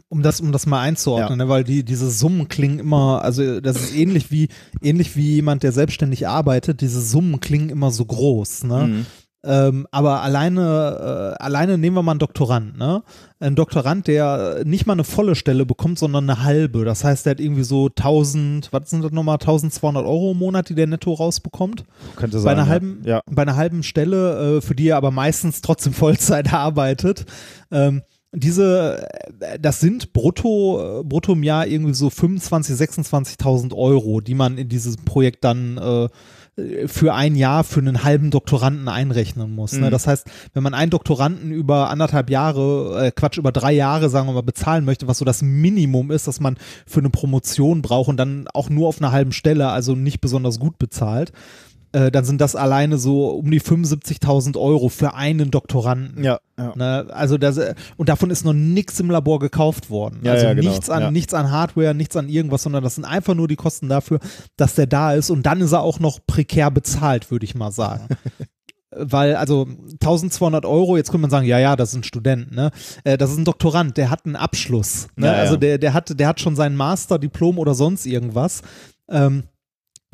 um 0.08 0.22
das, 0.22 0.40
um 0.40 0.52
das 0.52 0.66
mal 0.66 0.80
einzuordnen, 0.80 1.38
ja. 1.38 1.44
ne, 1.44 1.48
weil 1.50 1.64
die, 1.64 1.84
diese 1.84 2.10
Summen 2.10 2.48
klingen 2.48 2.78
immer, 2.78 3.22
also 3.22 3.60
das 3.60 3.76
ist 3.76 3.94
ähnlich 3.94 4.30
wie, 4.30 4.48
ähnlich 4.80 5.16
wie 5.16 5.34
jemand, 5.34 5.62
der 5.62 5.72
selbstständig 5.72 6.28
arbeitet, 6.28 6.80
diese 6.80 7.00
Summen 7.00 7.40
klingen 7.40 7.68
immer 7.68 7.90
so 7.90 8.04
groß, 8.04 8.64
ne? 8.64 8.86
Mhm. 8.86 9.06
Ähm, 9.44 9.88
aber 9.90 10.22
alleine, 10.22 11.34
äh, 11.38 11.42
alleine 11.42 11.76
nehmen 11.76 11.96
wir 11.96 12.02
mal 12.02 12.12
einen 12.12 12.20
Doktorand, 12.20 12.78
ne? 12.78 13.02
Ein 13.40 13.56
Doktorand, 13.56 14.06
der 14.06 14.62
nicht 14.64 14.86
mal 14.86 14.92
eine 14.92 15.02
volle 15.02 15.34
Stelle 15.34 15.66
bekommt, 15.66 15.98
sondern 15.98 16.30
eine 16.30 16.44
halbe. 16.44 16.84
Das 16.84 17.02
heißt, 17.02 17.26
der 17.26 17.32
hat 17.32 17.40
irgendwie 17.40 17.64
so 17.64 17.86
1000, 17.88 18.72
was 18.72 18.90
sind 18.90 19.02
das 19.02 19.10
nochmal, 19.10 19.34
1200 19.40 20.04
Euro 20.04 20.30
im 20.30 20.38
Monat, 20.38 20.68
die 20.68 20.76
der 20.76 20.86
netto 20.86 21.12
rausbekommt. 21.12 21.84
Könnte 22.14 22.36
Bei 22.36 22.42
sein. 22.42 22.52
einer, 22.58 22.62
ja. 22.66 22.68
halben, 22.70 23.02
Ja. 23.04 23.20
bei 23.30 23.42
einer 23.42 23.56
halben 23.56 23.82
Stelle, 23.82 24.58
äh, 24.58 24.60
für 24.60 24.76
die 24.76 24.88
er 24.88 24.96
aber 24.96 25.10
meistens 25.10 25.60
trotzdem 25.60 25.92
Vollzeit 25.92 26.52
arbeitet. 26.52 27.24
Ähm, 27.72 28.02
diese, 28.34 29.06
äh, 29.40 29.58
das 29.58 29.80
sind 29.80 30.12
brutto, 30.12 31.00
äh, 31.00 31.04
brutto 31.04 31.32
im 31.32 31.42
Jahr 31.42 31.66
irgendwie 31.66 31.94
so 31.94 32.08
25.000, 32.08 32.76
26.000 32.76 33.74
Euro, 33.74 34.20
die 34.20 34.34
man 34.34 34.56
in 34.56 34.68
dieses 34.68 34.96
Projekt 34.96 35.44
dann 35.44 35.78
äh, 35.78 36.08
für 36.86 37.14
ein 37.14 37.34
Jahr 37.34 37.64
für 37.64 37.80
einen 37.80 38.04
halben 38.04 38.30
Doktoranden 38.30 38.86
einrechnen 38.88 39.54
muss. 39.54 39.72
Ne? 39.72 39.86
Mhm. 39.86 39.90
Das 39.90 40.06
heißt, 40.06 40.26
wenn 40.52 40.62
man 40.62 40.74
einen 40.74 40.90
Doktoranden 40.90 41.50
über 41.50 41.88
anderthalb 41.88 42.28
Jahre, 42.28 43.06
äh, 43.06 43.10
Quatsch, 43.10 43.38
über 43.38 43.52
drei 43.52 43.72
Jahre, 43.72 44.10
sagen 44.10 44.28
wir 44.28 44.34
mal, 44.34 44.42
bezahlen 44.42 44.84
möchte, 44.84 45.08
was 45.08 45.18
so 45.18 45.24
das 45.24 45.40
Minimum 45.40 46.10
ist, 46.10 46.28
das 46.28 46.40
man 46.40 46.58
für 46.86 47.00
eine 47.00 47.08
Promotion 47.08 47.80
braucht 47.80 48.10
und 48.10 48.18
dann 48.18 48.48
auch 48.52 48.68
nur 48.68 48.88
auf 48.88 49.00
einer 49.00 49.12
halben 49.12 49.32
Stelle, 49.32 49.68
also 49.68 49.94
nicht 49.94 50.20
besonders 50.20 50.58
gut 50.58 50.78
bezahlt, 50.78 51.32
äh, 51.92 52.10
dann 52.10 52.24
sind 52.24 52.40
das 52.40 52.56
alleine 52.56 52.98
so 52.98 53.30
um 53.30 53.50
die 53.50 53.60
75.000 53.60 54.58
Euro 54.58 54.88
für 54.88 55.14
einen 55.14 55.50
Doktoranden. 55.50 56.24
Ja, 56.24 56.40
ja. 56.58 56.72
Ne, 56.74 57.06
also 57.10 57.38
das, 57.38 57.58
äh, 57.58 57.74
und 57.96 58.08
davon 58.08 58.30
ist 58.30 58.44
noch 58.44 58.54
nichts 58.54 58.98
im 59.00 59.10
Labor 59.10 59.38
gekauft 59.38 59.90
worden. 59.90 60.20
Ja, 60.22 60.32
also 60.32 60.46
ja, 60.46 60.54
genau, 60.54 60.70
nichts, 60.70 60.90
an, 60.90 61.12
nichts 61.12 61.34
an 61.34 61.50
Hardware, 61.50 61.94
nichts 61.94 62.16
an 62.16 62.28
irgendwas, 62.28 62.62
sondern 62.62 62.82
das 62.82 62.94
sind 62.94 63.04
einfach 63.04 63.34
nur 63.34 63.48
die 63.48 63.56
Kosten 63.56 63.88
dafür, 63.88 64.20
dass 64.56 64.74
der 64.74 64.86
da 64.86 65.12
ist 65.12 65.30
und 65.30 65.44
dann 65.44 65.60
ist 65.60 65.72
er 65.72 65.82
auch 65.82 66.00
noch 66.00 66.20
prekär 66.26 66.70
bezahlt, 66.70 67.30
würde 67.30 67.44
ich 67.44 67.54
mal 67.54 67.72
sagen. 67.72 68.08
Weil, 68.94 69.36
also 69.36 69.66
1200 69.92 70.66
Euro, 70.66 70.98
jetzt 70.98 71.10
könnte 71.10 71.22
man 71.22 71.30
sagen, 71.30 71.46
ja, 71.46 71.58
ja, 71.58 71.76
das 71.76 71.90
ist 71.90 71.96
ein 71.96 72.04
Student, 72.04 72.52
ne? 72.52 72.70
Äh, 73.04 73.16
das 73.16 73.30
ist 73.30 73.38
ein 73.38 73.46
Doktorand, 73.46 73.96
der 73.96 74.10
hat 74.10 74.26
einen 74.26 74.36
Abschluss. 74.36 75.08
Ne? 75.16 75.32
Also 75.32 75.56
der, 75.56 75.78
der, 75.78 75.94
hat, 75.94 76.18
der 76.18 76.28
hat 76.28 76.40
schon 76.40 76.56
seinen 76.56 76.76
Master, 76.76 77.18
Diplom 77.18 77.58
oder 77.58 77.74
sonst 77.74 78.04
irgendwas. 78.04 78.60
Ähm, 79.08 79.44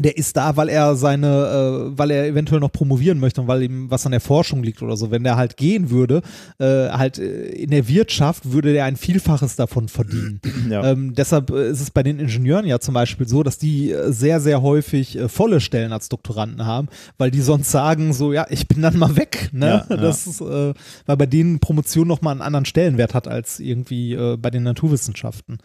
der 0.01 0.17
ist 0.17 0.37
da, 0.37 0.57
weil 0.57 0.69
er 0.69 0.95
seine, 0.95 1.27
äh, 1.27 1.99
weil 1.99 2.13
er 2.13 2.27
eventuell 2.27 2.61
noch 2.61 2.71
promovieren 2.71 3.19
möchte 3.19 3.41
und 3.41 3.49
weil 3.49 3.65
ihm 3.65 3.91
was 3.91 4.07
an 4.07 4.13
der 4.13 4.21
Forschung 4.21 4.63
liegt 4.63 4.81
oder 4.81 4.97
so. 4.97 5.11
Wenn 5.11 5.25
der 5.25 5.37
halt 5.37 5.57
gehen 5.57 5.91
würde, 5.91 6.23
äh, 6.59 6.89
halt 6.91 7.19
äh, 7.19 7.49
in 7.49 7.71
der 7.71 7.89
Wirtschaft, 7.89 8.53
würde 8.53 8.73
der 8.73 8.85
ein 8.85 8.97
Vielfaches 8.97 9.57
davon 9.57 9.89
verdienen. 9.89 10.41
Ja. 10.69 10.85
Ähm, 10.85 11.15
deshalb 11.15 11.51
äh, 11.51 11.71
ist 11.71 11.81
es 11.81 11.91
bei 11.91 12.03
den 12.03 12.19
Ingenieuren 12.19 12.67
ja 12.67 12.79
zum 12.79 12.93
Beispiel 12.93 13.27
so, 13.27 13.43
dass 13.43 13.59
die 13.59 13.91
äh, 13.91 14.13
sehr, 14.13 14.39
sehr 14.41 14.61
häufig 14.61 15.17
äh, 15.17 15.29
volle 15.29 15.61
Stellen 15.61 15.93
als 15.93 16.09
Doktoranden 16.11 16.67
haben, 16.67 16.89
weil 17.17 17.31
die 17.31 17.41
sonst 17.41 17.71
sagen, 17.71 18.13
so, 18.13 18.33
ja, 18.33 18.47
ich 18.51 18.69
bin 18.69 18.83
dann 18.83 18.99
mal 18.99 19.17
weg. 19.17 19.49
Ne? 19.53 19.67
Ja, 19.67 19.87
ja. 19.89 19.97
Das 19.97 20.27
ist, 20.27 20.41
äh, 20.43 20.75
weil 21.07 21.17
bei 21.17 21.27
denen 21.27 21.61
Promotion 21.61 22.07
nochmal 22.07 22.33
einen 22.33 22.43
anderen 22.43 22.67
Stellenwert 22.67 23.15
hat 23.15 23.29
als 23.29 23.61
irgendwie 23.61 24.13
äh, 24.13 24.37
bei 24.37 24.51
den 24.51 24.65
Naturwissenschaften. 24.65 25.59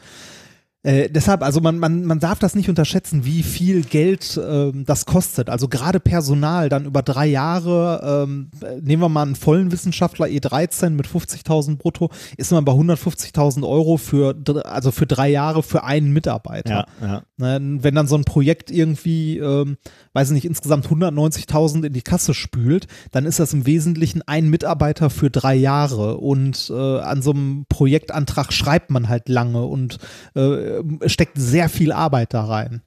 Äh, 0.83 1.09
deshalb, 1.09 1.43
also 1.43 1.61
man, 1.61 1.79
man, 1.79 2.03
man 2.03 2.19
darf 2.19 2.39
das 2.39 2.55
nicht 2.55 2.67
unterschätzen, 2.67 3.23
wie 3.23 3.41
viel 3.41 3.83
Geld 3.83 4.39
ähm, 4.45 4.83
das 4.85 5.05
kostet. 5.05 5.49
Also 5.49 5.69
gerade 5.69 6.01
Personal 6.01 6.67
dann 6.67 6.83
über 6.83 7.01
drei 7.01 7.25
Jahre, 7.25 8.25
ähm, 8.27 8.51
äh, 8.61 8.81
nehmen 8.81 9.01
wir 9.01 9.07
mal 9.07 9.21
einen 9.21 9.35
vollen 9.35 9.71
Wissenschaftler 9.71 10.25
E13 10.25 10.89
mit 10.89 11.07
50.000 11.07 11.77
brutto, 11.77 12.09
ist 12.35 12.51
man 12.51 12.65
bei 12.65 12.73
150.000 12.73 13.65
Euro 13.65 13.95
für, 13.95 14.35
also 14.65 14.91
für 14.91 15.07
drei 15.07 15.29
Jahre 15.29 15.63
für 15.63 15.85
einen 15.85 16.11
Mitarbeiter. 16.11 16.85
ja, 17.01 17.07
ja. 17.07 17.23
Ne, 17.37 17.59
wenn 17.81 17.95
dann 17.95 18.07
so 18.07 18.15
ein 18.15 18.25
Projekt 18.25 18.69
irgendwie, 18.69 19.37
ähm, 19.37 19.77
weiß 20.11 20.29
ich 20.29 20.33
nicht, 20.33 20.45
insgesamt 20.45 20.87
190.000 20.87 21.85
in 21.85 21.93
die 21.93 22.01
Kasse 22.01 22.33
spült, 22.33 22.87
dann 23.11 23.25
ist 23.25 23.39
das 23.39 23.53
im 23.53 23.65
Wesentlichen 23.65 24.21
ein 24.27 24.49
Mitarbeiter 24.49 25.09
für 25.09 25.29
drei 25.29 25.55
Jahre. 25.55 26.17
Und 26.17 26.69
äh, 26.69 26.99
an 26.99 27.21
so 27.21 27.31
einem 27.31 27.65
Projektantrag 27.69 28.51
schreibt 28.51 28.91
man 28.91 29.07
halt 29.07 29.29
lange 29.29 29.63
und 29.63 29.97
äh, 30.35 30.72
steckt 31.05 31.37
sehr 31.37 31.69
viel 31.69 31.91
Arbeit 31.91 32.33
da 32.33 32.45
rein. 32.45 32.81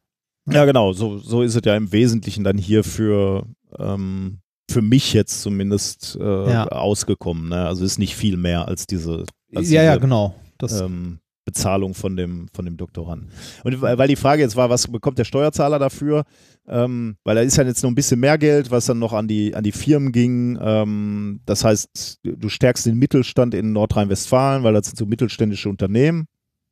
Ja, 0.48 0.64
genau. 0.64 0.92
So, 0.92 1.18
so 1.18 1.42
ist 1.42 1.54
es 1.54 1.62
ja 1.64 1.76
im 1.76 1.90
Wesentlichen 1.92 2.44
dann 2.44 2.58
hier 2.58 2.84
für, 2.84 3.46
ähm, 3.78 4.38
für 4.70 4.82
mich 4.82 5.12
jetzt 5.12 5.42
zumindest 5.42 6.16
äh, 6.20 6.50
Ja. 6.50 6.66
ausgekommen. 6.68 7.48
Ne? 7.48 7.66
Also 7.66 7.84
ist 7.84 7.98
nicht 7.98 8.14
viel 8.16 8.36
mehr 8.36 8.68
als 8.68 8.86
diese, 8.86 9.24
als 9.54 9.70
ja, 9.70 9.82
ja, 9.82 9.92
diese 9.92 10.00
genau. 10.02 10.34
Das, 10.58 10.80
ähm, 10.80 11.18
Bezahlung 11.46 11.94
von 11.94 12.16
dem, 12.16 12.48
von 12.52 12.64
dem 12.64 12.76
Doktoranden. 12.76 13.30
Und 13.62 13.80
weil 13.80 13.96
weil 13.98 14.08
die 14.08 14.16
Frage 14.16 14.42
jetzt 14.42 14.56
war, 14.56 14.68
was 14.68 14.88
bekommt 14.88 15.16
der 15.18 15.24
Steuerzahler 15.24 15.78
dafür? 15.78 16.24
Ähm, 16.66 17.16
weil 17.22 17.36
da 17.36 17.40
ist 17.42 17.56
ja 17.56 17.62
jetzt 17.62 17.84
noch 17.84 17.90
ein 17.90 17.94
bisschen 17.94 18.18
mehr 18.18 18.36
Geld, 18.36 18.72
was 18.72 18.86
dann 18.86 18.98
noch 18.98 19.12
an 19.12 19.28
die, 19.28 19.54
an 19.54 19.62
die 19.62 19.70
Firmen 19.70 20.10
ging. 20.10 20.58
Ähm, 20.60 21.40
das 21.46 21.62
heißt, 21.62 22.18
du 22.24 22.48
stärkst 22.48 22.84
den 22.86 22.98
Mittelstand 22.98 23.54
in 23.54 23.72
Nordrhein-Westfalen, 23.72 24.64
weil 24.64 24.74
das 24.74 24.86
sind 24.86 24.98
so 24.98 25.06
mittelständische 25.06 25.68
Unternehmen. 25.68 26.26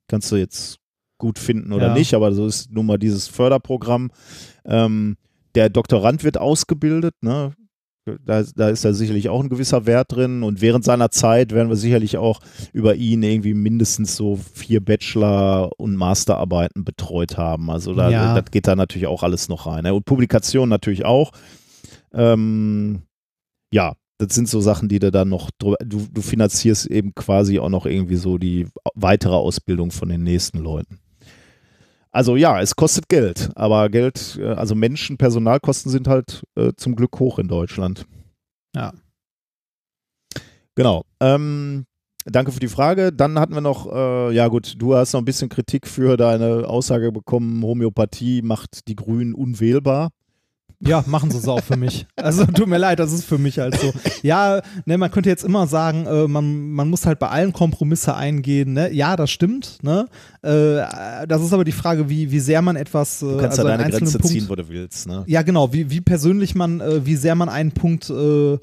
Kannst 0.08 0.32
du 0.32 0.36
jetzt 0.36 0.78
gut 1.24 1.38
finden 1.38 1.72
oder 1.72 1.88
Ja. 1.88 1.94
nicht, 1.94 2.12
aber 2.14 2.32
so 2.32 2.46
ist 2.46 2.70
nun 2.70 2.84
mal 2.86 2.98
dieses 2.98 3.26
Förderprogramm. 3.28 4.10
Ähm, 4.66 5.16
der 5.54 5.70
Doktorand 5.70 6.22
wird 6.22 6.36
ausgebildet, 6.38 7.14
ne? 7.22 7.52
Da, 8.26 8.42
da 8.54 8.68
ist 8.68 8.84
ja 8.84 8.92
sicherlich 8.92 9.30
auch 9.30 9.42
ein 9.42 9.48
gewisser 9.48 9.86
Wert 9.86 10.12
drin 10.12 10.42
und 10.42 10.60
während 10.60 10.84
seiner 10.84 11.10
Zeit 11.10 11.52
werden 11.52 11.70
wir 11.70 11.76
sicherlich 11.76 12.18
auch 12.18 12.40
über 12.74 12.96
ihn 12.96 13.22
irgendwie 13.22 13.54
mindestens 13.54 14.14
so 14.14 14.36
vier 14.36 14.84
Bachelor- 14.84 15.70
und 15.78 15.96
Masterarbeiten 15.96 16.84
betreut 16.84 17.38
haben. 17.38 17.70
Also 17.70 17.94
da, 17.94 18.10
Ja. 18.10 18.38
das 18.38 18.50
geht 18.50 18.66
da 18.66 18.76
natürlich 18.76 19.06
auch 19.06 19.22
alles 19.22 19.48
noch 19.48 19.64
rein. 19.66 19.84
Ne? 19.84 19.94
Und 19.94 20.04
Publikation 20.04 20.68
natürlich 20.68 21.06
auch. 21.06 21.30
Ähm, 22.12 23.02
ja, 23.72 23.94
das 24.18 24.34
sind 24.34 24.48
so 24.50 24.60
Sachen, 24.60 24.88
die 24.90 24.98
du 24.98 25.10
dann 25.10 25.30
noch 25.30 25.50
drüber, 25.58 25.76
du, 25.84 26.06
du 26.12 26.20
finanzierst 26.20 26.86
eben 26.86 27.14
quasi 27.14 27.58
auch 27.58 27.70
noch 27.70 27.86
irgendwie 27.86 28.16
so 28.16 28.36
die 28.36 28.66
weitere 28.94 29.34
Ausbildung 29.34 29.90
von 29.90 30.08
den 30.10 30.22
nächsten 30.22 30.58
Leuten. 30.58 30.98
Also 32.14 32.36
ja, 32.36 32.60
es 32.60 32.76
kostet 32.76 33.08
Geld, 33.08 33.50
aber 33.56 33.88
Geld, 33.88 34.38
äh, 34.40 34.46
also 34.46 34.76
Menschen, 34.76 35.18
Personalkosten 35.18 35.90
sind 35.90 36.06
halt 36.06 36.44
äh, 36.54 36.70
zum 36.76 36.94
Glück 36.94 37.18
hoch 37.18 37.40
in 37.40 37.48
Deutschland. 37.48 38.06
Ja. 38.72 38.92
Genau. 40.76 41.04
Ähm, 41.18 41.86
danke 42.24 42.52
für 42.52 42.60
die 42.60 42.68
Frage. 42.68 43.12
Dann 43.12 43.36
hatten 43.40 43.54
wir 43.54 43.60
noch, 43.60 43.92
äh, 43.92 44.32
ja 44.32 44.46
gut, 44.46 44.74
du 44.78 44.94
hast 44.94 45.12
noch 45.12 45.22
ein 45.22 45.24
bisschen 45.24 45.48
Kritik 45.48 45.88
für 45.88 46.16
deine 46.16 46.68
Aussage 46.68 47.10
bekommen, 47.10 47.64
Homöopathie 47.64 48.42
macht 48.42 48.86
die 48.86 48.94
Grünen 48.94 49.34
unwählbar. 49.34 50.10
Ja, 50.86 51.04
machen 51.06 51.30
sie 51.30 51.38
es 51.38 51.48
auch 51.48 51.62
für 51.62 51.76
mich. 51.76 52.06
Also 52.16 52.44
tut 52.46 52.66
mir 52.66 52.78
leid, 52.78 52.98
das 52.98 53.12
ist 53.12 53.24
für 53.24 53.38
mich 53.38 53.58
halt 53.58 53.78
so. 53.78 53.92
Ja, 54.22 54.62
ne, 54.84 54.98
man 54.98 55.10
könnte 55.10 55.28
jetzt 55.28 55.44
immer 55.44 55.66
sagen, 55.66 56.06
äh, 56.06 56.28
man, 56.28 56.70
man 56.70 56.88
muss 56.88 57.06
halt 57.06 57.18
bei 57.18 57.28
allen 57.28 57.52
Kompromisse 57.52 58.14
eingehen. 58.14 58.72
Ne? 58.72 58.92
Ja, 58.92 59.16
das 59.16 59.30
stimmt. 59.30 59.78
Ne? 59.82 60.06
Äh, 60.42 61.26
das 61.26 61.42
ist 61.42 61.52
aber 61.52 61.64
die 61.64 61.72
Frage, 61.72 62.08
wie, 62.08 62.30
wie 62.30 62.40
sehr 62.40 62.62
man 62.62 62.76
etwas. 62.76 63.22
Äh, 63.22 63.26
Du 63.26 63.36
kannst 63.38 63.58
also 63.58 63.68
ja 63.68 63.76
deine 63.76 63.84
einzelnen 63.84 64.04
Grenze 64.04 64.18
Punkt, 64.18 64.32
ziehen, 64.32 64.48
wo 64.48 64.54
du 64.54 64.68
willst. 64.68 65.06
Ne? 65.06 65.24
Ja, 65.26 65.42
genau, 65.42 65.72
wie, 65.72 65.90
wie 65.90 66.00
persönlich 66.00 66.54
man, 66.54 66.80
äh, 66.80 67.04
wie 67.04 67.16
sehr 67.16 67.34
man 67.34 67.48
einen 67.48 67.72
Punkt 67.72 68.10
äh, 68.10 68.58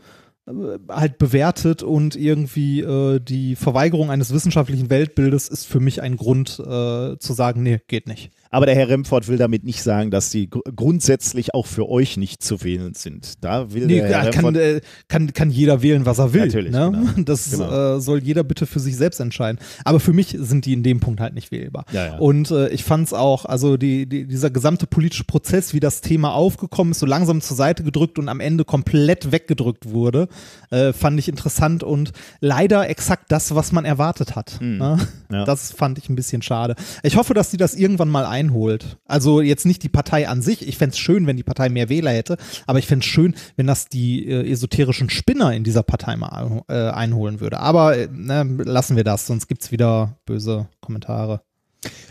halt 0.89 1.17
bewertet 1.17 1.83
und 1.83 2.15
irgendwie 2.15 2.81
äh, 2.81 3.19
die 3.19 3.55
Verweigerung 3.55 4.09
eines 4.09 4.33
wissenschaftlichen 4.33 4.89
Weltbildes 4.89 5.47
ist 5.47 5.65
für 5.65 5.79
mich 5.79 6.01
ein 6.01 6.17
Grund 6.17 6.59
äh, 6.59 7.17
zu 7.17 7.33
sagen, 7.33 7.63
nee, 7.63 7.79
geht 7.87 8.07
nicht. 8.07 8.31
Aber 8.51 8.65
der 8.65 8.75
Herr 8.75 8.89
Remford 8.89 9.27
will 9.27 9.37
damit 9.37 9.63
nicht 9.63 9.81
sagen, 9.81 10.11
dass 10.11 10.29
die 10.29 10.49
gr 10.49 10.61
grundsätzlich 10.75 11.53
auch 11.53 11.65
für 11.65 11.89
euch 11.89 12.17
nicht 12.17 12.43
zu 12.43 12.63
wählen 12.63 12.93
sind. 12.93 13.43
Da 13.43 13.73
will 13.73 13.85
Nee, 13.87 13.95
der 14.01 14.03
Herr 14.09 14.25
ja, 14.25 14.31
kann, 14.31 14.45
Remford 14.45 14.57
äh, 14.57 14.81
kann, 15.07 15.33
kann 15.33 15.49
jeder 15.49 15.81
wählen, 15.81 16.05
was 16.05 16.19
er 16.19 16.33
will. 16.33 16.45
Natürlich, 16.45 16.71
ne? 16.71 16.91
genau. 16.93 17.09
Das 17.25 17.51
Genau. 17.51 17.95
äh, 17.95 18.01
soll 18.01 18.19
jeder 18.23 18.43
bitte 18.43 18.65
für 18.65 18.79
sich 18.79 18.97
selbst 18.97 19.19
entscheiden. 19.19 19.59
Aber 19.85 19.99
für 19.99 20.13
mich 20.13 20.35
sind 20.39 20.65
die 20.65 20.73
in 20.73 20.83
dem 20.83 20.99
Punkt 20.99 21.21
halt 21.21 21.33
nicht 21.33 21.51
wählbar. 21.51 21.85
Ja, 21.91 22.05
ja. 22.07 22.17
Und 22.17 22.51
äh, 22.51 22.69
ich 22.69 22.83
fand 22.83 23.07
es 23.07 23.13
auch, 23.13 23.45
also 23.45 23.77
die, 23.77 24.05
die, 24.05 24.25
dieser 24.25 24.49
gesamte 24.49 24.85
politische 24.85 25.23
Prozess, 25.23 25.73
wie 25.73 25.79
das 25.79 26.01
Thema 26.01 26.33
aufgekommen 26.33 26.91
ist, 26.91 26.99
so 26.99 27.05
langsam 27.05 27.41
zur 27.41 27.55
Seite 27.55 27.83
gedrückt 27.83 28.19
und 28.19 28.27
am 28.27 28.39
Ende 28.41 28.65
komplett 28.65 29.31
weggedrückt 29.31 29.89
wurde, 29.89 30.27
äh, 30.71 30.91
fand 30.93 31.17
ich 31.19 31.29
interessant 31.29 31.83
und 31.83 32.11
leider 32.41 32.89
exakt 32.89 33.31
das, 33.31 33.55
was 33.55 33.71
man 33.71 33.85
erwartet 33.85 34.35
hat. 34.35 34.57
Ne? 34.59 34.97
Hm. 34.99 35.35
Ja. 35.35 35.45
Das 35.45 35.71
fand 35.71 35.97
ich 35.97 36.09
ein 36.09 36.15
bisschen 36.15 36.41
schade. 36.41 36.75
Ich 37.03 37.15
hoffe, 37.15 37.33
dass 37.33 37.49
die 37.51 37.57
das 37.57 37.75
irgendwann 37.75 38.09
mal 38.09 38.25
einholt. 38.41 38.97
Also 39.05 39.41
jetzt 39.41 39.65
nicht 39.65 39.83
die 39.83 39.89
Partei 39.89 40.27
an 40.27 40.41
sich. 40.41 40.67
Ich 40.67 40.77
fände 40.77 40.93
es 40.93 40.99
schön, 40.99 41.27
wenn 41.27 41.37
die 41.37 41.43
Partei 41.43 41.69
mehr 41.69 41.89
Wähler 41.89 42.11
hätte, 42.11 42.37
aber 42.67 42.79
ich 42.79 42.87
fände 42.87 43.03
es 43.03 43.11
schön, 43.11 43.35
wenn 43.55 43.67
das 43.67 43.87
die 43.87 44.27
äh, 44.27 44.49
esoterischen 44.51 45.09
Spinner 45.09 45.53
in 45.53 45.63
dieser 45.63 45.83
Partei 45.83 46.15
mal 46.15 46.63
äh, 46.67 46.89
einholen 46.89 47.39
würde. 47.39 47.59
Aber 47.59 47.97
äh, 47.97 48.07
ne, 48.11 48.43
lassen 48.63 48.95
wir 48.95 49.03
das, 49.03 49.27
sonst 49.27 49.47
gibt 49.47 49.63
es 49.63 49.71
wieder 49.71 50.17
böse 50.25 50.67
Kommentare. 50.81 51.41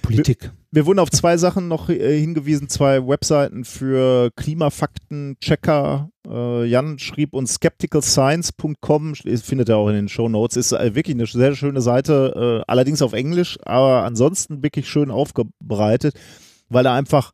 Politik. 0.03 0.51
Wir 0.73 0.87
wurden 0.87 0.99
auf 0.99 1.11
zwei 1.11 1.37
Sachen 1.37 1.69
noch 1.69 1.89
äh, 1.89 2.21
hingewiesen, 2.21 2.69
zwei 2.69 3.07
Webseiten 3.07 3.65
für 3.65 4.31
Klimafaktenchecker. 4.37 6.11
Äh, 6.29 6.65
Jan 6.67 6.99
schrieb 6.99 7.35
uns 7.35 7.55
skepticalscience.com, 7.55 9.15
findet 9.15 9.69
ihr 9.69 9.77
auch 9.77 9.89
in 9.89 9.95
den 9.95 10.09
Show 10.09 10.29
Notes, 10.29 10.57
ist 10.57 10.73
äh, 10.73 10.95
wirklich 10.95 11.17
eine 11.17 11.27
sehr 11.27 11.55
schöne 11.55 11.81
Seite, 11.81 12.63
äh, 12.63 12.71
allerdings 12.71 13.03
auf 13.03 13.13
Englisch, 13.13 13.59
aber 13.65 14.05
ansonsten 14.05 14.63
wirklich 14.63 14.89
schön 14.89 15.11
aufbereitet, 15.11 16.15
weil 16.69 16.85
da 16.85 16.95
einfach 16.95 17.33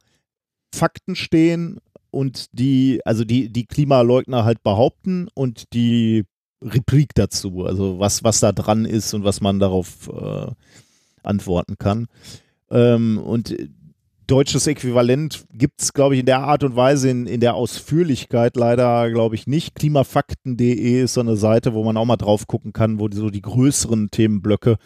Fakten 0.75 1.17
stehen 1.17 1.79
und 2.11 2.47
die, 2.53 3.01
also 3.05 3.25
die, 3.25 3.51
die 3.51 3.67
Klimaleugner 3.67 4.45
halt 4.45 4.63
behaupten 4.63 5.29
und 5.35 5.73
die 5.73 6.25
Replik 6.63 7.15
dazu, 7.15 7.67
also 7.67 7.99
was, 7.99 8.25
was 8.25 8.41
da 8.41 8.53
dran 8.53 8.87
ist 8.87 9.13
und 9.13 9.25
was 9.25 9.43
man 9.43 9.59
darauf 9.59 10.09
äh, 10.09 10.51
antworten 11.27 11.77
kann. 11.79 12.07
Ähm, 12.71 13.19
und 13.19 13.55
deutsches 14.27 14.67
Äquivalent 14.67 15.45
gibt 15.53 15.81
es, 15.81 15.93
glaube 15.93 16.15
ich, 16.15 16.21
in 16.21 16.27
der 16.27 16.41
Art 16.41 16.65
und 16.65 16.77
Weise, 16.77 17.11
in, 17.11 17.27
in 17.27 17.41
der 17.41 17.55
Ausführlichkeit 17.55 18.57
leider, 18.57 19.11
glaube 19.11 19.35
ich, 19.35 19.47
nicht. 19.47 19.75
Klimafakten.de 19.75 21.03
ist 21.03 21.15
so 21.15 21.21
eine 21.21 21.37
Seite, 21.37 21.75
wo 21.75 21.85
man 21.85 21.97
auch 21.97 22.05
mal 22.05 22.17
drauf 22.17 22.47
gucken 22.47 22.73
kann, 22.73 22.99
wo 22.99 23.09
die, 23.09 23.17
so 23.17 23.31
die 23.31 23.43
größeren 23.43 24.11
Themenblöcke 24.11 24.77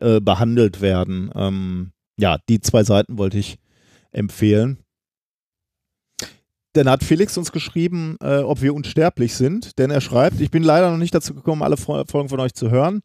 äh, 0.00 0.20
behandelt 0.20 0.80
werden. 0.80 1.30
Ähm, 1.34 1.92
ja, 2.18 2.38
die 2.48 2.60
zwei 2.60 2.82
Seiten 2.82 3.18
wollte 3.18 3.38
ich 3.38 3.58
empfehlen. 4.10 4.78
Dann 6.74 6.88
hat 6.88 7.02
Felix 7.02 7.38
uns 7.38 7.50
geschrieben, 7.50 8.16
äh, 8.20 8.38
ob 8.38 8.62
wir 8.62 8.74
unsterblich 8.74 9.34
sind, 9.34 9.78
denn 9.78 9.90
er 9.90 10.00
schreibt, 10.00 10.40
ich 10.40 10.50
bin 10.50 10.62
leider 10.62 10.90
noch 10.90 10.98
nicht 10.98 11.14
dazu 11.14 11.34
gekommen, 11.34 11.62
alle 11.62 11.76
Folgen 11.76 12.28
von 12.28 12.40
euch 12.40 12.54
zu 12.54 12.70
hören. 12.70 13.00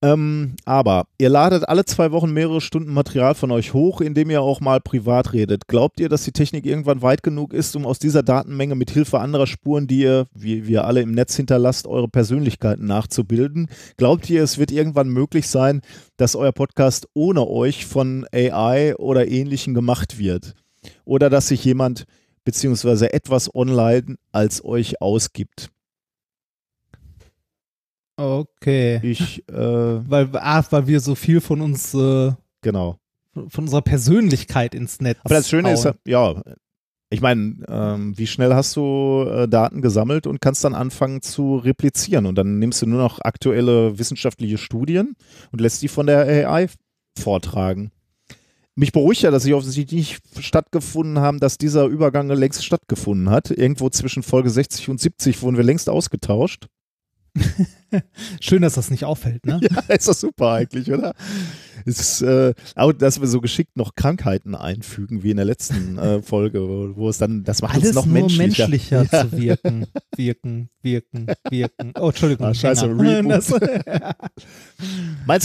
Ähm, 0.00 0.54
aber 0.64 1.06
ihr 1.18 1.28
ladet 1.28 1.68
alle 1.68 1.84
zwei 1.84 2.12
Wochen 2.12 2.32
mehrere 2.32 2.60
Stunden 2.60 2.92
Material 2.92 3.34
von 3.34 3.50
euch 3.50 3.74
hoch, 3.74 4.00
indem 4.00 4.30
ihr 4.30 4.40
auch 4.42 4.60
mal 4.60 4.80
privat 4.80 5.32
redet. 5.32 5.66
Glaubt 5.66 5.98
ihr, 5.98 6.08
dass 6.08 6.22
die 6.22 6.30
Technik 6.30 6.66
irgendwann 6.66 7.02
weit 7.02 7.24
genug 7.24 7.52
ist, 7.52 7.74
um 7.74 7.84
aus 7.84 7.98
dieser 7.98 8.22
Datenmenge 8.22 8.76
mit 8.76 8.90
Hilfe 8.92 9.18
anderer 9.18 9.48
Spuren, 9.48 9.88
die 9.88 10.02
ihr, 10.02 10.26
wie 10.32 10.68
wir 10.68 10.84
alle 10.84 11.00
im 11.00 11.10
Netz 11.10 11.34
hinterlasst, 11.34 11.88
eure 11.88 12.06
Persönlichkeiten 12.06 12.86
nachzubilden? 12.86 13.66
Glaubt 13.96 14.30
ihr, 14.30 14.44
es 14.44 14.56
wird 14.56 14.70
irgendwann 14.70 15.08
möglich 15.08 15.48
sein, 15.48 15.80
dass 16.16 16.36
euer 16.36 16.52
Podcast 16.52 17.08
ohne 17.14 17.48
euch 17.48 17.84
von 17.84 18.24
AI 18.32 18.94
oder 18.96 19.26
Ähnlichem 19.26 19.74
gemacht 19.74 20.18
wird? 20.18 20.54
Oder 21.04 21.28
dass 21.28 21.48
sich 21.48 21.64
jemand 21.64 22.04
beziehungsweise 22.44 23.12
etwas 23.12 23.52
online 23.52 24.16
als 24.30 24.64
euch 24.64 25.02
ausgibt? 25.02 25.70
Okay. 28.18 28.98
Ich, 29.04 29.48
äh, 29.48 29.54
weil, 29.54 30.28
ah, 30.34 30.64
weil 30.70 30.88
wir 30.88 30.98
so 30.98 31.14
viel 31.14 31.40
von 31.40 31.60
uns, 31.60 31.94
äh, 31.94 32.32
genau. 32.62 32.98
von 33.32 33.64
unserer 33.64 33.82
Persönlichkeit 33.82 34.74
ins 34.74 35.00
Netz. 35.00 35.20
Aber 35.22 35.36
das 35.36 35.48
Schöne 35.48 35.68
hauen. 35.68 35.74
ist, 35.74 35.88
ja, 36.04 36.42
ich 37.10 37.20
meine, 37.20 37.64
ähm, 37.68 38.18
wie 38.18 38.26
schnell 38.26 38.54
hast 38.54 38.74
du 38.74 39.24
äh, 39.30 39.46
Daten 39.46 39.82
gesammelt 39.82 40.26
und 40.26 40.40
kannst 40.40 40.64
dann 40.64 40.74
anfangen 40.74 41.22
zu 41.22 41.58
replizieren 41.58 42.26
und 42.26 42.34
dann 42.34 42.58
nimmst 42.58 42.82
du 42.82 42.86
nur 42.86 43.00
noch 43.00 43.20
aktuelle 43.20 44.00
wissenschaftliche 44.00 44.58
Studien 44.58 45.14
und 45.52 45.60
lässt 45.60 45.80
die 45.80 45.88
von 45.88 46.06
der 46.06 46.48
AI 46.48 46.66
vortragen. 47.16 47.92
Mich 48.74 48.90
beruhigt 48.90 49.22
ja, 49.22 49.30
dass 49.30 49.44
sie 49.44 49.54
offensichtlich 49.54 49.96
nicht 49.96 50.44
stattgefunden 50.44 51.20
haben, 51.20 51.38
dass 51.38 51.56
dieser 51.56 51.86
Übergang 51.86 52.28
längst 52.30 52.64
stattgefunden 52.64 53.30
hat. 53.30 53.50
Irgendwo 53.50 53.88
zwischen 53.90 54.24
Folge 54.24 54.50
60 54.50 54.88
und 54.88 55.00
70 55.00 55.40
wurden 55.42 55.56
wir 55.56 55.64
längst 55.64 55.88
ausgetauscht. 55.88 56.66
Schön, 58.40 58.62
dass 58.62 58.74
das 58.74 58.90
nicht 58.90 59.04
auffällt, 59.04 59.46
ne? 59.46 59.60
Ja, 59.70 59.80
ist 59.94 60.08
das 60.08 60.20
super 60.20 60.52
eigentlich, 60.52 60.90
oder? 60.92 61.14
Ist, 61.84 62.20
äh, 62.22 62.52
auch, 62.74 62.92
dass 62.92 63.20
wir 63.20 63.26
so 63.28 63.40
geschickt 63.40 63.76
noch 63.76 63.94
Krankheiten 63.94 64.54
einfügen, 64.54 65.22
wie 65.22 65.30
in 65.30 65.36
der 65.38 65.46
letzten 65.46 65.96
äh, 65.98 66.20
Folge, 66.22 66.60
wo, 66.60 66.96
wo, 66.96 67.08
es 67.08 67.18
dann, 67.18 67.44
das 67.44 67.62
macht 67.62 67.74
Alles 67.76 67.88
uns 67.88 67.94
noch 67.96 68.06
menschlicher. 68.06 68.68
menschlicher 68.68 69.06
Ja. 69.10 69.22
zu 69.30 69.32
wirken. 69.38 69.86
Wirken, 70.16 70.68
wirken, 70.82 71.26
wirken. 71.50 71.92
Oh, 71.98 72.08
Entschuldigung. 72.08 72.46
Ah, 72.46 72.54
scheiße, 72.54 72.88
Meinst 72.88 73.50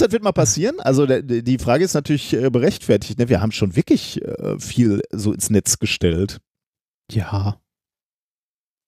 du, 0.01 0.05
das 0.05 0.11
wird 0.11 0.23
mal 0.23 0.31
passieren? 0.33 0.79
Also 0.79 1.05
der, 1.05 1.21
die 1.21 1.57
Frage 1.57 1.83
ist 1.85 1.93
natürlich 1.93 2.33
äh, 2.33 2.49
berechtigt. 2.49 3.19
Ne? 3.19 3.29
Wir 3.29 3.39
haben 3.41 3.51
schon 3.51 3.75
wirklich 3.75 4.21
äh, 4.21 4.59
viel 4.59 5.01
so 5.11 5.31
ins 5.33 5.49
Netz 5.49 5.79
gestellt. 5.79 6.39
ja. 7.11 7.57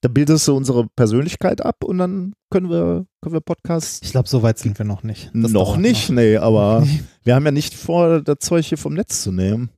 Da 0.05 0.09
bildest 0.09 0.47
du 0.47 0.55
unsere 0.55 0.85
Persönlichkeit 0.95 1.65
ab 1.65 1.83
und 1.83 1.97
dann 1.97 2.33
können 2.51 2.69
wir, 2.69 3.07
können 3.23 3.33
wir 3.33 3.41
Podcasts. 3.41 4.01
Ich 4.03 4.11
glaube, 4.11 4.29
so 4.29 4.43
weit 4.43 4.59
sind 4.59 4.77
wir 4.77 4.85
noch 4.85 5.01
nicht. 5.01 5.31
Das 5.33 5.51
noch 5.51 5.77
nicht, 5.77 6.11
nee, 6.11 6.37
aber 6.37 6.87
wir 7.23 7.33
haben 7.33 7.43
ja 7.43 7.49
nicht 7.49 7.73
vor, 7.73 8.21
das 8.21 8.37
Zeug 8.37 8.67
hier 8.67 8.77
vom 8.77 8.93
Netz 8.93 9.23
zu 9.23 9.31
nehmen. 9.31 9.71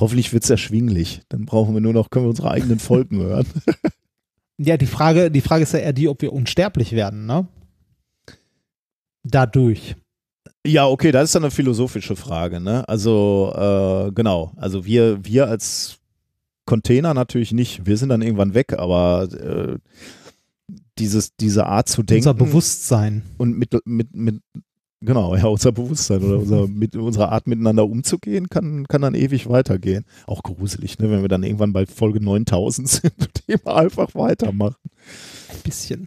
Hoffentlich 0.00 0.32
wird 0.32 0.42
es 0.42 0.50
erschwinglich. 0.50 1.20
Dann 1.28 1.46
brauchen 1.46 1.74
wir 1.74 1.80
nur 1.80 1.92
noch, 1.92 2.10
können 2.10 2.24
wir 2.24 2.30
unsere 2.30 2.50
eigenen 2.50 2.80
Folgen 2.80 3.18
hören. 3.22 3.46
Ja, 4.58 4.76
die 4.76 4.86
Frage, 4.86 5.30
die 5.30 5.42
Frage 5.42 5.62
ist 5.62 5.74
ja 5.74 5.78
eher 5.78 5.92
die, 5.92 6.08
ob 6.08 6.22
wir 6.22 6.32
unsterblich 6.32 6.90
werden, 6.90 7.26
ne? 7.26 7.46
Dadurch. 9.22 9.94
Ja, 10.66 10.88
okay, 10.88 11.12
das 11.12 11.26
ist 11.26 11.36
dann 11.36 11.44
eine 11.44 11.52
philosophische 11.52 12.16
Frage, 12.16 12.58
ne? 12.58 12.88
Also, 12.88 13.52
äh, 13.54 14.10
genau. 14.10 14.54
Also 14.56 14.84
wir, 14.84 15.24
wir 15.24 15.46
als 15.46 15.99
Container 16.70 17.14
natürlich 17.14 17.50
nicht. 17.50 17.84
Wir 17.84 17.96
sind 17.96 18.10
dann 18.10 18.22
irgendwann 18.22 18.54
weg, 18.54 18.74
aber 18.78 19.28
äh, 19.32 19.78
dieses, 21.00 21.34
diese 21.34 21.66
Art 21.66 21.88
zu 21.88 22.04
denken 22.04 22.28
Unser 22.28 22.34
Bewusstsein. 22.34 23.22
und 23.38 23.58
mit, 23.58 23.74
mit, 23.84 24.14
mit, 24.14 24.40
genau, 25.00 25.34
ja, 25.34 25.46
unser 25.46 25.72
Bewusstsein 25.72 26.22
oder 26.22 26.38
unser, 26.38 26.68
mit 26.68 26.94
unserer 26.94 27.32
Art 27.32 27.48
miteinander 27.48 27.84
umzugehen, 27.86 28.48
kann, 28.48 28.86
kann 28.86 29.02
dann 29.02 29.16
ewig 29.16 29.48
weitergehen. 29.48 30.04
Auch 30.28 30.44
gruselig, 30.44 31.00
ne? 31.00 31.10
Wenn 31.10 31.22
wir 31.22 31.28
dann 31.28 31.42
irgendwann 31.42 31.72
bei 31.72 31.86
Folge 31.86 32.22
9000 32.22 32.88
sind 32.88 33.14
und 33.18 33.42
immer 33.48 33.74
einfach 33.74 34.14
weitermachen. 34.14 34.76
Ein 35.48 35.62
bisschen. 35.64 36.06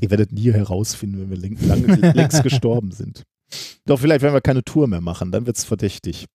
Ihr 0.00 0.10
werdet 0.10 0.32
nie 0.32 0.52
herausfinden, 0.52 1.20
wenn 1.20 1.30
wir 1.30 1.36
läng, 1.36 1.56
lang, 1.64 1.84
längst 2.14 2.42
gestorben 2.42 2.90
sind. 2.90 3.22
Doch 3.84 4.00
vielleicht, 4.00 4.22
wenn 4.22 4.32
wir 4.32 4.40
keine 4.40 4.64
Tour 4.64 4.88
mehr 4.88 5.00
machen, 5.00 5.30
dann 5.30 5.46
wird 5.46 5.58
es 5.58 5.62
verdächtig. 5.62 6.26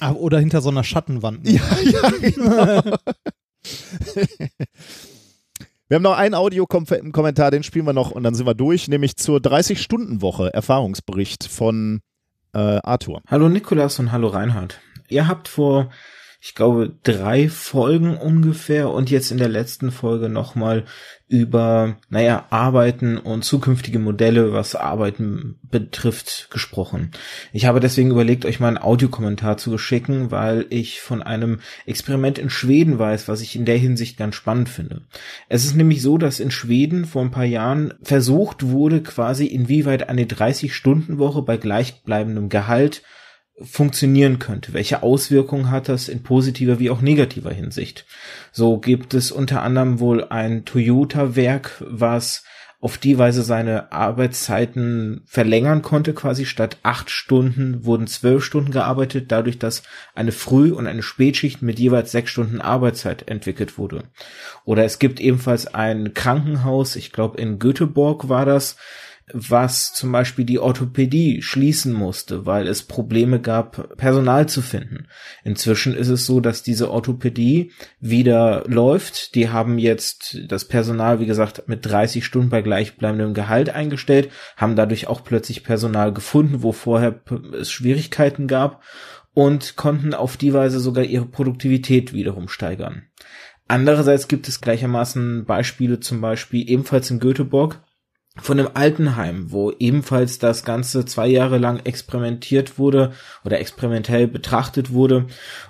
Ah, 0.00 0.12
Oder 0.12 0.38
hinter 0.38 0.60
so 0.60 0.70
einer 0.70 0.84
Schattenwand. 0.84 1.48
Ja, 1.48 1.62
ja, 1.82 2.10
genau. 2.20 2.82
wir 5.88 5.94
haben 5.94 6.02
noch 6.02 6.16
einen 6.16 6.34
Audiokommentar, 6.34 7.50
den 7.50 7.62
spielen 7.62 7.86
wir 7.86 7.92
noch 7.92 8.10
und 8.10 8.22
dann 8.22 8.34
sind 8.34 8.46
wir 8.46 8.54
durch, 8.54 8.88
nämlich 8.88 9.16
zur 9.16 9.38
30-Stunden-Woche 9.38 10.52
Erfahrungsbericht 10.52 11.46
von 11.48 12.00
äh, 12.52 12.58
Arthur. 12.82 13.22
Hallo 13.28 13.48
Nikolas 13.48 13.98
und 13.98 14.12
hallo 14.12 14.28
Reinhard. 14.28 14.80
Ihr 15.08 15.28
habt 15.28 15.48
vor, 15.48 15.90
ich 16.46 16.54
glaube, 16.54 16.92
drei 17.02 17.48
Folgen 17.48 18.16
ungefähr 18.16 18.90
und 18.90 19.10
jetzt 19.10 19.32
in 19.32 19.38
der 19.38 19.48
letzten 19.48 19.90
Folge 19.90 20.28
nochmal 20.28 20.84
über, 21.26 21.96
naja, 22.08 22.46
Arbeiten 22.50 23.18
und 23.18 23.44
zukünftige 23.44 23.98
Modelle, 23.98 24.52
was 24.52 24.76
Arbeiten 24.76 25.58
betrifft, 25.64 26.46
gesprochen. 26.52 27.10
Ich 27.52 27.66
habe 27.66 27.80
deswegen 27.80 28.12
überlegt, 28.12 28.44
euch 28.44 28.60
mal 28.60 28.68
einen 28.68 28.78
Audiokommentar 28.78 29.56
zu 29.56 29.76
schicken, 29.76 30.30
weil 30.30 30.66
ich 30.70 31.00
von 31.00 31.20
einem 31.20 31.58
Experiment 31.84 32.38
in 32.38 32.48
Schweden 32.48 32.96
weiß, 32.96 33.26
was 33.26 33.40
ich 33.40 33.56
in 33.56 33.64
der 33.64 33.78
Hinsicht 33.78 34.16
ganz 34.16 34.36
spannend 34.36 34.68
finde. 34.68 35.02
Es 35.48 35.64
ist 35.64 35.74
nämlich 35.74 36.00
so, 36.00 36.16
dass 36.16 36.38
in 36.38 36.52
Schweden 36.52 37.06
vor 37.06 37.22
ein 37.22 37.32
paar 37.32 37.44
Jahren 37.44 37.92
versucht 38.02 38.68
wurde, 38.68 39.02
quasi 39.02 39.46
inwieweit 39.46 40.08
eine 40.08 40.26
30-Stunden-Woche 40.26 41.42
bei 41.42 41.56
gleichbleibendem 41.56 42.50
Gehalt 42.50 43.02
funktionieren 43.60 44.38
könnte. 44.38 44.72
Welche 44.74 45.02
Auswirkungen 45.02 45.70
hat 45.70 45.88
das 45.88 46.08
in 46.08 46.22
positiver 46.22 46.78
wie 46.78 46.90
auch 46.90 47.00
negativer 47.00 47.52
Hinsicht? 47.52 48.04
So 48.52 48.78
gibt 48.78 49.14
es 49.14 49.32
unter 49.32 49.62
anderem 49.62 49.98
wohl 49.98 50.24
ein 50.24 50.64
Toyota-Werk, 50.64 51.82
was 51.86 52.44
auf 52.78 52.98
die 52.98 53.16
Weise 53.18 53.42
seine 53.42 53.90
Arbeitszeiten 53.90 55.22
verlängern 55.24 55.80
konnte, 55.80 56.12
quasi 56.12 56.44
statt 56.44 56.76
acht 56.82 57.10
Stunden 57.10 57.86
wurden 57.86 58.06
zwölf 58.06 58.44
Stunden 58.44 58.70
gearbeitet, 58.70 59.32
dadurch, 59.32 59.58
dass 59.58 59.82
eine 60.14 60.30
Früh- 60.30 60.72
und 60.72 60.86
eine 60.86 61.02
Spätschicht 61.02 61.62
mit 61.62 61.78
jeweils 61.78 62.12
sechs 62.12 62.30
Stunden 62.30 62.60
Arbeitszeit 62.60 63.28
entwickelt 63.28 63.78
wurde. 63.78 64.04
Oder 64.66 64.84
es 64.84 64.98
gibt 64.98 65.20
ebenfalls 65.20 65.66
ein 65.66 66.12
Krankenhaus, 66.12 66.96
ich 66.96 67.12
glaube 67.12 67.40
in 67.40 67.58
Göteborg 67.58 68.28
war 68.28 68.44
das, 68.44 68.76
was 69.32 69.92
zum 69.92 70.12
Beispiel 70.12 70.44
die 70.44 70.60
Orthopädie 70.60 71.42
schließen 71.42 71.92
musste, 71.92 72.46
weil 72.46 72.68
es 72.68 72.84
Probleme 72.84 73.40
gab, 73.40 73.96
Personal 73.96 74.48
zu 74.48 74.62
finden. 74.62 75.08
Inzwischen 75.42 75.94
ist 75.94 76.08
es 76.08 76.26
so, 76.26 76.38
dass 76.38 76.62
diese 76.62 76.90
Orthopädie 76.90 77.72
wieder 77.98 78.62
läuft. 78.68 79.34
Die 79.34 79.48
haben 79.48 79.78
jetzt 79.78 80.38
das 80.46 80.66
Personal, 80.66 81.18
wie 81.18 81.26
gesagt, 81.26 81.64
mit 81.66 81.84
30 81.84 82.24
Stunden 82.24 82.50
bei 82.50 82.62
gleichbleibendem 82.62 83.34
Gehalt 83.34 83.70
eingestellt, 83.70 84.30
haben 84.56 84.76
dadurch 84.76 85.08
auch 85.08 85.24
plötzlich 85.24 85.64
Personal 85.64 86.12
gefunden, 86.12 86.62
wo 86.62 86.70
vorher 86.70 87.20
es 87.58 87.70
Schwierigkeiten 87.72 88.46
gab 88.46 88.82
und 89.34 89.74
konnten 89.74 90.14
auf 90.14 90.36
die 90.36 90.54
Weise 90.54 90.78
sogar 90.78 91.04
ihre 91.04 91.26
Produktivität 91.26 92.12
wiederum 92.12 92.48
steigern. 92.48 93.02
Andererseits 93.68 94.28
gibt 94.28 94.46
es 94.46 94.60
gleichermaßen 94.60 95.44
Beispiele, 95.44 95.98
zum 95.98 96.20
Beispiel 96.20 96.70
ebenfalls 96.70 97.10
in 97.10 97.18
Göteborg, 97.18 97.82
von 98.40 98.58
einem 98.58 98.70
Altenheim, 98.74 99.50
wo 99.50 99.72
ebenfalls 99.72 100.38
das 100.38 100.64
Ganze 100.64 101.04
zwei 101.06 101.26
Jahre 101.26 101.58
lang 101.58 101.80
experimentiert 101.84 102.78
wurde 102.78 103.12
oder 103.44 103.60
experimentell 103.60 104.28
betrachtet 104.28 104.92
wurde 104.92 105.26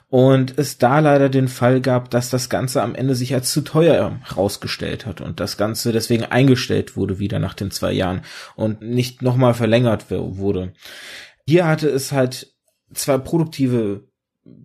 und 0.08 0.58
es 0.58 0.78
da 0.78 0.98
leider 0.98 1.28
den 1.28 1.48
Fall 1.48 1.80
gab, 1.80 2.10
dass 2.10 2.30
das 2.30 2.48
Ganze 2.48 2.82
am 2.82 2.94
Ende 2.94 3.14
sich 3.14 3.34
als 3.34 3.52
zu 3.52 3.60
teuer 3.60 4.18
herausgestellt 4.22 5.06
hat 5.06 5.20
und 5.20 5.38
das 5.40 5.56
Ganze 5.56 5.92
deswegen 5.92 6.24
eingestellt 6.24 6.96
wurde 6.96 7.18
wieder 7.18 7.38
nach 7.38 7.54
den 7.54 7.70
zwei 7.70 7.92
Jahren 7.92 8.22
und 8.56 8.82
nicht 8.82 9.22
nochmal 9.22 9.54
verlängert 9.54 10.06
wurde. 10.10 10.72
Hier 11.46 11.66
hatte 11.66 11.88
es 11.88 12.10
halt 12.12 12.52
zwei 12.92 13.18
produktive 13.18 14.08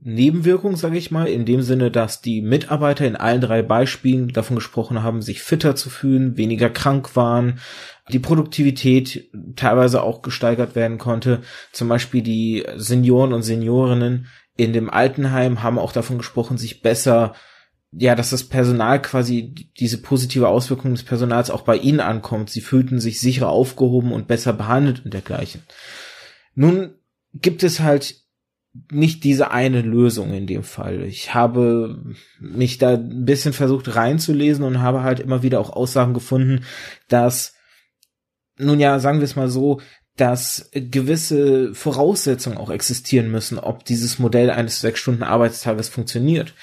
Nebenwirkung, 0.03 0.75
sage 0.75 0.97
ich 0.97 1.11
mal, 1.11 1.27
in 1.27 1.45
dem 1.45 1.61
Sinne, 1.61 1.89
dass 1.89 2.21
die 2.21 2.41
Mitarbeiter 2.41 3.05
in 3.05 3.15
allen 3.15 3.41
drei 3.41 3.61
Beispielen 3.61 4.29
davon 4.29 4.55
gesprochen 4.55 5.01
haben, 5.01 5.21
sich 5.21 5.41
fitter 5.41 5.75
zu 5.75 5.89
fühlen, 5.89 6.37
weniger 6.37 6.69
krank 6.69 7.15
waren, 7.15 7.59
die 8.11 8.19
Produktivität 8.19 9.29
teilweise 9.55 10.03
auch 10.03 10.21
gesteigert 10.21 10.75
werden 10.75 10.97
konnte. 10.97 11.41
Zum 11.71 11.87
Beispiel 11.87 12.21
die 12.21 12.65
Senioren 12.75 13.33
und 13.33 13.41
Seniorinnen 13.41 14.27
in 14.55 14.73
dem 14.73 14.89
Altenheim 14.89 15.63
haben 15.63 15.79
auch 15.79 15.93
davon 15.93 16.17
gesprochen, 16.17 16.57
sich 16.57 16.81
besser 16.81 17.33
ja, 17.93 18.15
dass 18.15 18.29
das 18.29 18.45
Personal 18.45 19.01
quasi 19.01 19.53
diese 19.77 20.01
positive 20.01 20.47
Auswirkung 20.47 20.91
des 20.91 21.03
Personals 21.03 21.49
auch 21.49 21.63
bei 21.63 21.75
ihnen 21.75 21.99
ankommt. 21.99 22.49
Sie 22.49 22.61
fühlten 22.61 23.01
sich 23.01 23.19
sicherer 23.19 23.49
aufgehoben 23.49 24.13
und 24.13 24.27
besser 24.27 24.53
behandelt 24.53 25.03
und 25.03 25.13
dergleichen. 25.13 25.63
Nun 26.55 26.95
gibt 27.33 27.63
es 27.63 27.81
halt 27.81 28.20
nicht 28.89 29.23
diese 29.23 29.51
eine 29.51 29.81
Lösung 29.81 30.33
in 30.33 30.47
dem 30.47 30.63
Fall. 30.63 31.03
Ich 31.03 31.33
habe 31.33 32.01
mich 32.39 32.77
da 32.77 32.91
ein 32.93 33.25
bisschen 33.25 33.53
versucht 33.53 33.95
reinzulesen 33.95 34.63
und 34.63 34.79
habe 34.81 35.03
halt 35.03 35.19
immer 35.19 35.43
wieder 35.43 35.59
auch 35.59 35.71
Aussagen 35.71 36.13
gefunden, 36.13 36.63
dass, 37.09 37.53
nun 38.57 38.79
ja, 38.79 38.99
sagen 38.99 39.19
wir 39.19 39.25
es 39.25 39.35
mal 39.35 39.49
so, 39.49 39.81
dass 40.15 40.69
gewisse 40.73 41.73
Voraussetzungen 41.73 42.57
auch 42.57 42.69
existieren 42.69 43.31
müssen, 43.31 43.57
ob 43.59 43.85
dieses 43.85 44.19
Modell 44.19 44.49
eines 44.49 44.79
sechs 44.79 44.99
Stunden 44.99 45.23
Arbeitstages 45.23 45.89
funktioniert. 45.89 46.53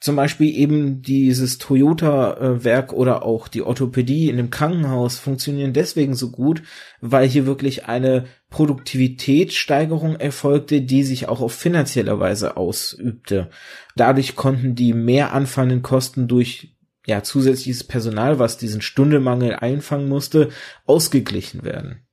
Zum 0.00 0.14
Beispiel 0.14 0.54
eben 0.54 1.02
dieses 1.02 1.58
Toyota-Werk 1.58 2.92
oder 2.92 3.24
auch 3.24 3.48
die 3.48 3.62
Orthopädie 3.62 4.28
in 4.28 4.36
dem 4.36 4.50
Krankenhaus 4.50 5.18
funktionieren 5.18 5.72
deswegen 5.72 6.14
so 6.14 6.30
gut, 6.30 6.62
weil 7.00 7.28
hier 7.28 7.46
wirklich 7.46 7.86
eine 7.86 8.26
Produktivitätssteigerung 8.50 10.14
erfolgte, 10.14 10.82
die 10.82 11.02
sich 11.02 11.28
auch 11.28 11.40
auf 11.40 11.52
finanzieller 11.52 12.20
Weise 12.20 12.56
ausübte. 12.56 13.50
Dadurch 13.96 14.36
konnten 14.36 14.76
die 14.76 14.92
mehr 14.92 15.32
anfallenden 15.32 15.82
Kosten 15.82 16.28
durch 16.28 16.76
ja, 17.04 17.24
zusätzliches 17.24 17.82
Personal, 17.82 18.38
was 18.38 18.56
diesen 18.56 18.82
Stundemangel 18.82 19.54
einfangen 19.54 20.08
musste, 20.08 20.50
ausgeglichen 20.84 21.64
werden. 21.64 22.07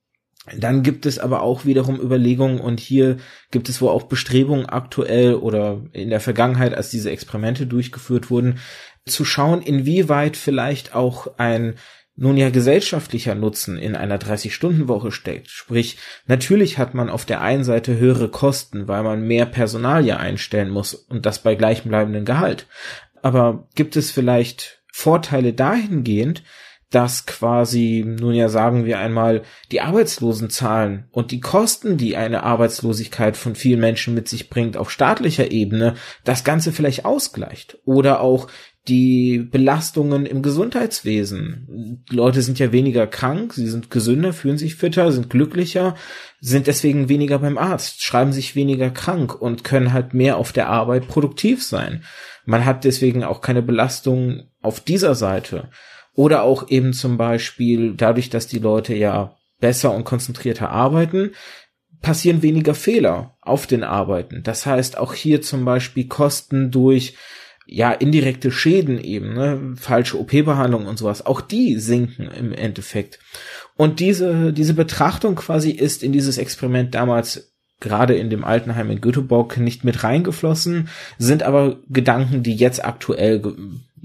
Dann 0.57 0.83
gibt 0.83 1.05
es 1.05 1.17
aber 1.17 1.41
auch 1.41 1.65
wiederum 1.65 1.99
Überlegungen 1.99 2.59
und 2.59 2.79
hier 2.79 3.17
gibt 3.51 3.67
es 3.69 3.81
wohl 3.81 3.89
auch 3.89 4.03
Bestrebungen 4.03 4.67
aktuell 4.67 5.35
oder 5.35 5.81
in 5.91 6.09
der 6.09 6.19
Vergangenheit, 6.19 6.75
als 6.75 6.89
diese 6.89 7.09
Experimente 7.09 7.65
durchgeführt 7.65 8.29
wurden, 8.29 8.59
zu 9.05 9.25
schauen, 9.25 9.61
inwieweit 9.61 10.37
vielleicht 10.37 10.93
auch 10.93 11.37
ein 11.37 11.75
nun 12.17 12.37
ja 12.37 12.49
gesellschaftlicher 12.49 13.35
Nutzen 13.35 13.77
in 13.77 13.95
einer 13.95 14.17
30-Stunden-Woche 14.17 15.11
steckt. 15.11 15.49
Sprich, 15.49 15.97
natürlich 16.27 16.77
hat 16.77 16.93
man 16.93 17.09
auf 17.09 17.25
der 17.25 17.41
einen 17.41 17.65
Seite 17.65 17.97
höhere 17.97 18.29
Kosten, 18.29 18.87
weil 18.87 19.03
man 19.03 19.27
mehr 19.27 19.45
Personal 19.45 20.05
ja 20.05 20.17
einstellen 20.17 20.69
muss 20.69 20.93
und 20.93 21.25
das 21.25 21.39
bei 21.39 21.55
gleichbleibendem 21.55 22.23
Gehalt. 22.23 22.67
Aber 23.21 23.67
gibt 23.75 23.97
es 23.97 24.11
vielleicht 24.11 24.81
Vorteile 24.93 25.51
dahingehend, 25.51 26.43
dass 26.95 27.25
quasi, 27.25 28.05
nun 28.07 28.33
ja 28.33 28.47
sagen 28.47 28.85
wir 28.85 28.99
einmal, 28.99 29.41
die 29.69 29.81
Arbeitslosenzahlen 29.81 31.09
und 31.11 31.31
die 31.31 31.41
Kosten, 31.41 31.97
die 31.97 32.15
eine 32.15 32.43
Arbeitslosigkeit 32.43 33.35
von 33.35 33.55
vielen 33.55 33.81
Menschen 33.81 34.13
mit 34.13 34.29
sich 34.29 34.49
bringt 34.49 34.77
auf 34.77 34.89
staatlicher 34.89 35.51
Ebene, 35.51 35.95
das 36.23 36.45
Ganze 36.45 36.71
vielleicht 36.71 37.03
ausgleicht. 37.03 37.77
Oder 37.83 38.21
auch 38.21 38.47
die 38.87 39.39
Belastungen 39.39 40.25
im 40.25 40.41
Gesundheitswesen. 40.41 42.05
Die 42.09 42.15
Leute 42.15 42.41
sind 42.41 42.59
ja 42.59 42.71
weniger 42.71 43.07
krank, 43.07 43.53
sie 43.53 43.67
sind 43.67 43.91
gesünder, 43.91 44.31
fühlen 44.31 44.57
sich 44.57 44.75
fitter, 44.75 45.11
sind 45.11 45.29
glücklicher, 45.29 45.95
sind 46.39 46.67
deswegen 46.67 47.09
weniger 47.09 47.39
beim 47.39 47.57
Arzt, 47.57 48.03
schreiben 48.03 48.31
sich 48.31 48.55
weniger 48.55 48.89
krank 48.89 49.35
und 49.35 49.65
können 49.65 49.91
halt 49.91 50.13
mehr 50.13 50.37
auf 50.37 50.53
der 50.53 50.69
Arbeit 50.69 51.09
produktiv 51.09 51.61
sein. 51.61 52.05
Man 52.45 52.63
hat 52.63 52.85
deswegen 52.85 53.25
auch 53.25 53.41
keine 53.41 53.63
Belastung 53.63 54.43
auf 54.61 54.79
dieser 54.79 55.15
Seite. 55.15 55.69
Oder 56.15 56.43
auch 56.43 56.69
eben 56.69 56.93
zum 56.93 57.17
Beispiel 57.17 57.93
dadurch, 57.95 58.29
dass 58.29 58.47
die 58.47 58.59
Leute 58.59 58.95
ja 58.95 59.35
besser 59.59 59.93
und 59.93 60.05
konzentrierter 60.05 60.69
arbeiten, 60.69 61.31
passieren 62.01 62.41
weniger 62.41 62.75
Fehler 62.75 63.37
auf 63.41 63.67
den 63.67 63.83
Arbeiten. 63.83 64.43
Das 64.43 64.65
heißt, 64.65 64.97
auch 64.97 65.13
hier 65.13 65.41
zum 65.41 65.65
Beispiel 65.65 66.07
Kosten 66.07 66.71
durch 66.71 67.15
ja, 67.67 67.91
indirekte 67.91 68.51
Schäden 68.51 68.99
eben, 68.99 69.33
ne, 69.33 69.73
falsche 69.75 70.19
OP-Behandlung 70.19 70.85
und 70.85 70.99
sowas, 70.99 71.25
auch 71.25 71.41
die 71.41 71.79
sinken 71.79 72.27
im 72.27 72.53
Endeffekt. 72.53 73.19
Und 73.75 73.99
diese, 73.99 74.53
diese 74.53 74.75
Betrachtung 74.75 75.35
quasi 75.35 75.71
ist 75.71 76.03
in 76.03 76.11
dieses 76.11 76.37
Experiment 76.37 76.93
damals 76.93 77.55
gerade 77.79 78.15
in 78.15 78.29
dem 78.29 78.45
Altenheim 78.45 78.89
in 78.89 79.01
Göteborg 79.01 79.57
nicht 79.57 79.83
mit 79.83 80.03
reingeflossen, 80.03 80.89
sind 81.17 81.43
aber 81.43 81.79
Gedanken, 81.89 82.43
die 82.43 82.55
jetzt 82.55 82.85
aktuell 82.85 83.41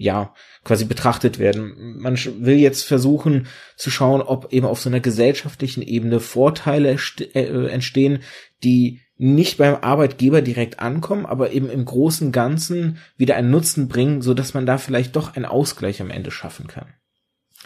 ja, 0.01 0.33
quasi 0.65 0.87
betrachtet 0.87 1.39
werden. 1.39 1.99
Man 1.99 2.17
will 2.17 2.57
jetzt 2.57 2.85
versuchen 2.85 3.49
zu 3.77 3.91
schauen, 3.91 4.23
ob 4.23 4.51
eben 4.51 4.65
auf 4.65 4.81
so 4.81 4.89
einer 4.89 5.01
gesellschaftlichen 5.01 5.83
Ebene 5.83 6.21
Vorteile 6.21 6.97
äh, 7.35 7.67
entstehen, 7.69 8.21
die 8.65 9.03
nicht 9.19 9.59
beim 9.59 9.77
Arbeitgeber 9.77 10.41
direkt 10.41 10.79
ankommen, 10.79 11.27
aber 11.27 11.53
eben 11.53 11.69
im 11.69 11.85
großen 11.85 12.33
Ganzen 12.33 12.97
wieder 13.19 13.37
einen 13.37 13.51
Nutzen 13.51 13.89
bringen, 13.89 14.23
so 14.23 14.33
dass 14.33 14.55
man 14.55 14.65
da 14.65 14.79
vielleicht 14.79 15.17
doch 15.17 15.37
einen 15.37 15.45
Ausgleich 15.45 16.01
am 16.01 16.11
Ende 16.11 16.31
schaffen 16.31 16.67
kann. 16.67 16.95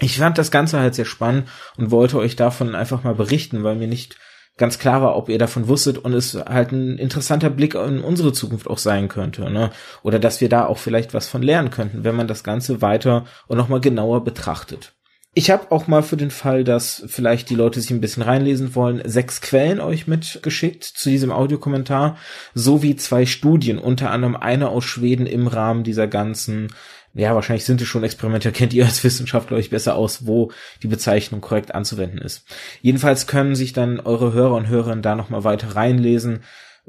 Ich 0.00 0.18
fand 0.18 0.36
das 0.36 0.50
Ganze 0.50 0.80
halt 0.80 0.96
sehr 0.96 1.04
spannend 1.04 1.48
und 1.76 1.92
wollte 1.92 2.18
euch 2.18 2.34
davon 2.34 2.74
einfach 2.74 3.04
mal 3.04 3.14
berichten, 3.14 3.62
weil 3.62 3.76
mir 3.76 3.86
nicht 3.86 4.16
ganz 4.56 4.78
klar 4.78 5.02
war, 5.02 5.16
ob 5.16 5.28
ihr 5.28 5.38
davon 5.38 5.68
wusstet 5.68 5.98
und 5.98 6.12
es 6.12 6.34
halt 6.34 6.72
ein 6.72 6.98
interessanter 6.98 7.50
Blick 7.50 7.74
in 7.74 8.00
unsere 8.00 8.32
Zukunft 8.32 8.68
auch 8.68 8.78
sein 8.78 9.08
könnte, 9.08 9.50
ne? 9.50 9.70
Oder 10.02 10.18
dass 10.18 10.40
wir 10.40 10.48
da 10.48 10.66
auch 10.66 10.78
vielleicht 10.78 11.14
was 11.14 11.28
von 11.28 11.42
lernen 11.42 11.70
könnten, 11.70 12.04
wenn 12.04 12.16
man 12.16 12.28
das 12.28 12.44
Ganze 12.44 12.80
weiter 12.80 13.26
und 13.46 13.58
nochmal 13.58 13.80
genauer 13.80 14.22
betrachtet. 14.24 14.94
Ich 15.36 15.50
habe 15.50 15.72
auch 15.72 15.88
mal 15.88 16.04
für 16.04 16.16
den 16.16 16.30
Fall, 16.30 16.62
dass 16.62 17.02
vielleicht 17.08 17.50
die 17.50 17.56
Leute 17.56 17.80
sich 17.80 17.90
ein 17.90 18.00
bisschen 18.00 18.22
reinlesen 18.22 18.76
wollen, 18.76 19.02
sechs 19.04 19.40
Quellen 19.40 19.80
euch 19.80 20.06
mitgeschickt 20.06 20.84
zu 20.84 21.08
diesem 21.08 21.32
Audiokommentar, 21.32 22.16
sowie 22.54 22.94
zwei 22.94 23.26
Studien, 23.26 23.78
unter 23.78 24.12
anderem 24.12 24.36
eine 24.36 24.68
aus 24.68 24.84
Schweden 24.84 25.26
im 25.26 25.48
Rahmen 25.48 25.82
dieser 25.82 26.06
ganzen 26.06 26.68
ja, 27.14 27.34
wahrscheinlich 27.34 27.64
sind 27.64 27.80
es 27.80 27.88
schon 27.88 28.02
Experimente, 28.02 28.50
kennt 28.52 28.74
ihr 28.74 28.84
als 28.84 29.02
Wissenschaftler 29.04 29.56
euch 29.56 29.70
besser 29.70 29.94
aus, 29.94 30.26
wo 30.26 30.50
die 30.82 30.88
Bezeichnung 30.88 31.40
korrekt 31.40 31.74
anzuwenden 31.74 32.18
ist. 32.18 32.44
Jedenfalls 32.82 33.26
können 33.26 33.54
sich 33.54 33.72
dann 33.72 34.00
eure 34.00 34.32
Hörer 34.32 34.56
und 34.56 34.68
Hörerinnen 34.68 35.02
da 35.02 35.14
nochmal 35.14 35.44
weiter 35.44 35.76
reinlesen. 35.76 36.40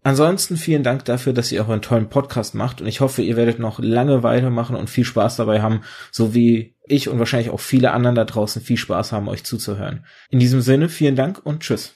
Ansonsten 0.03 0.57
vielen 0.57 0.83
Dank 0.83 1.05
dafür, 1.05 1.31
dass 1.31 1.51
ihr 1.51 1.63
auch 1.63 1.69
einen 1.69 1.81
tollen 1.81 2.09
Podcast 2.09 2.53
macht 2.53 2.81
und 2.81 2.87
ich 2.87 2.99
hoffe, 2.99 3.21
ihr 3.21 3.37
werdet 3.37 3.59
noch 3.59 3.79
lange 3.79 4.23
weitermachen 4.23 4.75
und 4.75 4.89
viel 4.89 5.05
Spaß 5.05 5.37
dabei 5.37 5.61
haben, 5.61 5.81
so 6.11 6.33
wie 6.33 6.75
ich 6.85 7.07
und 7.07 7.19
wahrscheinlich 7.19 7.49
auch 7.49 7.59
viele 7.59 7.91
anderen 7.91 8.15
da 8.15 8.25
draußen 8.25 8.61
viel 8.61 8.77
Spaß 8.77 9.11
haben, 9.11 9.29
euch 9.29 9.43
zuzuhören. 9.43 10.05
In 10.29 10.39
diesem 10.39 10.61
Sinne, 10.61 10.89
vielen 10.89 11.15
Dank 11.15 11.39
und 11.45 11.61
tschüss. 11.61 11.95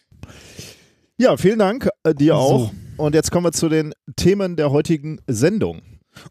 Ja, 1.17 1.35
vielen 1.35 1.59
Dank 1.59 1.89
äh, 2.03 2.13
dir 2.13 2.37
auch. 2.37 2.71
Und 2.95 3.15
jetzt 3.15 3.31
kommen 3.31 3.45
wir 3.45 3.51
zu 3.51 3.69
den 3.69 3.93
Themen 4.15 4.55
der 4.55 4.71
heutigen 4.71 5.19
Sendung 5.27 5.81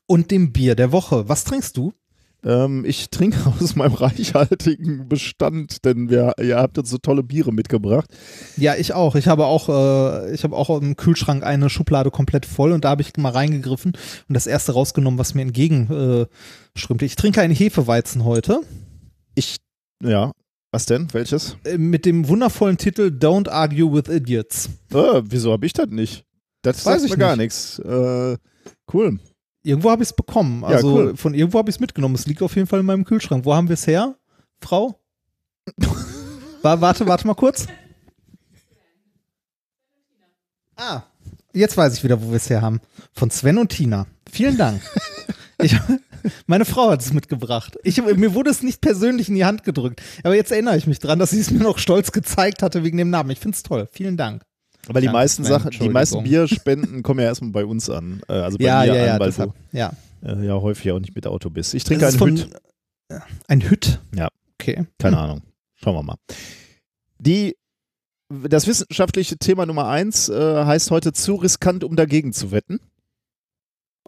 und 0.06 0.30
dem 0.30 0.52
Bier 0.52 0.74
der 0.74 0.92
Woche. 0.92 1.28
Was 1.28 1.44
trinkst 1.44 1.76
du? 1.76 1.92
Ähm, 2.44 2.84
ich 2.84 3.10
trinke 3.10 3.38
aus 3.60 3.74
meinem 3.74 3.94
reichhaltigen 3.94 5.09
Bestand, 5.09 5.84
denn 5.84 6.09
wir, 6.09 6.34
ihr 6.40 6.56
habt 6.56 6.78
uns 6.78 6.90
so 6.90 6.98
tolle 6.98 7.22
Biere 7.22 7.52
mitgebracht. 7.52 8.09
Ja, 8.56 8.76
ich 8.76 8.92
auch. 8.92 9.16
Ich 9.16 9.26
habe 9.26 9.46
auch, 9.46 9.68
äh, 9.68 10.32
ich 10.32 10.44
habe 10.44 10.56
auch 10.56 10.70
im 10.80 10.96
Kühlschrank 10.96 11.42
eine 11.42 11.68
Schublade 11.68 12.10
komplett 12.10 12.46
voll 12.46 12.72
und 12.72 12.84
da 12.84 12.90
habe 12.90 13.02
ich 13.02 13.16
mal 13.16 13.32
reingegriffen 13.32 13.92
und 14.28 14.34
das 14.34 14.46
erste 14.46 14.72
rausgenommen, 14.72 15.18
was 15.18 15.34
mir 15.34 15.42
entgegenströmte. 15.42 17.05
Äh, 17.05 17.06
ich 17.06 17.16
trinke 17.16 17.40
einen 17.40 17.55
Hefeweizen 17.55 18.24
heute. 18.24 18.60
Ich, 19.34 19.56
ja. 20.02 20.32
Was 20.70 20.84
denn? 20.84 21.09
Welches? 21.12 21.56
Äh, 21.64 21.78
mit 21.78 22.05
dem 22.05 22.28
wundervollen 22.28 22.76
Titel 22.76 23.10
Don't 23.18 23.48
Argue 23.48 23.92
with 23.92 24.14
Idiots. 24.14 24.68
Äh, 24.92 25.22
wieso 25.24 25.52
habe 25.52 25.66
ich 25.66 25.72
das 25.72 25.88
nicht? 25.88 26.24
Das 26.62 26.84
weiß 26.84 27.05
ich 27.05 27.12
mir 27.12 27.18
gar 27.18 27.36
nichts. 27.36 27.78
Äh, 27.78 28.36
cool. 28.92 29.18
Irgendwo 29.62 29.90
habe 29.90 30.02
ich 30.02 30.10
es 30.10 30.16
bekommen. 30.16 30.64
Also 30.64 30.98
ja, 30.98 31.05
cool. 31.06 31.16
von 31.16 31.35
irgendwo 31.35 31.59
habe 31.59 31.70
ich 31.70 31.76
es 31.76 31.80
mitgenommen. 31.80 32.14
Es 32.14 32.26
liegt 32.26 32.43
auf 32.43 32.55
jeden 32.56 32.66
Fall 32.66 32.80
in 32.80 32.86
meinem 32.86 33.05
Kühlschrank. 33.05 33.44
Wo 33.44 33.55
haben 33.55 33.68
wir 33.68 33.74
es 33.74 33.86
her, 33.86 34.14
Frau? 34.60 35.01
warte, 36.62 37.06
warte 37.06 37.26
mal 37.26 37.35
kurz. 37.35 37.66
Ah, 40.76 41.02
jetzt 41.52 41.76
weiß 41.76 41.94
ich 41.94 42.05
wieder, 42.05 42.22
wo 42.22 42.28
wir 42.30 42.36
es 42.36 42.48
her 42.48 42.62
haben. 42.62 42.80
Von 43.12 43.30
Sven 43.30 43.59
und 43.59 43.70
Tina. 43.70 44.06
Vielen 44.30 44.56
Dank. 44.56 44.80
Ich, 45.60 45.76
meine 46.47 46.64
Frau 46.64 46.89
hat 46.90 47.01
es 47.01 47.12
mitgebracht. 47.12 47.76
Ich, 47.82 48.01
mir 48.01 48.32
wurde 48.32 48.48
es 48.48 48.62
nicht 48.62 48.80
persönlich 48.80 49.28
in 49.28 49.35
die 49.35 49.44
Hand 49.44 49.64
gedrückt. 49.64 50.01
Aber 50.22 50.36
jetzt 50.36 50.52
erinnere 50.52 50.76
ich 50.76 50.86
mich 50.86 51.01
dran, 51.01 51.18
dass 51.18 51.30
sie 51.30 51.40
es 51.40 51.51
mir 51.51 51.59
noch 51.59 51.78
stolz 51.78 52.12
gezeigt 52.12 52.62
hatte 52.62 52.85
wegen 52.85 52.97
dem 52.97 53.10
Namen. 53.10 53.30
Ich 53.30 53.40
finde 53.40 53.56
es 53.56 53.64
toll. 53.64 53.89
Vielen 53.90 54.16
Dank. 54.16 54.44
Aber 54.89 55.01
die 55.01 55.09
meisten 55.09 55.44
Sachen, 55.44 55.70
die 55.70 55.89
meisten 55.89 56.23
Bierspenden 56.23 57.02
kommen 57.02 57.20
ja 57.20 57.27
erstmal 57.27 57.51
bei 57.51 57.65
uns 57.65 57.90
an. 57.90 58.20
Äh, 58.28 58.32
also 58.32 58.59
bei 58.59 58.65
ja, 58.65 58.81
mir 58.81 58.86
ja, 58.86 58.93
an, 58.93 59.06
ja, 59.06 59.20
weil 59.20 59.28
deshalb, 59.28 59.52
du 59.70 59.77
ja. 59.77 59.93
Äh, 60.24 60.47
ja 60.47 60.55
häufig 60.55 60.90
auch 60.93 60.98
nicht 60.98 61.15
mit 61.15 61.27
Auto 61.27 61.51
bist. 61.51 61.74
Ich 61.74 61.85
trinke 61.85 62.06
einen 62.06 62.19
Hüt. 62.19 62.48
Ein 63.47 63.60
Hüt? 63.62 64.01
Ja. 64.15 64.28
Okay. 64.60 64.86
Keine 64.98 65.16
hm. 65.16 65.23
Ahnung. 65.24 65.43
Schauen 65.77 65.94
wir 65.94 66.02
mal. 66.02 66.16
Die, 67.19 67.56
das 68.28 68.66
wissenschaftliche 68.66 69.39
Thema 69.39 69.66
Nummer 69.66 69.89
eins 69.89 70.28
äh, 70.28 70.65
heißt 70.65 70.90
heute 70.90 71.12
zu 71.12 71.36
riskant, 71.36 71.85
um 71.85 71.97
dagegen 71.97 72.32
zu 72.32 72.51
wetten. 72.51 72.81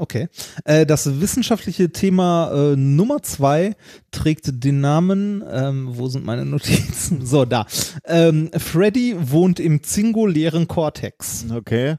Okay. 0.00 0.28
Äh, 0.64 0.86
das 0.86 1.20
wissenschaftliche 1.20 1.92
Thema 1.92 2.50
äh, 2.52 2.74
Nummer 2.74 3.22
zwei 3.22 3.76
trägt 4.10 4.64
den 4.64 4.80
Namen, 4.80 5.44
ähm, 5.46 5.90
wo 5.90 6.08
sind 6.08 6.24
meine 6.24 6.46
Notizen? 6.46 7.26
So, 7.26 7.44
da. 7.44 7.66
Ähm, 8.04 8.50
Freddy 8.56 9.14
wohnt 9.18 9.60
im 9.60 9.82
singulären 9.84 10.68
Cortex. 10.68 11.44
Okay. 11.54 11.96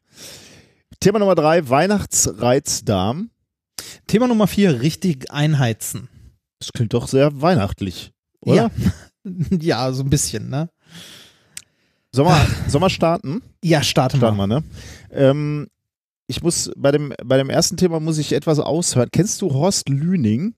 Thema 0.99 1.19
Nummer 1.19 1.35
drei, 1.35 1.69
Weihnachtsreizdarm. 1.69 3.29
Thema 4.07 4.27
Nummer 4.27 4.47
vier, 4.47 4.81
richtig 4.81 5.31
einheizen. 5.31 6.09
Das 6.57 6.73
klingt 6.73 6.95
doch 6.95 7.07
sehr 7.07 7.39
weihnachtlich, 7.39 8.13
oder? 8.39 8.55
Ja. 8.55 8.71
ja, 9.61 9.93
so 9.93 10.01
ein 10.01 10.09
bisschen, 10.09 10.49
ne? 10.49 10.69
Sollen 12.11 12.29
wir, 12.29 12.47
sollen 12.67 12.83
wir 12.83 12.89
starten? 12.89 13.43
Ja, 13.63 13.83
starte 13.83 14.17
Starten 14.17 14.37
mal. 14.37 14.47
wir, 14.47 14.59
ne? 14.59 14.63
Ähm, 15.11 15.67
ich 16.31 16.41
muss, 16.41 16.71
bei 16.75 16.91
dem, 16.91 17.13
bei 17.23 17.37
dem 17.37 17.49
ersten 17.49 17.77
Thema 17.77 17.99
muss 17.99 18.17
ich 18.17 18.33
etwas 18.33 18.59
aushören. 18.59 19.09
Kennst 19.11 19.41
du 19.41 19.53
Horst 19.53 19.89
Lüning? 19.89 20.55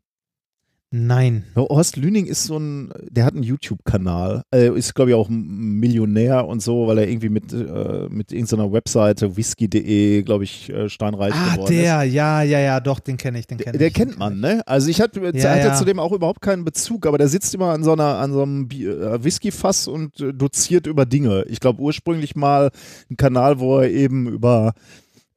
Nein. 0.95 1.43
Horst 1.55 1.97
Lüning 1.97 2.27
ist 2.27 2.43
so 2.43 2.55
ein, 2.59 2.93
der 3.09 3.25
hat 3.25 3.33
einen 3.33 3.41
YouTube-Kanal, 3.41 4.43
äh, 4.53 4.69
ist 4.77 4.93
glaube 4.93 5.09
ich 5.09 5.15
auch 5.15 5.27
ein 5.27 5.79
Millionär 5.79 6.45
und 6.47 6.61
so, 6.61 6.85
weil 6.85 6.99
er 6.99 7.07
irgendwie 7.09 7.29
mit, 7.29 7.51
äh, 7.51 8.07
mit 8.11 8.31
irgendeiner 8.31 8.71
Webseite, 8.71 9.35
whisky.de, 9.35 10.21
glaube 10.21 10.43
ich, 10.43 10.69
äh, 10.69 10.89
steinreich 10.89 11.33
Ah, 11.33 11.55
geworden 11.55 11.73
ist. 11.73 11.81
der, 11.81 12.03
ja, 12.03 12.43
ja, 12.43 12.59
ja, 12.59 12.79
doch, 12.79 12.99
den 12.99 13.17
kenne 13.17 13.39
ich, 13.39 13.47
den 13.47 13.57
kenne 13.57 13.73
ich. 13.75 13.79
Der 13.79 13.89
kennt 13.89 14.19
man, 14.19 14.39
ne? 14.39 14.61
Also 14.67 14.87
ich 14.89 15.01
hatte, 15.01 15.19
Ja, 15.19 15.49
hatte 15.49 15.67
ja. 15.69 15.73
zu 15.73 15.83
dem 15.83 15.97
auch 15.97 16.11
überhaupt 16.11 16.41
keinen 16.41 16.63
Bezug, 16.63 17.07
aber 17.07 17.17
der 17.17 17.27
sitzt 17.27 17.55
immer 17.55 17.71
an 17.73 17.83
so 17.83 17.93
einer, 17.93 18.19
an 18.19 18.31
so 18.31 18.43
einem 18.43 18.69
äh, 18.69 19.23
Whisky-Fass 19.23 19.87
und 19.87 20.11
doziert 20.19 20.85
über 20.85 21.07
Dinge. 21.07 21.43
Ich 21.47 21.59
glaube 21.59 21.81
ursprünglich 21.81 22.35
mal 22.35 22.69
ein 23.09 23.17
Kanal, 23.17 23.59
wo 23.59 23.79
er 23.79 23.89
eben 23.89 24.27
über 24.27 24.73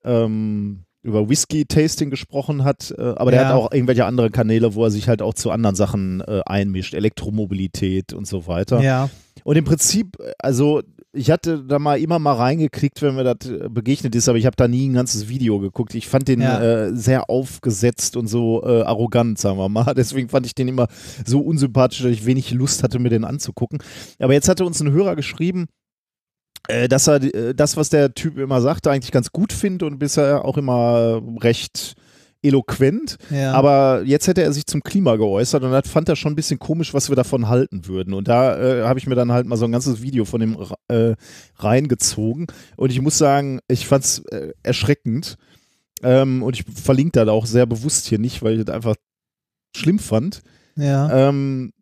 ähm, 0.07 0.85
über 1.03 1.29
Whisky-Tasting 1.29 2.11
gesprochen 2.11 2.65
hat, 2.65 2.93
äh, 2.99 3.01
aber 3.03 3.31
der 3.31 3.43
Ja. 3.43 3.49
hat 3.49 3.55
auch 3.55 3.71
irgendwelche 3.73 4.05
andere 4.07 4.31
Kanäle, 4.31 4.75
wo 4.75 4.85
er 4.85 4.91
sich 4.91 5.09
halt 5.09 5.23
auch 5.23 5.35
zu 5.35 5.51
anderen 5.51 5.77
Sachen 5.77 6.21
äh, 6.23 6.41
einmischt, 6.47 6.95
Elektromobilität 6.95 8.13
und 8.13 8.27
so 8.27 8.47
weiter. 8.47 8.81
Ja, 8.81 9.11
Und 9.45 9.57
im 9.57 9.65
Prinzip, 9.65 10.17
also 10.39 10.83
ich 11.13 11.31
hatte 11.31 11.63
da 11.65 11.79
mal 11.79 11.99
immer 12.01 12.19
mal 12.19 12.35
reingeklickt, 12.35 13.01
wenn 13.03 13.15
mir 13.15 13.25
das 13.25 13.49
äh, 13.49 13.69
begegnet 13.71 14.15
ist, 14.15 14.29
aber 14.29 14.37
ich 14.39 14.47
habe 14.47 14.57
da 14.57 14.67
nie 14.69 14.89
ein 14.89 14.95
ganzes 14.95 15.29
Video 15.29 15.59
geguckt. 15.61 15.95
Ich 15.95 16.09
fand 16.09 16.29
den 16.29 16.41
Ja. 16.41 16.61
äh, 16.89 16.97
sehr 16.97 17.31
aufgesetzt 17.31 18.17
und 18.17 18.27
so 18.27 18.63
äh, 18.65 18.83
arrogant, 18.83 19.39
sagen 19.39 19.59
wir 19.59 19.69
mal. 19.69 19.95
Deswegen 19.97 20.29
fand 20.29 20.45
ich 20.47 20.55
den 20.55 20.69
immer 20.69 20.89
so 21.25 21.41
unsympathisch, 21.41 22.03
dass 22.03 22.11
ich 22.11 22.27
wenig 22.27 22.51
Lust 22.51 22.83
hatte, 22.83 22.99
mir 22.99 23.09
den 23.11 23.25
anzugucken. 23.25 23.79
Aber 24.19 24.33
jetzt 24.35 24.49
hatte 24.49 24.65
uns 24.65 24.81
ein 24.81 24.91
Hörer 24.91 25.15
geschrieben, 25.17 25.67
dass 26.89 27.07
er 27.09 27.23
äh, 27.23 27.55
das, 27.55 27.77
was 27.77 27.89
der 27.89 28.15
Typ 28.15 28.39
immer 28.39 28.61
sagte, 28.61 28.91
eigentlich 28.91 29.13
ganz 29.13 29.33
gut 29.33 29.53
findet 29.53 29.83
und 29.83 29.99
bisher 29.99 30.45
auch 30.45 30.57
immer 30.57 31.23
recht 31.41 31.95
eloquent. 32.43 33.17
ja. 33.31 33.53
Aber 33.53 34.03
jetzt 34.05 34.29
hätte 34.29 34.43
er 34.43 34.53
sich 34.53 34.67
zum 34.67 34.83
Klima 34.83 35.17
geäußert 35.17 35.63
und 35.65 35.73
das 35.73 35.89
fand 35.89 36.09
er 36.09 36.17
schon 36.17 36.33
ein 36.33 36.37
bisschen 36.37 36.59
komisch, 36.59 36.95
was 36.95 37.09
wir 37.09 37.17
davon 37.17 37.49
halten 37.49 37.87
würden. 37.87 38.15
Und 38.15 38.29
da 38.29 38.59
äh, 38.59 38.85
habe 38.85 38.99
ich 38.99 39.07
mir 39.07 39.15
dann 39.15 39.33
halt 39.33 39.47
mal 39.47 39.57
so 39.57 39.65
ein 39.65 39.73
ganzes 39.73 40.03
Video 40.03 40.25
von 40.25 40.41
dem 40.41 40.57
äh, 40.89 41.15
reingezogen. 41.57 42.47
Und 42.77 42.93
ich 42.93 43.01
muss 43.01 43.19
sagen, 43.19 43.61
ich 43.69 43.87
fand 43.87 44.05
es 44.05 44.19
äh, 44.27 44.53
erschreckend. 44.63 45.37
Ähm, 46.03 46.43
und 46.43 46.57
ich 46.59 46.65
verlinke 46.65 47.25
da 47.25 47.33
auch 47.33 47.47
sehr 47.47 47.67
bewusst 47.67 48.07
hier 48.07 48.19
nicht, 48.19 48.43
weil 48.43 48.59
ich 48.59 48.65
das 48.65 48.75
einfach 48.75 48.97
schlimm 49.75 49.99
fand. 49.99 50.43
ja. 50.77 51.29
Ähm, 51.29 51.73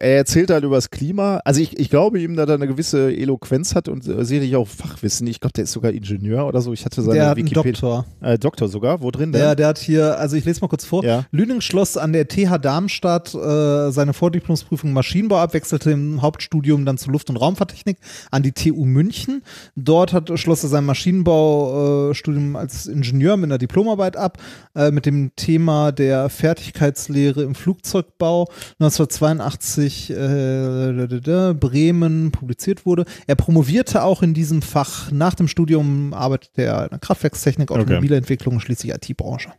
er 0.00 0.16
erzählt 0.16 0.50
halt 0.50 0.64
über 0.64 0.76
das 0.76 0.90
Klima. 0.90 1.40
Also 1.44 1.60
ich, 1.60 1.78
ich 1.78 1.90
glaube 1.90 2.20
ihm, 2.20 2.36
dass 2.36 2.48
er 2.48 2.54
eine 2.54 2.66
gewisse 2.66 3.14
Eloquenz 3.14 3.74
hat 3.74 3.88
und 3.88 4.06
äh, 4.06 4.24
sicherlich 4.24 4.56
auch 4.56 4.68
Fachwissen. 4.68 5.26
Ich 5.26 5.40
glaube, 5.40 5.52
der 5.52 5.64
ist 5.64 5.72
sogar 5.72 5.92
Ingenieur 5.92 6.46
oder 6.46 6.60
so. 6.60 6.72
Ich 6.72 6.84
hatte 6.84 7.02
seine 7.02 7.18
der 7.18 7.28
hat 7.28 7.36
Wikipedia. 7.36 7.72
Doktor. 7.72 8.06
Äh, 8.20 8.38
Doktor 8.38 8.68
sogar. 8.68 9.02
Wo 9.02 9.10
drin 9.10 9.32
denn? 9.32 9.40
Der, 9.40 9.54
der 9.54 9.68
hat 9.68 9.78
hier, 9.78 10.18
also 10.18 10.36
ich 10.36 10.44
lese 10.44 10.60
mal 10.60 10.68
kurz 10.68 10.84
vor. 10.84 11.04
Ja. 11.04 11.24
Lüning 11.30 11.60
schloss 11.60 11.96
an 11.96 12.12
der 12.12 12.28
TH 12.28 12.58
Darmstadt 12.58 13.34
äh, 13.34 13.90
seine 13.90 14.12
Vordiplomsprüfung 14.12 14.92
Maschinenbau 14.92 15.38
ab, 15.38 15.54
wechselte 15.54 15.90
im 15.90 16.22
Hauptstudium 16.22 16.84
dann 16.84 16.98
zu 16.98 17.10
Luft- 17.10 17.30
und 17.30 17.36
Raumfahrttechnik 17.36 17.98
an 18.30 18.42
die 18.42 18.52
TU 18.52 18.84
München. 18.84 19.42
Dort 19.76 20.12
hat, 20.12 20.30
schloss 20.38 20.62
er 20.62 20.68
sein 20.68 20.84
Maschinenbaustudium 20.84 22.56
als 22.56 22.86
Ingenieur 22.86 23.36
mit 23.36 23.44
einer 23.50 23.58
Diplomarbeit 23.58 24.16
ab, 24.16 24.38
äh, 24.74 24.90
mit 24.90 25.06
dem 25.06 25.32
Thema 25.36 25.92
der 25.92 26.28
Fertigkeitslehre 26.28 27.42
im 27.42 27.54
Flugzeugbau. 27.54 28.48
1982 28.80 29.83
äh, 30.10 31.54
Bremen 31.54 32.30
publiziert 32.30 32.86
wurde. 32.86 33.04
Er 33.26 33.36
promovierte 33.36 34.02
auch 34.02 34.22
in 34.22 34.34
diesem 34.34 34.62
Fach. 34.62 35.10
Nach 35.10 35.34
dem 35.34 35.48
Studium 35.48 36.12
arbeitete 36.12 36.62
er 36.62 36.84
in 36.84 36.90
der 36.90 36.98
Kraftwerkstechnik, 36.98 37.70
Okay. 37.70 37.80
Automobilentwicklung 37.80 38.54
und 38.54 38.60
schließlich 38.60 38.92
IT-Branche. 38.92 39.52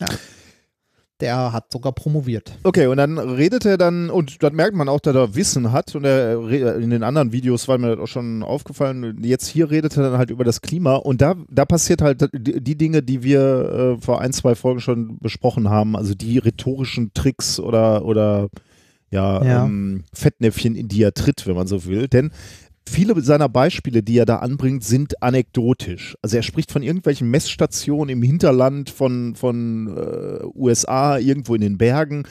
Ja. 0.00 0.06
Der 1.20 1.52
hat 1.52 1.72
sogar 1.72 1.90
promoviert. 1.92 2.56
Okay, 2.62 2.86
und 2.86 2.96
dann 2.96 3.18
redet 3.18 3.66
er 3.66 3.76
dann, 3.76 4.08
und 4.08 4.40
das 4.40 4.52
merkt 4.52 4.76
man 4.76 4.88
auch, 4.88 5.00
dass 5.00 5.16
er 5.16 5.34
Wissen 5.34 5.72
hat, 5.72 5.96
und 5.96 6.04
er 6.04 6.48
in 6.76 6.90
den 6.90 7.02
anderen 7.02 7.32
Videos 7.32 7.66
war 7.66 7.76
mir 7.76 7.88
das 7.88 7.98
auch 7.98 8.06
schon 8.06 8.44
aufgefallen, 8.44 9.18
jetzt 9.24 9.48
hier 9.48 9.68
redet 9.68 9.96
er 9.96 10.04
dann 10.04 10.18
halt 10.18 10.30
über 10.30 10.44
das 10.44 10.60
Klima, 10.60 10.94
und 10.94 11.20
da, 11.20 11.34
da 11.50 11.64
passiert 11.64 12.02
halt 12.02 12.28
die, 12.32 12.60
die 12.60 12.78
Dinge, 12.78 13.02
die 13.02 13.24
wir 13.24 13.96
äh, 13.98 14.00
vor 14.00 14.20
ein, 14.20 14.32
zwei 14.32 14.54
Folgen 14.54 14.78
schon 14.78 15.18
besprochen 15.18 15.68
haben, 15.68 15.96
also 15.96 16.14
die 16.14 16.38
rhetorischen 16.38 17.12
Tricks 17.14 17.58
oder, 17.58 18.04
oder 18.04 18.48
ja, 19.10 19.44
Ja. 19.44 19.64
Ähm, 19.64 20.04
Fettnäpfchen, 20.12 20.74
in 20.74 20.88
die 20.88 21.02
er 21.02 21.14
tritt, 21.14 21.46
wenn 21.46 21.56
man 21.56 21.66
so 21.66 21.84
will, 21.84 22.08
denn 22.08 22.30
Viele 22.88 23.20
seiner 23.22 23.50
Beispiele, 23.50 24.02
die 24.02 24.16
er 24.16 24.24
da 24.24 24.36
anbringt, 24.36 24.82
sind 24.82 25.22
anekdotisch. 25.22 26.16
Also 26.22 26.36
er 26.36 26.42
spricht 26.42 26.72
von 26.72 26.82
irgendwelchen 26.82 27.30
Messstationen 27.30 28.08
im 28.08 28.22
Hinterland 28.22 28.88
von, 28.88 29.34
von 29.34 29.94
äh, 29.94 30.44
USA, 30.54 31.18
irgendwo 31.18 31.54
in 31.54 31.60
den 31.60 31.76
Bergen, 31.76 32.24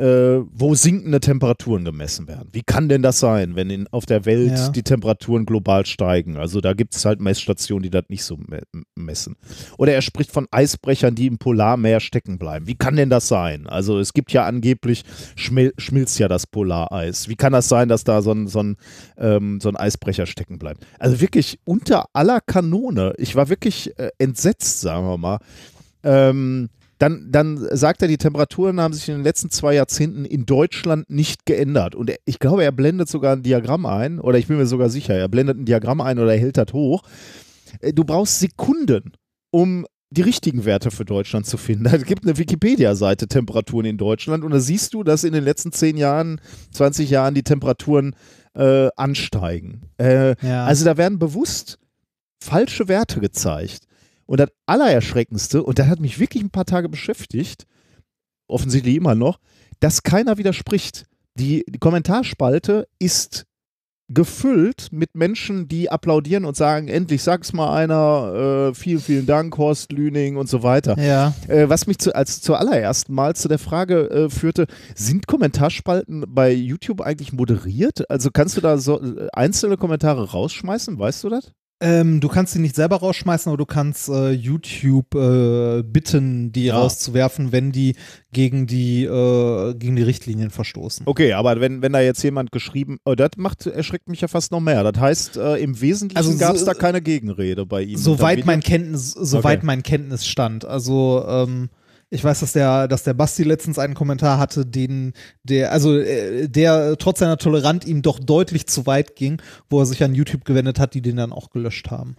äh, 0.00 0.44
wo 0.50 0.74
sinkende 0.74 1.20
Temperaturen 1.20 1.84
gemessen 1.84 2.26
werden. 2.26 2.48
Wie 2.52 2.62
kann 2.62 2.88
denn 2.88 3.02
das 3.02 3.20
sein, 3.20 3.54
wenn 3.54 3.68
in, 3.68 3.86
auf 3.88 4.06
der 4.06 4.24
Welt 4.24 4.52
Ja. 4.52 4.68
die 4.70 4.82
Temperaturen 4.82 5.44
global 5.44 5.84
steigen? 5.84 6.38
Also 6.38 6.62
da 6.62 6.72
gibt 6.72 6.94
es 6.94 7.04
halt 7.04 7.20
Messstationen, 7.20 7.82
die 7.82 7.90
das 7.90 8.04
nicht 8.08 8.24
so 8.24 8.38
me 8.38 8.62
messen. 8.94 9.36
Oder 9.76 9.92
er 9.92 10.00
spricht 10.02 10.30
von 10.32 10.46
Eisbrechern, 10.50 11.14
die 11.14 11.26
im 11.26 11.36
Polarmeer 11.38 12.00
stecken 12.00 12.38
bleiben. 12.38 12.66
Wie 12.66 12.76
kann 12.76 12.96
denn 12.96 13.10
das 13.10 13.28
sein? 13.28 13.66
Also 13.66 13.98
es 13.98 14.14
gibt 14.14 14.32
ja 14.32 14.46
angeblich, 14.46 15.02
schmil 15.36 15.72
schmilzt 15.76 16.18
ja 16.18 16.28
das 16.28 16.46
Polareis. 16.46 17.28
Wie 17.28 17.36
kann 17.36 17.52
das 17.52 17.68
sein, 17.68 17.88
dass 17.88 18.04
da 18.04 18.22
so 18.22 18.32
ein, 18.32 18.46
so 18.48 18.62
ein, 18.62 18.76
ähm, 19.18 19.60
so 19.60 19.68
ein 19.68 19.76
Eisbrecher 19.76 20.24
stecken 20.26 20.58
bleibt? 20.58 20.86
Also 20.98 21.20
wirklich 21.20 21.58
unter 21.64 22.06
aller 22.14 22.40
Kanone. 22.40 23.12
Ich 23.18 23.36
war 23.36 23.50
wirklich 23.50 23.98
äh, 23.98 24.08
entsetzt, 24.18 24.80
sagen 24.80 25.06
wir 25.06 25.18
mal. 25.18 25.38
Ähm, 26.02 26.70
dann, 27.00 27.28
dann 27.32 27.56
sagt 27.72 28.02
er, 28.02 28.08
die 28.08 28.18
Temperaturen 28.18 28.78
haben 28.80 28.92
sich 28.92 29.08
in 29.08 29.14
den 29.16 29.24
letzten 29.24 29.48
zwei 29.50 29.74
Jahrzehnten 29.74 30.24
in 30.26 30.44
Deutschland 30.44 31.08
nicht 31.08 31.46
geändert. 31.46 31.94
Und 31.94 32.10
er, 32.10 32.18
ich 32.26 32.38
glaube, 32.38 32.62
er 32.62 32.72
blendet 32.72 33.08
sogar 33.08 33.34
ein 33.34 33.42
Diagramm 33.42 33.86
ein, 33.86 34.20
oder 34.20 34.38
ich 34.38 34.46
bin 34.48 34.58
mir 34.58 34.66
sogar 34.66 34.90
sicher, 34.90 35.14
er 35.14 35.28
blendet 35.28 35.56
ein 35.58 35.64
Diagramm 35.64 36.02
ein 36.02 36.18
oder 36.18 36.34
er 36.34 36.38
hält 36.40 36.58
das 36.58 36.72
hoch. 36.74 37.02
Äh, 37.80 37.94
Du 37.94 38.04
brauchst 38.04 38.38
Sekunden, 38.40 39.12
um 39.50 39.86
die 40.10 40.22
richtigen 40.22 40.64
Werte 40.66 40.90
für 40.90 41.04
Deutschland 41.06 41.46
zu 41.46 41.56
finden. 41.56 41.86
Es 41.86 42.04
gibt 42.04 42.24
eine 42.26 42.36
Wikipedia-Seite 42.36 43.28
Temperaturen 43.28 43.86
in 43.86 43.96
Deutschland 43.96 44.44
und 44.44 44.50
da 44.50 44.60
siehst 44.60 44.92
du, 44.92 45.02
dass 45.02 45.24
in 45.24 45.32
den 45.32 45.44
letzten 45.44 45.72
zehn 45.72 45.96
Jahren, 45.96 46.40
20 46.72 47.08
Jahren 47.08 47.32
die 47.34 47.44
Temperaturen 47.44 48.14
äh, 48.54 48.88
ansteigen. 48.96 49.82
Äh, 49.98 50.34
Ja. 50.46 50.64
also 50.66 50.84
da 50.84 50.96
werden 50.98 51.18
bewusst 51.18 51.78
falsche 52.42 52.88
Werte 52.88 53.20
gezeigt. 53.20 53.84
Und 54.30 54.38
das 54.38 54.50
Allererschreckendste, 54.66 55.64
und 55.64 55.80
das 55.80 55.88
hat 55.88 55.98
mich 55.98 56.20
wirklich 56.20 56.40
ein 56.40 56.50
paar 56.50 56.64
Tage 56.64 56.88
beschäftigt, 56.88 57.66
offensichtlich 58.46 58.94
immer 58.94 59.16
noch, 59.16 59.40
dass 59.80 60.04
keiner 60.04 60.38
widerspricht. 60.38 61.06
Die, 61.34 61.64
die 61.68 61.80
Kommentarspalte 61.80 62.86
ist 63.00 63.46
gefüllt 64.06 64.92
mit 64.92 65.16
Menschen, 65.16 65.66
die 65.66 65.90
applaudieren 65.90 66.44
und 66.44 66.56
sagen, 66.56 66.86
endlich 66.86 67.24
sag's 67.24 67.52
mal 67.52 67.74
einer, 67.74 68.70
äh, 68.70 68.74
vielen, 68.74 69.00
vielen 69.00 69.26
Dank, 69.26 69.58
Horst 69.58 69.90
Lüning 69.90 70.36
und 70.36 70.48
so 70.48 70.62
weiter. 70.62 70.96
ja. 71.00 71.34
Äh, 71.48 71.68
was 71.68 71.88
mich 71.88 71.98
zu, 71.98 72.14
als 72.14 72.40
zur 72.40 72.60
allerersten 72.60 73.12
Mal 73.12 73.34
zu 73.34 73.48
der 73.48 73.58
Frage 73.58 74.10
äh, 74.10 74.30
führte, 74.30 74.68
sind 74.94 75.26
Kommentarspalten 75.26 76.24
bei 76.28 76.52
YouTube 76.52 77.00
eigentlich 77.00 77.32
moderiert? 77.32 78.08
Also 78.08 78.30
kannst 78.32 78.56
du 78.56 78.60
da 78.60 78.78
so 78.78 79.02
äh, 79.02 79.26
einzelne 79.32 79.76
Kommentare 79.76 80.30
rausschmeißen, 80.30 80.96
weißt 81.00 81.24
du 81.24 81.30
das? 81.30 81.50
Ähm, 81.82 82.20
du 82.20 82.28
kannst 82.28 82.52
sie 82.52 82.58
nicht 82.58 82.74
selber 82.76 82.96
rausschmeißen, 82.96 83.48
aber 83.48 83.56
du 83.56 83.64
kannst 83.64 84.10
äh, 84.10 84.32
YouTube 84.32 85.14
äh, 85.14 85.82
bitten, 85.82 86.52
die 86.52 86.64
Ja. 86.66 86.78
rauszuwerfen, 86.78 87.52
wenn 87.52 87.72
die 87.72 87.96
gegen 88.32 88.66
die, 88.66 89.04
äh, 89.04 89.74
gegen 89.74 89.96
die 89.96 90.02
Richtlinien 90.02 90.50
verstoßen. 90.50 91.06
Okay, 91.06 91.32
aber 91.32 91.58
wenn, 91.62 91.80
wenn 91.80 91.92
da 91.94 92.00
jetzt 92.00 92.22
jemand 92.22 92.52
geschrieben, 92.52 92.98
oh, 93.06 93.14
das 93.14 93.30
macht, 93.38 93.66
erschreckt 93.66 94.10
mich 94.10 94.20
ja 94.20 94.28
fast 94.28 94.52
noch 94.52 94.60
mehr. 94.60 94.84
Das 94.92 95.00
heißt, 95.00 95.36
äh, 95.38 95.56
im 95.56 95.80
Wesentlichen 95.80 96.18
Also 96.18 96.32
so- 96.32 96.38
gab 96.38 96.54
es 96.54 96.64
da 96.66 96.74
keine 96.74 97.00
Gegenrede 97.00 97.64
bei 97.64 97.82
ihm. 97.82 97.96
Soweit 97.96 98.44
mein 98.44 98.60
Kenntnis, 98.60 99.12
soweit 99.12 99.58
Okay. 99.60 99.66
mein 99.66 99.82
Kenntnisstand. 99.82 100.66
Also 100.66 101.24
ähm, 101.26 101.70
ich 102.10 102.24
weiß, 102.24 102.40
dass 102.40 102.52
der, 102.52 102.88
dass 102.88 103.04
der 103.04 103.14
Basti 103.14 103.44
letztens 103.44 103.78
einen 103.78 103.94
Kommentar 103.94 104.38
hatte, 104.38 104.66
den 104.66 105.12
der, 105.44 105.72
also 105.72 105.96
äh, 105.96 106.48
der 106.48 106.96
trotz 106.98 107.20
seiner 107.20 107.38
Toleranz 107.38 107.86
ihm 107.86 108.02
doch 108.02 108.18
deutlich 108.18 108.66
zu 108.66 108.86
weit 108.86 109.14
ging, 109.16 109.40
wo 109.68 109.80
er 109.80 109.86
sich 109.86 110.02
an 110.02 110.14
YouTube 110.14 110.44
gewendet 110.44 110.80
hat, 110.80 110.94
die 110.94 111.02
den 111.02 111.16
dann 111.16 111.32
auch 111.32 111.50
gelöscht 111.50 111.90
haben. 111.90 112.16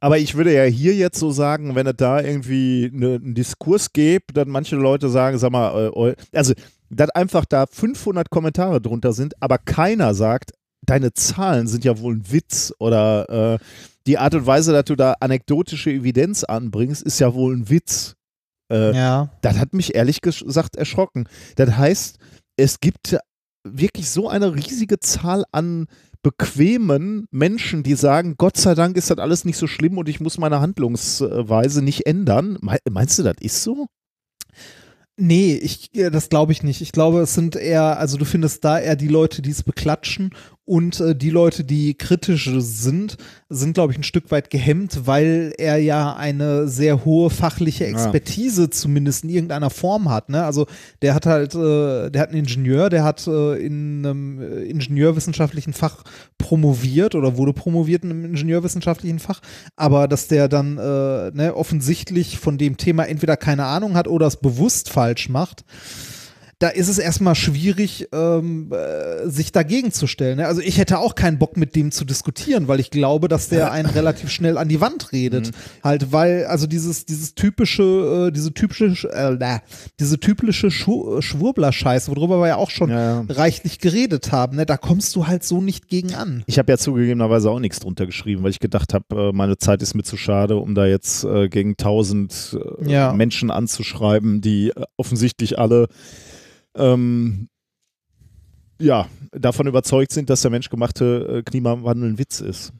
Aber 0.00 0.18
ich 0.18 0.34
würde 0.34 0.52
ja 0.52 0.64
hier 0.64 0.94
jetzt 0.94 1.18
so 1.18 1.30
sagen, 1.30 1.74
wenn 1.74 1.86
es 1.86 1.94
da 1.96 2.20
irgendwie 2.20 2.90
ne, 2.92 3.14
einen 3.14 3.34
Diskurs 3.34 3.94
gibt, 3.94 4.36
dann 4.36 4.50
manche 4.50 4.76
Leute 4.76 5.08
sagen, 5.08 5.38
sag 5.38 5.50
mal, 5.50 5.90
äh, 5.96 6.14
also 6.36 6.52
dass 6.90 7.10
einfach 7.10 7.46
da 7.46 7.64
500 7.66 8.28
Kommentare 8.28 8.80
drunter 8.80 9.14
sind, 9.14 9.34
aber 9.40 9.56
keiner 9.56 10.14
sagt, 10.14 10.52
deine 10.82 11.14
Zahlen 11.14 11.66
sind 11.66 11.84
ja 11.84 11.98
wohl 11.98 12.16
ein 12.16 12.30
Witz 12.30 12.74
oder 12.78 13.54
äh, 13.54 13.58
die 14.06 14.18
Art 14.18 14.34
und 14.34 14.46
Weise, 14.46 14.72
dass 14.72 14.84
du 14.84 14.96
da 14.96 15.14
anekdotische 15.20 15.90
Evidenz 15.90 16.44
anbringst, 16.44 17.02
ist 17.02 17.20
ja 17.20 17.32
wohl 17.32 17.56
ein 17.56 17.70
Witz. 17.70 18.16
Äh, 18.70 18.96
ja. 18.96 19.30
Das 19.42 19.58
hat 19.58 19.74
mich 19.74 19.94
ehrlich 19.94 20.20
gesagt 20.20 20.76
erschrocken. 20.76 21.28
Das 21.56 21.76
heißt, 21.76 22.18
es 22.56 22.80
gibt 22.80 23.16
wirklich 23.66 24.10
so 24.10 24.28
eine 24.28 24.54
riesige 24.54 25.00
Zahl 25.00 25.44
an 25.52 25.86
bequemen 26.22 27.26
Menschen, 27.30 27.82
die 27.82 27.94
sagen, 27.94 28.36
Gott 28.36 28.56
sei 28.56 28.74
Dank 28.74 28.96
ist 28.96 29.10
das 29.10 29.18
alles 29.18 29.44
nicht 29.44 29.58
so 29.58 29.66
schlimm 29.66 29.98
und 29.98 30.08
ich 30.08 30.20
muss 30.20 30.38
meine 30.38 30.60
Handlungsweise 30.60 31.82
nicht 31.82 32.06
ändern. 32.06 32.58
Meinst 32.90 33.18
du, 33.18 33.22
das 33.22 33.36
ist 33.40 33.62
so? 33.62 33.86
Nee, 35.16 35.54
ich, 35.54 35.90
das 35.92 36.28
glaube 36.28 36.52
ich 36.52 36.62
nicht. 36.64 36.80
Ich 36.80 36.90
glaube, 36.90 37.20
es 37.20 37.34
sind 37.34 37.54
eher, 37.54 37.98
also 37.98 38.16
du 38.16 38.24
findest 38.24 38.64
da 38.64 38.80
eher 38.80 38.96
die 38.96 39.08
Leute, 39.08 39.42
die 39.42 39.50
es 39.50 39.62
beklatschen 39.62 40.30
und 40.66 40.98
äh, 41.00 41.14
die 41.14 41.30
Leute, 41.30 41.62
die 41.62 41.94
kritisch 41.94 42.50
sind, 42.56 43.18
sind, 43.50 43.74
glaube 43.74 43.92
ich, 43.92 43.98
ein 43.98 44.02
Stück 44.02 44.30
weit 44.30 44.48
gehemmt, 44.48 45.06
weil 45.06 45.52
er 45.58 45.76
ja 45.76 46.14
eine 46.14 46.68
sehr 46.68 47.04
hohe 47.04 47.28
fachliche 47.28 47.86
Expertise 47.86 48.62
ja. 48.62 48.70
zumindest 48.70 49.24
in 49.24 49.30
irgendeiner 49.30 49.68
Form 49.68 50.08
hat. 50.10 50.30
Ne? 50.30 50.42
Also 50.42 50.66
der 51.02 51.14
hat 51.14 51.26
halt, 51.26 51.54
äh, 51.54 52.10
der 52.10 52.22
hat 52.22 52.30
einen 52.30 52.38
Ingenieur, 52.38 52.88
der 52.88 53.04
hat 53.04 53.26
äh, 53.26 53.56
in 53.56 54.06
einem 54.06 54.40
äh, 54.40 54.62
ingenieurwissenschaftlichen 54.64 55.74
Fach 55.74 56.02
promoviert 56.38 57.14
oder 57.14 57.36
wurde 57.36 57.52
promoviert 57.52 58.04
in 58.04 58.10
einem 58.10 58.24
ingenieurwissenschaftlichen 58.24 59.18
Fach, 59.18 59.40
aber 59.76 60.08
dass 60.08 60.28
der 60.28 60.48
dann 60.48 60.78
äh, 60.78 61.30
ne, 61.32 61.52
offensichtlich 61.54 62.38
von 62.38 62.56
dem 62.56 62.78
Thema 62.78 63.04
entweder 63.04 63.36
keine 63.36 63.66
Ahnung 63.66 63.94
hat 63.94 64.08
oder 64.08 64.26
es 64.26 64.38
bewusst 64.38 64.88
falsch 64.88 65.28
macht 65.28 65.64
da 66.58 66.68
ist 66.68 66.88
es 66.88 66.98
erstmal 66.98 67.34
schwierig, 67.34 68.08
ähm, 68.12 68.72
äh, 68.72 69.28
sich 69.28 69.52
dagegen 69.52 69.92
zu 69.92 70.06
stellen. 70.06 70.38
Ne? 70.38 70.46
Also 70.46 70.60
ich 70.60 70.78
hätte 70.78 70.98
auch 70.98 71.14
keinen 71.14 71.38
Bock 71.38 71.56
mit 71.56 71.74
dem 71.76 71.90
zu 71.90 72.04
diskutieren, 72.04 72.68
weil 72.68 72.80
ich 72.80 72.90
glaube, 72.90 73.28
dass 73.28 73.48
der 73.48 73.72
einen 73.72 73.88
relativ 73.88 74.30
schnell 74.30 74.58
an 74.58 74.68
die 74.68 74.80
Wand 74.80 75.12
redet. 75.12 75.48
Mhm. 75.48 75.82
Halt, 75.82 76.12
weil, 76.12 76.46
also 76.46 76.66
dieses, 76.66 77.06
dieses 77.06 77.34
typische, 77.34 78.28
äh, 78.28 78.32
diese 78.32 78.52
typische, 78.52 79.08
äh, 79.12 79.58
diese 79.98 80.18
typische 80.20 80.70
Schu 80.70 81.20
Schwurbler-Scheiße, 81.20 82.14
worüber 82.14 82.40
wir 82.40 82.48
ja 82.48 82.56
auch 82.56 82.70
schon 82.70 82.90
ja, 82.90 83.22
ja. 83.22 83.24
reichlich 83.28 83.78
geredet 83.78 84.32
haben, 84.32 84.56
ne? 84.56 84.66
da 84.66 84.76
kommst 84.76 85.14
du 85.16 85.26
halt 85.26 85.44
so 85.44 85.60
nicht 85.60 85.88
gegen 85.88 86.14
an. 86.14 86.44
Ich 86.46 86.58
habe 86.58 86.70
ja 86.70 86.78
zugegebenerweise 86.78 87.50
auch 87.50 87.60
nichts 87.60 87.80
drunter 87.80 88.06
geschrieben, 88.06 88.42
weil 88.42 88.50
ich 88.50 88.60
gedacht 88.60 88.94
habe, 88.94 89.30
äh, 89.30 89.32
meine 89.32 89.58
Zeit 89.58 89.82
ist 89.82 89.94
mir 89.94 90.02
zu 90.02 90.16
schade, 90.16 90.56
um 90.56 90.74
da 90.74 90.86
jetzt 90.86 91.24
äh, 91.24 91.48
gegen 91.48 91.76
tausend 91.76 92.56
äh, 92.80 92.90
ja. 92.90 93.12
Menschen 93.12 93.50
anzuschreiben, 93.50 94.40
die 94.40 94.72
offensichtlich 94.96 95.58
alle 95.58 95.88
ähm, 96.76 97.48
ja, 98.80 99.06
davon 99.32 99.66
überzeugt 99.66 100.12
sind, 100.12 100.30
dass 100.30 100.42
der 100.42 100.50
menschgemachte 100.50 101.38
äh, 101.38 101.42
Klimawandel 101.42 102.10
ein 102.10 102.18
Witz 102.18 102.40
ist. 102.40 102.72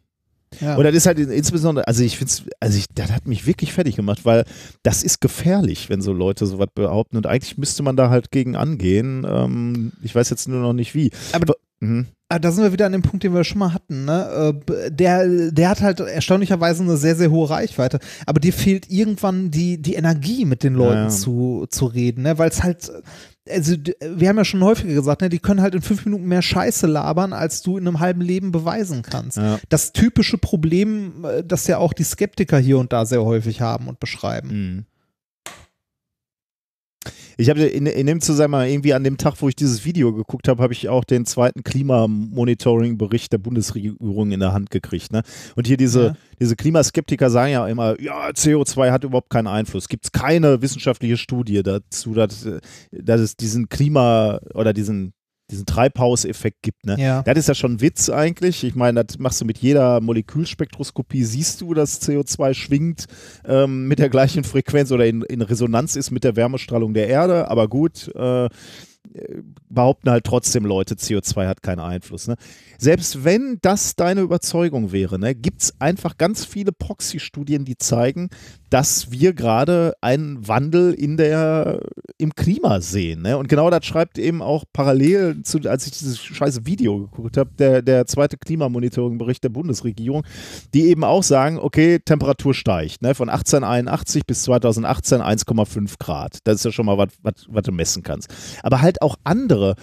Ja. 0.61 0.77
Und 0.77 0.85
das 0.85 0.95
ist 0.95 1.07
halt 1.07 1.19
insbesondere, 1.19 1.87
also 1.89 2.03
ich 2.05 2.16
finde 2.16 2.31
es, 2.33 2.43
also 2.61 2.79
ich, 2.79 2.87
das 2.95 3.11
hat 3.11 3.27
mich 3.27 3.47
wirklich 3.47 3.73
fertig 3.73 3.97
gemacht, 3.97 4.25
weil 4.25 4.45
das 4.83 5.03
ist 5.03 5.21
gefährlich, 5.21 5.91
wenn 5.91 6.01
so 6.01 6.12
Leute 6.12 6.47
sowas 6.47 6.69
behaupten 6.73 7.16
und 7.16 7.27
eigentlich 7.27 7.59
müsste 7.59 7.83
man 7.83 7.97
da 7.97 8.09
halt 8.09 8.31
gegen 8.31 8.57
angehen. 8.57 9.27
Ähm, 9.29 9.93
ich 10.03 10.15
weiß 10.15 10.31
jetzt 10.31 10.49
nur 10.49 10.61
noch 10.61 10.73
nicht 10.73 10.95
wie. 10.95 11.11
Aber, 11.33 11.55
mhm. 11.81 12.07
Ah, 12.31 12.39
da 12.39 12.51
sind 12.51 12.65
wir 12.65 12.73
wieder 12.73 12.87
an 12.87 12.93
dem 12.93 13.03
Punkt, 13.03 13.23
den 13.23 13.35
wir 13.35 13.45
schon 13.45 13.59
mal 13.59 13.75
hatten. 13.75 14.07
Ne? 14.07 14.55
Äh, 14.66 14.91
der, 14.91 15.51
der 15.53 15.69
hat 15.69 15.83
halt 15.83 16.01
erstaunlicherweise 16.01 16.83
eine 16.83 16.97
sehr, 16.97 17.15
sehr 17.16 17.31
hohe 17.31 17.51
Reichweite. 17.51 17.99
Aber 18.27 18.41
dir 18.41 18.53
fehlt 18.53 18.91
irgendwann 18.91 19.51
die, 19.51 19.81
die 19.81 19.95
Energie, 19.95 20.45
mit 20.45 20.62
den 20.62 20.75
Leuten 20.75 21.05
ja. 21.05 21.09
Zu, 21.11 21.66
zu 21.69 21.85
reden, 21.87 22.23
ne? 22.23 22.39
weil 22.39 22.49
es 22.49 22.62
halt 22.62 22.91
also 23.49 23.75
wir 24.01 24.29
haben 24.29 24.39
ja 24.39 24.45
schon 24.45 24.65
häufiger 24.65 24.95
gesagt, 24.95 25.21
ne, 25.21 25.29
die 25.29 25.39
können 25.39 25.61
halt 25.61 25.75
in 25.75 25.83
fünf 25.83 26.05
Minuten 26.05 26.27
mehr 26.27 26.43
Scheiße 26.43 26.87
labern, 26.87 27.33
als 27.33 27.62
du 27.62 27.77
in 27.77 27.87
einem 27.87 28.01
halben 28.01 28.21
Leben 28.21 28.53
beweisen 28.53 29.03
kannst. 29.03 29.37
Ja. 29.37 29.59
Das 29.69 29.93
typische 29.93 30.39
Problem, 30.39 31.25
äh, 31.25 31.45
das 31.45 31.66
ja 31.66 31.79
auch 31.79 31.93
die 31.93 32.05
Skeptiker 32.05 32.59
hier 32.59 32.79
und 32.79 32.93
da 32.93 33.05
sehr 33.05 33.25
häufig 33.25 33.61
haben 33.61 33.89
und 33.89 34.01
beschreiben. 34.01 34.49
Mhm. 34.49 34.85
Ich 37.36 37.51
habe 37.51 37.62
in, 37.62 37.86
in, 37.86 38.06
dem 38.06 38.20
Zusammenhang 38.20 38.69
irgendwie 38.69 38.94
an 38.94 39.05
dem 39.05 39.16
Tag, 39.16 39.35
wo 39.40 39.48
ich 39.48 39.56
dieses 39.56 39.85
Video 39.85 40.12
geguckt 40.12 40.48
habe, 40.48 40.62
habe 40.62 40.73
ich 40.73 40.89
auch 40.89 41.05
den 41.05 41.27
zweiten 41.27 41.65
Klimamonitoring-Bericht 41.65 43.32
der 43.32 43.39
Bundesregierung 43.39 44.32
in 44.32 44.40
der 44.40 44.52
Hand 44.52 44.70
gekriegt. 44.70 45.12
Ne? 45.12 45.23
Und 45.56 45.66
hier 45.66 45.77
diese, 45.77 46.05
ja. 46.05 46.16
diese 46.40 46.56
Klimaskeptiker 46.56 47.31
sagen 47.31 47.52
ja 47.52 47.66
immer, 47.66 48.01
ja, 48.01 48.28
CO2 48.28 48.90
hat 48.90 49.05
überhaupt 49.05 49.31
keinen 49.31 49.48
Einfluss. 49.48 49.89
Gibt 49.89 50.05
es 50.05 50.12
keine 50.12 50.62
wissenschaftliche 50.62 51.16
Studie 51.16 51.62
dazu, 51.62 52.15
dass, 52.15 52.48
dass 52.93 53.20
es 53.20 53.36
diesen 53.36 53.69
Klima 53.69 54.40
oder 54.55 54.73
diesen 54.73 55.12
diesen 55.51 55.66
Treibhauseffekt 55.66 56.62
gibt. 56.62 56.87
Ne? 56.87 56.97
Ja. 56.99 57.23
Das 57.23 57.37
ist 57.37 57.49
ja 57.49 57.55
schon 57.55 57.75
ein 57.75 57.81
Witz 57.81 58.09
eigentlich. 58.09 58.65
Ich 58.65 58.75
meine, 58.75 59.05
das 59.05 59.19
machst 59.19 59.41
du 59.41 59.45
mit 59.45 59.59
jeder 59.59 60.01
Molekülspektroskopie, 60.01 61.25
siehst 61.25 61.61
du, 61.61 61.75
dass 61.75 62.01
CO2 62.01 62.55
schwingt 62.55 63.07
ähm, 63.45 63.87
mit 63.87 63.99
der 63.99 64.09
gleichen 64.09 64.45
Frequenz 64.45 64.91
oder 64.91 65.07
in, 65.07 65.23
in, 65.23 65.43
Resonanz 65.43 65.97
ist 65.97 66.11
mit 66.11 66.25
der 66.25 66.37
Wärmestrahlung 66.37 66.95
der 66.95 67.09
Erde. 67.09 67.49
Aber 67.49 67.69
gut, 67.69 68.11
äh, 68.15 68.49
behaupten 69.69 70.11
halt 70.11 70.25
trotzdem 70.25 70.65
Leute, 70.65 70.95
CO2 70.95 71.47
hat 71.47 71.62
keinen 71.62 71.81
Einfluss. 71.81 72.27
Ne? 72.27 72.37
Selbst 72.79 73.25
wenn 73.25 73.59
das 73.63 73.97
deine 73.97 74.23
Überzeugung 74.23 74.93
wäre, 74.93 75.19
ne, 75.19 75.35
gibt 75.35 75.63
es 75.63 75.81
einfach 75.81 76.19
ganz 76.19 76.45
viele 76.45 76.73
Proxy-Studien, 76.73 77.65
die 77.65 77.79
zeigen, 77.79 78.31
dass 78.75 79.13
wir 79.13 79.35
gerade 79.35 79.95
einen 80.01 80.49
Wandel 80.49 80.95
in 80.95 81.17
der, 81.17 81.81
im 82.19 82.35
Klima 82.35 82.81
sehen. 82.81 83.23
Ne? 83.23 83.39
Und 83.39 83.49
genau 83.49 83.71
das 83.71 83.87
schreibt 83.87 84.19
eben 84.19 84.43
auch 84.43 84.65
parallel 84.73 85.43
zu, 85.43 85.59
als 85.69 85.87
ich 85.87 85.93
dieses 85.93 86.19
scheiße 86.19 86.67
Video 86.67 87.07
geguckt 87.07 87.37
habe, 87.37 87.51
der, 87.57 87.83
der 87.83 88.07
zweite 88.07 88.37
Klimamonitoring-Bericht 88.37 89.45
der 89.45 89.51
Bundesregierung, 89.51 90.25
die 90.75 90.87
eben 90.87 91.05
auch 91.05 91.23
sagen, 91.23 91.59
okay, 91.59 92.01
Temperatur 92.01 92.53
steigt. 92.53 93.01
Ne? 93.01 93.15
Von 93.15 93.29
1881 93.29 94.27
bis 94.27 94.43
2018 94.43 95.21
1,5 95.21 95.95
Grad. 96.01 96.39
Das 96.43 96.57
ist 96.57 96.65
ja 96.65 96.73
schon 96.73 96.87
mal 96.87 96.99
was, 96.99 97.11
was 97.23 97.63
du 97.63 97.71
messen 97.71 98.03
kannst. 98.03 98.29
Aber 98.65 98.83
halt 98.83 99.03
auch 99.03 99.15
andere 99.23 99.77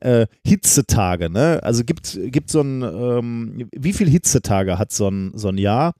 äh, 0.00 0.26
Hitzetage, 0.44 1.30
ne? 1.30 1.60
Also 1.62 1.84
gibt, 1.84 2.18
gibt 2.26 2.50
so 2.50 2.60
ein, 2.60 2.82
ähm, 2.82 3.68
wie 3.74 3.92
viele 3.92 4.10
Hitzetage 4.10 4.78
hat 4.78 4.92
so 4.92 5.08
ein, 5.08 5.32
so 5.34 5.48
ein 5.48 5.58
Jahr? 5.58 5.94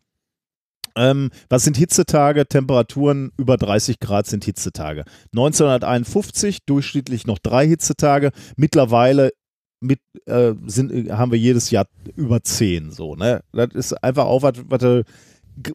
Ähm, 0.97 1.31
was 1.49 1.65
sind 1.65 1.77
Hitzetage? 1.77 2.47
Temperaturen 2.47 3.33
über 3.37 3.57
30 3.57 4.01
Grad 4.01 4.27
sind 4.27 4.45
Hitzetage. 4.45 5.05
1951 5.33 6.65
durchschnittlich 6.65 7.27
noch 7.27 7.39
drei 7.39 7.67
Hitzetage. 7.67 8.31
Mittlerweile 8.57 9.33
mit, 9.81 10.01
äh, 10.25 10.55
sind, 10.67 11.11
haben 11.13 11.33
wir 11.33 11.39
jedes 11.39 11.71
Jahr 11.71 11.87
über 12.17 12.43
zehn. 12.43 12.91
So, 12.91 13.15
ne? 13.15 13.43
Das 13.53 13.69
ist 13.75 13.93
einfach 14.03 14.25
auch 14.25 14.43
was, 14.43 14.55
was 14.69 14.81
du 14.81 15.05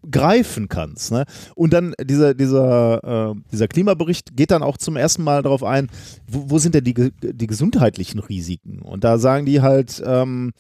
greifen 0.10 0.68
kannst. 0.70 1.12
Ne? 1.12 1.26
Und 1.56 1.74
dann 1.74 1.94
dieser, 2.02 2.34
dieser, 2.34 3.32
äh, 3.32 3.42
dieser 3.52 3.68
Klimabericht 3.68 4.36
geht 4.36 4.52
dann 4.52 4.64
auch 4.64 4.78
zum 4.78 4.96
ersten 4.96 5.24
Mal 5.24 5.42
darauf 5.42 5.64
ein, 5.64 5.90
wo, 6.28 6.50
wo, 6.50 6.58
sind 6.60 6.76
denn 6.76 6.84
die, 6.84 7.12
die 7.22 7.48
gesundheitlichen 7.48 8.20
Risiken? 8.20 8.82
Und 8.82 9.04
da 9.04 9.18
sagen 9.18 9.46
die 9.46 9.62
halt, 9.62 10.02
ähm, 10.06 10.52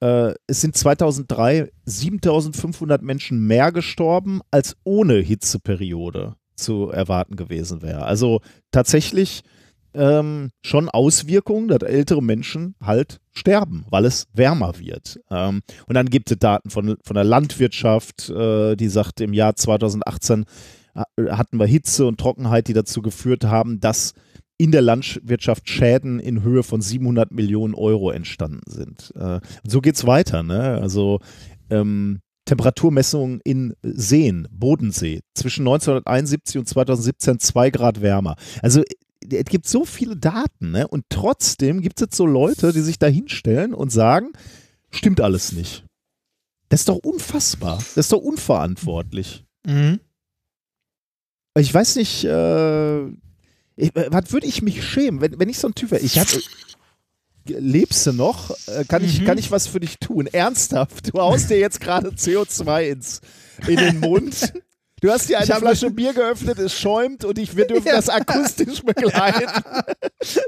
äh, 0.00 0.34
es 0.46 0.60
sind 0.60 0.76
2003 0.76 1.70
7500 1.84 3.02
Menschen 3.02 3.46
mehr 3.46 3.72
gestorben, 3.72 4.40
als 4.50 4.76
ohne 4.84 5.14
Hitzeperiode 5.14 6.36
zu 6.56 6.90
erwarten 6.90 7.36
gewesen 7.36 7.82
wäre. 7.82 8.04
Also 8.04 8.40
tatsächlich 8.70 9.42
ähm, 9.94 10.50
schon 10.62 10.88
Auswirkungen, 10.88 11.68
dass 11.68 11.82
ältere 11.82 12.22
Menschen 12.22 12.74
halt 12.82 13.20
sterben, 13.32 13.84
weil 13.90 14.04
es 14.04 14.26
wärmer 14.32 14.78
wird. 14.78 15.20
Ähm, 15.30 15.62
und 15.86 15.94
dann 15.94 16.10
gibt 16.10 16.30
es 16.30 16.38
Daten 16.38 16.70
von, 16.70 16.96
von 17.02 17.14
der 17.14 17.24
Landwirtschaft, 17.24 18.30
äh, 18.30 18.76
die 18.76 18.88
sagt, 18.88 19.20
im 19.20 19.32
Jahr 19.32 19.56
2018 19.56 20.44
äh, 20.94 21.30
hatten 21.30 21.58
wir 21.58 21.66
Hitze 21.66 22.06
und 22.06 22.18
Trockenheit, 22.18 22.68
die 22.68 22.74
dazu 22.74 23.02
geführt 23.02 23.44
haben, 23.44 23.80
dass 23.80 24.14
in 24.58 24.72
der 24.72 24.82
Landwirtschaft 24.82 25.68
Schäden 25.70 26.20
in 26.20 26.42
Höhe 26.42 26.62
von 26.62 26.82
700 26.82 27.30
Millionen 27.30 27.74
Euro 27.74 28.10
entstanden 28.10 28.60
sind. 28.66 29.12
Äh, 29.16 29.40
so 29.66 29.80
geht 29.80 29.94
es 29.94 30.06
weiter. 30.06 30.42
Ne? 30.42 30.78
Also 30.80 31.20
ähm, 31.70 32.20
Temperaturmessungen 32.44 33.40
in 33.44 33.74
Seen, 33.82 34.48
Bodensee, 34.50 35.20
zwischen 35.34 35.62
1971 35.62 36.58
und 36.58 36.68
2017 36.68 37.38
zwei 37.38 37.70
Grad 37.70 38.02
wärmer. 38.02 38.36
Also 38.60 38.82
es 39.32 39.44
gibt 39.46 39.66
so 39.66 39.84
viele 39.84 40.16
Daten, 40.16 40.70
ne? 40.70 40.88
Und 40.88 41.04
trotzdem 41.08 41.80
gibt 41.80 41.98
es 41.98 42.06
jetzt 42.06 42.16
so 42.16 42.26
Leute, 42.26 42.72
die 42.72 42.80
sich 42.80 42.98
da 42.98 43.06
hinstellen 43.06 43.74
und 43.74 43.90
sagen, 43.90 44.32
stimmt 44.90 45.20
alles 45.20 45.52
nicht. 45.52 45.84
Das 46.68 46.80
ist 46.80 46.88
doch 46.88 46.98
unfassbar. 46.98 47.78
Das 47.78 47.96
ist 47.96 48.12
doch 48.12 48.20
unverantwortlich. 48.20 49.44
Mhm. 49.66 50.00
Ich 51.58 51.74
weiß 51.74 51.96
nicht, 51.96 52.24
äh, 52.24 53.06
ich, 53.76 53.92
was 53.94 54.32
würde 54.32 54.46
ich 54.46 54.62
mich 54.62 54.84
schämen, 54.84 55.20
wenn, 55.20 55.38
wenn 55.38 55.48
ich 55.48 55.58
so 55.58 55.68
ein 55.68 55.74
Typ 55.74 55.90
wäre? 55.90 56.02
Ich 56.02 56.18
hatte, 56.18 56.40
lebst 57.46 58.06
du 58.06 58.12
noch? 58.12 58.50
Äh, 58.68 58.84
kann, 58.84 59.04
ich, 59.04 59.20
mhm. 59.20 59.24
kann 59.24 59.38
ich 59.38 59.50
was 59.50 59.66
für 59.66 59.80
dich 59.80 59.98
tun? 59.98 60.26
Ernsthaft? 60.26 61.12
Du 61.12 61.18
haust 61.18 61.50
dir 61.50 61.58
jetzt 61.58 61.80
gerade 61.80 62.10
CO2 62.10 62.82
ins, 62.84 63.20
in 63.66 63.76
den 63.76 64.00
Mund. 64.00 64.52
Du 65.00 65.10
hast 65.10 65.28
dir 65.28 65.38
eine 65.38 65.46
Flasche 65.54 65.90
Bier 65.90 66.12
geöffnet, 66.12 66.58
es 66.58 66.78
schäumt 66.78 67.24
und 67.24 67.38
ich, 67.38 67.56
wir 67.56 67.66
dürfen 67.66 67.86
Ja. 67.90 67.96
das 67.96 68.08
akustisch 68.08 68.82
begleiten. 68.82 69.46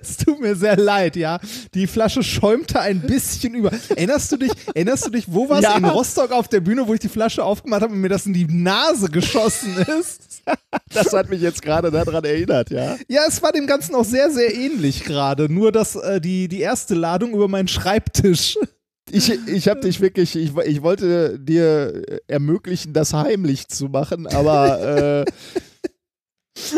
Es 0.03 0.19
tut 0.19 0.39
mir 0.39 0.55
sehr 0.55 0.77
leid, 0.77 1.17
ja. 1.17 1.41
Die 1.73 1.87
Flasche 1.87 2.23
schäumte 2.23 2.79
ein 2.79 3.01
bisschen 3.01 3.55
über. 3.55 3.71
Erinnerst 3.97 4.31
du 4.33 4.37
dich, 4.37 4.53
erinnerst 4.75 5.07
du 5.07 5.11
dich, 5.11 5.25
wo 5.29 5.49
war 5.49 5.59
es 5.59 5.65
Ja. 5.65 5.79
in 5.79 5.87
Rostock 5.87 6.31
auf 6.31 6.49
der 6.49 6.61
Bühne, 6.61 6.87
wo 6.87 6.93
ich 6.93 7.01
die 7.01 7.09
Flasche 7.09 7.43
aufgemacht 7.43 7.81
habe 7.81 7.95
und 7.95 8.01
mir 8.03 8.11
das 8.11 8.27
in 8.27 8.35
die 8.35 8.45
Nase 8.47 9.09
geschossen 9.09 9.75
ist? 10.01 10.43
Das 10.93 11.13
hat 11.13 11.31
mich 11.31 11.41
jetzt 11.41 11.63
gerade 11.63 11.91
daran 11.91 12.25
erinnert, 12.25 12.71
ja. 12.71 12.97
Ja, 13.09 13.23
es 13.29 13.41
war 13.43 13.53
dem 13.53 13.67
Ganzen 13.67 13.95
auch 13.95 14.05
sehr, 14.05 14.31
sehr 14.31 14.53
ähnlich 14.55 15.05
gerade. 15.05 15.51
Nur, 15.51 15.71
dass 15.73 15.95
äh, 15.97 16.21
die, 16.21 16.49
die 16.49 16.61
erste 16.61 16.95
Ladung 16.95 17.33
über 17.33 17.47
meinen 17.49 17.69
Schreibtisch. 17.69 18.59
Ich, 19.11 19.31
ich 19.49 19.69
habe 19.69 19.81
dich 19.81 20.01
wirklich, 20.01 20.37
ich, 20.37 20.57
ich 20.57 20.83
wollte 20.83 21.39
dir 21.39 22.21
ermöglichen, 22.29 22.93
das 22.93 23.13
heimlich 23.13 23.69
zu 23.69 23.87
machen, 23.87 24.27
aber 24.27 25.25
äh, 25.25 25.25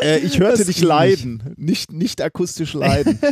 äh, 0.01 0.19
ich 0.19 0.39
hörte 0.39 0.59
Das 0.59 0.67
dich 0.67 0.81
leiden, 0.81 1.55
nicht, 1.57 1.93
nicht 1.93 2.23
akustisch 2.23 2.73
leiden. 2.75 3.19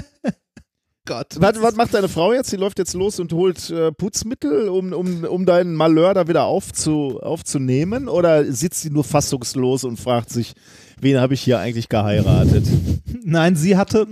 Gott. 1.04 1.34
was, 1.38 1.60
was 1.60 1.74
macht 1.74 1.94
deine 1.94 2.08
Frau 2.08 2.32
jetzt? 2.32 2.50
Sie 2.50 2.56
läuft 2.56 2.78
jetzt 2.78 2.94
los 2.94 3.18
und 3.18 3.32
holt 3.32 3.70
äh, 3.70 3.90
Putzmittel, 3.90 4.68
um, 4.68 4.92
um, 4.92 5.24
um 5.24 5.46
deinen 5.46 5.74
Malheur 5.74 6.14
da 6.14 6.28
wieder 6.28 6.44
aufzu, 6.44 7.18
aufzunehmen? 7.20 8.08
Oder 8.08 8.44
sitzt 8.52 8.82
sie 8.82 8.90
nur 8.90 9.02
fassungslos 9.02 9.82
und 9.82 9.98
fragt 9.98 10.30
sich, 10.30 10.52
wen 11.00 11.18
habe 11.18 11.34
ich 11.34 11.40
hier 11.42 11.58
eigentlich 11.58 11.88
geheiratet? 11.88 12.64
Nein, 13.24 13.56
sie 13.56 13.76
hatte, 13.76 14.06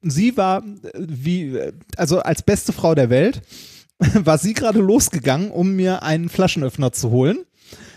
sie 0.00 0.36
war 0.36 0.62
äh, 0.62 0.90
wie, 0.94 1.56
äh, 1.56 1.72
also 1.96 2.20
als 2.20 2.42
beste 2.42 2.72
Frau 2.72 2.94
der 2.94 3.10
Welt, 3.10 3.42
war 4.14 4.38
sie 4.38 4.54
gerade 4.54 4.80
losgegangen, 4.80 5.50
um 5.50 5.72
mir 5.74 6.02
einen 6.02 6.28
Flaschenöffner 6.28 6.92
zu 6.92 7.10
holen. 7.10 7.44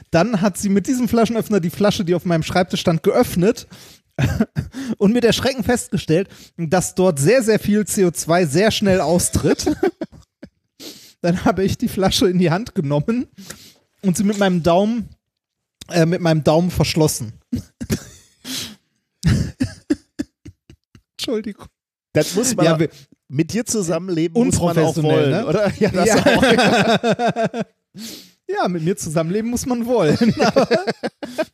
Dann 0.10 0.42
hat 0.42 0.58
sie 0.58 0.70
mit 0.70 0.88
diesem 0.88 1.08
Flaschenöffner 1.08 1.60
die 1.60 1.70
Flasche, 1.70 2.04
die 2.04 2.16
auf 2.16 2.26
meinem 2.26 2.44
Schreibtisch 2.44 2.82
stand, 2.82 3.02
geöffnet 3.04 3.68
und 4.98 5.14
mit 5.14 5.24
Erschrecken 5.24 5.64
festgestellt, 5.64 6.28
dass 6.58 6.96
dort 6.96 7.18
sehr, 7.20 7.44
sehr 7.44 7.60
viel 7.60 7.82
CO2 7.82 8.46
sehr 8.46 8.72
schnell 8.72 9.00
austritt. 9.00 9.66
Dann 11.22 11.46
habe 11.46 11.64
ich 11.64 11.78
die 11.78 11.88
Flasche 11.88 12.28
in 12.28 12.40
die 12.40 12.50
Hand 12.52 12.74
genommen 12.76 13.28
und 14.02 14.18
sie 14.18 14.24
mit 14.24 14.40
meinem 14.40 14.64
Daumen, 14.64 15.10
äh, 15.90 16.06
mit 16.06 16.20
meinem 16.20 16.44
Daumen 16.44 16.72
verschlossen. 16.72 17.34
Entschuldigung. 21.18 21.68
Das 22.14 22.36
muss 22.36 22.56
man 22.56 22.66
Ja, 22.66 22.80
wir- 22.80 22.90
mit 23.32 23.54
dir 23.54 23.66
zusammenleben, 23.66 24.44
muss 24.46 24.60
man 24.60 24.78
auch 24.78 24.96
wollen, 25.02 25.32
ne? 25.32 25.46
oder? 25.46 25.72
Ja, 25.80 25.90
das 25.90 26.06
Ja. 26.08 26.16
auch. 26.18 26.44
Ja, 28.48 28.68
mit 28.68 28.84
mir 28.84 28.98
zusammenleben 28.98 29.50
muss 29.50 29.66
man 29.66 29.86
wollen. 29.86 30.18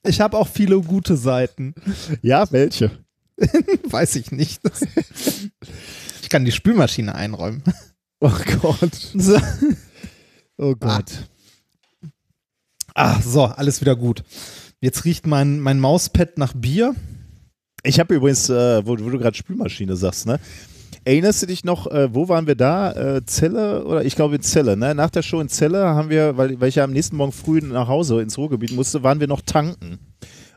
Ich 0.03 0.21
habe 0.21 0.37
auch 0.37 0.47
viele 0.47 0.79
gute 0.81 1.17
Seiten. 1.17 1.75
ja, 2.21 2.49
welche? 2.51 2.91
Weiß 3.83 4.15
ich 4.15 4.31
nicht. 4.31 4.61
Ich 6.21 6.29
kann 6.29 6.45
die 6.45 6.51
Spülmaschine 6.53 7.13
einräumen. 7.13 7.61
Oh 8.21 8.31
Gott. 8.61 8.95
So. 9.13 9.37
Oh 10.57 10.73
Gott. 10.75 11.11
Ah, 12.95 13.21
so, 13.21 13.43
alles 13.45 13.81
wieder 13.81 13.95
gut. 13.95 14.23
Jetzt 14.79 15.03
riecht 15.05 15.27
mein, 15.27 15.59
mein 15.59 15.79
Mauspad 15.79 16.37
nach 16.37 16.53
Bier. 16.53 16.95
Ich 17.83 17.99
habe 17.99 18.15
übrigens, 18.15 18.49
äh, 18.49 18.83
wo, 18.85 18.91
wo 18.91 19.09
du 19.09 19.19
gerade 19.19 19.37
Spülmaschine 19.37 19.95
sagst, 19.97 20.25
ne? 20.25 20.39
Erinnerst 21.07 21.41
du 21.41 21.45
dich 21.45 21.63
noch, 21.63 21.87
äh, 21.87 22.13
wo 22.13 22.27
waren 22.27 22.47
wir 22.47 22.55
da? 22.55 22.91
Äh, 22.91 23.21
Celle 23.25 23.85
oder 23.85 24.03
ich 24.03 24.17
glaube 24.17 24.35
in 24.35 24.41
Celle, 24.41 24.75
ne? 24.75 24.93
Nach 24.93 25.09
der 25.09 25.21
Show 25.21 25.39
in 25.39 25.47
Celle 25.47 25.85
haben 25.85 26.09
wir, 26.09 26.35
weil, 26.35 26.59
weil 26.59 26.67
ich 26.67 26.75
ja 26.75 26.83
am 26.83 26.91
nächsten 26.91 27.15
Morgen 27.15 27.31
früh 27.31 27.61
nach 27.61 27.87
Hause 27.87 28.21
ins 28.21 28.37
Ruhrgebiet 28.37 28.73
musste, 28.73 29.03
waren 29.03 29.21
wir 29.21 29.27
noch 29.27 29.39
tanken. 29.39 29.99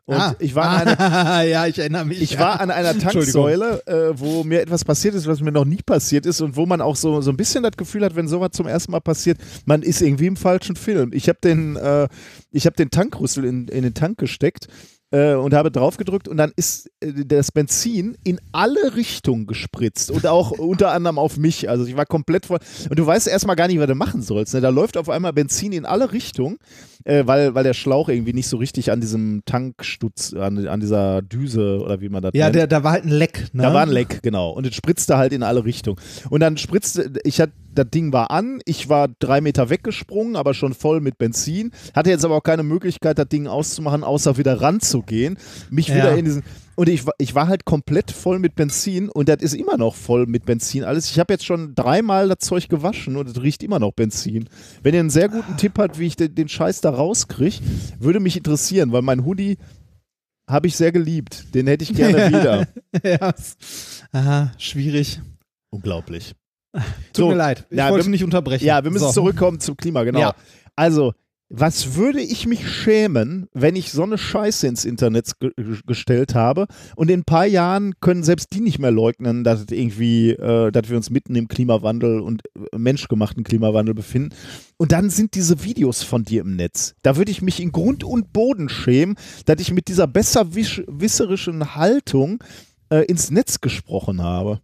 Und 0.07 0.17
ah, 0.17 0.35
ich 0.41 0.57
war 0.57 0.71
an 0.71 0.89
einer, 0.89 1.01
ah, 1.01 1.43
ja, 1.45 1.67
ich 1.69 1.79
erinnere 1.79 2.05
mich. 2.05 2.21
ich 2.21 2.37
war 2.37 2.61
an 2.61 2.73
einer. 2.73 2.99
Tanksäule, 2.99 3.87
äh, 3.87 4.19
wo 4.19 4.43
mir 4.43 4.61
etwas 4.61 4.85
passiert 4.85 5.15
ist, 5.15 5.29
was 5.29 5.41
mir 5.41 5.53
noch 5.53 5.65
nie 5.65 5.83
passiert 5.87 6.27
ist 6.27 6.41
und 6.41 6.57
wo 6.57 6.67
man 6.67 6.81
auch 6.81 6.97
so, 6.97 7.21
so 7.21 7.31
ein 7.31 7.37
bisschen 7.37 7.63
das 7.63 7.77
Gefühl 7.77 8.05
hat, 8.05 8.17
wenn 8.17 8.27
sowas 8.27 8.51
zum 8.51 8.67
ersten 8.67 8.91
Mal 8.91 8.99
passiert, 8.99 9.39
man 9.67 9.83
ist 9.83 10.03
irgendwie 10.03 10.27
im 10.27 10.37
falschen 10.37 10.75
Film. 10.75 11.13
Ich 11.15 11.29
habe 11.29 11.39
den, 11.45 11.77
äh, 11.77 12.09
ich 12.51 12.67
hab 12.67 12.75
den 12.75 12.91
Tankrüssel 12.91 13.45
in, 13.45 13.69
in 13.69 13.85
den 13.85 13.95
Tank 13.95 14.19
gesteckt 14.19 14.67
äh, 15.13 15.35
und 15.35 15.55
habe 15.55 15.71
drauf 15.71 15.97
gedrückt 15.97 16.29
und 16.29 16.37
dann 16.37 16.53
ist 16.57 16.91
äh, 17.01 17.25
das 17.25 17.53
Benzin 17.53 18.17
in 18.25 18.41
alle 18.53 18.95
Richtungen 18.97 19.47
gespritzt 19.47 20.11
und 20.11 20.27
auch 20.27 20.51
unter 20.59 20.93
anderem 20.93 21.19
auf 21.19 21.37
mich. 21.37 21.69
Also 21.69 21.85
ich 21.87 21.97
war 21.97 22.07
komplett 22.07 22.47
voll. 22.47 22.59
Und 22.89 22.99
du 22.99 23.07
weißt 23.07 23.27
erstmal 23.29 23.57
gar 23.57 23.67
nicht, 23.69 23.79
was 23.79 23.87
du 23.87 23.95
machen 23.95 24.23
sollst. 24.23 24.55
Ne? 24.55 24.61
Da 24.61 24.69
läuft 24.69 24.97
auf 24.97 25.09
einmal 25.09 25.33
Benzin 25.33 25.73
in 25.73 25.85
alle 25.85 26.13
Richtungen, 26.13 26.59
äh, 27.05 27.27
weil, 27.27 27.55
weil 27.55 27.65
der 27.65 27.75
Schlauch 27.75 28.09
irgendwie 28.09 28.33
nicht 28.33 28.49
so 28.49 28.57
richtig 28.57 28.93
an 28.93 29.01
diesem 29.01 29.43
Tankstutz, 29.47 30.33
an, 30.35 30.67
an 30.69 30.81
dieser 30.81 31.23
Düse 31.23 31.81
oder 31.81 32.01
wie 32.01 32.09
man 32.09 32.23
das 32.23 32.33
Ja, 32.35 32.47
nennt. 32.47 32.57
der, 32.57 32.67
da 32.67 32.85
war 32.85 32.93
halt 32.93 33.05
ein 33.05 33.11
Leck. 33.11 33.49
Ne? 33.53 33.63
Da 33.63 33.75
war 33.75 33.83
ein 33.83 33.89
Leck, 33.91 34.21
genau. 34.23 34.51
Und 34.51 34.67
es 34.67 34.75
spritzte 34.75 35.17
halt 35.17 35.33
in 35.33 35.43
alle 35.43 35.65
Richtungen. 35.65 35.99
Und 36.29 36.41
dann 36.41 36.57
spritzte, 36.57 37.13
ich 37.25 37.41
hatte, 37.41 37.53
das 37.75 37.87
Ding 37.91 38.13
war 38.13 38.31
an, 38.31 38.61
ich 38.65 38.89
war 38.89 39.09
drei 39.21 39.41
Meter 39.41 39.71
weggesprungen, 39.71 40.37
aber 40.37 40.55
schon 40.55 40.75
voll 40.75 41.01
mit 41.01 41.19
Benzin. 41.19 41.71
Hatte 41.95 42.11
jetzt 42.11 42.25
aber 42.25 42.37
auch 42.37 42.43
keine 42.43 42.63
Möglichkeit, 42.63 43.19
das 43.19 43.29
Ding 43.29 43.47
auszumachen, 43.47 44.05
außer 44.05 44.37
wieder 44.37 44.61
ranzugehen. 44.61 45.39
Mich 45.71 45.89
Ja. 45.89 45.97
wieder 45.97 46.17
in 46.17 46.25
diesen. 46.25 46.43
Und 46.77 46.89
ich, 46.89 47.05
war- 47.07 47.15
ich 47.19 47.35
war 47.35 47.47
halt 47.49 47.65
komplett 47.67 48.11
voll 48.11 48.39
mit 48.39 48.55
Benzin 48.55 49.09
und 49.11 49.29
das 49.29 49.43
ist 49.43 49.55
immer 49.55 49.77
noch 49.77 49.95
voll 49.95 50.27
mit 50.27 50.47
Benzin. 50.47 50.83
Alles. 50.85 51.11
Ich 51.11 51.19
habe 51.19 51.33
jetzt 51.35 51.45
schon 51.45 51.75
dreimal 51.75 52.29
das 52.29 52.39
Zeug 52.39 52.69
gewaschen 52.69 53.17
und 53.17 53.29
es 53.29 53.43
riecht 53.43 53.63
immer 53.63 53.79
noch 53.79 53.93
Benzin. 53.93 54.49
Wenn 54.83 54.95
ihr 54.95 55.01
einen 55.01 55.11
sehr 55.11 55.29
guten 55.29 55.57
Tipp 55.59 55.79
habt, 55.79 55.99
wie 55.99 56.07
ich 56.07 56.17
den, 56.17 56.35
den 56.35 56.49
Scheiß 56.49 56.81
da 56.81 56.91
rauskriege, 56.91 57.59
würde 57.99 58.19
mich 58.21 58.37
interessieren, 58.37 58.93
weil 58.93 59.03
mein 59.03 59.25
Hoodie 59.27 59.59
habe 60.49 60.67
ich 60.69 60.77
sehr 60.77 60.91
geliebt. 60.91 61.55
Den 61.55 61.67
hätte 61.67 61.85
ich 61.85 61.95
gerne 61.95 62.29
wieder. 62.29 62.67
ja. 63.05 63.35
Aha, 64.13 64.53
schwierig. 64.59 65.21
Unglaublich. 65.71 66.35
Tut 67.13 67.17
So, 67.17 67.29
mir 67.29 67.35
leid. 67.37 67.67
Ich 67.71 67.77
ja, 67.79 67.91
wollte 67.91 68.07
wir- 68.07 68.11
nicht 68.11 68.25
unterbrechen. 68.25 68.65
Ja, 68.65 68.83
wir 68.85 68.91
müssen 68.91 69.07
so. 69.07 69.13
zurückkommen 69.13 69.61
zum 69.61 69.77
Klima, 69.77 70.05
genau. 70.05 70.21
Ja. 70.21 70.35
Also, 70.77 71.13
was 71.53 71.97
würde 71.97 72.21
ich 72.21 72.47
mich 72.47 72.71
schämen, 72.71 73.49
wenn 73.53 73.75
ich 73.75 73.91
so 73.91 74.05
eine 74.05 74.19
Scheiße 74.19 74.69
ins 74.69 74.85
Internet 74.85 75.33
ge 75.41 75.51
gestellt 75.85 76.37
habe 76.37 76.69
und 76.95 77.11
in 77.11 77.21
ein 77.21 77.25
paar 77.25 77.45
Jahren 77.45 77.95
können 78.01 78.23
selbst 78.23 78.53
die 78.55 78.61
nicht 78.61 78.79
mehr 78.79 78.93
leugnen, 78.93 79.43
dass 79.43 79.65
irgendwie, 79.69 80.31
äh, 80.31 80.71
dass 80.71 80.89
wir 80.89 80.97
uns 80.97 81.11
mitten 81.11 81.35
im 81.35 81.49
Klimawandel 81.49 82.21
und 82.21 82.43
äh, 82.55 82.79
menschgemachten 82.79 83.43
Klimawandel 83.43 83.95
befinden. 83.97 84.33
Und 84.77 84.93
dann 84.93 85.11
sind 85.11 85.35
diese 85.35 85.65
Videos 85.65 86.05
von 86.05 86.23
dir 86.23 86.43
im 86.43 86.55
Netz. 86.55 86.95
Da 87.03 87.17
würde 87.17 87.33
ich 87.33 87.43
mich 87.43 87.59
in 87.59 87.73
Grund 87.73 88.05
und 88.05 88.33
Boden 88.33 88.69
schämen, 88.69 89.17
dass 89.47 89.61
ich 89.61 89.73
mit 89.73 89.89
dieser 89.89 90.07
besserwisserischen 90.07 91.75
Haltung 91.75 92.45
äh, 92.91 93.05
ins 93.07 93.33
Netz 93.33 93.61
gesprochen 93.61 94.23
habe. 94.23 94.61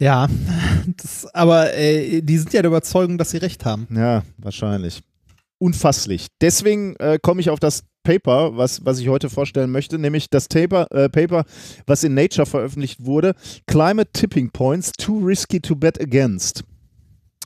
Ja, 0.00 0.28
das, 0.96 1.26
aber 1.34 1.74
äh, 1.74 2.22
die 2.22 2.38
sind 2.38 2.52
ja 2.52 2.62
der 2.62 2.70
Überzeugung, 2.70 3.18
dass 3.18 3.30
sie 3.30 3.38
recht 3.38 3.64
haben. 3.64 3.86
Ja, 3.94 4.22
wahrscheinlich. 4.38 5.02
Unfasslich. 5.58 6.28
Deswegen 6.40 6.94
äh, 6.96 7.18
komme 7.20 7.40
ich 7.40 7.50
auf 7.50 7.58
das 7.58 7.82
Paper, 8.04 8.56
was, 8.56 8.84
was 8.84 9.00
ich 9.00 9.08
heute 9.08 9.28
vorstellen 9.28 9.70
möchte, 9.72 9.98
nämlich 9.98 10.30
das 10.30 10.48
Taper, 10.48 10.86
äh, 10.92 11.08
Paper, 11.08 11.44
was 11.86 12.04
in 12.04 12.14
Nature 12.14 12.46
veröffentlicht 12.46 13.04
wurde: 13.04 13.34
Climate 13.66 14.10
Tipping 14.12 14.50
Points 14.50 14.92
Too 14.92 15.18
Risky 15.18 15.60
to 15.60 15.74
Bet 15.74 16.00
Against. 16.00 16.64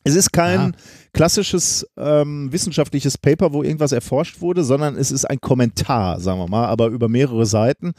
Es 0.04 0.16
ist 0.16 0.32
kein 0.32 0.58
Ah. 0.60 0.72
klassisches 1.12 1.86
ähm, 1.96 2.52
wissenschaftliches 2.52 3.18
Paper, 3.18 3.52
wo 3.52 3.62
irgendwas 3.62 3.92
erforscht 3.92 4.40
wurde, 4.40 4.64
sondern 4.64 4.96
es 4.96 5.12
ist 5.12 5.24
ein 5.24 5.40
Kommentar, 5.40 6.18
sagen 6.20 6.40
wir 6.40 6.48
mal, 6.48 6.66
aber 6.66 6.88
über 6.88 7.08
mehrere 7.08 7.46
Seiten 7.46 7.92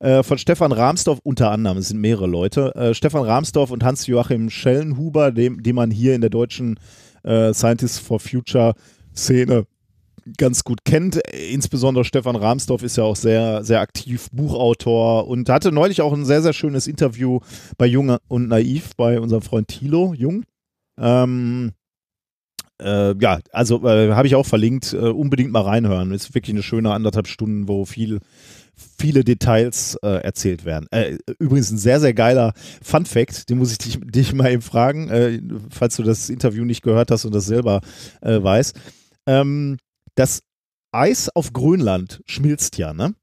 äh, 0.00 0.22
von 0.22 0.38
Stefan 0.38 0.72
Rahmsdorf 0.72 1.20
unter 1.22 1.50
anderem. 1.50 1.78
Es 1.78 1.88
sind 1.88 2.00
mehrere 2.00 2.26
Leute. 2.26 2.74
Äh, 2.74 2.94
Stefan 2.94 3.22
Rahmsdorf 3.22 3.70
und 3.70 3.84
Hans-Joachim 3.84 4.50
Schellenhuber, 4.50 5.30
dem, 5.30 5.62
die 5.62 5.72
man 5.72 5.90
hier 5.90 6.14
in 6.14 6.20
der 6.22 6.30
deutschen 6.30 6.78
äh, 7.22 7.54
Scientists 7.54 7.98
for 7.98 8.18
Future 8.18 8.74
Szene 9.14 9.66
ganz 10.38 10.64
gut 10.64 10.84
kennt. 10.84 11.16
Insbesondere 11.52 12.04
Stefan 12.04 12.34
Rahmsdorf 12.36 12.82
ist 12.82 12.96
ja 12.96 13.04
auch 13.04 13.16
sehr, 13.16 13.62
sehr 13.62 13.80
aktiv 13.80 14.28
Buchautor 14.32 15.28
und 15.28 15.48
hatte 15.50 15.70
neulich 15.70 16.00
auch 16.00 16.12
ein 16.14 16.24
sehr, 16.24 16.42
sehr 16.42 16.54
schönes 16.54 16.86
Interview 16.86 17.40
bei 17.76 17.86
Jung 17.86 18.16
und 18.28 18.48
Naiv 18.48 18.96
bei 18.96 19.20
unserem 19.20 19.42
Freund 19.42 19.68
Thilo 19.68 20.14
Jung. 20.16 20.44
Ähm, 20.98 21.72
äh, 22.80 23.14
ja, 23.18 23.38
also 23.52 23.86
äh, 23.86 24.12
habe 24.12 24.26
ich 24.26 24.34
auch 24.34 24.46
verlinkt. 24.46 24.92
Äh, 24.92 24.96
unbedingt 24.96 25.52
mal 25.52 25.62
reinhören. 25.62 26.12
Ist 26.12 26.34
wirklich 26.34 26.54
eine 26.54 26.62
schöne 26.62 26.92
anderthalb 26.92 27.28
Stunden, 27.28 27.68
wo 27.68 27.84
viel, 27.84 28.20
viele 28.74 29.24
Details 29.24 29.96
äh, 30.02 30.22
erzählt 30.22 30.64
werden. 30.64 30.86
Äh, 30.90 31.18
übrigens 31.38 31.70
ein 31.70 31.78
sehr, 31.78 32.00
sehr 32.00 32.14
geiler 32.14 32.52
Fun 32.82 33.06
Fact, 33.06 33.48
den 33.48 33.58
muss 33.58 33.72
ich 33.72 33.78
dich, 33.78 33.98
dich 34.04 34.32
mal 34.34 34.50
eben 34.50 34.62
fragen, 34.62 35.08
äh, 35.08 35.40
falls 35.70 35.96
du 35.96 36.02
das 36.02 36.28
Interview 36.30 36.64
nicht 36.64 36.82
gehört 36.82 37.10
hast 37.10 37.24
und 37.24 37.34
das 37.34 37.46
selber 37.46 37.80
weißt. 38.20 38.78
Ähm, 39.26 39.78
das 40.16 40.42
Eis 40.92 41.28
auf 41.34 41.52
Grönland 41.52 42.22
schmilzt 42.26 42.78
ja, 42.78 42.92
ne? 42.92 43.14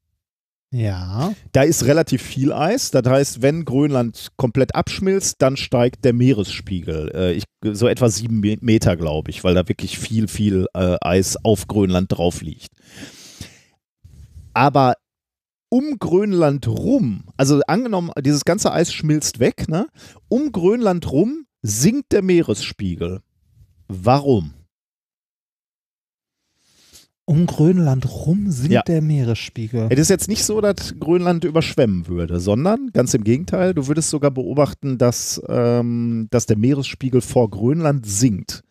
Ja. 0.72 1.34
Da 1.52 1.62
ist 1.62 1.84
relativ 1.84 2.22
viel 2.22 2.50
Eis. 2.52 2.90
Das 2.90 3.06
heißt, 3.06 3.42
wenn 3.42 3.66
Grönland 3.66 4.28
komplett 4.36 4.74
abschmilzt, 4.74 5.42
dann 5.42 5.58
steigt 5.58 6.04
der 6.04 6.14
Meeresspiegel. 6.14 7.12
Äh, 7.14 7.32
ich, 7.34 7.44
so 7.62 7.86
etwa 7.86 8.08
sieben 8.08 8.40
Meter, 8.40 8.96
glaube 8.96 9.30
ich, 9.30 9.44
weil 9.44 9.54
da 9.54 9.68
wirklich 9.68 9.98
viel, 9.98 10.28
viel 10.28 10.66
äh, 10.72 10.96
Eis 11.02 11.36
auf 11.44 11.66
Grönland 11.68 12.10
drauf 12.10 12.40
liegt. 12.40 12.68
Aber 14.54 14.94
um 15.68 15.98
Grönland 15.98 16.66
rum, 16.66 17.24
also 17.36 17.60
angenommen, 17.66 18.10
dieses 18.20 18.44
ganze 18.44 18.72
Eis 18.72 18.92
schmilzt 18.92 19.40
weg, 19.40 19.68
ne? 19.68 19.88
um 20.28 20.52
Grönland 20.52 21.10
rum 21.10 21.46
sinkt 21.60 22.12
der 22.12 22.22
Meeresspiegel. 22.22 23.20
Warum? 23.88 24.54
Um 27.24 27.46
Grönland 27.46 28.08
rum 28.10 28.50
sinkt 28.50 28.72
Ja. 28.72 28.82
der 28.82 29.00
Meeresspiegel. 29.00 29.86
Es 29.90 29.98
ist 30.00 30.10
jetzt 30.10 30.28
nicht 30.28 30.44
so, 30.44 30.60
dass 30.60 30.98
Grönland 30.98 31.44
überschwemmen 31.44 32.08
würde, 32.08 32.40
sondern 32.40 32.90
ganz 32.92 33.14
im 33.14 33.22
Gegenteil, 33.22 33.74
du 33.74 33.86
würdest 33.86 34.10
sogar 34.10 34.30
beobachten, 34.32 34.98
dass, 34.98 35.40
ähm, 35.48 36.26
dass 36.30 36.46
der 36.46 36.56
Meeresspiegel 36.58 37.20
vor 37.20 37.48
Grönland 37.48 38.06
sinkt, 38.06 38.64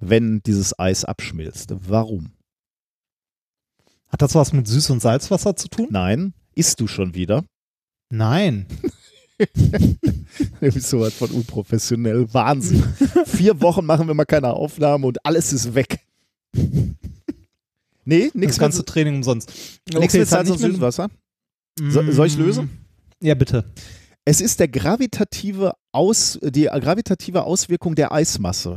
wenn 0.00 0.40
dieses 0.46 0.78
Eis 0.78 1.04
abschmilzt. 1.04 1.74
Warum? 1.86 2.32
Hat 4.08 4.22
das 4.22 4.34
was 4.34 4.54
mit 4.54 4.66
Süß- 4.66 4.90
und 4.90 5.02
Salzwasser 5.02 5.54
zu 5.54 5.68
tun? 5.68 5.88
Nein, 5.90 6.32
isst 6.54 6.80
du 6.80 6.86
schon 6.86 7.14
wieder? 7.14 7.44
Nein. 8.10 8.66
Du 10.60 10.72
bist 10.72 10.88
sowas 10.90 11.14
von 11.14 11.30
unprofessionell. 11.30 12.26
Wahnsinn. 12.34 12.82
Vier 13.24 13.60
Wochen 13.60 13.86
machen 13.86 14.08
wir 14.08 14.14
mal 14.14 14.24
keine 14.24 14.52
Aufnahme 14.52 15.06
und 15.06 15.24
alles 15.24 15.52
ist 15.52 15.74
weg. 15.76 16.00
Nee, 18.08 18.24
Das 18.26 18.34
nichts 18.34 18.58
ganze 18.58 18.78
mit, 18.78 18.86
Training 18.88 19.16
umsonst. 19.16 19.52
nix 19.92 20.14
mit 20.14 20.22
es 20.22 20.32
hat 20.32 20.46
Salz 20.46 20.50
und 20.50 20.62
mit- 20.62 20.72
Süßwasser. 20.72 21.08
So- 21.78 22.10
soll 22.12 22.26
ich 22.26 22.36
lösen? 22.38 22.70
Ja, 23.22 23.34
bitte. 23.34 23.64
Es 24.24 24.40
ist 24.40 24.60
der 24.60 24.68
gravitative 24.68 25.72
Aus, 25.92 26.38
die 26.42 26.64
gravitative 26.64 27.44
Auswirkung 27.44 27.94
der 27.94 28.12
Eismasse. 28.12 28.76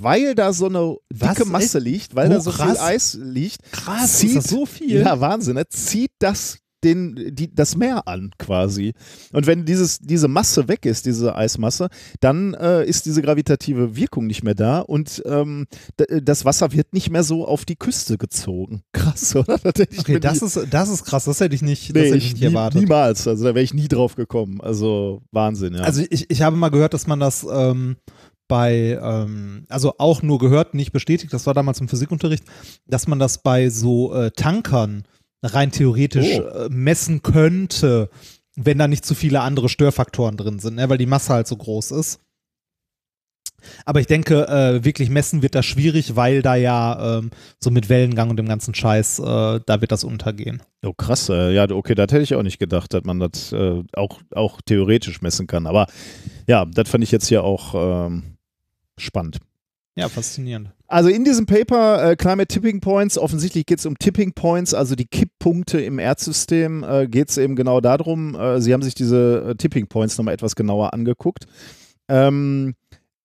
Weil 0.00 0.34
da 0.34 0.52
so 0.54 0.66
eine 0.66 0.96
Was? 1.12 1.34
dicke 1.36 1.48
Masse 1.48 1.78
liegt, 1.78 2.14
weil 2.14 2.28
Oh, 2.28 2.34
da 2.34 2.40
so 2.40 2.52
viel 2.52 2.64
krass. 2.64 2.80
Eis 2.80 3.18
liegt, 3.20 3.70
Krass, 3.72 4.18
Zieht- 4.18 4.30
ist 4.30 4.36
das 4.36 4.44
so 4.48 4.64
viel? 4.64 5.00
ja 5.02 5.20
Wahnsinn, 5.20 5.56
ne? 5.56 5.68
zieht 5.68 6.12
das 6.20 6.58
den, 6.84 7.34
die, 7.34 7.54
das 7.54 7.76
Meer 7.76 8.08
an 8.08 8.30
quasi. 8.38 8.94
Und 9.32 9.46
wenn 9.46 9.64
dieses, 9.64 9.98
diese 9.98 10.28
Masse 10.28 10.68
weg 10.68 10.86
ist, 10.86 11.06
diese 11.06 11.34
Eismasse, 11.34 11.88
dann 12.20 12.54
äh, 12.54 12.84
ist 12.84 13.06
diese 13.06 13.22
gravitative 13.22 13.96
Wirkung 13.96 14.26
nicht 14.26 14.42
mehr 14.42 14.54
da 14.54 14.80
und 14.80 15.22
ähm, 15.26 15.66
d- 15.98 16.20
das 16.22 16.44
Wasser 16.44 16.72
wird 16.72 16.92
nicht 16.92 17.10
mehr 17.10 17.22
so 17.22 17.46
auf 17.46 17.64
die 17.64 17.76
Küste 17.76 18.18
gezogen. 18.18 18.82
Krass, 18.92 19.34
oder? 19.36 19.58
Das 19.58 19.74
hätte 19.76 19.98
Okay, 19.98 20.20
das 20.20 20.40
nie- 20.40 20.46
ist, 20.46 20.66
das 20.70 20.88
ist 20.88 21.04
krass. 21.04 21.24
Das 21.24 21.40
hätte 21.40 21.54
ich 21.54 21.62
nicht, 21.62 21.88
das 21.90 21.94
nee, 21.94 22.06
hätte 22.08 22.16
ich 22.16 22.24
ich 22.26 22.32
nicht 22.34 22.40
nie, 22.42 22.46
erwartet. 22.48 22.80
niemals. 22.80 23.26
Also 23.28 23.44
da 23.44 23.54
wäre 23.54 23.62
ich 23.64 23.74
nie 23.74 23.88
drauf 23.88 24.14
gekommen. 24.14 24.60
Also 24.60 25.22
Wahnsinn, 25.32 25.74
ja. 25.74 25.80
Also 25.82 26.02
ich, 26.10 26.30
ich 26.30 26.42
habe 26.42 26.56
mal 26.56 26.70
gehört, 26.70 26.94
dass 26.94 27.06
man 27.06 27.20
das 27.20 27.46
ähm, 27.50 27.96
bei, 28.48 28.98
ähm, 29.02 29.64
also 29.68 29.94
auch 29.98 30.22
nur 30.22 30.38
gehört, 30.38 30.74
nicht 30.74 30.92
bestätigt, 30.92 31.32
das 31.32 31.46
war 31.46 31.54
damals 31.54 31.80
im 31.80 31.88
Physikunterricht, 31.88 32.42
dass 32.86 33.06
man 33.06 33.18
das 33.18 33.42
bei 33.42 33.70
so 33.70 34.12
äh, 34.14 34.30
Tankern 34.32 35.04
rein 35.42 35.70
theoretisch 35.72 36.38
Oh. 36.38 36.42
äh, 36.42 36.68
messen 36.70 37.22
könnte, 37.22 38.10
wenn 38.56 38.78
da 38.78 38.88
nicht 38.88 39.04
zu 39.04 39.14
viele 39.14 39.40
andere 39.40 39.68
Störfaktoren 39.68 40.36
drin 40.36 40.58
sind, 40.58 40.76
ne, 40.76 40.88
weil 40.88 40.98
die 40.98 41.06
Masse 41.06 41.32
halt 41.32 41.46
so 41.46 41.56
groß 41.56 41.92
ist. 41.92 42.20
Aber 43.84 44.00
ich 44.00 44.06
denke, 44.06 44.48
äh, 44.48 44.84
wirklich 44.84 45.10
messen 45.10 45.42
wird 45.42 45.54
das 45.54 45.66
schwierig, 45.66 46.16
weil 46.16 46.40
da 46.40 46.54
ja 46.54 47.18
ähm, 47.18 47.30
so 47.58 47.70
mit 47.70 47.90
Wellengang 47.90 48.30
und 48.30 48.38
dem 48.38 48.48
ganzen 48.48 48.74
Scheiß, 48.74 49.18
äh, 49.18 49.60
da 49.66 49.80
wird 49.82 49.92
das 49.92 50.02
untergehen. 50.02 50.62
Oh, 50.82 50.94
krass. 50.94 51.28
Äh, 51.28 51.52
ja, 51.52 51.68
okay, 51.70 51.94
das 51.94 52.10
hätte 52.10 52.22
ich 52.22 52.34
auch 52.34 52.42
nicht 52.42 52.58
gedacht, 52.58 52.94
dass 52.94 53.04
man 53.04 53.20
das 53.20 53.52
äh, 53.52 53.82
auch, 53.92 54.18
auch 54.34 54.62
theoretisch 54.62 55.20
messen 55.20 55.46
kann. 55.46 55.66
Aber 55.66 55.86
ja, 56.46 56.64
das 56.64 56.88
fand 56.88 57.04
ich 57.04 57.10
jetzt 57.10 57.28
hier 57.28 57.44
auch 57.44 57.74
ähm, 58.06 58.36
spannend. 58.96 59.38
Ja, 59.94 60.08
faszinierend. 60.08 60.70
Also 60.90 61.08
in 61.08 61.22
diesem 61.22 61.46
Paper 61.46 62.10
äh, 62.10 62.16
Climate 62.16 62.48
Tipping 62.48 62.80
Points, 62.80 63.16
offensichtlich 63.16 63.64
geht 63.64 63.78
es 63.78 63.86
um 63.86 63.96
Tipping 63.96 64.32
Points, 64.32 64.74
also 64.74 64.96
die 64.96 65.06
Kipppunkte 65.06 65.80
im 65.80 66.00
Erdsystem, 66.00 66.82
äh, 66.82 67.06
geht 67.06 67.30
es 67.30 67.38
eben 67.38 67.54
genau 67.54 67.80
darum. 67.80 68.34
Äh, 68.34 68.60
Sie 68.60 68.72
haben 68.72 68.82
sich 68.82 68.96
diese 68.96 69.50
äh, 69.50 69.54
Tipping 69.54 69.86
Points 69.86 70.18
nochmal 70.18 70.34
etwas 70.34 70.56
genauer 70.56 70.92
angeguckt. 70.92 71.46
Ähm, 72.08 72.74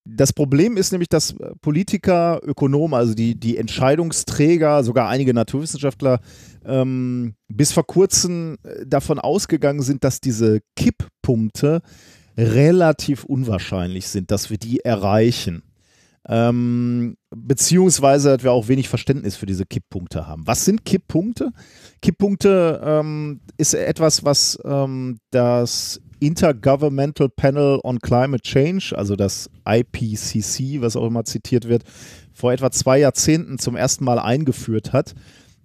das 0.07 0.31
Problem 0.31 0.77
ist 0.77 0.91
nämlich, 0.91 1.09
dass 1.09 1.31
äh, 1.31 1.55
Politiker, 1.59 2.39
Ökonomen, 2.43 2.93
also 2.93 3.15
die, 3.15 3.33
die 3.33 3.57
Entscheidungsträger, 3.57 4.83
sogar 4.83 5.09
einige 5.09 5.33
Naturwissenschaftler 5.33 6.19
ähm, 6.65 7.33
bis 7.47 7.71
vor 7.71 7.87
kurzem 7.87 8.57
äh, 8.61 8.85
davon 8.85 9.17
ausgegangen 9.17 9.81
sind, 9.81 10.03
dass 10.03 10.21
diese 10.21 10.59
Kipppunkte 10.75 11.81
relativ 12.37 13.23
unwahrscheinlich 13.23 14.07
sind, 14.07 14.29
dass 14.29 14.51
wir 14.51 14.59
die 14.59 14.81
erreichen. 14.81 15.63
Ähm, 16.27 17.17
beziehungsweise, 17.29 18.35
dass 18.35 18.43
wir 18.43 18.51
auch 18.51 18.67
wenig 18.67 18.89
Verständnis 18.89 19.35
für 19.35 19.45
diese 19.45 19.65
Kipppunkte 19.65 20.27
haben. 20.27 20.47
Was 20.47 20.65
sind 20.65 20.83
Kipppunkte? 20.83 21.51
Kipppunkte 22.01 22.81
ähm, 22.83 23.41
ist 23.57 23.75
etwas, 23.75 24.23
was 24.23 24.57
ähm, 24.65 25.19
das 25.29 26.01
Intergovernmental 26.19 27.29
Panel 27.29 27.79
on 27.83 27.99
Climate 27.99 28.41
Change, 28.41 28.95
also 28.97 29.15
das 29.15 29.49
IPCC, 29.67 30.81
was 30.81 30.95
auch 30.95 31.05
immer 31.05 31.25
zitiert 31.25 31.67
wird, 31.67 31.83
vor 32.33 32.51
etwa 32.51 32.71
zwei 32.71 32.99
Jahrzehnten 32.99 33.59
zum 33.59 33.75
ersten 33.75 34.03
Mal 34.03 34.17
eingeführt 34.17 34.93
hat. 34.93 35.13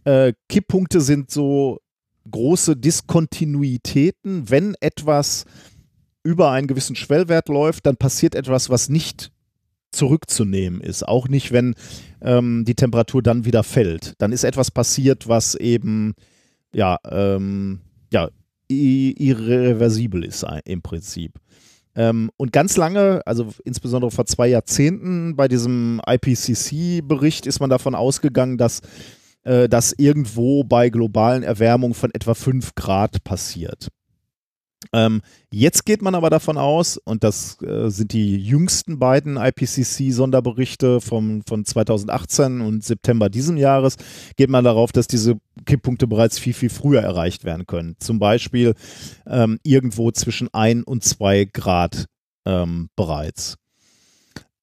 Äh, 0.05 0.35
Kipppunkte 0.49 1.01
sind 1.01 1.31
so 1.31 1.79
große 2.31 2.77
Diskontinuitäten. 2.77 4.51
Wenn 4.51 4.75
etwas 4.81 5.47
über 6.23 6.51
einen 6.51 6.67
gewissen 6.67 6.97
Schwellwert 6.97 7.49
läuft, 7.49 7.87
dann 7.87 7.97
passiert 7.97 8.35
etwas, 8.35 8.69
was 8.69 8.89
nicht 8.89 9.33
zurückzunehmen 9.91 10.81
ist. 10.81 11.07
Auch 11.07 11.29
nicht, 11.29 11.53
wenn 11.53 11.75
ähm, 12.21 12.65
die 12.67 12.75
Temperatur 12.75 13.23
dann 13.23 13.45
wieder 13.45 13.63
fällt. 13.63 14.15
Dann 14.19 14.33
ist 14.33 14.45
etwas 14.45 14.71
passiert, 14.71 15.29
was 15.29 15.55
eben 15.55 16.15
ja, 16.73 16.99
ähm, 17.05 17.81
ja 18.13 18.29
irreversibel 18.69 20.25
ist 20.25 20.47
im 20.65 20.83
Prinzip. 20.83 21.33
Ähm, 21.97 22.31
und 22.37 22.53
ganz 22.53 22.77
lange, 22.77 23.21
also 23.27 23.49
insbesondere 23.65 24.11
vor 24.11 24.27
zwei 24.27 24.47
Jahrzehnten, 24.47 25.35
bei 25.35 25.49
diesem 25.49 26.01
IPCC-Bericht 26.07 27.47
ist 27.47 27.61
man 27.61 27.71
davon 27.71 27.97
ausgegangen, 27.97 28.59
dass 28.59 28.81
äh, 29.43 29.69
das 29.69 29.93
irgendwo 29.99 30.63
bei 30.63 30.89
globalen 30.89 31.43
Erwärmungen 31.43 31.95
von 31.95 32.11
etwa 32.15 32.35
5 32.35 32.75
Grad 32.77 33.25
passiert. 33.25 33.89
Ähm, 34.93 35.21
jetzt 35.51 35.85
geht 35.85 36.03
man 36.03 36.15
aber 36.15 36.31
davon 36.31 36.57
aus, 36.57 36.97
und 36.97 37.23
das 37.23 37.61
äh, 37.63 37.91
sind 37.91 38.13
die 38.13 38.39
jüngsten 38.39 38.99
beiden 38.99 39.37
IPCC-Sonderberichte 39.37 41.01
von 41.01 41.45
2018 41.45 42.61
und 42.61 42.83
September 42.83 43.29
diesen 43.29 43.57
Jahres, 43.57 43.97
geht 44.37 44.51
man 44.51 44.65
darauf, 44.65 44.91
dass 44.93 45.07
diese 45.07 45.37
Kipppunkte 45.67 46.07
bereits 46.07 46.39
viel, 46.39 46.55
viel 46.55 46.71
früher 46.71 47.03
erreicht 47.03 47.45
werden 47.45 47.67
können. 47.67 47.97
Zum 47.99 48.19
Beispiel 48.19 48.75
ähm, 49.27 49.59
irgendwo 49.63 50.11
zwischen 50.13 50.53
1 50.53 50.85
und 50.85 51.05
2 51.05 51.45
Grad 51.53 52.07
ähm, 52.47 52.89
bereits. 52.97 53.57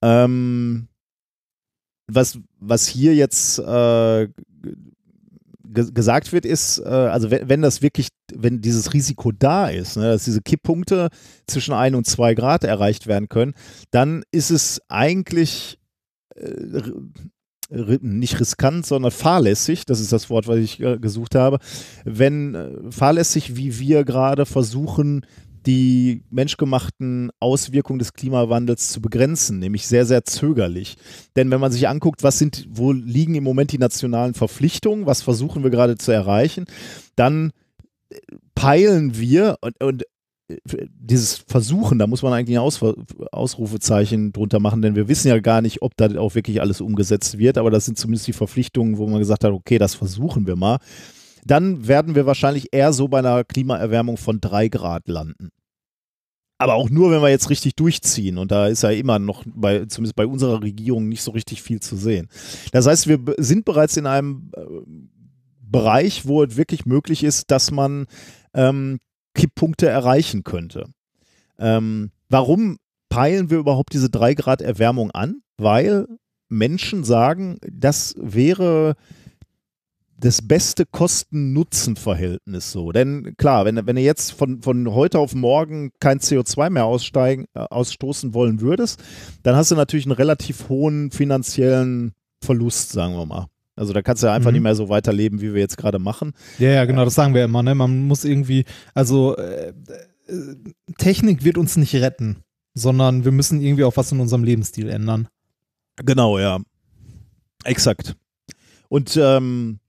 Ähm, 0.01 0.87
was, 2.07 2.39
was 2.59 2.87
hier 2.87 3.15
jetzt 3.15 3.59
äh, 3.59 4.27
ge 5.69 5.91
gesagt 5.91 6.33
wird, 6.33 6.45
ist, 6.45 6.79
äh, 6.79 6.87
also 6.87 7.31
wenn, 7.31 7.49
wenn 7.49 7.61
das 7.61 7.81
wirklich, 7.81 8.09
wenn 8.33 8.61
dieses 8.61 8.93
Risiko 8.93 9.31
da 9.31 9.67
ist, 9.69 9.97
ne, 9.97 10.11
dass 10.11 10.25
diese 10.25 10.41
Kipppunkte 10.41 11.09
zwischen 11.47 11.73
1 11.73 11.95
und 11.95 12.05
2 12.05 12.33
Grad 12.35 12.63
erreicht 12.63 13.07
werden 13.07 13.29
können, 13.29 13.53
dann 13.91 14.23
ist 14.31 14.51
es 14.51 14.81
eigentlich 14.87 15.79
äh, 16.35 16.81
nicht 17.69 18.39
riskant, 18.39 18.85
sondern 18.85 19.11
fahrlässig, 19.11 19.85
das 19.85 19.99
ist 19.99 20.13
das 20.13 20.29
Wort, 20.29 20.47
was 20.47 20.57
ich 20.57 20.79
äh, 20.79 20.97
gesucht 20.97 21.35
habe, 21.35 21.59
wenn 22.05 22.55
äh, 22.55 22.91
fahrlässig, 22.91 23.57
wie 23.57 23.79
wir 23.79 24.05
gerade 24.05 24.45
versuchen, 24.45 25.25
die 25.67 26.23
menschgemachten 26.29 27.29
Auswirkungen 27.41 27.99
des 27.99 28.13
Klimawandels 28.13 28.89
zu 28.89 29.01
begrenzen, 29.01 29.59
nämlich 29.59 29.85
sehr, 29.85 30.05
sehr 30.05 30.23
zögerlich. 30.23 30.95
Denn 31.35 31.51
wenn 31.51 31.59
man 31.59 31.73
sich 31.73 31.89
anguckt, 31.89 32.23
was 32.23 32.39
sind, 32.39 32.67
wo 32.71 32.93
liegen 32.93 33.35
im 33.35 33.43
Moment 33.43 33.73
die 33.73 33.77
nationalen 33.77 34.33
Verpflichtungen, 34.33 35.05
was 35.05 35.21
versuchen 35.21 35.63
wir 35.63 35.69
gerade 35.69 35.97
zu 35.97 36.11
erreichen, 36.11 36.65
dann 37.17 37.51
äh, 38.09 38.15
peilen 38.55 39.19
wir 39.19 39.57
und, 39.59 39.83
und 39.83 40.03
äh, 40.47 40.87
dieses 40.89 41.43
Versuchen, 41.47 41.99
da 41.99 42.07
muss 42.07 42.23
man 42.23 42.31
eigentlich 42.31 42.57
ein 42.57 42.63
Aus, 42.63 42.79
Ausrufezeichen 43.33 44.31
drunter 44.31 44.61
machen, 44.61 44.81
denn 44.81 44.95
wir 44.95 45.09
wissen 45.09 45.27
ja 45.27 45.37
gar 45.39 45.61
nicht, 45.61 45.81
ob 45.81 45.97
da 45.97 46.17
auch 46.17 46.33
wirklich 46.33 46.61
alles 46.61 46.79
umgesetzt 46.79 47.37
wird, 47.37 47.57
aber 47.57 47.71
das 47.71 47.85
sind 47.85 47.97
zumindest 47.97 48.27
die 48.27 48.33
Verpflichtungen, 48.33 48.97
wo 48.97 49.05
man 49.05 49.19
gesagt 49.19 49.43
hat, 49.43 49.51
okay, 49.51 49.77
das 49.77 49.95
versuchen 49.95 50.47
wir 50.47 50.55
mal. 50.55 50.77
Dann 51.47 51.87
werden 51.87 52.15
wir 52.15 52.25
wahrscheinlich 52.25 52.73
eher 52.73 52.93
so 52.93 53.07
bei 53.07 53.19
einer 53.19 53.43
Klimaerwärmung 53.43 54.17
von 54.17 54.41
drei 54.41 54.67
Grad 54.67 55.07
landen. 55.07 55.49
Aber 56.59 56.73
auch 56.73 56.89
nur, 56.89 57.11
wenn 57.11 57.21
wir 57.21 57.29
jetzt 57.29 57.49
richtig 57.49 57.75
durchziehen. 57.75 58.37
Und 58.37 58.51
da 58.51 58.67
ist 58.67 58.83
ja 58.83 58.89
immer 58.89 59.19
noch, 59.19 59.43
bei, 59.45 59.85
zumindest 59.85 60.15
bei 60.15 60.25
unserer 60.25 60.61
Regierung, 60.61 61.07
nicht 61.07 61.21
so 61.21 61.31
richtig 61.31 61.61
viel 61.61 61.79
zu 61.79 61.95
sehen. 61.95 62.29
Das 62.71 62.87
heißt, 62.87 63.07
wir 63.07 63.19
sind 63.37 63.63
bereits 63.63 63.95
in 63.95 64.07
einem 64.07 64.51
äh, 64.55 64.61
Bereich, 65.61 66.25
wo 66.25 66.43
es 66.43 66.57
wirklich 66.57 66.85
möglich 66.85 67.23
ist, 67.23 67.51
dass 67.51 67.71
man 67.71 68.07
ähm, 68.53 68.99
Kipppunkte 69.35 69.87
erreichen 69.87 70.43
könnte. 70.43 70.85
Ähm, 71.59 72.11
warum 72.29 72.77
peilen 73.09 73.49
wir 73.49 73.59
überhaupt 73.59 73.93
diese 73.93 74.09
drei 74.09 74.33
Grad 74.33 74.61
Erwärmung 74.61 75.11
an? 75.11 75.41
Weil 75.57 76.07
Menschen 76.49 77.03
sagen, 77.03 77.59
das 77.69 78.15
wäre 78.17 78.95
das 80.19 80.41
beste 80.41 80.85
Kosten-Nutzen-Verhältnis 80.85 82.71
so. 82.71 82.91
Denn 82.91 83.35
klar, 83.37 83.65
wenn, 83.65 83.85
wenn 83.85 83.95
du 83.95 84.01
jetzt 84.01 84.31
von, 84.31 84.61
von 84.61 84.93
heute 84.93 85.19
auf 85.19 85.35
morgen 85.35 85.91
kein 85.99 86.19
CO2 86.19 86.69
mehr 86.69 86.85
aussteigen, 86.85 87.45
äh, 87.53 87.59
ausstoßen 87.59 88.33
wollen 88.33 88.61
würdest, 88.61 89.03
dann 89.43 89.55
hast 89.55 89.71
du 89.71 89.75
natürlich 89.75 90.05
einen 90.05 90.13
relativ 90.13 90.69
hohen 90.69 91.11
finanziellen 91.11 92.13
Verlust, 92.43 92.91
sagen 92.91 93.15
wir 93.15 93.25
mal. 93.25 93.47
Also 93.75 93.93
da 93.93 94.01
kannst 94.01 94.23
du 94.23 94.27
ja 94.27 94.33
einfach 94.33 94.49
mhm. 94.49 94.55
nicht 94.55 94.63
mehr 94.63 94.75
so 94.75 94.89
weiterleben, 94.89 95.39
wie 95.39 95.53
wir 95.53 95.61
jetzt 95.61 95.77
gerade 95.77 95.99
machen. 95.99 96.33
Ja, 96.57 96.71
ja, 96.71 96.85
genau, 96.85 97.05
das 97.05 97.13
sagen 97.13 97.35
wir 97.35 97.43
immer. 97.43 97.61
Ne? 97.61 97.75
Man 97.75 98.07
muss 98.07 98.25
irgendwie, 98.25 98.65
also 98.95 99.37
äh, 99.37 99.69
äh, 100.27 100.55
Technik 100.97 101.43
wird 101.43 101.59
uns 101.59 101.77
nicht 101.77 101.93
retten, 101.93 102.37
sondern 102.73 103.23
wir 103.23 103.31
müssen 103.31 103.61
irgendwie 103.61 103.83
auch 103.83 103.97
was 103.97 104.11
in 104.11 104.19
unserem 104.19 104.43
Lebensstil 104.43 104.89
ändern. 104.89 105.27
Genau, 105.97 106.39
ja. 106.39 106.59
Exakt. 107.63 108.15
Und 108.89 109.17
ähm, 109.21 109.79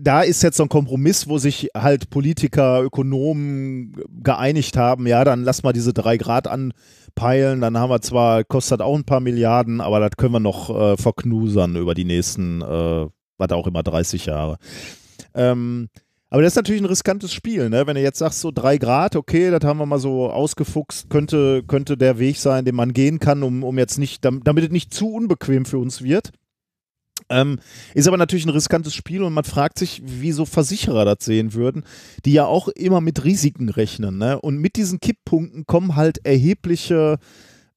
da 0.00 0.22
ist 0.22 0.42
jetzt 0.42 0.56
so 0.56 0.62
ein 0.62 0.68
Kompromiss, 0.68 1.28
wo 1.28 1.38
sich 1.38 1.70
halt 1.76 2.10
Politiker, 2.10 2.82
Ökonomen 2.82 3.94
geeinigt 4.22 4.76
haben, 4.76 5.06
ja, 5.06 5.24
dann 5.24 5.42
lass 5.42 5.62
mal 5.62 5.72
diese 5.72 5.92
drei 5.92 6.16
Grad 6.16 6.46
anpeilen, 6.46 7.60
dann 7.60 7.76
haben 7.76 7.90
wir 7.90 8.00
zwar, 8.00 8.44
kostet 8.44 8.80
auch 8.80 8.96
ein 8.96 9.04
paar 9.04 9.20
Milliarden, 9.20 9.80
aber 9.80 10.00
das 10.00 10.10
können 10.16 10.34
wir 10.34 10.40
noch 10.40 10.70
äh, 10.70 10.96
verknusern 10.96 11.76
über 11.76 11.94
die 11.94 12.04
nächsten, 12.04 12.62
äh, 12.62 13.06
was 13.36 13.50
auch 13.50 13.66
immer, 13.66 13.82
30 13.82 14.26
Jahre. 14.26 14.58
Ähm, 15.34 15.88
aber 16.30 16.42
das 16.42 16.52
ist 16.52 16.56
natürlich 16.56 16.82
ein 16.82 16.86
riskantes 16.86 17.32
Spiel, 17.32 17.70
ne? 17.70 17.86
Wenn 17.86 17.94
du 17.94 18.02
jetzt 18.02 18.18
sagst, 18.18 18.40
so 18.40 18.50
drei 18.50 18.76
Grad, 18.76 19.16
okay, 19.16 19.50
das 19.50 19.64
haben 19.64 19.78
wir 19.78 19.86
mal 19.86 19.98
so 19.98 20.30
ausgefuchst, 20.30 21.08
könnte, 21.08 21.62
könnte 21.66 21.96
der 21.96 22.18
Weg 22.18 22.36
sein, 22.36 22.66
den 22.66 22.74
man 22.74 22.92
gehen 22.92 23.18
kann, 23.18 23.42
um, 23.42 23.64
um 23.64 23.78
jetzt 23.78 23.98
nicht, 23.98 24.24
damit 24.24 24.64
es 24.64 24.70
nicht 24.70 24.92
zu 24.92 25.10
unbequem 25.10 25.64
für 25.64 25.78
uns 25.78 26.02
wird. 26.02 26.32
Ähm, 27.30 27.58
ist 27.94 28.08
aber 28.08 28.16
natürlich 28.16 28.46
ein 28.46 28.50
riskantes 28.50 28.94
Spiel 28.94 29.22
und 29.22 29.32
man 29.32 29.44
fragt 29.44 29.78
sich, 29.78 30.02
wieso 30.04 30.44
Versicherer 30.44 31.04
das 31.04 31.24
sehen 31.24 31.54
würden, 31.54 31.84
die 32.24 32.32
ja 32.32 32.46
auch 32.46 32.68
immer 32.68 33.00
mit 33.00 33.24
Risiken 33.24 33.68
rechnen. 33.68 34.18
Ne? 34.18 34.40
Und 34.40 34.58
mit 34.58 34.76
diesen 34.76 35.00
Kipppunkten 35.00 35.66
kommen 35.66 35.96
halt 35.96 36.24
erhebliche 36.24 37.18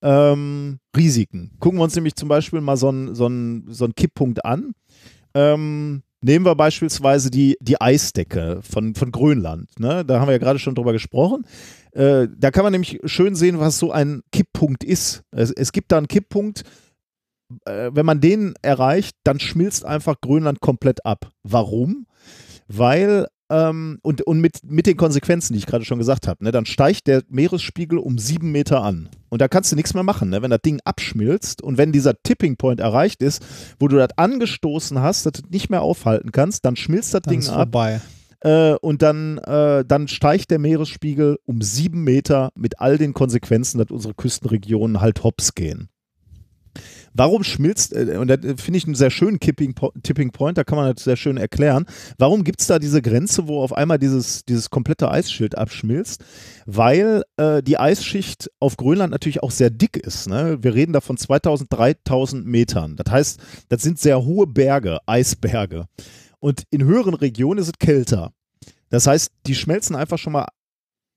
ähm, 0.01 0.79
Risiken. 0.95 1.51
Gucken 1.59 1.79
wir 1.79 1.83
uns 1.83 1.95
nämlich 1.95 2.15
zum 2.15 2.29
Beispiel 2.29 2.61
mal 2.61 2.77
so 2.77 2.89
einen 2.89 3.15
so 3.15 3.29
so 3.67 3.87
Kipppunkt 3.89 4.45
an. 4.45 4.73
Ähm, 5.33 6.03
nehmen 6.21 6.45
wir 6.45 6.55
beispielsweise 6.55 7.29
die, 7.29 7.57
die 7.61 7.79
Eisdecke 7.79 8.59
von, 8.61 8.95
von 8.95 9.11
Grönland. 9.11 9.67
Ne? 9.79 10.05
Da 10.05 10.19
haben 10.19 10.27
wir 10.27 10.33
ja 10.33 10.37
gerade 10.37 10.59
schon 10.59 10.75
drüber 10.75 10.93
gesprochen. 10.93 11.45
Äh, 11.91 12.27
da 12.37 12.51
kann 12.51 12.63
man 12.63 12.71
nämlich 12.71 12.99
schön 13.05 13.35
sehen, 13.35 13.59
was 13.59 13.79
so 13.79 13.91
ein 13.91 14.21
Kipppunkt 14.31 14.83
ist. 14.83 15.23
Es, 15.31 15.51
es 15.51 15.71
gibt 15.71 15.91
da 15.91 15.97
einen 15.97 16.07
Kipppunkt, 16.07 16.63
wenn 17.65 18.05
man 18.05 18.21
den 18.21 18.53
erreicht, 18.61 19.15
dann 19.23 19.39
schmilzt 19.39 19.85
einfach 19.85 20.21
Grönland 20.21 20.61
komplett 20.61 21.05
ab. 21.05 21.29
Warum? 21.43 22.05
Weil 22.67 23.27
ähm, 23.51 23.99
und, 24.01 24.21
und 24.21 24.39
mit, 24.39 24.59
mit 24.63 24.87
den 24.87 24.95
Konsequenzen, 24.95 25.53
die 25.53 25.59
ich 25.59 25.65
gerade 25.65 25.83
schon 25.83 25.99
gesagt 25.99 26.25
habe, 26.27 26.41
ne, 26.43 26.51
dann 26.51 26.65
steigt 26.65 27.07
der 27.07 27.21
Meeresspiegel 27.27 27.99
um 27.99 28.17
sieben 28.17 28.51
Meter 28.51 28.81
an. 28.81 29.09
Und 29.29 29.41
da 29.41 29.49
kannst 29.49 29.71
du 29.71 29.75
nichts 29.75 29.93
mehr 29.93 30.03
machen, 30.03 30.29
ne? 30.29 30.41
wenn 30.41 30.51
das 30.51 30.61
Ding 30.61 30.79
abschmilzt 30.85 31.61
und 31.61 31.77
wenn 31.77 31.91
dieser 31.91 32.13
Tipping 32.23 32.55
Point 32.55 32.79
erreicht 32.79 33.21
ist, 33.21 33.45
wo 33.77 33.89
du 33.89 33.97
das 33.97 34.09
angestoßen 34.15 35.01
hast, 35.01 35.25
dass 35.25 35.33
du 35.33 35.41
nicht 35.49 35.69
mehr 35.69 35.81
aufhalten 35.81 36.31
kannst, 36.31 36.63
dann 36.63 36.77
schmilzt 36.77 37.13
das 37.13 37.23
dann 37.23 37.33
Ding 37.33 37.47
ab. 37.49 37.55
Vorbei. 37.55 38.01
Äh, 38.39 38.75
und 38.75 39.01
dann, 39.01 39.37
äh, 39.39 39.83
dann 39.85 40.07
steigt 40.07 40.49
der 40.49 40.59
Meeresspiegel 40.59 41.37
um 41.45 41.61
sieben 41.61 42.03
Meter 42.05 42.51
mit 42.55 42.79
all 42.79 42.97
den 42.97 43.13
Konsequenzen, 43.13 43.79
dass 43.79 43.91
unsere 43.91 44.13
Küstenregionen 44.13 45.01
halt 45.01 45.23
hops 45.23 45.55
gehen. 45.55 45.89
Warum 47.13 47.43
schmilzt, 47.43 47.93
äh, 47.93 48.17
und 48.17 48.27
das 48.27 48.39
finde 48.61 48.77
ich 48.77 48.85
einen 48.85 48.95
sehr 48.95 49.09
schönen 49.09 49.39
Kipping, 49.39 49.75
Tipping 50.03 50.31
Point, 50.31 50.57
da 50.57 50.63
kann 50.63 50.77
man 50.77 50.93
das 50.93 51.03
sehr 51.03 51.17
schön 51.17 51.37
erklären, 51.37 51.85
warum 52.17 52.43
gibt 52.43 52.61
es 52.61 52.67
da 52.67 52.79
diese 52.79 53.01
Grenze, 53.01 53.47
wo 53.47 53.61
auf 53.61 53.73
einmal 53.73 53.99
dieses, 53.99 54.45
dieses 54.45 54.69
komplette 54.69 55.11
Eisschild 55.11 55.57
abschmilzt? 55.57 56.23
Weil 56.65 57.23
äh, 57.37 57.61
die 57.61 57.77
Eisschicht 57.77 58.49
auf 58.59 58.77
Grönland 58.77 59.11
natürlich 59.11 59.43
auch 59.43 59.51
sehr 59.51 59.69
dick 59.69 59.97
ist. 59.97 60.27
Ne? 60.27 60.57
Wir 60.61 60.73
reden 60.73 60.93
da 60.93 61.01
von 61.01 61.17
2000, 61.17 61.71
3000 61.71 62.45
Metern. 62.45 62.95
Das 62.95 63.11
heißt, 63.11 63.39
das 63.69 63.81
sind 63.81 63.99
sehr 63.99 64.23
hohe 64.23 64.47
Berge, 64.47 64.99
Eisberge. 65.05 65.85
Und 66.39 66.63
in 66.71 66.83
höheren 66.83 67.13
Regionen 67.13 67.59
ist 67.59 67.67
es 67.67 67.79
kälter. 67.79 68.31
Das 68.89 69.07
heißt, 69.07 69.31
die 69.47 69.55
schmelzen 69.55 69.95
einfach 69.95 70.17
schon 70.17 70.33
mal 70.33 70.47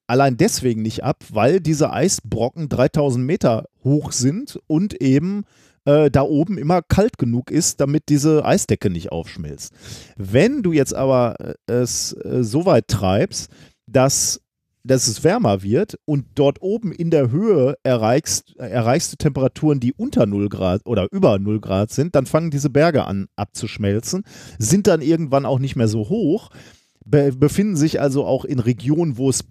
allein 0.06 0.36
deswegen 0.36 0.82
nicht 0.82 1.02
ab, 1.02 1.24
weil 1.31 1.60
diese 1.60 1.92
Eisbrocken 1.92 2.68
3000 2.68 3.24
Meter 3.24 3.64
hoch 3.82 4.12
sind 4.12 4.58
und 4.66 5.00
eben 5.00 5.44
äh, 5.84 6.10
da 6.10 6.22
oben 6.22 6.58
immer 6.58 6.82
kalt 6.82 7.18
genug 7.18 7.50
ist, 7.50 7.80
damit 7.80 8.04
diese 8.08 8.44
Eisdecke 8.44 8.90
nicht 8.90 9.12
aufschmilzt. 9.12 9.72
Wenn 10.16 10.62
du 10.62 10.72
jetzt 10.72 10.94
aber 10.94 11.56
äh, 11.66 11.72
es 11.72 12.12
äh, 12.12 12.42
so 12.42 12.66
weit 12.66 12.88
treibst, 12.88 13.50
dass 13.86 14.40
dass 14.86 15.08
es 15.08 15.24
wärmer 15.24 15.62
wird 15.62 15.98
und 16.04 16.26
dort 16.34 16.60
oben 16.60 16.92
in 16.92 17.10
der 17.10 17.30
Höhe 17.30 17.74
erreichst, 17.82 18.54
erreichst 18.56 19.12
du 19.12 19.16
Temperaturen, 19.16 19.80
die 19.80 19.94
unter 19.94 20.26
0 20.26 20.50
Grad 20.50 20.82
oder 20.84 21.08
über 21.10 21.38
0 21.38 21.60
Grad 21.60 21.90
sind, 21.90 22.14
dann 22.14 22.26
fangen 22.26 22.50
diese 22.50 22.68
Berge 22.68 23.06
an 23.06 23.26
abzuschmelzen, 23.34 24.24
sind 24.58 24.86
dann 24.86 25.00
irgendwann 25.00 25.46
auch 25.46 25.58
nicht 25.58 25.74
mehr 25.74 25.88
so 25.88 26.10
hoch, 26.10 26.50
be 27.04 27.32
befinden 27.32 27.76
sich 27.76 27.98
also 27.98 28.26
auch 28.26 28.44
in 28.44 28.58
Regionen, 28.58 29.16
wo 29.16 29.30
es 29.30 29.44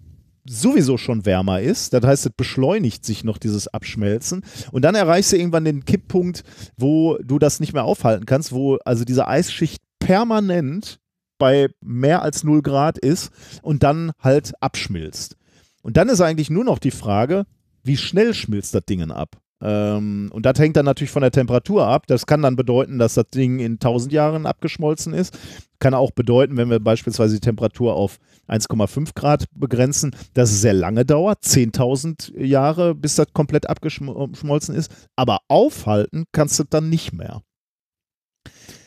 sowieso 0.46 0.98
schon 0.98 1.26
wärmer 1.26 1.60
ist. 1.60 1.92
Das 1.92 2.04
heißt, 2.04 2.26
es 2.26 2.32
beschleunigt 2.36 3.04
sich 3.04 3.24
noch 3.24 3.38
dieses 3.38 3.68
Abschmelzen. 3.68 4.42
Und 4.72 4.82
dann 4.82 4.94
erreichst 4.94 5.32
du 5.32 5.36
irgendwann 5.36 5.64
den 5.64 5.84
Kipppunkt, 5.84 6.44
wo 6.76 7.16
du 7.22 7.38
das 7.38 7.60
nicht 7.60 7.72
mehr 7.72 7.84
aufhalten 7.84 8.26
kannst, 8.26 8.52
wo 8.52 8.76
also 8.84 9.04
diese 9.04 9.28
Eisschicht 9.28 9.82
permanent 9.98 11.00
bei 11.38 11.68
mehr 11.80 12.22
als 12.22 12.44
0 12.44 12.62
Grad 12.62 12.98
ist 12.98 13.30
und 13.62 13.82
dann 13.82 14.12
halt 14.20 14.52
abschmilzt. 14.60 15.36
Und 15.82 15.96
dann 15.96 16.08
ist 16.08 16.20
eigentlich 16.20 16.50
nur 16.50 16.64
noch 16.64 16.78
die 16.78 16.90
Frage, 16.90 17.44
wie 17.82 17.96
schnell 17.96 18.34
schmilzt 18.34 18.74
das 18.74 18.84
Ding 18.86 19.10
ab? 19.10 19.36
Ähm, 19.64 20.30
und 20.32 20.44
das 20.44 20.58
hängt 20.58 20.76
dann 20.76 20.84
natürlich 20.84 21.10
von 21.10 21.22
der 21.22 21.30
Temperatur 21.30 21.86
ab. 21.86 22.06
Das 22.06 22.26
kann 22.26 22.42
dann 22.42 22.54
bedeuten, 22.54 22.98
dass 22.98 23.14
das 23.14 23.28
Ding 23.30 23.60
in 23.60 23.74
1000 23.74 24.12
Jahren 24.12 24.44
abgeschmolzen 24.44 25.14
ist. 25.14 25.38
Kann 25.78 25.94
auch 25.94 26.10
bedeuten, 26.10 26.58
wenn 26.58 26.68
wir 26.68 26.80
beispielsweise 26.80 27.34
die 27.34 27.40
Temperatur 27.40 27.96
auf 27.96 28.18
1,5 28.46 29.14
Grad 29.14 29.46
begrenzen, 29.54 30.14
dass 30.34 30.50
es 30.50 30.60
sehr 30.60 30.74
lange 30.74 31.06
dauert, 31.06 31.42
10.000 31.42 32.38
Jahre, 32.38 32.94
bis 32.94 33.14
das 33.14 33.28
komplett 33.32 33.68
abgeschmolzen 33.68 34.74
ist. 34.74 34.92
Aber 35.16 35.38
aufhalten 35.48 36.24
kannst 36.32 36.58
du 36.58 36.64
dann 36.68 36.90
nicht 36.90 37.14
mehr. 37.14 37.40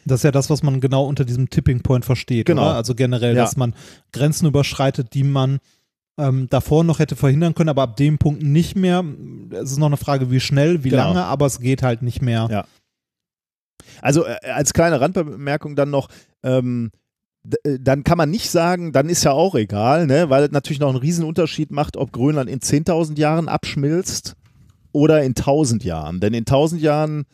Das 0.06 0.20
ist 0.20 0.24
ja 0.24 0.32
das, 0.32 0.50
was 0.50 0.64
man 0.64 0.80
genau 0.80 1.06
unter 1.06 1.26
diesem 1.26 1.50
Tipping 1.50 1.82
Point 1.82 2.06
versteht. 2.06 2.46
Genau. 2.46 2.62
Oder? 2.62 2.76
Also 2.76 2.96
generell, 2.96 3.36
ja. 3.36 3.44
dass 3.44 3.58
man 3.58 3.74
Grenzen 4.14 4.46
überschreitet, 4.46 5.14
die 5.14 5.24
man 5.24 5.60
ähm, 6.18 6.48
davor 6.50 6.84
noch 6.84 7.00
hätte 7.00 7.16
verhindern 7.16 7.54
können, 7.54 7.70
aber 7.70 7.84
ab 7.84 7.98
dem 7.98 8.18
Punkt 8.18 8.44
nicht 8.44 8.76
mehr. 8.76 9.04
Es 9.52 9.72
ist 9.72 9.78
noch 9.78 9.88
eine 9.88 9.98
Frage, 9.98 10.32
wie 10.32 10.40
schnell, 10.40 10.84
wie 10.84 10.90
genau. 10.90 11.10
lange, 11.10 11.24
aber 11.26 11.46
es 11.46 11.60
geht 11.60 11.84
halt 11.84 12.02
nicht 12.02 12.22
mehr. 12.22 12.48
Ja. 12.50 12.66
Also 14.02 14.26
äh, 14.26 14.38
als 14.52 14.74
kleine 14.74 15.00
Randbemerkung 15.00 15.76
dann 15.76 15.90
noch, 15.90 16.10
ähm, 16.44 16.92
äh, 17.64 17.78
dann 17.80 18.04
kann 18.04 18.18
man 18.18 18.30
nicht 18.30 18.50
sagen, 18.50 18.92
dann 18.92 19.10
ist 19.10 19.24
ja 19.24 19.32
auch 19.32 19.56
egal, 19.56 20.08
ne? 20.08 20.30
weil 20.30 20.44
es 20.44 20.52
natürlich 20.52 20.80
noch 20.80 20.90
einen 20.90 20.98
riesen 20.98 21.24
Unterschied 21.24 21.72
macht, 21.72 21.98
ob 21.98 22.12
Grönland 22.12 22.50
in 22.50 22.60
10.000 22.60 23.18
Jahren 23.18 23.48
abschmilzt 23.48 24.36
oder 24.92 25.24
in 25.24 25.36
1.000 25.36 25.84
Jahren. 25.84 26.20
Denn 26.20 26.34
in 26.34 26.46
1.000 26.46 26.78
Jahren 26.78 27.26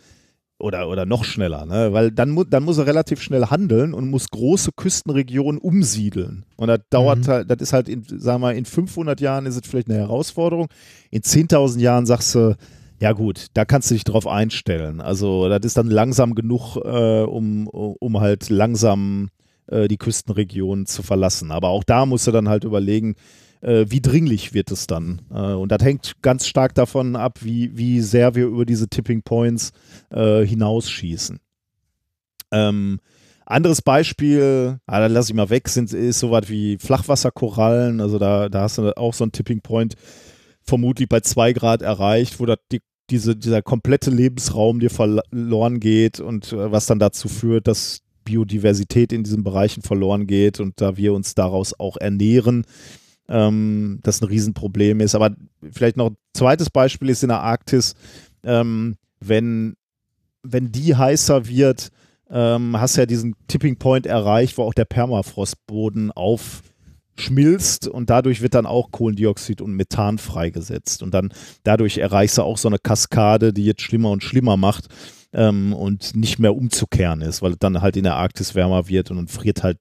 oder, 0.64 0.88
oder 0.88 1.06
noch 1.06 1.26
schneller, 1.26 1.66
ne? 1.66 1.92
weil 1.92 2.10
dann, 2.10 2.30
mu 2.30 2.46
dann 2.46 2.64
muss 2.64 2.78
er 2.78 2.88
relativ 2.88 3.22
schnell 3.22 3.48
handeln 3.48 3.94
und 3.94 4.10
muss 4.10 4.30
große 4.30 4.72
Küstenregionen 4.76 5.60
umsiedeln. 5.60 6.46
Und 6.56 6.70
das 6.70 6.80
dauert 6.90 7.20
mhm. 7.20 7.28
halt, 7.28 7.52
das 7.52 7.58
ist 7.60 7.74
halt, 7.74 7.90
in, 7.90 8.04
sagen 8.04 8.42
wir 8.42 8.48
mal, 8.48 8.56
in 8.56 8.64
500 8.64 9.20
Jahren 9.20 9.46
ist 9.46 9.58
es 9.58 9.70
vielleicht 9.70 9.90
eine 9.90 10.00
Herausforderung. 10.00 10.68
In 11.12 11.22
10.000 11.22 11.80
Jahren 11.80 12.06
sagst 12.06 12.34
du, 12.34 12.56
ja 13.02 13.12
gut, 13.12 13.48
da 13.54 13.66
kannst 13.66 13.92
du 13.92 13.96
dich 13.96 14.06
drauf 14.06 14.26
einstellen. 14.26 15.02
Also 15.02 15.50
das 15.50 15.60
ist 15.64 15.76
dann 15.76 15.88
langsam 15.88 16.34
genug, 16.34 16.78
äh, 16.78 17.24
um, 17.24 17.68
um 17.68 18.22
halt 18.22 18.50
langsam 18.50 19.30
äh, 19.68 19.90
die 19.90 19.98
Küstenregion 19.98 20.86
zu 20.86 21.04
verlassen. 21.04 21.52
Aber 21.52 21.70
auch 21.70 21.84
da 21.84 22.06
musst 22.06 22.26
du 22.28 22.32
dann 22.32 22.48
halt 22.48 22.64
überlegen, 22.64 23.16
äh, 23.64 23.86
wie 23.88 24.02
dringlich 24.02 24.54
wird 24.54 24.72
es 24.72 24.88
dann. 24.88 25.22
Äh, 25.32 25.54
und 25.54 25.72
das 25.72 25.84
hängt 25.84 26.22
ganz 26.22 26.48
stark 26.48 26.76
davon 26.76 27.16
ab, 27.16 27.40
wie, 27.42 27.76
wie 27.78 28.02
sehr 28.02 28.36
wir 28.36 28.46
über 28.46 28.66
diese 28.66 28.90
Tipping 28.90 29.24
Points 29.24 29.72
äh, 30.12 30.46
hinausschießen. 30.46 31.40
Ähm, 32.52 33.00
anderes 33.46 33.82
Beispiel, 33.82 34.80
ah, 34.86 35.00
da 35.00 35.08
lasse 35.08 35.32
ich 35.32 35.36
mal 35.36 35.50
weg, 35.50 35.70
sind, 35.70 35.92
ist 35.94 36.20
sowas 36.20 36.50
wie 36.50 36.78
Flachwasserkorallen. 36.78 38.02
Also 38.02 38.20
da, 38.20 38.50
da 38.50 38.62
hast 38.62 38.78
du 38.78 38.96
auch 38.98 39.14
so 39.14 39.24
einen 39.24 39.32
Tipping 39.32 39.62
Point 39.62 39.96
vermutlich 40.62 41.10
bei 41.10 41.22
zwei 41.22 41.54
Grad 41.54 41.82
erreicht, 41.82 42.40
wo 42.40 42.46
die, 42.46 42.82
diese, 43.10 43.36
dieser 43.36 43.62
komplette 43.62 44.12
Lebensraum 44.12 44.80
dir 44.80 44.90
verloren 44.90 45.80
geht 45.80 46.20
und 46.20 46.54
äh, 46.54 46.72
was 46.72 46.86
dann 46.86 47.00
dazu 47.00 47.30
führt, 47.30 47.68
dass 47.68 48.02
Biodiversität 48.26 49.12
in 49.12 49.24
diesen 49.24 49.44
Bereichen 49.44 49.82
verloren 49.82 50.28
geht 50.28 50.62
und 50.62 50.80
da 50.80 50.96
wir 50.96 51.14
uns 51.14 51.36
daraus 51.36 51.78
auch 51.78 51.98
ernähren, 51.98 52.66
ähm, 53.28 54.00
das 54.04 54.22
ein 54.22 54.28
Riesenproblem 54.28 55.00
ist. 55.00 55.16
Aber 55.16 55.36
vielleicht 55.72 55.98
noch 55.98 56.12
ein 56.12 56.18
zweites 56.34 56.70
Beispiel 56.70 57.10
ist 57.10 57.24
in 57.24 57.30
der 57.30 57.42
Arktis, 57.42 57.96
ähm, 58.44 58.96
wenn, 59.20 59.76
wenn 60.44 60.72
die 60.72 60.96
heißer 60.96 61.48
wird, 61.48 61.90
ähm, 62.30 62.80
hast 62.80 62.96
ja 62.96 63.06
diesen 63.06 63.36
Tipping 63.48 63.78
Point 63.78 64.06
erreicht, 64.06 64.58
wo 64.58 64.64
auch 64.64 64.74
der 64.74 64.86
Permafrostboden 64.86 66.12
aufschmilzt 66.12 67.88
und 67.88 68.10
dadurch 68.10 68.42
wird 68.42 68.56
dann 68.56 68.66
auch 68.66 68.92
Kohlendioxid 68.92 69.62
und 69.62 69.76
Methan 69.76 70.18
freigesetzt. 70.18 71.04
Und 71.04 71.14
dann 71.14 71.32
dadurch 71.64 72.00
erreichst 72.00 72.38
du 72.38 72.42
auch 72.42 72.58
so 72.58 72.68
eine 72.68 72.80
Kaskade, 72.80 73.54
die 73.54 73.66
jetzt 73.66 73.82
schlimmer 73.82 74.10
und 74.12 74.24
schlimmer 74.24 74.58
macht 74.58 74.88
ähm, 75.32 75.74
und 75.74 76.16
nicht 76.16 76.40
mehr 76.40 76.56
umzukehren 76.56 77.22
ist, 77.22 77.42
weil 77.42 77.56
dann 77.56 77.82
halt 77.82 77.98
in 77.98 78.04
der 78.04 78.16
Arktis 78.16 78.56
wärmer 78.56 78.88
wird 78.88 79.12
und 79.12 79.18
dann 79.18 79.28
friert 79.28 79.64
halt 79.64 79.78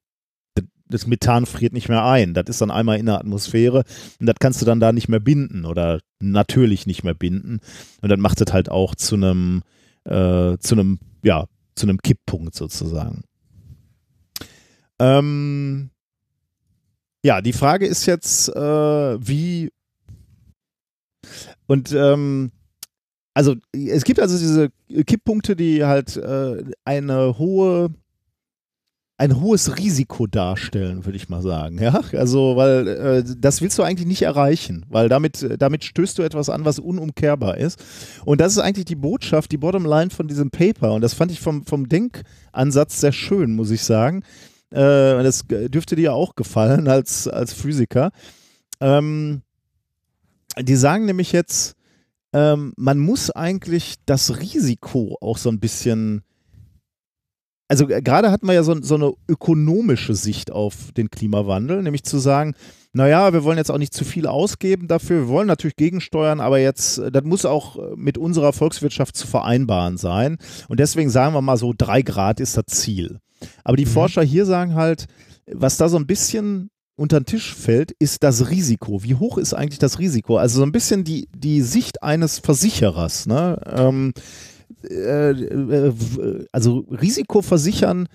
das 0.89 1.07
Methan 1.07 1.47
friert 1.47 1.73
nicht 1.73 1.89
mehr 1.89 2.05
ein. 2.05 2.35
Das 2.35 2.45
ist 2.49 2.61
dann 2.61 2.71
einmal 2.71 2.99
in 2.99 3.07
der 3.07 3.19
Atmosphäre 3.19 3.85
und 4.21 4.27
das 4.27 4.37
kannst 4.41 4.61
du 4.61 4.67
dann 4.67 4.81
da 4.81 4.93
nicht 4.93 5.09
mehr 5.09 5.21
binden 5.21 5.65
oder 5.65 6.01
natürlich 6.21 6.87
nicht 6.87 7.05
mehr 7.05 7.15
binden. 7.15 7.61
Und 8.01 8.09
dann 8.09 8.21
macht 8.21 8.41
es 8.41 8.53
halt 8.53 8.69
auch 8.71 8.95
zu 8.95 9.15
einem, 9.15 9.63
äh, 10.05 10.57
zu 10.59 10.75
einem, 10.75 10.99
ja, 11.23 11.47
zu 11.75 11.87
einem 11.87 11.99
Kipppunkt 11.99 12.55
sozusagen. 12.55 13.23
Ähm, 14.99 15.91
ja, 17.25 17.41
die 17.41 17.53
Frage 17.53 17.87
ist 17.87 18.07
jetzt, 18.07 18.49
äh, 18.49 19.27
wie 19.27 19.71
und 21.67 21.93
ähm, 21.93 22.51
also 23.35 23.57
es 23.73 24.05
gibt 24.05 24.21
also 24.21 24.37
diese 24.37 24.71
Kipppunkte, 25.05 25.57
die 25.57 25.85
halt 25.85 26.17
äh, 26.17 26.65
eine 26.85 27.39
hohe 27.39 27.91
ein 29.23 29.41
hohes 29.41 29.79
Risiko 29.79 30.27
darstellen, 30.27 31.05
würde 31.05 31.17
ich 31.17 31.29
mal 31.29 31.43
sagen. 31.43 31.81
Ja, 31.81 32.01
also, 32.13 32.57
weil 32.57 32.89
äh, 32.89 33.25
das 33.39 33.61
willst 33.61 33.79
du 33.79 33.85
eigentlich 33.85 34.09
nicht 34.09 34.23
erreichen, 34.23 34.85
weil 34.89 35.09
damit, 35.09 35.47
damit 35.61 35.85
stößt 35.85 36.19
du 36.19 36.23
etwas 36.23 36.49
an, 36.49 36.65
was 36.65 36.81
unumkehrbar 36.81 37.57
ist. 37.57 37.81
Und 38.25 38.41
das 38.41 38.55
ist 38.55 38.59
eigentlich 38.59 38.87
die 38.87 38.97
Botschaft, 38.97 39.53
die 39.53 39.59
Bottomline 39.59 40.11
von 40.11 40.27
diesem 40.27 40.51
Paper. 40.51 40.93
Und 40.93 41.03
das 41.03 41.15
fand 41.15 41.31
ich 41.31 41.39
vom, 41.39 41.65
vom 41.65 41.89
Denkansatz 41.89 42.99
sehr 42.99 43.13
schön, 43.13 43.55
muss 43.55 43.71
ich 43.71 43.85
sagen. 43.85 44.25
Äh, 44.73 45.23
das 45.23 45.45
dürfte 45.47 45.95
dir 45.95 46.15
auch 46.15 46.35
gefallen 46.35 46.89
als, 46.89 47.29
als 47.29 47.53
Physiker. 47.53 48.11
Ähm, 48.81 49.43
die 50.59 50.75
sagen 50.75 51.05
nämlich 51.05 51.31
jetzt, 51.31 51.77
ähm, 52.33 52.73
man 52.77 52.99
muss 52.99 53.31
eigentlich 53.31 53.99
das 54.05 54.41
Risiko 54.41 55.17
auch 55.21 55.39
so 55.39 55.49
ein 55.49 55.61
bisschen 55.61 56.25
also 57.73 57.89
äh, 57.89 58.03
gerade 58.03 58.31
hatten 58.31 58.47
wir 58.47 58.53
ja 58.53 58.65
so, 58.65 58.81
so, 58.83 58.97
eine 58.97 59.15
ökonomische 59.29 60.15
Sicht 60.15 60.53
auf 60.53 60.93
den 60.95 61.11
Klimawandel, 61.11 61.83
nämlich 61.83 62.05
zu 62.05 62.19
sagen, 62.19 62.55
naja, 62.93 63.33
wir 63.33 63.45
wollen 63.45 63.57
jetzt 63.57 63.71
auch 63.71 63.79
nicht 63.79 63.95
zu 63.95 64.05
viel 64.05 64.27
ausgeben 64.27 64.89
dafür, 64.89 65.23
wir 65.23 65.29
wollen 65.29 65.47
natürlich 65.47 65.77
gegensteuern, 65.77 66.41
aber 66.41 66.59
jetzt, 66.59 66.99
äh, 66.99 67.11
das 67.11 67.25
muss 67.25 67.47
auch 67.47 67.79
äh, 67.79 67.97
mit 67.97 68.19
unserer 68.19 68.53
Volkswirtschaft 68.53 69.17
zu 69.17 69.27
vereinbaren 69.27 69.97
sein. 69.97 70.37
Und 70.69 70.81
deswegen 70.81 71.09
sagen 71.09 71.35
wir 71.35 71.41
mal 71.41 71.57
so, 71.57 71.73
drei 71.77 72.03
Grad 72.03 72.41
ist 72.41 72.59
das 72.59 72.67
Ziel. 72.67 73.21
Aber 73.65 73.79
die 73.79 73.87
mhm. 73.87 73.91
Forscher 73.91 74.23
hier 74.23 74.45
sagen 74.45 74.75
halt, 74.75 75.07
was 75.51 75.79
da 75.79 75.89
so 75.89 75.97
ein 75.97 76.07
bisschen 76.07 76.69
unter 76.95 77.21
den 77.21 77.27
Tisch 77.27 77.55
fällt, 77.55 77.93
ist 77.93 78.23
das 78.23 78.51
Risiko. 78.51 79.03
Wie 79.03 79.15
hoch 79.15 79.39
ist 79.39 79.55
eigentlich 79.55 79.79
das 79.79 79.99
Risiko? 79.99 80.37
Also 80.37 80.59
so 80.59 80.63
ein 80.63 80.73
bisschen 80.73 81.05
die, 81.05 81.27
die 81.35 81.63
Sicht 81.63 82.03
eines 82.03 82.39
Versicherers. 82.39 83.27
Ne? 83.27 83.59
Ähm, 83.75 84.13
äh, 84.91 85.31
äh, 85.31 86.47
also 86.53 86.87
Risiko 86.91 87.43
versichern 87.43 88.09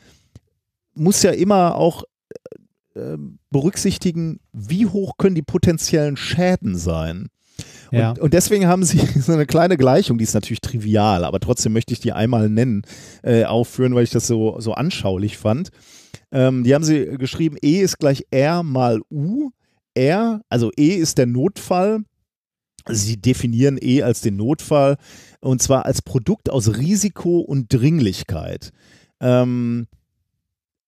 muss 0.94 1.24
ja 1.24 1.32
immer 1.32 1.76
auch 1.76 2.04
äh, 2.96 3.18
berücksichtigen, 3.50 4.40
wie 4.54 4.86
hoch 4.86 5.18
können 5.18 5.36
die 5.36 5.44
potenziellen 5.44 6.18
Schäden 6.18 6.76
sein. 6.76 7.28
Ja. 7.92 8.12
Und, 8.12 8.20
und, 8.20 8.34
deswegen 8.34 8.68
haben 8.68 8.84
sie 8.84 9.00
so 9.22 9.32
eine 9.32 9.46
kleine 9.46 9.78
Gleichung, 9.78 10.18
die 10.18 10.24
ist 10.24 10.34
natürlich 10.34 10.62
trivial, 10.62 11.24
aber 11.24 11.40
trotzdem 11.40 11.74
möchte 11.74 11.94
ich 11.94 12.00
die 12.00 12.12
einmal 12.12 12.50
nennen, 12.50 12.84
äh, 13.24 13.46
aufführen, 13.46 13.96
weil 13.96 14.04
ich 14.04 14.10
das 14.10 14.28
so, 14.28 14.60
so 14.60 14.74
anschaulich 14.74 15.38
fand. 15.38 15.70
Ähm, 16.32 16.64
die 16.64 16.74
haben 16.74 16.84
sie 16.84 17.06
geschrieben, 17.18 17.58
E 17.62 17.82
ist 17.82 18.00
gleich 18.00 18.26
R 18.32 18.64
mal 18.64 19.02
U. 19.10 19.52
R, 19.94 20.42
also 20.50 20.72
E 20.78 20.90
ist 20.90 21.18
der 21.18 21.26
Notfall, 21.26 22.02
Sie 22.90 23.22
definieren 23.22 23.78
E 23.82 24.04
als 24.04 24.22
den 24.22 24.36
Notfall 24.36 24.98
und 25.40 25.62
zwar 25.62 25.86
als 25.86 26.02
Produkt 26.02 26.50
aus 26.50 26.78
Risiko 26.78 27.40
und 27.40 27.74
Dringlichkeit. 27.74 28.72
Ähm, 29.20 29.88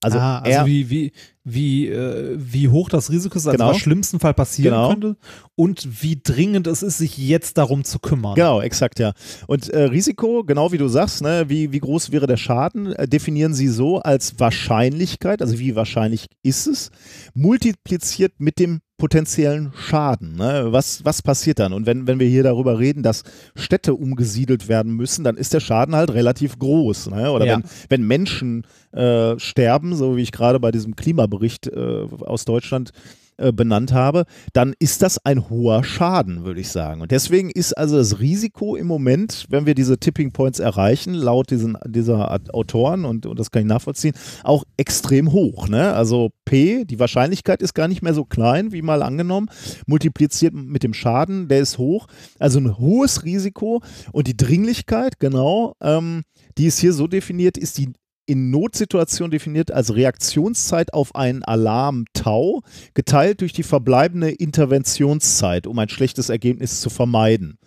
also, 0.02 0.18
ah, 0.18 0.40
also 0.40 0.66
wie, 0.66 0.90
wie, 0.90 1.12
wie, 1.44 1.88
äh, 1.90 2.38
wie 2.38 2.70
hoch 2.70 2.88
das 2.88 3.12
Risiko 3.12 3.38
ist, 3.38 3.48
also 3.48 3.58
genau. 3.58 3.70
was 3.70 3.78
im 3.78 3.82
schlimmsten 3.82 4.20
Fall 4.22 4.34
passieren 4.34 4.74
genau. 4.74 4.90
könnte 4.90 5.18
und 5.56 6.02
wie 6.02 6.18
dringend 6.24 6.68
es 6.68 6.84
ist, 6.84 7.00
sich 7.00 7.18
jetzt 7.18 7.58
darum 7.58 7.84
zu 7.84 8.00
kümmern. 8.00 8.36
Genau, 8.36 8.62
exakt, 8.62 9.00
ja. 9.00 9.12
Und 9.48 9.68
äh, 9.68 9.84
Risiko, 9.84 10.46
genau 10.46 10.72
wie 10.72 10.78
du 10.78 10.88
sagst, 10.88 11.22
ne, 11.22 11.50
wie, 11.50 11.74
wie 11.74 11.80
groß 11.80 12.14
wäre 12.14 12.28
der 12.28 12.38
Schaden, 12.38 12.94
äh, 12.94 13.10
definieren 13.10 13.54
sie 13.54 13.68
so 13.68 14.00
als 14.00 14.40
Wahrscheinlichkeit, 14.40 15.42
also 15.42 15.60
wie 15.60 15.76
wahrscheinlich 15.76 16.28
ist 16.44 16.68
es, 16.68 16.92
multipliziert 17.34 18.34
mit 18.38 18.58
dem 18.58 18.80
potenziellen 19.00 19.72
Schaden. 19.76 20.36
Ne? 20.36 20.68
Was, 20.70 21.04
was 21.04 21.24
passiert 21.24 21.58
dann? 21.58 21.74
Und 21.74 21.88
wenn, 21.88 22.06
wenn 22.06 22.20
wir 22.20 22.28
hier 22.28 22.44
darüber 22.44 22.78
reden, 22.78 23.02
dass 23.02 23.24
Städte 23.56 23.96
umgesiedelt 23.96 24.68
werden 24.68 24.96
müssen, 24.96 25.24
dann 25.24 25.38
ist 25.38 25.56
der 25.56 25.62
Schaden 25.62 25.96
halt 25.96 26.12
relativ 26.12 26.60
groß. 26.60 27.10
Ne? 27.10 27.32
Oder 27.32 27.46
ja. 27.46 27.56
wenn, 27.56 27.64
wenn 27.90 28.04
Menschen 28.04 28.68
äh, 28.92 29.40
sterben, 29.40 29.96
so 29.96 30.18
wie 30.18 30.22
ich 30.22 30.32
gerade 30.32 30.60
bei 30.60 30.70
diesem 30.70 30.96
Klimabericht 30.96 31.68
äh, 31.68 32.06
aus 32.22 32.46
Deutschland 32.46 32.92
äh, 33.40 33.52
benannt 33.52 33.94
habe, 33.94 34.26
dann 34.54 34.74
ist 34.80 35.02
das 35.02 35.24
ein 35.26 35.50
hoher 35.50 35.84
Schaden, 35.84 36.44
würde 36.44 36.62
ich 36.62 36.70
sagen. 36.70 37.02
Und 37.02 37.12
deswegen 37.12 37.50
ist 37.50 37.74
also 37.74 37.98
das 37.98 38.20
Risiko 38.20 38.76
im 38.76 38.88
Moment, 38.88 39.46
wenn 39.50 39.66
wir 39.66 39.76
diese 39.76 39.98
Tipping 39.98 40.32
Points 40.32 40.60
erreichen, 40.60 41.14
laut 41.14 41.50
diesen, 41.50 41.78
dieser 41.86 42.40
Autoren, 42.54 43.06
und, 43.06 43.26
und 43.26 43.40
das 43.40 43.52
kann 43.52 43.62
ich 43.62 43.68
nachvollziehen, 43.68 44.14
auch 44.44 44.64
extrem 44.78 45.32
hoch. 45.32 45.68
Ne? 45.68 45.94
Also 45.94 46.32
P, 46.46 46.86
die 46.86 47.00
Wahrscheinlichkeit 47.00 47.62
ist 47.62 47.74
gar 47.74 47.88
nicht 47.88 48.02
mehr 48.02 48.14
so 48.14 48.26
klein, 48.26 48.72
wie 48.72 48.82
mal 48.82 49.02
angenommen, 49.02 49.50
multipliziert 49.88 50.54
mit 50.54 50.84
dem 50.84 50.94
Schaden, 50.94 51.48
der 51.48 51.60
ist 51.60 51.78
hoch. 51.78 52.08
Also 52.40 52.60
ein 52.60 52.78
hohes 52.78 53.24
Risiko 53.24 53.82
und 54.12 54.28
die 54.28 54.38
Dringlichkeit, 54.38 55.20
genau, 55.20 55.74
ähm, 55.82 56.24
die 56.58 56.66
ist 56.66 56.80
hier 56.80 56.94
so 56.94 57.08
definiert, 57.08 57.58
ist 57.58 57.78
die 57.78 57.94
in 58.30 58.52
Notsituation 58.52 59.32
definiert 59.32 59.72
als 59.72 59.96
Reaktionszeit 59.96 60.94
auf 60.94 61.16
einen 61.16 61.44
Alarm 61.44 62.06
Tau, 62.14 62.62
geteilt 62.94 63.42
durch 63.42 63.54
die 63.54 63.64
verbleibende 63.64 64.30
Interventionszeit, 64.30 65.66
um 65.66 65.80
ein 65.80 65.90
schlechtes 65.90 66.30
Ergebnis 66.30 66.80
zu 66.80 66.92
vermeiden. 66.92 67.58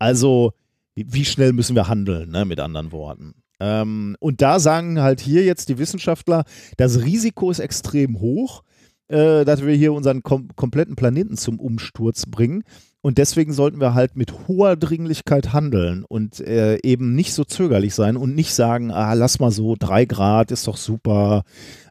Also, 0.00 0.52
wie 0.96 1.24
schnell 1.24 1.52
müssen 1.52 1.76
wir 1.76 1.86
handeln, 1.86 2.30
ne, 2.30 2.44
mit 2.44 2.58
anderen 2.58 2.90
Worten. 2.90 3.34
Ähm, 3.60 4.16
und 4.18 4.42
da 4.42 4.58
sagen 4.58 5.00
halt 5.00 5.20
hier 5.20 5.44
jetzt 5.44 5.68
die 5.68 5.78
Wissenschaftler, 5.78 6.44
das 6.76 7.02
Risiko 7.02 7.52
ist 7.52 7.60
extrem 7.60 8.18
hoch, 8.18 8.64
äh, 9.08 9.44
dass 9.44 9.64
wir 9.64 9.74
hier 9.74 9.92
unseren 9.92 10.22
kom 10.22 10.48
kompletten 10.56 10.96
Planeten 10.96 11.36
zum 11.36 11.60
Umsturz 11.60 12.26
bringen. 12.26 12.64
Und 13.00 13.18
deswegen 13.18 13.52
sollten 13.52 13.80
wir 13.80 13.92
halt 13.92 14.16
mit 14.16 14.48
hoher 14.48 14.76
Dringlichkeit 14.76 15.52
handeln 15.52 16.06
und 16.08 16.40
äh, 16.40 16.78
eben 16.82 17.14
nicht 17.14 17.34
so 17.34 17.44
zögerlich 17.44 17.94
sein 17.94 18.16
und 18.16 18.34
nicht 18.34 18.54
sagen, 18.54 18.90
ah, 18.90 19.12
lass 19.12 19.40
mal 19.40 19.50
so, 19.50 19.76
drei 19.78 20.06
Grad 20.06 20.50
ist 20.50 20.66
doch 20.66 20.78
super, 20.78 21.42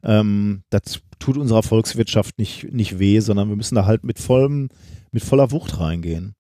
ähm, 0.01 0.64
das 0.72 1.01
tut 1.19 1.38
unserer 1.38 1.61
Volkswirtschaft 1.61 2.40
nicht, 2.40 2.74
nicht 2.74 2.98
weh, 2.98 3.19
sondern 3.19 3.48
wir 3.50 3.56
müssen 3.56 3.75
da 3.75 3.85
halt 3.85 4.03
mit 4.03 4.17
vollem, 4.17 4.69
mit 5.11 5.24
voller 5.24 5.51
Wucht 5.51 5.80
reingehen. 5.80 6.33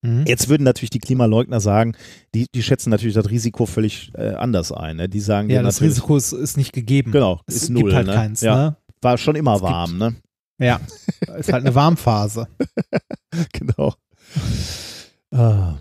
Mhm. 0.00 0.24
Jetzt 0.26 0.48
würden 0.48 0.64
natürlich 0.64 0.90
die 0.90 1.00
Klimaleugner 1.00 1.60
sagen, 1.60 1.94
die, 2.34 2.46
die 2.54 2.62
schätzen 2.62 2.88
natürlich 2.90 3.14
das 3.14 3.28
Risiko 3.28 3.66
völlig 3.66 4.12
äh, 4.14 4.34
anders 4.34 4.72
ein. 4.72 4.96
Ne? 4.96 5.08
Die 5.08 5.20
sagen 5.20 5.50
ja, 5.50 5.62
das 5.62 5.82
Risiko 5.82 6.16
ist, 6.16 6.32
ist 6.32 6.56
nicht 6.56 6.72
gegeben. 6.72 7.12
Genau, 7.12 7.40
es 7.46 7.56
ist 7.56 7.70
null. 7.70 7.82
Gibt 7.84 7.94
halt 7.94 8.06
ne? 8.06 8.14
keins. 8.14 8.40
Ja. 8.40 8.56
Ne? 8.56 8.76
War 9.00 9.18
schon 9.18 9.36
immer 9.36 9.56
es 9.56 9.62
warm, 9.62 9.90
gibt, 9.90 10.00
ne? 10.00 10.16
Ja, 10.60 10.80
ist 11.36 11.52
halt 11.52 11.64
eine 11.64 11.74
Warmphase. 11.74 12.48
genau. 13.52 13.94
Ah. 15.30 15.78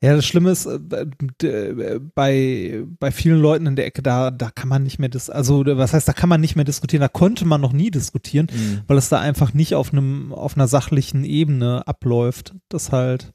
Ja, 0.00 0.14
das 0.14 0.26
Schlimme 0.26 0.50
ist, 0.50 0.64
äh, 0.66 2.00
bei, 2.14 2.84
bei 3.00 3.10
vielen 3.10 3.40
Leuten 3.40 3.66
in 3.66 3.74
der 3.74 3.86
Ecke, 3.86 4.00
da, 4.00 4.30
da 4.30 4.50
kann 4.50 4.68
man 4.68 4.84
nicht 4.84 5.00
mehr, 5.00 5.08
dis 5.08 5.28
also 5.28 5.64
was 5.66 5.92
heißt, 5.92 6.06
da 6.06 6.12
kann 6.12 6.28
man 6.28 6.40
nicht 6.40 6.54
mehr 6.54 6.64
diskutieren, 6.64 7.00
da 7.00 7.08
konnte 7.08 7.44
man 7.44 7.60
noch 7.60 7.72
nie 7.72 7.90
diskutieren, 7.90 8.46
mhm. 8.52 8.82
weil 8.86 8.96
es 8.96 9.08
da 9.08 9.18
einfach 9.18 9.54
nicht 9.54 9.74
auf 9.74 9.92
einem, 9.92 10.32
auf 10.32 10.56
einer 10.56 10.68
sachlichen 10.68 11.24
Ebene 11.24 11.86
abläuft. 11.86 12.54
Das 12.68 12.92
halt. 12.92 13.32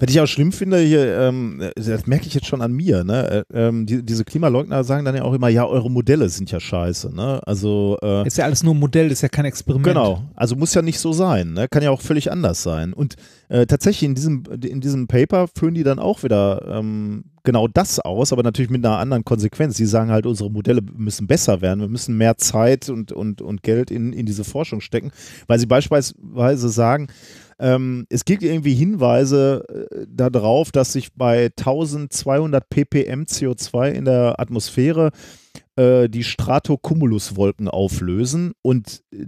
Was 0.00 0.10
ich 0.10 0.20
auch 0.20 0.26
schlimm 0.26 0.52
finde, 0.52 0.78
hier, 0.78 1.18
ähm, 1.18 1.62
das 1.74 2.06
merke 2.06 2.26
ich 2.26 2.34
jetzt 2.34 2.46
schon 2.46 2.62
an 2.62 2.72
mir, 2.72 3.04
ne? 3.04 3.44
Äh, 3.52 3.68
ähm, 3.68 3.86
die, 3.86 4.02
diese 4.02 4.24
Klimaleugner 4.24 4.84
sagen 4.84 5.04
dann 5.04 5.14
ja 5.14 5.22
auch 5.22 5.32
immer, 5.32 5.48
ja, 5.48 5.66
eure 5.66 5.90
Modelle 5.90 6.28
sind 6.28 6.50
ja 6.50 6.60
scheiße, 6.60 7.14
ne? 7.14 7.40
Also 7.46 7.96
äh, 8.02 8.26
Ist 8.26 8.38
ja 8.38 8.44
alles 8.44 8.62
nur 8.62 8.74
ein 8.74 8.80
Modell, 8.80 9.10
ist 9.10 9.22
ja 9.22 9.28
kein 9.28 9.44
Experiment. 9.44 9.86
Genau, 9.86 10.22
also 10.34 10.56
muss 10.56 10.74
ja 10.74 10.82
nicht 10.82 10.98
so 10.98 11.12
sein, 11.12 11.52
ne? 11.52 11.68
kann 11.68 11.82
ja 11.82 11.90
auch 11.90 12.00
völlig 12.00 12.30
anders 12.30 12.62
sein. 12.62 12.92
Und 12.92 13.16
äh, 13.48 13.66
tatsächlich 13.66 14.08
in 14.08 14.14
diesem, 14.14 14.44
in 14.62 14.80
diesem 14.80 15.06
Paper 15.06 15.46
führen 15.48 15.74
die 15.74 15.82
dann 15.82 15.98
auch 15.98 16.22
wieder 16.22 16.66
ähm, 16.68 17.24
genau 17.44 17.68
das 17.68 18.00
aus, 18.00 18.32
aber 18.32 18.42
natürlich 18.42 18.70
mit 18.70 18.84
einer 18.84 18.98
anderen 18.98 19.24
Konsequenz. 19.24 19.76
Sie 19.76 19.86
sagen 19.86 20.10
halt, 20.10 20.26
unsere 20.26 20.50
Modelle 20.50 20.82
müssen 20.82 21.26
besser 21.26 21.62
werden, 21.62 21.80
wir 21.80 21.88
müssen 21.88 22.18
mehr 22.18 22.36
Zeit 22.36 22.90
und, 22.90 23.12
und, 23.12 23.40
und 23.40 23.62
Geld 23.62 23.90
in, 23.90 24.12
in 24.12 24.26
diese 24.26 24.44
Forschung 24.44 24.80
stecken, 24.80 25.12
weil 25.46 25.58
sie 25.58 25.66
beispielsweise 25.66 26.68
sagen, 26.68 27.08
ähm, 27.58 28.06
es 28.10 28.24
gibt 28.24 28.42
irgendwie 28.42 28.74
Hinweise 28.74 29.64
äh, 29.90 30.06
darauf, 30.08 30.72
dass 30.72 30.92
sich 30.92 31.12
bei 31.14 31.46
1200 31.58 32.68
ppm 32.68 33.22
CO2 33.22 33.90
in 33.90 34.04
der 34.04 34.38
Atmosphäre 34.38 35.10
äh, 35.76 36.08
die 36.08 36.24
Stratocumuluswolken 36.24 37.68
auflösen 37.68 38.52
und 38.62 39.02
äh, 39.12 39.26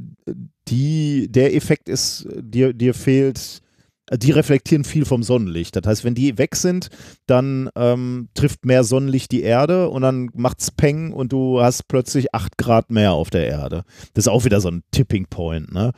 die, 0.69 1.29
der 1.31 1.55
Effekt 1.55 1.89
ist, 1.89 2.29
dir, 2.39 2.75
dir 2.75 2.93
fehlt, 2.93 3.63
äh, 4.11 4.19
die 4.19 4.33
reflektieren 4.33 4.85
viel 4.85 5.07
vom 5.07 5.23
Sonnenlicht. 5.23 5.77
Das 5.77 5.87
heißt, 5.87 6.05
wenn 6.05 6.15
die 6.15 6.37
weg 6.37 6.57
sind, 6.57 6.89
dann 7.27 7.71
ähm, 7.77 8.29
trifft 8.35 8.67
mehr 8.67 8.85
Sonnenlicht 8.85 9.33
die 9.33 9.43
Erde 9.43 9.89
und 9.89 10.03
dann 10.03 10.31
macht's 10.35 10.71
Peng 10.71 11.13
und 11.13 11.33
du 11.33 11.61
hast 11.61 11.89
plötzlich 11.89 12.35
8 12.35 12.59
Grad 12.59 12.91
mehr 12.91 13.13
auf 13.13 13.31
der 13.31 13.47
Erde. 13.47 13.85
Das 14.13 14.25
ist 14.25 14.29
auch 14.29 14.45
wieder 14.45 14.61
so 14.61 14.69
ein 14.69 14.83
Tipping 14.91 15.27
Point. 15.29 15.73
Ne? 15.73 15.93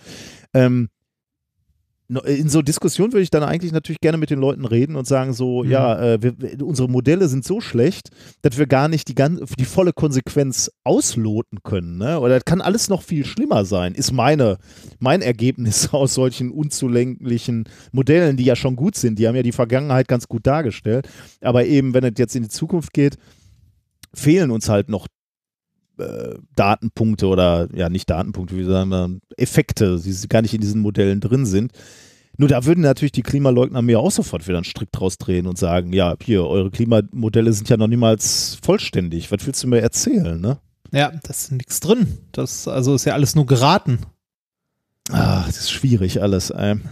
Ähm, 0.55 0.91
in 2.25 2.49
so 2.49 2.61
Diskussionen 2.63 3.13
würde 3.13 3.23
ich 3.23 3.31
dann 3.31 3.45
eigentlich 3.45 3.71
natürlich 3.73 4.01
gerne 4.01 4.19
mit 4.19 4.31
den 4.31 4.41
Leuten 4.41 4.65
reden 4.65 4.97
und 4.97 5.07
sagen 5.07 5.33
so, 5.33 5.63
Mhm. 5.63 5.71
ja, 5.71 6.03
äh, 6.15 6.23
wir, 6.23 6.35
unsere 6.67 6.89
Modelle 6.89 7.29
sind 7.29 7.45
so 7.45 7.61
schlecht, 7.61 8.09
dass 8.43 8.59
wir 8.59 8.67
gar 8.67 8.89
nicht 8.89 9.07
die, 9.09 9.15
gan- 9.15 9.41
die 9.59 9.65
volle 9.65 9.93
Konsequenz 9.93 10.71
ausloten 10.83 11.59
können. 11.63 11.99
Ne? 11.99 12.19
Oder 12.19 12.35
das 12.35 12.45
kann 12.45 12.61
alles 12.61 12.89
noch 12.89 13.03
viel 13.03 13.25
schlimmer 13.25 13.65
sein, 13.65 13.95
ist 13.95 14.11
meine, 14.13 14.59
mein 14.99 15.23
Ergebnis 15.23 15.89
aus 15.93 16.15
solchen 16.15 16.51
unzulänglichen 16.51 17.65
Modellen, 17.93 18.37
die 18.37 18.45
ja 18.45 18.57
schon 18.57 18.75
gut 18.77 18.97
sind. 18.97 19.19
Die 19.19 19.29
haben 19.29 19.37
ja 19.37 19.43
die 19.45 19.53
Vergangenheit 19.53 20.09
ganz 20.09 20.27
gut 20.27 20.47
dargestellt. 20.47 21.09
Aber 21.41 21.65
eben, 21.67 21.95
wenn 21.95 22.03
es 22.05 22.15
jetzt 22.19 22.35
in 22.35 22.43
die 22.43 22.49
Zukunft 22.49 22.93
geht, 22.93 23.17
fehlen 24.13 24.51
uns 24.51 24.69
halt 24.69 24.89
noch 24.89 25.07
äh, 26.01 26.39
Datenpunkte 26.57 27.27
oder 27.27 27.69
ja 27.75 27.89
nicht 27.89 28.09
Datenpunkte, 28.09 28.57
wie 28.57 28.65
sagen 28.65 28.91
wir, 28.91 29.19
Effekte, 29.37 30.01
die 30.01 30.29
gar 30.29 30.43
nicht 30.43 30.55
in 30.55 30.61
diesen 30.61 30.81
Modellen 30.81 31.21
drin 31.21 31.47
sind. 31.47 31.73
Nur 32.37 32.49
da 32.49 32.65
würden 32.65 32.81
natürlich 32.81 33.13
die 33.13 33.23
Klimaleugner 33.23 33.83
mir 33.83 34.01
auch 34.01 34.11
sofort 34.11 34.47
wieder 34.47 34.57
einen 34.57 34.65
Strick 34.65 34.91
draus 34.93 35.19
drehen 35.19 35.47
und 35.47 35.59
sagen, 35.59 35.93
ja, 35.93 36.15
hier, 36.23 36.47
eure 36.47 36.71
Klimamodelle 36.71 37.53
sind 37.53 37.69
ja 37.69 37.77
noch 37.77 37.89
niemals 37.89 38.59
vollständig. 38.63 39.31
Was 39.31 39.47
willst 39.47 39.63
du 39.63 39.69
mir 39.69 39.81
erzählen, 39.81 40.41
ne? 40.41 40.59
Ja, 40.93 41.11
da 41.11 41.31
ist 41.31 41.53
nichts 41.53 41.81
drin. 41.81 42.19
Das 42.33 42.67
also 42.67 42.95
ist 42.95 43.05
ja 43.05 43.13
alles 43.13 43.35
nur 43.35 43.47
geraten. 43.47 43.99
Ach, 45.13 45.47
das 45.47 45.59
ist 45.59 45.71
schwierig 45.71 46.23
alles. 46.23 46.53
Ähm. 46.57 46.83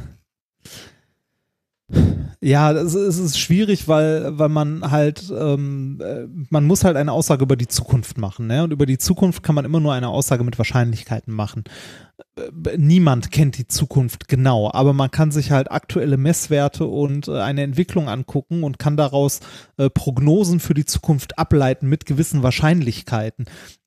Ja, 2.41 2.70
es 2.70 2.94
ist 2.94 3.39
schwierig, 3.39 3.89
weil, 3.89 4.39
weil 4.39 4.49
man 4.49 4.91
halt, 4.91 5.33
ähm, 5.36 5.99
äh, 6.00 6.26
man 6.50 6.65
muss 6.65 6.84
halt 6.84 6.97
eine 6.97 7.10
Aussage 7.12 7.42
über 7.42 7.57
die 7.57 7.67
Zukunft 7.67 8.17
machen. 8.17 8.47
Ne? 8.47 8.62
Und 8.62 8.73
über 8.73 8.86
die 8.86 8.99
Zukunft 8.99 9.42
kann 9.42 9.57
man 9.57 9.65
immer 9.65 9.81
nur 9.81 9.92
eine 9.92 10.08
Aussage 10.08 10.44
mit 10.44 10.57
Wahrscheinlichkeiten 10.57 11.34
machen. 11.34 11.65
Äh, 12.36 12.76
Niemand 12.76 13.33
kennt 13.33 13.58
die 13.58 13.67
Zukunft 13.67 14.28
genau, 14.28 14.70
aber 14.73 14.92
man 14.92 15.10
kann 15.10 15.33
sich 15.33 15.50
halt 15.50 15.73
aktuelle 15.73 16.17
Messwerte 16.17 16.84
und 16.84 17.26
äh, 17.26 17.41
eine 17.41 17.62
Entwicklung 17.62 18.08
angucken 18.08 18.62
und 18.62 18.78
kann 18.78 18.97
daraus 18.97 19.41
äh, 19.76 19.91
Prognosen 19.91 20.60
für 20.60 20.75
die 20.75 20.84
Zukunft 20.84 21.39
ableiten 21.39 21.89
mit 21.89 22.07
gewissen 22.07 22.44
Wahrscheinlichkeiten. 22.44 23.47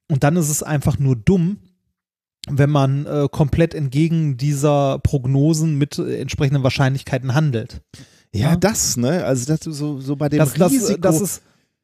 Und 0.10 0.26
dann 0.26 0.36
ist 0.36 0.50
es 0.50 0.62
einfach 0.62 1.00
nur 1.00 1.16
dumm, 1.16 1.60
wenn 2.50 2.70
man 2.70 3.06
äh, 3.06 3.28
komplett 3.32 3.74
entgegen 3.76 4.38
dieser 4.38 5.00
Prognosen 5.00 5.78
mit 5.78 5.98
äh, 6.00 6.20
entsprechenden 6.20 6.64
Wahrscheinlichkeiten 6.64 7.34
handelt. 7.36 7.82
Ja, 8.34 8.52
Ja. 8.52 8.56
das, 8.56 8.98
ne? 8.98 9.24
Also 9.26 9.46
das 9.54 9.60
so, 9.64 10.00
so 10.00 10.16
bei 10.16 10.30
dem 10.30 10.40
Das, 10.40 10.54
das, 10.54 10.72
Risiko. 10.72 11.02
das 11.02 11.22
ist 11.22 11.42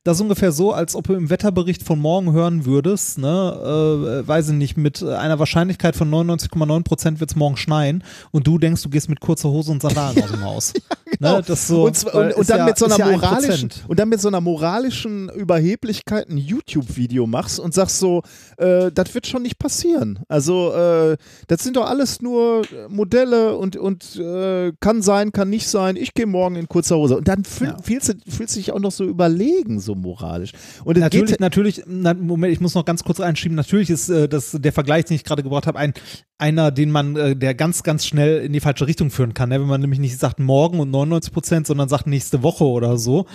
das 0.08 0.18
ist 0.18 0.22
ungefähr 0.22 0.52
so, 0.52 0.72
als 0.72 0.96
ob 0.96 1.08
du 1.08 1.14
im 1.14 1.30
Wetterbericht 1.30 1.84
von 1.84 2.00
morgen 2.00 2.32
hören 2.32 2.66
würdest, 2.66 3.18
ne, 3.18 4.22
äh, 4.24 4.28
weiß 4.28 4.50
ich 4.50 4.56
nicht, 4.56 4.78
mit 4.78 5.04
einer 5.04 5.38
Wahrscheinlichkeit 5.40 5.96
von 5.96 6.10
99,9 6.10 6.84
Prozent 6.84 7.20
wird 7.20 7.30
es 7.32 7.36
morgen 7.36 7.58
schneien 7.58 8.04
und 8.32 8.48
du 8.48 8.58
denkst, 8.58 8.82
du 8.84 8.90
gehst 8.90 9.10
mit 9.10 9.20
kurzer 9.20 9.50
Hose 9.50 9.72
und 9.72 9.82
Sandalen 9.82 10.18
aus 10.24 10.32
dem 10.32 10.44
Haus. 10.44 10.74
Genau. 11.20 11.38
Ne, 11.38 11.44
das 11.48 11.68
so, 11.68 11.86
und, 11.86 12.06
dann 12.14 12.34
ja- 12.60 12.66
mit 12.66 12.78
so 12.78 12.86
einer 12.86 12.98
ja 13.00 13.08
moralischen 13.12 13.70
und 13.88 13.98
dann 13.98 14.10
mit 14.10 14.20
so 14.20 14.28
einer 14.28 14.42
moralischen 14.42 15.30
Überheblichkeit 15.30 16.30
ein 16.30 16.38
YouTube-Video 16.38 17.26
machst 17.26 17.60
und 17.62 17.74
sagst 17.74 18.00
so, 18.00 18.24
äh, 18.58 18.92
das 18.92 19.16
wird 19.16 19.26
schon 19.26 19.42
nicht 19.42 19.58
passieren. 19.58 20.20
Also 20.28 20.74
äh, 20.74 21.16
das 21.48 21.64
sind 21.64 21.78
doch 21.78 21.88
alles 21.90 22.22
nur 22.22 22.64
Modelle 22.90 23.56
und 23.56 23.78
und 23.78 24.18
äh, 24.18 24.74
kann 24.82 25.02
sein, 25.02 25.32
kann 25.32 25.50
nicht 25.50 25.70
sein. 25.70 25.96
Ich 25.96 26.14
gehe 26.14 26.26
morgen 26.28 26.56
in 26.58 26.68
kurzer 26.68 26.98
Hose 26.98 27.18
und 27.18 27.28
dann 27.28 27.46
fühl, 27.46 27.68
Ja. 27.70 27.78
fühlst 27.82 28.10
du 28.10 28.14
fühlst 28.30 28.56
du 28.56 28.60
dich 28.60 28.72
auch 28.74 28.80
noch 28.80 28.92
so 28.92 29.06
überlegen, 29.06 29.80
so 29.80 29.96
moralisch. 29.98 30.52
Und 30.84 30.98
Natürlich, 30.98 31.32
geht, 31.32 31.40
natürlich, 31.40 31.84
na, 31.86 32.14
Moment, 32.14 32.54
ich 32.54 32.62
muss 32.62 32.76
noch 32.76 32.86
ganz 32.86 33.04
kurz 33.04 33.20
einschieben. 33.20 33.56
Natürlich 33.56 33.90
ist 33.90 34.10
äh, 34.10 34.30
das 34.30 34.52
der 34.52 34.74
Vergleich, 34.74 35.06
den 35.06 35.16
ich 35.16 35.24
gerade 35.24 35.44
gebracht 35.44 35.68
habe, 35.68 35.78
ein 35.78 35.94
einer, 36.40 36.72
den 36.72 36.92
man, 36.92 37.16
äh, 37.16 37.36
der 37.36 37.56
ganz, 37.56 37.84
ganz 37.84 38.06
schnell 38.06 38.46
in 38.46 38.54
die 38.54 38.60
falsche 38.60 38.86
Richtung 38.86 39.10
führen 39.10 39.34
kann. 39.34 39.50
Ne? 39.50 39.60
Wenn 39.60 39.68
man 39.68 39.82
nämlich 39.82 40.00
nicht 40.00 40.20
sagt 40.20 40.40
morgen 40.40 40.80
und 40.80 40.92
99 40.92 41.34
Prozent, 41.34 41.68
sondern 41.68 41.90
sagt 41.90 42.06
nächste 42.06 42.44
Woche 42.44 42.64
oder 42.64 42.98
so. 42.98 43.26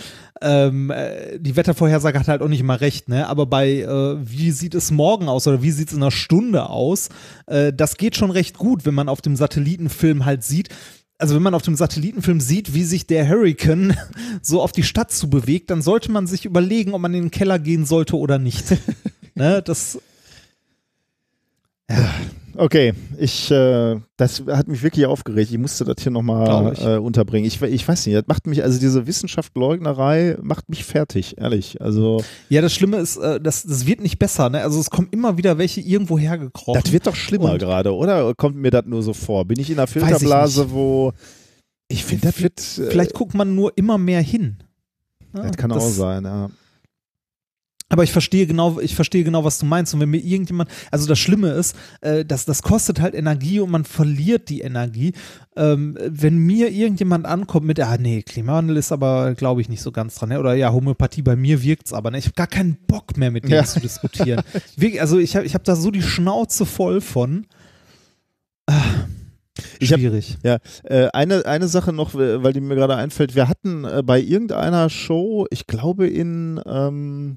Ähm, 0.40 0.90
äh, 0.90 1.38
die 1.38 1.56
Wettervorhersage 1.56 2.18
hat 2.18 2.28
halt 2.28 2.42
auch 2.42 2.48
nicht 2.48 2.60
immer 2.60 2.80
recht. 2.80 3.08
Ne? 3.08 3.26
Aber 3.26 3.46
bei 3.46 3.80
äh, 3.80 4.16
wie 4.20 4.52
sieht 4.52 4.74
es 4.74 4.90
morgen 4.90 5.28
aus 5.28 5.46
oder 5.48 5.62
wie 5.62 5.72
sieht 5.72 5.88
es 5.88 5.94
in 5.94 6.02
einer 6.02 6.12
Stunde 6.12 6.68
aus, 6.68 7.08
äh, 7.46 7.72
das 7.72 7.96
geht 7.96 8.16
schon 8.16 8.30
recht 8.30 8.56
gut, 8.56 8.86
wenn 8.86 8.94
man 8.94 9.08
auf 9.08 9.20
dem 9.20 9.34
Satellitenfilm 9.34 10.24
halt 10.24 10.44
sieht. 10.44 10.68
Also 11.22 11.36
wenn 11.36 11.42
man 11.42 11.54
auf 11.54 11.62
dem 11.62 11.76
Satellitenfilm 11.76 12.40
sieht, 12.40 12.74
wie 12.74 12.82
sich 12.82 13.06
der 13.06 13.28
Hurricane 13.28 13.96
so 14.42 14.60
auf 14.60 14.72
die 14.72 14.82
Stadt 14.82 15.12
zu 15.12 15.30
bewegt, 15.30 15.70
dann 15.70 15.80
sollte 15.80 16.10
man 16.10 16.26
sich 16.26 16.44
überlegen, 16.44 16.94
ob 16.94 17.00
man 17.00 17.14
in 17.14 17.26
den 17.26 17.30
Keller 17.30 17.60
gehen 17.60 17.86
sollte 17.86 18.16
oder 18.18 18.40
nicht. 18.40 18.76
ne, 19.36 19.62
das, 19.62 20.00
Okay, 22.56 22.92
ich, 23.18 23.50
äh, 23.50 23.98
das 24.16 24.42
hat 24.46 24.68
mich 24.68 24.82
wirklich 24.82 25.06
aufgeregt. 25.06 25.50
Ich 25.50 25.58
musste 25.58 25.84
das 25.84 25.96
hier 26.02 26.12
nochmal 26.12 26.74
äh, 26.78 26.96
unterbringen. 26.98 27.46
Ich, 27.46 27.60
ich 27.62 27.86
weiß 27.88 28.06
nicht, 28.06 28.16
das 28.16 28.26
macht 28.26 28.46
mich, 28.46 28.62
also 28.62 28.78
diese 28.78 29.06
Wissenschaftsleugnerei 29.06 30.36
macht 30.42 30.68
mich 30.68 30.84
fertig, 30.84 31.38
ehrlich. 31.38 31.80
Also, 31.80 32.22
ja, 32.48 32.60
das 32.60 32.74
Schlimme 32.74 32.98
ist, 32.98 33.16
äh, 33.16 33.40
das, 33.40 33.62
das 33.62 33.86
wird 33.86 34.00
nicht 34.00 34.18
besser. 34.18 34.50
Ne? 34.50 34.62
Also 34.62 34.80
es 34.80 34.90
kommen 34.90 35.08
immer 35.10 35.36
wieder 35.38 35.58
welche 35.58 35.80
irgendwo 35.80 36.18
hergekrochen. 36.18 36.80
das 36.82 36.92
wird 36.92 37.06
doch 37.06 37.14
schlimmer 37.16 37.56
gerade, 37.58 37.94
oder? 37.94 38.34
Kommt 38.34 38.56
mir 38.56 38.70
das 38.70 38.84
nur 38.86 39.02
so 39.02 39.14
vor? 39.14 39.44
Bin 39.46 39.58
ich 39.58 39.70
in 39.70 39.78
einer 39.78 39.86
Filterblase, 39.86 40.70
wo. 40.70 41.12
Ich 41.88 42.04
finde, 42.04 42.28
das 42.28 42.42
wird. 42.42 42.58
äh, 42.60 42.90
Vielleicht 42.90 43.14
guckt 43.14 43.34
man 43.34 43.54
nur 43.54 43.72
immer 43.76 43.98
mehr 43.98 44.20
hin. 44.22 44.58
Ja, 45.34 45.42
Das 45.42 45.56
kann 45.56 45.72
auch 45.72 45.80
sein, 45.80 46.24
ja. 46.24 46.50
Aber 47.92 48.04
ich 48.04 48.10
verstehe 48.10 48.46
genau, 48.46 48.80
ich 48.80 48.94
verstehe 48.94 49.22
genau, 49.22 49.44
was 49.44 49.58
du 49.58 49.66
meinst. 49.66 49.92
Und 49.92 50.00
wenn 50.00 50.08
mir 50.08 50.18
irgendjemand, 50.24 50.70
also 50.90 51.06
das 51.06 51.18
Schlimme 51.18 51.50
ist, 51.50 51.76
äh, 52.00 52.24
dass 52.24 52.46
das 52.46 52.62
kostet 52.62 53.00
halt 53.02 53.14
Energie 53.14 53.60
und 53.60 53.70
man 53.70 53.84
verliert 53.84 54.48
die 54.48 54.62
Energie. 54.62 55.12
Ähm, 55.56 55.98
wenn 56.00 56.38
mir 56.38 56.70
irgendjemand 56.70 57.26
ankommt 57.26 57.66
mit, 57.66 57.78
ah 57.80 57.98
nee, 57.98 58.22
Klimawandel 58.22 58.78
ist 58.78 58.92
aber, 58.92 59.34
glaube 59.34 59.60
ich, 59.60 59.68
nicht 59.68 59.82
so 59.82 59.92
ganz 59.92 60.14
dran, 60.14 60.30
ne? 60.30 60.40
oder 60.40 60.54
ja, 60.54 60.72
Homöopathie, 60.72 61.20
bei 61.20 61.36
mir 61.36 61.62
wirkt's 61.62 61.92
aber, 61.92 62.10
ne? 62.10 62.16
Ich 62.18 62.24
habe 62.24 62.34
gar 62.34 62.46
keinen 62.46 62.78
Bock 62.86 63.18
mehr 63.18 63.30
mit 63.30 63.44
denen 63.44 63.52
Ja. 63.56 63.64
zu 63.64 63.78
diskutieren. 63.78 64.40
Wirklich, 64.76 65.02
also 65.02 65.18
ich 65.18 65.36
habe 65.36 65.44
ich 65.44 65.54
hab 65.54 65.64
da 65.64 65.76
so 65.76 65.90
die 65.90 66.00
Schnauze 66.00 66.64
voll 66.64 67.02
von. 67.02 67.46
Ah, 68.66 68.80
Ich 69.80 69.92
hab- 69.92 70.00
schwierig. 70.00 70.38
Ja, 70.42 70.58
äh, 70.84 71.08
eine, 71.12 71.44
eine 71.44 71.68
Sache 71.68 71.92
noch, 71.92 72.14
äh, 72.14 72.42
weil 72.42 72.54
die 72.54 72.60
mir 72.62 72.74
gerade 72.74 72.96
einfällt. 72.96 73.34
Wir 73.34 73.48
hatten 73.48 73.84
äh, 73.84 74.02
bei 74.02 74.18
irgendeiner 74.20 74.88
Show, 74.88 75.46
ich 75.50 75.66
glaube 75.66 76.06
in 76.06 76.58
ähm, 76.66 77.36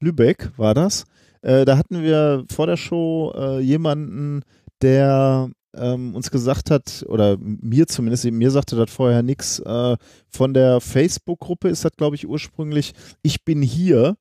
Lübeck 0.00 0.50
war 0.56 0.74
das, 0.74 1.04
äh, 1.42 1.64
da 1.64 1.76
hatten 1.76 2.02
wir 2.02 2.44
vor 2.50 2.66
der 2.66 2.76
Show 2.76 3.32
äh, 3.36 3.60
jemanden, 3.60 4.42
der 4.82 5.50
ähm, 5.74 6.14
uns 6.14 6.30
gesagt 6.30 6.70
hat, 6.70 7.04
oder 7.08 7.36
mir 7.38 7.86
zumindest, 7.86 8.24
mir 8.24 8.50
sagte 8.50 8.76
das 8.76 8.90
vorher 8.90 9.22
nichts, 9.22 9.60
äh, 9.60 9.96
von 10.28 10.54
der 10.54 10.80
Facebook-Gruppe 10.80 11.68
ist 11.68 11.84
das, 11.84 11.92
glaube 11.96 12.16
ich, 12.16 12.26
ursprünglich, 12.26 12.92
ich 13.22 13.44
bin 13.44 13.62
hier. 13.62 14.16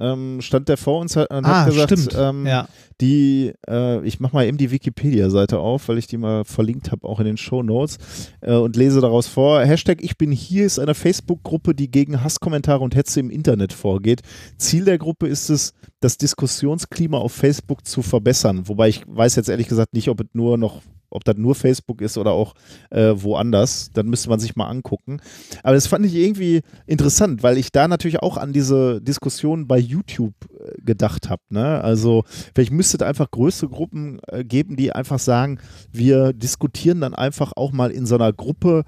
Ähm, 0.00 0.40
stand 0.40 0.68
der 0.68 0.76
vor 0.76 1.00
uns 1.00 1.16
hat, 1.16 1.30
und 1.30 1.44
Ah, 1.44 1.64
hat 1.64 1.70
gesagt, 1.70 1.92
stimmt. 1.92 2.14
ähm, 2.18 2.46
ja. 2.46 2.68
die, 3.00 3.52
äh, 3.68 4.04
ich 4.06 4.20
mache 4.20 4.34
mal 4.36 4.46
eben 4.46 4.56
die 4.58 4.70
Wikipedia-Seite 4.70 5.58
auf, 5.58 5.88
weil 5.88 5.98
ich 5.98 6.06
die 6.06 6.16
mal 6.18 6.44
verlinkt 6.44 6.92
habe, 6.92 7.06
auch 7.08 7.18
in 7.20 7.26
den 7.26 7.36
Show 7.36 7.62
Notes 7.62 7.98
äh, 8.40 8.54
und 8.54 8.76
lese 8.76 9.00
daraus 9.00 9.26
vor. 9.26 9.60
Hashtag 9.62 9.98
Ich 10.02 10.16
bin 10.16 10.30
hier 10.32 10.64
ist 10.66 10.78
eine 10.78 10.94
Facebook-Gruppe, 10.94 11.74
die 11.74 11.90
gegen 11.90 12.22
Hasskommentare 12.22 12.82
und 12.84 12.94
Hetze 12.94 13.20
im 13.20 13.30
Internet 13.30 13.72
vorgeht. 13.72 14.20
Ziel 14.56 14.84
der 14.84 14.98
Gruppe 14.98 15.26
ist 15.26 15.48
es, 15.50 15.72
das 16.00 16.16
Diskussionsklima 16.16 17.18
auf 17.18 17.32
Facebook 17.32 17.84
zu 17.84 18.02
verbessern. 18.02 18.68
Wobei 18.68 18.88
ich 18.88 19.02
weiß 19.06 19.34
jetzt 19.36 19.48
ehrlich 19.48 19.68
gesagt 19.68 19.94
nicht, 19.94 20.08
ob 20.08 20.20
es 20.20 20.26
nur 20.32 20.56
noch 20.58 20.80
ob 21.10 21.24
das 21.24 21.36
nur 21.36 21.54
Facebook 21.54 22.00
ist 22.00 22.18
oder 22.18 22.32
auch 22.32 22.54
äh, 22.90 23.12
woanders, 23.16 23.90
dann 23.92 24.06
müsste 24.08 24.28
man 24.28 24.40
sich 24.40 24.56
mal 24.56 24.66
angucken. 24.66 25.20
Aber 25.62 25.74
das 25.74 25.86
fand 25.86 26.04
ich 26.06 26.14
irgendwie 26.14 26.60
interessant, 26.86 27.42
weil 27.42 27.58
ich 27.58 27.72
da 27.72 27.88
natürlich 27.88 28.20
auch 28.20 28.36
an 28.36 28.52
diese 28.52 29.00
Diskussion 29.00 29.66
bei 29.66 29.78
YouTube 29.78 30.34
äh, 30.58 30.80
gedacht 30.82 31.30
habe. 31.30 31.42
Ne? 31.50 31.82
Also 31.82 32.24
vielleicht 32.54 32.72
müsste 32.72 32.98
es 32.98 33.02
einfach 33.02 33.30
größere 33.30 33.70
Gruppen 33.70 34.20
äh, 34.28 34.44
geben, 34.44 34.76
die 34.76 34.92
einfach 34.92 35.18
sagen, 35.18 35.58
wir 35.92 36.32
diskutieren 36.32 37.00
dann 37.00 37.14
einfach 37.14 37.52
auch 37.56 37.72
mal 37.72 37.90
in 37.90 38.06
so 38.06 38.14
einer 38.14 38.32
Gruppe, 38.32 38.84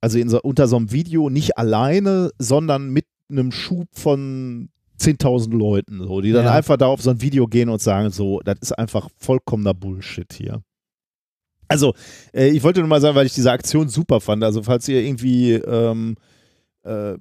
also 0.00 0.18
so, 0.28 0.40
unter 0.42 0.66
so 0.68 0.76
einem 0.76 0.92
Video 0.92 1.30
nicht 1.30 1.58
alleine, 1.58 2.30
sondern 2.38 2.90
mit 2.90 3.06
einem 3.30 3.52
Schub 3.52 3.86
von 3.92 4.68
10.000 5.00 5.56
Leuten, 5.56 6.00
so, 6.02 6.20
die 6.20 6.32
dann 6.32 6.44
Ja. 6.44 6.52
einfach 6.52 6.76
da 6.76 6.86
auf 6.86 7.00
so 7.00 7.10
ein 7.10 7.22
Video 7.22 7.46
gehen 7.46 7.68
und 7.68 7.80
sagen, 7.80 8.10
so, 8.10 8.40
das 8.44 8.56
ist 8.60 8.72
einfach 8.72 9.08
vollkommener 9.16 9.72
Bullshit 9.74 10.30
hier. 10.32 10.62
Also, 11.70 11.94
äh, 12.34 12.48
ich 12.48 12.62
wollte 12.64 12.80
nur 12.80 12.88
mal 12.88 13.00
sagen, 13.00 13.14
weil 13.14 13.26
ich 13.26 13.34
diese 13.34 13.52
Aktion 13.52 13.88
super 13.88 14.20
fand. 14.20 14.42
Also, 14.42 14.62
falls 14.64 14.88
ihr 14.88 15.00
irgendwie 15.02 15.52
ähm, 15.52 16.16
äh, 16.82 17.14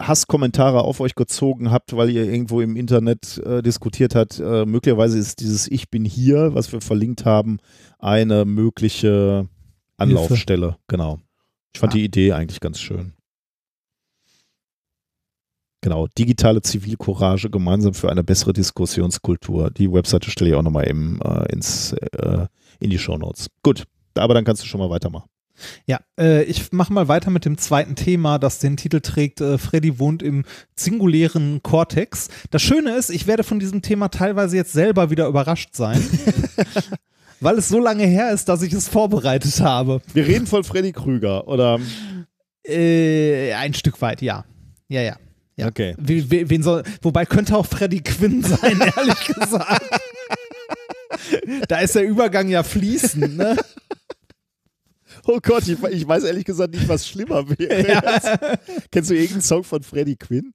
Hasskommentare 0.00 0.80
auf 0.82 1.00
euch 1.00 1.14
gezogen 1.14 1.70
habt, 1.70 1.94
weil 1.94 2.08
ihr 2.10 2.24
irgendwo 2.24 2.62
im 2.62 2.74
Internet 2.76 3.38
äh, 3.44 3.62
diskutiert 3.62 4.14
habt, 4.14 4.40
äh, 4.40 4.64
möglicherweise 4.64 5.18
ist 5.18 5.40
dieses 5.40 5.70
Ich 5.70 5.90
bin 5.90 6.04
hier, 6.06 6.54
was 6.54 6.72
wir 6.72 6.80
verlinkt 6.80 7.26
haben, 7.26 7.58
eine 7.98 8.46
mögliche 8.46 9.46
Anlaufstelle. 9.98 10.76
Genau. 10.88 11.20
Ich 11.74 11.80
fand 11.80 11.92
Ah. 11.92 11.96
die 11.96 12.04
Idee 12.04 12.32
eigentlich 12.32 12.60
ganz 12.60 12.80
schön. 12.80 13.12
Genau, 15.82 16.06
digitale 16.16 16.62
Zivilcourage 16.62 17.50
gemeinsam 17.50 17.92
für 17.92 18.10
eine 18.10 18.22
bessere 18.24 18.52
Diskussionskultur. 18.52 19.70
Die 19.70 19.92
Webseite 19.92 20.30
stelle 20.30 20.50
ich 20.50 20.56
auch 20.56 20.62
nochmal 20.62 20.84
im, 20.86 21.20
äh, 21.22 21.52
ins, 21.52 21.92
äh, 21.92 22.46
in 22.82 22.90
die 22.90 22.98
Shownotes. 22.98 23.48
Gut, 23.62 23.84
aber 24.14 24.34
dann 24.34 24.44
kannst 24.44 24.62
du 24.62 24.66
schon 24.66 24.80
mal 24.80 24.90
weitermachen. 24.90 25.28
Ja, 25.86 26.00
äh, 26.18 26.42
ich 26.44 26.72
mache 26.72 26.92
mal 26.92 27.08
weiter 27.08 27.30
mit 27.30 27.44
dem 27.44 27.58
zweiten 27.58 27.94
Thema, 27.94 28.38
das 28.38 28.58
den 28.58 28.76
Titel 28.76 29.00
trägt, 29.00 29.40
äh, 29.40 29.58
Freddy 29.58 29.98
wohnt 29.98 30.22
im 30.22 30.44
singulären 30.76 31.62
Kortex. 31.62 32.28
Das 32.50 32.62
Schöne 32.62 32.96
ist, 32.96 33.10
ich 33.10 33.26
werde 33.26 33.44
von 33.44 33.58
diesem 33.58 33.82
Thema 33.82 34.08
teilweise 34.08 34.56
jetzt 34.56 34.72
selber 34.72 35.10
wieder 35.10 35.26
überrascht 35.28 35.74
sein, 35.74 36.02
weil 37.40 37.58
es 37.58 37.68
so 37.68 37.78
lange 37.78 38.04
her 38.06 38.32
ist, 38.32 38.48
dass 38.48 38.62
ich 38.62 38.72
es 38.72 38.88
vorbereitet 38.88 39.60
habe. 39.60 40.00
Wir 40.14 40.26
reden 40.26 40.46
von 40.46 40.64
Freddy 40.64 40.92
Krüger, 40.92 41.46
oder? 41.48 41.78
Äh, 42.64 43.52
ein 43.54 43.74
Stück 43.74 44.00
weit, 44.00 44.22
ja. 44.22 44.44
Ja, 44.88 45.02
ja. 45.02 45.16
ja. 45.56 45.66
Okay. 45.66 45.94
Wie, 45.98 46.30
wie, 46.30 46.48
wen 46.48 46.62
soll, 46.62 46.82
wobei 47.02 47.26
könnte 47.26 47.56
auch 47.56 47.66
Freddy 47.66 48.00
Quinn 48.00 48.42
sein, 48.42 48.80
ehrlich 48.96 49.24
gesagt. 49.26 50.00
Da 51.68 51.78
ist 51.78 51.94
der 51.94 52.04
Übergang 52.04 52.48
ja 52.48 52.62
fließend, 52.62 53.36
ne? 53.36 53.56
Oh 55.26 55.38
Gott, 55.42 55.68
ich, 55.68 55.82
ich 55.82 56.08
weiß 56.08 56.24
ehrlich 56.24 56.44
gesagt 56.44 56.74
nicht, 56.74 56.88
was 56.88 57.06
schlimmer 57.06 57.48
wäre. 57.48 58.58
Kennst 58.90 59.10
du 59.10 59.14
irgendeinen 59.14 59.42
Song 59.42 59.62
von 59.62 59.82
Freddy 59.82 60.16
Quinn? 60.16 60.52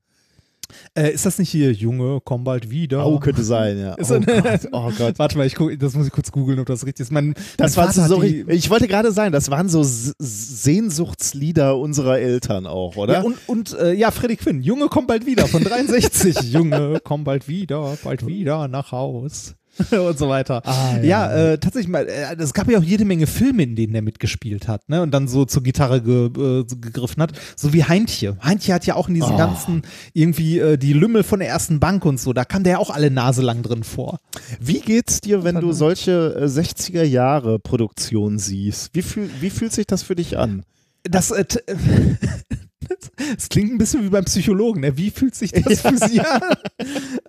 Äh, 0.96 1.12
ist 1.14 1.26
das 1.26 1.40
nicht 1.40 1.50
hier, 1.50 1.72
Junge, 1.72 2.20
komm 2.24 2.44
bald 2.44 2.70
wieder? 2.70 3.06
Oh, 3.08 3.20
könnte 3.20 3.44
sein, 3.44 3.80
ja. 3.80 3.96
Oh 3.98 4.20
Gott, 4.20 4.68
oh 4.72 4.92
Gott. 4.98 5.18
Warte 5.20 5.38
mal, 5.38 5.48
ich 5.48 5.56
guck, 5.56 5.78
das 5.80 5.94
muss 5.94 6.08
ich 6.08 6.12
kurz 6.12 6.32
googeln, 6.32 6.60
ob 6.60 6.66
das 6.66 6.86
richtig 6.86 7.06
ist. 7.06 7.12
Mein, 7.12 7.36
Das 7.56 7.78
mein 7.78 7.92
so, 7.92 8.22
die, 8.22 8.44
ich 8.50 8.70
wollte 8.70 8.88
gerade 8.88 9.12
sagen, 9.12 9.32
das 9.32 9.50
waren 9.50 9.70
so 9.70 9.82
Sehnsuchtslieder 9.86 11.78
unserer 11.78 12.20
Eltern 12.20 12.66
auch, 12.66 12.98
oder? 12.98 13.14
ja, 13.14 13.22
und, 13.22 13.38
und 13.48 13.78
äh, 13.80 13.94
ja, 13.94 14.12
Freddy 14.12 14.36
Quinn, 14.36 14.62
Junge, 14.62 14.88
komm 14.90 15.08
bald 15.08 15.26
wieder 15.26 15.48
von 15.48 15.64
63. 15.64 16.42
Junge, 16.52 17.00
komm 17.04 17.24
bald 17.24 17.48
wieder, 17.48 17.98
bald 18.04 18.28
wieder 18.28 18.68
nach 18.68 18.92
Haus. 18.92 19.56
und 19.92 20.18
so 20.18 20.28
weiter. 20.30 20.62
Ah, 20.66 20.98
ja, 21.02 21.32
äh, 21.32 21.58
tatsächlich 21.58 21.90
mal, 21.90 22.08
äh, 22.08 22.36
es 22.38 22.54
gab 22.54 22.70
ja 22.70 22.80
auch 22.80 22.84
jede 22.84 23.06
Menge 23.06 23.28
Filme, 23.28 23.64
in 23.64 23.76
denen 23.76 23.94
er 23.96 24.02
mitgespielt 24.02 24.68
hat, 24.68 24.88
ne? 24.90 25.02
Und 25.02 25.12
dann 25.12 25.28
so 25.28 25.46
zur 25.46 25.64
Gitarre 25.64 26.02
ge, 26.02 26.26
äh, 26.28 26.64
gegriffen 26.66 27.22
hat. 27.22 27.34
So 27.56 27.74
wie 27.74 27.84
Heintje. 27.84 28.38
Heintje 28.44 28.74
hat 28.74 28.86
ja 28.86 28.96
auch 28.96 29.08
in 29.08 29.16
diesen 29.16 29.34
Oh. 29.34 29.38
ganzen, 29.38 29.82
irgendwie 30.14 30.60
äh, 30.60 30.78
die 30.78 30.94
Lümmel 30.94 31.24
von 31.24 31.40
der 31.40 31.50
ersten 31.50 31.80
Bank 31.80 32.06
und 32.06 32.20
so, 32.20 32.34
da 32.34 32.46
kam 32.46 32.64
der 32.64 32.74
ja 32.74 32.80
auch 32.80 32.90
alle 32.90 33.12
Nase 33.12 33.42
lang 33.42 33.62
drin 33.64 33.84
vor. 33.84 34.20
Wie 34.60 34.80
geht's 34.80 35.22
dir, 35.22 35.44
wenn 35.44 35.56
du 35.60 35.72
solche 35.74 36.36
äh, 36.40 36.46
60er 36.46 37.04
Jahre 37.04 37.60
Produktionen 37.60 38.40
siehst? 38.40 38.90
Wie, 38.94 39.02
fühl, 39.02 39.30
wie 39.42 39.50
fühlt 39.50 39.74
sich 39.74 39.86
das 39.88 40.04
für 40.04 40.16
dich 40.16 40.38
an? 40.38 40.64
Das, 41.04 41.32
äh, 41.32 41.46
das, 41.46 41.62
das 43.38 43.50
klingt 43.50 43.72
ein 43.74 43.78
bisschen 43.78 44.04
wie 44.04 44.10
beim 44.10 44.26
Psychologen. 44.26 44.82
Ne? 44.82 44.98
Wie 44.98 45.10
fühlt 45.12 45.36
sich 45.36 45.52
das 45.52 45.82
für 45.82 45.98
Sie 45.98 46.20
an? 46.22 46.42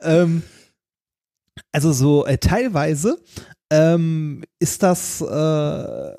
ähm, 0.03 0.43
also 1.73 1.93
so 1.93 2.27
äh, 2.27 2.39
teilweise 2.39 3.19
ähm, 3.71 4.45
ist 4.59 4.83
das 4.83 5.21
äh, 5.21 6.15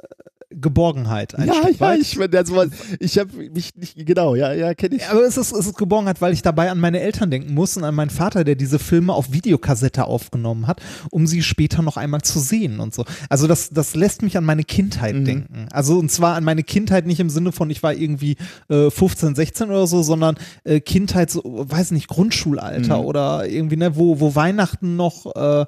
Geborgenheit. 0.52 1.36
Ein 1.36 1.48
ja, 1.48 1.54
Stück 1.54 1.64
ja, 1.66 1.70
ich, 1.96 2.18
war- 2.20 2.66
ich 3.00 3.18
habe 3.20 3.30
mich 3.54 3.76
nicht, 3.76 3.96
genau, 4.06 4.34
ja, 4.36 4.52
ja, 4.54 4.74
kenne 4.74 4.96
ich. 4.96 5.08
Aber 5.08 5.22
es 5.22 5.38
ist, 5.38 5.52
es 5.54 5.68
ist 5.68 5.78
Geborgenheit, 5.78 6.22
weil 6.22 6.34
ich 6.34 6.42
dabei 6.42 6.72
an 6.72 6.80
meine 6.80 7.00
Eltern 7.02 7.30
denken 7.30 7.54
muss 7.54 7.78
und 7.78 7.84
an 7.84 7.94
meinen 7.94 8.10
Vater, 8.10 8.44
der 8.44 8.56
diese 8.56 8.80
Filme 8.80 9.14
auf 9.14 9.32
Videokassette 9.32 10.06
aufgenommen 10.06 10.66
hat, 10.68 10.82
um 11.12 11.28
sie 11.28 11.44
später 11.44 11.82
noch 11.84 11.98
einmal 11.98 12.22
zu 12.22 12.40
sehen 12.40 12.80
und 12.80 12.94
so. 12.96 13.06
Also 13.30 13.46
das, 13.48 13.70
das 13.70 13.96
lässt 13.96 14.22
mich 14.24 14.38
an 14.38 14.44
meine 14.44 14.64
Kindheit 14.64 15.16
Mhm. 15.16 15.26
denken. 15.26 15.68
Also 15.72 16.00
und 16.00 16.12
zwar 16.12 16.36
an 16.36 16.44
meine 16.44 16.64
Kindheit 16.64 17.06
nicht 17.06 17.20
im 17.20 17.30
Sinne 17.30 17.52
von, 17.52 17.70
ich 17.70 17.84
war 17.84 17.94
irgendwie 17.94 18.36
äh, 18.70 18.90
15, 18.90 19.36
16 19.36 19.70
oder 19.70 19.86
so, 19.88 20.02
sondern 20.02 20.36
äh, 20.64 20.80
Kindheit, 20.80 21.30
so, 21.30 21.42
weiß 21.46 21.92
nicht, 21.92 22.08
Grundschulalter 22.08 22.98
Mhm. 23.00 23.06
oder 23.06 23.48
irgendwie, 23.48 23.78
ne, 23.78 23.96
wo, 23.96 24.20
wo 24.20 24.34
Weihnachten 24.36 24.96
noch, 24.96 25.28
äh, 25.36 25.66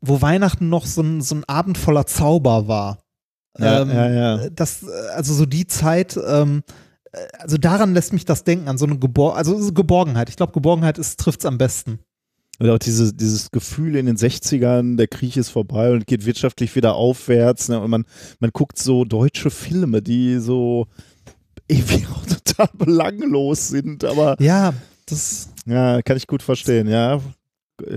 wo 0.00 0.22
Weihnachten 0.22 0.68
noch 0.68 0.86
so 0.86 1.02
ein, 1.02 1.20
so 1.20 1.34
ein 1.34 1.44
Abend 1.44 1.78
voller 1.78 2.06
Zauber 2.06 2.68
war. 2.68 2.98
Ja, 3.58 3.82
ähm, 3.82 3.90
ja, 3.90 4.10
ja. 4.10 4.50
Das, 4.50 4.84
also 5.14 5.34
so 5.34 5.46
die 5.46 5.66
Zeit, 5.66 6.18
ähm, 6.26 6.62
äh, 7.12 7.18
also 7.38 7.56
daran 7.56 7.94
lässt 7.94 8.12
mich 8.12 8.24
das 8.24 8.44
denken, 8.44 8.68
an 8.68 8.78
so 8.78 8.86
eine 8.86 8.98
Gebor 8.98 9.36
also 9.36 9.60
so 9.60 9.72
Geborgenheit. 9.72 10.28
Ich 10.28 10.36
glaube, 10.36 10.52
Geborgenheit 10.52 10.96
trifft 11.18 11.40
es 11.40 11.46
am 11.46 11.58
besten. 11.58 12.00
Und 12.60 12.70
auch 12.70 12.78
diese, 12.78 13.12
dieses 13.12 13.50
Gefühl 13.50 13.96
in 13.96 14.06
den 14.06 14.16
60ern, 14.16 14.96
der 14.96 15.08
Krieg 15.08 15.36
ist 15.36 15.50
vorbei 15.50 15.90
und 15.92 16.06
geht 16.06 16.24
wirtschaftlich 16.24 16.74
wieder 16.76 16.94
aufwärts. 16.94 17.68
Ne? 17.68 17.80
Und 17.80 17.90
man, 17.90 18.04
man 18.38 18.50
guckt 18.52 18.78
so 18.78 19.04
deutsche 19.04 19.50
Filme, 19.50 20.02
die 20.02 20.38
so 20.38 20.86
irgendwie 21.66 22.06
auch 22.14 22.24
total 22.26 22.68
belanglos 22.74 23.68
sind. 23.68 24.04
Aber 24.04 24.36
Ja, 24.40 24.72
das, 25.06 25.48
ja, 25.66 26.00
kann 26.02 26.16
ich 26.16 26.26
gut 26.26 26.42
verstehen. 26.42 26.88
Ja, 26.88 27.20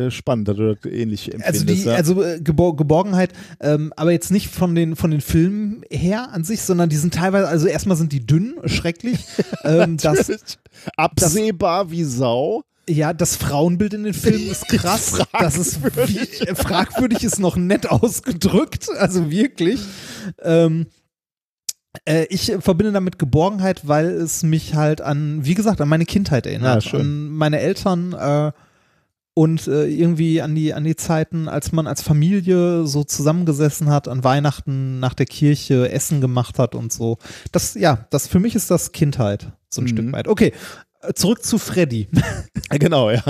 spannend, 0.09 0.47
dass 0.47 0.57
du 0.57 0.73
das 0.73 0.91
ähnlich 0.91 1.33
empfindest. 1.33 1.47
also 1.47 1.65
die, 1.65 1.83
ja. 1.83 1.95
also 1.95 2.23
äh, 2.23 2.39
Gebor 2.41 2.75
Geborgenheit, 2.75 3.33
ähm, 3.59 3.93
aber 3.95 4.11
jetzt 4.11 4.31
nicht 4.31 4.49
von 4.49 4.75
den, 4.75 4.95
von 4.95 5.11
den 5.11 5.21
Filmen 5.21 5.83
her 5.91 6.29
an 6.31 6.43
sich, 6.43 6.61
sondern 6.61 6.89
die 6.89 6.97
sind 6.97 7.13
teilweise, 7.13 7.47
also 7.47 7.67
erstmal 7.67 7.97
sind 7.97 8.11
die 8.11 8.25
dünn, 8.25 8.55
schrecklich. 8.65 9.19
ähm, 9.63 9.97
das. 9.97 10.57
Absehbar 10.95 11.91
wie 11.91 12.03
Sau. 12.03 12.63
Ja, 12.89 13.13
das 13.13 13.35
Frauenbild 13.35 13.93
in 13.93 14.03
den 14.03 14.13
Filmen 14.13 14.47
ist 14.51 14.67
krass. 14.67 15.21
Das 15.33 15.57
ist 15.57 15.83
wie, 16.07 16.19
äh, 16.19 16.55
fragwürdig 16.55 17.23
ist 17.23 17.39
noch 17.39 17.55
nett 17.55 17.89
ausgedrückt, 17.89 18.87
also 18.97 19.29
wirklich. 19.29 19.81
Ähm, 20.41 20.87
äh, 22.05 22.25
ich 22.29 22.53
verbinde 22.59 22.93
damit 22.93 23.19
Geborgenheit, 23.19 23.87
weil 23.87 24.07
es 24.07 24.43
mich 24.43 24.75
halt 24.75 25.01
an, 25.01 25.45
wie 25.45 25.53
gesagt, 25.53 25.81
an 25.81 25.89
meine 25.89 26.05
Kindheit 26.05 26.45
erinnert, 26.45 26.83
Ja, 26.83 26.89
schön. 26.89 27.01
an 27.01 27.29
meine 27.31 27.59
Eltern 27.59 28.13
äh, 28.13 28.51
und 29.37 29.67
äh, 29.67 29.85
irgendwie 29.85 30.41
an 30.41 30.55
die 30.55 30.73
an 30.73 30.83
die 30.83 30.95
Zeiten, 30.95 31.47
als 31.47 31.71
man 31.71 31.85
als 31.85 32.01
Familie 32.01 32.87
so 32.87 33.03
zusammengesessen 33.03 33.87
hat, 33.91 34.07
an 34.07 34.23
Weihnachten 34.23 34.99
nach 34.99 35.13
der 35.13 35.27
Kirche 35.27 35.91
Essen 35.91 36.21
gemacht 36.21 36.57
hat 36.57 36.73
und 36.73 36.91
so. 36.91 37.19
Das 37.51 37.75
ja, 37.75 38.07
das 38.09 38.27
für 38.27 38.39
mich 38.39 38.55
ist 38.55 38.71
das 38.71 38.93
Kindheit 38.93 39.51
so 39.69 39.81
ein 39.81 39.83
Mhm. 39.83 39.89
Stück 39.89 40.11
weit. 40.13 40.27
Okay, 40.27 40.53
äh, 41.01 41.13
zurück 41.13 41.43
zu 41.43 41.59
Freddy. 41.59 42.07
Genau, 42.71 43.11
ja. 43.11 43.23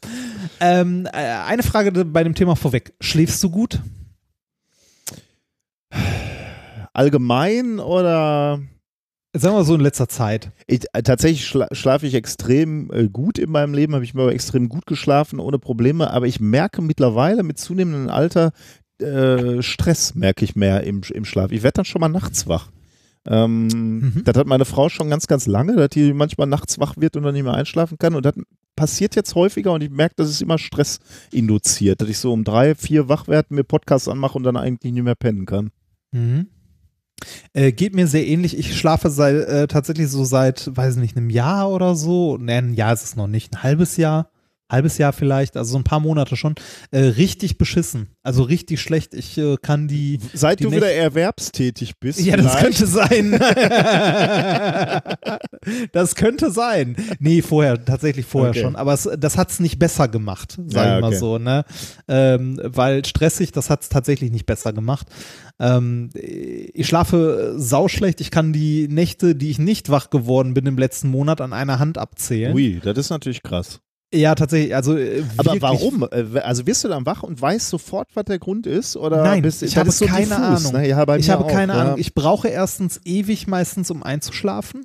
Ähm, 0.60 1.06
äh, 1.06 1.10
eine 1.10 1.62
Frage 1.62 2.04
bei 2.04 2.24
dem 2.24 2.34
Thema 2.34 2.56
vorweg. 2.56 2.92
Schläfst 3.00 3.40
du 3.44 3.48
gut? 3.48 3.80
Allgemein 6.92 7.78
oder 7.78 8.60
Sagen 9.36 9.56
wir 9.56 9.64
so 9.64 9.74
in 9.74 9.80
letzter 9.80 10.08
Zeit. 10.08 10.52
Ich, 10.68 10.84
äh, 10.92 11.02
tatsächlich 11.02 11.44
schla 11.46 11.66
schlafe 11.72 12.06
ich 12.06 12.14
extrem 12.14 12.90
äh, 12.92 13.08
gut 13.08 13.38
in 13.38 13.50
meinem 13.50 13.74
Leben, 13.74 13.94
habe 13.94 14.04
ich 14.04 14.14
mir 14.14 14.30
extrem 14.30 14.68
gut 14.68 14.86
geschlafen, 14.86 15.40
ohne 15.40 15.58
Probleme, 15.58 16.10
aber 16.10 16.26
ich 16.26 16.38
merke 16.38 16.82
mittlerweile 16.82 17.42
mit 17.42 17.58
zunehmendem 17.58 18.08
Alter 18.08 18.52
äh, 19.00 19.60
Stress, 19.60 20.14
merke 20.14 20.44
ich 20.44 20.54
mehr 20.54 20.84
im, 20.84 21.02
im 21.12 21.24
Schlaf. 21.24 21.50
Ich 21.50 21.64
werde 21.64 21.78
dann 21.78 21.84
schon 21.84 22.00
mal 22.00 22.08
nachts 22.08 22.46
wach. 22.46 22.70
Ähm, 23.26 23.66
Mhm. 23.66 24.22
Das 24.24 24.36
hat 24.36 24.46
meine 24.46 24.64
Frau 24.64 24.88
schon 24.88 25.10
ganz, 25.10 25.26
ganz 25.26 25.46
lange, 25.46 25.76
dass 25.76 25.88
die 25.90 26.12
manchmal 26.12 26.46
nachts 26.46 26.78
wach 26.78 26.94
wird 26.96 27.16
und 27.16 27.22
dann 27.22 27.34
nicht 27.34 27.44
mehr 27.44 27.54
einschlafen 27.54 27.98
kann. 27.98 28.14
Und 28.14 28.24
das 28.24 28.34
passiert 28.76 29.16
jetzt 29.16 29.34
häufiger 29.34 29.72
und 29.72 29.82
ich 29.82 29.90
merke, 29.90 30.14
dass 30.16 30.28
es 30.28 30.40
immer 30.40 30.58
Stress 30.58 31.00
induziert, 31.32 32.00
dass 32.00 32.08
ich 32.08 32.18
so 32.18 32.32
um 32.32 32.44
drei, 32.44 32.74
vier 32.74 33.08
wach 33.08 33.28
werde, 33.28 33.54
mir 33.54 33.64
Podcasts 33.64 34.08
anmache 34.08 34.36
und 34.36 34.44
dann 34.44 34.56
eigentlich 34.56 34.92
nicht 34.92 35.02
mehr 35.02 35.14
pennen 35.14 35.46
kann. 35.46 35.70
Mhm. 36.12 36.48
Äh, 37.52 37.72
geht 37.72 37.94
mir 37.94 38.06
sehr 38.06 38.26
ähnlich. 38.26 38.58
Ich 38.58 38.76
schlafe 38.76 39.10
seit, 39.10 39.36
äh, 39.46 39.66
tatsächlich 39.66 40.08
so 40.08 40.24
seit, 40.24 40.76
weiß 40.76 40.96
nicht, 40.96 41.16
einem 41.16 41.30
Jahr 41.30 41.70
oder 41.70 41.94
so. 41.94 42.36
Ne, 42.36 42.54
ein 42.54 42.74
Jahr 42.74 42.92
ist 42.92 43.04
es 43.04 43.16
noch 43.16 43.28
nicht, 43.28 43.52
ein 43.54 43.62
halbes 43.62 43.96
Jahr. 43.96 44.30
Halbes 44.74 44.98
Jahr 44.98 45.12
vielleicht, 45.12 45.56
also 45.56 45.72
so 45.72 45.78
ein 45.78 45.84
paar 45.84 46.00
Monate 46.00 46.36
schon, 46.36 46.54
äh, 46.90 46.98
richtig 47.00 47.58
beschissen. 47.58 48.08
Also 48.22 48.42
richtig 48.42 48.80
schlecht. 48.80 49.14
Ich 49.14 49.36
äh, 49.38 49.56
kann 49.60 49.88
die. 49.88 50.18
Seit 50.32 50.60
die 50.60 50.64
du 50.64 50.72
wieder 50.72 50.90
erwerbstätig 50.90 51.98
bist. 52.00 52.20
Ja, 52.20 52.36
das 52.36 52.56
vielleicht. 52.56 52.78
könnte 52.78 52.86
sein. 52.86 53.32
das 55.92 56.14
könnte 56.14 56.50
sein. 56.50 56.96
Nee, 57.18 57.42
vorher, 57.42 57.82
tatsächlich 57.84 58.26
vorher 58.26 58.50
Okay. 58.50 58.62
schon. 58.62 58.76
Aber 58.76 58.92
es, 58.94 59.08
das 59.18 59.36
hat 59.36 59.50
es 59.50 59.60
nicht 59.60 59.78
besser 59.78 60.08
gemacht, 60.08 60.58
sag 60.66 60.86
Ja, 60.86 60.96
ich 60.96 61.00
mal 61.02 61.08
okay. 61.08 61.16
so. 61.18 61.38
Ne? 61.38 61.64
Ähm, 62.08 62.60
weil 62.62 63.04
stressig, 63.04 63.52
das 63.52 63.70
hat 63.70 63.82
es 63.82 63.88
tatsächlich 63.88 64.30
nicht 64.30 64.46
besser 64.46 64.72
gemacht. 64.72 65.06
Ähm, 65.60 66.10
ich 66.14 66.86
schlafe 66.86 67.54
sauschlecht. 67.56 68.20
Ich 68.20 68.30
kann 68.30 68.52
die 68.52 68.88
Nächte, 68.88 69.34
die 69.34 69.50
ich 69.50 69.58
nicht 69.58 69.90
wach 69.90 70.10
geworden 70.10 70.54
bin 70.54 70.66
im 70.66 70.78
letzten 70.78 71.08
Monat, 71.08 71.40
an 71.40 71.52
einer 71.52 71.78
Hand 71.78 71.98
abzählen. 71.98 72.54
Ui, 72.54 72.80
das 72.82 72.98
ist 72.98 73.10
natürlich 73.10 73.42
krass. 73.42 73.80
Ja, 74.14 74.34
tatsächlich. 74.34 74.74
Also, 74.74 74.96
äh, 74.96 75.24
Aber 75.36 75.60
warum? 75.60 76.06
Äh, 76.10 76.38
Also 76.40 76.66
wirst 76.66 76.84
du 76.84 76.88
dann 76.88 77.04
wach 77.04 77.22
und 77.22 77.40
weißt 77.40 77.68
sofort, 77.68 78.08
was 78.14 78.24
der 78.24 78.38
Grund 78.38 78.66
ist? 78.66 78.96
Oder 78.96 79.22
Nein, 79.22 79.42
bist, 79.42 79.62
ich 79.62 79.76
habe 79.76 79.90
so 79.90 80.06
keine 80.06 80.26
diffus, 80.26 80.38
Ahnung. 80.40 80.72
Ne? 80.72 80.88
Ja, 80.88 81.14
ich 81.16 81.30
habe 81.30 81.44
auch, 81.44 81.48
keine 81.50 81.74
ja. 81.74 81.80
Ahnung. 81.80 81.98
Ich 81.98 82.14
brauche 82.14 82.48
erstens 82.48 83.00
ewig 83.04 83.46
meistens, 83.46 83.90
um 83.90 84.02
einzuschlafen. 84.02 84.84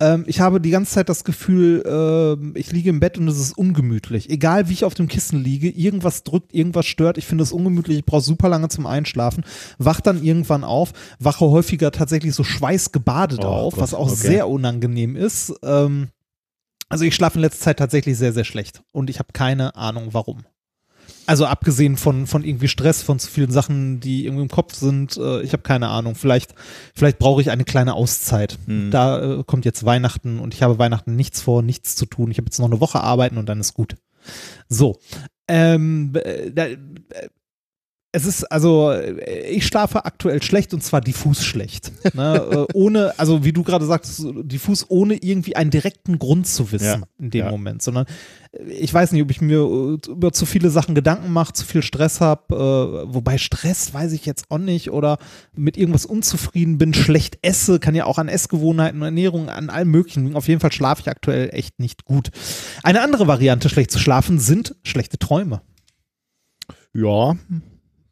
Ähm, 0.00 0.24
ich 0.26 0.40
habe 0.40 0.60
die 0.60 0.70
ganze 0.70 0.92
Zeit 0.92 1.08
das 1.08 1.22
Gefühl, 1.22 1.84
ähm, 1.86 2.54
ich 2.56 2.72
liege 2.72 2.90
im 2.90 2.98
Bett 2.98 3.16
und 3.16 3.28
es 3.28 3.38
ist 3.38 3.56
ungemütlich. 3.56 4.28
Egal 4.28 4.68
wie 4.68 4.72
ich 4.72 4.84
auf 4.84 4.94
dem 4.94 5.06
Kissen 5.06 5.42
liege, 5.42 5.70
irgendwas 5.70 6.24
drückt, 6.24 6.52
irgendwas 6.52 6.86
stört. 6.86 7.16
Ich 7.16 7.26
finde 7.26 7.44
es 7.44 7.52
ungemütlich. 7.52 7.98
Ich 7.98 8.04
brauche 8.04 8.22
super 8.22 8.48
lange 8.48 8.68
zum 8.68 8.86
Einschlafen. 8.86 9.44
Wach 9.78 10.00
dann 10.00 10.22
irgendwann 10.22 10.64
auf, 10.64 10.92
wache 11.20 11.48
häufiger 11.48 11.92
tatsächlich 11.92 12.34
so 12.34 12.42
schweißgebadet 12.42 13.44
Oh 13.44 13.48
auf, 13.48 13.74
Gott, 13.74 13.82
was 13.82 13.94
auch 13.94 14.10
okay. 14.10 14.28
sehr 14.28 14.48
unangenehm 14.48 15.14
ist. 15.14 15.54
Ähm, 15.62 16.08
also 16.88 17.04
ich 17.04 17.14
schlafe 17.14 17.36
in 17.36 17.42
letzter 17.42 17.64
Zeit 17.64 17.78
tatsächlich 17.78 18.16
sehr, 18.16 18.32
sehr 18.32 18.44
schlecht 18.44 18.82
und 18.92 19.10
ich 19.10 19.18
habe 19.18 19.32
keine 19.32 19.76
Ahnung 19.76 20.08
warum. 20.12 20.44
Also 21.26 21.46
abgesehen 21.46 21.96
von, 21.96 22.26
von 22.26 22.44
irgendwie 22.44 22.68
Stress, 22.68 23.02
von 23.02 23.18
zu 23.18 23.30
vielen 23.30 23.50
Sachen, 23.50 24.00
die 24.00 24.26
irgendwie 24.26 24.42
im 24.42 24.50
Kopf 24.50 24.74
sind, 24.74 25.16
äh, 25.16 25.42
ich 25.42 25.52
habe 25.52 25.62
keine 25.62 25.88
Ahnung. 25.88 26.14
Vielleicht, 26.14 26.54
vielleicht 26.94 27.18
brauche 27.18 27.40
ich 27.40 27.50
eine 27.50 27.64
kleine 27.64 27.94
Auszeit. 27.94 28.58
Hm. 28.66 28.90
Da 28.90 29.38
äh, 29.38 29.44
kommt 29.44 29.64
jetzt 29.64 29.84
Weihnachten 29.84 30.38
und 30.38 30.54
ich 30.54 30.62
habe 30.62 30.78
Weihnachten 30.78 31.16
nichts 31.16 31.40
vor, 31.40 31.62
nichts 31.62 31.96
zu 31.96 32.06
tun. 32.06 32.30
Ich 32.30 32.38
habe 32.38 32.46
jetzt 32.46 32.58
noch 32.58 32.66
eine 32.66 32.80
Woche 32.80 33.00
arbeiten 33.00 33.38
und 33.38 33.48
dann 33.48 33.60
ist 33.60 33.74
gut. 33.74 33.96
So. 34.68 34.98
Ähm, 35.48 36.12
äh, 36.14 36.50
da, 36.50 36.66
äh, 36.66 36.78
es 38.14 38.26
ist 38.26 38.44
also, 38.44 38.92
äh, 38.92 39.50
ich 39.50 39.66
schlafe 39.66 40.04
aktuell 40.04 40.40
schlecht 40.40 40.72
und 40.72 40.82
zwar 40.84 41.00
diffus 41.00 41.44
schlecht. 41.44 41.90
Ne? 42.14 42.66
äh, 42.70 42.72
ohne, 42.72 43.12
also 43.18 43.44
wie 43.44 43.52
du 43.52 43.64
gerade 43.64 43.84
sagst, 43.86 44.24
diffus 44.42 44.86
ohne 44.88 45.16
irgendwie 45.16 45.56
einen 45.56 45.70
direkten 45.70 46.20
Grund 46.20 46.46
zu 46.46 46.70
wissen 46.70 46.84
Ja, 47.00 47.08
in 47.18 47.30
dem 47.30 47.46
ja. 47.46 47.50
Moment, 47.50 47.82
sondern 47.82 48.06
äh, 48.52 48.70
ich 48.70 48.94
weiß 48.94 49.10
nicht, 49.10 49.22
ob 49.22 49.32
ich 49.32 49.40
mir 49.40 49.58
über 49.58 50.32
zu 50.32 50.46
viele 50.46 50.70
Sachen 50.70 50.94
Gedanken 50.94 51.32
mache, 51.32 51.54
zu 51.54 51.66
viel 51.66 51.82
Stress 51.82 52.20
habe, 52.20 53.04
wobei 53.08 53.36
Stress 53.36 53.92
weiß 53.92 54.12
ich 54.12 54.26
jetzt 54.26 54.44
auch 54.48 54.58
nicht 54.58 54.90
oder 54.92 55.18
mit 55.56 55.76
irgendwas 55.76 56.06
unzufrieden 56.06 56.78
bin, 56.78 56.94
schlecht 56.94 57.38
esse, 57.42 57.80
kann 57.80 57.96
ja 57.96 58.04
auch 58.04 58.18
an 58.18 58.28
Essgewohnheiten 58.28 59.00
und 59.00 59.06
Ernährung, 59.06 59.48
an 59.48 59.70
allem 59.70 59.90
möglichen. 59.90 60.36
Auf 60.36 60.46
jeden 60.46 60.60
Fall 60.60 60.72
schlafe 60.72 61.02
ich 61.02 61.08
aktuell 61.08 61.50
echt 61.52 61.80
nicht 61.80 62.04
gut. 62.04 62.30
Eine 62.84 63.00
andere 63.00 63.26
Variante, 63.26 63.68
schlecht 63.68 63.90
zu 63.90 63.98
schlafen, 63.98 64.38
sind 64.38 64.76
schlechte 64.84 65.18
Träume. 65.18 65.62
Ja, 66.92 67.34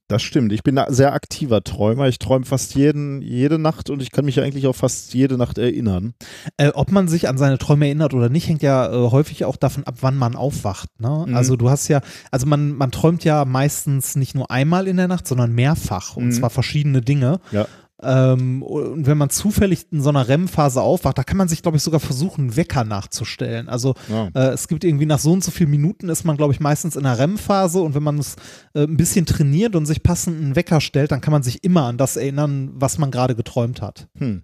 das 0.08 0.22
stimmt. 0.22 0.52
Ich 0.52 0.62
bin 0.62 0.76
ein 0.76 0.92
sehr 0.92 1.14
aktiver 1.14 1.62
Träumer. 1.64 2.06
Ich 2.08 2.18
träume 2.18 2.44
fast 2.44 2.74
jeden, 2.74 3.22
jede 3.22 3.58
Nacht 3.58 3.88
und 3.88 4.02
ich 4.02 4.10
kann 4.10 4.24
mich 4.26 4.40
eigentlich 4.40 4.66
auch 4.66 4.74
fast 4.76 5.14
jede 5.14 5.38
Nacht 5.38 5.56
erinnern. 5.56 6.12
Äh, 6.58 6.68
ob 6.74 6.92
man 6.92 7.08
sich 7.08 7.28
an 7.28 7.38
seine 7.38 7.56
Träume 7.56 7.86
erinnert 7.86 8.12
oder 8.12 8.28
nicht, 8.28 8.46
hängt 8.48 8.62
ja 8.62 8.92
äh, 8.92 9.10
häufig 9.10 9.44
auch 9.46 9.56
davon 9.56 9.84
ab, 9.84 9.96
wann 10.02 10.16
man 10.18 10.36
aufwacht. 10.36 10.88
Ne? 11.00 11.24
Mhm. 11.28 11.34
Also 11.34 11.56
du 11.56 11.70
hast 11.70 11.88
ja, 11.88 12.00
also 12.30 12.46
man, 12.46 12.72
man 12.72 12.90
träumt 12.90 13.24
ja 13.24 13.44
meistens 13.46 14.14
nicht 14.16 14.34
nur 14.34 14.50
einmal 14.50 14.86
in 14.86 14.98
der 14.98 15.08
Nacht, 15.08 15.26
sondern 15.26 15.52
mehrfach 15.52 16.16
und 16.16 16.26
Mhm. 16.26 16.32
zwar 16.32 16.50
verschiedene 16.50 17.00
Dinge. 17.00 17.40
Ja. 17.50 17.66
Ähm, 18.02 18.62
und 18.62 19.06
wenn 19.06 19.16
man 19.18 19.30
zufällig 19.30 19.86
in 19.90 20.00
so 20.02 20.08
einer 20.08 20.28
REM-Phase 20.28 20.80
aufwacht, 20.82 21.16
da 21.18 21.22
kann 21.24 21.36
man 21.36 21.48
sich, 21.48 21.62
glaube 21.62 21.76
ich, 21.76 21.82
sogar 21.82 22.00
versuchen, 22.00 22.40
einen 22.42 22.56
Wecker 22.56 22.84
nachzustellen. 22.84 23.68
Also 23.68 23.94
Ja. 24.08 24.28
äh, 24.34 24.48
es 24.52 24.68
gibt 24.68 24.84
irgendwie 24.84 25.06
nach 25.06 25.18
so 25.18 25.32
und 25.32 25.44
so 25.44 25.50
vielen 25.50 25.70
Minuten 25.70 26.08
ist 26.08 26.24
man, 26.24 26.36
glaube 26.36 26.52
ich, 26.52 26.60
meistens 26.60 26.96
in 26.96 27.06
einer 27.06 27.18
REM-Phase 27.18 27.80
und 27.80 27.94
wenn 27.94 28.02
man 28.02 28.18
es 28.18 28.36
äh, 28.74 28.82
ein 28.82 28.96
bisschen 28.96 29.26
trainiert 29.26 29.76
und 29.76 29.86
sich 29.86 30.02
passend 30.02 30.40
einen 30.40 30.56
Wecker 30.56 30.80
stellt, 30.80 31.12
dann 31.12 31.20
kann 31.20 31.32
man 31.32 31.42
sich 31.42 31.62
immer 31.64 31.84
an 31.84 31.96
das 31.98 32.16
erinnern, 32.16 32.70
was 32.74 32.98
man 32.98 33.10
gerade 33.10 33.34
geträumt 33.34 33.80
hat. 33.82 34.08
Hm. 34.18 34.42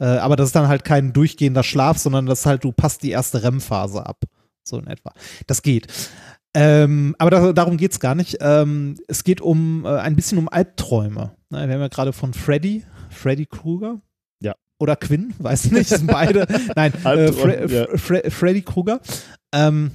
Äh, 0.00 0.06
aber 0.06 0.36
das 0.36 0.48
ist 0.48 0.56
dann 0.56 0.68
halt 0.68 0.84
kein 0.84 1.12
durchgehender 1.12 1.62
Schlaf, 1.62 1.98
sondern 1.98 2.26
das 2.26 2.40
ist 2.40 2.46
halt, 2.46 2.64
du 2.64 2.72
passt 2.72 3.02
die 3.02 3.10
erste 3.10 3.42
REM-Phase 3.42 4.04
ab. 4.04 4.24
So 4.62 4.78
in 4.78 4.86
etwa. 4.86 5.12
Das 5.46 5.62
geht. 5.62 5.86
Ähm, 6.54 7.14
aber 7.18 7.30
da, 7.30 7.52
darum 7.52 7.76
geht 7.76 7.92
es 7.92 8.00
gar 8.00 8.14
nicht. 8.14 8.38
Ähm, 8.40 8.96
es 9.08 9.22
geht 9.24 9.40
um 9.40 9.84
äh, 9.84 9.88
ein 9.98 10.16
bisschen 10.16 10.38
um 10.38 10.48
Albträume. 10.48 11.32
Ne, 11.50 11.66
wir 11.66 11.74
haben 11.74 11.80
ja 11.80 11.88
gerade 11.88 12.12
von 12.12 12.32
Freddy, 12.32 12.84
Freddy 13.10 13.46
Krueger. 13.46 14.00
Ja. 14.40 14.54
Oder 14.78 14.96
Quinn, 14.96 15.34
weiß 15.38 15.70
nicht, 15.72 15.88
sind 15.88 16.06
beide. 16.06 16.46
Nein, 16.76 16.92
äh, 17.04 17.32
Fre 17.32 17.68
ja. 17.68 17.86
Fre 17.86 17.98
Fre 17.98 18.30
Freddy 18.30 18.62
Krueger. 18.62 19.00
Ähm, 19.52 19.92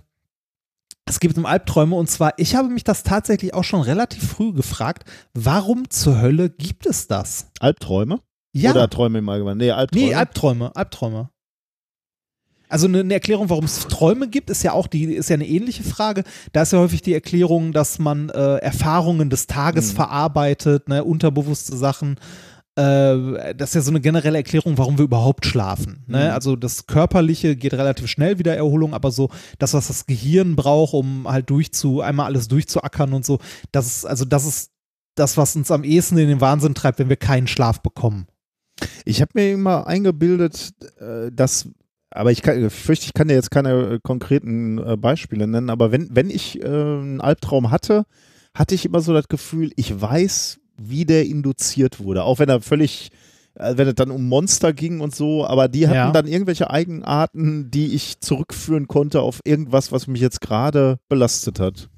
es 1.06 1.19
geht 1.19 1.38
um 1.38 1.45
Albträume 1.45 1.95
und 1.95 2.09
zwar, 2.09 2.34
ich 2.38 2.56
habe 2.56 2.69
mich 2.69 2.84
das 2.84 3.03
tatsächlich 3.03 3.53
auch 3.53 3.64
schon 3.64 3.82
relativ 3.82 4.27
früh 4.27 4.53
gefragt, 4.53 5.08
warum 5.34 5.90
zur 5.90 6.19
Hölle 6.19 6.50
gibt 6.50 6.88
es 6.88 7.08
das? 7.08 7.51
Albträume? 7.59 8.22
Ja. 8.53 8.72
Oder 8.72 8.90
Träume 8.90 9.19
im 9.19 9.30
Allgemeinen? 9.30 9.58
Nee, 9.58 9.72
Albträume. 9.72 10.06
Nee, 10.06 10.16
Albträume, 10.16 10.75
Albträume. 10.75 11.30
Also 12.76 12.90
eine, 12.90 13.14
Erklärung, 13.14 13.50
warum 13.50 13.64
es 13.64 13.88
Träume 13.88 14.28
gibt, 14.28 14.50
ist 14.50 14.62
ja 14.62 14.74
auch 14.74 14.88
die, 14.88 15.06
ist 15.06 15.30
ja 15.30 15.36
eine 15.36 15.48
ähnliche 15.48 15.82
Frage. 15.82 16.26
Da 16.52 16.64
ist 16.64 16.74
ja 16.74 16.80
häufig 16.80 17.02
die 17.02 17.14
Erklärung, 17.14 17.72
dass 17.72 18.00
man 18.00 18.28
äh, 18.32 18.58
Erfahrungen 18.58 19.30
des 19.30 19.48
Tages 19.48 19.94
Mhm. 19.94 19.95
verarbeitet, 19.95 20.90
ne, 20.90 21.02
unterbewusste 21.02 21.78
Sachen. 21.78 22.20
Äh, 22.76 23.56
das 23.56 23.70
ist 23.70 23.76
ja 23.76 23.82
so 23.82 23.92
eine 23.92 24.02
generelle 24.02 24.40
Erklärung, 24.40 24.78
warum 24.78 24.98
wir 24.98 25.06
überhaupt 25.06 25.45
schlafen. 25.45 26.04
Ne? 26.06 26.26
Mhm. 26.26 26.32
Also 26.32 26.58
das 26.58 26.86
Körperliche 26.86 27.56
geht 27.56 27.74
relativ 27.76 28.08
schnell 28.08 28.40
wieder 28.40 28.54
Erholung, 28.58 28.94
aber 28.94 29.10
so 29.10 29.30
das, 29.58 29.74
was 29.74 29.88
das 29.88 30.06
Gehirn 30.06 30.58
braucht, 30.58 30.95
um 30.95 31.30
halt 31.30 31.50
durchzu, 31.50 32.02
einmal 32.02 32.26
alles 32.26 32.50
durchzuackern 32.50 33.14
und 33.14 33.26
so, 33.26 33.40
das 33.72 33.88
ist, 33.88 34.06
also 34.06 34.26
das 34.26 34.45
ist 34.45 34.72
das, 35.16 35.38
was 35.38 35.56
uns 35.56 35.72
am 35.72 35.86
ehesten 35.86 36.18
in 36.18 36.28
den 36.28 36.42
Wahnsinn 36.42 36.74
treibt, 36.76 37.00
wenn 37.00 37.08
wir 37.08 37.16
keinen 37.16 37.48
Schlaf 37.48 37.82
bekommen. 37.82 38.28
Ich 39.06 39.22
habe 39.22 39.32
mir 39.36 39.54
immer 39.54 39.88
eingebildet, 39.88 40.74
äh, 41.00 41.32
dass, 41.32 41.70
aber 42.16 42.32
ich, 42.32 42.42
kann, 42.42 42.66
ich 42.66 42.74
fürchte, 42.74 43.06
ich 43.06 43.14
kann 43.14 43.27
dir 43.27 43.34
jetzt 43.35 43.52
keine 43.52 43.72
äh, 43.95 44.00
konkreten 44.02 44.77
äh, 44.77 44.98
Beispiele 44.98 45.48
nennen, 45.48 45.69
aber 45.69 45.92
wenn, 45.92 46.08
wenn 46.16 46.30
ich 46.30 46.61
äh, 46.61 46.66
einen 46.66 47.22
Albtraum 47.22 47.72
hatte, 47.72 48.06
hatte 48.53 48.74
ich 48.76 48.85
immer 48.85 49.02
so 49.02 49.14
das 49.14 49.27
Gefühl, 49.27 49.72
ich 49.76 50.00
weiß, 50.02 50.60
wie 50.77 51.06
der 51.06 51.26
induziert 51.26 52.00
wurde. 52.00 52.24
Auch 52.24 52.40
wenn 52.40 52.50
er 52.50 52.61
völlig, 52.61 53.11
äh, 53.56 53.77
wenn 53.77 53.88
es 53.88 53.95
dann 53.95 54.11
um 54.11 54.27
Monster 54.27 54.74
ging 54.74 55.02
und 55.02 55.14
so, 55.16 55.45
aber 55.45 55.68
die 55.68 55.88
hatten 55.88 55.95
Ja. 55.95 56.11
dann 56.11 56.27
irgendwelche 56.27 56.69
Eigenarten, 56.69 57.69
die 57.72 57.94
ich 57.94 58.19
zurückführen 58.22 58.88
konnte 58.88 59.22
auf 59.22 59.40
irgendwas, 59.44 59.92
was 59.92 60.08
mich 60.08 60.22
jetzt 60.22 60.42
gerade 60.42 60.98
belastet 61.10 61.60
hat. 61.60 61.90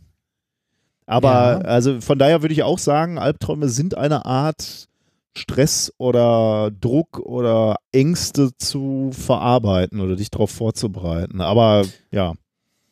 Aber 1.06 1.30
Ja. 1.30 1.58
also 1.60 2.02
von 2.02 2.20
daher 2.20 2.42
würde 2.42 2.54
ich 2.54 2.64
auch 2.64 2.80
sagen, 2.80 3.18
Albträume 3.18 3.70
sind 3.70 3.96
eine 3.98 4.26
Art 4.26 4.88
Stress 5.36 5.92
oder 5.98 6.72
Druck 6.72 7.20
oder 7.20 7.76
Ängste 7.92 8.52
zu 8.58 9.12
verarbeiten 9.12 10.00
oder 10.00 10.16
dich 10.16 10.30
darauf 10.32 10.52
vorzubereiten. 10.52 11.42
Aber 11.42 11.84
ja, 12.12 12.34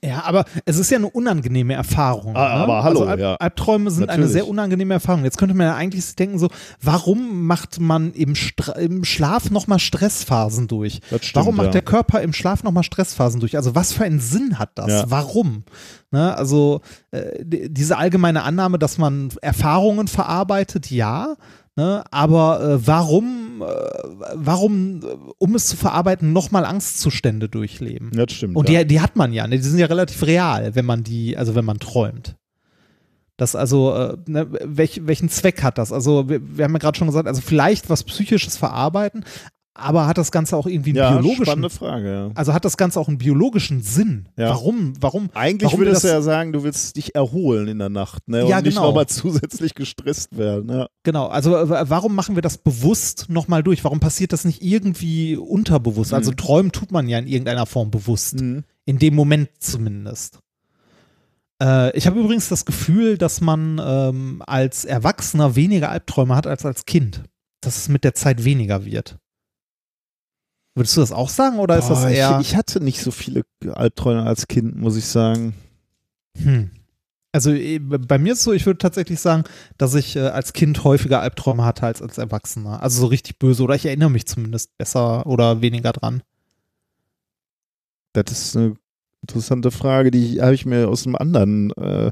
Ja, 0.04 0.24
aber 0.26 0.46
es 0.66 0.78
ist 0.78 0.92
ja 0.92 1.00
eine 1.00 1.10
unangenehme 1.10 1.74
Erfahrung. 1.74 2.36
Ah, 2.36 2.56
ne? 2.58 2.64
aber 2.64 2.84
hallo, 2.84 3.00
also 3.00 3.10
Alb 3.10 3.20
ja. 3.20 3.36
Albträume 3.38 3.90
sind 3.90 4.04
eine 4.04 4.18
Natürlich. 4.22 4.34
sehr 4.34 4.48
unangenehme 4.48 4.94
Erfahrung. 4.94 5.24
Jetzt 5.24 5.40
könnte 5.40 5.56
man 5.56 5.66
ja 5.66 5.76
eigentlich 5.76 6.16
denken 6.16 6.38
so, 6.38 6.50
warum 6.80 7.48
macht 7.48 7.80
man 7.80 8.14
im, 8.14 8.36
Stra 8.36 8.74
im 8.74 9.04
Schlaf 9.04 9.50
nochmal 9.50 9.80
Stressphasen 9.80 10.68
durch? 10.68 11.00
stimmt. 11.08 11.36
Warum 11.36 11.56
macht 11.56 11.68
ja. 11.68 11.72
der 11.72 11.82
Körper 11.82 12.22
im 12.22 12.34
Schlaf 12.34 12.62
nochmal 12.62 12.84
Stressphasen 12.84 13.40
durch? 13.40 13.56
Also 13.58 13.74
was 13.74 13.94
für 13.94 14.04
einen 14.04 14.20
Sinn 14.20 14.60
hat 14.60 14.70
das? 14.76 14.90
Ja. 14.90 15.06
Warum? 15.08 15.64
Ne? 16.12 16.38
Also 16.38 16.82
äh, 17.10 17.44
die- 17.44 17.74
diese 17.74 17.98
allgemeine 17.98 18.44
Annahme, 18.44 18.78
dass 18.78 19.00
man 19.00 19.30
Erfahrungen 19.42 20.08
verarbeitet, 20.08 20.92
ja. 20.92 21.36
Ne? 21.78 22.04
Aber 22.10 22.62
äh, 22.62 22.88
warum, 22.88 23.62
äh, 23.62 23.66
warum, 24.34 25.02
äh, 25.04 25.08
um 25.38 25.56
es 25.56 25.68
zu 25.68 25.76
verarbeiten, 25.76 26.32
nochmal 26.32 26.66
Angstzustände 26.66 27.50
durchleben? 27.50 28.12
das 28.14 28.32
stimmt. 28.32 28.56
Und 28.56 28.70
ja. 28.70 28.84
die, 28.84 28.88
die 28.88 29.02
hat 29.02 29.16
man 29.18 29.34
ja, 29.34 29.46
ne? 29.46 29.58
die 29.58 29.64
sind 29.64 29.80
ja 29.80 29.88
relativ 29.88 30.24
real, 30.24 30.76
wenn 30.76 30.86
man 30.86 31.04
die, 31.04 31.38
also 31.38 31.54
wenn 31.54 31.66
man 31.66 31.80
träumt. 31.80 32.38
Das 33.38 33.54
also, 33.54 33.94
äh, 33.94 34.18
ne, 34.28 34.48
welch, 34.50 35.02
welchen 35.06 35.28
Zweck 35.28 35.62
hat 35.62 35.78
das? 35.78 35.92
Also, 35.92 36.30
wir, 36.30 36.40
wir 36.58 36.64
haben 36.64 36.72
ja 36.72 36.80
gerade 36.80 36.98
schon 36.98 37.08
gesagt, 37.08 37.28
also 37.28 37.42
vielleicht 37.42 37.90
was 37.90 38.06
Psychisches 38.06 38.56
verarbeiten, 38.56 39.26
aber 39.78 40.08
hat 40.08 40.18
das 40.18 40.32
Ganze 40.32 40.56
auch 40.56 40.66
irgendwie 40.68 40.92
einen 40.92 40.98
ja, 40.98 41.12
biologischen, 41.12 41.46
spannende 41.46 41.70
Frage. 41.70 42.10
Ja. 42.12 42.32
also 42.34 42.54
hat 42.54 42.64
das 42.66 42.78
Ganze 42.78 43.00
auch 43.00 43.08
einen 43.10 43.18
biologischen 43.18 43.82
Sinn? 43.82 44.30
Ja. 44.38 44.50
Warum, 44.50 44.94
warum? 45.02 45.30
Eigentlich 45.34 45.72
warum 45.74 45.86
würdest 45.86 46.06
du 46.06 46.08
ja 46.08 46.22
sagen, 46.22 46.54
du 46.54 46.64
willst 46.64 46.96
dich 46.96 47.14
erholen 47.14 47.68
in 47.68 47.78
der 47.80 47.90
Nacht 47.90 48.28
ne? 48.28 48.44
und 48.44 48.50
Ja, 48.50 48.62
nicht 48.62 48.76
genau. 48.76 48.88
nochmal 48.88 49.06
zusätzlich 49.08 49.76
gestresst 49.76 50.38
werden. 50.38 50.70
Ja. 50.72 50.88
Genau, 51.04 51.28
also 51.28 51.56
äh, 51.58 51.90
warum 51.90 52.16
machen 52.16 52.36
wir 52.36 52.42
das 52.42 52.58
bewusst 52.58 53.26
nochmal 53.30 53.62
durch? 53.64 53.84
Warum 53.84 54.00
passiert 54.00 54.32
das 54.34 54.46
nicht 54.46 54.62
irgendwie 54.64 55.36
unterbewusst? 55.36 56.14
Also 56.14 56.32
Mhm. 56.32 56.38
träumen 56.38 56.72
tut 56.72 56.92
man 56.92 57.08
ja 57.10 57.20
in 57.20 57.28
irgendeiner 57.28 57.66
Form 57.66 57.92
bewusst. 57.92 58.40
Mhm. 58.40 58.64
In 58.86 58.98
dem 58.98 59.14
Moment 59.16 59.50
zumindest. 59.60 60.40
Äh, 61.62 61.96
ich 61.98 62.08
habe 62.08 62.20
übrigens 62.20 62.50
das 62.50 62.66
Gefühl, 62.66 63.18
dass 63.18 63.42
man 63.42 63.82
ähm, 63.84 64.42
als 64.46 64.86
Erwachsener 64.86 65.56
weniger 65.56 65.90
Albträume 65.90 66.36
hat 66.36 66.48
als 66.48 66.66
als 66.66 66.86
Kind. 66.86 67.24
Dass 67.62 67.78
es 67.78 67.90
mit 67.90 68.04
der 68.04 68.14
Zeit 68.14 68.44
weniger 68.44 68.86
wird. 68.86 69.18
Würdest 70.76 70.98
du 70.98 71.02
das 71.02 71.14
auch 71.14 71.30
sagen 71.30 71.60
oder 71.60 71.78
ist 71.78 71.90
das 71.90 72.02
Boah, 72.02 72.10
eher. 72.10 72.40
ich, 72.42 72.50
ich 72.50 72.56
hatte 72.56 72.84
nicht 72.84 73.02
so 73.02 73.12
viele 73.12 73.44
Albträume 73.74 74.24
als 74.24 74.48
Kind, 74.48 74.76
muss 74.76 74.98
ich 74.98 75.06
sagen. 75.06 75.56
Hm. 76.38 76.70
Also 77.32 77.52
eh, 77.52 77.80
bei 77.80 78.18
mir 78.18 78.34
ist 78.34 78.40
es 78.40 78.44
so, 78.46 78.54
ich 78.54 78.66
würde 78.66 78.78
tatsächlich 78.78 79.20
sagen, 79.20 79.44
dass 79.78 79.94
ich 79.96 80.16
äh, 80.16 80.22
als 80.22 80.54
Kind 80.54 80.84
häufiger 80.84 81.22
Albträume 81.22 81.66
hatte 81.66 81.86
als 81.86 82.02
als 82.02 82.18
Erwachsener. 82.18 82.84
Also 82.84 83.02
so 83.02 83.08
richtig 83.08 83.40
böse 83.40 83.64
oder 83.64 83.76
ich 83.76 83.86
erinnere 83.86 84.10
mich 84.10 84.26
zumindest 84.26 84.78
besser 84.78 85.26
oder 85.26 85.62
weniger 85.62 85.94
dran. 85.94 86.24
Das 88.14 88.32
ist 88.32 88.56
eine 88.56 88.76
interessante 89.22 89.72
Frage, 89.72 90.12
die 90.12 90.42
habe 90.42 90.56
ich 90.56 90.66
mir 90.66 90.88
aus 90.88 91.06
einem 91.06 91.16
anderen, 91.16 91.72
äh, 91.72 92.12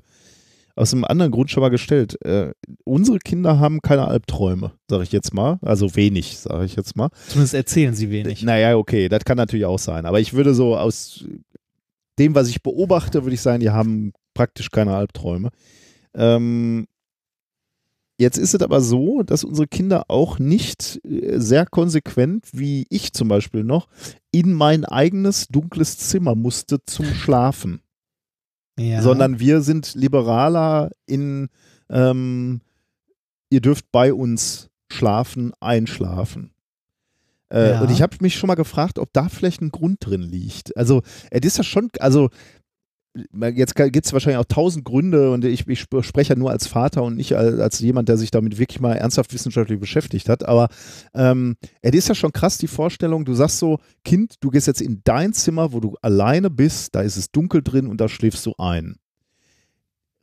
aus 0.76 0.94
einem 0.94 1.04
anderen 1.04 1.32
Grund 1.32 1.52
schon 1.52 1.62
mal 1.62 1.70
gestellt. 1.70 2.20
Äh, 2.26 2.52
unsere 2.84 3.20
Kinder 3.20 3.60
haben 3.60 3.82
keine 3.82 4.08
Albträume, 4.08 4.72
sage 4.90 5.04
ich 5.04 5.12
jetzt 5.12 5.34
mal. 5.34 5.60
Also 5.62 5.96
wenig, 5.96 6.40
sage 6.40 6.66
ich 6.66 6.76
jetzt 6.76 6.96
mal. 6.96 7.10
Zumindest 7.28 7.54
erzählen 7.54 7.94
sie 7.94 8.10
wenig. 8.10 8.44
Naja, 8.44 8.76
okay, 8.76 9.10
das 9.10 9.24
kann 9.26 9.38
natürlich 9.38 9.66
auch 9.66 9.80
sein. 9.80 10.06
Aber 10.06 10.20
ich 10.20 10.34
würde 10.34 10.54
so 10.54 10.76
aus 10.76 11.26
dem, 12.18 12.36
was 12.36 12.50
ich 12.50 12.64
beobachte, 12.64 13.24
würde 13.24 13.36
ich 13.36 13.42
sagen, 13.42 13.60
die 13.60 13.70
haben 13.70 14.14
praktisch 14.34 14.72
keine 14.72 14.96
Albträume. 14.96 15.50
Ähm, 16.16 16.88
jetzt 18.18 18.38
ist 18.38 18.56
es 18.56 18.62
aber 18.62 18.82
so, 18.82 19.22
dass 19.22 19.44
unsere 19.44 19.68
Kinder 19.68 20.06
auch 20.08 20.40
nicht 20.40 21.00
äh, 21.06 21.40
sehr 21.40 21.68
konsequent, 21.68 22.48
wie 22.52 22.88
ich 22.90 23.14
zum 23.14 23.28
Beispiel 23.28 23.64
noch, 23.64 23.88
in 24.32 24.54
mein 24.54 24.86
eigenes 24.86 25.48
dunkles 25.48 25.98
Zimmer 25.98 26.34
musste 26.34 26.84
zum 26.86 27.06
Schlafen 27.06 27.82
Ja. 28.80 29.02
sondern 29.02 29.40
wir 29.40 29.62
sind 29.62 29.94
liberaler 29.94 30.90
in, 31.06 31.50
ähm, 31.90 32.62
ihr 33.50 33.62
dürft 33.62 33.92
bei 33.92 34.14
uns 34.14 34.70
schlafen, 34.92 35.54
einschlafen. 35.60 36.52
Äh, 37.52 37.72
Ja. 37.72 37.82
Und 37.82 37.92
ich 37.92 38.02
habe 38.02 38.18
mich 38.22 38.36
schon 38.36 38.48
mal 38.48 38.56
gefragt, 38.56 38.98
ob 38.98 39.14
da 39.14 39.30
vielleicht 39.30 39.62
ein 39.62 39.70
Grund 39.72 39.98
drin 40.06 40.24
liegt. 40.24 40.76
Also, 40.76 41.04
es 41.30 41.46
ist 41.46 41.58
ja 41.58 41.64
schon, 41.64 41.90
also 42.00 42.30
jetzt 43.56 43.76
gibt 43.76 44.06
es 44.06 44.14
wahrscheinlich 44.14 44.40
auch 44.40 44.46
tausend 44.46 44.86
Gründe 44.86 45.32
und 45.32 45.46
ich, 45.46 45.68
ich 45.68 45.82
sp- 45.86 46.02
spreche 46.02 46.34
ja 46.34 46.40
nur 46.40 46.50
als 46.50 46.66
Vater 46.68 47.04
und 47.04 47.16
nicht 47.16 47.36
als, 47.36 47.60
als 47.60 47.80
jemand, 47.80 48.10
der 48.10 48.18
sich 48.18 48.32
damit 48.32 48.58
wirklich 48.58 48.80
mal 48.80 48.94
ernsthaft 48.94 49.34
wissenschaftlich 49.34 49.80
beschäftigt 49.80 50.30
hat. 50.30 50.48
Aber 50.48 50.68
ähm, 51.14 51.56
es 51.82 51.94
ist 51.94 52.10
ja 52.10 52.16
schon 52.16 52.34
krass 52.34 52.58
die 52.58 52.68
Vorstellung, 52.68 53.24
du 53.26 53.34
sagst 53.36 53.60
so, 53.60 53.80
Kind, 54.04 54.36
du 54.40 54.50
gehst 54.50 54.66
jetzt 54.68 54.82
in 54.82 55.02
dein 55.04 55.34
Zimmer, 55.34 55.74
wo 55.74 55.80
du 55.80 55.96
alleine 56.02 56.50
bist, 56.50 56.96
da 56.96 57.02
ist 57.02 57.18
es 57.18 57.32
dunkel 57.32 57.62
drin 57.62 57.88
und 57.88 58.02
da 58.02 58.10
schläfst 58.10 58.46
du 58.46 58.54
ein. 58.58 58.96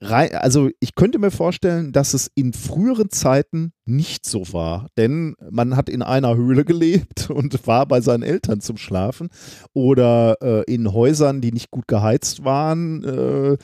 Rei- 0.00 0.34
Also 0.34 0.70
ich 0.80 0.94
könnte 0.94 1.18
mir 1.18 1.30
vorstellen, 1.30 1.92
dass 1.92 2.14
es 2.14 2.30
in 2.34 2.52
früheren 2.54 3.10
Zeiten 3.10 3.72
nicht 3.90 4.24
so 4.24 4.52
war, 4.52 4.86
denn 4.96 5.34
man 5.50 5.76
hat 5.76 5.88
in 5.88 6.02
einer 6.02 6.36
Höhle 6.36 6.64
gelebt 6.64 7.30
und 7.30 7.66
war 7.66 7.86
bei 7.86 8.00
seinen 8.00 8.22
Eltern 8.22 8.60
zum 8.60 8.76
Schlafen 8.76 9.28
oder 9.72 10.36
äh, 10.40 10.72
in 10.72 10.92
Häusern, 10.92 11.40
die 11.40 11.52
nicht 11.52 11.70
gut 11.70 11.88
geheizt 11.88 12.44
waren, 12.44 13.04
äh, 13.04 13.52
äh, 13.52 13.56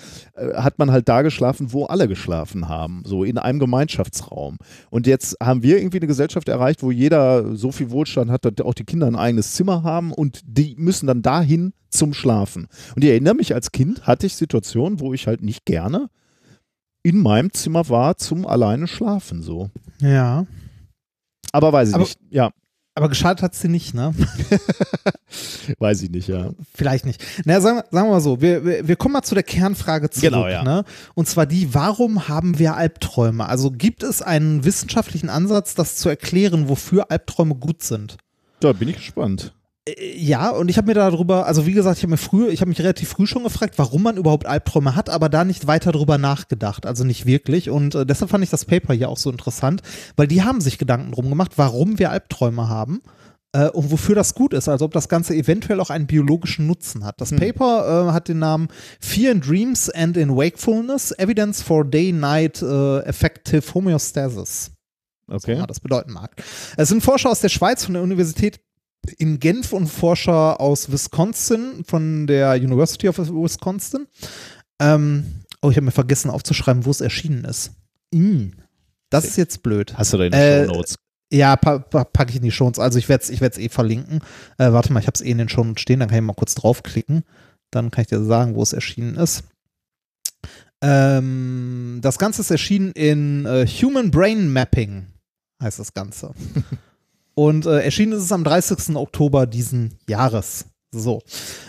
hat 0.54 0.78
man 0.78 0.90
halt 0.90 1.08
da 1.08 1.22
geschlafen, 1.22 1.72
wo 1.72 1.84
alle 1.84 2.08
geschlafen 2.08 2.68
haben, 2.68 3.02
so 3.04 3.24
in 3.24 3.38
einem 3.38 3.58
Gemeinschaftsraum. 3.58 4.58
Und 4.90 5.06
jetzt 5.06 5.36
haben 5.42 5.62
wir 5.62 5.78
irgendwie 5.78 5.98
eine 5.98 6.06
Gesellschaft 6.06 6.48
erreicht, 6.48 6.82
wo 6.82 6.90
jeder 6.90 7.56
so 7.56 7.72
viel 7.72 7.90
Wohlstand 7.90 8.30
hat, 8.30 8.44
dass 8.44 8.66
auch 8.66 8.74
die 8.74 8.84
Kinder 8.84 9.06
ein 9.06 9.16
eigenes 9.16 9.54
Zimmer 9.54 9.82
haben 9.82 10.12
und 10.12 10.40
die 10.44 10.74
müssen 10.78 11.06
dann 11.06 11.22
dahin 11.22 11.72
zum 11.88 12.12
Schlafen. 12.12 12.66
Und 12.94 13.04
ich 13.04 13.10
erinnere 13.10 13.34
mich, 13.34 13.54
als 13.54 13.72
Kind 13.72 14.06
hatte 14.06 14.26
ich 14.26 14.34
Situationen, 14.34 15.00
wo 15.00 15.14
ich 15.14 15.26
halt 15.26 15.42
nicht 15.42 15.64
gerne 15.64 16.08
in 17.06 17.18
meinem 17.18 17.52
Zimmer 17.52 17.88
war 17.88 18.16
zum 18.16 18.44
alleine 18.44 18.88
schlafen 18.88 19.40
so. 19.40 19.70
Ja. 20.00 20.46
Aber 21.52 21.72
weiß 21.72 21.88
ich 21.90 21.94
Aber- 21.94 22.04
nicht. 22.04 22.18
Ja, 22.30 22.50
Aber 22.94 23.08
geschadet 23.08 23.42
hat 23.42 23.54
sie 23.54 23.68
nicht, 23.68 23.94
ne? 23.94 24.14
weiß 25.78 26.02
ich 26.02 26.10
nicht, 26.10 26.28
ja. 26.28 26.50
Vielleicht 26.74 27.04
nicht. 27.06 27.22
Na, 27.44 27.60
sagen, 27.60 27.78
sagen 27.90 28.08
wir 28.08 28.12
mal 28.12 28.20
so, 28.20 28.40
wir, 28.40 28.64
wir, 28.64 28.88
wir 28.88 28.96
kommen 28.96 29.12
mal 29.12 29.22
zu 29.22 29.34
der 29.34 29.42
Kernfrage 29.44 30.10
zurück. 30.10 30.30
Genau, 30.30 30.48
ja. 30.48 30.62
ne? 30.64 30.84
Und 31.14 31.28
zwar 31.28 31.46
die, 31.46 31.74
warum 31.74 32.28
haben 32.28 32.58
wir 32.58 32.74
Albträume? 32.76 33.46
Also 33.46 33.70
gibt 33.70 34.02
es 34.02 34.22
einen 34.22 34.64
wissenschaftlichen 34.64 35.28
Ansatz, 35.30 35.74
das 35.74 35.96
zu 35.96 36.08
erklären, 36.08 36.68
wofür 36.68 37.10
Albträume 37.10 37.54
gut 37.54 37.82
sind? 37.82 38.16
Da 38.60 38.72
bin 38.72 38.88
ich 38.88 38.96
gespannt. 38.96 39.52
Äh, 39.88 40.16
Ja, 40.18 40.50
und 40.50 40.68
ich 40.68 40.76
habe 40.76 40.88
mir 40.88 40.94
darüber, 40.94 41.46
also 41.46 41.66
wie 41.66 41.72
gesagt, 41.72 41.98
ich 41.98 42.02
habe 42.02 42.10
mir 42.12 42.16
früher, 42.16 42.48
ich 42.50 42.60
habe 42.60 42.68
mich 42.68 42.80
relativ 42.80 43.08
früh 43.10 43.26
schon 43.26 43.44
gefragt, 43.44 43.74
warum 43.78 44.02
man 44.02 44.16
überhaupt 44.16 44.46
Albträume 44.46 44.94
hat, 44.96 45.08
aber 45.10 45.28
da 45.28 45.44
nicht 45.44 45.66
weiter 45.66 45.92
drüber 45.92 46.18
nachgedacht, 46.18 46.86
also 46.86 47.04
nicht 47.04 47.26
wirklich. 47.26 47.70
Und 47.70 47.94
äh, 47.94 48.04
deshalb 48.06 48.30
fand 48.30 48.42
ich 48.44 48.50
das 48.50 48.64
Paper 48.64 48.94
hier 48.94 49.08
auch 49.08 49.18
so 49.18 49.30
interessant, 49.30 49.82
weil 50.16 50.26
die 50.26 50.42
haben 50.42 50.60
sich 50.60 50.78
Gedanken 50.78 51.12
drum 51.12 51.28
gemacht, 51.28 51.52
warum 51.56 51.98
wir 51.98 52.10
Albträume 52.10 52.68
haben 52.68 53.00
äh, 53.52 53.68
und 53.68 53.90
wofür 53.92 54.14
das 54.16 54.34
gut 54.34 54.52
ist, 54.54 54.68
also 54.68 54.84
ob 54.86 54.92
das 54.92 55.08
Ganze 55.08 55.34
eventuell 55.34 55.78
auch 55.80 55.90
einen 55.90 56.06
biologischen 56.06 56.66
Nutzen 56.66 57.04
hat. 57.04 57.20
Das 57.20 57.30
Paper 57.30 58.08
äh, 58.08 58.12
hat 58.12 58.28
den 58.28 58.40
Namen 58.40 58.68
Fear 59.00 59.32
in 59.32 59.40
Dreams 59.40 59.88
and 59.90 60.16
in 60.16 60.34
Wakefulness, 60.36 61.12
Evidence 61.18 61.62
for 61.62 61.84
Day-Night 61.84 62.60
äh, 62.62 62.98
Effective 63.00 63.62
Homeostasis 63.74 64.72
Okay. 65.28 65.54
immer 65.54 65.66
das 65.66 65.80
bedeuten 65.80 66.12
mag. 66.12 66.30
Es 66.76 66.88
sind 66.88 67.02
Forscher 67.02 67.30
aus 67.30 67.40
der 67.40 67.48
Schweiz 67.48 67.84
von 67.84 67.94
der 67.94 68.02
Universität 68.02 68.60
in 69.18 69.38
Genf 69.38 69.72
und 69.72 69.86
Forscher 69.86 70.60
aus 70.60 70.90
Wisconsin 70.90 71.84
von 71.86 72.26
der 72.26 72.54
University 72.54 73.08
of 73.08 73.18
Wisconsin. 73.18 74.06
Ähm, 74.80 75.42
oh, 75.62 75.70
ich 75.70 75.76
habe 75.76 75.86
mir 75.86 75.92
vergessen 75.92 76.30
aufzuschreiben, 76.30 76.84
wo 76.84 76.90
es 76.90 77.00
erschienen 77.00 77.44
ist. 77.44 77.72
Mm, 78.12 78.48
das 79.10 79.24
ist 79.24 79.36
jetzt 79.36 79.62
blöd. 79.62 79.96
Hast 79.96 80.12
du 80.12 80.18
da 80.18 80.24
in 80.24 80.32
den 80.32 80.40
Äh, 80.40 80.66
Show 80.66 80.72
Notes? 80.72 80.94
Ja, 81.32 81.56
pa 81.56 81.78
pa 81.78 82.04
packe 82.04 82.30
ich 82.30 82.36
in 82.36 82.42
die 82.42 82.52
Shownotes. 82.52 82.78
Also 82.78 82.98
ich 82.98 83.08
werde 83.08 83.24
es 83.24 83.30
ich 83.30 83.40
werd's 83.40 83.58
eh 83.58 83.68
verlinken. 83.68 84.20
Äh, 84.58 84.72
warte 84.72 84.92
mal, 84.92 85.00
ich 85.00 85.06
habe 85.06 85.16
es 85.16 85.22
eh 85.22 85.30
in 85.30 85.38
den 85.38 85.48
Shownotes 85.48 85.82
stehen, 85.82 86.00
dann 86.00 86.08
kann 86.08 86.18
ich 86.18 86.24
mal 86.24 86.34
kurz 86.34 86.54
draufklicken. 86.54 87.24
Dann 87.70 87.90
kann 87.90 88.02
ich 88.02 88.08
dir 88.08 88.22
sagen, 88.22 88.54
wo 88.54 88.62
es 88.62 88.72
erschienen 88.72 89.16
ist. 89.16 89.44
Ähm, 90.82 91.98
das 92.02 92.18
Ganze 92.18 92.42
ist 92.42 92.50
erschienen 92.50 92.92
in 92.92 93.46
äh, 93.46 93.66
Human 93.66 94.10
Brain 94.10 94.52
Mapping, 94.52 95.06
heißt 95.62 95.78
das 95.78 95.94
Ganze. 95.94 96.32
Und 97.38 97.66
äh, 97.66 97.80
erschienen 97.82 98.12
ist 98.12 98.22
es 98.22 98.32
am 98.32 98.44
30. 98.44 98.96
Oktober 98.96 99.46
diesen 99.46 99.98
Jahres. 100.08 100.64
So. 100.90 101.20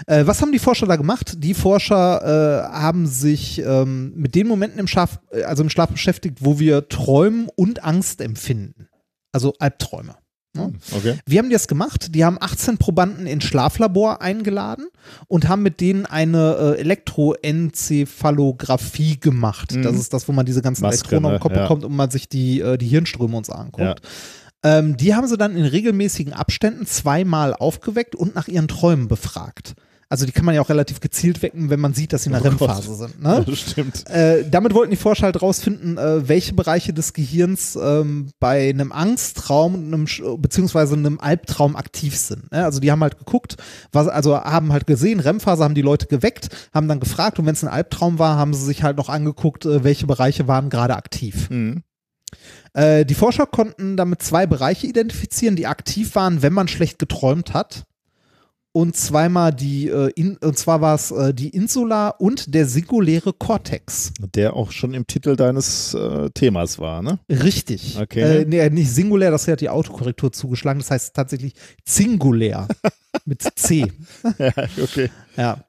Äh, 0.05 0.25
was 0.25 0.41
haben 0.41 0.53
die 0.53 0.59
Forscher 0.59 0.85
da 0.87 0.95
gemacht? 0.95 1.43
Die 1.43 1.53
Forscher 1.53 2.21
äh, 2.23 2.63
haben 2.71 3.05
sich 3.05 3.59
ähm, 3.59 4.13
mit 4.15 4.33
den 4.35 4.47
Momenten 4.47 4.79
im 4.79 4.87
Schlaf, 4.87 5.19
äh, 5.31 5.43
also 5.43 5.63
im 5.63 5.69
Schlaf 5.69 5.89
beschäftigt, 5.89 6.37
wo 6.39 6.57
wir 6.59 6.87
träumen 6.87 7.49
und 7.55 7.83
Angst 7.83 8.21
empfinden. 8.21 8.87
Also 9.33 9.53
Albträume. 9.59 10.15
Ne? 10.55 10.71
Okay. 10.95 11.15
Wie 11.25 11.37
haben 11.37 11.49
die 11.49 11.53
das 11.53 11.67
gemacht? 11.67 12.15
Die 12.15 12.23
haben 12.23 12.37
18 12.39 12.77
Probanden 12.77 13.27
ins 13.27 13.43
Schlaflabor 13.43 14.21
eingeladen 14.21 14.87
und 15.27 15.49
haben 15.49 15.63
mit 15.63 15.81
denen 15.81 16.05
eine 16.05 16.75
äh, 16.77 16.79
Elektroenzephalographie 16.79 19.19
gemacht. 19.19 19.73
Mhm. 19.75 19.83
Das 19.83 19.95
ist 19.95 20.13
das, 20.13 20.27
wo 20.27 20.31
man 20.31 20.45
diese 20.45 20.61
ganzen 20.61 20.85
Elektronen 20.85 21.23
ne? 21.23 21.33
am 21.35 21.39
Kopf 21.39 21.53
Ja. 21.55 21.63
bekommt 21.63 21.83
und 21.83 21.95
man 21.95 22.09
sich 22.09 22.29
die, 22.29 22.61
äh, 22.61 22.77
die 22.77 22.87
Hirnströme 22.87 23.35
uns 23.35 23.49
anguckt. 23.49 23.79
Ja. 23.81 23.95
Ähm, 24.67 24.97
die 24.97 25.15
haben 25.15 25.27
sie 25.27 25.37
dann 25.37 25.55
in 25.55 25.65
regelmäßigen 25.65 26.33
Abständen 26.33 26.85
zweimal 26.85 27.53
aufgeweckt 27.53 28.15
und 28.15 28.35
nach 28.35 28.47
ihren 28.47 28.67
Träumen 28.67 29.07
befragt. 29.07 29.75
Also 30.09 30.25
die 30.25 30.31
kann 30.31 30.45
man 30.45 30.55
ja 30.55 30.61
auch 30.61 30.69
relativ 30.69 31.01
gezielt 31.01 31.41
wecken, 31.41 31.69
wenn 31.69 31.81
man 31.81 31.93
sieht, 31.93 32.13
dass 32.13 32.23
sie 32.23 32.29
in 32.29 32.33
der 32.33 32.41
Oh. 32.41 32.47
REM-Phase 32.47 32.95
sind. 32.95 33.21
Ne? 33.21 33.43
Das 33.45 33.59
stimmt. 33.59 34.09
Äh, 34.09 34.49
damit 34.49 34.73
wollten 34.73 34.91
die 34.91 34.95
Forscher 34.97 35.23
halt 35.25 35.41
rausfinden, 35.41 35.97
äh, 35.97 36.29
welche 36.29 36.53
Bereiche 36.53 36.93
des 36.93 37.11
Gehirns 37.11 37.77
ähm, 37.81 38.29
bei 38.39 38.69
einem 38.69 38.93
Angsttraum 38.93 39.75
einem, 39.75 40.05
beziehungsweise 40.41 40.95
einem 40.95 41.19
Albtraum 41.19 41.75
aktiv 41.75 42.17
sind. 42.17 42.49
Ne? 42.53 42.63
Also 42.63 42.79
die 42.79 42.89
haben 42.89 43.01
halt 43.01 43.17
geguckt, 43.17 43.57
was, 43.91 44.07
also 44.07 44.37
haben 44.39 44.71
halt 44.71 44.87
gesehen, 44.87 45.19
REM-Phase 45.19 45.61
haben 45.63 45.75
die 45.75 45.81
Leute 45.81 46.07
geweckt, 46.07 46.47
haben 46.73 46.87
dann 46.87 47.01
gefragt 47.01 47.37
und 47.39 47.45
wenn 47.45 47.53
es 47.53 47.63
ein 47.63 47.69
Albtraum 47.69 48.17
war, 48.17 48.37
haben 48.37 48.53
sie 48.53 48.63
sich 48.65 48.83
halt 48.83 48.95
noch 48.95 49.09
angeguckt, 49.09 49.65
äh, 49.65 49.83
welche 49.83 50.07
Bereiche 50.07 50.47
waren 50.47 50.69
gerade 50.69 50.95
aktiv. 50.95 51.49
Mhm. 51.49 51.83
Äh, 52.73 53.05
die 53.05 53.15
Forscher 53.15 53.45
konnten 53.45 53.97
damit 53.97 54.21
zwei 54.21 54.45
Bereiche 54.45 54.87
identifizieren, 54.87 55.55
die 55.55 55.67
aktiv 55.67 56.15
waren, 56.15 56.41
wenn 56.41 56.53
man 56.53 56.67
schlecht 56.67 56.99
geträumt 56.99 57.53
hat. 57.53 57.85
Und 58.73 58.95
zweimal 58.95 59.51
die, 59.51 59.87
äh, 59.87 60.11
in, 60.15 60.37
und 60.37 60.55
zwar 60.55 60.81
war 60.81 60.93
es 60.93 61.09
äh, 61.09 61.33
die 61.33 61.49
Insula 61.49 62.09
und 62.09 62.53
der 62.53 62.67
singuläre 62.67 63.33
Kortex. 63.33 64.11
Der 64.35 64.53
auch 64.53 64.71
schon 64.71 64.93
im 64.93 65.07
Titel 65.07 65.35
deines 65.35 65.95
äh, 65.95 66.29
Themas 66.29 66.77
war, 66.77 67.01
ne? 67.01 67.17
Richtig. 67.27 67.97
Okay. 67.99 68.41
Äh, 68.41 68.45
nee, 68.45 68.69
nicht 68.69 68.91
singulär, 68.91 69.31
das 69.31 69.47
hat 69.47 69.61
die 69.61 69.69
Autokorrektur 69.69 70.31
zugeschlagen. 70.31 70.79
Das 70.79 70.91
heißt 70.91 71.15
tatsächlich 71.15 71.53
singulär 71.85 72.67
mit 73.25 73.41
C. 73.55 73.91
ja, 74.37 74.53
okay. 74.79 75.09
Ja. 75.35 75.63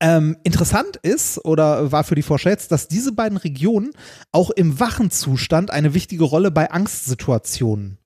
Ähm, 0.00 0.36
interessant 0.44 0.96
ist 1.02 1.44
oder 1.44 1.92
war 1.92 2.04
für 2.04 2.14
die 2.14 2.22
Forscher 2.22 2.50
jetzt, 2.50 2.72
dass 2.72 2.88
diese 2.88 3.12
beiden 3.12 3.38
Regionen 3.38 3.92
auch 4.32 4.50
im 4.50 4.80
wachen 4.80 5.10
Zustand 5.10 5.70
eine 5.70 5.94
wichtige 5.94 6.24
Rolle 6.24 6.50
bei 6.50 6.70
Angstsituationen 6.70 7.98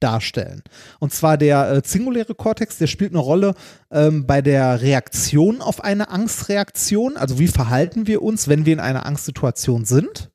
darstellen. 0.00 0.62
Und 0.98 1.12
zwar 1.12 1.38
der 1.38 1.70
äh, 1.70 1.82
singuläre 1.84 2.34
Kortex, 2.34 2.78
der 2.78 2.86
spielt 2.86 3.12
eine 3.12 3.20
Rolle 3.20 3.54
ähm, 3.90 4.26
bei 4.26 4.42
der 4.42 4.82
Reaktion 4.82 5.62
auf 5.62 5.82
eine 5.82 6.10
Angstreaktion. 6.10 7.16
Also 7.16 7.38
wie 7.38 7.48
verhalten 7.48 8.06
wir 8.06 8.22
uns, 8.22 8.48
wenn 8.48 8.66
wir 8.66 8.72
in 8.72 8.80
einer 8.80 9.06
Angstsituation 9.06 9.84
sind? 9.84 10.29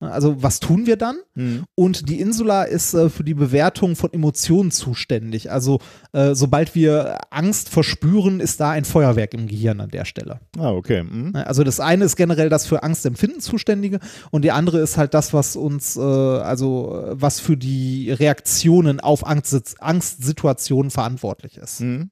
Also 0.00 0.42
was 0.42 0.60
tun 0.60 0.86
wir 0.86 0.96
dann? 0.96 1.16
Mhm. 1.34 1.64
Und 1.74 2.08
die 2.08 2.20
Insula 2.20 2.62
ist 2.62 2.94
äh, 2.94 3.10
für 3.10 3.24
die 3.24 3.34
Bewertung 3.34 3.96
von 3.96 4.12
Emotionen 4.12 4.70
zuständig. 4.70 5.50
Also 5.50 5.80
äh, 6.12 6.34
sobald 6.34 6.74
wir 6.76 7.18
Angst 7.30 7.68
verspüren, 7.68 8.38
ist 8.38 8.60
da 8.60 8.70
ein 8.70 8.84
Feuerwerk 8.84 9.34
im 9.34 9.48
Gehirn 9.48 9.80
an 9.80 9.90
der 9.90 10.04
Stelle. 10.04 10.40
Ah, 10.56 10.70
okay. 10.70 11.02
Mhm. 11.02 11.34
Also 11.34 11.64
das 11.64 11.80
eine 11.80 12.04
ist 12.04 12.16
generell 12.16 12.48
das 12.48 12.66
für 12.66 12.84
Angstempfinden 12.84 13.40
zuständige 13.40 13.98
und 14.30 14.42
die 14.42 14.52
andere 14.52 14.78
ist 14.78 14.96
halt 14.96 15.14
das, 15.14 15.32
was 15.32 15.56
uns, 15.56 15.96
äh, 15.96 16.00
also 16.00 17.08
was 17.10 17.40
für 17.40 17.56
die 17.56 18.12
Reaktionen 18.12 19.00
auf 19.00 19.26
Angst, 19.26 19.74
Angstsituationen 19.80 20.90
verantwortlich 20.92 21.56
ist. 21.56 21.80
Mhm. 21.80 22.10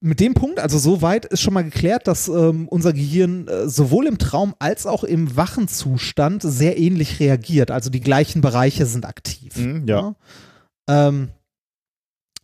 Mit 0.00 0.20
dem 0.20 0.34
Punkt, 0.34 0.60
also 0.60 0.78
so 0.78 1.00
weit 1.00 1.24
ist 1.24 1.40
schon 1.40 1.54
mal 1.54 1.64
geklärt, 1.64 2.06
dass 2.06 2.28
ähm, 2.28 2.68
unser 2.68 2.92
Gehirn 2.92 3.48
äh, 3.48 3.68
sowohl 3.68 4.06
im 4.06 4.18
Traum 4.18 4.54
als 4.58 4.86
auch 4.86 5.04
im 5.04 5.36
wachen 5.36 5.68
Zustand 5.68 6.42
sehr 6.42 6.78
ähnlich 6.78 7.18
reagiert. 7.18 7.70
Also 7.70 7.88
die 7.88 8.00
gleichen 8.00 8.42
Bereiche 8.42 8.84
sind 8.84 9.06
aktiv. 9.06 9.56
Mhm, 9.56 9.88
ja. 9.88 10.14
Ähm, 10.86 11.30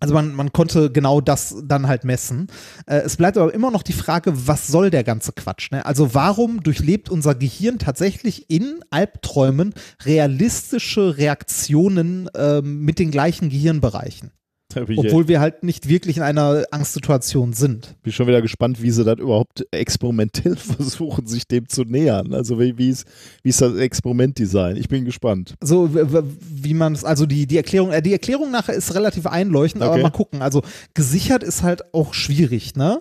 also 0.03 0.15
man, 0.15 0.35
man 0.35 0.53
konnte 0.53 0.91
genau 0.91 1.21
das 1.21 1.55
dann 1.65 1.87
halt 1.87 2.03
messen. 2.03 2.49
Äh, 2.87 3.03
es 3.03 3.17
bleibt 3.17 3.39
aber 3.39 3.55
immer 3.55 3.71
noch 3.71 3.85
die 3.85 3.93
Frage, 3.93 4.49
was 4.49 4.67
soll 4.67 4.91
der 4.91 5.05
ganze 5.05 5.33
Quatsch? 5.33 5.71
Ne? 5.71 5.87
Also 5.87 6.13
warum 6.13 6.65
durchlebt 6.65 7.09
unser 7.09 7.37
Gehirn 7.37 7.79
tatsächlich 7.79 8.51
in 8.51 8.81
Albträumen 8.91 9.75
realistische 10.05 11.19
Reaktionen 11.19 12.29
ähm, 12.35 12.81
mit 12.81 12.99
den 12.99 13.13
gleichen 13.13 13.49
Gehirnbereichen? 13.49 14.33
Obwohl 14.77 15.29
wir 15.29 15.41
halt 15.41 15.63
nicht 15.63 15.89
wirklich 15.89 16.17
in 16.17 16.23
einer 16.23 16.65
Angstsituation 16.71 17.53
sind. 17.53 17.95
bin 18.03 18.13
schon 18.13 18.27
wieder 18.27 18.43
gespannt, 18.43 18.83
wie 18.83 18.91
sie 18.91 19.05
das 19.05 19.19
überhaupt 19.19 19.67
experimentell 19.71 20.57
versuchen, 20.57 21.27
sich 21.27 21.47
dem 21.47 21.69
zu 21.69 21.83
nähern. 21.83 22.35
Also 22.35 22.59
wie, 22.59 22.77
wie, 22.79 22.89
ist, 22.91 23.07
wie 23.43 23.51
ist 23.51 23.61
das 23.61 23.77
Experimentdesign? 23.77 24.77
Ich 24.77 24.89
bin 24.89 25.05
gespannt. 25.05 25.55
So 25.61 25.91
wie 25.93 26.75
man 26.75 26.95
es, 26.95 27.05
also 27.05 27.27
die, 27.27 27.47
die 27.47 27.57
Erklärung, 27.57 27.93
äh, 27.93 28.03
die 28.03 28.13
Erklärung 28.13 28.51
nachher 28.51 28.75
ist 28.75 28.95
relativ 28.95 29.27
einleuchtend, 29.27 29.83
aber 29.83 29.93
Okay. 29.95 30.03
mal 30.03 30.11
gucken. 30.11 30.43
Also 30.43 30.63
gesichert 30.95 31.43
ist 31.43 31.63
halt 31.63 31.95
auch 31.95 32.15
schwierig, 32.15 32.75
ne? 32.77 33.01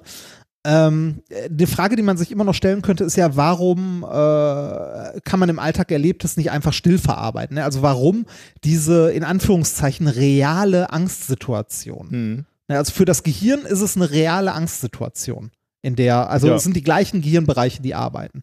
Ähm, 0.64 1.24
äh, 1.30 1.50
die 1.50 1.66
Frage, 1.66 1.96
die 1.96 2.04
man 2.04 2.18
sich 2.18 2.32
immer 2.32 2.44
noch 2.44 2.54
stellen 2.54 2.82
könnte, 2.82 3.04
ist 3.04 3.16
ja, 3.16 3.36
warum 3.36 4.04
äh, 4.04 5.20
kann 5.22 5.40
man 5.40 5.50
im 5.50 5.60
Alltag 5.60 5.92
Erlebtes 5.92 6.38
nicht 6.38 6.52
einfach 6.52 6.74
still 6.74 6.98
verarbeiten? 7.00 7.56
Ne? 7.56 7.64
Also 7.64 7.82
warum 7.82 8.26
diese 8.64 9.12
in 9.12 9.24
Anführungszeichen 9.24 10.08
reale 10.08 10.92
Angstsituation? 10.92 12.08
Mhm. 12.10 12.46
Ne, 12.68 12.78
Also 12.78 12.92
für 12.92 13.06
das 13.06 13.24
Gehirn 13.24 13.62
ist 13.62 13.82
es 13.82 13.96
eine 13.96 14.12
reale 14.12 14.54
Angstsituation, 14.54 15.50
in 15.82 15.96
der, 15.96 16.30
also 16.30 16.48
Ja. 16.48 16.56
es 16.56 16.64
sind 16.64 16.76
die 16.76 16.84
gleichen 16.84 17.22
Gehirnbereiche, 17.22 17.82
die 17.82 17.96
arbeiten. 17.96 18.42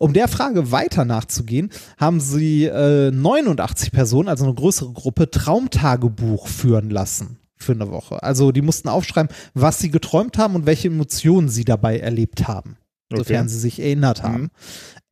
Um 0.00 0.12
der 0.12 0.26
Frage 0.26 0.72
weiter 0.72 1.04
nachzugehen, 1.04 1.70
haben 1.98 2.18
sie 2.18 2.64
äh, 2.64 3.12
89 3.12 3.92
Personen, 3.92 4.28
also 4.28 4.44
eine 4.44 4.54
größere 4.54 4.92
Gruppe, 4.92 5.30
Traumtagebuch 5.30 6.48
führen 6.48 6.90
lassen 6.90 7.36
für 7.62 7.72
eine 7.72 7.90
Woche. 7.90 8.22
Also 8.22 8.52
die 8.52 8.62
mussten 8.62 8.88
aufschreiben, 8.88 9.34
was 9.54 9.78
sie 9.78 9.90
geträumt 9.90 10.38
haben 10.38 10.54
und 10.54 10.66
welche 10.66 10.88
Emotionen 10.88 11.48
sie 11.48 11.64
dabei 11.64 11.98
erlebt 11.98 12.48
haben, 12.48 12.76
sofern 13.10 13.46
Okay. 13.46 13.48
sie 13.48 13.58
sich 13.58 13.80
erinnert 13.80 14.22
haben. 14.22 14.42
Mhm. 14.42 14.50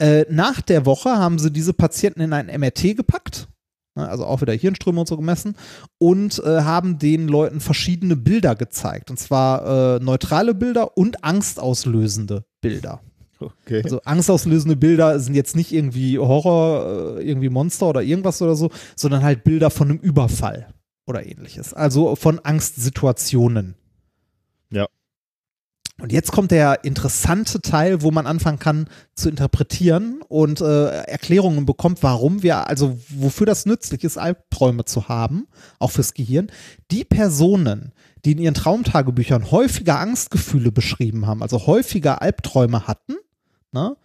Äh, 0.01 0.25
nach 0.31 0.61
der 0.61 0.87
Woche 0.87 1.11
haben 1.11 1.39
sie 1.39 1.51
diese 1.51 1.73
Patienten 1.73 2.21
in 2.21 2.33
ein 2.33 2.47
MRT 2.47 2.97
gepackt, 2.97 3.49
ne, 3.97 4.09
also 4.09 4.25
auch 4.25 4.41
wieder 4.41 4.53
Hirnströme 4.53 5.01
und 5.01 5.09
so 5.09 5.17
gemessen, 5.17 5.57
und 5.99 6.39
äh, 6.45 6.63
haben 6.63 6.99
den 6.99 7.29
Leuten 7.29 7.61
verschiedene 7.61 8.17
Bilder 8.17 8.55
gezeigt. 8.55 9.11
Und 9.11 9.19
zwar 9.19 9.97
äh, 9.97 10.05
neutrale 10.05 10.55
Bilder 10.55 10.97
und 10.97 11.25
angstauslösende 11.25 12.45
Bilder. 12.61 13.01
Okay. 13.41 13.83
Also 13.85 14.01
angstauslösende 14.03 14.75
Bilder 14.77 15.21
sind 15.21 15.35
jetzt 15.35 15.55
nicht 15.55 15.73
irgendwie 15.73 16.19
Horror, 16.19 17.19
äh, 17.19 17.23
irgendwie 17.23 17.49
Monster 17.49 17.89
oder 17.89 18.03
irgendwas 18.03 18.43
oder 18.43 18.57
so, 18.57 18.71
sondern 18.97 19.23
halt 19.23 19.45
Bilder 19.45 19.71
von 19.71 19.91
einem 19.91 19.99
Überfall 19.99 20.69
oder 21.09 21.27
ähnliches. 21.27 21.75
Also 21.75 22.15
von 22.15 22.39
Angstsituationen. 22.45 23.75
Ja. 24.71 24.87
Und 26.01 26.13
jetzt 26.13 26.31
kommt 26.31 26.53
der 26.53 26.85
interessante 26.85 27.61
Teil, 27.61 28.03
wo 28.03 28.13
man 28.13 28.27
anfangen 28.27 28.61
kann 28.61 28.89
zu 29.17 29.29
interpretieren 29.29 30.21
und 30.29 30.61
äh, 30.61 30.89
Erklärungen 31.05 31.67
bekommt, 31.67 32.05
warum 32.05 32.45
wir, 32.45 32.69
also 32.69 33.01
wofür 33.09 33.47
das 33.47 33.67
nützlich 33.67 34.05
ist, 34.05 34.17
Albträume 34.17 34.85
zu 34.85 35.09
haben, 35.09 35.49
auch 35.81 35.91
fürs 35.91 36.15
Gehirn. 36.15 36.53
Die 36.93 37.05
Personen, 37.05 37.93
die 38.25 38.33
in 38.33 38.39
ihren 38.39 38.55
Traumtagebüchern 38.55 39.51
häufiger 39.51 39.99
Angstgefühle 39.99 40.71
beschrieben 40.71 41.27
haben, 41.27 41.43
also 41.43 41.67
häufiger 41.67 42.23
Albträume 42.23 42.87
hatten, 42.87 43.17
ne, 43.73 43.97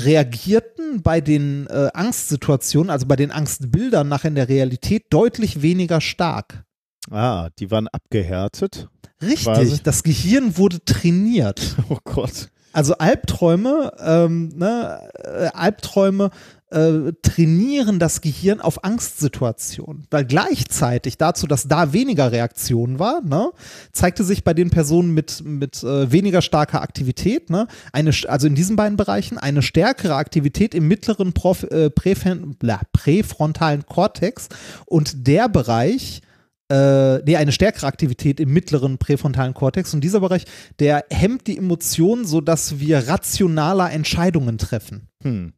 reagierten 0.00 1.02
bei 1.02 1.20
den 1.20 1.66
äh, 1.68 1.88
Angstsituationen, 1.94 2.90
also 2.90 3.06
bei 3.06 3.16
den 3.16 3.30
Angstbildern 3.30 4.08
nach 4.08 4.24
in 4.24 4.34
der 4.34 4.48
Realität 4.48 5.06
deutlich 5.10 5.62
weniger 5.62 6.00
stark. 6.00 6.64
Ah, 7.10 7.50
die 7.58 7.70
waren 7.70 7.88
abgehärtet. 7.88 8.88
Richtig, 9.22 9.44
Quasi. 9.44 9.82
das 9.82 10.02
Gehirn 10.02 10.56
wurde 10.56 10.84
trainiert. 10.84 11.76
Oh 11.88 11.98
Gott. 12.04 12.50
Also 12.72 12.98
Albträume, 12.98 13.90
ähm, 14.00 14.48
ne, 14.54 15.10
äh, 15.24 15.48
Albträume 15.54 16.30
äh, 16.70 17.12
trainieren 17.22 17.98
das 17.98 18.20
Gehirn 18.20 18.60
auf 18.60 18.84
Angstsituationen. 18.84 20.06
Weil 20.10 20.24
gleichzeitig 20.24 21.16
dazu, 21.16 21.46
dass 21.46 21.68
da 21.68 21.92
weniger 21.92 22.32
Reaktion 22.32 22.98
war, 22.98 23.22
ne, 23.22 23.52
zeigte 23.92 24.24
sich 24.24 24.42
bei 24.42 24.52
den 24.52 24.70
Personen 24.70 25.14
mit, 25.14 25.44
mit 25.44 25.82
äh, 25.84 26.10
weniger 26.10 26.42
starker 26.42 26.82
Aktivität, 26.82 27.50
ne, 27.50 27.68
eine, 27.92 28.10
also 28.28 28.46
in 28.46 28.54
diesen 28.54 28.76
beiden 28.76 28.96
Bereichen, 28.96 29.38
eine 29.38 29.62
stärkere 29.62 30.16
Aktivität 30.16 30.74
im 30.74 30.88
mittleren 30.88 31.32
Prof, 31.32 31.62
äh, 31.64 31.90
präfrontalen 31.90 33.86
Kortex 33.86 34.48
und 34.86 35.26
der 35.26 35.48
Bereich, 35.48 36.20
äh, 36.68 37.18
nee, 37.18 37.36
eine 37.36 37.52
stärkere 37.52 37.86
Aktivität 37.86 38.40
im 38.40 38.52
mittleren 38.52 38.98
präfrontalen 38.98 39.54
Kortex. 39.54 39.94
Und 39.94 40.02
dieser 40.02 40.18
Bereich, 40.18 40.44
der 40.80 41.04
hemmt 41.10 41.46
die 41.46 41.58
Emotionen, 41.58 42.24
sodass 42.24 42.80
wir 42.80 43.06
rationaler 43.06 43.92
Entscheidungen 43.92 44.58
treffen. 44.58 45.08
Hm. 45.22 45.52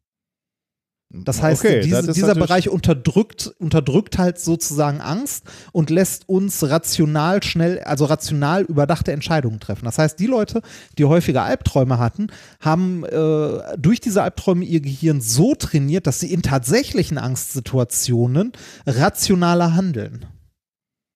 Das 1.11 1.41
heißt, 1.41 1.65
Okay, 1.65 1.81
diese, 1.81 2.03
das 2.03 2.15
dieser 2.15 2.35
Bereich 2.35 2.69
unterdrückt, 2.69 3.47
unterdrückt 3.57 4.19
halt 4.19 4.39
sozusagen 4.39 5.01
Angst 5.01 5.43
und 5.71 5.89
lässt 5.89 6.29
uns 6.29 6.69
rational 6.69 7.41
schnell, 7.41 7.79
also 7.79 8.05
rational 8.05 8.63
überdachte 8.63 9.11
Entscheidungen 9.11 9.59
treffen. 9.59 9.85
Das 9.85 9.97
heißt, 9.97 10.19
die 10.19 10.27
Leute, 10.27 10.61
die 10.99 11.05
häufiger 11.05 11.43
Albträume 11.43 11.97
hatten, 11.97 12.27
haben 12.59 13.03
äh, 13.05 13.77
durch 13.77 14.01
diese 14.01 14.21
Albträume 14.21 14.63
ihr 14.65 14.81
Gehirn 14.81 15.19
so 15.19 15.55
trainiert, 15.55 16.05
dass 16.05 16.19
sie 16.19 16.31
in 16.31 16.43
tatsächlichen 16.43 17.17
Angstsituationen 17.17 18.51
rationaler 18.85 19.73
handeln. 19.73 20.27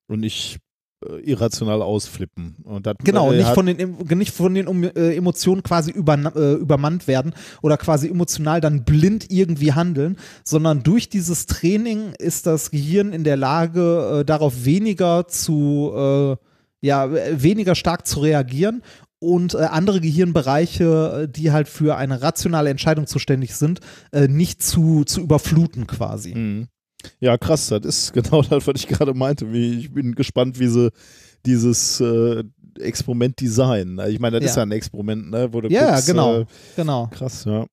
Und 0.08 0.24
äh, 0.24 0.60
irrational 1.24 1.82
ausflippen. 1.82 2.56
Und 2.64 2.86
das, 2.86 2.96
Genau, 3.04 3.32
äh, 3.32 3.38
nicht 3.38 3.54
von 3.54 3.66
den, 3.66 3.98
nicht 4.18 4.34
von 4.34 4.54
den 4.54 4.68
um, 4.68 4.84
äh, 4.84 5.16
Emotionen 5.16 5.64
quasi 5.64 5.92
über, 5.92 6.16
äh, 6.36 6.54
übermannt 6.54 7.08
werden 7.08 7.34
oder 7.62 7.78
quasi 7.78 8.10
emotional 8.10 8.62
dann 8.62 8.84
blind 8.84 9.28
irgendwie 9.30 9.74
handeln, 9.74 10.18
sondern 10.44 10.84
durch 10.84 11.10
dieses 11.10 11.46
Training 11.46 12.14
ist 12.20 12.46
das 12.46 12.72
Gehirn 12.72 13.14
in 13.14 13.24
der 13.24 13.38
Lage, 13.38 14.20
äh, 14.22 14.26
darauf 14.26 14.66
weniger 14.66 15.28
zu, 15.28 15.92
äh, 15.96 16.36
ja, 16.82 17.06
äh, 17.06 17.42
weniger 17.42 17.76
stark 17.76 18.08
zu 18.08 18.20
reagieren 18.20 18.82
und 19.24 19.54
äh, 19.54 19.60
andere 19.60 20.02
Gehirnbereiche, 20.02 21.24
äh, 21.24 21.32
die 21.32 21.52
halt 21.52 21.70
für 21.70 21.96
eine 21.96 22.22
rationale 22.22 22.70
Entscheidung 22.70 23.08
zuständig 23.08 23.56
sind, 23.56 23.80
äh, 24.12 24.28
nicht 24.28 24.62
zu, 24.62 25.06
zu 25.06 25.22
überfluten 25.22 25.88
quasi. 25.88 26.36
Mhm. 26.36 26.68
Ja, 27.20 27.38
krass, 27.38 27.68
das 27.68 27.86
ist 27.86 28.14
genau 28.14 28.42
das, 28.50 28.66
was 28.68 28.76
ich 28.78 28.88
gerade 28.88 29.14
meinte. 29.14 29.46
Ich 29.46 29.92
bin 29.94 30.16
gespannt, 30.16 30.60
wie 30.60 30.68
sie 30.68 30.92
dieses 31.46 32.00
äh, 32.00 32.44
Experiment 32.80 33.40
designen. 33.40 34.00
Ich 34.10 34.20
meine, 34.20 34.38
das 34.40 34.46
Ja. 34.46 34.50
ist 34.52 34.56
ja 34.58 34.62
ein 34.64 34.72
Experiment, 34.72 35.30
ne? 35.30 35.50
Wo 35.52 35.62
du 35.62 35.70
Ja, 35.70 35.92
guckst, 35.92 36.08
genau, 36.08 36.40
Äh, 36.42 36.46
genau. 36.76 37.08
krass, 37.08 37.46
ja. 37.46 37.66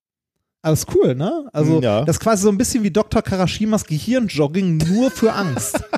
Alles 0.61 0.85
cool, 0.93 1.15
ne? 1.15 1.49
Also, 1.53 1.79
Mm, 1.79 1.83
ja. 1.83 2.05
das 2.05 2.17
ist 2.17 2.19
quasi 2.19 2.43
so 2.43 2.49
ein 2.49 2.57
bisschen 2.57 2.83
wie 2.83 2.91
Dr. 2.91 3.21
Karashimas 3.23 3.83
Gehirnjogging 3.85 4.77
nur 4.77 5.09
für 5.09 5.33
Angst. 5.33 5.81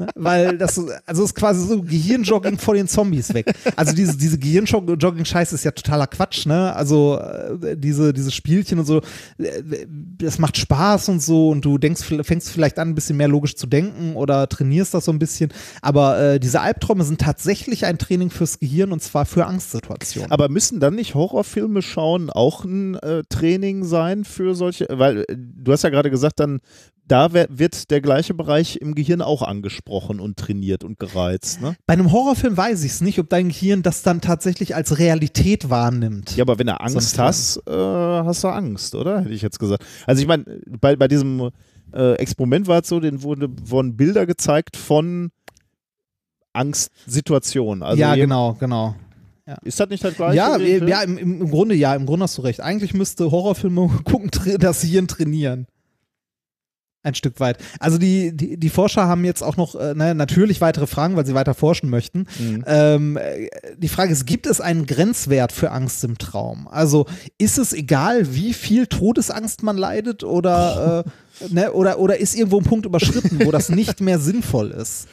Ne? 0.00 0.08
Weil 0.14 0.56
das, 0.56 0.80
also 1.04 1.24
ist 1.24 1.34
quasi 1.34 1.66
so 1.66 1.82
Gehirnjogging 1.82 2.58
vor 2.58 2.74
den 2.74 2.88
Zombies 2.88 3.34
weg. 3.34 3.52
Also 3.76 3.94
diese, 3.94 4.16
diese 4.16 4.38
Gehirnjogging-Scheiße 4.38 5.54
ist 5.54 5.64
ja 5.64 5.72
totaler 5.72 6.06
Quatsch, 6.06 6.46
ne? 6.46 6.74
Also 6.74 7.18
äh, 7.18 7.76
diese, 7.76 8.14
diese 8.14 8.30
Spielchen 8.30 8.78
und 8.78 8.86
so, 8.86 9.02
äh, 9.38 9.86
das 10.18 10.38
macht 10.38 10.56
Spaß 10.56 11.10
und 11.10 11.20
so 11.22 11.50
und 11.50 11.64
du 11.66 11.76
denkst, 11.76 12.02
fängst 12.22 12.50
vielleicht 12.50 12.78
an, 12.78 12.88
ein 12.88 12.94
bisschen 12.94 13.18
mehr 13.18 13.28
logisch 13.28 13.56
zu 13.56 13.66
denken 13.66 14.16
oder 14.16 14.48
trainierst 14.48 14.94
das 14.94 15.04
so 15.04 15.12
ein 15.12 15.18
bisschen. 15.18 15.52
Aber 15.82 16.18
äh, 16.18 16.40
diese 16.40 16.62
Albträume 16.62 17.04
sind 17.04 17.20
tatsächlich 17.20 17.84
ein 17.84 17.98
Training 17.98 18.30
fürs 18.30 18.58
Gehirn 18.58 18.92
und 18.92 19.02
zwar 19.02 19.26
für 19.26 19.46
Angstsituationen. 19.46 20.32
Aber 20.32 20.48
müssen 20.48 20.80
dann 20.80 20.94
nicht 20.94 21.14
Horrorfilme 21.14 21.82
schauen 21.82 22.30
auch 22.30 22.64
ein 22.64 22.94
äh, 22.94 23.22
Training 23.28 23.84
sein 23.84 24.24
für 24.24 24.54
solche? 24.54 24.86
Weil 24.90 25.26
äh, 25.28 25.36
du 25.36 25.72
hast 25.72 25.82
ja 25.82 25.90
gerade 25.90 26.10
gesagt, 26.10 26.40
dann 26.40 26.60
da 27.10 27.32
wird 27.32 27.90
der 27.90 28.00
gleiche 28.00 28.34
Bereich 28.34 28.76
im 28.76 28.94
Gehirn 28.94 29.20
auch 29.20 29.42
angesprochen 29.42 30.20
und 30.20 30.36
trainiert 30.36 30.84
und 30.84 31.00
gereizt. 31.00 31.60
Ne? 31.60 31.74
Bei 31.86 31.94
einem 31.94 32.12
Horrorfilm 32.12 32.56
weiß 32.56 32.84
ich 32.84 32.92
es 32.92 33.00
nicht, 33.00 33.18
ob 33.18 33.28
dein 33.28 33.48
Gehirn 33.48 33.82
das 33.82 34.02
dann 34.02 34.20
tatsächlich 34.20 34.76
als 34.76 34.98
Realität 34.98 35.70
wahrnimmt. 35.70 36.36
Ja, 36.36 36.44
aber 36.44 36.58
wenn 36.60 36.68
du 36.68 36.80
Angst 36.80 37.18
hast, 37.18 37.56
äh, 37.66 37.72
hast 37.72 38.44
du 38.44 38.48
Angst, 38.48 38.94
oder? 38.94 39.22
Hätte 39.22 39.34
ich 39.34 39.42
jetzt 39.42 39.58
gesagt. 39.58 39.84
Also 40.06 40.22
ich 40.22 40.28
meine, 40.28 40.44
bei, 40.80 40.94
bei 40.94 41.08
diesem 41.08 41.50
äh, 41.92 42.14
Experiment 42.14 42.68
war 42.68 42.82
es 42.82 42.88
so, 42.88 43.00
denen 43.00 43.24
wurde, 43.24 43.48
wurden 43.64 43.96
Bilder 43.96 44.24
gezeigt 44.24 44.76
von 44.76 45.30
Angstsituationen. 46.52 47.82
Also 47.82 48.00
ja, 48.00 48.14
genau, 48.14 48.54
genau. 48.54 48.94
Ist 49.64 49.80
das 49.80 49.88
nicht 49.88 50.04
das 50.04 50.14
gleiche? 50.14 50.36
Ja, 50.36 50.56
ja 50.58 51.02
im, 51.02 51.18
im 51.18 51.50
Grunde 51.50 51.74
ja, 51.74 51.96
im 51.96 52.06
Grunde 52.06 52.22
hast 52.22 52.38
du 52.38 52.42
recht. 52.42 52.60
Eigentlich 52.60 52.94
müsste 52.94 53.32
Horrorfilme 53.32 53.88
gucken, 54.04 54.30
das 54.60 54.82
Hirn 54.82 55.08
trainieren. 55.08 55.66
Ein 57.02 57.14
Stück 57.14 57.40
weit. 57.40 57.56
Also 57.78 57.96
die, 57.96 58.36
die, 58.36 58.58
die 58.58 58.68
Forscher 58.68 59.06
haben 59.06 59.24
jetzt 59.24 59.42
auch 59.42 59.56
noch 59.56 59.74
äh, 59.74 59.94
naja, 59.94 60.12
natürlich 60.12 60.60
weitere 60.60 60.86
Fragen, 60.86 61.16
weil 61.16 61.24
sie 61.24 61.34
weiter 61.34 61.54
forschen 61.54 61.88
möchten. 61.88 62.26
Mhm. 62.38 62.64
Ähm, 62.66 63.16
äh, 63.16 63.48
die 63.78 63.88
Frage 63.88 64.12
ist, 64.12 64.26
gibt 64.26 64.46
es 64.46 64.60
einen 64.60 64.84
Grenzwert 64.84 65.50
für 65.50 65.70
Angst 65.70 66.04
im 66.04 66.18
Traum? 66.18 66.68
Also 66.68 67.06
ist 67.38 67.56
es 67.56 67.72
egal, 67.72 68.34
wie 68.34 68.52
viel 68.52 68.86
Todesangst 68.86 69.62
man 69.62 69.78
leidet 69.78 70.24
oder, 70.24 71.06
äh, 71.40 71.48
ne, 71.48 71.72
oder, 71.72 71.98
oder 72.00 72.18
ist 72.18 72.34
irgendwo 72.34 72.58
ein 72.58 72.64
Punkt 72.64 72.84
überschritten, 72.84 73.46
wo 73.46 73.50
das 73.50 73.70
nicht 73.70 74.02
mehr 74.02 74.18
sinnvoll 74.18 74.70
ist? 74.70 75.08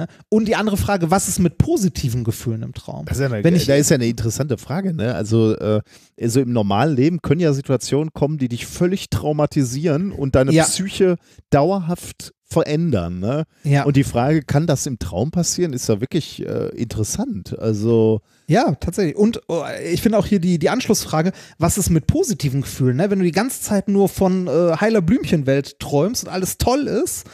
Ne? 0.00 0.06
Und 0.30 0.46
die 0.48 0.56
andere 0.56 0.76
Frage, 0.76 1.10
was 1.10 1.28
ist 1.28 1.38
mit 1.40 1.58
positiven 1.58 2.24
Gefühlen 2.24 2.62
im 2.62 2.72
Traum? 2.72 3.04
Das 3.06 3.18
ist 3.18 3.20
ja 3.22 3.26
eine, 3.30 3.44
Wenn 3.44 3.54
ich- 3.54 3.66
da 3.66 3.74
ist 3.74 3.90
ja 3.90 3.96
eine 3.96 4.06
interessante 4.06 4.56
Frage. 4.56 4.94
Ne? 4.94 5.14
Also, 5.14 5.54
äh, 5.56 5.82
also 6.20 6.40
im 6.40 6.52
normalen 6.52 6.96
Leben 6.96 7.20
können 7.22 7.40
ja 7.40 7.52
Situationen 7.52 8.10
kommen, 8.14 8.38
die 8.38 8.48
dich 8.48 8.66
völlig 8.66 9.10
traumatisieren 9.10 10.12
und 10.12 10.34
deine 10.34 10.52
Ja. 10.52 10.64
Psyche 10.64 11.16
dauerhaft 11.50 12.32
verändern. 12.44 13.20
Ne? 13.20 13.44
Ja. 13.62 13.84
Und 13.84 13.96
die 13.96 14.02
Frage, 14.04 14.42
kann 14.42 14.66
das 14.66 14.86
im 14.86 14.98
Traum 14.98 15.30
passieren, 15.30 15.72
ist 15.72 15.88
ja 15.88 16.00
wirklich 16.00 16.44
äh, 16.44 16.68
interessant. 16.74 17.56
Also 17.58 18.22
Ja, 18.48 18.74
tatsächlich. 18.74 19.14
Und 19.16 19.40
oh, 19.48 19.62
ich 19.92 20.02
finde 20.02 20.18
auch 20.18 20.26
hier 20.26 20.40
die, 20.40 20.58
die 20.58 20.68
Anschlussfrage, 20.70 21.30
was 21.58 21.78
ist 21.78 21.90
mit 21.90 22.08
positiven 22.08 22.62
Gefühlen? 22.62 22.96
Ne? 22.96 23.08
Wenn 23.10 23.20
du 23.20 23.24
die 23.24 23.30
ganze 23.30 23.60
Zeit 23.60 23.86
nur 23.88 24.08
von 24.08 24.48
äh, 24.48 24.76
heiler 24.80 25.00
Blümchenwelt 25.02 25.78
träumst 25.78 26.24
und 26.24 26.30
alles 26.30 26.58
toll 26.58 26.88
ist, 26.88 27.24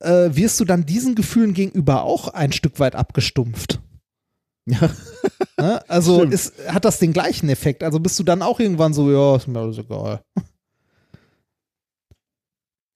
äh, 0.00 0.34
wirst 0.34 0.58
du 0.60 0.64
dann 0.64 0.86
diesen 0.86 1.14
Gefühlen 1.14 1.54
gegenüber 1.54 2.02
auch 2.02 2.28
ein 2.28 2.52
Stück 2.52 2.80
weit 2.80 2.94
abgestumpft. 2.94 3.80
Ja. 4.66 4.90
Ne? 5.58 5.88
Also 5.88 6.22
ist, 6.22 6.54
hat 6.68 6.84
das 6.84 6.98
den 6.98 7.12
gleichen 7.12 7.48
Effekt? 7.48 7.82
Also 7.82 8.00
bist 8.00 8.18
du 8.18 8.22
dann 8.24 8.42
auch 8.42 8.60
irgendwann 8.60 8.94
so, 8.94 9.10
ja, 9.10 9.36
ist 9.36 9.48
mir 9.48 9.60
alles 9.60 9.78
egal. 9.78 10.22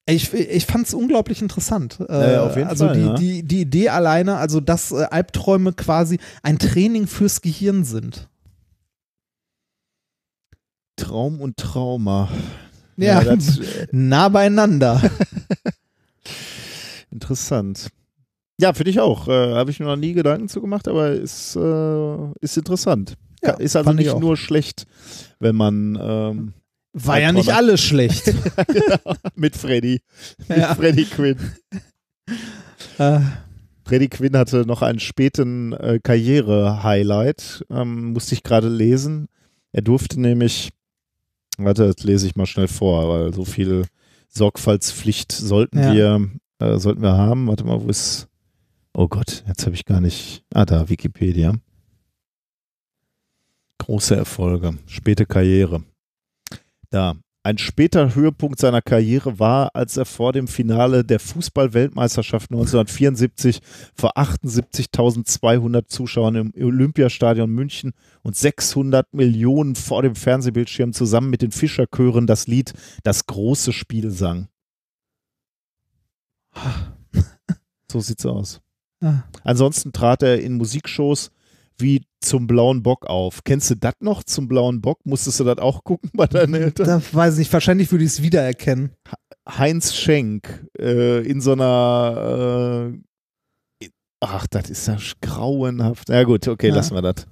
Ich, 0.07 0.31
ich 0.33 0.65
fand 0.67 0.85
es 0.85 0.93
unglaublich 0.93 1.41
interessant. 1.41 1.99
Äh, 2.07 2.33
Ja, 2.33 2.45
auf 2.45 2.55
jeden 2.55 2.69
also 2.69 2.85
Fall, 2.85 2.95
die, 2.95 3.05
ja. 3.05 3.13
die, 3.15 3.43
die 3.43 3.61
Idee 3.61 3.89
alleine, 3.89 4.37
also 4.37 4.59
dass 4.59 4.91
äh, 4.91 5.05
Albträume 5.09 5.73
quasi 5.73 6.19
ein 6.43 6.59
Training 6.59 7.07
fürs 7.07 7.41
Gehirn 7.41 7.83
sind. 7.83 8.29
Traum 10.95 11.41
und 11.41 11.57
Trauma. 11.57 12.29
Ja, 12.97 13.23
das, 13.23 13.57
äh, 13.59 13.87
nah 13.91 14.29
beieinander. 14.29 15.01
interessant. 17.15 17.87
Ja, 18.59 18.73
finde 18.73 18.91
ich 18.91 18.99
auch. 18.99 19.27
Äh, 19.27 19.53
Habe 19.55 19.71
ich 19.71 19.79
mir 19.79 19.85
noch 19.87 19.95
nie 19.95 20.13
Gedanken 20.13 20.47
zu 20.47 20.61
gemacht, 20.61 20.87
aber 20.87 21.11
ist, 21.11 21.55
äh, 21.55 22.31
ist 22.41 22.57
interessant. 22.57 23.15
Ja, 23.43 23.51
ist 23.53 23.75
also 23.75 23.91
nicht 23.93 24.17
nur 24.19 24.37
schlecht, 24.37 24.85
wenn 25.39 25.55
man 25.55 25.97
ähm, 26.01 26.53
War 26.93 27.19
ja 27.19 27.31
nicht 27.31 27.53
alles 27.53 27.81
schlecht. 27.81 28.33
mit 29.35 29.55
Freddy, 29.55 30.01
mit 30.47 30.57
Ja. 30.57 30.73
Freddy 30.75 31.05
Quinn. 31.05 31.37
äh, 32.97 33.19
Freddy 33.85 34.07
Quinn 34.07 34.35
hatte 34.37 34.65
noch 34.65 34.81
einen 34.81 34.99
späten 34.99 35.73
äh, 35.73 35.99
Karriere-Highlight, 36.01 37.65
ähm, 37.69 38.13
musste 38.13 38.33
ich 38.35 38.41
gerade 38.43 38.67
lesen. 38.69 39.27
Er 39.73 39.81
durfte 39.83 40.19
nämlich, 40.19 40.69
warte, 41.57 41.93
das 41.93 42.03
lese 42.03 42.25
ich 42.27 42.35
mal 42.35 42.45
schnell 42.47 42.67
vor, 42.69 43.09
weil 43.09 43.33
so 43.33 43.45
viel 43.45 43.83
Sorgfaltspflicht 44.29 45.31
sollten 45.31 45.77
Ja. 45.79 45.93
wir, 45.93 46.29
äh, 46.59 46.77
sollten 46.77 47.01
wir 47.01 47.17
haben. 47.17 47.47
Warte 47.47 47.63
mal, 47.63 47.83
wo 47.83 47.89
ist, 47.89 48.27
oh 48.93 49.07
Gott, 49.07 49.43
jetzt 49.47 49.65
habe 49.65 49.75
ich 49.75 49.85
gar 49.85 50.01
nicht, 50.01 50.43
ah 50.53 50.65
da, 50.65 50.89
Wikipedia. 50.89 51.53
Große 53.79 54.15
Erfolge, 54.15 54.77
späte 54.87 55.25
Karriere. 55.25 55.83
Da. 56.89 57.15
Ein 57.43 57.59
später 57.59 58.15
Höhepunkt 58.15 58.59
seiner 58.59 58.81
Karriere 58.81 59.37
war, 59.37 59.69
als 59.75 59.97
er 59.97 60.05
vor 60.05 60.33
dem 60.33 60.47
Finale 60.47 61.03
der 61.03 61.19
Fußball-Weltmeisterschaft 61.19 62.49
1974 62.49 63.59
vor 63.93 64.17
78.200 64.17 65.85
Zuschauern 65.85 66.33
im 66.37 66.53
Olympiastadion 66.59 67.51
München 67.51 67.91
und 68.23 68.35
600 68.35 69.13
Millionen 69.13 69.75
vor 69.75 70.01
dem 70.01 70.15
Fernsehbildschirm 70.15 70.91
zusammen 70.91 71.29
mit 71.29 71.43
den 71.43 71.51
Fischerchören 71.51 72.25
das 72.25 72.47
Lied 72.47 72.73
Das 73.03 73.27
große 73.27 73.73
Spiel 73.73 74.09
sang. 74.09 74.47
So 77.91 77.99
sieht's 78.01 78.25
aus. 78.25 78.59
Ah. 79.01 79.23
Ansonsten 79.43 79.93
trat 79.93 80.21
er 80.23 80.41
in 80.41 80.53
Musikshows 80.57 81.31
wie 81.77 82.03
zum 82.19 82.47
Blauen 82.47 82.81
Bock 82.83 83.05
auf. 83.05 83.43
Kennst 83.43 83.69
du 83.69 83.75
das 83.75 83.93
noch 83.99 84.23
zum 84.23 84.47
Blauen 84.47 84.81
Bock? 84.81 84.99
Musstest 85.05 85.39
du 85.39 85.43
das 85.43 85.59
auch 85.59 85.83
gucken 85.83 86.09
bei 86.13 86.25
deinen 86.25 86.55
Eltern? 86.55 86.85
da 86.87 87.01
weiß 87.13 87.33
ich 87.35 87.39
nicht, 87.39 87.53
wahrscheinlich 87.53 87.91
würde 87.91 88.03
ich 88.03 88.11
es 88.11 88.21
wiedererkennen. 88.21 88.91
Heinz 89.47 89.93
Schenk 89.93 90.65
äh, 90.79 91.21
in 91.25 91.39
so 91.41 91.51
einer 91.53 92.91
äh, 93.81 93.87
ach, 94.19 94.47
das 94.47 94.69
ist 94.69 94.87
ja 94.87 94.97
grauenhaft. 95.21 96.09
Ja 96.09 96.23
gut, 96.23 96.47
okay, 96.47 96.69
Ja. 96.69 96.75
lassen 96.75 96.95
wir 96.95 97.01
das. 97.01 97.27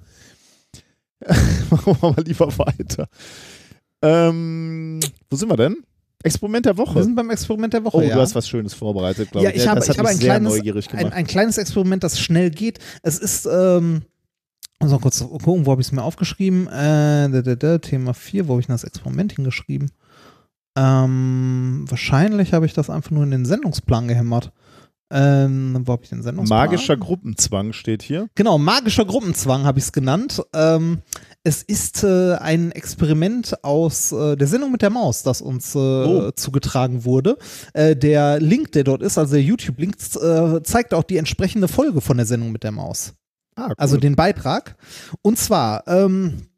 Machen 1.70 1.96
wir 2.00 2.10
mal 2.12 2.22
lieber 2.24 2.46
weiter. 2.58 3.08
Ähm, 4.02 5.00
wo 5.30 5.36
sind 5.36 5.48
wir 5.50 5.56
denn? 5.56 5.76
Experiment 6.24 6.66
der 6.66 6.76
Wir 6.76 6.86
Woche. 6.86 7.02
sind 7.02 7.14
beim 7.14 7.30
Experiment 7.30 7.72
der 7.72 7.84
Woche. 7.84 7.98
Oh, 7.98 8.00
ja. 8.00 8.14
du 8.14 8.20
hast 8.20 8.34
was 8.34 8.48
Schönes 8.48 8.72
vorbereitet, 8.74 9.30
glaube 9.30 9.44
ja, 9.44 9.50
ich. 9.50 9.56
ich 9.56 9.68
habe, 9.68 9.80
das 9.80 9.90
hat 9.90 9.96
ich 9.96 9.98
habe 9.98 10.08
mich 10.08 10.16
ein 10.16 10.20
sehr 10.20 10.30
kleines, 10.30 10.52
neugierig 10.54 10.90
ein, 10.90 10.98
gemacht. 10.98 11.14
ein 11.14 11.26
kleines 11.26 11.58
Experiment, 11.58 12.02
das 12.02 12.18
schnell 12.18 12.50
geht. 12.50 12.78
Es 13.02 13.18
ist, 13.18 13.46
ähm, 13.46 14.02
muss 14.80 14.90
mal 14.90 14.98
kurz 15.00 15.20
gucken, 15.20 15.66
wo 15.66 15.70
habe 15.70 15.82
ich 15.82 15.88
es 15.88 15.92
mir 15.92 16.02
aufgeschrieben? 16.02 16.66
Äh, 16.68 17.30
da, 17.30 17.42
da, 17.42 17.54
da, 17.54 17.78
Thema 17.78 18.14
4, 18.14 18.48
wo 18.48 18.52
habe 18.52 18.60
ich 18.60 18.66
denn 18.66 18.74
das 18.74 18.84
Experiment 18.84 19.32
hingeschrieben? 19.32 19.90
Ähm, 20.76 21.84
wahrscheinlich 21.88 22.52
habe 22.52 22.66
ich 22.66 22.72
das 22.72 22.90
einfach 22.90 23.10
nur 23.10 23.22
in 23.22 23.30
den 23.30 23.44
Sendungsplan 23.44 24.08
gehämmert. 24.08 24.52
Ähm, 25.10 25.82
wo 25.84 25.92
habe 25.92 26.02
ich 26.04 26.08
den 26.08 26.22
Sendungsplan? 26.22 26.58
Magischer 26.58 26.96
Gruppenzwang 26.96 27.72
steht 27.72 28.02
hier. 28.02 28.28
Genau, 28.34 28.58
magischer 28.58 29.04
Gruppenzwang 29.04 29.64
habe 29.64 29.78
ich 29.78 29.84
es 29.84 29.92
genannt. 29.92 30.42
Ähm, 30.52 31.02
es 31.46 31.62
ist 31.62 32.02
äh, 32.04 32.34
ein 32.36 32.72
Experiment 32.72 33.62
aus 33.62 34.12
äh, 34.12 34.34
der 34.34 34.46
Sendung 34.48 34.72
mit 34.72 34.80
der 34.80 34.88
Maus, 34.90 35.22
das 35.22 35.42
uns 35.42 35.74
äh, 35.74 35.78
Oh. 35.78 36.30
zugetragen 36.32 37.04
wurde. 37.04 37.36
Äh, 37.74 37.94
der 37.94 38.40
Link, 38.40 38.72
der 38.72 38.82
dort 38.84 39.02
ist, 39.02 39.18
also 39.18 39.34
der 39.34 39.42
YouTube-Link, 39.42 39.94
äh, 40.20 40.62
zeigt 40.62 40.94
auch 40.94 41.02
die 41.04 41.18
entsprechende 41.18 41.68
Folge 41.68 42.00
von 42.00 42.16
der 42.16 42.24
Sendung 42.26 42.50
mit 42.50 42.62
der 42.62 42.72
Maus. 42.72 43.12
Ah, 43.56 43.66
cool. 43.68 43.74
Also 43.76 43.98
den 43.98 44.16
Beitrag. 44.16 44.76
Und 45.22 45.38
zwar, 45.38 45.86
ähm, 45.86 46.48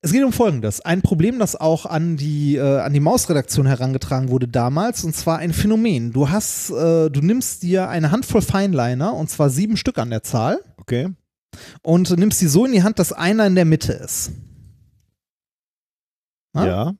es 0.00 0.12
geht 0.12 0.22
um 0.22 0.32
Folgendes. 0.32 0.80
Ein 0.80 1.02
Problem, 1.02 1.40
das 1.40 1.56
auch 1.56 1.84
an 1.84 2.16
die, 2.16 2.54
äh, 2.54 2.78
an 2.78 2.92
die 2.92 3.00
Mausredaktion 3.00 3.66
herangetragen 3.66 4.28
wurde 4.28 4.46
damals, 4.46 5.02
und 5.02 5.14
zwar 5.16 5.38
ein 5.38 5.52
Phänomen. 5.52 6.12
Du 6.12 6.30
hast, 6.30 6.70
äh, 6.70 7.10
du 7.10 7.20
nimmst 7.20 7.64
dir 7.64 7.88
eine 7.88 8.12
Handvoll 8.12 8.42
Feinliner, 8.42 9.12
und 9.14 9.28
zwar 9.28 9.50
sieben 9.50 9.76
Stück 9.76 9.98
an 9.98 10.10
der 10.10 10.22
Zahl, 10.22 10.60
okay. 10.76 11.08
Und 11.82 12.16
nimmst 12.16 12.40
die 12.40 12.46
so 12.46 12.64
in 12.64 12.72
die 12.72 12.82
Hand, 12.82 12.98
dass 12.98 13.12
einer 13.12 13.46
in 13.46 13.54
der 13.54 13.64
Mitte 13.64 13.92
ist. 13.92 14.32
Ja? 16.54 16.66
Ja. 16.66 16.94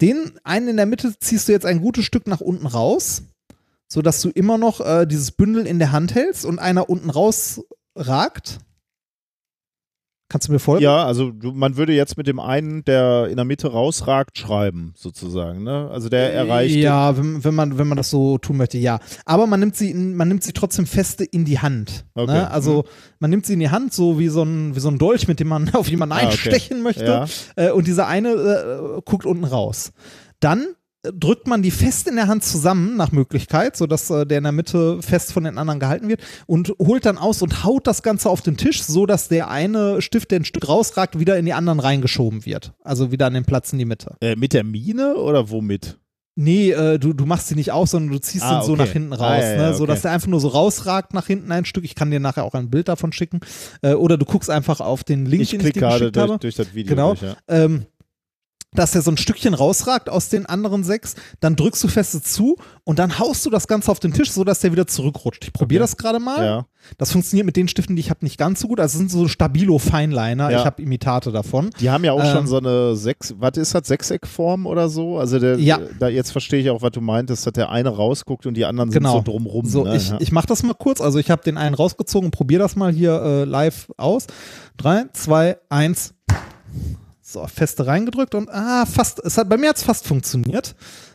Den 0.00 0.38
einen 0.42 0.68
in 0.68 0.76
der 0.76 0.86
Mitte 0.86 1.16
ziehst 1.18 1.48
du 1.48 1.52
jetzt 1.52 1.66
ein 1.66 1.80
gutes 1.80 2.04
Stück 2.04 2.26
nach 2.26 2.40
unten 2.40 2.66
raus, 2.66 3.22
sodass 3.88 4.20
du 4.20 4.30
immer 4.30 4.58
noch 4.58 4.80
äh, 4.80 5.06
dieses 5.06 5.30
Bündel 5.30 5.66
in 5.66 5.78
der 5.78 5.92
Hand 5.92 6.14
hältst 6.14 6.44
und 6.44 6.58
einer 6.58 6.90
unten 6.90 7.10
raus 7.10 7.62
ragt. 7.94 8.58
Kannst 10.32 10.48
du 10.48 10.52
mir 10.52 10.58
folgen? 10.60 10.82
Ja, 10.82 11.04
also 11.04 11.30
du, 11.30 11.52
man 11.52 11.76
würde 11.76 11.92
jetzt 11.92 12.16
mit 12.16 12.26
dem 12.26 12.40
einen, 12.40 12.82
der 12.86 13.26
in 13.28 13.36
der 13.36 13.44
Mitte 13.44 13.70
rausragt, 13.70 14.38
schreiben, 14.38 14.94
sozusagen. 14.96 15.62
Ne? 15.62 15.90
Also 15.92 16.08
der 16.08 16.32
erreicht. 16.32 16.74
Ja, 16.74 17.18
wenn, 17.18 17.44
wenn, 17.44 17.54
man, 17.54 17.76
wenn 17.76 17.86
man 17.86 17.98
das 17.98 18.08
so 18.08 18.38
tun 18.38 18.56
möchte, 18.56 18.78
ja. 18.78 18.98
Aber 19.26 19.46
man 19.46 19.60
nimmt 19.60 19.76
sie, 19.76 19.92
man 19.92 20.28
nimmt 20.28 20.42
sie 20.42 20.54
trotzdem 20.54 20.86
feste 20.86 21.22
in 21.22 21.44
die 21.44 21.58
Hand. 21.58 22.06
Okay. 22.14 22.32
Ne? 22.32 22.50
Also 22.50 22.84
man 23.18 23.28
nimmt 23.28 23.44
sie 23.44 23.52
in 23.52 23.60
die 23.60 23.68
Hand, 23.68 23.92
so 23.92 24.18
wie 24.18 24.28
so 24.28 24.42
ein, 24.42 24.74
wie 24.74 24.80
so 24.80 24.88
ein 24.88 24.96
Dolch, 24.96 25.28
mit 25.28 25.38
dem 25.38 25.48
man 25.48 25.68
auf 25.74 25.88
jemanden 25.88 26.14
Ah, 26.14 26.20
okay. 26.20 26.26
einstechen 26.28 26.82
möchte. 26.82 27.04
Ja. 27.04 27.26
Äh, 27.56 27.72
und 27.72 27.86
dieser 27.86 28.06
eine 28.06 28.30
äh, 28.30 29.00
guckt 29.04 29.26
unten 29.26 29.44
raus. 29.44 29.92
Dann 30.40 30.60
äh, 30.60 30.64
drückt 31.02 31.46
man 31.46 31.62
die 31.62 31.70
fest 31.70 32.06
in 32.08 32.16
der 32.16 32.28
Hand 32.28 32.44
zusammen, 32.44 32.96
nach 32.96 33.10
Möglichkeit, 33.12 33.76
sodass 33.76 34.08
äh, 34.10 34.24
der 34.26 34.38
in 34.38 34.44
der 34.44 34.52
Mitte 34.52 35.02
fest 35.02 35.32
von 35.32 35.44
den 35.44 35.58
anderen 35.58 35.80
gehalten 35.80 36.08
wird 36.08 36.20
und 36.46 36.72
holt 36.78 37.04
dann 37.06 37.18
aus 37.18 37.42
und 37.42 37.64
haut 37.64 37.86
das 37.86 38.02
Ganze 38.02 38.30
auf 38.30 38.40
den 38.42 38.56
Tisch, 38.56 38.82
sodass 38.82 39.28
der 39.28 39.48
eine 39.50 40.00
Stift, 40.00 40.30
der 40.30 40.40
ein 40.40 40.44
Stück 40.44 40.68
rausragt, 40.68 41.18
wieder 41.18 41.36
in 41.38 41.44
die 41.44 41.54
anderen 41.54 41.80
reingeschoben 41.80 42.46
wird. 42.46 42.72
Also 42.84 43.10
wieder 43.10 43.26
an 43.26 43.34
den 43.34 43.44
Platz 43.44 43.72
in 43.72 43.78
die 43.78 43.84
Mitte. 43.84 44.14
Äh, 44.20 44.36
mit 44.36 44.52
der 44.52 44.64
Mine 44.64 45.14
oder 45.16 45.50
womit? 45.50 45.98
Nee, 46.34 46.70
äh, 46.70 46.98
du, 46.98 47.12
du 47.12 47.26
machst 47.26 47.48
sie 47.48 47.54
nicht 47.56 47.72
aus, 47.72 47.90
sondern 47.90 48.10
du 48.12 48.18
ziehst 48.18 48.42
Ah, 48.42 48.60
ihn 48.60 48.64
so 48.64 48.72
okay. 48.72 48.82
nach 48.84 48.88
hinten 48.90 49.12
raus, 49.12 49.42
Ah, 49.44 49.52
ja, 49.54 49.56
ne? 49.68 49.74
so 49.74 49.82
okay. 49.82 49.92
dass 49.92 50.00
der 50.00 50.12
einfach 50.12 50.28
nur 50.28 50.40
so 50.40 50.48
rausragt 50.48 51.12
nach 51.12 51.26
hinten 51.26 51.52
ein 51.52 51.66
Stück. 51.66 51.84
Ich 51.84 51.94
kann 51.94 52.10
dir 52.10 52.20
nachher 52.20 52.44
auch 52.44 52.54
ein 52.54 52.70
Bild 52.70 52.88
davon 52.88 53.12
schicken. 53.12 53.40
Äh, 53.82 53.92
oder 53.92 54.16
du 54.16 54.24
guckst 54.24 54.48
einfach 54.48 54.80
auf 54.80 55.04
den 55.04 55.26
Link, 55.26 55.42
Ich 55.42 55.50
den 55.50 55.60
ich 55.60 55.74
dir 55.74 55.80
gerade 55.80 55.98
geschickt 55.98 56.16
durch, 56.16 56.30
habe. 56.30 56.38
durch 56.38 56.54
das 56.54 56.74
Video. 56.74 56.88
Genau. 56.94 57.14
Durch, 57.14 57.20
ja. 57.32 57.36
Ähm, 57.48 57.84
dass 58.74 58.94
er 58.94 59.02
so 59.02 59.10
ein 59.10 59.16
Stückchen 59.16 59.54
rausragt 59.54 60.08
aus 60.08 60.28
den 60.30 60.46
anderen 60.46 60.82
sechs, 60.84 61.14
dann 61.40 61.56
drückst 61.56 61.84
du 61.84 61.88
feste 61.88 62.22
zu 62.22 62.56
und 62.84 62.98
dann 62.98 63.18
haust 63.18 63.44
du 63.44 63.50
das 63.50 63.68
Ganze 63.68 63.90
auf 63.90 64.00
den 64.00 64.12
Tisch, 64.12 64.30
sodass 64.30 64.60
der 64.60 64.72
wieder 64.72 64.86
zurückrutscht. 64.86 65.44
Ich 65.44 65.52
probiere 65.52 65.82
Okay. 65.84 65.90
das 65.90 65.96
gerade 65.96 66.18
mal. 66.20 66.44
ja. 66.44 66.66
Das 66.98 67.12
funktioniert 67.12 67.46
mit 67.46 67.54
den 67.56 67.68
Stiften, 67.68 67.94
die 67.94 68.00
ich 68.00 68.10
habe, 68.10 68.24
nicht 68.24 68.38
ganz 68.38 68.58
so 68.58 68.66
gut. 68.66 68.80
Also 68.80 68.94
es 68.94 68.98
sind 68.98 69.10
so 69.10 69.28
Stabilo 69.28 69.78
Feinliner. 69.78 70.50
Ja. 70.50 70.58
Ich 70.60 70.64
habe 70.66 70.82
Imitate 70.82 71.30
davon. 71.30 71.70
Die 71.78 71.90
haben 71.90 72.02
ja 72.04 72.12
auch 72.12 72.24
schon 72.24 72.38
Ähm, 72.40 72.46
so 72.48 72.56
eine 72.58 72.96
sechs, 72.96 73.34
was 73.38 73.56
ist 73.56 73.72
das, 73.74 73.86
Sechseckform 73.86 74.66
oder 74.66 74.88
so? 74.88 75.16
Also 75.18 75.38
der, 75.38 75.58
Ja. 75.60 75.78
da 76.00 76.08
jetzt 76.08 76.32
verstehe 76.32 76.60
ich 76.60 76.70
auch, 76.70 76.82
was 76.82 76.90
du 76.90 77.00
meintest, 77.00 77.46
dass 77.46 77.52
der 77.52 77.70
eine 77.70 77.88
rausguckt 77.90 78.46
und 78.46 78.54
die 78.54 78.64
anderen 78.64 78.90
Genau. 78.90 79.12
sind 79.12 79.26
so 79.26 79.30
drumrum. 79.32 79.66
So, 79.66 79.84
ne? 79.84 79.96
ich, 79.96 80.08
ja. 80.10 80.16
ich 80.18 80.32
mache 80.32 80.46
das 80.48 80.62
mal 80.64 80.74
kurz. 80.74 81.00
Also 81.00 81.18
ich 81.20 81.30
habe 81.30 81.42
den 81.44 81.56
einen 81.56 81.74
rausgezogen 81.76 82.26
und 82.26 82.30
probiere 82.32 82.62
das 82.62 82.74
mal 82.74 82.92
hier 82.92 83.12
äh, 83.22 83.44
live 83.44 83.92
aus. 83.96 84.26
Drei, 84.76 85.04
zwei, 85.12 85.58
eins. 85.68 86.14
So, 87.32 87.46
feste 87.46 87.86
reingedrückt 87.86 88.34
und 88.34 88.50
ah, 88.50 88.84
fast, 88.84 89.18
es 89.24 89.38
hat 89.38 89.48
bei 89.48 89.56
mir 89.56 89.70
hat's 89.70 89.82
fast 89.82 90.06
funktioniert. 90.06 90.74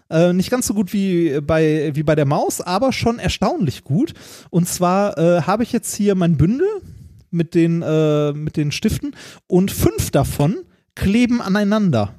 Äh, 0.09 0.33
nicht 0.33 0.49
ganz 0.49 0.65
so 0.65 0.73
gut 0.73 0.91
wie 0.91 1.39
bei, 1.41 1.91
wie 1.93 2.01
bei 2.01 2.15
der 2.15 2.25
Maus, 2.25 2.59
aber 2.59 2.91
schon 2.91 3.19
erstaunlich 3.19 3.83
gut. 3.83 4.13
Und 4.49 4.67
zwar 4.67 5.15
äh, 5.17 5.41
habe 5.43 5.61
ich 5.61 5.71
jetzt 5.71 5.93
hier 5.95 6.15
mein 6.15 6.35
Bündel 6.37 6.67
mit 7.29 7.53
den, 7.53 7.83
äh, 7.83 8.33
mit 8.33 8.57
den 8.57 8.71
Stiften 8.71 9.15
und 9.45 9.69
fünf 9.69 10.09
davon 10.09 10.55
kleben 10.95 11.39
aneinander. 11.39 12.15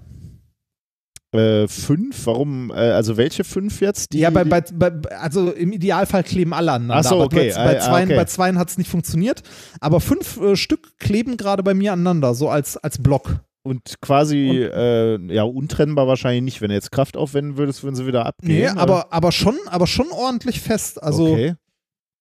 äh, 1.35 1.67
fünf, 1.67 2.25
warum, 2.27 2.71
äh, 2.71 2.75
also 2.75 3.17
welche 3.17 3.43
fünf 3.43 3.81
jetzt? 3.81 4.13
Die, 4.13 4.21
Ja, 4.21 4.31
bei, 4.31 4.45
bei, 4.45 4.61
bei, 4.61 4.93
also 5.19 5.51
im 5.51 5.73
Idealfall 5.73 6.23
kleben 6.23 6.53
alle 6.55 6.71
aneinander. 6.73 7.01
Ach 7.05 7.11
so, 7.11 7.17
aber 7.17 7.25
okay. 7.25 7.53
Bei, 7.57 7.65
bei 7.65 7.81
Ah, 7.81 7.85
zweien, 7.85 8.09
okay. 8.11 8.17
bei 8.17 8.25
zweien 8.27 8.59
hat 8.59 8.69
es 8.71 8.79
nicht 8.79 8.91
funktioniert. 8.91 9.43
Aber 9.81 10.01
fünf 10.01 10.41
äh, 10.41 10.55
Stück 10.55 10.99
kleben 11.01 11.37
gerade 11.37 11.65
bei 11.65 11.75
mir 11.75 11.93
aneinander, 11.95 12.35
so 12.35 12.49
als, 12.49 12.77
als 12.77 12.99
Block. 13.03 13.41
Und 13.63 14.01
quasi, 14.01 14.63
äh, 14.63 15.19
ja, 15.33 15.43
untrennbar 15.43 16.07
wahrscheinlich 16.07 16.43
nicht. 16.43 16.61
Wenn 16.61 16.69
du 16.69 16.75
jetzt 16.75 16.91
Kraft 16.91 17.17
aufwenden 17.17 17.57
würdest, 17.57 17.83
würden 17.83 17.97
sie 17.97 18.07
wieder 18.07 18.27
abgehen. 18.27 18.57
Nee, 18.57 18.71
oder? 18.71 18.81
aber, 18.81 19.13
aber, 19.13 19.33
schon, 19.33 19.57
aber 19.67 19.87
schon 19.87 20.11
ordentlich 20.11 20.61
fest. 20.61 21.03
Also 21.03 21.33
okay. 21.33 21.55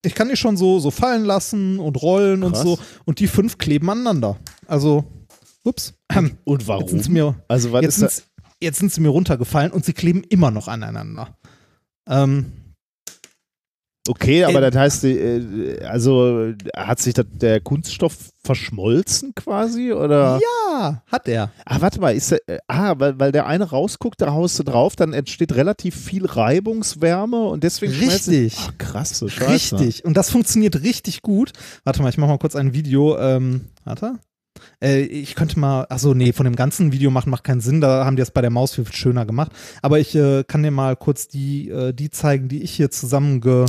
ich 0.03 0.15
kann 0.15 0.29
die 0.29 0.35
schon 0.35 0.57
so, 0.57 0.79
so 0.79 0.91
fallen 0.91 1.23
lassen 1.23 1.79
und 1.79 2.01
rollen 2.01 2.43
und 2.43 2.53
Krass. 2.53 2.63
so. 2.63 2.79
Und 3.05 3.19
die 3.19 3.27
fünf 3.27 3.57
kleben 3.57 3.89
aneinander. 3.89 4.37
Also, 4.67 5.05
ups. 5.63 5.93
Und 6.45 6.61
Jetzt 6.61 6.67
warum? 6.67 6.87
sind 6.87 7.03
sie 7.03 7.11
mir, 7.11 7.35
also 7.47 7.71
was 7.71 7.81
jetzt 7.81 7.95
ist 7.97 8.01
das? 8.03 8.15
sind, 8.17 8.27
jetzt 8.61 8.79
sind 8.79 8.91
sie 8.91 9.01
mir 9.01 9.09
runtergefallen 9.09 9.71
und 9.71 9.85
sie 9.85 9.93
kleben 9.93 10.23
immer 10.23 10.51
noch 10.51 10.67
aneinander. 10.67 11.37
Ähm, 12.07 12.51
Okay, 14.09 14.43
aber 14.43 14.59
Äh, 14.59 14.71
das 14.71 14.75
heißt, 14.75 15.03
äh, 15.05 15.79
also 15.87 16.53
hat 16.75 16.99
sich 16.99 17.13
der 17.15 17.61
Kunststoff 17.61 18.15
verschmolzen 18.43 19.33
quasi 19.35 19.91
oder? 19.91 20.39
ja, 20.41 21.03
hat 21.11 21.27
er. 21.27 21.51
Ah, 21.65 21.77
warte 21.81 21.99
mal, 21.99 22.15
ist 22.15 22.31
der, 22.31 22.39
äh, 22.47 22.59
ah, 22.67 22.95
weil, 22.97 23.19
weil 23.19 23.31
der 23.31 23.45
eine 23.45 23.65
rausguckt, 23.65 24.21
da 24.21 24.31
haust 24.31 24.57
du 24.59 24.63
drauf, 24.63 24.95
dann 24.95 25.13
entsteht 25.13 25.55
relativ 25.55 25.95
viel 25.95 26.25
Reibungswärme 26.25 27.45
und 27.45 27.63
deswegen 27.63 27.93
Richtig. 27.93 28.55
Ach, 28.59 28.77
krass, 28.77 29.17
so 29.17 29.27
Scheiße. 29.27 29.79
Richtig. 29.79 30.05
Und 30.05 30.15
das 30.15 30.29
funktioniert 30.29 30.81
richtig 30.83 31.21
gut. 31.21 31.51
Warte 31.83 32.01
mal, 32.01 32.09
ich 32.09 32.17
mache 32.17 32.29
mal 32.29 32.37
kurz 32.37 32.55
ein 32.55 32.73
Video. 32.73 33.17
Ähm, 33.17 33.65
warte. 33.83 34.13
Äh, 34.83 35.01
ich 35.01 35.35
könnte 35.35 35.59
mal, 35.59 35.85
achso, 35.89 36.13
nee, 36.13 36.33
von 36.33 36.45
dem 36.45 36.55
ganzen 36.55 36.91
Video 36.91 37.11
machen 37.11 37.29
macht 37.29 37.43
keinen 37.43 37.61
Sinn. 37.61 37.81
Da 37.81 38.05
haben 38.05 38.15
die 38.15 38.21
das 38.21 38.31
bei 38.31 38.41
der 38.41 38.49
Maus 38.49 38.75
viel 38.75 38.85
schöner 38.91 39.25
gemacht. 39.25 39.51
Aber 39.81 39.99
ich 39.99 40.15
äh, 40.15 40.43
kann 40.45 40.63
dir 40.63 40.71
mal 40.71 40.95
kurz 40.95 41.27
die, 41.27 41.69
äh, 41.69 41.93
die 41.93 42.09
zeigen, 42.09 42.47
die 42.47 42.63
ich 42.63 42.71
hier 42.71 42.91
zusammen 42.91 43.41
ge, 43.41 43.65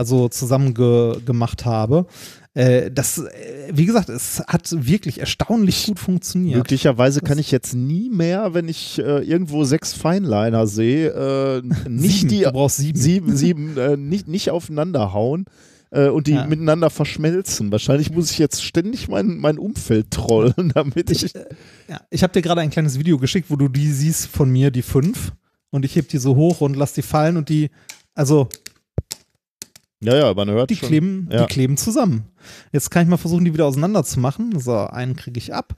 also 0.00 0.28
zusammen 0.30 0.72
ge, 0.72 1.20
gemacht 1.26 1.66
habe. 1.66 2.06
Äh, 2.54 2.90
das, 2.90 3.18
äh, 3.18 3.68
wie 3.72 3.84
gesagt, 3.84 4.08
es 4.08 4.40
hat 4.48 4.66
wirklich 4.74 5.20
erstaunlich 5.20 5.86
gut 5.86 5.98
funktioniert. 6.00 6.56
Möglicherweise 6.56 7.20
kann 7.20 7.38
ich 7.38 7.50
jetzt 7.50 7.74
nie 7.74 8.08
mehr, 8.08 8.54
wenn 8.54 8.66
ich 8.68 8.98
äh, 8.98 9.18
irgendwo 9.22 9.62
sechs 9.64 9.92
Feinliner 9.92 10.66
sehe, 10.66 11.10
äh, 11.10 11.62
nicht 11.88 12.20
Sieben. 12.22 12.28
die 12.30 12.40
du 12.44 12.52
brauchst 12.52 12.78
sieben. 12.78 12.98
sieben, 12.98 13.36
sieben 13.42 13.76
äh, 13.76 13.96
nicht, 13.98 14.26
nicht 14.26 14.50
aufeinander 14.50 15.12
hauen 15.12 15.44
äh, 15.90 16.08
und 16.08 16.26
die 16.28 16.32
Ja. 16.32 16.46
miteinander 16.46 16.88
verschmelzen. 16.88 17.70
Wahrscheinlich 17.70 18.10
muss 18.10 18.30
ich 18.30 18.38
jetzt 18.38 18.64
ständig 18.64 19.06
mein, 19.08 19.36
mein 19.36 19.58
Umfeld 19.58 20.10
trollen, 20.10 20.72
damit 20.74 21.10
ich. 21.10 21.26
Ich, 21.26 21.34
ja, 21.88 22.00
ich 22.08 22.22
habe 22.22 22.32
dir 22.32 22.40
gerade 22.42 22.62
ein 22.62 22.70
kleines 22.70 22.98
Video 22.98 23.18
geschickt, 23.18 23.50
wo 23.50 23.56
du 23.56 23.68
die 23.68 23.92
siehst 23.92 24.26
von 24.28 24.50
mir, 24.50 24.70
die 24.70 24.82
fünf. 24.82 25.32
Und 25.70 25.84
ich 25.84 25.94
heb 25.94 26.08
die 26.08 26.18
so 26.18 26.34
hoch 26.36 26.62
und 26.62 26.74
lass 26.74 26.94
die 26.94 27.02
fallen 27.02 27.36
und 27.36 27.48
die, 27.50 27.68
also 28.14 28.48
ja, 30.02 30.16
ja, 30.16 30.34
man 30.34 30.50
hört 30.50 30.70
die 30.70 30.76
schon. 30.76 30.88
kleben, 30.88 31.28
ja. 31.30 31.44
die 31.44 31.52
kleben 31.52 31.76
zusammen. 31.76 32.24
Jetzt 32.72 32.90
kann 32.90 33.02
ich 33.02 33.08
mal 33.08 33.16
versuchen, 33.16 33.44
die 33.44 33.52
wieder 33.52 33.66
auseinander 33.66 34.04
zu 34.04 34.20
machen. 34.20 34.58
So, 34.58 34.76
einen 34.76 35.16
kriege 35.16 35.38
ich 35.38 35.54
ab. 35.54 35.76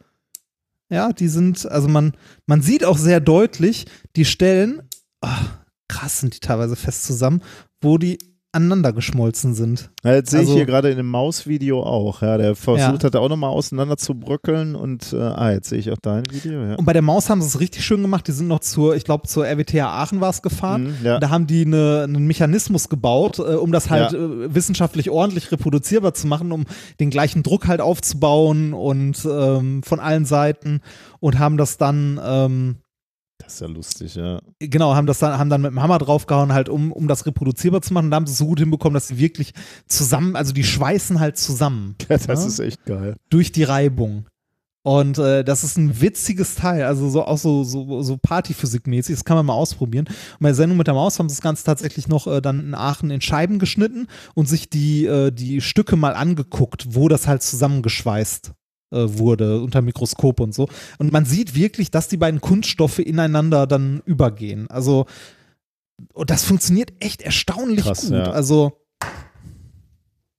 Ja, 0.90 1.12
die 1.12 1.28
sind, 1.28 1.66
also 1.66 1.88
man, 1.88 2.12
man 2.46 2.62
sieht 2.62 2.84
auch 2.84 2.98
sehr 2.98 3.20
deutlich 3.20 3.86
die 4.14 4.24
Stellen, 4.24 4.82
ah, 5.22 5.40
krass 5.88 6.20
sind 6.20 6.34
die 6.34 6.40
teilweise 6.40 6.76
fest 6.76 7.04
zusammen, 7.04 7.42
wo 7.80 7.98
die 7.98 8.18
aneinander 8.54 8.92
geschmolzen 8.92 9.54
sind. 9.54 9.90
Ja, 10.04 10.14
jetzt 10.14 10.30
sehe 10.30 10.40
ich 10.42 10.46
Also- 10.48 10.56
hier 10.58 10.66
gerade 10.66 10.90
in 10.90 10.98
dem 10.98 11.08
Mausvideo 11.08 11.82
auch. 11.82 12.20
Ja, 12.20 12.36
der 12.36 12.54
versucht 12.54 13.02
hat 13.02 13.16
auch 13.16 13.28
nochmal 13.30 13.48
auseinander 13.50 13.96
zu 13.96 14.14
bröckeln 14.14 14.74
und 14.74 15.12
äh, 15.14 15.16
ah, 15.16 15.52
jetzt 15.52 15.70
sehe 15.70 15.78
ich 15.78 15.90
auch 15.90 15.96
dein 16.02 16.24
Video. 16.30 16.62
Ja. 16.62 16.74
Und 16.74 16.84
bei 16.84 16.92
der 16.92 17.00
Maus 17.00 17.30
haben 17.30 17.40
sie 17.40 17.48
es 17.48 17.60
richtig 17.60 17.84
schön 17.84 18.02
gemacht. 18.02 18.28
Die 18.28 18.32
sind 18.32 18.48
noch 18.48 18.60
zur, 18.60 18.94
ich 18.94 19.04
glaube, 19.04 19.26
zur 19.26 19.46
RWTH 19.46 19.80
Aachen 19.86 20.20
war 20.20 20.28
es 20.30 20.42
gefahren. 20.42 20.84
Mhm, 21.00 21.06
ja. 21.06 21.18
Da 21.18 21.30
haben 21.30 21.46
die 21.46 21.64
eine, 21.64 22.02
einen 22.04 22.26
Mechanismus 22.26 22.90
gebaut, 22.90 23.38
äh, 23.38 23.42
um 23.54 23.72
das 23.72 23.88
halt 23.88 24.12
Ja. 24.12 24.18
äh, 24.18 24.54
wissenschaftlich 24.54 25.08
ordentlich 25.08 25.50
reproduzierbar 25.50 26.12
zu 26.12 26.26
machen, 26.26 26.52
um 26.52 26.64
den 27.00 27.08
gleichen 27.08 27.42
Druck 27.42 27.66
halt 27.68 27.80
aufzubauen 27.80 28.74
und 28.74 29.24
ähm, 29.24 29.82
von 29.82 29.98
allen 29.98 30.26
Seiten 30.26 30.80
und 31.20 31.38
haben 31.38 31.56
das 31.56 31.78
dann 31.78 32.20
ähm, 32.22 32.76
Das 33.44 33.54
ist 33.54 33.60
ja 33.60 33.66
lustig, 33.66 34.14
ja. 34.14 34.40
genau, 34.58 34.94
haben 34.94 35.06
das 35.06 35.18
dann, 35.18 35.38
haben 35.38 35.50
dann 35.50 35.62
mit 35.62 35.70
dem 35.72 35.82
Hammer 35.82 35.98
draufgehauen, 35.98 36.52
halt, 36.52 36.68
um, 36.68 36.92
um 36.92 37.08
das 37.08 37.26
reproduzierbar 37.26 37.82
zu 37.82 37.92
machen. 37.92 38.06
Und 38.06 38.10
da 38.12 38.16
haben 38.16 38.26
sie 38.26 38.32
es 38.32 38.38
so 38.38 38.46
gut 38.46 38.60
hinbekommen, 38.60 38.94
dass 38.94 39.08
sie 39.08 39.18
wirklich 39.18 39.52
zusammen, 39.86 40.36
also 40.36 40.52
die 40.52 40.64
schweißen 40.64 41.20
halt 41.20 41.36
zusammen. 41.36 41.96
Das 42.08 42.26
Ja? 42.26 42.34
ist 42.34 42.58
echt 42.60 42.84
geil. 42.84 43.16
durch 43.30 43.52
die 43.52 43.64
Reibung. 43.64 44.26
Und 44.84 45.16
äh, 45.18 45.44
das 45.44 45.62
ist 45.62 45.76
ein 45.76 46.00
witziges 46.00 46.56
Teil, 46.56 46.82
also 46.84 47.08
so 47.08 47.24
auch 47.24 47.38
so, 47.38 47.62
so, 47.62 48.02
so 48.02 48.14
Partyphysik-mäßig, 48.16 49.14
das 49.14 49.24
kann 49.24 49.36
man 49.36 49.46
mal 49.46 49.52
ausprobieren. 49.54 50.06
Und 50.08 50.40
bei 50.40 50.48
der 50.48 50.56
Sendung 50.56 50.76
mit 50.76 50.88
der 50.88 50.94
Maus 50.94 51.18
haben 51.20 51.28
sie 51.28 51.36
das 51.36 51.40
Ganze 51.42 51.62
tatsächlich 51.64 52.08
noch 52.08 52.26
äh, 52.26 52.40
dann 52.40 52.58
in 52.58 52.74
Aachen 52.74 53.10
in 53.12 53.20
Scheiben 53.20 53.60
geschnitten 53.60 54.08
und 54.34 54.48
sich 54.48 54.68
die, 54.70 55.06
äh, 55.06 55.30
die 55.30 55.60
Stücke 55.60 55.94
mal 55.96 56.14
angeguckt, 56.14 56.86
wo 56.96 57.08
das 57.08 57.28
halt 57.28 57.42
zusammengeschweißt 57.42 58.52
wurde 58.92 59.60
unter 59.60 59.82
Mikroskop 59.82 60.40
und 60.40 60.54
so. 60.54 60.68
Und 60.98 61.12
man 61.12 61.24
sieht 61.24 61.54
wirklich, 61.54 61.90
dass 61.90 62.08
die 62.08 62.16
beiden 62.16 62.40
Kunststoffe 62.40 62.98
ineinander 62.98 63.66
dann 63.66 64.02
übergehen. 64.04 64.70
Also 64.70 65.06
und 66.14 66.30
das 66.30 66.44
funktioniert 66.44 66.92
echt 67.00 67.22
erstaunlich 67.22 67.84
Krass, 67.84 68.02
gut. 68.02 68.12
ja. 68.12 68.30
Also 68.32 68.81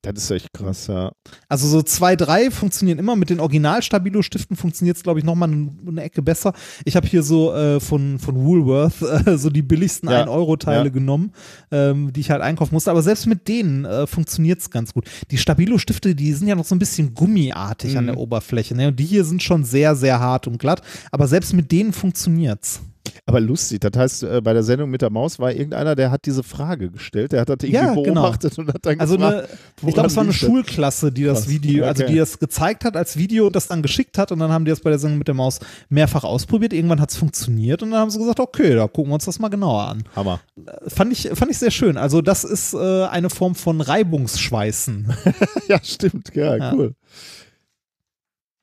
Das 0.04 0.26
ist 0.26 0.32
echt 0.32 0.52
krass, 0.52 0.88
ja. 0.88 1.14
also 1.48 1.66
so 1.66 1.82
zwei, 1.82 2.18
drei 2.18 2.52
funktionieren 2.52 3.00
immer. 3.00 3.16
Mit 3.16 3.30
den 3.30 3.40
Original-Stabilo-Stiften 3.40 4.58
funktioniert 4.58 4.98
es, 4.98 5.04
glaube 5.04 5.20
ich, 5.20 5.26
nochmal 5.26 5.50
eine, 5.50 5.72
eine 5.88 6.04
Ecke 6.04 6.22
besser. 6.22 6.54
Ich 6.84 6.98
habe 6.98 7.08
hier 7.08 7.24
so 7.24 7.54
äh, 7.54 7.80
von, 7.80 8.20
von 8.20 8.36
Woolworth 8.36 9.02
äh, 9.02 9.38
so 9.38 9.50
die 9.50 9.62
billigsten 9.62 10.10
Ja, 10.10 10.26
1-Euro-Teile 10.26 10.86
ja. 10.86 10.90
genommen, 10.90 11.32
ähm, 11.72 12.12
die 12.12 12.20
ich 12.20 12.30
halt 12.32 12.42
einkaufen 12.42 12.74
musste. 12.76 12.92
Aber 12.92 13.02
selbst 13.02 13.28
mit 13.28 13.48
denen 13.48 13.86
äh, 13.86 14.06
funktioniert 14.06 14.60
es 14.60 14.70
ganz 14.70 14.94
gut. 14.94 15.06
Die 15.32 15.38
Stabilo-Stifte, 15.38 16.14
die 16.16 16.34
sind 16.34 16.48
ja 16.50 16.56
noch 16.56 16.66
so 16.66 16.76
ein 16.76 16.80
bisschen 16.80 17.14
gummiartig 17.14 17.98
an 17.98 18.04
Mhm. 18.04 18.08
der 18.08 18.18
Oberfläche. 18.18 18.76
Ne? 18.76 18.90
Und 18.90 19.00
die 19.00 19.06
hier 19.06 19.24
sind 19.24 19.42
schon 19.42 19.64
sehr, 19.64 19.96
sehr 19.96 20.20
hart 20.20 20.48
und 20.48 20.58
glatt. 20.60 20.82
Aber 21.12 21.28
selbst 21.28 21.54
mit 21.54 21.72
denen 21.72 21.94
funktioniert's. 21.94 22.82
Aber 23.26 23.40
lustig, 23.40 23.80
das 23.82 23.92
heißt, 23.96 24.24
äh, 24.24 24.42
bei 24.42 24.54
der 24.54 24.64
Sendung 24.64 24.90
mit 24.90 25.02
der 25.02 25.10
Maus 25.10 25.40
war 25.40 25.52
irgendeiner, 25.52 25.96
der 25.96 26.12
hat 26.12 26.26
diese 26.26 26.44
Frage 26.44 26.90
gestellt, 26.92 27.32
der 27.32 27.42
hat 27.42 27.50
das 27.50 27.58
irgendwie 27.62 27.74
Ja, 27.76 27.94
genau. 27.94 28.04
beobachtet 28.22 28.58
und 28.58 28.68
hat 28.74 28.86
dann 28.86 29.00
Also 29.00 29.16
gefragt, 29.18 29.50
eine, 29.82 29.88
ich 29.90 29.94
glaube, 29.94 30.08
es 30.08 30.16
war 30.16 30.24
eine? 30.24 30.34
Schulklasse, 30.34 31.12
die 31.12 31.24
das 31.24 31.42
Krass. 31.42 31.50
Video, 31.50 31.86
also 31.86 32.04
Okay. 32.04 32.14
die 32.14 32.20
das 32.20 32.40
gezeigt 32.40 32.86
hat 32.86 32.98
als 32.98 33.18
Video 33.18 33.48
und 33.48 33.56
das 33.56 33.68
dann 33.68 33.82
geschickt 33.82 34.18
hat 34.18 34.32
und 34.32 34.40
dann 34.40 34.52
haben 34.52 34.66
die 34.66 34.70
das 34.72 34.80
bei 34.82 34.90
der 34.90 35.00
Sendung 35.00 35.18
mit 35.20 35.28
der 35.28 35.36
Maus 35.36 35.60
mehrfach 35.90 36.24
ausprobiert. 36.24 36.74
Irgendwann 36.74 37.00
hat 37.02 37.12
es 37.12 37.18
funktioniert 37.18 37.84
und 37.84 37.92
dann 37.92 38.00
haben 38.00 38.10
sie 38.12 38.20
gesagt, 38.20 38.40
okay, 38.40 38.76
da 38.76 38.88
gucken 38.88 39.12
wir 39.12 39.16
uns 39.16 39.26
das 39.26 39.40
mal 39.40 39.50
genauer 39.50 39.84
an. 39.84 40.04
Hammer. 40.16 40.40
Fand 40.88 41.12
ich, 41.14 41.30
fand 41.34 41.52
ich 41.52 41.58
sehr 41.58 41.72
schön. 41.72 41.98
Also 41.98 42.22
das 42.22 42.44
ist 42.44 42.74
äh, 42.74 43.06
eine 43.06 43.30
Form 43.30 43.56
von 43.56 43.82
Reibungsschweißen. 43.82 45.14
ja, 45.68 45.80
stimmt, 45.84 46.34
ja, 46.36 46.56
Ja. 46.58 46.74
cool. 46.74 46.94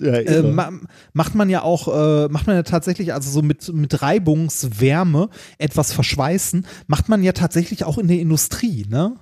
Ja, 0.00 0.14
äh, 0.14 0.42
ma 0.42 0.70
macht 1.12 1.34
man 1.34 1.50
ja 1.50 1.62
auch, 1.62 1.86
äh, 1.88 2.28
macht 2.28 2.46
man 2.46 2.56
ja 2.56 2.62
tatsächlich, 2.62 3.12
also 3.12 3.30
so 3.30 3.42
mit, 3.42 3.72
mit 3.72 4.00
Reibungswärme 4.00 5.28
etwas 5.58 5.92
verschweißen, 5.92 6.66
macht 6.86 7.08
man 7.08 7.22
ja 7.22 7.32
tatsächlich 7.32 7.84
auch 7.84 7.98
in 7.98 8.08
der 8.08 8.18
Industrie, 8.18 8.86
ne? 8.88 9.16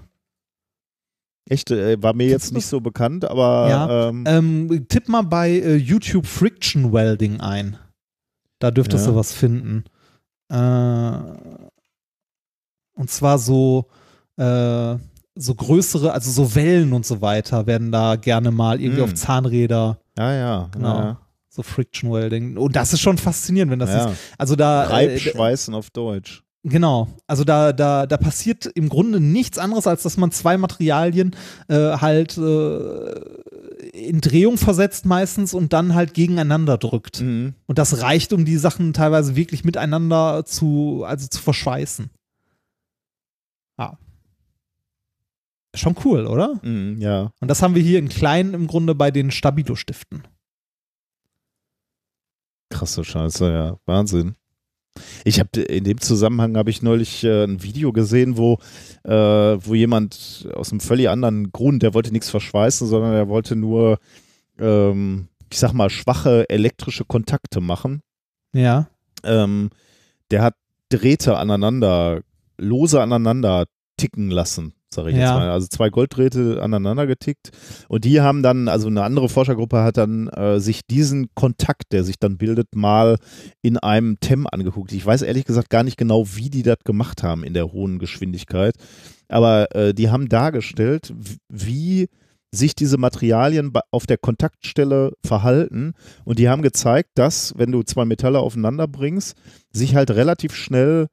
Echt, 1.50 1.70
äh, 1.70 2.00
war 2.02 2.14
mir 2.14 2.28
jetzt 2.28 2.52
nicht 2.52 2.66
so 2.66 2.80
bekannt, 2.80 3.24
aber 3.24 3.68
Ja, 3.68 4.08
ähm, 4.08 4.24
Ähm, 4.26 4.86
tipp 4.88 5.08
mal 5.08 5.22
bei 5.22 5.50
äh, 5.50 5.76
YouTube 5.76 6.26
Friction 6.26 6.92
Welding 6.92 7.40
ein. 7.40 7.76
Da 8.58 8.70
dürftest 8.70 9.06
Ja. 9.06 9.12
du 9.12 9.16
was 9.18 9.32
finden. 9.32 9.84
Äh, 10.50 11.12
Und 12.94 13.10
zwar 13.10 13.38
so, 13.38 13.86
äh, 14.36 14.96
so 15.40 15.54
größere, 15.54 16.12
also 16.12 16.30
so 16.30 16.54
Wellen 16.54 16.92
und 16.92 17.06
so 17.06 17.20
weiter 17.20 17.66
werden 17.66 17.92
da 17.92 18.16
gerne 18.16 18.50
mal 18.50 18.80
irgendwie 18.80 19.02
Hm. 19.02 19.08
auf 19.08 19.14
Zahnräder, 19.14 19.98
Ja, 20.18 20.34
ja. 20.34 20.68
genau. 20.72 20.98
Ja. 20.98 21.20
So 21.48 21.62
Friction 21.62 22.12
Welding. 22.12 22.56
Und 22.56 22.76
das 22.76 22.92
ist 22.92 23.00
schon 23.00 23.18
faszinierend, 23.18 23.70
wenn 23.72 23.78
das 23.78 23.90
Ja. 23.90 24.06
ist. 24.10 24.18
Also 24.36 24.56
da. 24.56 24.84
äh, 24.84 24.86
Reibschweißen 24.86 25.74
auf 25.74 25.90
Deutsch. 25.90 26.42
Genau, 26.64 27.06
also 27.28 27.44
da, 27.44 27.72
da, 27.72 28.04
da 28.06 28.16
passiert 28.16 28.66
im 28.74 28.88
Grunde 28.88 29.20
nichts 29.20 29.58
anderes, 29.58 29.86
als 29.86 30.02
dass 30.02 30.16
man 30.16 30.32
zwei 30.32 30.58
Materialien 30.58 31.34
äh, 31.68 31.76
halt 31.76 32.36
äh, 32.36 33.14
in 33.92 34.20
Drehung 34.20 34.58
versetzt 34.58 35.06
meistens 35.06 35.54
und 35.54 35.72
dann 35.72 35.94
halt 35.94 36.14
gegeneinander 36.14 36.76
drückt. 36.76 37.20
Mhm. 37.20 37.54
Und 37.66 37.78
das 37.78 38.02
reicht, 38.02 38.32
um 38.32 38.44
die 38.44 38.56
Sachen 38.56 38.92
teilweise 38.92 39.36
wirklich 39.36 39.64
miteinander 39.64 40.44
zu, 40.44 41.04
also 41.06 41.28
zu 41.28 41.40
verschweißen. 41.40 42.10
Schon 45.78 45.96
cool, 46.04 46.26
oder? 46.26 46.58
Mhm, 46.62 47.00
ja. 47.00 47.32
Und 47.40 47.48
das 47.48 47.62
haben 47.62 47.74
wir 47.74 47.82
hier 47.82 47.98
in 47.98 48.08
klein 48.08 48.52
im 48.52 48.66
Grunde 48.66 48.94
bei 48.94 49.10
den 49.10 49.30
Stabilo-Stiften. 49.30 50.24
Krasse 52.68 53.04
Scheiße, 53.04 53.50
ja. 53.50 53.76
Wahnsinn. 53.86 54.34
Ich 55.24 55.38
habe 55.38 55.60
in 55.60 55.84
dem 55.84 56.00
Zusammenhang 56.00 56.56
habe 56.56 56.70
ich 56.70 56.82
neulich 56.82 57.22
äh, 57.22 57.44
ein 57.44 57.62
Video 57.62 57.92
gesehen, 57.92 58.36
wo, 58.36 58.58
äh, 59.04 59.12
wo 59.12 59.74
jemand 59.74 60.48
aus 60.54 60.72
einem 60.72 60.80
völlig 60.80 61.08
anderen 61.08 61.52
Grund, 61.52 61.84
der 61.84 61.94
wollte 61.94 62.10
nichts 62.10 62.30
verschweißen, 62.30 62.88
sondern 62.88 63.12
er 63.12 63.28
wollte 63.28 63.54
nur, 63.54 63.98
ähm, 64.58 65.28
ich 65.50 65.60
sag 65.60 65.72
mal, 65.72 65.90
schwache 65.90 66.50
elektrische 66.50 67.04
Kontakte 67.04 67.60
machen. 67.60 68.02
Ja. 68.52 68.88
Ähm, 69.22 69.70
der 70.32 70.42
hat 70.42 70.54
Drähte 70.88 71.36
aneinander, 71.36 72.22
lose 72.56 73.00
aneinander 73.00 73.66
ticken 73.96 74.30
lassen, 74.30 74.74
sage 74.94 75.10
ich 75.10 75.16
Ja. 75.16 75.22
jetzt 75.22 75.30
mal. 75.34 75.50
Also 75.50 75.66
zwei 75.68 75.90
Golddrähte 75.90 76.62
aneinander 76.62 77.06
getickt. 77.06 77.50
Und 77.88 78.04
die 78.04 78.20
haben 78.20 78.42
dann, 78.42 78.68
also 78.68 78.88
eine 78.88 79.02
andere 79.02 79.28
Forschergruppe 79.28 79.82
hat 79.82 79.96
dann 79.96 80.28
äh, 80.28 80.60
sich 80.60 80.86
diesen 80.86 81.28
Kontakt, 81.34 81.92
der 81.92 82.04
sich 82.04 82.18
dann 82.18 82.38
bildet, 82.38 82.74
mal 82.74 83.18
in 83.62 83.76
einem 83.76 84.18
TEM 84.20 84.46
angeguckt. 84.50 84.92
Ich 84.92 85.04
weiß 85.04 85.22
ehrlich 85.22 85.44
gesagt 85.44 85.70
gar 85.70 85.82
nicht 85.82 85.96
genau, 85.98 86.26
wie 86.34 86.50
die 86.50 86.62
das 86.62 86.78
gemacht 86.84 87.22
haben 87.22 87.44
in 87.44 87.54
der 87.54 87.72
hohen 87.72 87.98
Geschwindigkeit. 87.98 88.74
Aber 89.28 89.74
äh, 89.74 89.92
die 89.92 90.10
haben 90.10 90.28
dargestellt, 90.28 91.12
wie 91.48 92.08
sich 92.50 92.74
diese 92.74 92.96
Materialien 92.96 93.72
auf 93.90 94.06
der 94.06 94.16
Kontaktstelle 94.16 95.12
verhalten. 95.22 95.92
Und 96.24 96.38
die 96.38 96.48
haben 96.48 96.62
gezeigt, 96.62 97.10
dass, 97.14 97.52
wenn 97.58 97.72
du 97.72 97.82
zwei 97.82 98.06
Metalle 98.06 98.38
aufeinander 98.38 98.88
bringst, 98.88 99.36
sich 99.70 99.94
halt 99.94 100.10
relativ 100.12 100.54
schnell 100.54 101.08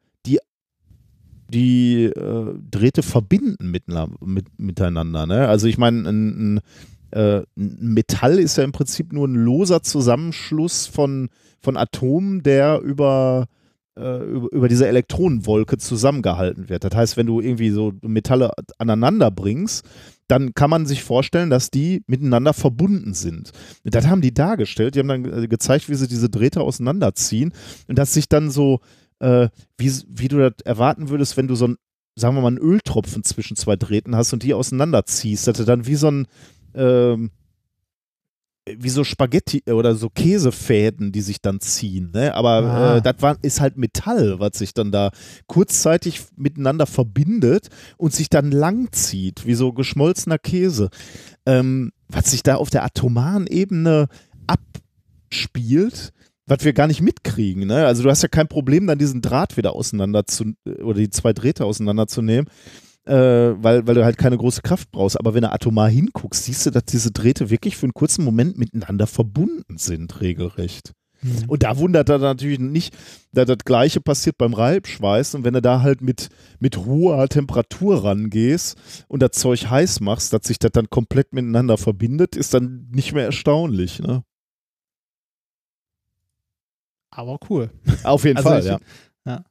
die, 1.50 2.06
äh, 2.06 2.54
Drähte 2.72 3.04
verbinden 3.04 3.72
mitna- 3.72 4.10
mit, 4.24 4.48
miteinander. 4.58 5.26
Ne? 5.26 5.48
Also 5.48 5.68
ich 5.68 5.78
meine, 5.78 6.08
ein, 6.10 6.56
ein, 6.56 6.62
äh, 7.12 7.44
ein 7.58 7.94
Metall 7.94 8.40
ist 8.40 8.58
ja 8.58 8.64
im 8.64 8.72
Prinzip 8.72 9.14
nur 9.14 9.28
ein 9.28 9.36
loser 9.36 9.82
Zusammenschluss 9.84 10.88
von, 10.88 11.30
von 11.62 11.78
Atomen, 11.78 12.44
der 12.44 12.82
über 12.82 13.48
äh, 13.98 14.18
über, 14.24 14.52
über 14.52 14.68
diese 14.68 14.88
Elektronenwolke 14.88 15.78
zusammengehalten 15.78 16.70
wird. 16.70 16.84
Das 16.84 16.94
heißt, 16.96 17.18
wenn 17.18 17.28
du 17.28 17.40
irgendwie 17.40 17.70
so 17.70 17.94
Metalle 18.02 18.52
aneinander 18.78 19.32
bringst, 19.32 19.86
dann 20.28 20.54
kann 20.54 20.70
man 20.70 20.86
sich 20.86 21.04
vorstellen, 21.04 21.50
dass 21.50 21.70
die 21.70 22.04
miteinander 22.08 22.54
verbunden 22.54 23.14
sind. 23.14 23.52
Das 23.84 24.08
haben 24.08 24.22
die 24.22 24.34
dargestellt. 24.34 24.96
Die 24.96 25.00
haben 25.00 25.08
dann 25.08 25.44
äh, 25.44 25.48
gezeigt, 25.48 25.88
wie 25.88 25.96
sie 25.96 26.08
diese 26.08 26.30
Drähte 26.30 26.62
auseinanderziehen 26.62 27.54
und 27.88 27.98
dass 27.98 28.14
sich 28.14 28.28
dann 28.28 28.50
so, 28.50 28.80
äh, 29.20 29.50
wie, 29.78 29.92
wie 30.08 30.28
du 30.28 30.38
das 30.40 30.54
erwarten 30.66 31.10
würdest, 31.10 31.38
wenn 31.38 31.48
du 31.48 31.56
so 31.56 31.68
ein, 31.70 31.78
sagen 32.16 32.36
wir 32.36 32.42
mal, 32.42 32.48
einen 32.50 32.58
Öltropfen 32.58 33.24
zwischen 33.24 33.58
zwei 33.58 33.76
Drähten 33.76 34.16
hast 34.16 34.34
und 34.34 34.44
die 34.44 34.54
auseinanderziehst, 34.54 35.48
dass 35.48 35.58
du 35.58 35.64
dann 35.64 35.86
wie 35.86 35.96
so 35.96 36.10
ein, 36.12 36.28
ähm, 36.74 37.32
wie 38.78 38.90
so 38.90 39.04
Spaghetti 39.04 39.62
oder 39.72 39.94
so 39.94 40.10
Käsefäden, 40.10 41.12
die 41.12 41.22
sich 41.22 41.40
dann 41.40 41.60
ziehen. 41.60 42.10
Ne? 42.14 42.34
Aber 42.34 42.50
Ah. 42.64 42.98
äh, 42.98 43.02
das 43.02 43.16
war, 43.20 43.38
ist 43.44 43.62
halt 43.62 43.78
Metall, 43.78 44.40
was 44.40 44.58
sich 44.58 44.74
dann 44.74 44.92
da 44.92 45.12
kurzzeitig 45.46 46.22
miteinander 46.36 46.88
verbindet 46.88 47.68
und 47.98 48.12
sich 48.14 48.28
dann 48.28 48.52
langzieht, 48.52 49.46
wie 49.46 49.54
so 49.54 49.72
geschmolzener 49.72 50.40
Käse. 50.40 50.90
Ähm, 51.46 51.92
was 52.08 52.32
sich 52.32 52.42
da 52.42 52.56
auf 52.56 52.72
der 52.72 52.84
atomaren 52.84 53.46
Ebene 53.46 54.08
abspielt, 54.48 56.12
was 56.48 56.64
wir 56.64 56.74
gar 56.74 56.88
nicht 56.88 57.02
mitkriegen. 57.02 57.66
Ne? 57.68 57.86
Also 57.86 58.04
du 58.04 58.10
hast 58.10 58.22
ja 58.22 58.30
kein 58.30 58.48
Problem, 58.48 58.88
dann 58.88 59.00
diesen 59.00 59.22
Draht 59.22 59.58
wieder 59.58 59.74
auseinander 59.74 60.26
zu, 60.26 60.54
oder 60.84 61.00
die 61.00 61.10
zwei 61.10 61.34
Drähte 61.34 61.66
auseinanderzunehmen 61.66 62.48
äh, 63.06 63.14
weil, 63.14 63.86
weil 63.88 63.96
du 63.96 64.04
halt 64.04 64.18
keine 64.18 64.38
große 64.38 64.62
Kraft 64.62 64.92
brauchst. 64.92 65.20
Aber 65.20 65.34
wenn 65.34 65.44
du 65.44 65.52
atomar 65.52 65.90
hinguckst, 65.90 66.46
siehst 66.46 66.66
du, 66.66 66.72
dass 66.72 66.86
diese 66.86 67.12
Drähte 67.12 67.50
wirklich 67.50 67.78
für 67.78 67.86
einen 67.86 67.94
kurzen 67.94 68.26
Moment 68.26 68.58
miteinander 68.58 69.08
verbunden 69.08 69.78
sind, 69.78 70.22
regelrecht. 70.22 70.94
Mhm. 71.22 71.44
Und 71.48 71.64
da 71.64 71.78
wundert 71.78 72.10
er 72.10 72.18
natürlich 72.18 72.60
nicht, 72.60 72.96
dass 73.32 73.46
das 73.46 73.60
Gleiche 73.64 74.02
passiert 74.02 74.38
beim 74.38 74.54
Reibschweiß. 74.54 75.36
Und 75.36 75.44
wenn 75.44 75.54
du 75.54 75.62
da 75.62 75.82
halt 75.82 76.02
mit, 76.02 76.30
mit 76.60 76.78
hoher 76.78 77.28
Temperatur 77.30 78.04
rangehst 78.04 78.78
und 79.08 79.22
das 79.22 79.32
Zeug 79.32 79.70
heiß 79.70 80.00
machst, 80.00 80.34
dass 80.34 80.48
sich 80.48 80.60
das 80.60 80.72
dann 80.72 80.90
komplett 80.90 81.34
miteinander 81.34 81.78
verbindet, 81.78 82.36
ist 82.36 82.54
dann 82.54 82.88
nicht 82.92 83.14
mehr 83.14 83.26
erstaunlich. 83.26 84.00
Ne? 84.00 84.24
Aber 87.16 87.40
cool. 87.50 87.70
Auf 88.04 88.24
jeden 88.26 88.38
Also 88.38 88.50
Fall, 88.50 88.60
ich- 88.60 88.66
ja. 88.66 88.80
ja. 89.26 89.44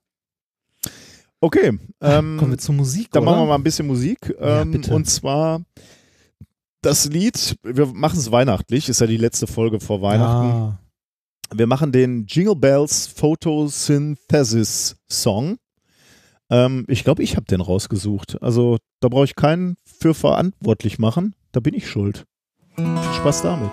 Okay. 1.40 1.78
Ähm, 2.00 2.36
Kommen 2.38 2.50
wir 2.52 2.58
zur 2.58 2.74
Musik, 2.74 3.10
Dann 3.10 3.22
oder? 3.22 3.32
machen 3.32 3.42
wir 3.42 3.48
mal 3.48 3.54
ein 3.56 3.62
bisschen 3.62 3.86
Musik. 3.86 4.34
Ja, 4.40 4.62
Ähm, 4.62 4.70
bitte. 4.72 4.94
und 4.94 5.06
zwar 5.06 5.62
das 6.82 7.06
Lied, 7.06 7.56
wir 7.62 7.86
machen 7.86 8.18
es 8.18 8.30
weihnachtlich, 8.30 8.88
ist 8.88 9.00
ja 9.00 9.06
die 9.06 9.16
letzte 9.16 9.46
Folge 9.46 9.80
vor 9.80 10.00
Weihnachten. 10.02 10.46
Ah. 10.50 10.78
Wir 11.54 11.66
machen 11.66 11.92
den 11.92 12.26
Jingle 12.26 12.56
Bells 12.56 13.06
Photosynthesis 13.06 14.96
Song. 15.10 15.56
Ähm, 16.50 16.84
ich 16.88 17.04
glaube, 17.04 17.22
ich 17.22 17.36
habe 17.36 17.46
den 17.46 17.60
rausgesucht. 17.60 18.40
Also 18.42 18.78
da 19.00 19.08
brauche 19.08 19.24
ich 19.24 19.34
keinen 19.36 19.76
für 19.84 20.14
verantwortlich 20.14 20.98
machen. 20.98 21.34
Da 21.52 21.60
bin 21.60 21.74
ich 21.74 21.88
schuld. 21.88 22.24
Viel 22.76 22.96
Spaß 23.14 23.42
damit. 23.42 23.70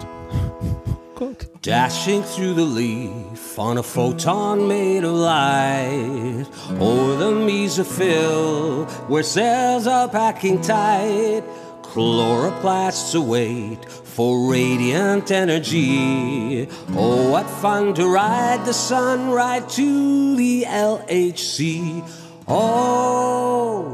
Gut. 1.16 1.50
Dashing 1.62 2.24
through 2.24 2.56
the 2.56 2.64
leaf 2.66 3.60
on 3.60 3.78
a 3.78 3.84
photon 3.84 4.68
made 4.68 5.04
of 5.04 5.14
light. 5.14 6.48
Over 6.80 7.16
the 7.18 7.32
mesophyll, 7.34 8.90
where 9.08 9.22
cells 9.22 9.86
are 9.86 10.10
packing 10.10 10.62
tight. 10.62 11.44
Chloroplasts 11.84 13.14
await 13.14 13.86
for 13.86 14.50
radiant 14.50 15.30
energy. 15.30 16.68
Oh, 16.94 17.30
what 17.30 17.48
fun 17.48 17.94
to 17.94 18.08
ride 18.08 18.66
the 18.66 18.74
sun 18.74 19.30
right 19.30 19.70
to 19.70 20.36
the 20.36 20.64
LHC. 20.64 22.04
Oh, 22.48 23.86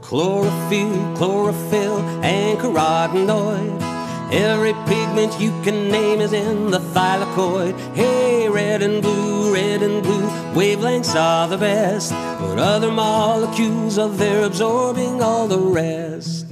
chlorophyll, 0.00 1.16
chlorophyll, 1.16 1.98
and 2.22 2.56
carotenoid. 2.60 3.91
Every 4.32 4.72
pigment 4.86 5.38
you 5.38 5.50
can 5.62 5.90
name 5.90 6.22
is 6.22 6.32
in 6.32 6.70
the 6.70 6.78
thylakoid. 6.78 7.78
Hey, 7.94 8.48
red 8.48 8.80
and 8.82 9.02
blue, 9.02 9.52
red 9.52 9.82
and 9.82 10.02
blue, 10.02 10.26
wavelengths 10.54 11.14
are 11.14 11.46
the 11.48 11.58
best. 11.58 12.12
But 12.12 12.58
other 12.58 12.90
molecules 12.90 13.98
are 13.98 14.08
there 14.08 14.44
absorbing 14.44 15.22
all 15.22 15.46
the 15.48 15.58
rest. 15.58 16.51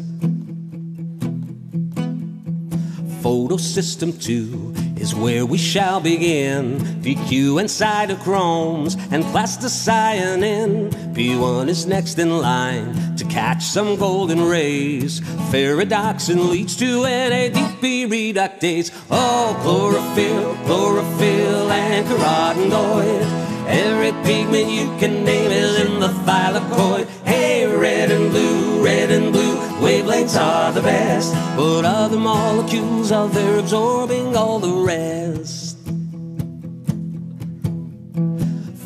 Photosystem 3.21 4.19
2 4.23 4.99
is 4.99 5.15
where 5.15 5.45
we 5.45 5.59
shall 5.59 6.01
begin. 6.01 6.79
PQ 7.03 7.61
and 7.61 7.69
cytochromes 7.69 8.97
and 9.13 9.23
plasticyanin. 9.25 10.91
P1 11.13 11.69
is 11.69 11.87
next 11.87 12.19
in 12.19 12.39
line 12.39 13.17
to 13.17 13.25
catch 13.27 13.63
some 13.63 13.97
golden 13.97 14.43
rays. 14.49 15.21
Ferredoxin 15.51 16.49
leads 16.49 16.77
to 16.77 17.03
NADP 17.03 18.09
reductase. 18.09 18.91
Oh, 19.11 19.59
chlorophyll, 19.63 20.55
chlorophyll, 20.65 21.71
and 21.71 22.07
carotenoid. 22.07 23.51
Every 23.69 24.13
pigment 24.25 24.69
you 24.69 24.87
can 24.99 25.25
name 25.25 25.51
is 25.51 25.79
in 25.87 26.01
the 26.01 26.09
thylakoid. 26.09 27.07
Hey, 27.25 27.67
red 27.67 28.11
and 28.11 28.31
blue, 28.31 28.83
red 28.85 29.11
and 29.11 29.31
blue, 29.31 29.50
wavelengths 29.81 30.39
are 30.41 30.73
the 30.73 30.83
best. 30.83 31.35
But 31.57 31.85
other 31.85 32.19
molecules 32.19 33.11
are 33.11 33.29
there 33.29 33.59
absorbing 33.59 34.37
all 34.37 34.59
the 34.59 34.73
rest. 34.73 35.79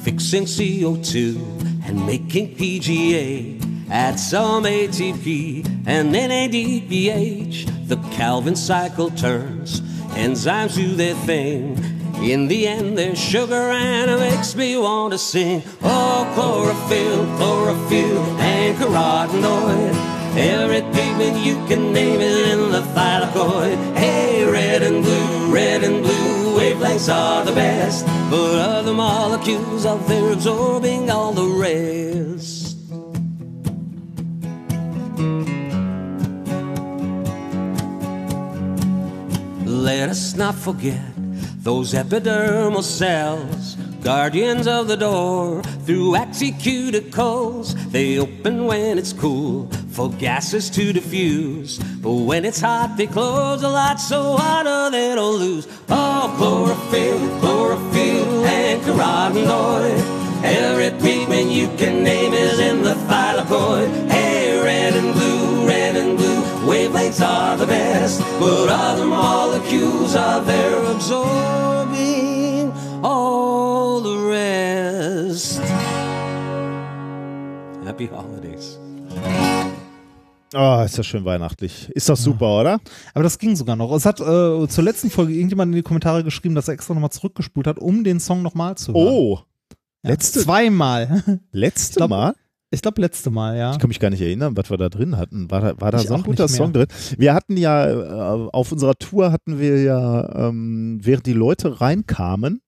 Fixing 0.04 0.44
CO2 0.44 1.86
and 1.86 2.06
making 2.06 2.56
PGA. 2.56 3.60
Add 3.90 4.18
some 4.18 4.64
ATP 4.64 5.66
and 5.86 6.14
NADPH. 6.14 7.88
The 7.88 7.96
Calvin 8.16 8.56
cycle 8.56 9.10
turns. 9.10 9.80
Enzymes 10.14 10.74
do 10.74 10.94
their 10.94 11.14
thing. 11.14 11.76
In 12.22 12.48
the 12.48 12.66
end, 12.66 12.96
there's 12.96 13.18
sugar 13.18 13.54
and 13.54 14.10
it 14.10 14.18
makes 14.18 14.54
me 14.54 14.78
want 14.78 15.12
to 15.12 15.18
sing. 15.18 15.62
Oh, 15.82 16.30
chlorophyll, 16.34 17.26
chlorophyll, 17.36 18.22
and 18.40 18.76
carotenoid. 18.78 20.13
Every 20.36 20.82
pigment 20.92 21.46
you 21.46 21.64
can 21.66 21.92
name 21.92 22.20
is 22.20 22.50
in 22.52 22.72
the 22.72 22.80
thylakoid. 22.80 23.96
Hey, 23.96 24.44
red 24.44 24.82
and 24.82 25.04
blue, 25.04 25.54
red 25.54 25.84
and 25.84 26.02
blue, 26.02 26.58
wavelengths 26.58 27.08
are 27.12 27.44
the 27.44 27.52
best. 27.52 28.04
But 28.30 28.58
other 28.58 28.94
molecules 28.94 29.86
out 29.86 30.04
there 30.08 30.32
absorbing 30.32 31.08
all 31.08 31.32
the 31.32 31.46
rest. 31.46 32.76
Let 39.66 40.08
us 40.08 40.34
not 40.34 40.56
forget 40.56 41.00
those 41.62 41.94
epidermal 41.94 42.82
cells, 42.82 43.76
guardians 44.04 44.66
of 44.66 44.86
the 44.86 44.96
door, 44.96 45.62
through 45.86 46.12
waxy 46.12 46.52
cuticles. 46.52 47.72
They 47.90 48.18
open 48.18 48.66
when 48.66 48.98
it's 48.98 49.14
cool 49.14 49.66
for 49.92 50.10
gases 50.10 50.68
to 50.70 50.92
diffuse. 50.92 51.78
But 51.78 52.12
when 52.12 52.44
it's 52.44 52.60
hot, 52.60 52.96
they 52.98 53.06
close 53.06 53.62
a 53.62 53.68
lot 53.68 53.98
so 53.98 54.36
hotter 54.36 54.90
they 54.90 55.14
don't 55.14 55.36
lose. 55.36 55.66
Oh, 55.88 56.34
chlorophyll, 56.36 57.40
chlorophyll, 57.40 58.44
and 58.44 58.82
carotenoid. 58.82 59.98
Every 60.44 60.90
pigment 61.00 61.50
you 61.50 61.68
can 61.78 62.04
name 62.04 62.34
is 62.34 62.60
in 62.60 62.82
the 62.82 62.94
thylakoid. 63.08 64.10
Hey, 64.10 64.60
red 64.62 64.92
and 64.94 65.14
blue, 65.14 65.66
red 65.66 65.96
and 65.96 66.18
blue, 66.18 66.42
wavelengths 66.68 67.26
are 67.26 67.56
the 67.56 67.66
best. 67.66 68.20
But 68.38 68.68
other 68.68 69.06
molecules 69.06 70.14
are 70.14 70.42
there 70.42 70.84
absorbing 70.92 72.70
all 73.02 73.53
the 74.04 74.16
rest. 74.28 75.60
Happy 77.86 78.06
holidays. 78.08 78.78
Oh, 80.56 80.82
ist 80.84 80.96
das 80.98 81.06
schön 81.06 81.24
weihnachtlich. 81.24 81.90
Ist 81.94 82.08
doch 82.08 82.16
super, 82.16 82.60
oder? 82.60 82.80
Aber 83.12 83.24
das 83.24 83.38
ging 83.38 83.56
sogar 83.56 83.74
noch. 83.76 83.92
Es 83.96 84.06
hat 84.06 84.20
äh, 84.20 84.68
zur 84.68 84.84
letzten 84.84 85.10
Folge 85.10 85.32
irgendjemand 85.32 85.70
in 85.72 85.76
die 85.76 85.82
Kommentare 85.82 86.22
geschrieben, 86.22 86.54
dass 86.54 86.68
er 86.68 86.74
extra 86.74 86.94
nochmal 86.94 87.10
zurückgespult 87.10 87.66
hat, 87.66 87.78
um 87.80 88.04
den 88.04 88.20
Song 88.20 88.42
nochmal 88.42 88.76
zu 88.76 88.92
hören. 88.94 89.02
Oh, 89.08 89.38
Ja, 90.04 90.10
letzte- 90.10 90.40
Zweimal. 90.40 91.24
letzte 91.52 91.96
glaub- 91.96 92.10
Mal? 92.10 92.34
Ich 92.70 92.82
glaube, 92.82 93.00
letzte 93.00 93.30
Mal, 93.30 93.56
ja. 93.56 93.72
Ich 93.72 93.78
kann 93.78 93.86
mich 93.88 94.00
gar 94.00 94.10
nicht 94.10 94.20
erinnern, 94.20 94.56
was 94.56 94.68
wir 94.68 94.76
da 94.76 94.88
drin 94.88 95.16
hatten. 95.16 95.48
War 95.50 95.60
da, 95.60 95.80
war 95.80 95.92
da 95.92 95.98
so 95.98 96.14
ein 96.14 96.24
guter. 96.24 96.48
Song 96.48 96.72
drin? 96.72 96.86
Wir 97.16 97.32
hatten 97.32 97.56
ja, 97.56 97.86
äh, 97.88 98.48
auf 98.52 98.72
unserer 98.72 98.94
Tour 98.96 99.30
hatten 99.30 99.60
wir 99.60 99.80
ja, 99.82 100.48
ähm, 100.48 100.98
während 101.00 101.26
die 101.26 101.32
Leute 101.34 101.80
reinkamen, 101.80 102.60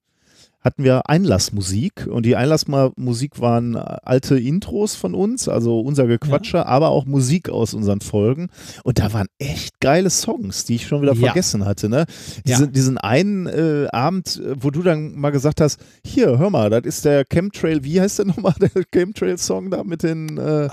hatten 0.67 0.83
wir 0.85 1.09
Einlassmusik 1.09 2.07
und 2.11 2.27
die 2.27 2.35
Einlassmusik 2.35 3.41
waren 3.41 3.77
alte 3.77 4.37
Intros 4.39 4.97
von 4.97 5.15
uns, 5.15 5.49
also 5.49 5.79
unser 5.81 6.07
Gequatsche, 6.09 6.67
aber 6.67 6.89
auch 6.89 7.07
Musik 7.07 7.49
aus 7.51 7.73
unseren 7.73 8.01
Folgen 8.01 8.49
und 8.83 8.99
da 8.99 9.13
waren 9.13 9.29
echt 9.39 9.79
geile 9.81 10.11
Songs, 10.11 10.65
die 10.65 10.75
ich 10.75 10.89
schon 10.89 11.03
wieder 11.03 11.15
Ja. 11.15 11.27
vergessen 11.27 11.65
hatte. 11.65 11.89
Ne? 11.89 12.05
Diese, 12.47 12.65
Ja. 12.65 12.71
Diesen 12.71 12.99
einen 12.99 13.47
äh, 13.47 13.87
Abend, 13.93 14.43
äh, 14.45 14.57
wo 14.59 14.71
du 14.73 14.83
dann 14.83 15.15
mal 15.15 15.31
gesagt 15.31 15.61
hast, 15.61 15.79
hier, 16.05 16.37
hör 16.39 16.51
mal, 16.51 16.69
das 16.69 16.83
ist 16.85 17.05
der 17.05 17.25
Chemtrail, 17.25 17.85
wie 17.85 18.01
heißt 18.01 18.19
der 18.19 18.27
nochmal, 18.27 18.55
der 18.61 18.71
Chemtrail-Song 18.93 19.71
da 19.71 19.85
mit 19.85 20.03
den 20.03 20.37
äh, 20.37 20.69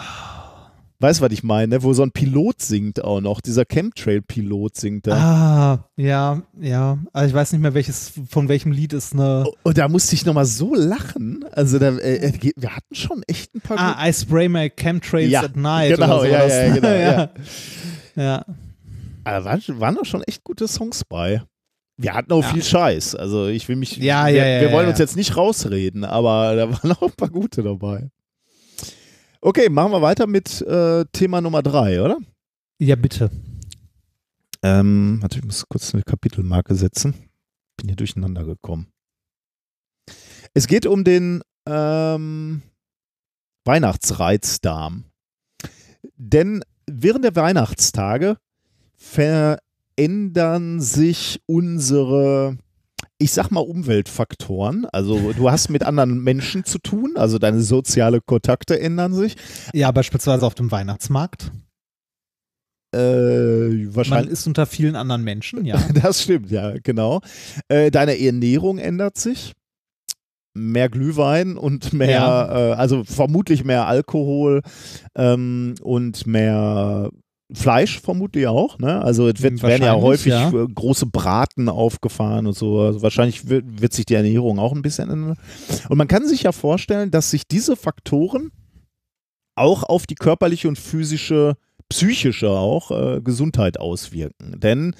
Weißt 1.03 1.19
du, 1.19 1.25
was 1.25 1.33
ich 1.33 1.43
meine? 1.43 1.67
ne? 1.67 1.83
Wo 1.83 1.91
so 1.91 2.01
ein 2.01 2.11
Pilot 2.11 2.61
singt 2.61 3.03
auch 3.03 3.19
noch. 3.19 3.41
Dieser 3.41 3.65
Chemtrail-Pilot 3.65 4.77
singt 4.77 5.05
da. 5.05 5.17
Ah, 5.17 5.89
ja, 5.97 6.43
ja. 6.61 6.97
Also 7.11 7.27
ich 7.27 7.33
weiß 7.33 7.51
nicht 7.51 7.59
mehr, 7.61 7.73
welches, 7.73 8.13
von 8.29 8.47
welchem 8.47 8.71
Lied 8.71 8.93
ist 8.93 9.11
eine. 9.11 9.43
Und 9.63 9.77
da 9.77 9.89
musste 9.89 10.15
ich 10.15 10.25
nochmal 10.25 10.45
so 10.45 10.73
lachen. 10.73 11.43
Also 11.51 11.77
da, 11.77 11.89
äh, 11.97 12.29
äh, 12.29 12.51
wir 12.55 12.73
hatten 12.73 12.95
schon 12.95 13.21
echt 13.27 13.53
ein 13.53 13.59
paar. 13.59 13.77
Ah, 13.77 14.07
I 14.07 14.13
spray 14.13 14.47
my 14.47 14.69
chemtrails 14.69 15.29
Ja, 15.29 15.41
at 15.41 15.57
night. 15.57 15.93
genau, 15.97 16.21
oder 16.21 16.29
ja, 16.29 16.67
ja, 16.67 16.73
genau, 16.73 16.87
ja. 16.87 17.29
ja. 18.15 18.45
Da 19.25 19.43
waren, 19.43 19.61
waren 19.67 19.95
doch 19.95 20.05
schon 20.05 20.23
echt 20.23 20.45
gute 20.45 20.69
Songs 20.69 21.03
bei. 21.03 21.41
Wir 21.97 22.13
hatten 22.13 22.31
auch 22.31 22.43
Ja. 22.43 22.47
viel 22.47 22.63
Scheiß. 22.63 23.15
Also 23.15 23.47
ich 23.47 23.67
will 23.67 23.75
mich. 23.75 23.97
Ja, 23.97 24.27
wir, 24.27 24.35
ja, 24.35 24.45
ja, 24.47 24.61
Wir 24.61 24.71
wollen 24.71 24.85
ja, 24.85 24.91
uns 24.91 24.99
ja. 24.99 25.03
jetzt 25.03 25.17
nicht 25.17 25.35
rausreden, 25.35 26.05
aber 26.05 26.55
da 26.55 26.71
waren 26.81 26.91
auch 26.93 27.09
ein 27.09 27.17
paar 27.17 27.29
gute 27.29 27.61
dabei. 27.61 28.09
Okay, 29.45 29.67
machen 29.67 29.91
wir 29.91 30.01
weiter 30.01 30.25
mit 30.25 30.61
äh, 30.61 31.03
Thema 31.11 31.41
Nummer 31.41 31.61
drei, 31.61 32.01
oder? 32.01 32.17
ja, 32.79 32.95
bitte. 32.95 33.29
Ähm, 34.61 35.17
warte, 35.19 35.39
ich 35.39 35.43
muss 35.43 35.67
kurz 35.67 35.93
eine 35.93 36.03
Kapitelmarke 36.03 36.75
setzen. 36.75 37.13
Bin 37.75 37.89
hier 37.89 37.97
durcheinander 37.97 38.45
gekommen. 38.45 38.87
Es 40.53 40.65
geht 40.65 40.85
um 40.85 41.03
den 41.03 41.41
ähm, 41.65 42.61
Weihnachtsreizdarm. 43.65 45.03
Denn 46.15 46.63
während 46.89 47.25
der 47.25 47.35
Weihnachtstage 47.35 48.37
verändern 48.95 50.79
sich 50.79 51.41
unsere, 51.47 52.57
ich 53.23 53.31
sag 53.31 53.51
mal, 53.51 53.61
Umweltfaktoren. 53.61 54.85
Also 54.91 55.31
du 55.31 55.49
hast 55.49 55.69
mit 55.69 55.83
anderen 55.83 56.21
Menschen 56.23 56.65
zu 56.65 56.77
tun, 56.79 57.13
also 57.15 57.39
deine 57.39 57.61
soziale 57.61 58.19
Kontakte 58.19 58.77
ändern 58.79 59.13
sich. 59.13 59.35
Ja, 59.73 59.91
beispielsweise 59.91 60.45
auf 60.45 60.55
dem 60.55 60.71
Weihnachtsmarkt. 60.71 61.51
Äh, 62.93 62.99
Man 62.99 63.95
wahrscheinlich. 63.95 64.31
ist 64.33 64.45
unter 64.45 64.65
vielen 64.65 64.95
anderen 64.95 65.23
Menschen, 65.23 65.65
ja. 65.65 65.77
Das 66.03 66.23
stimmt, 66.23 66.51
ja, 66.51 66.73
genau. 66.83 67.21
Äh, 67.69 67.89
deine 67.91 68.19
Ernährung 68.19 68.77
ändert 68.77 69.17
sich. 69.17 69.53
Mehr 70.55 70.89
Glühwein 70.89 71.57
und 71.57 71.93
mehr, 71.93 72.09
Ja. 72.11 72.71
äh, 72.71 72.73
also 72.73 73.03
vermutlich 73.03 73.63
mehr 73.63 73.87
Alkohol 73.87 74.61
ähm, 75.15 75.73
und 75.81 76.27
mehr 76.27 77.09
Fleisch 77.51 77.99
vermutlich 77.99 78.47
auch. 78.47 78.79
Ne? 78.79 79.01
Also 79.01 79.27
es 79.27 79.41
wird, 79.41 79.61
werden 79.61 79.83
ja 79.83 79.95
häufig 79.95 80.31
ja. 80.31 80.49
äh, 80.49 80.67
große 80.67 81.07
Braten 81.07 81.69
aufgefahren 81.69 82.47
und 82.47 82.55
so. 82.55 82.79
Also 82.79 83.01
wahrscheinlich 83.01 83.49
wird, 83.49 83.81
wird 83.81 83.93
sich 83.93 84.05
die 84.05 84.15
Ernährung 84.15 84.59
auch 84.59 84.73
ein 84.73 84.81
bisschen 84.81 85.09
ändern. 85.09 85.37
Und 85.89 85.97
man 85.97 86.07
kann 86.07 86.27
sich 86.27 86.43
ja 86.43 86.51
vorstellen, 86.51 87.11
dass 87.11 87.31
sich 87.31 87.47
diese 87.47 87.75
Faktoren 87.75 88.51
auch 89.55 89.83
auf 89.83 90.07
die 90.07 90.15
körperliche 90.15 90.67
und 90.67 90.79
physische, 90.79 91.55
psychische 91.89 92.49
auch 92.49 92.91
äh, 92.91 93.21
Gesundheit 93.21 93.79
auswirken. 93.79 94.59
Denn 94.59 94.95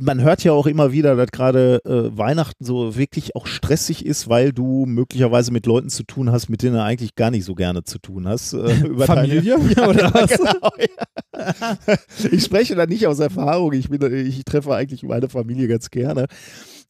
man 0.00 0.20
hört 0.20 0.44
ja 0.44 0.52
auch 0.52 0.66
immer 0.66 0.92
wieder, 0.92 1.16
dass 1.16 1.30
gerade 1.30 1.80
äh, 1.86 2.16
Weihnachten 2.16 2.62
so 2.62 2.96
wirklich 2.96 3.34
auch 3.36 3.46
stressig 3.46 4.04
ist, 4.04 4.28
weil 4.28 4.52
du 4.52 4.84
möglicherweise 4.84 5.50
mit 5.50 5.64
Leuten 5.64 5.88
zu 5.88 6.02
tun 6.02 6.30
hast, 6.30 6.50
mit 6.50 6.62
denen 6.62 6.74
du 6.74 6.82
eigentlich 6.82 7.14
gar 7.14 7.30
nicht 7.30 7.46
so 7.46 7.54
gerne 7.54 7.82
zu 7.84 7.98
tun 7.98 8.28
hast. 8.28 8.52
Äh, 8.52 8.80
über 8.86 9.06
Familie 9.06 9.58
Deine, 9.74 9.88
oder 9.88 10.12
was? 10.12 10.30
Genau, 10.30 10.70
ja. 10.78 11.76
Ich 12.30 12.44
spreche 12.44 12.74
da 12.74 12.84
nicht 12.84 13.06
aus 13.06 13.18
Erfahrung. 13.18 13.72
Ich, 13.72 13.88
bin, 13.88 14.26
ich 14.26 14.44
treffe 14.44 14.74
eigentlich 14.74 15.02
meine 15.04 15.30
Familie 15.30 15.68
ganz 15.68 15.90
gerne. 15.90 16.26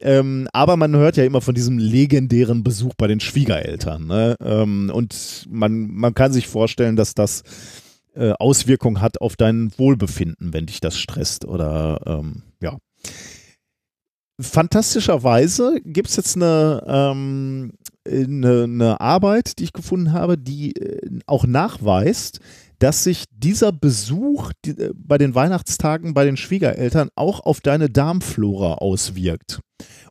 Ähm, 0.00 0.48
aber 0.52 0.76
man 0.76 0.96
hört 0.96 1.16
ja 1.16 1.24
immer 1.24 1.42
von 1.42 1.54
diesem 1.54 1.78
legendären 1.78 2.64
Besuch 2.64 2.94
bei 2.96 3.06
den 3.06 3.20
Schwiegereltern. 3.20 4.06
Ne? 4.06 4.34
Ähm, 4.42 4.90
und 4.92 5.46
man, 5.48 5.88
man 5.88 6.14
kann 6.14 6.32
sich 6.32 6.48
vorstellen, 6.48 6.96
dass 6.96 7.14
das 7.14 7.44
äh, 8.14 8.32
Auswirkungen 8.38 9.00
hat 9.00 9.20
auf 9.20 9.36
dein 9.36 9.72
Wohlbefinden, 9.78 10.52
wenn 10.52 10.66
dich 10.66 10.80
das 10.80 10.98
stresst 10.98 11.44
oder 11.44 12.00
ähm, 12.06 12.42
ja. 12.60 12.78
Fantastischerweise 14.40 15.80
gibt 15.84 16.08
es 16.08 16.16
jetzt 16.16 16.36
eine, 16.36 16.82
ähm, 16.86 17.72
eine, 18.08 18.62
eine 18.64 19.00
Arbeit, 19.00 19.58
die 19.58 19.64
ich 19.64 19.72
gefunden 19.72 20.12
habe, 20.12 20.38
die 20.38 20.74
äh, 20.76 21.20
auch 21.26 21.46
nachweist, 21.46 22.40
dass 22.78 23.04
sich 23.04 23.24
dieser 23.30 23.70
Besuch 23.70 24.52
äh, 24.66 24.90
bei 24.94 25.18
den 25.18 25.34
Weihnachtstagen 25.34 26.14
bei 26.14 26.24
den 26.24 26.36
Schwiegereltern 26.36 27.10
auch 27.14 27.40
auf 27.40 27.60
deine 27.60 27.90
Darmflora 27.90 28.74
auswirkt. 28.74 29.60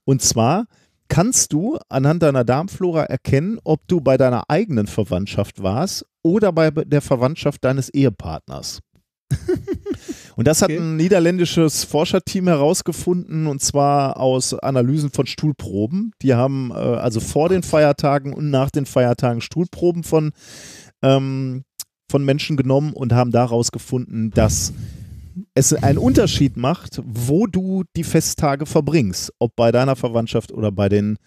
Und 0.06 0.22
zwar 0.22 0.66
kannst 1.08 1.52
du 1.52 1.80
anhand 1.90 2.22
deiner 2.22 2.44
Darmflora 2.44 3.04
erkennen, 3.04 3.60
ob 3.64 3.88
du 3.88 4.00
bei 4.00 4.16
deiner 4.16 4.44
eigenen 4.48 4.86
Verwandtschaft 4.88 5.62
warst 5.64 6.06
oder 6.24 6.52
bei 6.52 6.72
der 6.72 7.02
Verwandtschaft 7.02 7.64
deines 7.64 7.90
Ehepartners. 7.90 8.80
Und 10.36 10.48
das 10.48 10.62
hat 10.62 10.70
Okay. 10.70 10.80
ein 10.80 10.96
niederländisches 10.96 11.84
Forscherteam 11.84 12.48
herausgefunden 12.48 13.46
und 13.48 13.62
zwar 13.62 14.18
aus 14.18 14.54
Analysen 14.54 15.12
von 15.12 15.26
Stuhlproben. 15.28 16.14
Die 16.22 16.34
haben 16.34 16.72
äh, 16.72 16.76
also 16.76 17.20
vor 17.20 17.50
den 17.50 17.62
Feiertagen 17.62 18.34
und 18.34 18.50
nach 18.50 18.70
den 18.72 18.86
Feiertagen 18.86 19.42
Stuhlproben 19.42 20.04
von, 20.04 20.32
ähm, 21.02 21.64
von 22.10 22.24
Menschen 22.24 22.56
genommen 22.56 22.94
und 22.94 23.12
haben 23.12 23.32
daraus 23.32 23.72
gefunden, 23.72 24.32
dass 24.32 24.74
es 25.56 25.74
einen 25.74 25.98
Unterschied 25.98 26.56
macht, 26.56 27.02
wo 27.06 27.46
du 27.46 27.84
die 27.96 28.04
Festtage 28.06 28.66
verbringst, 28.66 29.34
ob 29.40 29.56
bei 29.58 29.72
deiner 29.74 29.96
Verwandtschaft 29.98 30.52
oder 30.54 30.72
bei 30.72 30.88
den 30.88 31.18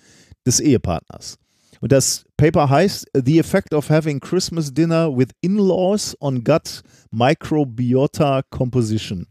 des 0.46 0.58
Ehepartners. 0.58 1.38
Und 1.82 1.90
das 1.90 2.24
Paper 2.36 2.70
heißt 2.70 3.08
The 3.12 3.40
Effect 3.40 3.74
of 3.74 3.90
Having 3.90 4.20
Christmas 4.20 4.72
Dinner 4.72 5.14
with 5.14 5.30
In-Laws 5.40 6.16
on 6.20 6.44
Gut 6.44 6.82
Microbiota 7.10 8.42
Composition. 8.50 9.26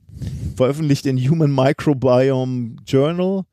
Veröffentlicht 0.58 1.06
in 1.06 1.18
Human 1.18 1.56
Microbiome 1.56 2.76
Journal. 2.86 3.44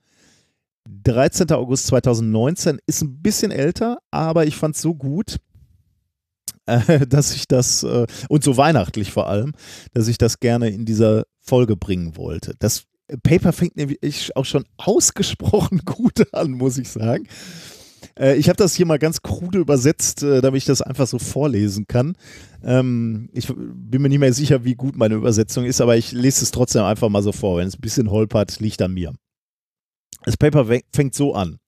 13. 1.05 1.53
August 1.53 1.87
2019 1.87 2.81
ist 2.87 3.03
ein 3.03 3.23
bisschen 3.23 3.53
älter, 3.53 3.99
aber 4.11 4.47
ich 4.47 4.57
fand 4.57 4.75
es 4.75 4.83
so 4.83 4.97
gut, 4.97 5.37
äh, 6.67 7.07
dass 7.07 7.33
ich 7.37 7.47
das, 7.47 7.85
äh, 7.85 8.05
und 8.29 8.43
so 8.43 8.57
weihnachtlich 8.57 9.13
vor 9.13 9.29
allem, 9.29 9.53
dass 9.95 10.09
ich 10.09 10.19
das 10.19 10.41
gerne 10.41 10.71
in 10.71 10.87
dieser 10.87 11.23
Folge 11.41 11.77
bringen 11.77 12.17
wollte. 12.17 12.55
Das 12.59 12.83
Paper 13.23 13.53
fängt 13.53 13.77
nämlich 13.77 14.35
auch 14.35 14.45
schon 14.45 14.65
ausgesprochen 14.77 15.83
gut 15.85 16.35
an, 16.35 16.51
muss 16.51 16.79
ich 16.79 16.89
sagen. 16.89 17.29
Äh, 18.19 18.37
ich 18.37 18.49
habe 18.49 18.57
das 18.57 18.75
hier 18.75 18.87
mal 18.87 18.99
ganz 18.99 19.23
krude 19.23 19.59
übersetzt, 19.59 20.23
äh, 20.23 20.41
damit 20.41 20.59
ich 20.59 20.65
das 20.65 20.83
einfach 20.83 21.07
so 21.07 21.19
vorlesen 21.19 21.87
kann. 21.87 22.17
Ähm, 22.63 23.31
ich 23.33 23.47
bin 23.49 24.03
mir 24.03 24.09
nicht 24.09 24.19
mehr 24.19 24.33
sicher, 24.33 24.65
wie 24.65 24.75
gut 24.75 24.97
meine 24.97 25.15
Übersetzung 25.15 25.65
ist, 25.65 25.81
aber 25.81 25.97
ich 25.97 26.13
lese 26.13 26.45
es 26.45 26.51
trotzdem 26.51 26.83
einfach 26.83 27.09
mal 27.09 27.23
so 27.23 27.33
vor. 27.33 27.59
Wenn 27.59 27.69
es 27.69 27.77
ein 27.77 27.81
bisschen 27.81 28.11
holpert, 28.11 28.61
liegt 28.61 28.83
an 28.83 28.95
mir. 28.95 29.15
Das 30.25 30.37
Paper 30.37 30.67
fängt 30.93 31.15
so 31.15 31.35
an. 31.35 31.59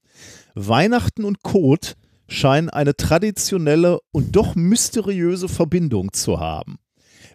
Weihnachten 0.55 1.25
und 1.25 1.43
Kot 1.43 1.95
scheinen 2.29 2.71
eine 2.71 2.97
traditionelle 2.97 3.99
und 4.13 4.37
doch 4.37 4.55
mysteriöse 4.55 5.49
Verbindung 5.49 6.13
zu 6.13 6.41
haben. 6.41 6.79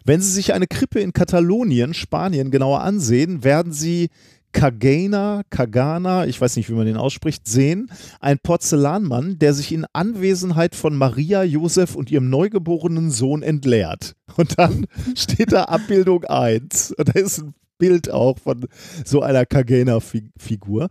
Wenn 0.04 0.20
Sie 0.20 0.30
sich 0.30 0.54
eine 0.54 0.68
Krippe 0.68 1.00
in 1.00 1.12
Katalonien, 1.12 1.92
Spanien 1.92 2.50
genauer 2.50 2.82
ansehen, 2.82 3.42
werden 3.42 3.72
Sie 3.72 4.08
Kagana, 4.56 5.42
Kagana, 5.50 6.26
ich 6.26 6.40
weiß 6.40 6.56
nicht, 6.56 6.70
wie 6.70 6.74
man 6.74 6.86
den 6.86 6.96
ausspricht, 6.96 7.46
sehen, 7.46 7.90
ein 8.20 8.38
Porzellanmann, 8.38 9.38
der 9.38 9.52
sich 9.52 9.70
in 9.70 9.84
Anwesenheit 9.92 10.74
von 10.74 10.96
Maria, 10.96 11.42
Josef 11.42 11.94
und 11.94 12.10
ihrem 12.10 12.30
neugeborenen 12.30 13.10
Sohn 13.10 13.42
entleert. 13.42 14.16
Und 14.36 14.58
dann 14.58 14.86
steht 15.14 15.52
da 15.52 15.64
Abbildung 15.64 16.24
1. 16.24 16.92
Und 16.92 17.14
da 17.14 17.20
ist 17.20 17.40
ein 17.40 17.54
Bild 17.76 18.10
auch 18.10 18.38
von 18.38 18.66
so 19.04 19.20
einer 19.20 19.44
Kagena-Figur. 19.44 20.88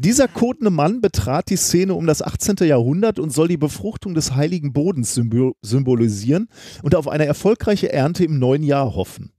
Dieser 0.00 0.26
kodene 0.26 0.70
Mann 0.70 1.00
betrat 1.00 1.50
die 1.50 1.56
Szene 1.56 1.94
um 1.94 2.04
das 2.04 2.20
18. 2.20 2.56
Jahrhundert 2.66 3.20
und 3.20 3.32
soll 3.32 3.46
die 3.46 3.56
Befruchtung 3.56 4.14
des 4.14 4.34
heiligen 4.34 4.72
Bodens 4.72 5.14
symbolisieren 5.14 6.48
und 6.82 6.96
auf 6.96 7.06
eine 7.06 7.26
erfolgreiche 7.26 7.92
Ernte 7.92 8.24
im 8.24 8.40
neuen 8.40 8.64
Jahr 8.64 8.96
hoffen. 8.96 9.30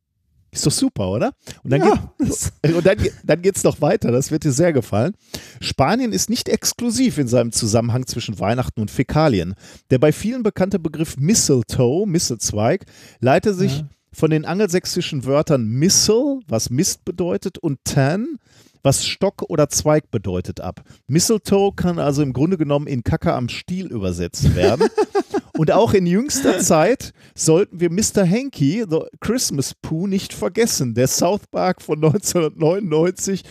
Ist 0.51 0.65
doch 0.65 0.71
super, 0.71 1.09
oder? 1.09 1.33
Und 1.63 1.71
dann, 1.71 1.81
ja, 1.81 2.13
geht, 2.17 2.73
und 2.73 2.85
dann, 2.85 2.97
dann 3.23 3.41
geht 3.41 3.55
es 3.55 3.63
noch 3.63 3.81
weiter, 3.81 4.11
das 4.11 4.31
wird 4.31 4.43
dir 4.43 4.51
sehr 4.51 4.73
gefallen. 4.73 5.13
Spanien 5.61 6.11
ist 6.11 6.29
nicht 6.29 6.49
exklusiv 6.49 7.19
in 7.19 7.27
seinem 7.27 7.51
Zusammenhang 7.51 8.07
zwischen 8.07 8.39
Weihnachten 8.39 8.81
und 8.81 8.89
Fäkalien. 8.89 9.53
Der 9.91 9.99
bei 9.99 10.11
vielen 10.11 10.41
bekannte 10.41 10.79
Begriff 10.79 11.17
Mistletoe, 11.17 12.07
Mistelzweig, 12.07 12.85
leitet 13.19 13.57
sich 13.57 13.79
ja. 13.79 13.89
von 14.11 14.31
den 14.31 14.45
angelsächsischen 14.45 15.25
Wörtern 15.25 15.67
Missel, 15.67 16.39
was 16.47 16.71
Mist 16.71 17.05
bedeutet, 17.05 17.59
und 17.59 17.79
Tan, 17.83 18.39
was 18.81 19.05
Stock 19.05 19.43
oder 19.49 19.69
Zweig 19.69 20.09
bedeutet, 20.09 20.61
ab. 20.61 20.83
Mistletoe 21.07 21.73
kann 21.75 21.99
also 21.99 22.23
im 22.23 22.33
Grunde 22.33 22.57
genommen 22.57 22.87
in 22.87 23.03
Kacke 23.03 23.33
am 23.33 23.49
Stiel 23.49 23.87
übersetzt 23.87 24.55
werden. 24.55 24.87
Und 25.59 25.71
auch 25.71 25.93
in 25.93 26.05
jüngster 26.05 26.59
Zeit 26.61 27.11
sollten 27.35 27.81
wir 27.81 27.91
Mr. 27.91 28.25
Hanky, 28.25 28.85
The 28.89 28.99
Christmas 29.19 29.73
Pooh, 29.73 30.07
nicht 30.07 30.31
vergessen. 30.31 30.93
Der 30.93 31.07
South 31.07 31.47
Park 31.51 31.81
von 31.81 31.97
1999, 31.97 33.43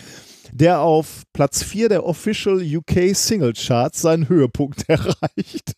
der 0.51 0.81
auf 0.81 1.25
Platz 1.35 1.62
4 1.62 1.91
der 1.91 2.07
Official 2.07 2.62
UK 2.62 3.15
Single 3.15 3.53
Charts 3.53 4.01
seinen 4.01 4.27
Höhepunkt 4.27 4.85
erreicht. 4.89 5.75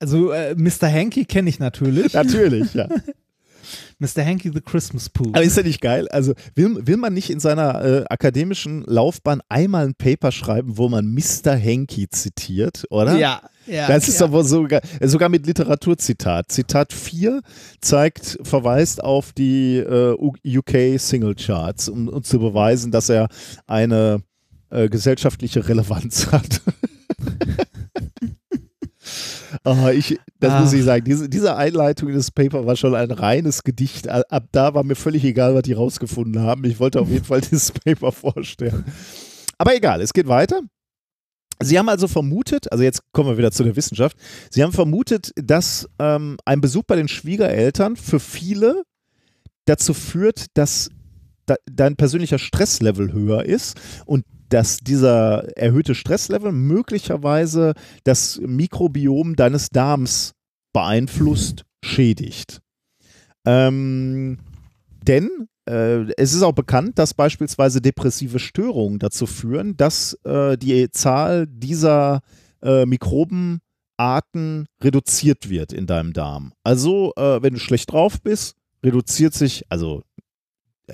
Also 0.00 0.32
äh, 0.32 0.56
Mr. 0.56 0.92
Hanky 0.92 1.24
kenne 1.24 1.48
ich 1.48 1.60
natürlich. 1.60 2.12
Natürlich, 2.12 2.74
ja. 2.74 2.88
Mr. 3.98 4.24
Hanky 4.24 4.50
the 4.52 4.60
Christmas 4.60 5.08
Pooh. 5.08 5.30
Aber 5.32 5.42
ist 5.42 5.56
ja 5.56 5.62
nicht 5.62 5.80
geil? 5.80 6.08
Also 6.08 6.34
will, 6.54 6.86
will 6.86 6.96
man 6.96 7.14
nicht 7.14 7.30
in 7.30 7.40
seiner 7.40 7.84
äh, 7.84 8.04
akademischen 8.08 8.84
Laufbahn 8.86 9.40
einmal 9.48 9.86
ein 9.86 9.94
Paper 9.94 10.32
schreiben, 10.32 10.76
wo 10.76 10.88
man 10.88 11.06
Mr. 11.06 11.56
Hanky 11.56 12.08
zitiert, 12.08 12.84
oder? 12.90 13.16
Ja. 13.16 13.42
Ja, 13.66 13.88
das 13.88 14.06
ist 14.06 14.20
ja. 14.20 14.26
aber 14.26 14.44
sogar, 14.44 14.80
sogar 15.00 15.28
mit 15.28 15.44
Literaturzitat. 15.46 16.52
Zitat 16.52 16.92
4 16.92 17.42
zeigt, 17.80 18.38
verweist 18.42 19.02
auf 19.02 19.32
die 19.32 19.78
äh, 19.78 20.14
UK 20.14 21.00
Single 21.00 21.34
Charts, 21.34 21.88
um, 21.88 22.08
um, 22.08 22.22
zu 22.22 22.38
beweisen, 22.38 22.92
dass 22.92 23.08
er 23.08 23.26
eine 23.66 24.22
äh, 24.70 24.88
gesellschaftliche 24.88 25.68
Relevanz 25.68 26.30
hat. 26.30 26.62
Oh, 29.68 29.88
ich, 29.88 30.16
das 30.38 30.52
Ach. 30.52 30.60
muss 30.60 30.72
ich 30.72 30.84
sagen, 30.84 31.04
diese, 31.04 31.28
diese 31.28 31.56
Einleitung 31.56 32.08
in 32.08 32.14
das 32.14 32.30
Paper 32.30 32.66
war 32.66 32.76
schon 32.76 32.94
ein 32.94 33.10
reines 33.10 33.64
Gedicht. 33.64 34.08
Ab 34.08 34.44
da 34.52 34.74
war 34.74 34.84
mir 34.84 34.94
völlig 34.94 35.24
egal, 35.24 35.56
was 35.56 35.62
die 35.62 35.72
rausgefunden 35.72 36.40
haben. 36.40 36.62
Ich 36.64 36.78
wollte 36.78 37.00
auf 37.00 37.08
jeden 37.08 37.24
Fall 37.24 37.40
dieses 37.50 37.72
Paper 37.72 38.12
vorstellen. 38.12 38.84
Aber 39.58 39.74
egal, 39.74 40.00
es 40.00 40.12
geht 40.12 40.28
weiter. 40.28 40.60
Sie 41.60 41.80
haben 41.80 41.88
also 41.88 42.06
vermutet, 42.06 42.70
also 42.70 42.84
jetzt 42.84 43.00
kommen 43.10 43.30
wir 43.30 43.38
wieder 43.38 43.50
zu 43.50 43.64
der 43.64 43.74
Wissenschaft, 43.74 44.16
Sie 44.50 44.62
haben 44.62 44.72
vermutet, 44.72 45.32
dass 45.34 45.88
ähm, 45.98 46.36
ein 46.44 46.60
Besuch 46.60 46.84
bei 46.84 46.94
den 46.94 47.08
Schwiegereltern 47.08 47.96
für 47.96 48.20
viele 48.20 48.82
dazu 49.64 49.94
führt, 49.94 50.46
dass 50.54 50.90
dein 51.64 51.96
persönlicher 51.96 52.38
Stresslevel 52.38 53.12
höher 53.12 53.46
ist 53.46 53.80
und 54.04 54.24
dass 54.48 54.78
dieser 54.78 55.56
erhöhte 55.56 55.94
Stresslevel 55.94 56.52
möglicherweise 56.52 57.74
das 58.04 58.40
Mikrobiom 58.40 59.36
deines 59.36 59.68
Darms 59.70 60.32
beeinflusst, 60.72 61.64
schädigt. 61.84 62.60
Ähm, 63.46 64.38
denn 65.06 65.48
äh, 65.68 66.12
es 66.16 66.32
ist 66.32 66.42
auch 66.42 66.52
bekannt, 66.52 66.98
dass 66.98 67.14
beispielsweise 67.14 67.80
depressive 67.80 68.38
Störungen 68.38 68.98
dazu 68.98 69.26
führen, 69.26 69.76
dass 69.76 70.14
äh, 70.24 70.56
die 70.56 70.90
Zahl 70.90 71.46
dieser 71.46 72.20
äh, 72.62 72.86
Mikrobenarten 72.86 74.66
reduziert 74.82 75.48
wird 75.48 75.72
in 75.72 75.86
deinem 75.86 76.12
Darm. 76.12 76.52
Also, 76.62 77.12
äh, 77.16 77.42
wenn 77.42 77.54
du 77.54 77.60
schlecht 77.60 77.92
drauf 77.92 78.20
bist, 78.20 78.56
reduziert 78.84 79.34
sich, 79.34 79.64
also 79.68 80.02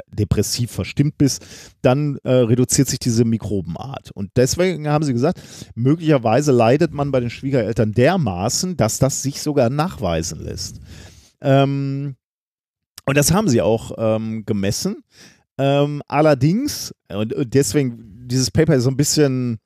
depressiv 0.08 0.70
verstimmt 0.70 1.18
bist, 1.18 1.44
dann 1.82 2.18
äh, 2.24 2.32
reduziert 2.32 2.88
sich 2.88 2.98
diese 2.98 3.24
Mikrobenart. 3.24 4.10
Und 4.12 4.30
deswegen 4.36 4.88
haben 4.88 5.04
sie 5.04 5.12
gesagt, 5.12 5.40
möglicherweise 5.74 6.52
leidet 6.52 6.92
man 6.92 7.10
bei 7.10 7.20
den 7.20 7.30
Schwiegereltern 7.30 7.92
dermaßen, 7.92 8.76
dass 8.76 8.98
das 8.98 9.22
sich 9.22 9.42
sogar 9.42 9.70
nachweisen 9.70 10.40
lässt. 10.40 10.80
Ähm, 11.40 12.16
und 13.04 13.16
das 13.16 13.32
haben 13.32 13.48
sie 13.48 13.60
auch 13.60 13.92
ähm, 13.98 14.44
gemessen. 14.46 15.02
Ähm, 15.58 16.02
allerdings, 16.08 16.94
und, 17.08 17.34
deswegen, 17.38 18.26
dieses 18.28 18.50
Paper 18.50 18.76
ist 18.76 18.84
so 18.84 18.90
ein 18.90 18.96
bisschen, 18.96 19.58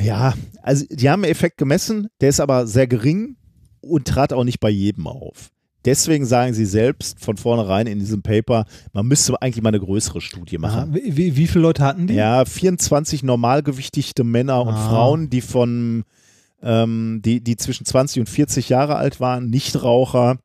ja, 0.00 0.34
also 0.62 0.84
die 0.90 1.08
haben 1.08 1.24
einen 1.24 1.32
Effekt 1.32 1.58
gemessen, 1.58 2.08
der 2.20 2.30
ist 2.30 2.40
aber 2.40 2.66
sehr 2.66 2.86
gering 2.86 3.36
und 3.80 4.08
trat 4.08 4.32
auch 4.32 4.44
nicht 4.44 4.60
bei 4.60 4.70
jedem 4.70 5.06
auf. 5.06 5.50
Deswegen 5.84 6.26
sagen 6.26 6.54
sie 6.54 6.66
selbst 6.66 7.20
von 7.20 7.36
vornherein 7.36 7.86
in 7.86 7.98
diesem 7.98 8.22
Paper, 8.22 8.64
man 8.92 9.06
müsste 9.06 9.40
eigentlich 9.40 9.62
mal 9.62 9.68
eine 9.68 9.80
größere 9.80 10.20
Studie 10.20 10.58
machen. 10.58 10.94
Wie, 10.94 11.16
wie, 11.16 11.36
wie 11.36 11.46
viele 11.46 11.62
Leute 11.62 11.84
hatten 11.84 12.08
die? 12.08 12.14
Ja, 12.14 12.44
24 12.44 13.22
normalgewichtigte 13.22 14.24
Männer 14.24 14.62
und 14.62 14.74
ah. 14.74 14.88
Frauen, 14.88 15.30
die 15.30 15.40
von 15.40 16.04
ähm, 16.62 17.20
die, 17.24 17.40
die 17.42 17.56
zwischen 17.56 17.86
20 17.86 18.20
und 18.20 18.28
40 18.28 18.68
Jahre 18.68 18.96
alt 18.96 19.20
waren, 19.20 19.48
Nichtraucher. 19.50 20.38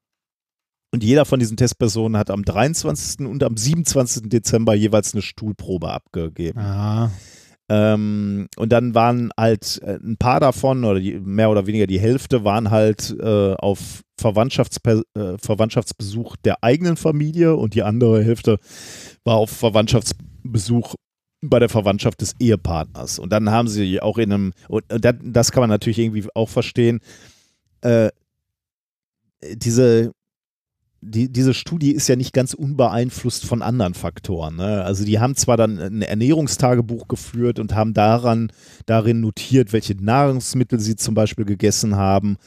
Und 0.92 1.04
jeder 1.04 1.26
von 1.26 1.40
diesen 1.40 1.58
Testpersonen 1.58 2.18
hat 2.18 2.30
am 2.30 2.46
23. 2.46 3.26
und 3.26 3.44
am 3.44 3.58
27. 3.58 4.30
Dezember 4.30 4.76
jeweils 4.76 5.14
eine 5.14 5.24
Stuhlprobe 5.24 5.92
abgegeben. 5.92 6.60
Ah. 6.60 7.10
Ähm, 7.70 8.48
und 8.58 8.72
dann 8.72 8.94
waren 8.94 9.32
halt 9.38 9.82
äh, 9.84 9.98
ein 10.04 10.18
paar 10.18 10.40
davon, 10.40 10.84
oder 10.84 11.00
die, 11.00 11.20
mehr 11.20 11.50
oder 11.50 11.66
weniger 11.66 11.88
die 11.88 12.00
Hälfte, 12.00 12.44
waren 12.44 12.72
halt 12.72 13.16
äh, 13.20 13.54
auf 13.54 14.02
Verwandtschaftspe 14.20 15.04
äh, 15.18 15.38
Verwandtschaftsbesuch 15.38 16.36
der 16.38 16.64
eigenen 16.64 16.98
Familie 16.98 17.56
und 17.56 17.74
die 17.74 17.84
andere 17.84 18.24
Hälfte 18.24 18.60
war 19.24 19.38
auf 19.38 19.50
Verwandtschaftsbesuch 19.50 20.96
bei 21.42 21.60
der 21.60 21.70
Verwandtschaft 21.70 22.22
des 22.22 22.36
Ehepartners. 22.40 23.20
Und 23.20 23.32
dann 23.32 23.50
haben 23.50 23.68
sie 23.68 24.02
auch 24.02 24.18
in 24.18 24.32
einem, 24.32 24.54
und 24.68 24.84
das 24.90 25.52
kann 25.52 25.62
man 25.62 25.70
natürlich 25.70 26.00
irgendwie 26.00 26.26
auch 26.36 26.50
verstehen, 26.50 27.00
äh, 27.82 28.10
diese 29.42 30.12
die, 31.06 31.32
diese 31.32 31.54
Studie 31.54 31.92
ist 31.92 32.08
ja 32.08 32.16
nicht 32.16 32.34
ganz 32.34 32.54
unbeeinflusst 32.54 33.46
von 33.46 33.62
anderen 33.62 33.94
Faktoren. 33.94 34.56
Ne? 34.56 34.84
Also 34.84 35.06
die 35.06 35.20
haben 35.20 35.36
zwar 35.36 35.58
dann 35.58 35.80
ein 35.80 36.02
Ernährungstagebuch 36.02 37.08
geführt 37.08 37.60
und 37.60 37.76
haben 37.76 37.94
daran, 37.94 38.52
darin 38.86 39.22
notiert, 39.22 39.74
welche 39.74 39.96
Nahrungsmittel 39.96 40.80
sie 40.80 40.96
zum 40.96 41.14
Beispiel 41.14 41.46
gegessen 41.46 41.96
haben, 41.96 42.38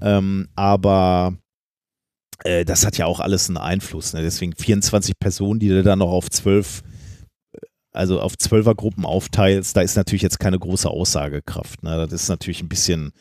ähm, 0.00 0.48
aber 0.54 1.34
äh, 2.44 2.64
das 2.64 2.84
hat 2.84 2.98
ja 2.98 3.06
auch 3.06 3.20
alles 3.20 3.48
einen 3.48 3.58
Einfluss. 3.58 4.12
Ne? 4.12 4.22
Deswegen 4.22 4.54
24 4.54 5.18
Personen, 5.18 5.60
die 5.60 5.68
du 5.68 5.82
dann 5.82 6.00
noch 6.00 6.10
auf 6.10 6.28
zwölf, 6.30 6.82
äh, 7.52 7.58
also 7.92 8.20
auf 8.20 8.36
Zwölfergruppen 8.36 9.04
aufteilst, 9.04 9.76
da 9.76 9.80
ist 9.80 9.96
natürlich 9.96 10.22
jetzt 10.22 10.40
keine 10.40 10.58
große 10.58 10.88
Aussagekraft. 10.88 11.82
Ne? 11.82 12.06
Das 12.08 12.22
ist 12.22 12.28
natürlich 12.28 12.62
ein 12.62 12.68
bisschen 12.68 13.12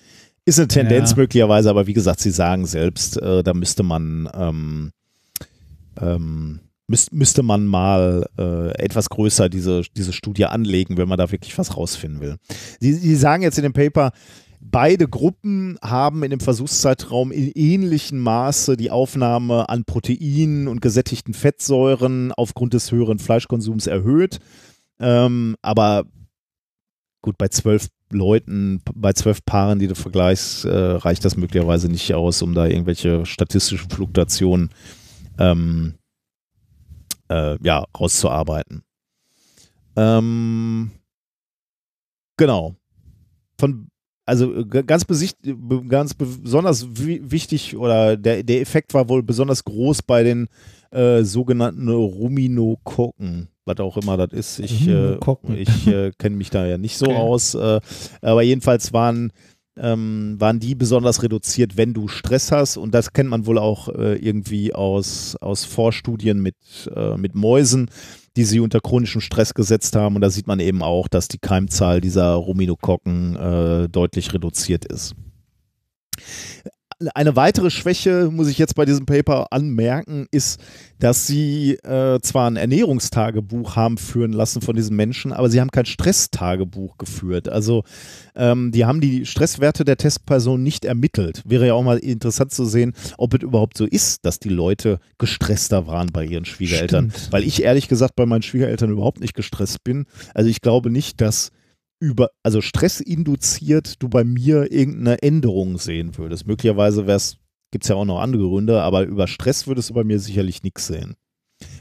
ist 0.45 0.59
eine 0.59 0.67
Tendenz 0.67 1.11
ja. 1.11 1.17
möglicherweise, 1.17 1.69
aber 1.69 1.87
wie 1.87 1.93
gesagt, 1.93 2.19
Sie 2.19 2.31
sagen 2.31 2.65
selbst, 2.65 3.21
äh, 3.21 3.43
da 3.43 3.53
müsste 3.53 3.83
man 3.83 4.29
ähm, 4.33 4.91
ähm, 5.99 6.59
müß, 6.87 7.11
müsste 7.11 7.43
man 7.43 7.65
mal 7.65 8.27
äh, 8.37 8.71
etwas 8.77 9.09
größer 9.09 9.49
diese, 9.49 9.81
diese 9.95 10.13
Studie 10.13 10.45
anlegen, 10.45 10.97
wenn 10.97 11.07
man 11.07 11.17
da 11.17 11.31
wirklich 11.31 11.57
was 11.57 11.75
rausfinden 11.77 12.21
will. 12.21 12.35
Sie, 12.79 12.93
Sie 12.93 13.15
sagen 13.15 13.43
jetzt 13.43 13.57
in 13.57 13.63
dem 13.63 13.73
Paper, 13.73 14.11
beide 14.59 15.07
Gruppen 15.07 15.77
haben 15.81 16.23
in 16.23 16.29
dem 16.29 16.39
Versuchszeitraum 16.39 17.31
in 17.31 17.51
ähnlichem 17.53 18.19
Maße 18.19 18.77
die 18.77 18.91
Aufnahme 18.91 19.69
an 19.69 19.85
Proteinen 19.85 20.67
und 20.67 20.81
gesättigten 20.81 21.33
Fettsäuren 21.33 22.31
aufgrund 22.31 22.73
des 22.73 22.91
höheren 22.91 23.19
Fleischkonsums 23.19 23.87
erhöht. 23.87 24.39
Ähm, 24.99 25.55
aber 25.63 26.05
gut, 27.21 27.37
bei 27.37 27.47
zwölf 27.47 27.87
Leuten, 28.11 28.81
bei 28.95 29.13
zwölf 29.13 29.43
Paaren, 29.45 29.79
die 29.79 29.87
du 29.87 29.95
vergleichst, 29.95 30.65
äh, 30.65 30.69
reicht 30.69 31.25
das 31.25 31.37
möglicherweise 31.37 31.89
nicht 31.89 32.13
aus, 32.13 32.41
um 32.41 32.53
da 32.53 32.67
irgendwelche 32.67 33.25
statistischen 33.25 33.89
Fluktuationen 33.89 34.69
ähm, 35.39 35.95
äh, 37.29 37.57
ja, 37.63 37.85
rauszuarbeiten. 37.97 38.83
Ähm, 39.95 40.91
genau. 42.37 42.75
Von, 43.59 43.87
also 44.25 44.65
ganz, 44.65 45.05
besicht, 45.05 45.37
ganz 45.87 46.13
besonders 46.13 46.87
wichtig 46.95 47.75
oder 47.75 48.17
der, 48.17 48.43
der 48.43 48.61
Effekt 48.61 48.93
war 48.93 49.09
wohl 49.09 49.23
besonders 49.23 49.63
groß 49.63 50.03
bei 50.03 50.23
den 50.23 50.47
äh, 50.91 51.23
sogenannten 51.23 51.87
Ruminokokken 51.89 53.50
was 53.65 53.79
auch 53.79 53.97
immer 53.97 54.17
das 54.17 54.31
ist. 54.31 54.59
Ich, 54.59 54.87
äh, 54.87 55.17
ich 55.55 55.87
äh, 55.87 56.11
kenne 56.17 56.35
mich 56.35 56.49
da 56.49 56.65
ja 56.65 56.77
nicht 56.77 56.97
so 56.97 57.07
okay. 57.07 57.15
aus. 57.15 57.53
Äh, 57.53 57.79
aber 58.21 58.41
jedenfalls 58.41 58.93
waren, 58.93 59.31
ähm, 59.77 60.35
waren 60.39 60.59
die 60.59 60.75
besonders 60.75 61.23
reduziert, 61.23 61.77
wenn 61.77 61.93
du 61.93 62.07
Stress 62.07 62.51
hast. 62.51 62.77
Und 62.77 62.93
das 62.93 63.13
kennt 63.13 63.29
man 63.29 63.45
wohl 63.45 63.57
auch 63.57 63.89
äh, 63.89 64.15
irgendwie 64.15 64.73
aus, 64.73 65.35
aus 65.39 65.65
Vorstudien 65.65 66.41
mit, 66.41 66.55
äh, 66.95 67.17
mit 67.17 67.35
Mäusen, 67.35 67.89
die 68.35 68.43
sie 68.43 68.59
unter 68.59 68.79
chronischem 68.79 69.21
Stress 69.21 69.53
gesetzt 69.53 69.95
haben. 69.95 70.15
Und 70.15 70.21
da 70.21 70.29
sieht 70.29 70.47
man 70.47 70.59
eben 70.59 70.81
auch, 70.81 71.07
dass 71.07 71.27
die 71.27 71.39
Keimzahl 71.39 72.01
dieser 72.01 72.33
Ruminokokken 72.33 73.35
äh, 73.35 73.89
deutlich 73.89 74.33
reduziert 74.33 74.85
ist. 74.85 75.15
Eine 77.15 77.35
weitere 77.35 77.69
Schwäche, 77.69 78.29
muss 78.31 78.47
ich 78.47 78.57
jetzt 78.57 78.75
bei 78.75 78.85
diesem 78.85 79.05
Paper 79.05 79.47
anmerken, 79.51 80.27
ist, 80.31 80.59
dass 80.99 81.25
sie 81.25 81.73
äh, 81.83 82.19
zwar 82.21 82.49
ein 82.49 82.57
Ernährungstagebuch 82.57 83.75
haben 83.75 83.97
führen 83.97 84.33
lassen 84.33 84.61
von 84.61 84.75
diesen 84.75 84.95
Menschen, 84.95 85.33
aber 85.33 85.49
sie 85.49 85.59
haben 85.59 85.71
kein 85.71 85.85
Stresstagebuch 85.85 86.97
geführt. 86.97 87.49
Also 87.49 87.83
ähm, 88.35 88.71
die 88.71 88.85
haben 88.85 89.01
die 89.01 89.25
Stresswerte 89.25 89.83
der 89.83 89.97
Testperson 89.97 90.61
nicht 90.61 90.85
ermittelt. 90.85 91.41
Wäre 91.45 91.67
ja 91.67 91.73
auch 91.73 91.83
mal 91.83 91.97
interessant 91.97 92.51
zu 92.51 92.65
sehen, 92.65 92.93
ob 93.17 93.33
es 93.33 93.41
überhaupt 93.41 93.77
so 93.77 93.85
ist, 93.85 94.25
dass 94.25 94.39
die 94.39 94.49
Leute 94.49 94.99
gestresster 95.17 95.87
waren 95.87 96.11
bei 96.11 96.25
ihren 96.25 96.45
Schwiegereltern. 96.45 97.11
Stimmt. 97.11 97.31
Weil 97.31 97.43
ich 97.43 97.63
ehrlich 97.63 97.87
gesagt 97.87 98.15
bei 98.15 98.25
meinen 98.25 98.43
Schwiegereltern 98.43 98.91
überhaupt 98.91 99.21
nicht 99.21 99.33
gestresst 99.33 99.83
bin. 99.83 100.05
Also 100.33 100.49
ich 100.49 100.61
glaube 100.61 100.89
nicht, 100.89 101.19
dass 101.21 101.51
über, 102.01 102.31
also 102.43 102.61
Stress 102.61 102.99
induziert, 102.99 104.01
du 104.01 104.09
bei 104.09 104.23
mir 104.23 104.71
irgendeine 104.71 105.21
Änderung 105.21 105.77
sehen 105.77 106.17
würdest. 106.17 106.47
Möglicherweise 106.47 107.05
gibt 107.71 107.85
es 107.85 107.89
ja 107.89 107.95
auch 107.95 108.05
noch 108.05 108.19
andere 108.19 108.41
Gründe, 108.43 108.81
aber 108.81 109.03
über 109.03 109.27
Stress 109.27 109.67
würdest 109.67 109.91
du 109.91 109.93
bei 109.93 110.03
mir 110.03 110.19
sicherlich 110.19 110.63
nichts 110.63 110.87
sehen. 110.87 111.15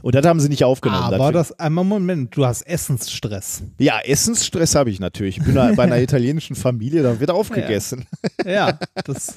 Und 0.03 0.15
das 0.15 0.25
haben 0.27 0.41
sie 0.41 0.49
nicht 0.49 0.65
aufgenommen. 0.65 1.15
Aber 1.15 1.33
das, 1.33 1.59
einmal 1.59 1.85
Moment, 1.85 2.37
du 2.37 2.47
hast 2.47 2.63
Essensstress. 2.63 3.63
Ja, 3.79 4.01
Essensstress 4.01 4.75
habe 4.75 4.91
ich 4.91 5.01
natürlich. 5.01 5.39
Ich 5.39 5.45
bin 5.45 5.55
bei 5.55 5.83
einer 5.83 5.99
italienischen 6.01 6.57
Familie, 6.57 7.03
da 7.03 7.21
wird 7.21 7.31
aufgegessen. 7.31 8.07
Ja, 8.45 8.51
ja 8.51 8.79
das. 9.05 9.35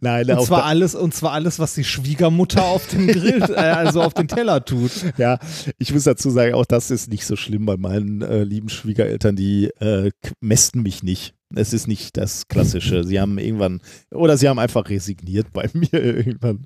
Nein, 0.00 0.30
und 0.30 0.44
zwar 0.44 0.64
alles 0.64 0.94
und 0.94 1.14
zwar 1.14 1.32
alles, 1.32 1.58
was 1.58 1.74
die 1.74 1.84
Schwiegermutter 1.84 2.64
auf 2.64 2.86
den 2.86 3.06
Grill, 3.06 3.42
äh, 3.50 3.54
also 3.54 4.02
auf 4.02 4.14
den 4.14 4.28
Teller 4.28 4.64
tut. 4.64 4.92
Ja, 5.16 5.38
ich 5.78 5.92
muss 5.92 6.04
dazu 6.04 6.30
sagen, 6.30 6.54
auch 6.54 6.66
das 6.66 6.90
ist 6.90 7.10
nicht 7.10 7.26
so 7.26 7.36
schlimm 7.36 7.66
bei 7.66 7.76
meinen 7.76 8.22
äh, 8.22 8.44
lieben 8.44 8.68
Schwiegereltern, 8.68 9.36
die 9.36 9.66
äh, 9.80 10.10
mästen 10.40 10.82
mich 10.82 11.02
nicht. 11.02 11.34
Es 11.54 11.72
ist 11.72 11.86
nicht 11.86 12.16
das 12.16 12.48
Klassische. 12.48 13.04
Sie 13.04 13.20
haben 13.20 13.38
irgendwann, 13.38 13.80
oder 14.10 14.36
sie 14.36 14.48
haben 14.48 14.58
einfach 14.58 14.88
resigniert 14.88 15.52
bei 15.52 15.70
mir 15.72 15.92
irgendwann. 15.92 16.64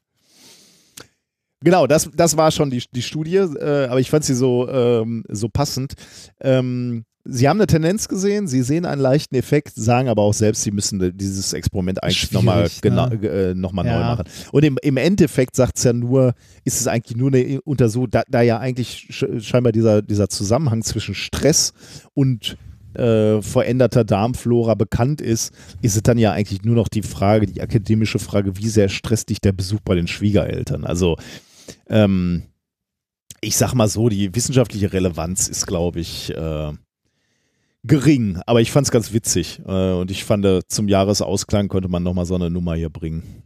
Genau, 1.62 1.86
das, 1.86 2.10
das 2.14 2.36
war 2.36 2.50
schon 2.50 2.70
die, 2.70 2.82
die 2.90 3.02
Studie, 3.02 3.36
äh, 3.36 3.86
aber 3.86 4.00
ich 4.00 4.10
fand 4.10 4.24
sie 4.24 4.34
so, 4.34 4.68
ähm, 4.68 5.24
so 5.28 5.48
passend. 5.48 5.92
Ähm, 6.40 7.04
sie 7.24 7.48
haben 7.48 7.58
eine 7.58 7.66
Tendenz 7.66 8.08
gesehen, 8.08 8.48
sie 8.48 8.62
sehen 8.62 8.86
einen 8.86 9.00
leichten 9.00 9.34
Effekt, 9.34 9.74
sagen 9.74 10.08
aber 10.08 10.22
auch 10.22 10.32
selbst, 10.32 10.62
sie 10.62 10.70
müssen 10.70 11.16
dieses 11.16 11.52
Experiment 11.52 12.02
eigentlich 12.02 12.32
nochmal 12.32 12.70
ne? 12.82 13.28
äh, 13.28 13.54
noch 13.54 13.74
ja. 13.74 13.82
neu 13.82 14.00
machen. 14.00 14.24
Und 14.52 14.64
im, 14.64 14.78
im 14.80 14.96
Endeffekt 14.96 15.54
sagt 15.54 15.76
es 15.76 15.84
ja 15.84 15.92
nur, 15.92 16.32
ist 16.64 16.80
es 16.80 16.86
eigentlich 16.86 17.18
nur 17.18 17.28
eine 17.28 17.60
Untersuchung, 17.62 18.10
da, 18.10 18.22
da 18.28 18.40
ja 18.40 18.58
eigentlich 18.58 19.08
scheinbar 19.10 19.72
dieser, 19.72 20.00
dieser 20.00 20.30
Zusammenhang 20.30 20.82
zwischen 20.82 21.14
Stress 21.14 21.74
und 22.14 22.56
äh, 22.94 23.40
veränderter 23.42 24.04
Darmflora 24.04 24.74
bekannt 24.74 25.20
ist, 25.20 25.52
ist 25.82 25.96
es 25.96 26.02
dann 26.02 26.18
ja 26.18 26.32
eigentlich 26.32 26.62
nur 26.62 26.74
noch 26.74 26.88
die 26.88 27.02
Frage, 27.02 27.46
die 27.46 27.60
akademische 27.60 28.18
Frage, 28.18 28.56
wie 28.56 28.68
sehr 28.68 28.88
stresst 28.88 29.28
dich 29.28 29.40
der 29.40 29.52
Besuch 29.52 29.80
bei 29.84 29.94
den 29.94 30.08
Schwiegereltern? 30.08 30.84
Also 30.84 31.16
ähm, 31.88 32.44
ich 33.40 33.56
sag 33.56 33.74
mal 33.74 33.88
so, 33.88 34.08
die 34.08 34.34
wissenschaftliche 34.34 34.92
Relevanz 34.92 35.48
ist, 35.48 35.66
glaube 35.66 36.00
ich, 36.00 36.30
äh, 36.34 36.72
gering, 37.82 38.40
aber 38.46 38.60
ich 38.60 38.70
fand 38.70 38.86
es 38.86 38.90
ganz 38.90 39.12
witzig 39.12 39.60
äh, 39.66 39.92
und 39.92 40.10
ich 40.10 40.24
fand, 40.24 40.44
äh, 40.44 40.60
zum 40.66 40.88
Jahresausklang 40.88 41.68
könnte 41.68 41.88
man 41.88 42.02
nochmal 42.02 42.26
so 42.26 42.34
eine 42.34 42.50
Nummer 42.50 42.74
hier 42.74 42.90
bringen. 42.90 43.42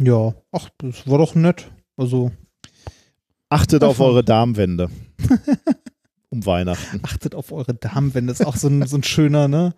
Ja, 0.00 0.34
ach, 0.50 0.68
das 0.78 1.08
war 1.08 1.18
doch 1.18 1.34
nett. 1.34 1.70
Also. 1.96 2.32
Achtet 3.48 3.84
auf 3.84 4.00
eure 4.00 4.24
Darmwände. 4.24 4.90
um 6.30 6.44
Weihnachten. 6.46 7.00
Achtet 7.02 7.34
auf 7.34 7.52
eure 7.52 7.74
Darmwände, 7.74 8.32
ist 8.32 8.44
auch 8.44 8.56
so 8.56 8.68
ein, 8.68 8.86
so 8.86 8.96
ein 8.96 9.02
schöner, 9.02 9.48
ne? 9.48 9.74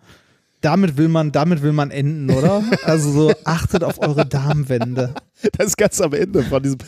Damit 0.65 0.97
will 0.97 1.09
man, 1.09 1.31
damit 1.31 1.61
will 1.61 1.73
man 1.73 1.91
enden, 1.91 2.31
oder? 2.31 2.63
Also 2.83 3.11
so, 3.11 3.33
achtet 3.43 3.83
auf 3.83 3.99
eure 3.99 4.25
Darmwände. 4.25 5.13
Das 5.57 5.67
ist 5.67 5.77
ganz 5.77 6.01
am 6.01 6.13
Ende 6.13 6.41
von 6.43 6.63
diesem, 6.63 6.79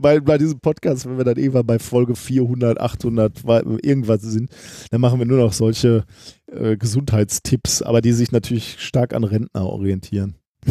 bei, 0.00 0.18
bei 0.18 0.38
diesem 0.38 0.60
Podcast, 0.60 1.04
wenn 1.04 1.18
wir 1.18 1.24
dann 1.24 1.36
irgendwann 1.36 1.66
bei 1.66 1.78
Folge 1.78 2.16
400, 2.16 2.80
800 2.80 3.44
irgendwas 3.82 4.22
sind, 4.22 4.50
dann 4.90 5.00
machen 5.02 5.18
wir 5.18 5.26
nur 5.26 5.38
noch 5.38 5.52
solche 5.52 6.04
äh, 6.50 6.76
Gesundheitstipps, 6.76 7.82
aber 7.82 8.00
die 8.00 8.12
sich 8.12 8.32
natürlich 8.32 8.76
stark 8.78 9.14
an 9.14 9.24
Rentner 9.24 9.66
orientieren. 9.66 10.36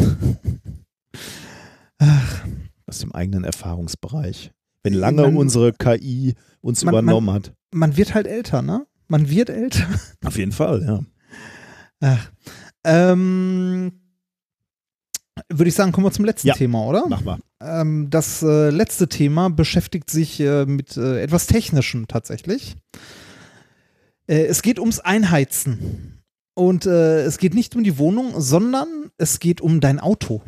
Ach. 1.98 2.44
Aus 2.86 2.98
dem 2.98 3.12
eigenen 3.12 3.44
Erfahrungsbereich. 3.44 4.50
Wenn 4.82 4.94
lange 4.94 5.22
man, 5.22 5.36
unsere 5.36 5.72
KI 5.72 6.34
uns 6.60 6.84
man, 6.84 6.92
übernommen 6.92 7.26
man, 7.26 7.36
hat. 7.36 7.54
Man 7.72 7.96
wird 7.96 8.14
halt 8.14 8.26
älter, 8.26 8.62
ne? 8.62 8.84
Man 9.06 9.30
wird 9.30 9.48
älter. 9.48 9.86
Auf 10.24 10.36
jeden 10.36 10.52
Fall, 10.52 10.82
ja. 10.84 11.00
Ach. 12.02 12.30
Ähm, 12.84 13.92
würde 15.48 15.68
ich 15.68 15.74
sagen, 15.74 15.92
kommen 15.92 16.06
wir 16.06 16.12
zum 16.12 16.24
letzten 16.24 16.48
ja, 16.48 16.54
Thema, 16.54 16.84
oder? 16.84 17.06
Mach 17.08 17.22
mal. 17.22 17.38
Ähm, 17.60 18.08
das 18.10 18.42
äh, 18.42 18.70
letzte 18.70 19.08
Thema 19.08 19.48
beschäftigt 19.48 20.10
sich 20.10 20.40
äh, 20.40 20.66
mit 20.66 20.96
äh, 20.96 21.22
etwas 21.22 21.46
Technischem 21.46 22.08
tatsächlich. 22.08 22.76
Äh, 24.26 24.44
es 24.46 24.62
geht 24.62 24.78
ums 24.78 25.00
Einheizen. 25.00 26.18
Und 26.54 26.84
äh, 26.84 27.22
es 27.22 27.38
geht 27.38 27.54
nicht 27.54 27.74
um 27.76 27.82
die 27.82 27.96
Wohnung, 27.96 28.38
sondern 28.40 29.10
es 29.16 29.40
geht 29.40 29.60
um 29.60 29.80
dein 29.80 30.00
Auto. 30.00 30.42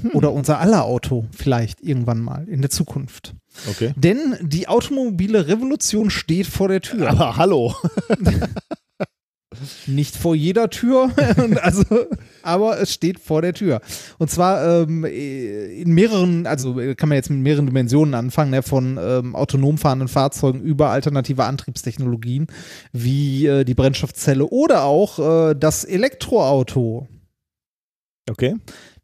Hm. 0.00 0.12
Oder 0.14 0.32
unser 0.32 0.60
aller 0.60 0.84
Auto 0.84 1.26
vielleicht 1.30 1.80
irgendwann 1.82 2.20
mal 2.20 2.48
in 2.48 2.62
der 2.62 2.70
Zukunft. 2.70 3.34
Okay. 3.68 3.92
Denn 3.96 4.36
die 4.40 4.68
automobile 4.68 5.48
Revolution 5.48 6.10
steht 6.10 6.46
vor 6.46 6.68
der 6.68 6.80
Tür. 6.80 7.10
Aber 7.10 7.36
hallo. 7.36 7.74
Nicht 9.86 10.16
vor 10.16 10.34
jeder 10.34 10.70
Tür, 10.70 11.10
also, 11.62 11.84
aber 12.42 12.80
es 12.80 12.92
steht 12.92 13.18
vor 13.20 13.42
der 13.42 13.52
Tür. 13.52 13.80
Und 14.18 14.30
zwar 14.30 14.82
ähm, 14.82 15.04
in 15.04 15.92
mehreren, 15.92 16.46
also 16.46 16.74
kann 16.96 17.08
man 17.08 17.16
jetzt 17.16 17.30
mit 17.30 17.40
mehreren 17.40 17.66
Dimensionen 17.66 18.14
anfangen, 18.14 18.50
ne, 18.50 18.62
von 18.62 18.98
ähm, 19.00 19.34
autonom 19.34 19.78
fahrenden 19.78 20.08
Fahrzeugen 20.08 20.60
über 20.60 20.90
alternative 20.90 21.44
Antriebstechnologien 21.44 22.46
wie 22.92 23.46
äh, 23.46 23.64
die 23.64 23.74
Brennstoffzelle 23.74 24.46
oder 24.46 24.84
auch 24.84 25.18
äh, 25.50 25.54
das 25.54 25.84
Elektroauto. 25.84 27.08
Okay. 28.28 28.56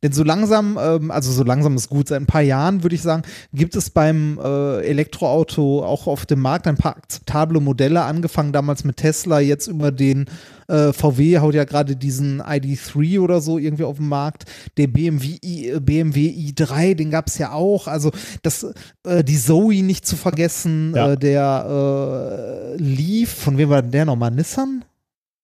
Denn 0.02 0.12
so 0.12 0.24
langsam, 0.24 0.78
ähm, 0.80 1.10
also 1.10 1.30
so 1.30 1.44
langsam 1.44 1.76
ist 1.76 1.88
gut, 1.88 2.08
seit 2.08 2.20
ein 2.20 2.26
paar 2.26 2.42
Jahren 2.42 2.82
würde 2.82 2.96
ich 2.96 3.02
sagen, 3.02 3.22
gibt 3.52 3.76
es 3.76 3.90
beim 3.90 4.38
äh, 4.42 4.80
Elektroauto 4.84 5.84
auch 5.84 6.08
auf 6.08 6.26
dem 6.26 6.40
Markt 6.40 6.66
ein 6.66 6.76
paar 6.76 6.96
akzeptable 6.96 7.60
Modelle, 7.60 8.02
angefangen 8.02 8.52
damals 8.52 8.82
mit 8.84 8.96
Tesla, 8.96 9.38
jetzt 9.38 9.68
über 9.68 9.92
den 9.92 10.26
äh, 10.68 10.92
VW 10.92 11.38
haut 11.38 11.54
ja 11.54 11.64
gerade 11.64 11.94
diesen 11.94 12.42
ID3 12.42 13.20
oder 13.20 13.40
so 13.40 13.58
irgendwie 13.58 13.84
auf 13.84 13.98
den 13.98 14.08
Markt. 14.08 14.46
Der 14.76 14.88
BMW, 14.88 15.38
I, 15.44 15.78
BMW 15.80 16.28
i3, 16.28 16.94
den 16.94 17.10
gab 17.10 17.28
es 17.28 17.38
ja 17.38 17.52
auch. 17.52 17.86
Also 17.86 18.10
das, 18.42 18.66
äh, 19.04 19.22
die 19.22 19.38
Zoe 19.38 19.82
nicht 19.82 20.06
zu 20.06 20.16
vergessen, 20.16 20.94
ja. 20.96 21.12
Äh, 21.12 21.16
der 21.16 22.74
äh, 22.74 22.76
Leaf, 22.76 23.34
von 23.34 23.58
wem 23.58 23.68
war 23.68 23.82
der 23.82 24.04
nochmal? 24.04 24.30
Nissan? 24.30 24.84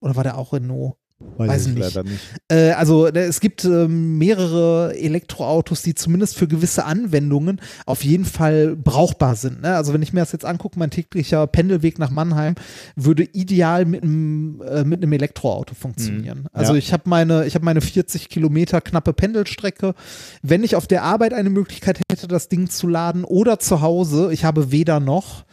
Oder 0.01 0.17
war 0.17 0.25
der 0.25 0.39
auch 0.39 0.53
Renault? 0.53 0.97
Weiß, 1.21 1.49
Weiß 1.49 1.67
ich 1.67 1.75
nicht. 1.75 1.95
leider 1.95 2.09
nicht. 2.09 2.21
Äh, 2.47 2.71
also 2.73 3.07
äh, 3.07 3.19
es 3.19 3.41
gibt 3.41 3.65
äh, 3.65 3.89
mehrere 3.89 4.97
Elektroautos, 4.97 5.83
die 5.83 5.97
zumindest 5.97 6.37
für 6.37 6.47
gewisse 6.47 6.85
Anwendungen 6.85 7.61
auf 7.87 8.05
jeden 8.05 8.25
Fall 8.25 8.77
brauchbar 8.77 9.35
sind. 9.35 9.63
Ne? 9.63 9.75
Also 9.75 9.93
wenn 9.93 10.03
ich 10.03 10.13
mir 10.13 10.21
das 10.21 10.31
jetzt 10.31 10.45
angucke, 10.45 10.79
mein 10.79 10.91
täglicher 10.91 11.49
Pendelweg 11.49 11.99
nach 11.99 12.11
Mannheim 12.11 12.55
würde 12.95 13.25
ideal 13.25 13.85
mit 13.85 14.05
einem, 14.05 14.63
äh, 14.63 14.85
mit 14.85 15.03
einem 15.03 15.13
Elektroauto 15.13 15.75
funktionieren. 15.75 16.43
Mhm. 16.43 16.49
Also 16.53 16.75
ja. 16.75 16.79
ich 16.79 16.93
habe 16.93 17.03
meine, 17.07 17.47
ich 17.47 17.61
meine 17.61 17.81
40 17.81 18.29
Kilometer 18.29 18.81
knappe 18.81 19.13
Pendelstrecke. 19.13 19.95
Wenn 20.43 20.63
ich 20.63 20.77
auf 20.77 20.87
der 20.87 21.03
Arbeit 21.03 21.35
eine 21.35 21.51
Möglichkeit 21.51 22.01
hätte, 22.09 22.29
das 22.29 22.49
Ding 22.49 22.71
zu 22.71 22.87
laden 22.87 23.25
oder 23.25 23.59
zu 23.59 23.81
Hause, 23.81 24.33
ich 24.33 24.45
habe 24.45 24.71
weder 24.71 25.01
noch, 25.01 25.47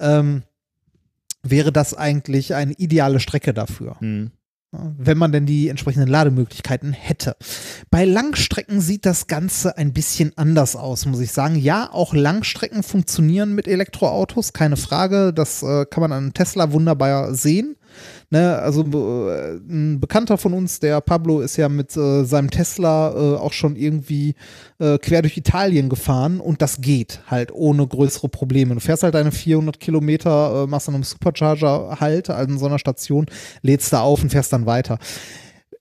ähm, 0.00 0.42
wäre 1.42 1.72
das 1.72 1.94
eigentlich 1.94 2.54
eine 2.54 2.74
ideale 2.74 3.20
Strecke 3.20 3.54
dafür. 3.54 3.96
Mhm 4.00 4.32
wenn 4.70 5.16
man 5.16 5.32
denn 5.32 5.46
die 5.46 5.68
entsprechenden 5.68 6.08
Lademöglichkeiten 6.08 6.92
hätte. 6.92 7.36
Bei 7.90 8.04
Langstrecken 8.04 8.80
sieht 8.80 9.06
das 9.06 9.26
Ganze 9.26 9.78
ein 9.78 9.92
bisschen 9.94 10.32
anders 10.36 10.76
aus, 10.76 11.06
muss 11.06 11.20
ich 11.20 11.32
sagen. 11.32 11.56
Ja, 11.56 11.88
auch 11.90 12.12
Langstrecken 12.12 12.82
funktionieren 12.82 13.54
mit 13.54 13.66
Elektroautos, 13.66 14.52
keine 14.52 14.76
Frage. 14.76 15.32
Das 15.32 15.62
äh, 15.62 15.86
kann 15.86 16.02
man 16.02 16.12
an 16.12 16.34
Tesla 16.34 16.72
wunderbar 16.72 17.34
sehen. 17.34 17.76
Ne, 18.30 18.58
also 18.58 18.82
äh, 18.82 19.56
ein 19.56 20.00
Bekannter 20.00 20.36
von 20.36 20.52
uns, 20.52 20.80
der 20.80 21.00
Pablo, 21.00 21.40
ist 21.40 21.56
ja 21.56 21.70
mit 21.70 21.96
äh, 21.96 22.24
seinem 22.24 22.50
Tesla 22.50 23.10
äh, 23.12 23.36
auch 23.38 23.54
schon 23.54 23.74
irgendwie 23.74 24.34
äh, 24.78 24.98
quer 24.98 25.22
durch 25.22 25.38
Italien 25.38 25.88
gefahren 25.88 26.38
und 26.38 26.60
das 26.60 26.82
geht 26.82 27.22
halt 27.26 27.50
ohne 27.52 27.86
größere 27.86 28.28
Probleme. 28.28 28.74
Du 28.74 28.80
fährst 28.80 29.02
halt 29.02 29.14
deine 29.14 29.32
400 29.32 29.80
Kilometer, 29.80 30.64
äh, 30.64 30.66
machst 30.66 30.88
dann 30.88 30.94
einem 30.96 31.04
Supercharger 31.04 31.96
halt, 32.00 32.28
also 32.28 32.52
in 32.52 32.58
so 32.58 32.66
einer 32.66 32.78
Station, 32.78 33.24
lädst 33.62 33.94
da 33.94 34.02
auf 34.02 34.22
und 34.22 34.28
fährst 34.28 34.52
dann 34.52 34.66
weiter 34.66 34.98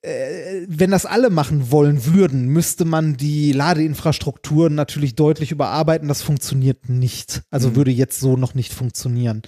äh, 0.02 0.66
wenn 0.70 0.92
das 0.92 1.06
alle 1.06 1.30
machen 1.30 1.70
wollen 1.72 2.06
würden, 2.06 2.48
müsste 2.48 2.86
man 2.86 3.18
die 3.18 3.52
Ladeinfrastruktur 3.52 4.70
natürlich 4.70 5.16
deutlich 5.16 5.52
überarbeiten. 5.52 6.08
Das 6.08 6.22
funktioniert 6.22 6.88
nicht. 6.88 7.42
Also 7.50 7.72
mhm. 7.72 7.76
würde 7.76 7.92
jetzt 7.92 8.22
so 8.22 8.38
noch 8.38 8.54
nicht 8.54 8.74
funktionieren. 8.74 9.42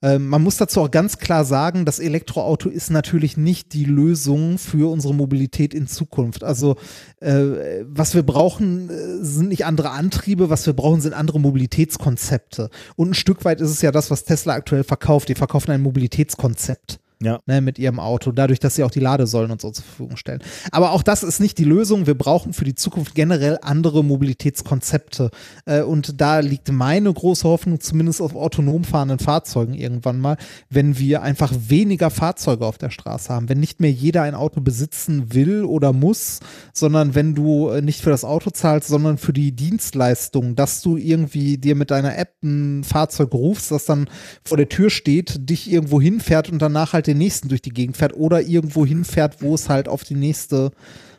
Ähm, 0.00 0.28
man 0.28 0.42
muss 0.42 0.56
dazu 0.56 0.80
auch 0.80 0.90
ganz 0.90 1.18
klar 1.18 1.44
sagen, 1.44 1.84
das 1.84 1.98
Elektroauto 1.98 2.68
ist 2.68 2.90
natürlich 2.90 3.36
nicht 3.36 3.72
die 3.72 3.84
Lösung 3.84 4.58
für 4.58 4.90
unsere 4.90 5.14
Mobilität 5.14 5.74
in 5.74 5.88
Zukunft. 5.88 6.44
Also 6.44 6.76
äh, 7.20 7.84
was 7.84 8.14
wir 8.14 8.22
brauchen, 8.22 8.90
äh, 8.90 9.24
sind 9.24 9.48
nicht 9.48 9.64
andere 9.64 9.90
Antriebe, 9.90 10.50
was 10.50 10.66
wir 10.66 10.72
brauchen, 10.72 11.00
sind 11.00 11.14
andere 11.14 11.40
Mobilitätskonzepte. 11.40 12.70
Und 12.94 13.10
ein 13.10 13.14
Stück 13.14 13.44
weit 13.44 13.60
ist 13.60 13.70
es 13.70 13.82
ja 13.82 13.90
das, 13.90 14.10
was 14.10 14.24
Tesla 14.24 14.54
aktuell 14.54 14.84
verkauft. 14.84 15.28
Die 15.28 15.34
verkaufen 15.34 15.72
ein 15.72 15.82
Mobilitätskonzept 15.82 17.00
ja. 17.22 17.40
ne, 17.46 17.60
mit 17.60 17.78
ihrem 17.78 17.98
Auto, 17.98 18.32
dadurch, 18.32 18.60
dass 18.60 18.76
sie 18.76 18.84
auch 18.84 18.90
die 18.90 19.00
Ladesäulen 19.00 19.50
und 19.50 19.60
so 19.60 19.70
zur 19.70 19.84
Verfügung 19.84 20.16
stellen. 20.16 20.40
Aber 20.70 20.92
auch 20.92 21.02
das 21.02 21.22
ist 21.22 21.40
nicht 21.40 21.58
die 21.58 21.64
Lösung. 21.64 22.06
Wir 22.06 22.16
brauchen 22.16 22.52
für 22.52 22.64
die 22.64 22.74
Zukunft 22.74 23.14
generell 23.14 23.58
andere 23.62 24.04
Mobilitätskonzepte. 24.04 25.30
Äh, 25.64 25.82
und 25.82 26.20
da 26.20 26.40
liegt 26.40 26.70
meine 26.70 27.12
große 27.12 27.48
Hoffnung 27.48 27.80
zumindest 27.80 28.20
auf 28.20 28.34
autonom 28.34 28.84
fahrenden 28.84 29.18
Fahrzeugen 29.18 29.74
irgendwann 29.74 30.20
mal, 30.20 30.36
wenn 30.70 30.98
wir 30.98 31.22
einfach 31.22 31.52
weniger 31.68 32.10
Fahrzeuge 32.10 32.64
auf 32.66 32.78
der 32.78 32.90
Straße 32.90 33.32
haben. 33.32 33.48
Wenn 33.48 33.60
nicht 33.60 33.80
mehr 33.80 33.90
jeder 33.90 34.22
ein 34.22 34.34
Auto 34.34 34.60
besitzen 34.60 35.34
will 35.34 35.64
oder 35.64 35.92
muss, 35.92 36.40
sondern 36.72 37.14
wenn 37.14 37.34
du 37.34 37.68
äh, 37.68 37.82
nicht 37.82 38.00
für 38.00 38.10
das 38.10 38.24
Auto 38.24 38.50
zahlst, 38.50 38.88
sondern 38.88 39.18
für 39.18 39.32
die 39.32 39.52
Dienstleistung, 39.52 40.54
dass 40.54 40.82
du 40.82 40.96
irgendwie 40.96 41.58
dir 41.58 41.74
mit 41.74 41.90
deiner 41.90 42.16
App 42.16 42.34
ein 42.44 42.84
Fahrzeug 42.84 43.34
rufst, 43.34 43.72
das 43.72 43.86
dann 43.86 44.08
vor 44.44 44.56
der 44.56 44.68
Tür 44.68 44.90
steht, 44.90 45.50
dich 45.50 45.70
irgendwo 45.70 46.00
hinfährt 46.00 46.50
und 46.50 46.60
danach 46.60 46.92
halt 46.92 47.07
den 47.08 47.18
nächsten 47.18 47.48
durch 47.48 47.62
die 47.62 47.70
Gegend 47.70 47.96
fährt 47.96 48.14
oder 48.14 48.42
irgendwo 48.42 48.86
hinfährt, 48.86 49.42
wo 49.42 49.54
es 49.54 49.68
halt 49.68 49.88
auf 49.88 50.04
die 50.04 50.14
nächste 50.14 50.70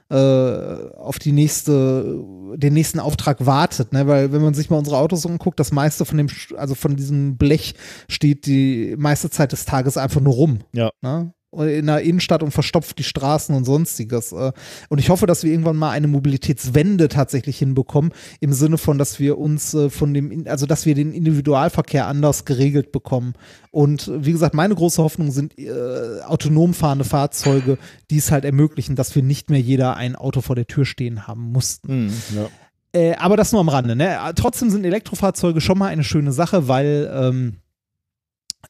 äh, 0.09 0.15
auf 0.15 1.19
die 1.19 1.31
nächste, 1.31 2.23
den 2.55 2.73
nächsten 2.73 2.99
Auftrag 2.99 3.45
wartet, 3.45 3.93
ne? 3.93 4.07
Weil 4.07 4.31
wenn 4.31 4.41
man 4.41 4.55
sich 4.55 4.71
mal 4.71 4.77
unsere 4.77 4.97
Autos 4.97 5.25
anguckt, 5.25 5.59
das 5.59 5.71
meiste 5.71 6.03
von 6.03 6.17
dem, 6.17 6.27
also 6.57 6.73
von 6.73 6.95
diesem 6.95 7.37
Blech 7.37 7.75
steht 8.07 8.47
die 8.47 8.95
meiste 8.97 9.29
Zeit 9.29 9.51
des 9.51 9.65
Tages 9.65 9.97
einfach 9.97 10.19
nur 10.19 10.33
rum. 10.33 10.59
Ja. 10.73 10.89
Ne? 11.01 11.31
In 11.51 11.87
der 11.87 12.01
Innenstadt 12.01 12.43
und 12.43 12.51
verstopft 12.51 12.99
die 12.99 13.03
Straßen 13.03 13.55
und 13.55 13.65
sonstiges. 13.65 14.31
Äh. 14.31 14.51
Und 14.89 14.99
ich 14.99 15.09
hoffe, 15.09 15.25
dass 15.25 15.43
wir 15.43 15.51
irgendwann 15.51 15.77
mal 15.77 15.89
eine 15.89 16.07
Mobilitätswende 16.07 17.07
tatsächlich 17.07 17.57
hinbekommen, 17.57 18.11
im 18.39 18.53
Sinne 18.53 18.77
von, 18.77 18.99
dass 18.99 19.19
wir 19.19 19.37
uns 19.39 19.73
äh, 19.73 19.89
von 19.89 20.13
dem, 20.13 20.45
also 20.47 20.67
dass 20.67 20.85
wir 20.85 20.93
den 20.93 21.11
Individualverkehr 21.11 22.05
anders 22.05 22.45
geregelt 22.45 22.91
bekommen. 22.91 23.33
Und 23.71 24.11
wie 24.13 24.31
gesagt, 24.31 24.53
meine 24.53 24.75
große 24.75 25.01
Hoffnung 25.01 25.31
sind 25.31 25.57
äh, 25.57 26.21
autonom 26.25 26.75
fahrende 26.75 27.05
Fahrzeuge, 27.05 27.79
die 28.11 28.17
es 28.17 28.31
halt 28.31 28.45
ermöglichen, 28.45 28.95
dass 28.95 29.15
wir 29.15 29.23
nicht 29.23 29.49
mehr 29.49 29.61
jeder 29.61 29.95
ein 29.97 30.15
Auto 30.15 30.41
vor 30.41 30.55
der 30.55 30.67
Tür 30.67 30.85
stehen 30.85 31.27
haben 31.27 31.51
mussten. 31.51 32.07
Mm, 32.07 32.13
ja. 32.35 32.49
äh, 32.93 33.15
aber 33.15 33.37
das 33.37 33.51
nur 33.51 33.61
am 33.61 33.69
Rande. 33.69 33.95
Ne? 33.95 34.17
Trotzdem 34.35 34.69
sind 34.69 34.85
Elektrofahrzeuge 34.85 35.61
schon 35.61 35.79
mal 35.79 35.87
eine 35.87 36.03
schöne 36.03 36.31
Sache, 36.31 36.67
weil 36.67 37.11
ähm, 37.11 37.57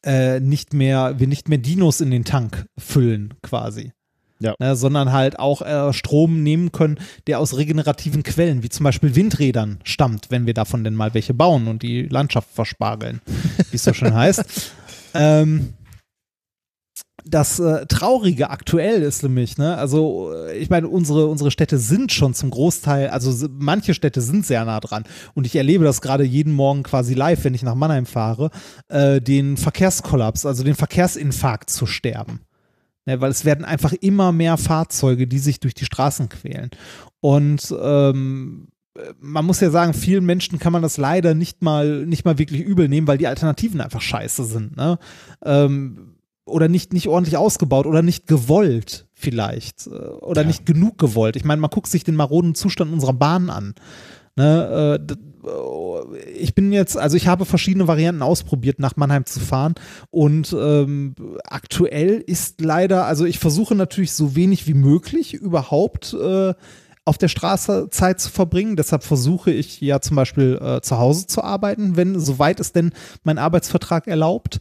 äh, 0.03 0.39
nicht 0.39 0.73
mehr, 0.73 1.19
wir 1.19 1.27
nicht 1.27 1.49
mehr 1.49 1.57
Dinos 1.57 2.01
in 2.01 2.11
den 2.11 2.25
Tank 2.25 2.65
füllen, 2.77 3.33
quasi. 3.41 3.91
Ja. 4.41 4.55
Ne, 4.57 4.77
sondern 4.77 5.11
halt 5.11 5.37
auch 5.37 5.61
äh, 5.61 5.91
Strom 5.91 6.43
nehmen 6.43 6.71
können, 6.71 6.97
der 7.27 7.39
aus 7.39 7.57
regenerativen 7.57 8.23
Quellen, 8.23 8.63
wie 8.63 8.69
zum 8.69 8.85
Beispiel 8.85 9.15
Windrädern, 9.15 9.79
stammt, 9.83 10.31
wenn 10.31 10.45
wir 10.45 10.53
davon 10.53 10.85
denn 10.85 10.95
mal 10.95 11.13
welche 11.13 11.33
bauen 11.33 11.67
und 11.67 11.83
die 11.83 12.03
Landschaft 12.03 12.47
verspargeln, 12.53 13.19
wie 13.69 13.75
es 13.75 13.83
so 13.83 13.93
schön 13.93 14.13
heißt. 14.15 14.71
Ähm, 15.13 15.73
das 17.25 17.59
äh, 17.59 17.85
Traurige 17.87 18.49
aktuell 18.49 19.01
ist 19.01 19.23
nämlich, 19.23 19.57
ne, 19.57 19.77
also 19.77 20.33
äh, 20.33 20.57
ich 20.57 20.69
meine, 20.69 20.87
unsere, 20.87 21.27
unsere 21.27 21.51
Städte 21.51 21.77
sind 21.77 22.11
schon 22.11 22.33
zum 22.33 22.49
Großteil, 22.49 23.09
also 23.09 23.47
manche 23.51 23.93
Städte 23.93 24.21
sind 24.21 24.45
sehr 24.45 24.65
nah 24.65 24.79
dran 24.79 25.03
und 25.33 25.45
ich 25.45 25.55
erlebe 25.55 25.83
das 25.83 26.01
gerade 26.01 26.23
jeden 26.23 26.53
Morgen 26.53 26.83
quasi 26.83 27.13
live, 27.13 27.43
wenn 27.43 27.53
ich 27.53 27.63
nach 27.63 27.75
Mannheim 27.75 28.05
fahre, 28.05 28.51
äh, 28.87 29.21
den 29.21 29.57
Verkehrskollaps, 29.57 30.45
also 30.45 30.63
den 30.63 30.75
Verkehrsinfarkt 30.75 31.69
zu 31.69 31.85
sterben. 31.85 32.41
Ne, 33.05 33.21
weil 33.21 33.31
es 33.31 33.45
werden 33.45 33.65
einfach 33.65 33.93
immer 33.93 34.31
mehr 34.31 34.57
Fahrzeuge, 34.57 35.25
die 35.25 35.39
sich 35.39 35.59
durch 35.59 35.73
die 35.73 35.85
Straßen 35.85 36.29
quälen. 36.29 36.69
Und 37.21 37.73
ähm, 37.81 38.67
man 39.19 39.45
muss 39.45 39.61
ja 39.61 39.69
sagen, 39.69 39.93
vielen 39.93 40.25
Menschen 40.25 40.59
kann 40.59 40.73
man 40.73 40.81
das 40.81 40.97
leider 40.97 41.33
nicht 41.33 41.61
mal, 41.61 42.05
nicht 42.05 42.25
mal 42.25 42.37
wirklich 42.37 42.61
übel 42.61 42.89
nehmen, 42.89 43.07
weil 43.07 43.17
die 43.17 43.27
Alternativen 43.27 43.81
einfach 43.81 44.01
scheiße 44.01 44.43
sind. 44.45 44.75
Ne? 44.75 44.99
Ähm, 45.43 46.15
oder 46.49 46.67
nicht, 46.67 46.93
nicht 46.93 47.07
ordentlich 47.07 47.37
ausgebaut 47.37 47.85
oder 47.85 48.01
nicht 48.01 48.27
gewollt 48.27 49.07
vielleicht 49.13 49.87
äh, 49.87 49.89
oder 49.89 50.41
ja. 50.41 50.47
nicht 50.47 50.65
genug 50.65 50.97
gewollt. 50.97 51.35
Ich 51.35 51.45
meine, 51.45 51.61
man 51.61 51.69
guckt 51.69 51.87
sich 51.87 52.03
den 52.03 52.15
maroden 52.15 52.55
Zustand 52.55 52.91
unserer 52.91 53.13
Bahn 53.13 53.49
an. 53.49 53.75
Ne, 54.35 54.99
äh, 54.99 55.15
ich 56.37 56.53
bin 56.53 56.71
jetzt, 56.71 56.97
also 56.97 57.15
ich 57.15 57.27
habe 57.27 57.45
verschiedene 57.45 57.87
Varianten 57.87 58.21
ausprobiert, 58.21 58.79
nach 58.79 58.97
Mannheim 58.97 59.25
zu 59.25 59.39
fahren 59.39 59.75
und 60.11 60.55
ähm, 60.57 61.15
aktuell 61.45 62.23
ist 62.25 62.61
leider, 62.61 63.05
also 63.05 63.25
ich 63.25 63.39
versuche 63.39 63.75
natürlich 63.75 64.11
so 64.11 64.35
wenig 64.35 64.67
wie 64.67 64.73
möglich 64.73 65.33
überhaupt 65.33 66.13
äh, 66.13 66.53
auf 67.05 67.17
der 67.17 67.27
Straße 67.27 67.87
Zeit 67.89 68.19
zu 68.19 68.29
verbringen. 68.29 68.75
Deshalb 68.75 69.03
versuche 69.03 69.51
ich 69.51 69.81
ja 69.81 69.99
zum 69.99 70.15
Beispiel 70.15 70.59
äh, 70.61 70.81
zu 70.81 70.99
Hause 70.99 71.25
zu 71.25 71.43
arbeiten, 71.43 71.95
wenn 71.95 72.19
soweit 72.19 72.59
es 72.59 72.71
denn 72.71 72.91
mein 73.23 73.39
Arbeitsvertrag 73.39 74.07
erlaubt. 74.07 74.59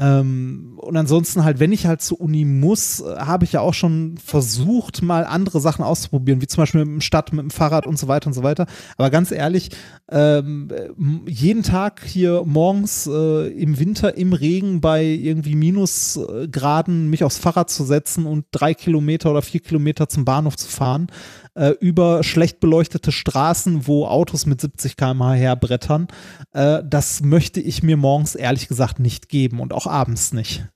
Ähm, 0.00 0.74
und 0.76 0.96
ansonsten 0.96 1.42
halt, 1.42 1.58
wenn 1.58 1.72
ich 1.72 1.86
halt 1.86 2.00
zur 2.02 2.20
Uni 2.20 2.44
muss, 2.44 3.02
habe 3.04 3.44
ich 3.44 3.52
ja 3.52 3.60
auch 3.60 3.74
schon 3.74 4.16
versucht, 4.24 5.02
mal 5.02 5.24
andere 5.24 5.60
Sachen 5.60 5.84
auszuprobieren, 5.84 6.40
wie 6.40 6.46
zum 6.46 6.62
Beispiel 6.62 6.84
mit 6.84 6.94
dem 6.94 7.00
Stadt, 7.00 7.32
mit 7.32 7.42
dem 7.42 7.50
Fahrrad 7.50 7.86
und 7.86 7.98
so 7.98 8.06
weiter 8.06 8.28
und 8.28 8.34
so 8.34 8.44
weiter. 8.44 8.66
Aber 8.96 9.10
ganz 9.10 9.32
ehrlich, 9.32 9.70
ähm, 10.08 10.68
jeden 11.26 11.64
Tag 11.64 12.04
hier 12.04 12.44
morgens 12.46 13.08
äh, 13.08 13.48
im 13.48 13.78
Winter 13.80 14.16
im 14.16 14.32
Regen 14.32 14.80
bei 14.80 15.04
irgendwie 15.04 15.56
Minusgraden 15.56 17.10
mich 17.10 17.24
aufs 17.24 17.38
Fahrrad 17.38 17.68
zu 17.68 17.84
setzen 17.84 18.24
und 18.26 18.46
drei 18.52 18.74
Kilometer 18.74 19.32
oder 19.32 19.42
vier 19.42 19.60
Kilometer 19.60 20.08
zum 20.08 20.24
Bahnhof 20.24 20.56
zu 20.56 20.68
fahren, 20.68 21.08
äh, 21.58 21.74
über 21.80 22.22
schlecht 22.22 22.60
beleuchtete 22.60 23.12
Straßen, 23.12 23.86
wo 23.86 24.06
Autos 24.06 24.46
mit 24.46 24.60
70 24.60 24.96
km/h 24.96 25.34
herbrettern. 25.34 26.08
Äh, 26.52 26.82
das 26.84 27.22
möchte 27.22 27.60
ich 27.60 27.82
mir 27.82 27.96
morgens 27.96 28.34
ehrlich 28.34 28.68
gesagt 28.68 29.00
nicht 29.00 29.28
geben 29.28 29.60
und 29.60 29.72
auch 29.72 29.86
abends 29.86 30.32
nicht. 30.32 30.66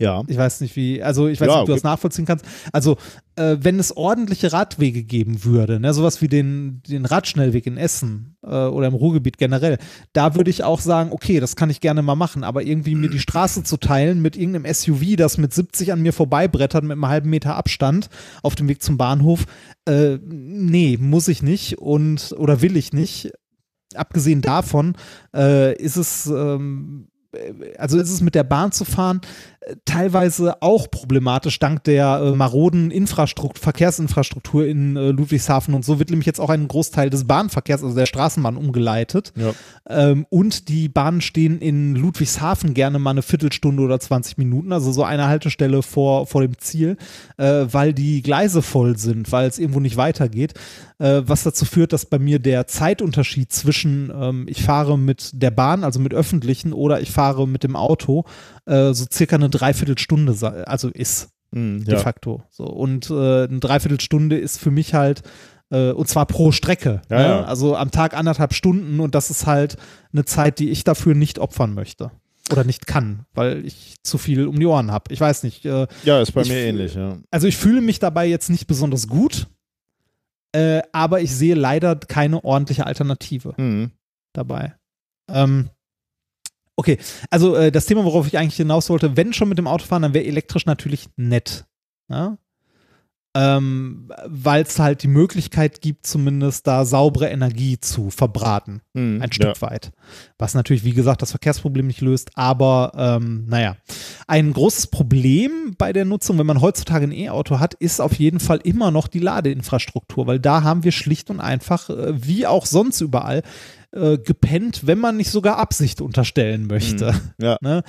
Ja. 0.00 0.22
Ich 0.28 0.36
weiß 0.36 0.60
nicht, 0.60 0.76
wie, 0.76 1.02
also 1.02 1.26
ich 1.26 1.40
weiß 1.40 1.48
ja, 1.48 1.54
nicht, 1.54 1.60
ob 1.60 1.66
du 1.66 1.72
okay. 1.72 1.80
das 1.80 1.82
nachvollziehen 1.82 2.24
kannst. 2.24 2.44
Also, 2.72 2.98
äh, 3.34 3.56
wenn 3.60 3.80
es 3.80 3.96
ordentliche 3.96 4.52
Radwege 4.52 5.02
geben 5.02 5.42
würde, 5.42 5.80
ne, 5.80 5.92
sowas 5.92 6.22
wie 6.22 6.28
den, 6.28 6.82
den 6.86 7.04
Radschnellweg 7.04 7.66
in 7.66 7.76
Essen 7.76 8.36
äh, 8.44 8.48
oder 8.48 8.86
im 8.86 8.94
Ruhrgebiet 8.94 9.38
generell, 9.38 9.78
da 10.12 10.36
würde 10.36 10.50
ich 10.50 10.62
auch 10.62 10.80
sagen, 10.80 11.10
okay, 11.10 11.40
das 11.40 11.56
kann 11.56 11.68
ich 11.68 11.80
gerne 11.80 12.02
mal 12.02 12.14
machen, 12.14 12.44
aber 12.44 12.62
irgendwie 12.62 12.94
mir 12.94 13.10
die 13.10 13.18
Straße 13.18 13.64
zu 13.64 13.76
teilen 13.76 14.22
mit 14.22 14.36
irgendeinem 14.36 14.72
SUV, 14.72 15.16
das 15.16 15.36
mit 15.36 15.52
70 15.52 15.92
an 15.92 16.00
mir 16.00 16.12
vorbeibrettert 16.12 16.84
mit 16.84 16.92
einem 16.92 17.08
halben 17.08 17.30
Meter 17.30 17.56
Abstand 17.56 18.08
auf 18.44 18.54
dem 18.54 18.68
Weg 18.68 18.82
zum 18.82 18.98
Bahnhof, 18.98 19.46
äh, 19.84 20.18
nee, 20.22 20.96
muss 20.96 21.26
ich 21.26 21.42
nicht 21.42 21.78
und 21.78 22.34
oder 22.38 22.62
will 22.62 22.76
ich 22.76 22.92
nicht. 22.92 23.32
Abgesehen 23.94 24.42
davon 24.42 24.96
äh, 25.34 25.74
ist 25.74 25.96
es 25.96 26.26
ähm, 26.26 27.08
also 27.76 27.98
ist 27.98 28.10
es 28.10 28.20
mit 28.20 28.34
der 28.34 28.44
Bahn 28.44 28.72
zu 28.72 28.84
fahren 28.84 29.20
teilweise 29.84 30.62
auch 30.62 30.90
problematisch 30.90 31.58
dank 31.58 31.84
der 31.84 32.20
äh, 32.22 32.36
maroden 32.36 32.90
Infrastruktur, 32.90 33.62
Verkehrsinfrastruktur 33.62 34.66
in 34.66 34.96
äh, 34.96 35.10
Ludwigshafen 35.10 35.74
und 35.74 35.84
so 35.84 35.98
wird 35.98 36.10
nämlich 36.10 36.26
jetzt 36.26 36.40
auch 36.40 36.50
ein 36.50 36.68
Großteil 36.68 37.10
des 37.10 37.26
Bahnverkehrs, 37.26 37.82
also 37.82 37.94
der 37.94 38.06
Straßenbahn 38.06 38.56
umgeleitet. 38.56 39.32
Ja. 39.36 39.52
Ähm, 39.88 40.26
und 40.30 40.68
die 40.68 40.88
Bahnen 40.88 41.20
stehen 41.20 41.58
in 41.58 41.94
Ludwigshafen 41.96 42.74
gerne 42.74 42.98
mal 42.98 43.10
eine 43.10 43.22
Viertelstunde 43.22 43.82
oder 43.82 44.00
20 44.00 44.38
Minuten, 44.38 44.72
also 44.72 44.92
so 44.92 45.04
eine 45.04 45.28
Haltestelle 45.28 45.82
vor, 45.82 46.26
vor 46.26 46.42
dem 46.42 46.58
Ziel, 46.58 46.96
äh, 47.36 47.66
weil 47.70 47.92
die 47.92 48.22
Gleise 48.22 48.62
voll 48.62 48.96
sind, 48.96 49.30
weil 49.32 49.48
es 49.48 49.58
irgendwo 49.58 49.80
nicht 49.80 49.96
weitergeht. 49.96 50.54
Äh, 50.98 51.22
was 51.26 51.44
dazu 51.44 51.64
führt, 51.64 51.92
dass 51.92 52.06
bei 52.06 52.18
mir 52.18 52.38
der 52.38 52.66
Zeitunterschied 52.66 53.52
zwischen 53.52 54.12
ähm, 54.14 54.46
ich 54.48 54.62
fahre 54.62 54.98
mit 54.98 55.30
der 55.34 55.50
Bahn, 55.52 55.84
also 55.84 56.00
mit 56.00 56.12
öffentlichen, 56.12 56.72
oder 56.72 57.00
ich 57.00 57.12
fahre 57.12 57.46
mit 57.46 57.62
dem 57.62 57.76
Auto, 57.76 58.24
äh, 58.66 58.92
so 58.92 59.06
circa 59.10 59.36
eine 59.36 59.50
Dreiviertelstunde, 59.50 60.66
also 60.66 60.88
ist 60.88 61.30
Mhm, 61.50 61.84
de 61.84 61.94
ja. 61.94 62.00
facto. 62.00 62.42
So. 62.50 62.64
Und 62.64 63.10
äh, 63.10 63.44
eine 63.44 63.60
Dreiviertelstunde 63.60 64.36
ist 64.36 64.58
für 64.60 64.70
mich 64.70 64.94
halt, 64.94 65.22
äh, 65.70 65.90
und 65.92 66.08
zwar 66.08 66.26
pro 66.26 66.52
Strecke. 66.52 67.02
Ja, 67.10 67.16
ne? 67.16 67.24
ja. 67.24 67.44
Also 67.44 67.76
am 67.76 67.90
Tag 67.90 68.14
anderthalb 68.16 68.54
Stunden 68.54 69.00
und 69.00 69.14
das 69.14 69.30
ist 69.30 69.46
halt 69.46 69.76
eine 70.12 70.24
Zeit, 70.24 70.58
die 70.58 70.70
ich 70.70 70.84
dafür 70.84 71.14
nicht 71.14 71.38
opfern 71.38 71.74
möchte. 71.74 72.10
Oder 72.50 72.64
nicht 72.64 72.86
kann, 72.86 73.26
weil 73.34 73.64
ich 73.66 73.96
zu 74.02 74.16
viel 74.16 74.46
um 74.46 74.58
die 74.58 74.64
Ohren 74.64 74.90
habe. 74.90 75.12
Ich 75.12 75.20
weiß 75.20 75.42
nicht. 75.42 75.66
Äh, 75.66 75.86
ja, 76.04 76.20
ist 76.20 76.32
bei 76.32 76.42
Ich 76.42 76.48
mir 76.48 76.58
ähnlich, 76.58 76.94
ja. 76.94 77.18
also 77.30 77.46
ich 77.46 77.58
fühle 77.58 77.82
mich 77.82 77.98
dabei 77.98 78.26
jetzt 78.26 78.48
nicht 78.48 78.66
besonders 78.66 79.06
gut, 79.06 79.48
äh, 80.52 80.82
aber 80.92 81.20
ich 81.20 81.34
sehe 81.34 81.54
leider 81.54 81.96
keine 81.96 82.44
ordentliche 82.44 82.86
Alternative 82.86 83.54
Mhm. 83.56 83.92
dabei. 84.34 84.74
Ähm, 85.30 85.70
okay, 86.76 86.98
also 87.30 87.54
äh, 87.56 87.70
das 87.70 87.86
Thema, 87.86 88.04
worauf 88.04 88.26
ich 88.26 88.38
eigentlich 88.38 88.56
hinaus 88.56 88.88
wollte, 88.90 89.16
wenn 89.16 89.32
schon 89.32 89.48
mit 89.48 89.58
dem 89.58 89.66
Auto 89.66 89.84
fahren, 89.84 90.02
dann 90.02 90.14
wäre 90.14 90.24
elektrisch 90.24 90.66
natürlich 90.66 91.08
nett. 91.16 91.66
Ja? 92.10 92.38
Ähm, 93.34 94.10
Weil 94.26 94.62
es 94.62 94.78
halt 94.78 95.02
die 95.02 95.08
Möglichkeit 95.08 95.80
gibt, 95.80 96.06
zumindest 96.06 96.66
da 96.66 96.84
saubere 96.84 97.28
Energie 97.28 97.78
zu 97.78 98.10
verbraten 98.10 98.80
Mhm. 98.94 99.20
ein 99.22 99.32
Stück 99.32 99.60
weit. 99.62 99.92
Was 100.38 100.54
natürlich, 100.54 100.82
wie 100.84 100.92
gesagt, 100.94 101.22
das 101.22 101.30
Verkehrsproblem 101.30 101.86
nicht 101.86 102.00
löst, 102.00 102.30
aber 102.34 102.92
ähm, 102.96 103.44
naja. 103.46 103.76
Ein 104.26 104.52
großes 104.52 104.88
Problem 104.88 105.74
bei 105.78 105.92
der 105.92 106.04
Nutzung, 106.04 106.38
wenn 106.38 106.46
man 106.46 106.60
heutzutage 106.60 107.04
ein 107.06 107.12
E-Auto 107.12 107.60
hat, 107.60 107.74
ist 107.74 108.00
auf 108.00 108.14
jeden 108.14 108.40
Fall 108.40 108.58
immer 108.64 108.90
noch 108.90 109.06
die 109.08 109.20
Ladeinfrastruktur, 109.20 110.26
weil 110.26 110.40
da 110.40 110.62
haben 110.62 110.84
wir 110.84 110.92
schlicht 110.92 111.30
und 111.30 111.40
einfach, 111.40 111.90
äh, 111.90 112.14
wie 112.26 112.46
auch 112.46 112.66
sonst 112.66 113.00
überall, 113.00 113.42
äh, 113.92 114.18
gepennt, 114.18 114.86
wenn 114.86 114.98
man 114.98 115.16
nicht 115.16 115.30
sogar 115.30 115.58
Absicht 115.58 116.00
unterstellen 116.00 116.66
möchte. 116.66 117.14
Ja. 117.40 117.56
Ne? 117.62 117.82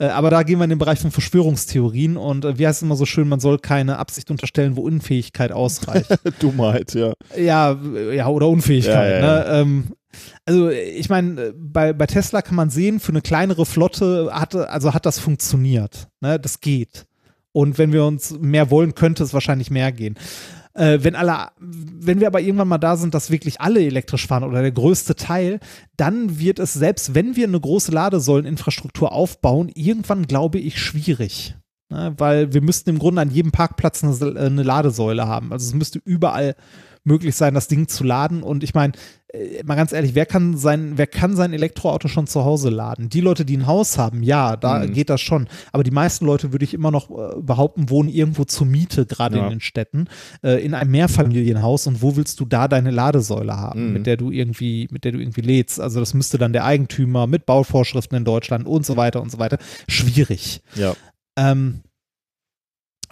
Äh, 0.00 0.06
aber 0.06 0.30
da 0.30 0.42
gehen 0.42 0.58
wir 0.58 0.64
in 0.64 0.70
den 0.70 0.78
Bereich 0.78 0.98
von 0.98 1.10
Verschwörungstheorien 1.10 2.16
und 2.16 2.44
äh, 2.44 2.58
wie 2.58 2.66
heißt 2.66 2.78
es 2.78 2.82
immer 2.82 2.96
so 2.96 3.04
schön, 3.04 3.28
man 3.28 3.38
soll 3.38 3.58
keine 3.58 3.98
Absicht 3.98 4.30
unterstellen, 4.30 4.76
wo 4.76 4.82
Unfähigkeit 4.82 5.52
ausreicht. 5.52 6.10
Dummheit, 6.40 6.94
ja. 6.94 7.12
Ja, 7.36 7.78
äh, 7.94 8.16
ja, 8.16 8.26
oder 8.28 8.48
Unfähigkeit. 8.48 9.20
Ja, 9.20 9.20
ja, 9.20 9.20
Ne? 9.20 9.44
Ähm, 9.48 9.84
also 10.44 10.70
ich 10.70 11.08
meine, 11.08 11.52
bei, 11.56 11.92
bei 11.92 12.06
Tesla 12.06 12.42
kann 12.42 12.56
man 12.56 12.70
sehen, 12.70 12.98
für 12.98 13.12
eine 13.12 13.20
kleinere 13.20 13.64
Flotte 13.64 14.30
hat, 14.32 14.56
also 14.56 14.92
hat 14.92 15.06
das 15.06 15.20
funktioniert. 15.20 16.08
Ne? 16.20 16.40
Das 16.40 16.60
geht. 16.60 17.06
Und 17.52 17.78
wenn 17.78 17.92
wir 17.92 18.04
uns 18.04 18.36
mehr 18.40 18.70
wollen, 18.70 18.94
könnte 18.94 19.22
es 19.22 19.34
wahrscheinlich 19.34 19.70
mehr 19.70 19.92
gehen. 19.92 20.16
Äh, 20.74 20.98
wenn 21.02 21.16
alle, 21.16 21.48
wenn 21.58 22.20
wir 22.20 22.28
aber 22.28 22.40
irgendwann 22.40 22.68
mal 22.68 22.78
da 22.78 22.96
sind, 22.96 23.14
dass 23.14 23.30
wirklich 23.30 23.60
alle 23.60 23.80
elektrisch 23.80 24.26
fahren 24.26 24.44
oder 24.44 24.62
der 24.62 24.72
größte 24.72 25.16
Teil, 25.16 25.60
dann 25.96 26.38
wird 26.38 26.58
es, 26.58 26.74
selbst 26.74 27.14
wenn 27.14 27.36
wir 27.36 27.46
eine 27.46 27.60
große 27.60 27.90
Ladesäuleninfrastruktur 27.92 29.12
aufbauen, 29.12 29.70
irgendwann 29.74 30.26
glaube 30.26 30.58
ich 30.58 30.80
schwierig. 30.80 31.56
Ne? 31.90 32.14
Weil 32.16 32.52
wir 32.52 32.62
müssten 32.62 32.90
im 32.90 32.98
Grunde 32.98 33.20
an 33.20 33.30
jedem 33.30 33.50
Parkplatz 33.50 34.04
eine, 34.04 34.40
eine 34.40 34.62
Ladesäule 34.62 35.26
haben. 35.26 35.52
Also 35.52 35.66
es 35.66 35.74
müsste 35.74 36.00
überall 36.04 36.54
möglich 37.04 37.34
sein, 37.34 37.54
das 37.54 37.68
Ding 37.68 37.88
zu 37.88 38.04
laden. 38.04 38.42
Und 38.42 38.62
ich 38.62 38.74
meine, 38.74 38.92
äh, 39.28 39.62
mal 39.64 39.74
ganz 39.76 39.92
ehrlich, 39.92 40.14
wer 40.14 40.26
kann 40.26 40.56
sein, 40.56 40.92
wer 40.96 41.06
kann 41.06 41.34
sein 41.36 41.52
Elektroauto 41.52 42.08
schon 42.08 42.26
zu 42.26 42.44
Hause 42.44 42.68
laden? 42.68 43.08
Die 43.08 43.20
Leute, 43.20 43.44
die 43.44 43.56
ein 43.56 43.66
Haus 43.66 43.96
haben, 43.96 44.22
ja, 44.22 44.56
da 44.56 44.80
Mhm. 44.80 44.92
geht 44.92 45.08
das 45.08 45.20
schon. 45.20 45.48
Aber 45.72 45.82
die 45.82 45.90
meisten 45.92 46.26
Leute, 46.26 46.52
würde 46.52 46.64
ich 46.64 46.74
immer 46.74 46.90
noch 46.90 47.10
äh, 47.10 47.40
behaupten, 47.40 47.88
wohnen 47.90 48.08
irgendwo 48.08 48.44
zur 48.44 48.66
Miete, 48.66 49.06
gerade 49.06 49.38
Ja. 49.38 49.44
in 49.44 49.50
den 49.50 49.60
Städten, 49.60 50.08
äh, 50.42 50.62
in 50.64 50.74
einem 50.74 50.90
Mehrfamilienhaus. 50.90 51.86
Und 51.86 52.02
wo 52.02 52.16
willst 52.16 52.38
du 52.40 52.44
da 52.44 52.68
deine 52.68 52.90
Ladesäule 52.90 53.56
haben, 53.56 53.86
Mhm. 53.88 53.92
mit 53.94 54.06
der 54.06 54.16
du 54.16 54.30
irgendwie, 54.30 54.88
mit 54.90 55.04
der 55.04 55.12
du 55.12 55.18
irgendwie 55.20 55.42
lädst? 55.42 55.80
Also 55.80 56.00
das 56.00 56.12
müsste 56.12 56.36
dann 56.38 56.52
der 56.52 56.64
Eigentümer 56.64 57.26
mit 57.26 57.46
Bauvorschriften 57.46 58.18
in 58.18 58.24
Deutschland 58.24 58.66
und 58.66 58.84
so 58.84 58.96
weiter 58.96 59.22
und 59.22 59.30
so 59.32 59.38
weiter. 59.38 59.58
Schwierig. 59.88 60.60
Ja. 60.74 60.94
Ähm, 61.36 61.80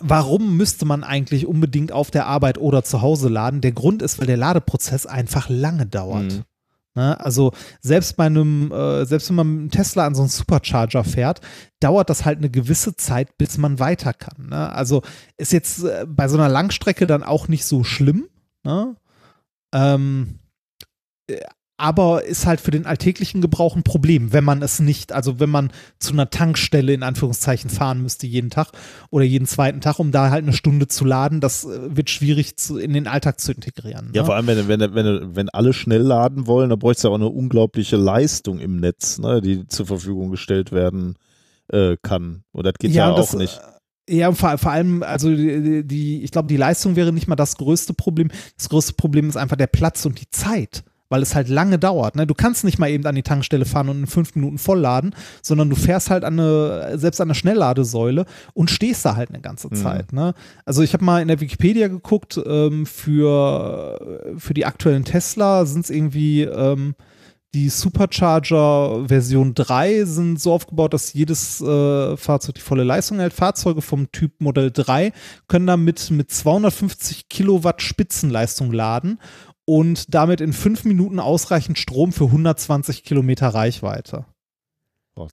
warum 0.01 0.57
müsste 0.57 0.85
man 0.85 1.05
eigentlich 1.05 1.47
unbedingt 1.47 1.93
auf 1.93 2.11
der 2.11 2.27
Arbeit 2.27 2.59
oder 2.59 2.85
zu 2.85 3.03
Hause 3.03 3.29
laden? 3.29 3.61
Der 3.61 3.73
Grund 3.73 4.03
ist, 4.03 4.19
weil 4.19 4.27
der 4.27 4.37
Ladeprozess 4.37 5.07
einfach 5.07 5.49
lange 5.49 5.87
dauert. 5.87 6.33
Mhm. 6.33 6.45
Ne? 6.95 7.19
Also 7.21 7.53
selbst 7.81 8.17
bei 8.17 8.27
einem, 8.27 8.73
äh, 8.73 9.05
selbst 9.05 9.29
wenn 9.29 9.37
man 9.37 9.47
mit 9.49 9.61
einem 9.61 9.71
Tesla 9.71 10.07
an 10.07 10.15
so 10.17 10.23
einen 10.23 10.31
Supercharger 10.31 11.05
fährt, 11.05 11.41
dauert 11.79 12.11
das 12.11 12.25
halt 12.25 12.39
eine 12.39 12.51
gewisse 12.51 12.97
Zeit, 12.97 13.39
bis 13.39 13.57
man 13.57 13.79
weiter 13.79 14.13
kann. 14.13 14.49
Ne? 14.49 14.73
Also 14.73 15.03
ist 15.37 15.53
jetzt 15.53 15.85
äh, 15.85 16.07
bei 16.09 16.27
so 16.27 16.37
einer 16.37 16.49
Langstrecke 16.49 17.07
dann 17.07 17.23
auch 17.23 17.47
nicht 17.47 17.65
so 17.67 17.85
schlimm. 17.85 18.29
Ne? 18.65 18.97
Ähm, 19.73 20.41
äh, 21.29 21.41
aber 21.79 22.25
ist 22.25 22.45
halt 22.45 22.61
für 22.61 22.73
den 22.73 22.87
alltäglichen 22.87 23.41
Gebrauch 23.41 23.77
ein 23.77 23.85
Problem, 23.85 24.33
wenn 24.33 24.43
man 24.43 24.63
es 24.63 24.81
nicht, 24.81 25.13
also 25.13 25.39
wenn 25.39 25.49
man 25.49 25.71
zu 26.01 26.13
einer 26.13 26.29
Tankstelle 26.29 26.93
in 26.93 27.05
Anführungszeichen 27.05 27.71
fahren 27.71 28.03
müsste 28.03 28.27
jeden 28.27 28.51
Tag 28.51 28.73
oder 29.11 29.25
jeden 29.25 29.47
zweiten 29.47 29.81
Tag, 29.81 30.01
um 30.01 30.11
da 30.11 30.31
halt 30.31 30.43
eine 30.43 30.53
Stunde 30.53 30.89
zu 30.89 31.05
laden, 31.05 31.41
das 31.41 31.65
äh, 31.65 31.97
wird 31.97 32.11
schwierig 32.11 32.57
zu, 32.57 32.79
in 32.79 32.93
den 32.93 33.07
Alltag 33.07 33.41
zu 33.41 33.53
integrieren. 33.53 34.11
Ja, 34.13 34.23
ne? 34.23 34.27
vor 34.27 34.35
allem, 34.35 34.49
wenn, 34.49 34.67
wenn, 34.67 34.81
wenn, 34.95 35.37
wenn 35.37 35.49
alle 35.51 35.73
schnell 35.73 36.03
laden 36.03 36.49
wollen, 36.49 36.69
dann 36.69 36.81
bräuchte 36.81 36.99
es 36.99 37.03
ja 37.05 37.11
auch 37.11 37.15
eine 37.15 37.29
unglaubliche 37.29 37.97
Leistung 37.97 38.59
im 38.59 38.77
Netz, 38.81 39.19
ne, 39.19 39.41
die 39.41 39.69
zur 39.69 39.87
Verfügung 39.87 40.33
gestellt 40.33 40.73
werden 40.73 41.15
äh, 41.69 41.97
kann. 42.03 42.43
Und 42.51 42.67
das 42.67 42.75
geht 42.81 42.91
ja, 42.91 43.13
auch 43.13 43.17
das, 43.17 43.35
nicht. 43.35 43.61
äh, 44.09 44.17
Ja, 44.17 44.33
vor, 44.33 44.59
vor 44.59 44.73
allem, 44.73 45.05
also 45.05 45.31
die, 45.31 45.87
die 45.87 46.25
ich 46.25 46.33
glaube, 46.33 46.49
die 46.49 46.57
Leistung 46.57 46.97
wäre 46.97 47.13
nicht 47.13 47.29
mal 47.29 47.37
das 47.37 47.57
größte 47.57 47.95
Problem. 47.95 48.31
Das 48.57 48.69
größte 48.69 48.95
Problem 48.95 49.29
ist 49.29 49.37
einfach 49.37 49.57
der 49.57 49.69
Platz 49.69 50.05
und 50.07 50.21
die 50.21 50.29
Zeit, 50.31 50.83
weil 51.09 51.23
es 51.23 51.35
halt 51.35 51.49
lange 51.49 51.79
dauert. 51.79 52.17
Ne? 52.17 52.27
Du 52.27 52.35
kannst 52.35 52.65
nicht 52.65 52.79
mal 52.79 52.91
eben 52.91 53.07
an 53.07 53.15
die 53.15 53.23
Tankstelle 53.23 53.65
fahren 53.65 53.89
und 53.89 54.01
in 54.01 54.07
fünf 54.07 54.35
Minuten 54.35 54.59
vollladen, 54.59 55.15
sondern 55.43 55.71
du 55.71 55.77
fährst 55.77 56.11
halt 56.11 56.25
an 56.25 56.39
eine, 56.39 56.99
selbst 56.99 57.21
an 57.21 57.29
eine 57.29 57.35
Schnellladesäule 57.35 58.27
und 58.55 58.71
stehst 58.71 59.05
da 59.05 59.17
halt 59.17 59.31
eine 59.31 59.41
ganze 59.41 59.69
Mhm. 59.69 59.75
Zeit. 59.77 60.13
Ne? 60.13 60.35
Also 60.65 60.83
ich 60.83 60.93
habe 60.93 61.05
mal 61.05 61.23
in 61.23 61.29
der 61.29 61.41
Wikipedia 61.41 61.89
geguckt, 61.89 62.41
ähm, 62.47 62.87
für, 62.87 64.35
für 64.39 64.55
die 64.55 64.67
aktuellen 64.67 65.05
Tesla 65.05 65.65
sind 65.67 65.85
es 65.85 65.91
irgendwie 65.91 66.43
ähm, 66.43 66.95
die 67.55 67.71
Supercharger 67.71 69.09
Version 69.09 69.55
3 69.55 70.05
sind 70.05 70.39
so 70.39 70.53
aufgebaut, 70.53 70.93
dass 70.93 71.15
jedes 71.15 71.63
äh, 71.63 72.17
Fahrzeug 72.19 72.57
die 72.57 72.61
volle 72.61 72.85
Leistung 72.85 73.21
hält. 73.21 73.33
Fahrzeuge 73.33 73.81
vom 73.81 74.13
Typ 74.13 74.41
Modell 74.41 74.71
3 74.71 75.13
können 75.49 75.67
damit 75.67 76.11
mit 76.11 76.31
250 76.31 77.31
Kilowatt 77.31 77.81
Spitzenleistung 77.81 78.71
laden 78.71 79.19
und 79.69 80.15
damit 80.15 80.41
in 80.41 80.55
fünf 80.55 80.87
Minuten 80.87 81.21
ausreichend 81.21 81.79
Strom 81.79 82.11
für 82.13 82.25
120 82.25 83.05
Kilometer 83.05 83.49
Reichweite. 83.49 84.25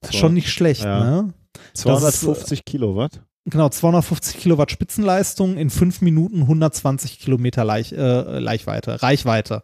Ist 0.02 0.14
schon 0.14 0.34
nicht 0.34 0.50
schlecht, 0.50 0.84
Ja. 0.84 1.22
ne? 1.22 1.34
250 1.72 2.66
Kilowatt. 2.66 3.22
Genau, 3.46 3.70
250 3.70 4.36
Kilowatt 4.36 4.70
Spitzenleistung 4.70 5.56
in 5.56 5.70
fünf 5.70 6.02
Minuten 6.02 6.42
120 6.42 7.18
Kilometer 7.18 7.64
Leich, 7.64 7.92
äh, 7.92 8.38
Leichweite, 8.38 9.02
Reichweite. 9.02 9.62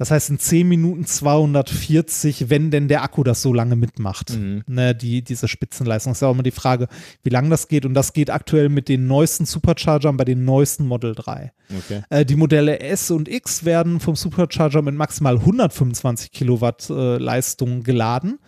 Das 0.00 0.10
heißt 0.10 0.30
in 0.30 0.38
zehn 0.38 0.66
Minuten 0.66 1.04
240, 1.04 2.48
wenn 2.48 2.70
denn 2.70 2.88
der 2.88 3.02
Akku 3.02 3.22
das 3.22 3.42
so 3.42 3.52
lange 3.52 3.76
mitmacht. 3.76 4.30
Mhm. 4.30 4.62
Ne, 4.66 4.94
die, 4.94 5.20
diese 5.20 5.46
Spitzenleistung. 5.46 6.12
Ist 6.12 6.22
ja 6.22 6.28
auch 6.28 6.32
immer 6.32 6.42
die 6.42 6.52
Frage, 6.52 6.88
wie 7.22 7.28
lange 7.28 7.50
das 7.50 7.68
geht. 7.68 7.84
Und 7.84 7.92
das 7.92 8.14
geht 8.14 8.30
aktuell 8.30 8.70
mit 8.70 8.88
den 8.88 9.06
neuesten 9.06 9.44
Superchargern 9.44 10.16
bei 10.16 10.24
den 10.24 10.46
neuesten 10.46 10.86
Model 10.86 11.14
3. 11.14 11.52
Okay. 11.76 12.00
Äh, 12.08 12.24
die 12.24 12.36
Modelle 12.36 12.80
S 12.80 13.10
und 13.10 13.28
X 13.28 13.66
werden 13.66 14.00
vom 14.00 14.16
Supercharger 14.16 14.80
mit 14.80 14.94
maximal 14.94 15.36
125 15.36 16.32
Kilowatt 16.32 16.88
äh, 16.88 17.18
Leistung 17.18 17.82
geladen. 17.82 18.38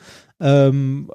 Ähm, 0.40 1.10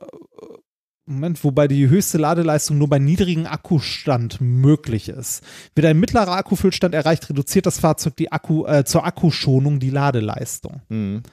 Moment, 1.08 1.42
wobei 1.46 1.70
die 1.70 1.88
höchste 1.88 2.18
Ladeleistung 2.18 2.78
nur 2.78 2.90
bei 2.90 3.00
niedrigem 3.00 3.46
Akkustand 3.46 4.42
möglich 4.42 5.08
ist. 5.08 5.42
Wird 5.74 5.88
ein 5.88 6.00
mittlerer 6.00 6.34
Akkufüllstand 6.34 6.94
erreicht, 6.94 7.30
reduziert 7.30 7.66
das 7.66 7.80
Fahrzeug 7.80 8.18
die 8.18 8.32
Akku, 8.32 8.66
äh, 8.66 8.84
zur 8.84 9.06
Akkuschonung 9.06 9.80
die 9.80 9.90
Ladeleistung. 9.90 10.82
Mhm. 10.90 11.24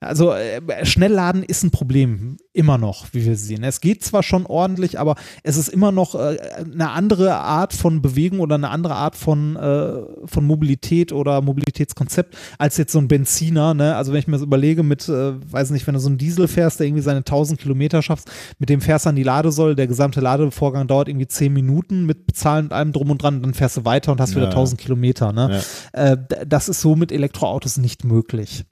Also 0.00 0.32
äh, 0.32 0.60
Schnellladen 0.86 1.42
ist 1.42 1.64
ein 1.64 1.72
Problem, 1.72 2.36
immer 2.52 2.78
noch, 2.78 3.06
wie 3.12 3.24
wir 3.24 3.36
sehen. 3.36 3.64
Es 3.64 3.80
geht 3.80 4.04
zwar 4.04 4.22
schon 4.22 4.46
ordentlich, 4.46 5.00
aber 5.00 5.16
es 5.42 5.56
ist 5.56 5.68
immer 5.68 5.90
noch 5.90 6.14
äh, 6.14 6.38
eine 6.60 6.90
andere 6.90 7.34
Art 7.34 7.72
von 7.72 8.00
Bewegung 8.00 8.38
oder 8.38 8.54
eine 8.54 8.70
andere 8.70 8.94
Art 8.94 9.16
von, 9.16 9.56
äh, 9.56 10.02
von 10.24 10.44
Mobilität 10.44 11.12
oder 11.12 11.42
Mobilitätskonzept 11.42 12.36
als 12.58 12.76
jetzt 12.76 12.92
so 12.92 13.00
ein 13.00 13.08
Benziner. 13.08 13.74
Ne? 13.74 13.96
Also 13.96 14.12
wenn 14.12 14.20
ich 14.20 14.28
mir 14.28 14.34
das 14.34 14.42
überlege 14.42 14.84
mit, 14.84 15.08
äh, 15.08 15.32
weiß 15.52 15.70
nicht, 15.70 15.86
wenn 15.88 15.94
du 15.94 16.00
so 16.00 16.08
einen 16.08 16.18
Diesel 16.18 16.46
fährst, 16.46 16.78
der 16.78 16.86
irgendwie 16.86 17.02
seine 17.02 17.24
1000 17.24 17.58
Kilometer 17.58 18.00
schaffst, 18.00 18.30
mit 18.60 18.68
dem 18.68 18.80
fährst 18.80 19.06
du 19.06 19.10
an 19.10 19.16
die 19.16 19.24
Ladesäule, 19.24 19.74
der 19.74 19.88
gesamte 19.88 20.20
Ladevorgang 20.20 20.86
dauert 20.86 21.08
irgendwie 21.08 21.26
10 21.26 21.52
Minuten 21.52 22.06
mit 22.06 22.24
Bezahlen 22.24 22.66
und 22.66 22.72
allem 22.72 22.92
drum 22.92 23.10
und 23.10 23.20
dran, 23.20 23.42
dann 23.42 23.52
fährst 23.52 23.76
du 23.78 23.84
weiter 23.84 24.12
und 24.12 24.20
hast 24.20 24.36
wieder 24.36 24.44
Ja. 24.44 24.50
1000 24.50 24.80
Kilometer. 24.80 25.32
Ne? 25.32 25.60
Ja. 25.92 26.12
Äh, 26.12 26.16
das 26.46 26.68
ist 26.68 26.80
so 26.82 26.94
mit 26.94 27.10
Elektroautos 27.10 27.78
nicht 27.78 28.04
möglich. 28.04 28.64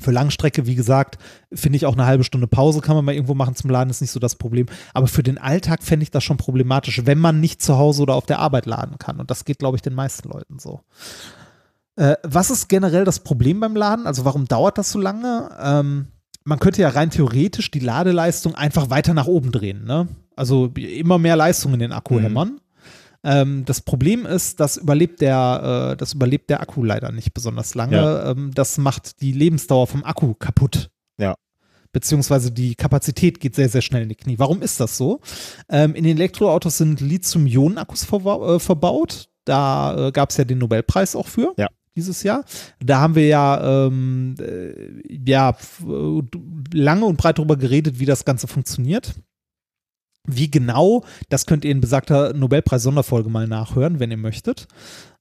Für 0.00 0.10
Langstrecke, 0.10 0.66
wie 0.66 0.74
gesagt, 0.74 1.18
finde 1.52 1.76
ich 1.76 1.86
auch 1.86 1.92
eine 1.94 2.06
halbe 2.06 2.24
Stunde 2.24 2.46
Pause 2.46 2.80
kann 2.80 2.96
man 2.96 3.04
mal 3.04 3.14
irgendwo 3.14 3.34
machen 3.34 3.54
zum 3.54 3.70
Laden, 3.70 3.90
ist 3.90 4.00
nicht 4.00 4.10
so 4.10 4.20
das 4.20 4.34
Problem. 4.36 4.66
Aber 4.94 5.06
für 5.06 5.22
den 5.22 5.38
Alltag 5.38 5.82
fände 5.82 6.02
ich 6.02 6.10
das 6.10 6.24
schon 6.24 6.36
problematisch, 6.36 7.02
wenn 7.04 7.18
man 7.18 7.40
nicht 7.40 7.62
zu 7.62 7.76
Hause 7.76 8.02
oder 8.02 8.14
auf 8.14 8.26
der 8.26 8.38
Arbeit 8.38 8.66
laden 8.66 8.98
kann. 8.98 9.20
Und 9.20 9.30
das 9.30 9.44
geht, 9.44 9.58
glaube 9.58 9.76
ich, 9.76 9.82
den 9.82 9.94
meisten 9.94 10.28
Leuten 10.28 10.58
so. 10.58 10.80
Äh, 11.96 12.16
was 12.22 12.50
ist 12.50 12.68
generell 12.68 13.04
das 13.04 13.20
Problem 13.20 13.60
beim 13.60 13.76
Laden? 13.76 14.06
Also 14.06 14.24
warum 14.24 14.46
dauert 14.46 14.78
das 14.78 14.90
so 14.90 14.98
lange? 14.98 15.50
Ähm, 15.60 16.06
man 16.44 16.58
könnte 16.58 16.80
ja 16.80 16.88
rein 16.88 17.10
theoretisch 17.10 17.70
die 17.70 17.80
Ladeleistung 17.80 18.54
einfach 18.54 18.90
weiter 18.90 19.12
nach 19.12 19.26
oben 19.26 19.52
drehen. 19.52 19.84
Ne? 19.84 20.08
Also 20.36 20.66
immer 20.74 21.18
mehr 21.18 21.36
Leistung 21.36 21.74
in 21.74 21.80
den 21.80 21.92
Akku 21.92 22.14
Mhm. 22.14 22.22
hämmern. 22.22 22.60
Ähm, 23.22 23.64
das 23.66 23.82
Problem 23.82 24.24
ist, 24.24 24.60
das 24.60 24.76
überlebt 24.76 25.20
der, 25.20 25.92
äh, 25.92 25.96
das 25.96 26.14
überlebt 26.14 26.48
der 26.50 26.60
Akku 26.60 26.82
leider 26.82 27.12
nicht 27.12 27.34
besonders 27.34 27.74
lange. 27.74 27.96
Ja. 27.96 28.30
Ähm, 28.30 28.52
das 28.54 28.78
macht 28.78 29.20
die 29.20 29.32
Lebensdauer 29.32 29.86
vom 29.86 30.04
Akku 30.04 30.34
kaputt. 30.34 30.90
Ja. 31.18 31.34
Beziehungsweise 31.92 32.50
die 32.52 32.76
Kapazität 32.76 33.40
geht 33.40 33.54
sehr, 33.56 33.68
sehr 33.68 33.82
schnell 33.82 34.04
in 34.04 34.08
die 34.08 34.14
Knie. 34.14 34.38
Warum 34.38 34.62
ist 34.62 34.80
das 34.80 34.96
so? 34.96 35.20
Ähm, 35.68 35.94
in 35.94 36.04
den 36.04 36.16
Elektroautos 36.16 36.78
sind 36.78 37.00
Lithium-Ionen-Akkus 37.00 38.04
verba 38.04 38.56
äh, 38.56 38.58
verbaut. 38.60 39.28
Da 39.44 40.08
äh, 40.08 40.12
gab 40.12 40.30
es 40.30 40.36
ja 40.36 40.44
den 40.44 40.58
Nobelpreis 40.58 41.16
auch 41.16 41.26
für. 41.26 41.52
Ja. 41.58 41.68
Dieses 41.96 42.22
Jahr. 42.22 42.44
Da 42.78 43.00
haben 43.00 43.16
wir 43.16 43.26
ja, 43.26 43.86
ähm, 43.86 44.36
äh, 44.38 45.02
ja 45.12 45.50
äh, 45.50 46.22
lange 46.72 47.04
und 47.04 47.16
breit 47.16 47.38
darüber 47.38 47.56
geredet, 47.56 47.98
wie 47.98 48.06
das 48.06 48.24
Ganze 48.24 48.46
funktioniert. 48.46 49.14
Wie 50.26 50.50
genau, 50.50 51.04
das 51.30 51.46
könnt 51.46 51.64
ihr 51.64 51.70
in 51.70 51.80
besagter 51.80 52.34
Nobelpreis-Sonderfolge 52.34 53.30
mal 53.30 53.46
nachhören, 53.48 54.00
wenn 54.00 54.10
ihr 54.10 54.18
möchtet. 54.18 54.68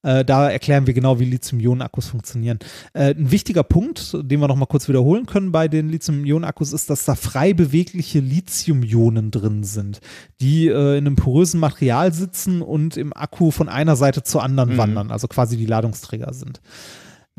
Äh, 0.02 0.24
da 0.24 0.50
erklären 0.50 0.88
wir 0.88 0.94
genau, 0.94 1.20
wie 1.20 1.26
Lithium-Ionen-Akkus 1.26 2.08
funktionieren. 2.08 2.60
Äh, 2.94 3.14
ein 3.16 3.32
wichtiger 3.32 3.64
Punkt, 3.64 4.14
den 4.14 4.40
wir 4.40 4.48
noch 4.48 4.56
mal 4.56 4.66
kurz 4.66 4.88
wiederholen 4.88 5.26
können 5.26 5.52
bei 5.52 5.68
den 5.68 5.90
Lithium-Ionen-Akkus, 5.90 6.74
ist, 6.74 6.90
dass 6.90 7.06
da 7.06 7.16
frei 7.16 7.54
bewegliche 7.54 8.20
Lithium-Ionen 8.20 9.32
drin 9.32 9.64
sind, 9.64 10.00
die 10.42 10.68
äh, 10.68 10.98
in 10.98 11.08
einem 11.08 11.16
porösen 11.16 11.60
Material 11.60 12.14
sitzen 12.14 12.62
und 12.62 12.98
im 12.98 13.12
Akku 13.16 13.52
von 13.52 13.68
einer 13.70 13.96
Seite 13.96 14.24
zur 14.24 14.44
anderen 14.44 14.74
Mhm. 14.74 14.78
wandern, 14.78 15.12
also 15.12 15.28
quasi 15.28 15.58
die 15.58 15.66
Ladungsträger 15.66 16.34
sind. 16.34 16.62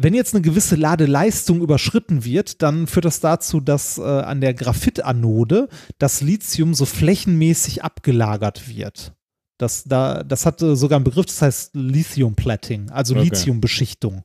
Wenn 0.03 0.15
jetzt 0.15 0.35
eine 0.35 0.41
gewisse 0.41 0.77
Ladeleistung 0.77 1.61
überschritten 1.61 2.25
wird, 2.25 2.63
dann 2.63 2.87
führt 2.87 3.05
das 3.05 3.21
dazu, 3.21 3.61
dass 3.61 3.99
äh, 3.99 4.03
an 4.03 4.41
der 4.41 4.55
Graphitanode 4.55 5.69
das 5.99 6.23
Lithium 6.23 6.73
so 6.73 6.87
flächenmäßig 6.87 7.85
abgelagert 7.85 8.67
wird. 8.67 9.13
Das, 9.59 9.85
da, 9.85 10.23
das 10.23 10.47
hat 10.47 10.63
äh, 10.63 10.75
sogar 10.75 10.97
einen 10.97 11.05
Begriff, 11.05 11.27
das 11.27 11.43
heißt 11.43 11.75
Lithium-Platting, 11.75 12.89
also 12.89 13.15
Okay. 13.15 13.25
Lithiumbeschichtung. 13.25 14.25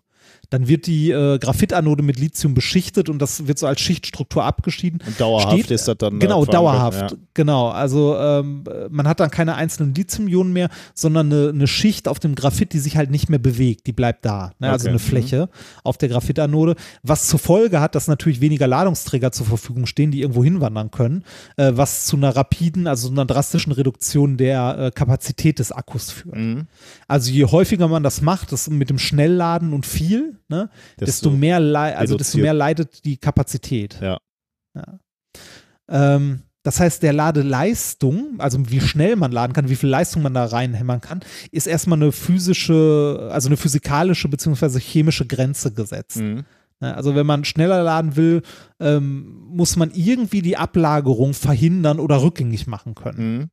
Dann 0.55 0.69
wird 0.69 0.87
die 0.87 1.11
äh, 1.11 1.37
Graphitanode 1.37 2.01
mit 2.01 2.17
Lithium 2.17 2.53
beschichtet 2.53 3.09
und 3.09 3.19
das 3.19 3.45
wird 3.45 3.59
so 3.59 3.67
als 3.67 3.81
Schichtstruktur 3.81 4.45
abgeschieden. 4.45 5.01
Und 5.05 5.19
dauerhaft 5.19 5.51
Steht- 5.51 5.71
ist 5.71 5.87
das 5.89 5.97
dann. 5.97 6.19
Genau, 6.19 6.43
äh, 6.43 6.45
verankert, 6.45 6.53
dauerhaft. 6.53 7.11
Ja. 7.11 7.17
Genau. 7.33 7.67
Also 7.69 8.15
ähm, 8.17 8.63
man 8.89 9.05
hat 9.05 9.19
dann 9.19 9.29
keine 9.29 9.55
einzelnen 9.55 9.93
Lithium-Ionen 9.93 10.53
mehr, 10.53 10.69
sondern 10.93 11.31
eine, 11.33 11.49
eine 11.49 11.67
Schicht 11.67 12.07
auf 12.07 12.19
dem 12.19 12.35
Graphit, 12.35 12.71
die 12.71 12.79
sich 12.79 12.95
halt 12.95 13.11
nicht 13.11 13.29
mehr 13.29 13.39
bewegt. 13.39 13.85
Die 13.87 13.91
bleibt 13.91 14.23
da. 14.25 14.51
Ne? 14.59 14.69
Also 14.71 14.83
Okay. 14.85 14.89
eine 14.91 14.95
Mhm. 14.97 15.01
Fläche 15.01 15.49
auf 15.83 15.97
der 15.97 16.07
Graphitanode. 16.07 16.75
Was 17.03 17.27
zur 17.27 17.39
Folge 17.39 17.81
hat, 17.81 17.95
dass 17.95 18.07
natürlich 18.07 18.39
weniger 18.39 18.67
Ladungsträger 18.67 19.33
zur 19.33 19.45
Verfügung 19.47 19.85
stehen, 19.87 20.11
die 20.11 20.21
irgendwo 20.21 20.43
hinwandern 20.43 20.89
können. 20.91 21.25
Äh, 21.57 21.73
was 21.75 22.05
zu 22.05 22.15
einer 22.15 22.33
rapiden, 22.33 22.87
also 22.87 23.09
einer 23.09 23.25
drastischen 23.25 23.73
Reduktion 23.73 24.37
der 24.37 24.77
äh, 24.79 24.91
Kapazität 24.91 25.59
des 25.59 25.73
Akkus 25.73 26.11
führt. 26.11 26.37
Mhm. 26.37 26.67
Also 27.07 27.31
je 27.31 27.45
häufiger 27.45 27.87
man 27.87 28.03
das 28.03 28.21
macht, 28.21 28.51
das 28.51 28.69
mit 28.69 28.89
dem 28.89 28.97
Schnellladen 28.99 29.73
und 29.73 29.85
viel, 29.85 30.39
ne, 30.47 30.69
desto, 30.99 31.05
Desto 31.05 31.31
mehr, 31.31 31.57
also 31.97 32.17
desto 32.17 32.39
mehr 32.39 32.53
leidet 32.53 33.05
die 33.05 33.17
Kapazität. 33.17 33.99
Ja. 34.01 34.17
ja. 34.75 34.99
Ähm, 35.87 36.41
das 36.63 36.79
heißt, 36.79 37.03
der 37.03 37.13
Ladeleistung, 37.13 38.39
also 38.39 38.57
wie 38.71 38.81
schnell 38.81 39.17
man 39.17 39.31
laden 39.31 39.53
kann, 39.53 39.69
wie 39.69 39.75
viel 39.75 39.89
Leistung 39.89 40.23
man 40.23 40.33
da 40.33 40.45
reinhämmern 40.45 40.99
kann, 40.99 41.19
ist 41.51 41.67
erstmal 41.67 42.01
eine 42.01 42.11
physische, 42.11 43.29
also 43.31 43.49
eine 43.49 43.57
physikalische 43.57 44.27
beziehungsweise 44.27 44.79
chemische 44.79 45.27
Grenze 45.27 45.71
gesetzt. 45.71 46.17
Mhm. 46.17 46.43
Ne, 46.79 46.95
Also 46.95 47.13
wenn 47.13 47.27
man 47.27 47.45
schneller 47.45 47.83
laden 47.83 48.15
will, 48.15 48.41
ähm, 48.79 49.45
muss 49.47 49.75
man 49.75 49.91
irgendwie 49.91 50.41
die 50.41 50.57
Ablagerung 50.57 51.35
verhindern 51.35 51.99
oder 51.99 52.23
rückgängig 52.23 52.65
machen 52.65 52.95
können. 52.95 53.37
Mhm. 53.37 53.49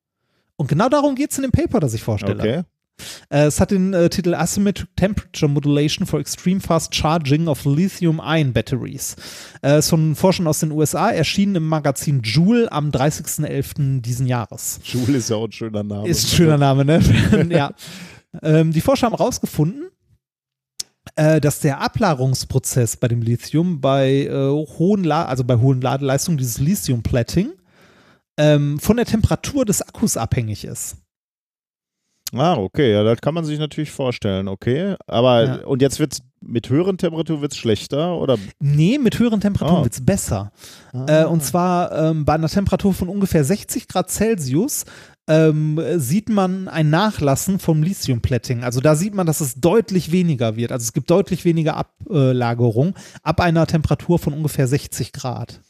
Und 0.56 0.68
genau 0.68 0.88
darum 0.88 1.14
geht 1.14 1.32
es 1.32 1.38
in 1.38 1.42
dem 1.42 1.52
Paper, 1.52 1.80
das 1.80 1.92
ich 1.92 2.02
vorstelle. 2.02 2.40
Okay. 2.40 2.62
Äh, 3.30 3.46
es 3.46 3.60
hat 3.60 3.70
den 3.70 3.94
äh, 3.94 4.08
Titel 4.08 4.34
Asymmetric 4.34 4.88
Temperature 4.96 5.50
Modulation 5.50 6.06
for 6.06 6.20
Extreme 6.20 6.60
Fast 6.60 6.94
Charging 6.94 7.48
of 7.48 7.64
Lithium-Ion 7.64 8.52
Batteries. 8.52 9.16
Äh, 9.62 9.78
ist 9.78 9.90
von 9.90 10.14
Forschern 10.14 10.46
aus 10.46 10.60
den 10.60 10.72
USA, 10.72 11.10
erschienen 11.10 11.56
im 11.56 11.68
Magazin 11.68 12.22
Joule 12.22 12.70
am 12.70 12.90
30.11. 12.90 14.00
diesen 14.00 14.26
Jahres. 14.26 14.80
Joule 14.84 15.18
ist 15.18 15.30
ja 15.30 15.36
auch 15.36 15.46
ein 15.46 15.52
schöner 15.52 15.82
Name. 15.82 16.08
Ist 16.08 16.24
ein 16.24 16.36
schöner 16.36 16.58
Name, 16.58 16.84
ne? 16.84 17.00
ja. 17.50 17.72
Ähm, 18.42 18.72
die 18.72 18.80
Forscher 18.80 19.06
haben 19.06 19.16
herausgefunden, 19.16 19.90
äh, 21.16 21.40
dass 21.40 21.60
der 21.60 21.80
Ablagerungsprozess 21.80 22.96
bei 22.96 23.08
dem 23.08 23.22
Lithium 23.22 23.80
bei 23.80 24.24
äh, 24.24 24.50
hohen, 24.78 25.04
La 25.04 25.26
also 25.26 25.44
bei 25.44 25.56
hohen 25.56 25.80
Ladeleistungen, 25.80 26.38
dieses 26.38 26.58
Lithium-Platting, 26.58 27.52
ähm, 28.38 28.78
von 28.78 28.96
der 28.96 29.06
Temperatur 29.06 29.64
des 29.64 29.82
Akkus 29.82 30.16
abhängig 30.16 30.64
ist. 30.64 30.96
Ah, 32.34 32.54
okay, 32.56 32.92
ja, 32.92 33.02
das 33.04 33.20
kann 33.20 33.34
man 33.34 33.44
sich 33.44 33.58
natürlich 33.58 33.90
vorstellen, 33.90 34.48
okay. 34.48 34.96
Aber 35.06 35.44
Ja. 35.44 35.54
und 35.66 35.82
jetzt 35.82 35.98
wird 36.00 36.18
mit 36.40 36.68
höheren 36.70 36.96
Temperaturen 36.98 37.40
wird's 37.42 37.56
schlechter 37.56 38.16
oder? 38.16 38.36
Nee, 38.58 38.98
mit 38.98 39.18
höheren 39.18 39.40
Temperaturen 39.40 39.80
Ah. 39.80 39.84
wird 39.84 39.92
es 39.92 40.04
besser. 40.04 40.50
Äh, 41.06 41.24
und 41.24 41.44
zwar 41.44 41.92
ähm, 41.92 42.24
bei 42.24 42.32
einer 42.34 42.48
Temperatur 42.48 42.94
von 42.94 43.08
ungefähr 43.08 43.44
60 43.44 43.86
Grad 43.86 44.10
Celsius 44.10 44.84
ähm, 45.28 45.80
sieht 45.98 46.28
man 46.30 46.66
ein 46.68 46.90
Nachlassen 46.90 47.60
vom 47.60 47.82
Lithium-Platting. 47.82 48.64
Also 48.64 48.80
da 48.80 48.96
sieht 48.96 49.14
man, 49.14 49.26
dass 49.26 49.40
es 49.40 49.54
deutlich 49.56 50.10
weniger 50.10 50.56
wird. 50.56 50.72
Also 50.72 50.82
es 50.84 50.92
gibt 50.92 51.10
deutlich 51.10 51.44
weniger 51.44 51.76
Ablagerung 51.76 52.94
ab 53.22 53.40
einer 53.40 53.66
Temperatur 53.66 54.18
von 54.18 54.32
ungefähr 54.32 54.66
60 54.66 55.12
Grad. 55.12 55.60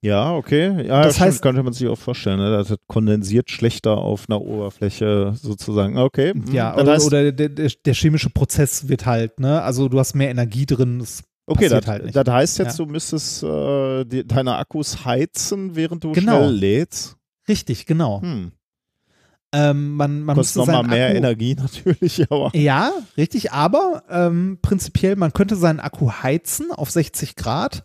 Ja, 0.00 0.32
okay. 0.34 0.86
Ja, 0.86 1.02
Das 1.02 1.18
heißt- 1.20 1.40
könnte 1.42 1.62
man 1.62 1.72
sich 1.72 1.88
auch 1.88 1.98
vorstellen, 1.98 2.38
ne? 2.38 2.50
Das 2.50 2.72
kondensiert 2.86 3.50
schlechter 3.50 3.98
auf 3.98 4.26
einer 4.28 4.40
Oberfläche 4.40 5.34
sozusagen. 5.34 5.98
Okay. 5.98 6.34
mhm. 6.34 6.52
Ja, 6.52 6.72
das 6.72 6.82
oder, 6.82 6.92
heißt, 6.92 7.06
oder 7.06 7.32
der, 7.32 7.48
der, 7.48 7.94
chemische 7.94 8.30
Prozess 8.30 8.88
wird 8.88 9.06
halt, 9.06 9.40
ne? 9.40 9.60
Also 9.62 9.88
du 9.88 9.98
hast 9.98 10.14
mehr 10.14 10.30
Energie 10.30 10.66
drin. 10.66 11.00
Es 11.00 11.24
okay, 11.46 11.68
das, 11.68 11.86
halt 11.88 12.14
das 12.14 12.28
heißt 12.28 12.58
jetzt, 12.58 12.78
Ja. 12.78 12.84
du 12.84 12.90
müsstest 12.92 13.42
äh, 13.42 14.04
die, 14.04 14.24
deine 14.26 14.54
Akkus 14.56 15.04
heizen, 15.04 15.74
während 15.74 16.04
du 16.04 16.12
Genau. 16.12 16.44
schnell 16.44 16.52
lädst. 16.52 17.16
Richtig, 17.48 17.86
genau. 17.86 18.22
Hm. 18.22 18.52
Ähm, 19.50 19.94
man 19.94 20.20
man 20.20 20.36
Kostet 20.36 20.58
nochmal 20.58 20.82
mehr 20.82 21.06
Akku, 21.06 21.16
Energie 21.16 21.54
natürlich, 21.58 22.30
aber. 22.30 22.54
Ja, 22.54 22.92
richtig, 23.16 23.50
aber 23.50 24.02
ähm, 24.10 24.58
prinzipiell, 24.60 25.16
man 25.16 25.32
könnte 25.32 25.56
seinen 25.56 25.80
Akku 25.80 26.10
heizen 26.22 26.70
auf 26.70 26.90
60 26.90 27.34
Grad 27.34 27.82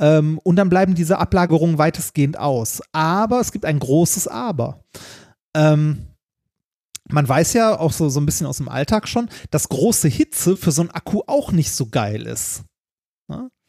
ähm, 0.00 0.40
und 0.42 0.56
dann 0.56 0.68
bleiben 0.68 0.94
diese 0.94 1.18
Ablagerungen 1.18 1.78
weitestgehend 1.78 2.38
aus. 2.38 2.82
Aber 2.92 3.40
es 3.40 3.52
gibt 3.52 3.64
ein 3.64 3.78
großes 3.78 4.26
Aber. 4.26 4.82
Ähm, 5.54 6.06
man 7.08 7.28
weiß 7.28 7.52
ja 7.52 7.78
auch 7.78 7.92
so, 7.92 8.08
so 8.08 8.20
ein 8.20 8.26
bisschen 8.26 8.46
aus 8.46 8.58
dem 8.58 8.68
Alltag 8.68 9.08
schon, 9.08 9.28
dass 9.50 9.68
große 9.68 10.08
Hitze 10.08 10.56
für 10.56 10.72
so 10.72 10.82
einen 10.82 10.90
Akku 10.90 11.22
auch 11.26 11.52
nicht 11.52 11.72
so 11.72 11.86
geil 11.86 12.26
ist. 12.26 12.64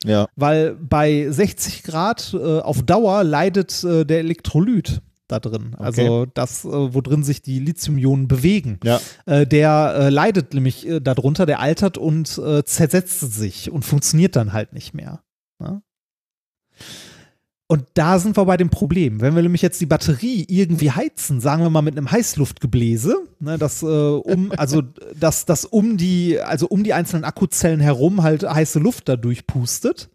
Ja. 0.04 0.28
Weil 0.36 0.76
bei 0.76 1.30
60 1.30 1.84
Grad 1.84 2.34
äh, 2.34 2.60
auf 2.60 2.82
Dauer 2.84 3.24
leidet 3.24 3.84
äh, 3.84 4.06
der 4.06 4.20
Elektrolyt 4.20 5.02
da 5.28 5.40
drin. 5.40 5.76
Also 5.78 6.26
das, 6.26 6.66
äh, 6.66 6.70
wo 6.70 7.02
drin 7.02 7.24
sich 7.24 7.42
die 7.42 7.60
Lithium-Ionen 7.60 8.28
bewegen. 8.28 8.80
Ja. 8.84 9.00
Äh, 9.26 9.46
der 9.46 9.94
äh, 9.96 10.10
leidet 10.10 10.54
nämlich 10.54 10.88
äh, 10.88 11.00
darunter, 11.00 11.46
der 11.46 11.60
altert 11.60 11.98
und 11.98 12.38
äh, 12.38 12.64
zersetzt 12.64 13.20
sich 13.20 13.72
und 13.72 13.86
funktioniert 13.86 14.36
dann 14.36 14.54
halt 14.54 14.74
nicht 14.74 14.94
mehr. 14.94 15.22
Ne? 15.60 15.82
Und 17.68 17.86
da 17.94 18.20
sind 18.20 18.36
wir 18.36 18.46
bei 18.46 18.58
dem 18.58 18.70
Problem. 18.70 19.22
Wenn 19.22 19.34
wir 19.34 19.42
nämlich 19.42 19.62
jetzt 19.62 19.80
die 19.80 19.86
Batterie 19.86 20.46
irgendwie 20.50 20.92
heizen, 20.92 21.40
sagen 21.40 21.64
wir 21.64 21.70
mal 21.70 21.82
mit 21.82 21.98
einem 21.98 22.12
Heißluftgebläse, 22.12 23.16
ne, 23.40 23.58
das 23.58 23.82
äh, 23.82 23.86
um, 23.86 24.52
also 24.58 24.84
dass 25.18 25.46
das 25.46 25.64
um 25.64 25.96
die, 25.96 26.40
also 26.40 26.68
um 26.68 26.84
die 26.84 26.94
einzelnen 26.94 27.24
Akkuzellen 27.24 27.80
herum 27.80 28.24
halt 28.24 28.44
heiße 28.44 28.80
Luft 28.80 29.08
da 29.08 29.16
durchpustet, 29.16 30.10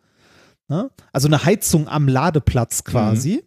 Ne? 0.69 0.91
Also 1.13 1.29
eine 1.29 1.45
Heizung 1.45 1.89
am 1.89 2.09
Ladeplatz 2.09 2.85
quasi. 2.85 3.45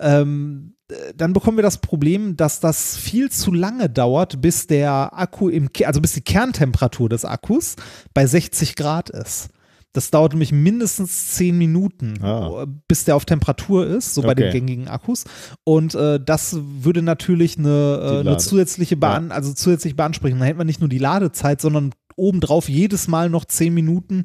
Ähm, 0.00 0.74
äh, 0.88 1.14
dann 1.16 1.32
bekommen 1.32 1.58
wir 1.58 1.62
das 1.62 1.78
Problem, 1.78 2.36
dass 2.36 2.60
das 2.60 2.96
viel 2.96 3.30
zu 3.30 3.52
lange 3.52 3.88
dauert, 3.88 4.40
bis 4.40 4.66
der 4.66 5.16
Akku 5.16 5.48
im, 5.48 5.68
also 5.84 6.00
bis 6.00 6.14
die 6.14 6.22
Kerntemperatur 6.22 7.08
des 7.08 7.24
Akkus 7.24 7.76
bei 8.12 8.26
60 8.26 8.74
Grad 8.74 9.10
ist. 9.10 9.50
Das 9.92 10.10
dauert 10.10 10.32
nämlich 10.32 10.52
mindestens 10.52 11.32
10 11.32 11.58
Minuten, 11.58 12.14
Ah. 12.22 12.66
bis 12.88 13.04
der 13.04 13.14
auf 13.16 13.26
Temperatur 13.26 13.86
ist, 13.86 14.14
so 14.14 14.22
bei 14.22 14.34
den 14.34 14.50
gängigen 14.50 14.88
Akkus. 14.88 15.24
Und 15.64 15.94
äh, 15.94 16.18
das 16.18 16.56
würde 16.60 17.02
natürlich 17.02 17.58
eine, 17.58 18.00
äh, 18.02 18.20
eine 18.20 18.38
zusätzliche 18.38 18.96
Bahn, 18.96 19.32
also 19.32 19.52
zusätzlich 19.52 19.94
beanspringen. 19.94 20.38
Dann 20.38 20.46
hätten 20.46 20.60
wir 20.60 20.64
nicht 20.64 20.80
nur 20.80 20.88
die 20.88 20.98
Ladezeit, 20.98 21.60
sondern 21.60 21.92
obendrauf 22.16 22.68
jedes 22.68 23.06
Mal 23.08 23.28
noch 23.28 23.44
10 23.44 23.74
Minuten 23.74 24.24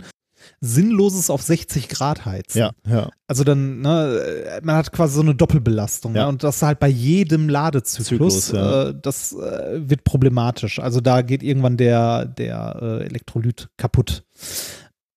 sinnloses 0.62 1.30
auf 1.30 1.42
60 1.42 1.90
Grad 1.90 2.26
heizen. 2.26 2.60
Ja, 2.60 2.72
ja. 2.88 3.10
Also 3.28 3.44
dann, 3.44 3.82
ne, 3.82 4.60
man 4.64 4.76
hat 4.76 4.92
quasi 4.92 5.16
so 5.16 5.22
eine 5.22 5.36
Doppelbelastung. 5.36 6.16
Ja. 6.16 6.24
Ne? 6.24 6.30
Und 6.30 6.44
das 6.44 6.62
halt 6.62 6.80
bei 6.80 6.88
jedem 6.88 7.50
Ladezyklus. 7.50 8.48
Zyklus, 8.48 8.52
ja. 8.52 8.90
äh, 8.90 8.96
das 9.02 9.34
äh, 9.34 9.90
wird 9.90 10.04
problematisch. 10.04 10.80
Also 10.80 11.02
da 11.02 11.22
geht 11.22 11.44
irgendwann 11.44 11.76
der, 11.78 12.26
der 12.26 12.80
äh, 12.82 13.06
Elektrolyt 13.06 13.70
kaputt. 13.78 14.24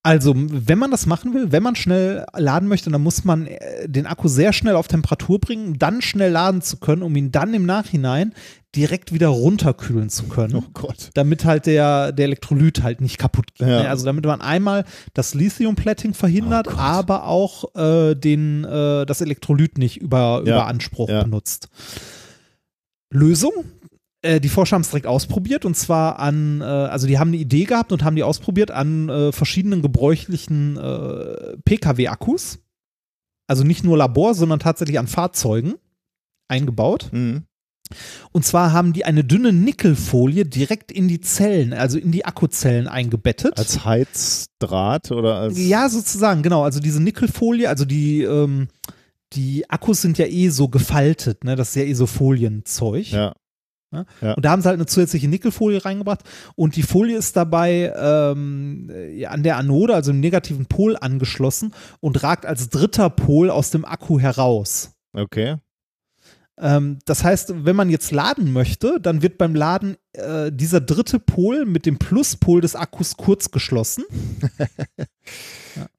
Also, 0.02 0.32
wenn 0.34 0.78
man 0.78 0.90
das 0.90 1.04
machen 1.04 1.34
will, 1.34 1.52
wenn 1.52 1.62
man 1.62 1.76
schnell 1.76 2.24
laden 2.34 2.68
möchte, 2.68 2.88
dann 2.90 3.02
muss 3.02 3.24
man 3.24 3.46
äh, 3.46 3.86
den 3.86 4.06
Akku 4.06 4.28
sehr 4.28 4.54
schnell 4.54 4.74
auf 4.76 4.88
Temperatur 4.88 5.38
bringen, 5.38 5.66
um 5.68 5.78
dann 5.78 6.00
schnell 6.00 6.32
laden 6.32 6.62
zu 6.62 6.78
können, 6.78 7.02
um 7.02 7.14
ihn 7.16 7.30
dann 7.32 7.52
im 7.52 7.66
Nachhinein 7.66 8.32
direkt 8.74 9.12
wieder 9.12 9.28
runterkühlen 9.28 10.08
zu 10.08 10.24
können 10.24 10.54
Oh 10.54 10.62
Gott. 10.72 11.10
damit 11.14 11.44
halt 11.44 11.66
der, 11.66 12.12
der 12.12 12.26
Elektrolyt 12.26 12.82
halt 12.82 13.02
nicht 13.02 13.18
kaputt 13.18 13.54
geht. 13.54 13.66
Ja. 13.68 13.82
ne? 13.82 13.88
Also 13.90 14.06
damit 14.06 14.24
man 14.24 14.40
einmal 14.40 14.84
das 15.12 15.34
Lithium-Pletting 15.34 16.14
verhindert, 16.14 16.68
Oh 16.68 16.76
aber 16.78 17.26
auch 17.26 17.74
äh, 17.74 18.14
den, 18.14 18.64
äh, 18.64 19.04
das 19.04 19.20
Elektrolyt 19.20 19.76
nicht 19.76 19.98
über, 19.98 20.42
Ja. 20.46 20.52
über 20.54 20.66
Anspruch 20.66 21.10
Ja. 21.10 21.24
benutzt. 21.24 21.68
Lösung? 23.12 23.52
Äh, 24.23 24.40
die 24.40 24.49
Forscher 24.49 24.74
haben 24.74 24.82
es 24.82 24.90
direkt 24.90 25.07
ausprobiert 25.07 25.65
und 25.65 25.76
zwar 25.76 26.18
an, 26.18 26.60
äh, 26.60 26.65
also 26.65 27.07
die 27.07 27.18
haben 27.18 27.28
eine 27.28 27.39
Idee 27.39 27.65
gehabt 27.65 27.92
und 27.92 28.05
haben 28.05 28.16
die 28.16 28.23
ausprobiert 28.23 28.70
an 28.70 29.08
äh, 29.08 29.32
verschiedenen 29.32 29.82
gebräuchlichen 29.82 30.74
Pkw-Akkus. 31.65 32.58
Also 33.47 33.65
nicht 33.65 33.82
nur 33.82 33.97
Labor, 33.97 34.34
sondern 34.34 34.60
tatsächlich 34.60 34.99
an 34.99 35.08
Fahrzeugen 35.08 35.74
eingebaut. 36.49 37.08
Mhm. 37.12 37.44
Und 38.31 38.44
zwar 38.44 38.73
haben 38.73 38.92
die 38.92 39.05
eine 39.05 39.24
dünne 39.24 39.52
Nickelfolie 39.52 40.44
direkt 40.44 40.92
in 40.92 41.08
die 41.08 41.20
Zellen, 41.20 41.73
also 41.73 41.99
in 41.99 42.12
die 42.12 42.24
Akkuzellen 42.24 42.86
eingebettet. 42.86 43.58
Als 43.58 43.84
Heizdraht 43.84 45.10
oder 45.10 45.36
als. 45.36 45.58
ja, 45.58 45.89
sozusagen, 45.89 46.42
genau. 46.42 46.62
Also 46.62 46.78
diese 46.78 47.02
Nickelfolie, 47.02 47.68
also 47.68 47.84
die, 47.84 48.23
ähm, 48.23 48.68
die 49.32 49.68
Akkus 49.68 50.02
sind 50.02 50.18
ja 50.18 50.26
eh 50.26 50.50
so 50.50 50.68
gefaltet, 50.68 51.42
ne? 51.42 51.57
Das 51.57 51.70
ist 51.70 51.74
ja 51.74 51.82
eh 51.82 51.94
so 51.94 52.07
Folienzeug. 52.07 53.10
Ja. 53.10 53.34
Und 54.36 54.44
da 54.44 54.50
haben 54.50 54.62
sie 54.62 54.68
halt 54.68 54.78
eine 54.78 54.86
zusätzliche 54.86 55.28
Nickelfolie 55.28 55.84
reingebracht 55.84 56.20
und 56.54 56.76
die 56.76 56.82
Folie 56.82 57.16
ist 57.16 57.36
dabei 57.36 57.92
ähm, 57.96 58.90
ja, 59.14 59.30
an 59.30 59.42
der 59.42 59.56
Anode, 59.56 59.94
also 59.94 60.12
im 60.12 60.20
negativen 60.20 60.66
Pol 60.66 60.96
angeschlossen 60.96 61.74
und 62.00 62.22
ragt 62.22 62.46
als 62.46 62.68
dritter 62.68 63.10
Pol 63.10 63.50
aus 63.50 63.70
dem 63.70 63.84
Akku 63.84 64.20
heraus. 64.20 64.92
Okay. 65.12 65.56
Ähm, 66.60 66.98
das 67.04 67.24
heißt, 67.24 67.64
wenn 67.64 67.74
man 67.74 67.90
jetzt 67.90 68.12
laden 68.12 68.52
möchte, 68.52 69.00
dann 69.00 69.22
wird 69.22 69.38
beim 69.38 69.54
Laden 69.54 69.96
äh, 70.12 70.52
dieser 70.52 70.80
dritte 70.80 71.18
Pol 71.18 71.64
mit 71.64 71.86
dem 71.86 71.98
Pluspol 71.98 72.60
des 72.60 72.76
Akkus 72.76 73.16
kurz 73.16 73.50
geschlossen. 73.50 74.04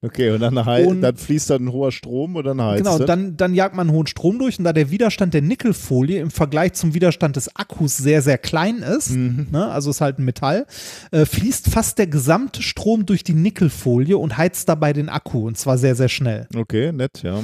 Okay, 0.01 0.32
und 0.32 0.40
dann, 0.40 0.58
Und- 0.58 1.01
dann 1.01 1.16
fließt 1.16 1.50
dann 1.50 1.66
ein 1.66 1.72
hoher 1.72 1.92
Strom 1.92 2.35
und 2.35 2.43
dann 2.45 2.61
heizt 2.61 2.84
genau, 2.84 2.98
es. 2.98 3.06
dann, 3.06 3.38
dann 3.38 3.53
jagt 3.53 3.76
man 3.76 3.88
einen 3.88 3.95
hohen 3.98 4.08
Strom 4.08 4.40
durch 4.40 4.58
und 4.60 4.66
da 4.66 4.74
der 4.74 4.92
Widerstand 4.92 5.34
der 5.34 5.42
Nickelfolie 5.42 6.19
im 6.19 6.32
Vergleich 6.32 6.74
zum 6.74 6.93
Widerstand 6.93 7.35
des 7.35 7.56
Akkus 7.56 7.98
sehr, 7.98 8.22
sehr 8.22 8.38
klein 8.38 8.77
ist, 8.80 9.11
Mhm. 9.11 9.48
ne, 9.51 9.68
also 9.68 9.90
ist 9.90 10.01
halt 10.01 10.19
ein 10.19 10.26
Metall, 10.26 10.66
äh, 11.11 11.26
fließt 11.26 11.69
fast 11.69 11.98
der 11.98 12.08
gesamte 12.08 12.61
Strom 12.61 13.06
durch 13.06 13.24
die 13.24 13.34
Nickelfolie 13.34 14.18
und 14.18 14.38
heizt 14.38 14.68
dabei 14.69 14.93
den 14.93 15.10
Akku 15.10 15.45
und 15.48 15.58
zwar 15.58 15.77
sehr, 15.77 15.95
sehr 15.95 16.10
schnell. 16.10 16.48
Okay, 16.56 16.92
nett, 16.92 17.22
ja. 17.24 17.40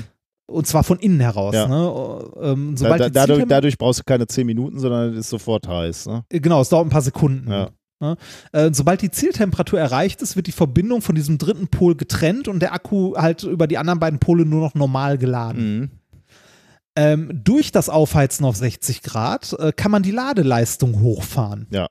Und 0.49 0.65
zwar 0.65 0.85
von 0.85 0.97
innen 0.99 1.19
heraus. 1.19 1.53
Ja. 1.53 1.67
Ne? 1.67 2.21
Ähm, 2.41 2.71
Da, 2.75 2.77
sobald 2.77 3.01
da, 3.01 3.07
die 3.09 3.11
dadurch, 3.13 3.45
dadurch 3.49 3.77
brauchst 3.77 3.99
du 3.99 4.03
keine 4.05 4.27
10 4.27 4.45
Minuten, 4.47 4.79
sondern 4.79 5.11
es 5.11 5.19
ist 5.19 5.29
sofort 5.29 5.67
heiß. 5.67 6.05
Ne? 6.05 6.23
Genau, 6.29 6.61
es 6.61 6.69
dauert 6.69 6.87
ein 6.87 6.89
paar 6.89 7.01
Sekunden. 7.01 7.51
Ja. 7.51 7.69
Ne? 7.99 8.15
Äh, 8.51 8.69
sobald 8.73 9.01
die 9.01 9.11
Zieltemperatur 9.11 9.79
erreicht 9.79 10.21
ist, 10.21 10.35
wird 10.35 10.47
die 10.47 10.51
Verbindung 10.51 11.01
von 11.01 11.15
diesem 11.15 11.37
dritten 11.37 11.67
Pol 11.67 11.95
getrennt 11.95 12.47
und 12.47 12.59
der 12.59 12.73
Akku 12.73 13.15
halt 13.17 13.43
über 13.43 13.67
die 13.67 13.77
anderen 13.77 13.99
beiden 13.99 14.19
Pole 14.19 14.45
nur 14.45 14.61
noch 14.61 14.75
normal 14.75 15.17
geladen. 15.17 15.79
Mhm. 15.79 15.89
Ähm, 16.95 17.41
durch 17.43 17.71
das 17.71 17.89
Aufheizen 17.89 18.43
auf 18.45 18.55
60 18.55 19.03
Grad 19.03 19.53
äh, 19.59 19.71
kann 19.71 19.91
man 19.91 20.01
die 20.01 20.11
Ladeleistung 20.11 20.99
hochfahren. 21.01 21.67
Ja. 21.69 21.87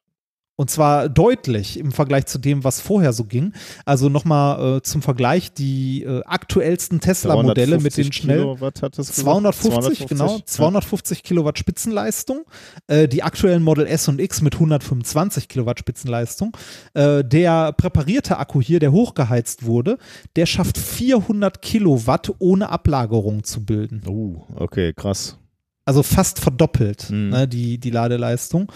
Und 0.58 0.70
zwar 0.70 1.10
deutlich 1.10 1.78
im 1.78 1.92
Vergleich 1.92 2.26
zu 2.26 2.38
dem, 2.38 2.64
was 2.64 2.80
vorher 2.80 3.12
so 3.12 3.24
ging. 3.24 3.52
Also 3.84 4.08
nochmal 4.08 4.78
äh, 4.78 4.82
zum 4.82 5.02
Vergleich, 5.02 5.52
die 5.52 6.02
äh, 6.02 6.22
aktuellsten 6.24 7.00
Tesla-Modelle 7.00 7.78
mit 7.78 7.96
den 7.96 8.10
250 8.10 8.14
schnell 8.14 8.38
Kilowatt 8.38 8.82
hat 8.82 8.98
das 8.98 9.08
gesagt? 9.08 9.20
250, 9.20 10.06
genau, 10.06 10.38
250 10.44 11.22
Kilowatt 11.22 11.58
Spitzenleistung. 11.58 12.44
Äh, 12.86 13.06
die 13.06 13.22
aktuellen 13.22 13.62
Model 13.62 13.86
S 13.86 14.08
und 14.08 14.18
X 14.18 14.40
mit 14.40 14.54
125 14.54 15.48
Kilowatt 15.48 15.78
Spitzenleistung. 15.78 16.56
Äh, 16.94 17.22
der 17.22 17.72
präparierte 17.72 18.38
Akku 18.38 18.62
hier, 18.62 18.80
der 18.80 18.92
hochgeheizt 18.92 19.66
wurde, 19.66 19.98
der 20.36 20.46
schafft 20.46 20.78
400 20.78 21.60
Kilowatt 21.60 22.32
ohne 22.38 22.70
Ablagerung 22.70 23.44
zu 23.44 23.64
bilden. 23.64 24.00
Ja. 24.04 24.10
Uh, 24.10 24.42
okay, 24.54 24.94
krass. 24.94 25.36
Also 25.84 26.02
fast 26.02 26.40
verdoppelt 26.40 27.10
Mhm. 27.10 27.28
ne, 27.28 27.46
die, 27.46 27.78
die 27.78 27.90
Ladeleistung. 27.90 28.72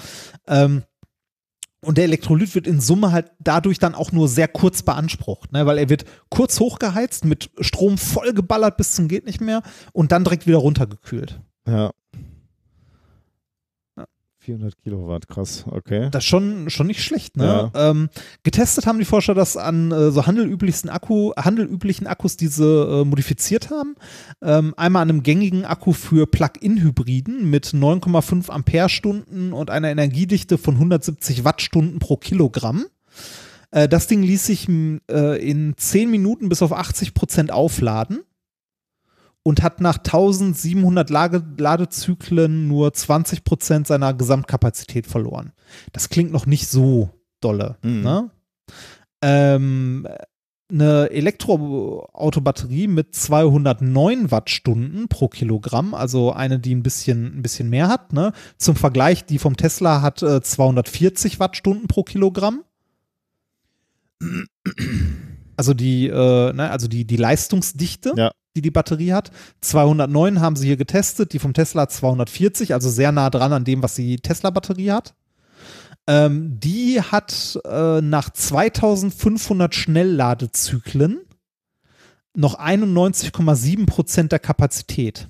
Ähm, 0.46 0.82
und 1.82 1.96
der 1.96 2.04
Elektrolyt 2.04 2.54
wird 2.54 2.66
in 2.66 2.80
Summe 2.80 3.12
halt 3.12 3.30
dadurch 3.38 3.78
dann 3.78 3.94
auch 3.94 4.12
nur 4.12 4.28
sehr 4.28 4.48
kurz 4.48 4.82
beansprucht, 4.82 5.52
ne? 5.52 5.66
weil 5.66 5.78
er 5.78 5.88
wird 5.88 6.04
kurz 6.28 6.60
hochgeheizt, 6.60 7.24
mit 7.24 7.50
Strom 7.60 7.96
vollgeballert 7.98 8.76
bis 8.76 8.92
zum 8.92 9.08
geht 9.08 9.26
nicht 9.26 9.40
mehr 9.40 9.62
und 9.92 10.12
dann 10.12 10.24
direkt 10.24 10.46
wieder 10.46 10.58
runtergekühlt. 10.58 11.40
Ja. 11.66 11.92
Ja. 14.40 14.46
400 14.46 14.78
Kilowatt, 14.82 15.28
krass, 15.28 15.64
okay. 15.70 16.08
Das 16.10 16.24
ist 16.24 16.28
schon, 16.28 16.70
schon 16.70 16.86
nicht 16.86 17.02
schlecht, 17.02 17.36
ne? 17.36 17.70
Ähm, 17.74 18.08
getestet 18.42 18.86
haben 18.86 18.98
die 18.98 19.04
Forscher 19.04 19.34
das 19.34 19.56
an 19.56 19.92
äh, 19.92 20.10
so 20.10 20.26
handelüblichsten 20.26 20.90
Akku, 20.90 21.32
handelüblichen 21.36 22.06
Akkus, 22.06 22.36
die 22.36 22.46
sie 22.46 22.64
äh, 22.64 23.04
modifiziert 23.04 23.70
haben. 23.70 23.96
Ähm, 24.42 24.74
einmal 24.76 25.02
an 25.02 25.10
einem 25.10 25.22
gängigen 25.22 25.64
Akku 25.64 25.92
für 25.92 26.26
Plug-in-Hybriden 26.26 27.48
mit 27.50 27.66
9,5 27.66 28.48
Ampere-Stunden 28.50 29.52
und 29.52 29.70
einer 29.70 29.90
Energiedichte 29.90 30.58
von 30.58 30.74
170 30.74 31.44
Wattstunden 31.44 31.98
pro 31.98 32.16
Kilogramm. 32.16 32.86
Äh, 33.70 33.88
das 33.88 34.06
Ding 34.06 34.22
ließ 34.22 34.46
sich 34.46 34.68
äh, 34.68 35.50
in 35.50 35.74
10 35.76 36.10
Minuten 36.10 36.48
bis 36.48 36.62
auf 36.62 36.72
80 36.72 37.14
Prozent 37.14 37.52
aufladen 37.52 38.20
und 39.42 39.62
hat 39.62 39.80
nach 39.80 39.98
1700 39.98 41.08
Lage 41.10 41.42
Ladezyklen 41.56 42.68
nur 42.68 42.92
20 42.92 43.44
Prozent 43.44 43.86
seiner 43.86 44.14
Gesamtkapazität 44.14 45.06
verloren. 45.06 45.52
Das 45.92 46.08
klingt 46.08 46.32
noch 46.32 46.46
nicht 46.46 46.68
so 46.68 47.10
dolle. 47.40 47.76
Mhm. 47.82 48.02
Ne? 48.02 48.30
Ähm, 49.22 50.06
eine 50.70 51.10
Elektroautobatterie 51.10 52.86
mit 52.86 53.14
209 53.14 54.30
Wattstunden 54.30 55.08
pro 55.08 55.28
Kilogramm, 55.28 55.94
also 55.94 56.32
eine, 56.32 56.58
die 56.58 56.74
ein 56.74 56.82
bisschen, 56.82 57.38
ein 57.38 57.42
bisschen 57.42 57.70
mehr 57.70 57.88
hat. 57.88 58.12
Ne? 58.12 58.32
Zum 58.56 58.76
Vergleich, 58.76 59.24
die 59.24 59.38
vom 59.38 59.56
Tesla 59.56 60.02
hat 60.02 60.22
äh, 60.22 60.42
240 60.42 61.40
Wattstunden 61.40 61.88
pro 61.88 62.04
Kilogramm. 62.04 62.62
Also 65.56 65.74
die, 65.74 66.06
äh, 66.06 66.52
ne, 66.52 66.70
also 66.70 66.88
die, 66.88 67.04
die 67.04 67.16
Leistungsdichte, 67.16 68.12
Ja. 68.16 68.32
Die 68.56 68.62
die 68.62 68.70
Batterie 68.70 69.12
hat. 69.12 69.30
209 69.60 70.40
haben 70.40 70.56
sie 70.56 70.66
hier 70.66 70.76
getestet, 70.76 71.32
die 71.32 71.38
vom 71.38 71.54
Tesla 71.54 71.82
hat 71.82 71.92
240, 71.92 72.74
also 72.74 72.88
sehr 72.90 73.12
nah 73.12 73.30
dran 73.30 73.52
an 73.52 73.64
dem, 73.64 73.82
was 73.82 73.94
die 73.94 74.16
Tesla-Batterie 74.18 74.90
hat. 74.90 75.14
Ähm, 76.06 76.58
die 76.58 77.00
hat 77.00 77.58
äh, 77.64 78.00
nach 78.00 78.30
2500 78.30 79.74
Schnellladezyklen 79.74 81.20
noch 82.34 82.58
91,7 82.58 83.86
Prozent 83.86 84.32
der 84.32 84.38
Kapazität. 84.38 85.28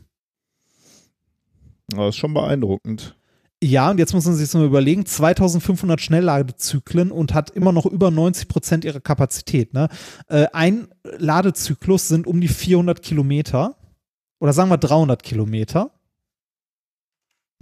Das 1.89 2.10
ist 2.10 2.16
schon 2.16 2.34
beeindruckend. 2.34 3.16
Ja, 3.62 3.90
und 3.90 3.98
jetzt 3.98 4.14
muss 4.14 4.24
man 4.24 4.34
sich 4.34 4.48
das 4.48 4.55
mal 4.55 4.64
überlegen, 4.64 5.05
2500 5.05 6.00
Schnellladezyklen 6.00 7.12
und 7.12 7.34
hat 7.34 7.50
immer 7.50 7.72
noch 7.72 7.84
über 7.84 8.10
90 8.10 8.48
Prozent 8.48 8.84
ihrer 8.86 9.00
Kapazität. 9.00 9.74
Ne? 9.74 9.89
Äh, 10.28 10.47
ein 10.55 10.89
Ladezyklus 11.05 12.08
sind 12.08 12.26
um 12.26 12.40
die 12.40 12.48
400 12.48 13.02
Kilometer 13.02 13.76
oder 14.39 14.55
sagen 14.55 14.70
wir 14.70 14.78
300 14.78 15.22
Kilometer. 15.22 15.90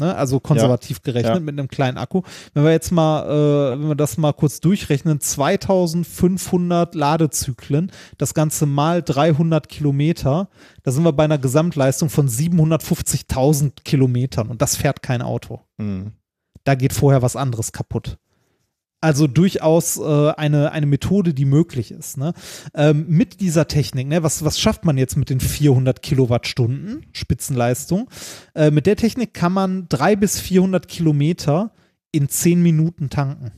Ne? 0.01 0.15
Also 0.15 0.39
konservativ 0.39 1.03
gerechnet 1.03 1.35
Ja. 1.35 1.41
mit 1.41 1.59
einem 1.59 1.67
kleinen 1.69 1.99
Akku. 1.99 2.23
Wenn 2.55 2.63
wir 2.65 2.71
jetzt 2.71 2.93
mal, 2.93 3.25
äh, 3.25 3.81
wenn 3.81 3.89
wir 3.89 3.95
das 3.97 4.17
mal 4.17 4.33
kurz 4.33 4.61
durchrechnen, 4.61 5.21
2500 5.21 6.95
Ladezyklen, 6.95 7.91
das 8.17 8.33
Ganze 8.33 8.67
mal 8.67 9.03
300 9.03 9.69
Kilometer, 9.69 10.49
da 10.85 10.91
sind 10.93 11.03
wir 11.05 11.13
bei 11.13 11.25
einer 11.25 11.39
Gesamtleistung 11.39 12.11
von 12.11 12.29
750.000 12.29 13.85
Kilometern 13.85 14.49
und 14.49 14.63
das 14.63 14.77
fährt 14.77 15.03
kein 15.03 15.21
Auto. 15.23 15.61
Mhm. 15.79 16.13
Da 16.65 16.75
geht 16.75 16.93
vorher 16.93 17.23
was 17.23 17.35
anderes 17.37 17.73
kaputt. 17.73 18.19
Also 19.01 19.29
durchaus 19.29 19.97
äh, 19.97 20.31
eine, 20.33 20.73
eine 20.73 20.87
Methode, 20.87 21.33
die 21.33 21.45
möglich 21.45 21.93
ist. 21.93 22.17
Ne? 22.17 22.33
Ähm, 22.75 23.07
mit 23.09 23.41
dieser 23.41 23.69
Technik, 23.69 24.09
ne, 24.09 24.25
was, 24.25 24.45
was 24.45 24.59
schafft 24.59 24.85
man 24.85 24.99
jetzt 24.99 25.17
mit 25.17 25.31
den 25.31 25.39
400 25.39 26.03
Kilowattstunden 26.03 27.07
Spitzenleistung? 27.13 28.11
Äh, 28.55 28.73
mit 28.73 28.87
der 28.87 28.97
Technik 28.97 29.35
kann 29.35 29.53
man 29.53 29.89
300 29.89 30.21
bis 30.21 30.41
400 30.41 30.89
Kilometer 30.89 31.73
in 32.11 32.29
10 32.29 32.61
Minuten 32.61 33.09
tanken. 33.09 33.53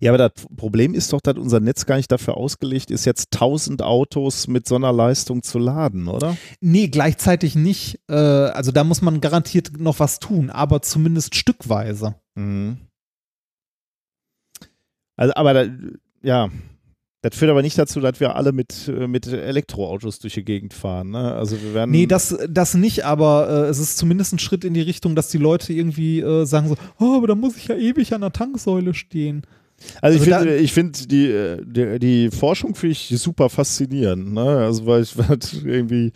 Ja, 0.00 0.12
aber 0.12 0.18
das 0.18 0.46
Problem 0.56 0.94
ist 0.94 1.12
doch, 1.12 1.20
dass 1.20 1.36
unser 1.36 1.60
Netz 1.60 1.86
gar 1.86 1.96
nicht 1.96 2.10
dafür 2.12 2.36
ausgelegt 2.36 2.90
ist, 2.90 3.04
jetzt 3.04 3.34
1000 3.34 3.82
Autos 3.82 4.46
mit 4.46 4.68
so 4.68 4.76
einer 4.76 4.92
Leistung 4.92 5.42
zu 5.42 5.58
laden, 5.58 6.08
oder? 6.08 6.36
Nee, 6.60 6.88
gleichzeitig 6.88 7.56
nicht. 7.56 8.00
Äh, 8.08 8.14
also 8.14 8.70
da 8.72 8.84
muss 8.84 9.02
man 9.02 9.20
garantiert 9.20 9.78
noch 9.78 9.98
was 9.98 10.20
tun, 10.20 10.50
aber 10.50 10.82
zumindest 10.82 11.34
stückweise. 11.34 12.14
Mhm. 12.34 12.78
Also, 15.16 15.34
aber 15.34 15.54
da, 15.54 15.66
ja, 16.22 16.50
das 17.22 17.36
führt 17.36 17.50
aber 17.50 17.62
nicht 17.62 17.76
dazu, 17.78 18.00
dass 18.00 18.20
wir 18.20 18.36
alle 18.36 18.52
mit, 18.52 18.88
äh, 18.88 19.08
mit 19.08 19.26
Elektroautos 19.26 20.20
durch 20.20 20.34
die 20.34 20.44
Gegend 20.44 20.74
fahren. 20.74 21.10
Ne? 21.10 21.34
Also 21.34 21.60
wir 21.60 21.74
werden. 21.74 21.90
Nee, 21.90 22.06
das, 22.06 22.36
das 22.48 22.74
nicht, 22.74 23.04
aber 23.04 23.48
äh, 23.48 23.68
es 23.68 23.78
ist 23.78 23.98
zumindest 23.98 24.34
ein 24.34 24.38
Schritt 24.38 24.64
in 24.64 24.74
die 24.74 24.82
Richtung, 24.82 25.16
dass 25.16 25.28
die 25.28 25.38
Leute 25.38 25.72
irgendwie 25.72 26.20
äh, 26.20 26.44
sagen 26.44 26.68
so, 26.68 26.76
oh, 27.00 27.16
aber 27.16 27.26
da 27.26 27.34
muss 27.34 27.56
ich 27.56 27.68
ja 27.68 27.74
ewig 27.74 28.14
an 28.14 28.20
der 28.20 28.32
Tanksäule 28.32 28.94
stehen. 28.94 29.42
Also 30.00 30.16
ich 30.22 30.32
Also 30.32 30.44
finde, 30.46 30.56
ich 30.56 30.72
finde 30.72 31.06
die, 31.06 31.26
äh, 31.26 31.62
die, 31.64 31.98
die 31.98 32.30
Forschung 32.30 32.74
finde 32.74 32.92
ich 32.92 33.08
super 33.18 33.48
faszinierend, 33.50 34.32
ne? 34.32 34.58
Also 34.58 34.86
weil 34.86 35.02
ich 35.02 35.14
irgendwie 35.64 36.12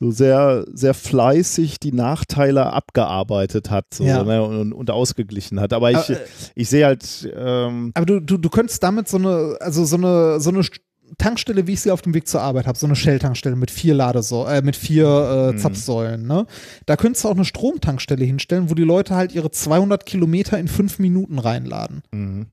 so 0.00 0.10
sehr, 0.10 0.64
sehr 0.72 0.94
fleißig 0.94 1.78
die 1.80 1.92
Nachteile 1.92 2.72
abgearbeitet 2.72 3.70
hat 3.70 3.86
so, 3.94 4.04
Ja. 4.04 4.22
ne? 4.24 4.42
und, 4.42 4.72
und 4.72 4.90
ausgeglichen 4.90 5.60
hat. 5.60 5.72
Aber 5.72 5.90
ich, 5.90 5.96
Aber, 5.96 6.10
äh, 6.10 6.26
ich 6.54 6.68
sehe 6.68 6.84
halt, 6.86 7.32
ähm, 7.36 7.92
Aber 7.94 8.06
du, 8.06 8.20
du, 8.20 8.36
du 8.36 8.48
könntest 8.50 8.82
damit 8.82 9.08
so 9.08 9.16
eine, 9.18 9.56
also 9.60 9.84
so 9.84 9.96
eine, 9.96 10.40
so 10.40 10.50
eine 10.50 10.60
St- 10.60 10.80
Tankstelle, 11.18 11.66
wie 11.66 11.74
ich 11.74 11.80
sie 11.82 11.90
auf 11.92 12.02
dem 12.02 12.12
Weg 12.14 12.26
zur 12.26 12.40
Arbeit 12.40 12.66
habe, 12.66 12.76
so 12.78 12.86
eine 12.86 12.96
Shell-Tankstelle 12.96 13.54
mit 13.56 13.70
vier 13.70 13.94
Ladesäulen, 13.94 14.52
äh, 14.52 14.62
mit 14.62 14.74
vier 14.74 15.06
äh, 15.06 15.52
Mhm. 15.52 15.58
Zapfsäulen, 15.58 16.26
ne? 16.26 16.46
Da 16.86 16.96
könntest 16.96 17.24
du 17.24 17.28
auch 17.28 17.34
eine 17.36 17.44
Stromtankstelle 17.44 18.24
hinstellen, 18.24 18.68
wo 18.70 18.74
die 18.74 18.82
Leute 18.84 19.14
halt 19.14 19.32
ihre 19.34 19.50
200 19.50 20.06
Kilometer 20.06 20.58
in 20.58 20.66
fünf 20.66 20.98
Minuten 20.98 21.38
reinladen. 21.38 22.02
mhm. 22.12 22.46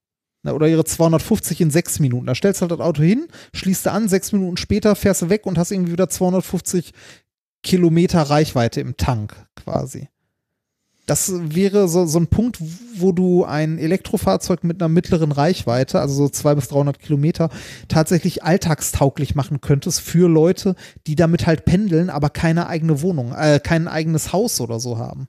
Oder 0.43 0.67
ihre 0.67 0.83
250 0.83 1.61
in 1.61 1.69
sechs 1.69 1.99
Minuten. 1.99 2.25
Da 2.25 2.33
stellst 2.33 2.59
du 2.59 2.63
halt 2.63 2.71
das 2.71 2.79
Auto 2.79 3.03
hin, 3.03 3.27
schließt 3.53 3.85
du 3.85 3.91
an, 3.91 4.07
sechs 4.09 4.31
Minuten 4.31 4.57
später 4.57 4.95
fährst 4.95 5.21
du 5.21 5.29
weg 5.29 5.45
und 5.45 5.57
hast 5.59 5.69
irgendwie 5.71 5.91
wieder 5.91 6.09
250 6.09 6.93
Kilometer 7.63 8.21
Reichweite 8.21 8.81
im 8.81 8.97
Tank 8.97 9.35
quasi. 9.55 10.09
Das 11.07 11.31
wäre 11.33 11.87
so, 11.87 12.05
so 12.05 12.19
ein 12.19 12.27
Punkt, 12.27 12.59
wo 12.95 13.11
du 13.11 13.43
ein 13.43 13.79
Elektrofahrzeug 13.79 14.63
mit 14.63 14.81
einer 14.81 14.87
mittleren 14.87 15.31
Reichweite, 15.31 15.99
also 15.99 16.13
so 16.13 16.29
200 16.29 16.55
bis 16.55 16.69
300 16.69 16.99
Kilometer, 16.99 17.49
tatsächlich 17.87 18.43
alltagstauglich 18.43 19.35
machen 19.35 19.61
könntest 19.61 19.99
für 19.99 20.29
Leute, 20.29 20.75
die 21.07 21.15
damit 21.15 21.47
halt 21.47 21.65
pendeln, 21.65 22.09
aber 22.09 22.29
keine 22.29 22.67
eigene 22.67 23.01
Wohnung, 23.01 23.33
äh, 23.33 23.59
kein 23.61 23.87
eigenes 23.87 24.31
Haus 24.31 24.61
oder 24.61 24.79
so 24.79 24.99
haben. 24.99 25.27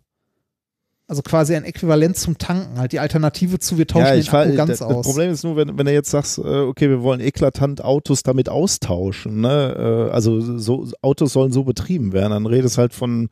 Also 1.13 1.21
quasi 1.21 1.55
ein 1.55 1.65
Äquivalent 1.65 2.17
zum 2.17 2.39
Tanken, 2.39 2.79
halt 2.79 2.93
die 2.93 2.99
Alternative 2.99 3.59
zu, 3.59 3.77
wir 3.77 3.87
tauschen 3.87 4.07
ja, 4.07 4.15
den 4.15 4.29
Akku 4.29 4.57
ganz 4.57 4.71
das, 4.71 4.79
das 4.79 4.89
aus. 4.89 5.05
Problem 5.05 5.31
ist 5.31 5.45
nur, 5.45 5.57
wenn, 5.57 5.77
wenn 5.77 5.85
du 5.85 5.93
jetzt 5.93 6.09
sagst, 6.09 6.39
äh, 6.39 6.41
okay, 6.41 6.89
wir 6.89 7.03
wollen 7.03 7.21
eklatant 7.21 7.85
Autos 7.85 8.23
damit 8.23 8.49
austauschen, 8.49 9.43
ne? 9.43 10.09
äh, 10.09 10.11
also 10.11 10.41
so, 10.57 10.89
Autos 11.03 11.35
sollen 11.35 11.53
so 11.53 11.65
betrieben 11.65 12.15
werden, 12.15 12.31
dann 12.31 12.47
redest 12.47 12.79
halt 12.79 12.95
von 12.95 13.29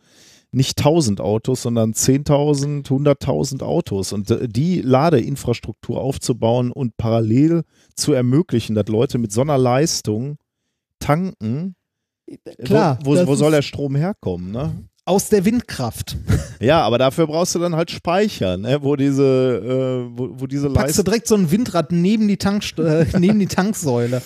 nicht 0.52 0.78
1000 0.78 1.22
Autos, 1.22 1.62
sondern 1.62 1.92
10.000, 1.94 2.84
100.000 2.86 3.62
Autos 3.62 4.12
und 4.12 4.30
äh, 4.30 4.46
die 4.46 4.82
Ladeinfrastruktur 4.82 6.02
aufzubauen 6.02 6.72
und 6.72 6.98
parallel 6.98 7.62
zu 7.96 8.12
ermöglichen, 8.12 8.74
dass 8.74 8.88
Leute 8.88 9.16
mit 9.16 9.32
so 9.32 9.40
einer 9.40 9.56
Leistung 9.56 10.36
tanken, 10.98 11.76
Klar, 12.62 12.98
wo, 13.04 13.16
wo, 13.16 13.26
wo 13.26 13.34
soll 13.36 13.52
der 13.52 13.62
Strom 13.62 13.96
herkommen, 13.96 14.50
ne? 14.50 14.89
Aus 15.10 15.28
der 15.28 15.44
Windkraft. 15.44 16.16
Ja, 16.62 16.82
aber 16.82 16.98
dafür 16.98 17.26
brauchst 17.26 17.54
du 17.54 17.58
dann 17.58 17.74
halt 17.74 17.90
Speicher, 17.90 18.58
ne? 18.58 18.82
wo 18.82 18.94
diese, 18.94 19.22
äh, 19.24 20.18
wo, 20.18 20.28
wo 20.40 20.46
diese 20.46 20.68
Packst 20.68 20.98
du 20.98 21.02
direkt 21.02 21.26
so 21.26 21.34
ein 21.34 21.50
Windrad 21.50 21.90
neben 21.90 22.28
die, 22.28 22.36
Tank, 22.36 22.62
äh, 22.76 23.06
neben 23.18 23.38
die 23.38 23.46
Tanksäule. 23.46 24.20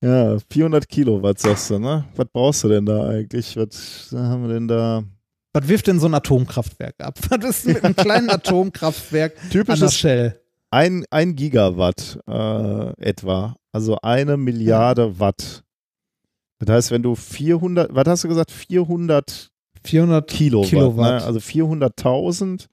Ja, 0.00 0.38
400 0.50 0.88
Kilowatt 0.88 1.38
sagst 1.38 1.68
du, 1.68 1.78
ne? 1.78 2.06
Was 2.16 2.26
brauchst 2.32 2.64
du 2.64 2.68
denn 2.68 2.86
da 2.86 3.06
eigentlich? 3.06 3.54
Was 3.58 4.14
haben 4.14 4.48
wir 4.48 4.54
denn 4.54 4.66
da? 4.66 5.04
Was 5.52 5.68
wirft 5.68 5.88
denn 5.88 6.00
so 6.00 6.06
ein 6.06 6.14
Atomkraftwerk 6.14 6.94
ab? 7.00 7.18
Was 7.28 7.44
ist 7.44 7.66
mit 7.66 7.84
einem 7.84 7.96
kleinen 7.96 8.30
Atomkraftwerk 8.30 9.36
an 9.36 9.42
der 9.42 9.50
Typisches 9.50 9.94
Shell? 9.94 10.40
ein, 10.70 11.04
ein 11.10 11.36
Gigawatt 11.36 12.18
äh, 12.26 13.02
etwa, 13.02 13.56
also 13.72 13.98
eine 14.00 14.38
Milliarde 14.38 15.20
Watt. 15.20 15.64
Das 16.58 16.74
heißt, 16.74 16.90
wenn 16.92 17.02
du 17.02 17.14
400, 17.14 17.94
was 17.94 18.06
hast 18.06 18.24
du 18.24 18.28
gesagt? 18.28 18.50
400 18.50 19.51
400 19.84 20.28
Kilowatt, 20.28 20.68
Kilowatt. 20.68 21.20
Ne? 21.20 21.26
also 21.26 21.38
400.000 21.38 22.66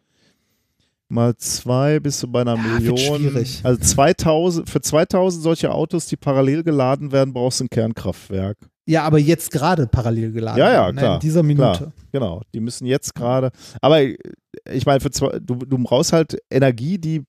mal 1.07 1.35
zwei 1.37 1.99
bist 1.99 2.21
du 2.21 2.27
bei 2.27 2.41
einer 2.41 2.55
Ja, 2.55 2.61
Million. 2.79 2.97
schwierig. 2.97 3.61
Also 3.63 3.81
2000, 3.81 4.69
für 4.69 4.81
2000 4.81 5.43
solche 5.43 5.71
Autos, 5.71 6.05
die 6.05 6.17
parallel 6.17 6.63
geladen 6.63 7.11
werden, 7.11 7.33
brauchst 7.33 7.59
du 7.59 7.65
ein 7.65 7.69
Kernkraftwerk. 7.69 8.57
Ja, 8.85 9.03
aber 9.03 9.19
jetzt 9.19 9.51
gerade 9.51 9.87
parallel 9.87 10.31
geladen. 10.31 10.59
Ja, 10.59 10.71
ja, 10.71 10.85
werden, 10.85 10.95
ne? 10.95 11.01
klar, 11.01 11.13
In 11.15 11.19
dieser 11.21 11.43
Minute. 11.43 11.77
Klar, 11.77 11.91
genau. 12.11 12.41
Die 12.53 12.59
müssen 12.59 12.85
jetzt 12.85 13.13
gerade. 13.13 13.51
Aber 13.81 14.01
ich 14.01 14.85
meine, 14.85 14.99
für 14.99 15.11
zwei, 15.11 15.39
du, 15.39 15.55
du 15.55 15.77
brauchst 15.77 16.11
halt 16.13 16.37
Energie, 16.49 16.97
die 16.97 17.23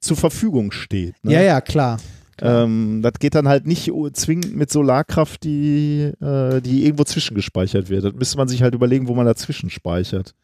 zur 0.00 0.16
Verfügung 0.16 0.70
steht. 0.72 1.14
Ne? 1.24 1.32
Ja, 1.34 1.42
ja, 1.42 1.60
klar. 1.60 1.98
Ähm, 2.42 3.00
das 3.02 3.14
geht 3.20 3.34
dann 3.34 3.48
halt 3.48 3.66
nicht 3.66 3.90
zwingend 4.14 4.56
mit 4.56 4.70
Solarkraft, 4.70 5.44
die, 5.44 6.12
äh, 6.20 6.60
die 6.60 6.84
irgendwo 6.84 7.04
zwischengespeichert 7.04 7.88
wird. 7.88 8.04
Das 8.04 8.14
müsste 8.14 8.36
man 8.36 8.48
sich 8.48 8.62
halt 8.62 8.74
überlegen, 8.74 9.08
wo 9.08 9.14
man 9.14 9.26
dazwischen 9.26 9.70
speichert. 9.70 10.34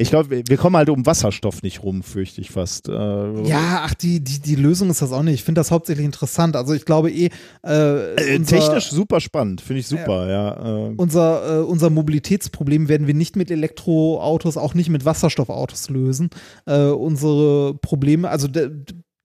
Ich 0.00 0.10
glaube, 0.10 0.44
wir, 0.46 0.56
kommen 0.56 0.76
halt 0.76 0.90
um 0.90 1.04
Wasserstoff 1.06 1.64
nicht 1.64 1.82
rum, 1.82 2.04
fürchte 2.04 2.40
ich 2.40 2.52
fast. 2.52 2.88
Äh, 2.88 3.42
Ja, 3.42 3.82
ach, 3.82 3.94
die, 3.94 4.22
die, 4.22 4.38
die 4.38 4.54
Lösung 4.54 4.90
ist 4.90 5.02
das 5.02 5.10
auch 5.10 5.24
nicht. 5.24 5.34
Ich 5.34 5.42
finde 5.42 5.58
das 5.58 5.72
hauptsächlich 5.72 6.06
interessant. 6.06 6.54
Also 6.54 6.72
ich 6.72 6.84
glaube 6.84 7.10
eh, 7.10 7.30
äh, 7.66 8.14
äh, 8.14 8.36
unser, 8.36 8.58
technisch 8.58 8.90
super 8.90 9.18
spannend, 9.18 9.60
finde 9.60 9.80
ich 9.80 9.88
super, 9.88 10.28
ja. 10.28 10.86
äh, 10.86 10.94
unser, 10.96 11.58
äh, 11.58 11.62
unser 11.64 11.90
Mobilitätsproblem 11.90 12.88
werden 12.88 13.08
wir 13.08 13.14
nicht 13.14 13.34
mit 13.34 13.50
Elektroautos, 13.50 14.56
auch 14.56 14.74
nicht 14.74 14.88
mit 14.88 15.04
Wasserstoffautos 15.04 15.90
lösen. 15.90 16.30
Äh, 16.66 16.90
unsere 16.90 17.74
Probleme, 17.74 18.30
also 18.30 18.46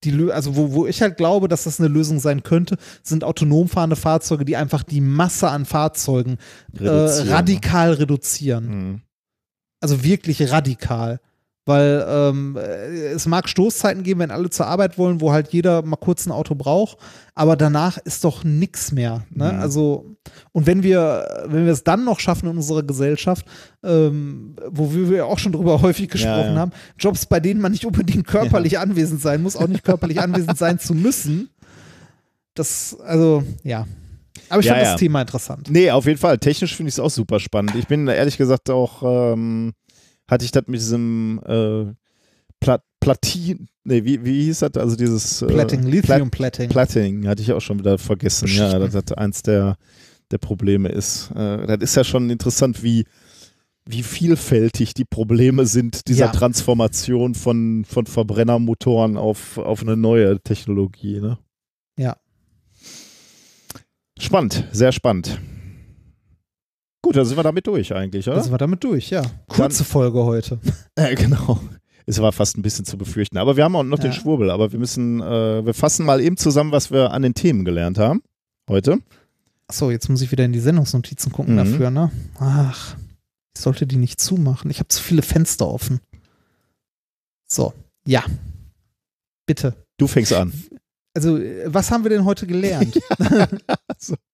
die, 0.04 0.32
also 0.32 0.56
wo, 0.56 0.74
wo 0.74 0.88
ich 0.88 1.02
halt 1.02 1.18
glaube, 1.18 1.48
dass 1.48 1.64
das 1.64 1.80
eine 1.80 1.90
Lösung 1.90 2.20
sein 2.20 2.44
könnte, 2.44 2.78
sind 3.02 3.24
autonom 3.24 3.68
fahrende 3.68 3.96
Fahrzeuge, 3.96 4.46
die 4.46 4.56
einfach 4.56 4.84
die 4.84 5.02
Masse 5.02 5.50
an 5.50 5.66
Fahrzeugen 5.66 6.38
äh, 6.74 6.88
Reduzieren. 6.88 7.30
radikal 7.30 7.94
reduzieren. 7.94 8.68
hm. 8.68 9.02
Also 9.80 10.04
wirklich 10.04 10.50
radikal. 10.50 11.20
Weil 11.66 12.06
ähm, 12.10 12.58
äh, 12.58 13.14
es 13.14 13.26
mag 13.26 13.48
Stoßzeiten 13.48 14.04
geben, 14.04 14.20
wenn 14.20 14.32
alle 14.32 14.50
zur 14.50 14.68
Arbeit 14.68 14.98
wollen, 14.98 15.22
wo 15.22 15.32
halt 15.32 15.54
jeder 15.54 15.82
mal 15.82 15.96
kurz 15.96 16.26
ein 16.26 16.32
Auto 16.34 16.56
braucht, 16.56 16.98
aber 17.36 17.56
danach 17.56 17.98
ist 18.00 18.26
doch 18.26 18.44
nichts 18.44 18.92
mehr. 18.92 19.26
Ne? 19.30 19.54
Mhm. 19.54 19.60
Also, 19.60 20.16
und 20.52 20.68
wenn 20.68 20.84
wir, 20.84 21.46
wenn 21.48 21.66
wir 21.66 21.72
es 21.72 21.86
dann 21.86 22.04
noch 22.04 22.20
schaffen 22.20 22.50
in 22.50 22.58
unserer 22.58 22.84
Gesellschaft, 22.84 23.46
ähm, 23.82 24.58
wo 24.72 24.94
wir 24.94 25.18
ja 25.18 25.24
auch 25.24 25.40
schon 25.40 25.54
drüber 25.54 25.82
häufig 25.82 26.10
gesprochen 26.10 26.54
ja. 26.54 26.60
haben, 26.60 26.72
Jobs, 27.00 27.26
bei 27.28 27.40
denen 27.40 27.62
man 27.62 27.72
nicht 27.72 27.86
unbedingt 27.86 28.28
körperlich 28.28 28.78
anwesend 28.78 29.22
sein 29.22 29.42
muss, 29.42 29.56
auch 29.56 29.68
nicht 29.68 29.86
körperlich 29.86 30.20
anwesend 30.20 30.58
sein 30.58 30.80
zu 30.80 30.94
müssen. 30.94 31.50
Das, 32.56 32.98
also, 33.06 33.44
ja. 33.64 33.88
Aber 34.50 34.60
ich 34.60 34.66
Ja, 34.66 34.74
fand 34.74 34.86
ja. 34.86 34.92
das 34.92 35.00
Thema 35.00 35.22
interessant. 35.22 35.70
Nee, 35.72 35.90
auf 35.92 36.06
jeden 36.06 36.20
Fall. 36.20 36.38
Technisch 36.38 36.76
finde 36.76 36.90
ich 36.90 36.96
es 36.96 37.00
auch 37.00 37.10
super 37.10 37.40
spannend. 37.40 37.74
Ich 37.76 37.88
bin 37.88 38.08
ehrlich 38.08 38.38
gesagt 38.38 38.70
auch, 38.70 39.34
ähm, 39.34 39.74
hatte 40.34 40.46
ich 40.46 40.52
das 40.52 40.64
mit 40.68 40.80
diesem 40.80 41.40
äh, 41.46 41.94
Pla 42.60 42.82
Platin, 43.00 43.68
nee, 43.84 44.04
wie, 44.06 44.24
wie 44.24 44.44
hieß 44.46 44.60
das? 44.60 44.76
Also 44.76 44.96
dieses 44.96 45.42
äh, 45.42 45.48
Platting, 45.48 45.82
Plat- 45.82 45.92
Lithium-Platting. 45.94 46.70
Platting 46.70 47.28
hatte 47.28 47.42
ich 47.42 47.52
auch 47.52 47.60
schon 47.60 47.80
wieder 47.80 47.98
vergessen. 47.98 48.48
Ja, 48.48 48.80
dass 48.80 48.94
das 48.94 49.18
eins 49.18 49.42
der, 49.44 49.78
der 50.32 50.38
Probleme 50.38 50.88
ist. 50.90 51.30
Äh, 51.36 51.68
das 51.68 51.80
ist 51.82 51.96
ja 51.96 52.06
schon 52.06 52.30
interessant, 52.30 52.82
wie, 52.82 53.04
wie 53.86 54.04
vielfältig 54.04 54.94
die 54.94 55.04
Probleme 55.04 55.66
sind 55.66 56.08
dieser 56.08 56.28
Ja. 56.28 56.32
Transformation 56.32 57.36
von, 57.36 57.84
von 57.84 58.06
Verbrennermotoren 58.06 59.18
auf, 59.18 59.58
auf 59.58 59.82
eine 59.82 59.98
neue 59.98 60.40
Technologie. 60.40 61.20
Ne? 61.20 61.38
Ja. 62.00 62.16
Spannend, 64.18 64.66
sehr 64.72 64.94
spannend. 64.94 65.42
Gut. 67.04 67.16
dann 67.16 67.26
sind 67.26 67.38
wir 67.38 67.44
damit 67.44 67.68
durch 67.68 67.94
eigentlich, 67.94 68.28
oder? 68.28 68.38
Da 68.38 68.44
sind 68.44 68.52
wir 68.54 68.58
damit 68.58 68.84
durch, 68.84 69.12
ja. 69.12 69.22
Kurze 69.48 69.84
Folge 69.84 70.24
heute. 70.24 70.60
Äh, 70.96 71.14
genau. 71.16 71.60
Es 72.06 72.20
war 72.22 72.32
fast 72.32 72.58
ein 72.58 72.62
bisschen 72.64 72.86
zu 72.86 72.98
befürchten. 72.98 73.38
Aber 73.38 73.56
wir 73.58 73.64
haben 73.64 73.76
auch 73.76 73.84
noch 73.84 74.00
den 74.00 74.12
Ja. 74.12 74.18
Schwurbel. 74.18 74.50
Aber 74.52 74.72
wir 74.72 74.80
müssen, 74.80 75.22
äh, 75.22 75.66
wir 75.66 75.74
fassen 75.74 76.06
mal 76.06 76.20
eben 76.22 76.38
zusammen, 76.38 76.72
was 76.72 76.92
wir 76.92 77.12
an 77.12 77.22
den 77.22 77.34
Themen 77.34 77.64
gelernt 77.66 77.98
haben 77.98 78.22
heute. 78.70 79.00
Achso, 79.68 79.90
jetzt 79.92 80.10
muss 80.10 80.22
ich 80.22 80.32
wieder 80.32 80.44
in 80.46 80.52
die 80.54 80.60
Sendungsnotizen 80.60 81.32
gucken 81.32 81.54
Mhm. 81.54 81.58
dafür, 81.58 81.90
ne? 81.92 82.12
Ach, 82.40 82.96
ich 83.56 83.62
sollte 83.62 83.88
die 83.88 83.96
nicht 83.96 84.20
zumachen. 84.20 84.70
Ich 84.70 84.80
habe 84.80 84.90
zu 84.90 85.02
viele 85.02 85.22
Fenster 85.22 85.68
offen. 85.68 86.00
So, 87.48 87.74
ja. 88.06 88.24
Bitte. 89.46 89.74
Du 89.98 90.08
fängst 90.08 90.34
an. 90.34 90.52
Also, 91.16 91.38
äh, 91.38 91.64
was 91.74 91.90
haben 91.92 92.04
wir 92.04 92.10
denn 92.10 92.26
heute 92.26 92.46
gelernt? 92.48 93.00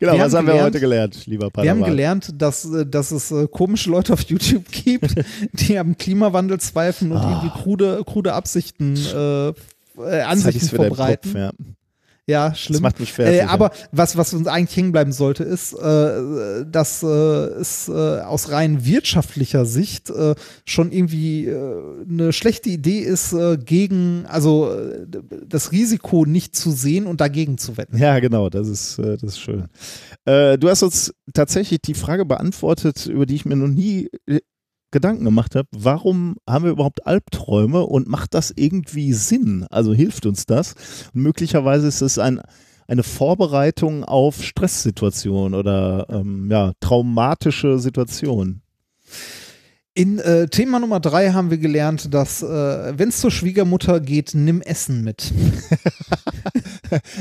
Genau, 0.00 0.12
Wir 0.14 0.20
was 0.20 0.32
haben 0.34 0.38
haben 0.38 0.46
wir 0.46 0.52
gelernt- 0.54 0.64
heute 0.66 0.80
gelernt, 0.80 1.26
lieber 1.26 1.50
Wir 1.54 1.70
haben 1.70 1.78
Padawan? 1.80 1.90
gelernt, 1.90 2.32
dass, 2.36 2.64
äh, 2.64 2.86
dass 2.86 3.10
es 3.10 3.30
äh, 3.30 3.46
komische 3.48 3.90
Leute 3.90 4.12
auf 4.12 4.22
YouTube 4.22 4.64
gibt, 4.70 5.14
die 5.52 5.78
am 5.78 5.96
Klimawandel 5.96 6.58
zweifeln 6.60 7.12
und 7.12 7.18
Ah. 7.18 7.30
irgendwie 7.42 7.62
krude, 7.62 8.02
krude 8.04 8.32
Absichten, 8.34 8.96
äh, 8.96 9.48
äh, 9.48 9.52
Ansichten 10.22 10.68
verbreiten. 10.68 11.32
Kopf, 11.32 11.40
ja. 11.40 11.52
Ja, 12.28 12.50
Das 12.50 12.60
schlimm. 12.60 12.82
macht 12.82 13.00
mich 13.00 13.12
fertig. 13.12 13.40
Äh, 13.40 13.44
aber 13.44 13.72
was, 13.90 14.16
was 14.16 14.32
uns 14.32 14.46
eigentlich 14.46 14.76
hängen 14.76 14.92
bleiben 14.92 15.10
sollte, 15.12 15.42
ist, 15.42 15.72
äh, 15.72 16.64
dass 16.70 17.02
äh, 17.02 17.06
es 17.06 17.88
äh, 17.88 17.92
aus 18.20 18.50
rein 18.52 18.84
wirtschaftlicher 18.84 19.66
Sicht 19.66 20.08
äh, 20.10 20.36
schon 20.64 20.92
irgendwie 20.92 21.46
äh, 21.48 22.04
eine 22.08 22.32
schlechte 22.32 22.70
Idee 22.70 23.00
ist, 23.00 23.34
gegen, 23.64 24.24
also 24.26 24.70
das 25.46 25.72
Risiko 25.72 26.24
nicht 26.24 26.54
zu 26.54 26.70
sehen 26.70 27.06
und 27.06 27.20
dagegen 27.20 27.58
zu 27.58 27.76
wetten. 27.76 27.98
Ja, 27.98 28.18
genau, 28.20 28.50
das 28.50 28.68
ist, 28.68 28.98
das 28.98 29.22
ist 29.22 29.40
schön. 29.40 29.66
Du 30.24 30.68
hast 30.68 30.82
uns 30.82 31.14
tatsächlich 31.34 31.80
die 31.82 31.94
Frage 31.94 32.24
beantwortet, 32.24 33.06
über 33.06 33.26
die 33.26 33.34
ich 33.34 33.44
mir 33.44 33.56
noch 33.56 33.68
nie 33.68 34.08
Gedanken 34.92 35.24
gemacht 35.24 35.56
habe. 35.56 35.68
Warum 35.72 36.36
haben 36.48 36.64
wir 36.64 36.72
überhaupt 36.72 37.06
Albträume 37.06 37.82
und 37.84 38.08
macht 38.08 38.34
das 38.34 38.52
irgendwie 38.54 39.12
Sinn? 39.12 39.66
Also 39.70 39.92
hilft 39.92 40.26
uns 40.26 40.46
das? 40.46 40.74
Und 41.12 41.22
möglicherweise 41.22 41.88
ist 41.88 42.02
es 42.02 42.18
ein, 42.18 42.40
eine 42.86 43.02
Vorbereitung 43.02 44.04
auf 44.04 44.42
Stresssituationen 44.42 45.58
oder 45.58 46.06
ähm, 46.10 46.48
ja, 46.50 46.72
traumatische 46.80 47.78
Situationen. 47.78 48.62
In 49.94 50.18
äh, 50.20 50.48
Thema 50.48 50.78
Nummer 50.78 51.00
drei 51.00 51.32
haben 51.32 51.50
wir 51.50 51.58
gelernt, 51.58 52.14
dass 52.14 52.42
äh, 52.42 52.98
wenn 52.98 53.10
es 53.10 53.20
zur 53.20 53.30
Schwiegermutter 53.30 54.00
geht, 54.00 54.30
nimm 54.34 54.62
Essen 54.62 55.02
mit. 55.02 55.32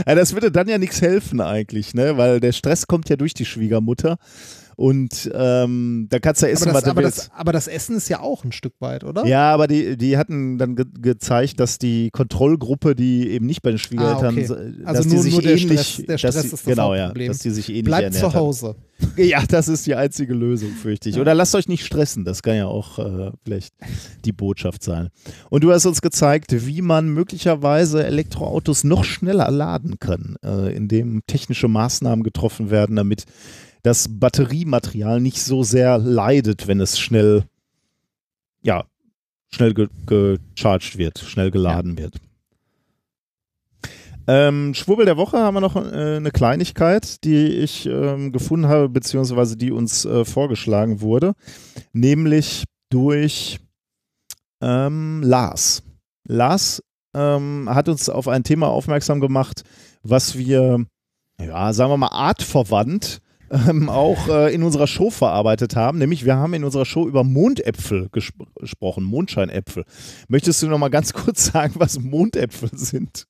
Ja, 0.06 0.16
das 0.16 0.33
würde 0.33 0.51
dann 0.51 0.67
ja 0.67 0.77
nichts 0.77 1.01
helfen 1.01 1.40
eigentlich, 1.40 1.93
ne? 1.93 2.17
Weil 2.17 2.40
der 2.40 2.51
Stress 2.51 2.88
kommt 2.88 3.09
ja 3.09 3.16
durch 3.16 3.33
die 3.33 3.45
Schwiegermutter. 3.45 4.17
Und 4.82 5.30
ähm, 5.35 6.08
da 6.10 6.18
kannst 6.18 6.42
du 6.42 6.50
essen, 6.50 6.69
Aber 6.69 6.74
was 6.77 6.84
das, 6.84 6.85
du 6.85 6.90
aber, 6.92 7.01
das, 7.03 7.32
aber 7.35 7.51
das 7.53 7.68
Essen 7.68 7.98
ist 7.98 8.10
ja 8.10 8.19
auch 8.19 8.43
ein 8.43 8.51
Stück 8.51 8.74
weit, 8.80 9.03
oder? 9.03 9.27
Ja, 9.27 9.53
aber 9.53 9.68
die, 9.68 9.95
die 9.95 10.18
hatten 10.18 10.58
dann 10.58 10.76
ge 10.76 10.85
gezeigt, 11.00 11.60
dass 11.60 11.77
die 11.77 12.10
Kontrollgruppe, 12.10 12.95
die 12.95 13.30
eben 13.30 13.45
nicht 13.45 13.61
bei 13.61 13.69
den 13.69 13.77
Schwiegereltern, 13.77 14.35
Ah, 14.40 14.42
okay. 14.42 14.84
Also 14.84 15.03
dass 15.03 15.06
nur- 15.06 15.16
die 15.18 15.22
sich 15.22 15.34
nur 15.34 15.42
der 15.43 15.51
ähnlich, 15.51 15.80
Stress- 15.82 15.98
der 15.98 16.06
dass 16.08 16.19
Stress 16.19 16.35
die, 16.42 16.45
ist 16.48 16.53
das 16.53 16.64
genau, 16.64 16.95
ja, 16.95 17.11
dass 17.14 17.38
die 17.40 17.51
sich 17.51 17.69
ähnlich 17.69 17.84
Bleibt 17.85 18.16
zu 18.16 18.24
haben. 18.24 18.34
Hause. 18.34 18.76
Ja, 19.18 19.43
das 19.48 19.68
ist 19.68 19.88
die 19.88 19.95
einzige 19.95 20.34
Lösung, 20.35 20.69
fürchte 20.72 21.10
ich. 21.10 21.18
Oder 21.19 21.34
lasst 21.34 21.56
euch 21.56 21.68
nicht 21.68 21.84
stressen, 21.85 22.24
das 22.24 22.43
kann 22.43 22.56
ja 22.56 22.68
auch 22.68 23.00
äh, 23.00 23.32
vielleicht 23.43 23.74
die 24.26 24.32
Botschaft 24.32 24.84
sein. 24.84 25.10
Und 25.50 25.64
du 25.64 25.72
hast 25.72 25.85
uns 25.88 26.01
gezeigt, 26.03 26.68
wie 26.68 26.82
man 26.84 27.10
möglicherweise 27.10 28.03
Elektroautos 28.06 28.84
noch 28.84 29.03
schneller 29.03 29.50
laden 29.50 29.98
kann, 30.00 30.35
äh, 30.45 30.76
indem 30.76 31.22
technische 31.26 31.68
Maßnahmen 31.68 32.24
getroffen 32.24 32.69
werden, 32.69 32.95
damit 32.95 33.26
das 33.84 34.08
Batteriematerial 34.10 35.19
nicht 35.19 35.42
so 35.42 35.64
sehr 35.64 35.98
leidet, 35.98 36.68
wenn 36.68 36.80
es 36.80 37.00
schnell, 37.00 37.45
ja, 38.61 38.85
schnell 39.53 39.74
ge 39.74 39.88
gecharged 40.06 40.98
wird, 40.98 41.19
schnell 41.19 41.51
geladen 41.51 41.98
wird. 41.98 42.16
Ähm, 44.27 44.74
Schwurbel 44.74 45.06
der 45.06 45.18
Woche 45.18 45.40
haben 45.40 45.56
wir 45.56 45.61
noch 45.61 45.76
äh, 45.76 46.18
eine 46.18 46.32
Kleinigkeit, 46.32 47.24
die 47.24 47.48
ich 47.48 47.88
ähm, 47.88 48.32
gefunden 48.32 48.68
habe, 48.68 48.88
beziehungsweise 48.88 49.58
die 49.58 49.72
uns 49.72 50.06
äh, 50.06 50.26
vorgeschlagen 50.26 51.01
wurde, 51.01 51.34
nämlich 51.92 52.66
durch 52.90 53.60
ähm, 54.61 55.22
Lars. 55.24 55.84
Lars 56.27 56.84
ähm, 57.16 57.68
hat 57.69 57.90
uns 57.90 58.10
auf 58.10 58.27
ein 58.27 58.43
Thema 58.43 58.68
aufmerksam 58.68 59.19
gemacht, 59.19 59.64
was 60.03 60.38
wir, 60.38 60.85
ja, 61.40 61.74
sagen 61.74 61.92
wir 61.92 61.98
mal, 61.98 62.11
artverwandt 62.11 63.22
ähm, 63.51 63.89
auch 63.89 64.27
äh, 64.27 64.53
in 64.53 64.63
unserer 64.63 64.88
Show 64.88 65.09
verarbeitet 65.09 65.75
haben. 65.75 65.97
Nämlich, 65.97 66.25
wir 66.25 66.35
haben 66.35 66.53
in 66.53 66.63
unserer 66.63 66.85
Show 66.85 67.07
über 67.07 67.23
Mondäpfel 67.23 68.09
gespr 68.11 68.45
gesprochen, 68.59 69.03
Mondscheinäpfel. 69.03 69.85
Möchtest 70.27 70.61
du 70.61 70.67
noch 70.67 70.77
mal 70.77 70.89
ganz 70.89 71.13
kurz 71.13 71.51
sagen, 71.51 71.73
was 71.77 71.99
Mondäpfel 71.99 72.69
sind? 72.73 73.27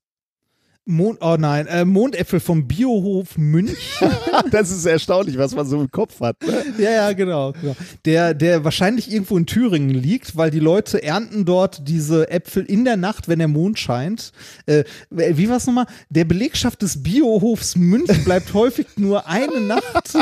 Mond, 0.85 1.19
oh 1.21 1.37
nein, 1.37 1.67
äh, 1.67 1.85
Mondäpfel 1.85 2.39
vom 2.39 2.67
Biohof 2.67 3.37
München. 3.37 3.77
das 4.51 4.71
ist 4.71 4.85
erstaunlich, 4.85 5.37
was 5.37 5.53
man 5.53 5.67
so 5.67 5.79
im 5.79 5.91
Kopf 5.91 6.19
hat. 6.21 6.35
Ne? 6.41 6.65
ja, 6.79 6.91
ja, 6.91 7.13
genau. 7.13 7.53
genau. 7.53 7.75
Der, 8.03 8.33
der 8.33 8.63
wahrscheinlich 8.63 9.11
irgendwo 9.11 9.37
in 9.37 9.45
Thüringen 9.45 9.91
liegt, 9.91 10.35
weil 10.35 10.49
die 10.49 10.59
Leute 10.59 11.03
ernten 11.03 11.45
dort 11.45 11.87
diese 11.87 12.31
Äpfel 12.31 12.65
in 12.65 12.83
der 12.83 12.97
Nacht, 12.97 13.27
wenn 13.27 13.37
der 13.37 13.47
Mond 13.47 13.77
scheint. 13.77 14.31
Äh, 14.65 14.83
wie 15.11 15.49
war 15.49 15.57
es 15.57 15.67
nochmal? 15.67 15.85
Der 16.09 16.25
Belegschaft 16.25 16.81
des 16.81 17.03
Biohofs 17.03 17.75
München 17.75 18.23
bleibt 18.25 18.51
häufig 18.55 18.87
nur 18.97 19.27
eine 19.27 19.61
Nacht. 19.61 20.13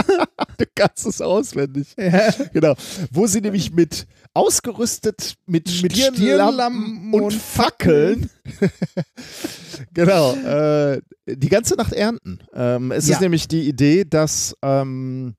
Du 0.58 0.66
kannst 0.76 1.06
es 1.06 1.22
auswendig. 1.22 1.88
Ja. 1.98 2.32
Genau. 2.52 2.76
Wo 3.12 3.28
sie 3.28 3.40
nämlich 3.40 3.72
mit 3.72 4.08
ausgerüstet 4.34 5.36
mit, 5.46 5.82
Mit 5.82 5.98
Stirnlampen 5.98 7.14
und, 7.14 7.22
und 7.22 7.34
Fackeln. 7.34 8.30
genau. 9.94 10.34
Äh, 10.50 11.02
die 11.28 11.50
ganze 11.50 11.76
Nacht 11.76 11.94
ernten. 11.94 12.40
Ähm, 12.54 12.92
es 12.92 13.08
Ja. 13.08 13.16
ist 13.16 13.22
nämlich 13.22 13.48
die 13.48 13.68
Idee, 13.68 14.04
dass, 14.06 14.56
ähm, 14.64 15.36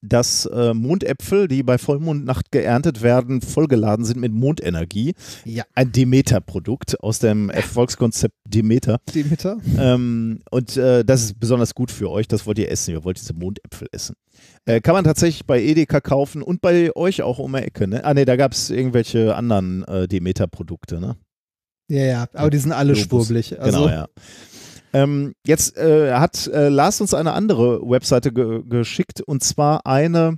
dass 0.00 0.46
äh, 0.46 0.74
Mondäpfel, 0.74 1.48
die 1.48 1.62
bei 1.62 1.78
Vollmondnacht 1.78 2.52
geerntet 2.52 3.02
werden, 3.02 3.40
vollgeladen 3.40 4.04
sind 4.04 4.20
mit 4.20 4.32
Mondenergie. 4.32 5.14
Ja. 5.44 5.64
Ein 5.74 5.92
Demeter-Produkt 5.92 7.00
aus 7.00 7.18
dem 7.18 7.50
Erfolgskonzept 7.50 8.34
Demeter. 8.44 9.00
Demeter. 9.14 9.58
Ähm, 9.78 10.40
und 10.50 10.76
äh, 10.76 11.04
das 11.04 11.24
ist 11.24 11.40
besonders 11.40 11.74
gut 11.74 11.90
für 11.90 12.10
euch. 12.10 12.28
Das 12.28 12.46
wollt 12.46 12.58
ihr 12.58 12.70
essen. 12.70 12.92
Ihr 12.92 13.04
wollt 13.04 13.18
diese 13.18 13.34
Mondäpfel 13.34 13.88
essen. 13.92 14.14
Äh, 14.66 14.80
kann 14.80 14.94
man 14.94 15.04
tatsächlich 15.04 15.46
bei 15.46 15.60
Edeka 15.60 16.00
kaufen 16.00 16.42
und 16.42 16.60
bei 16.60 16.94
euch 16.94 17.22
auch 17.22 17.38
um 17.38 17.52
die 17.52 17.58
Ecke. 17.58 17.88
Ne? 17.88 18.04
Ah, 18.04 18.14
ne, 18.14 18.24
da 18.24 18.36
gab 18.36 18.52
es 18.52 18.70
irgendwelche 18.70 19.34
anderen 19.34 19.84
äh, 19.84 20.06
Demeter-Produkte. 20.06 21.00
Ne? 21.00 21.16
Ja, 21.90 22.04
ja, 22.04 22.26
aber 22.34 22.50
die 22.50 22.58
sind 22.58 22.72
alle 22.72 22.92
Globus. 22.92 23.26
schwurblig. 23.26 23.60
Also, 23.60 23.78
genau, 23.84 23.90
ja. 23.90 24.08
Ähm, 24.92 25.34
jetzt 25.46 25.76
äh, 25.76 26.14
hat 26.14 26.46
äh, 26.46 26.68
Lars 26.68 27.00
uns 27.00 27.14
eine 27.14 27.32
andere 27.32 27.80
Webseite 27.82 28.32
ge 28.32 28.62
geschickt 28.66 29.20
und 29.20 29.42
zwar 29.42 29.86
eine, 29.86 30.36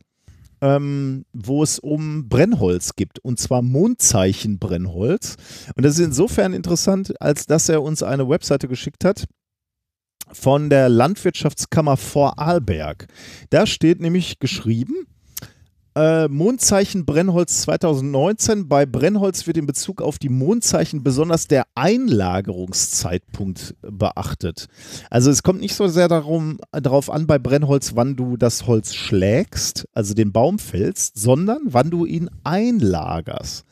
ähm, 0.60 1.24
wo 1.32 1.62
es 1.62 1.78
um 1.78 2.28
Brennholz 2.28 2.96
gibt 2.96 3.18
und 3.20 3.38
zwar 3.38 3.62
Mondzeichen-Brennholz. 3.62 5.36
Und 5.74 5.84
das 5.84 5.94
ist 5.94 6.04
insofern 6.04 6.52
interessant, 6.52 7.20
als 7.20 7.46
dass 7.46 7.68
er 7.68 7.82
uns 7.82 8.02
eine 8.02 8.28
Webseite 8.28 8.68
geschickt 8.68 9.04
hat 9.04 9.26
von 10.32 10.70
der 10.70 10.88
Landwirtschaftskammer 10.88 11.96
Vorarlberg. 11.96 13.06
Da 13.50 13.66
steht 13.66 14.00
nämlich 14.00 14.38
geschrieben, 14.38 15.06
äh, 15.94 16.28
Mondzeichen 16.28 17.04
Brennholz 17.04 17.62
2019. 17.62 18.68
Bei 18.68 18.86
Brennholz 18.86 19.46
wird 19.46 19.56
in 19.56 19.66
Bezug 19.66 20.02
auf 20.02 20.18
die 20.18 20.28
Mondzeichen 20.28 21.02
besonders 21.02 21.48
der 21.48 21.64
Einlagerungszeitpunkt 21.74 23.74
beachtet. 23.82 24.66
Also 25.10 25.30
es 25.30 25.42
kommt 25.42 25.60
nicht 25.60 25.74
so 25.74 25.88
sehr 25.88 26.08
darum, 26.08 26.58
darauf 26.72 27.10
an 27.10 27.26
bei 27.26 27.38
Brennholz, 27.38 27.96
wann 27.96 28.16
du 28.16 28.36
das 28.36 28.66
Holz 28.66 28.94
schlägst, 28.94 29.88
also 29.92 30.14
den 30.14 30.32
Baum 30.32 30.58
fällst, 30.58 31.18
sondern 31.18 31.60
wann 31.64 31.90
du 31.90 32.04
ihn 32.04 32.30
einlagerst. 32.44 33.64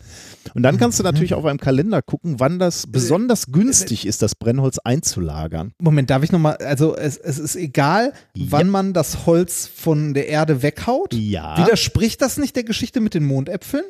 Und 0.54 0.62
dann 0.62 0.78
kannst 0.78 0.98
du 0.98 1.02
natürlich 1.02 1.34
auf 1.34 1.44
einem 1.44 1.58
Kalender 1.58 2.02
gucken, 2.02 2.40
wann 2.40 2.58
das 2.58 2.86
besonders 2.86 3.46
günstig 3.46 4.06
ist, 4.06 4.22
das 4.22 4.34
Brennholz 4.34 4.78
einzulagern. 4.78 5.72
Moment, 5.80 6.10
darf 6.10 6.22
ich 6.22 6.32
nochmal, 6.32 6.56
also 6.56 6.96
es, 6.96 7.16
es 7.16 7.38
ist 7.38 7.56
egal, 7.56 8.12
Ja. 8.34 8.46
wann 8.50 8.68
man 8.70 8.92
das 8.92 9.26
Holz 9.26 9.66
von 9.72 10.14
der 10.14 10.28
Erde 10.28 10.62
weghaut? 10.62 11.14
Ja. 11.14 11.58
Widerspricht 11.58 12.20
das 12.22 12.36
nicht 12.38 12.56
der 12.56 12.64
Geschichte 12.64 13.00
mit 13.00 13.14
den 13.14 13.24
Mondäpfeln? 13.24 13.84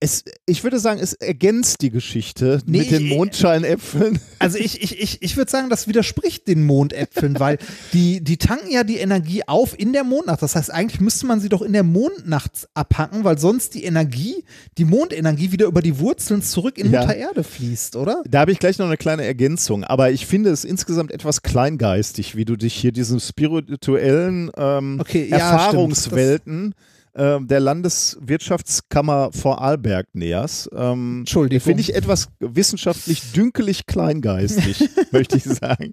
Es, 0.00 0.22
ich 0.44 0.62
würde 0.62 0.78
sagen, 0.78 1.00
es 1.00 1.14
ergänzt 1.14 1.80
die 1.80 1.88
Geschichte 1.88 2.60
Nee, 2.66 2.78
mit 2.78 2.90
den 2.90 3.08
Mondscheinäpfeln. 3.08 4.18
Also 4.38 4.58
ich, 4.58 4.82
ich, 4.82 5.00
ich, 5.00 5.22
ich 5.22 5.36
würde 5.38 5.50
sagen, 5.50 5.70
das 5.70 5.88
widerspricht 5.88 6.46
den 6.48 6.66
Mondäpfeln, 6.66 7.40
weil 7.40 7.56
die, 7.94 8.22
die 8.22 8.36
tanken 8.36 8.70
ja 8.70 8.84
die 8.84 8.98
Energie 8.98 9.42
auf 9.46 9.78
in 9.78 9.94
der 9.94 10.04
Mondnacht. 10.04 10.42
Das 10.42 10.54
heißt, 10.54 10.70
eigentlich 10.70 11.00
müsste 11.00 11.24
man 11.24 11.40
sie 11.40 11.48
doch 11.48 11.62
in 11.62 11.72
der 11.72 11.82
Mondnacht 11.84 12.68
abhacken, 12.74 13.24
weil 13.24 13.38
sonst 13.38 13.72
die 13.72 13.84
Energie, 13.84 14.44
die 14.76 14.84
Mondenergie 14.84 15.50
wieder 15.52 15.64
über 15.64 15.80
die 15.80 15.98
Wurzeln 15.98 16.42
zurück 16.42 16.76
in 16.76 16.92
Ja. 16.92 17.00
Mutter 17.00 17.16
Erde 17.16 17.42
fließt, 17.42 17.96
oder? 17.96 18.22
Da 18.28 18.40
habe 18.40 18.52
ich 18.52 18.58
gleich 18.58 18.78
noch 18.78 18.86
eine 18.86 18.98
kleine 18.98 19.24
Ergänzung, 19.24 19.82
aber 19.84 20.10
ich 20.10 20.26
finde 20.26 20.50
es 20.50 20.64
insgesamt 20.64 21.10
etwas 21.10 21.40
kleingeistig, 21.40 22.36
wie 22.36 22.44
du 22.44 22.56
dich 22.56 22.74
hier 22.74 22.92
diesen 22.92 23.20
spirituellen 23.20 24.50
ähm, 24.58 24.98
Okay, 25.00 25.26
ja, 25.30 25.38
Erfahrungswelten 25.38 26.74
ähm, 27.16 27.46
der 27.48 27.60
Landeswirtschaftskammer 27.60 29.30
Vorarlberg 29.32 30.06
näherst. 30.14 30.68
Ähm, 30.74 31.20
Entschuldigung. 31.20 31.60
Finde 31.64 31.80
ich 31.80 31.94
etwas 31.94 32.28
wissenschaftlich 32.40 33.32
dünkelig 33.32 33.86
kleingeistig, 33.86 34.88
möchte 35.12 35.36
ich 35.36 35.44
sagen. 35.44 35.92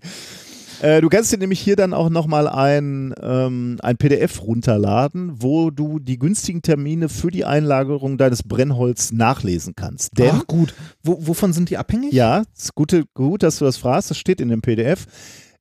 Äh, 0.81 0.99
Du 1.01 1.09
kannst 1.09 1.31
dir 1.31 1.37
nämlich 1.37 1.59
hier 1.59 1.75
dann 1.75 1.93
auch 1.93 2.09
nochmal 2.09 2.47
ein, 2.47 3.13
ähm, 3.21 3.77
ein 3.83 3.97
PDF 3.97 4.41
runterladen, 4.41 5.33
wo 5.35 5.69
du 5.69 5.99
die 5.99 6.17
günstigen 6.17 6.63
Termine 6.63 7.07
für 7.07 7.29
die 7.29 7.45
Einlagerung 7.45 8.17
deines 8.17 8.41
Brennholz 8.41 9.11
nachlesen 9.11 9.73
kannst. 9.75 10.17
Denn 10.17 10.31
Ach 10.33 10.47
gut. 10.47 10.73
Wo, 11.03 11.27
wovon 11.27 11.53
sind 11.53 11.69
die 11.69 11.77
abhängig? 11.77 12.13
ja, 12.13 12.43
es 12.55 12.63
ist 12.63 12.75
gute, 12.75 13.03
gut, 13.13 13.43
dass 13.43 13.59
du 13.59 13.65
das 13.65 13.77
fragst. 13.77 14.09
Das 14.09 14.17
steht 14.17 14.41
in 14.41 14.49
dem 14.49 14.61
PDF. 14.61 15.05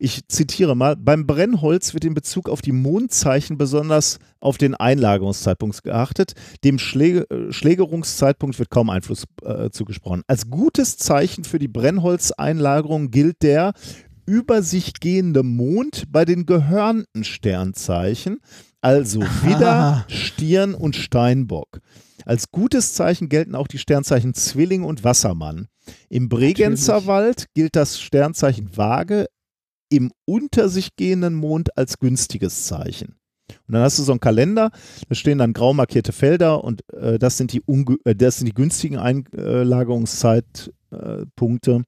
Ich 0.02 0.26
zitiere 0.28 0.74
mal: 0.74 0.96
Beim 0.96 1.26
Brennholz 1.26 1.92
wird 1.92 2.06
in 2.06 2.14
Bezug 2.14 2.48
auf 2.48 2.62
die 2.62 2.72
Mondzeichen 2.72 3.58
besonders 3.58 4.18
auf 4.40 4.56
den 4.56 4.74
Einlagerungszeitpunkt 4.74 5.82
geachtet. 5.82 6.32
Dem 6.64 6.78
Schläge, 6.78 7.26
Schlägerungszeitpunkt 7.50 8.58
wird 8.58 8.70
kaum 8.70 8.88
Einfluss 8.88 9.24
äh, 9.44 9.68
zugesprochen. 9.68 10.22
Als 10.26 10.48
gutes 10.48 10.96
Zeichen 10.96 11.44
für 11.44 11.58
die 11.58 11.68
Brennholzeinlagerung 11.68 13.10
gilt 13.10 13.42
der 13.42 13.74
über 14.24 14.62
sich 14.62 14.94
gehende 15.00 15.42
Mond 15.42 16.04
bei 16.08 16.24
den 16.24 16.46
gehörnten 16.46 17.22
Sternzeichen, 17.22 18.38
also 18.80 19.20
Widder, 19.20 20.06
Stirn 20.08 20.72
und 20.72 20.96
Steinbock. 20.96 21.80
Als 22.24 22.50
gutes 22.50 22.94
Zeichen 22.94 23.28
gelten 23.28 23.54
auch 23.54 23.66
die 23.66 23.78
Sternzeichen 23.78 24.32
Zwilling 24.32 24.82
und 24.82 25.04
Wassermann. 25.04 25.66
Im 26.08 26.30
Bregenzerwald 26.30 27.48
gilt 27.54 27.76
das 27.76 28.00
Sternzeichen 28.00 28.74
Waage 28.78 29.26
im 29.90 30.10
unter 30.24 30.68
sich 30.68 30.96
gehenden 30.96 31.34
Mond 31.34 31.76
als 31.76 31.98
günstiges 31.98 32.64
Zeichen. 32.64 33.16
Und 33.66 33.74
dann 33.74 33.82
hast 33.82 33.98
du 33.98 34.02
so 34.02 34.12
einen 34.12 34.20
Kalender, 34.20 34.70
da 35.08 35.14
stehen 35.14 35.36
dann 35.38 35.52
grau 35.52 35.74
markierte 35.74 36.12
Felder 36.12 36.64
und 36.64 36.82
äh, 36.94 37.18
das, 37.18 37.36
sind 37.36 37.52
die 37.52 37.62
äh, 38.04 38.14
das 38.14 38.38
sind 38.38 38.46
die 38.46 38.54
günstigen 38.54 38.96
Einlagerungszeitpunkte. 38.96 41.82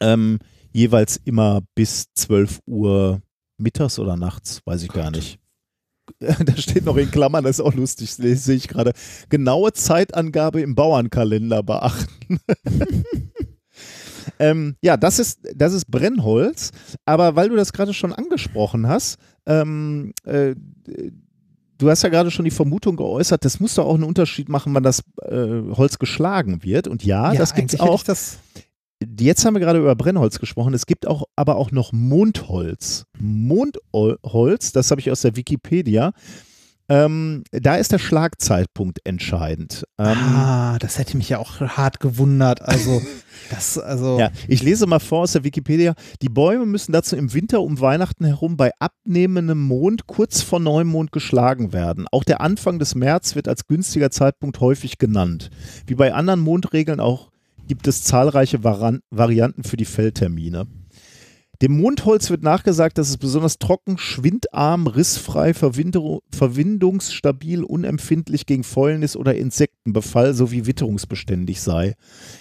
Ähm, 0.00 0.40
jeweils 0.72 1.20
immer 1.24 1.60
bis 1.74 2.06
12 2.14 2.60
Uhr 2.66 3.20
mittags 3.58 3.98
oder 3.98 4.16
nachts, 4.16 4.60
weiß 4.64 4.82
ich 4.82 4.90
gar 4.90 5.10
nicht. 5.10 5.38
Da 6.20 6.56
steht 6.56 6.84
noch 6.84 6.96
in 6.96 7.10
Klammern, 7.10 7.42
das 7.42 7.58
ist 7.58 7.64
auch 7.64 7.74
lustig, 7.74 8.14
sehe 8.14 8.54
ich 8.54 8.68
gerade. 8.68 8.92
Genaue 9.28 9.72
Zeitangabe 9.72 10.60
im 10.60 10.76
Bauernkalender 10.76 11.64
beachten. 11.64 12.38
ähm, 14.38 14.76
ja, 14.82 14.96
das 14.96 15.18
ist, 15.18 15.40
das 15.54 15.72
ist 15.72 15.90
Brennholz, 15.90 16.70
aber 17.04 17.36
weil 17.36 17.48
du 17.48 17.56
das 17.56 17.72
gerade 17.72 17.94
schon 17.94 18.12
angesprochen 18.12 18.86
hast, 18.86 19.18
ähm, 19.46 20.12
äh, 20.24 20.54
du 21.78 21.90
hast 21.90 22.02
ja 22.02 22.08
gerade 22.08 22.30
schon 22.30 22.44
die 22.44 22.50
Vermutung 22.50 22.96
geäußert, 22.96 23.44
das 23.44 23.60
muss 23.60 23.74
doch 23.74 23.86
auch 23.86 23.94
einen 23.94 24.04
Unterschied 24.04 24.48
machen, 24.48 24.74
wann 24.74 24.82
das 24.82 25.02
äh, 25.22 25.62
Holz 25.72 25.98
geschlagen 25.98 26.62
wird. 26.62 26.88
Und 26.88 27.04
ja, 27.04 27.34
das 27.34 27.54
gibt 27.54 27.72
es 27.72 27.80
auch. 27.80 28.02
Jetzt 29.18 29.44
haben 29.44 29.54
wir 29.54 29.60
gerade 29.60 29.78
über 29.78 29.94
Brennholz 29.94 30.38
gesprochen. 30.38 30.72
Es 30.72 30.86
gibt 30.86 31.06
auch 31.06 31.24
aber 31.36 31.56
auch 31.56 31.70
noch 31.70 31.92
Mondholz. 31.92 33.04
Mondholz, 33.18 34.72
das 34.72 34.90
habe 34.90 35.02
ich 35.02 35.10
aus 35.10 35.20
der 35.20 35.36
Wikipedia. 35.36 36.12
Ähm, 36.88 37.42
da 37.50 37.76
ist 37.76 37.92
der 37.92 37.98
Schlagzeitpunkt 37.98 39.00
entscheidend. 39.04 39.84
Ähm, 39.98 40.16
ah, 40.16 40.78
das 40.78 40.98
hätte 40.98 41.16
mich 41.16 41.28
ja 41.28 41.38
auch 41.38 41.60
hart 41.60 41.98
gewundert. 41.98 42.62
Also, 42.62 43.02
das, 43.50 43.76
also. 43.78 44.18
Ja, 44.18 44.30
ich 44.46 44.62
lese 44.62 44.86
mal 44.86 45.00
vor 45.00 45.22
aus 45.22 45.32
der 45.32 45.42
Wikipedia. 45.42 45.94
Die 46.22 46.28
Bäume 46.28 46.64
müssen 46.64 46.92
dazu 46.92 47.16
im 47.16 47.34
Winter 47.34 47.60
um 47.62 47.80
Weihnachten 47.80 48.24
herum 48.24 48.56
bei 48.56 48.70
abnehmendem 48.78 49.60
Mond 49.60 50.06
kurz 50.06 50.42
vor 50.42 50.60
Neumond 50.60 51.10
geschlagen 51.10 51.72
werden. 51.72 52.06
Auch 52.12 52.24
der 52.24 52.40
Anfang 52.40 52.78
des 52.78 52.94
März 52.94 53.34
wird 53.34 53.48
als 53.48 53.66
günstiger 53.66 54.10
Zeitpunkt 54.10 54.60
häufig 54.60 54.98
genannt. 54.98 55.50
Wie 55.86 55.94
bei 55.96 56.14
anderen 56.14 56.40
Mondregeln 56.40 57.00
auch 57.00 57.30
gibt 57.66 57.88
es 57.88 58.04
zahlreiche 58.04 58.62
Varan 58.62 59.00
Varianten 59.10 59.64
für 59.64 59.76
die 59.76 59.84
Feldtermine. 59.84 60.66
Dem 61.62 61.80
Mondholz 61.80 62.28
wird 62.28 62.42
nachgesagt, 62.42 62.98
dass 62.98 63.08
es 63.08 63.16
besonders 63.16 63.58
trocken, 63.58 63.96
schwindarm, 63.96 64.86
rissfrei, 64.86 65.54
verwindungsstabil, 65.54 67.64
unempfindlich 67.64 68.44
gegen 68.44 68.62
Fäulnis 68.62 69.16
oder 69.16 69.34
Insektenbefall 69.34 70.34
sowie 70.34 70.66
witterungsbeständig 70.66 71.62
sei. 71.62 71.94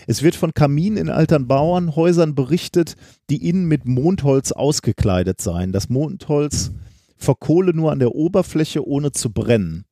Es 0.05 0.21
wird 0.21 0.35
von 0.35 0.53
Kaminen 0.53 0.97
in 0.97 1.09
alten 1.09 1.47
Bauernhäusern 1.47 2.35
berichtet, 2.35 2.95
die 3.29 3.47
innen 3.47 3.65
mit 3.65 3.85
Mondholz 3.85 4.51
ausgekleidet 4.51 5.39
seien. 5.39 5.71
Das 5.71 5.87
Mondholz 5.87 6.71
verkohle 7.15 7.73
nur 7.73 7.93
an 7.93 7.99
der 7.99 8.13
Oberfläche, 8.13 8.85
ohne 8.85 9.13
zu 9.13 9.31
brennen. 9.31 9.85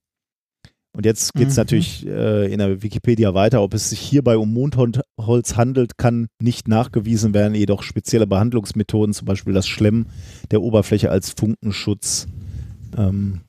Und 0.95 1.05
jetzt 1.07 1.33
geht 1.33 1.47
es 1.47 1.55
Mhm. 1.55 1.59
natürlich 1.61 2.05
äh, 2.05 2.51
in 2.53 2.59
der 2.59 2.83
Wikipedia 2.83 3.33
weiter. 3.33 3.63
Ob 3.63 3.73
es 3.73 3.89
sich 3.89 3.99
hierbei 3.99 4.37
um 4.37 4.53
Mondholz 4.53 5.55
handelt, 5.55 5.97
kann 5.97 6.27
nicht 6.39 6.67
nachgewiesen 6.67 7.33
werden, 7.33 7.55
jedoch 7.55 7.81
spezielle 7.81 8.27
Behandlungsmethoden, 8.27 9.13
zum 9.13 9.25
Beispiel 9.25 9.53
das 9.53 9.67
Schlemmen 9.67 10.07
der 10.51 10.61
Oberfläche 10.61 11.09
als 11.09 11.31
Funkenschutz, 11.31 12.27
ähm, 12.95 13.41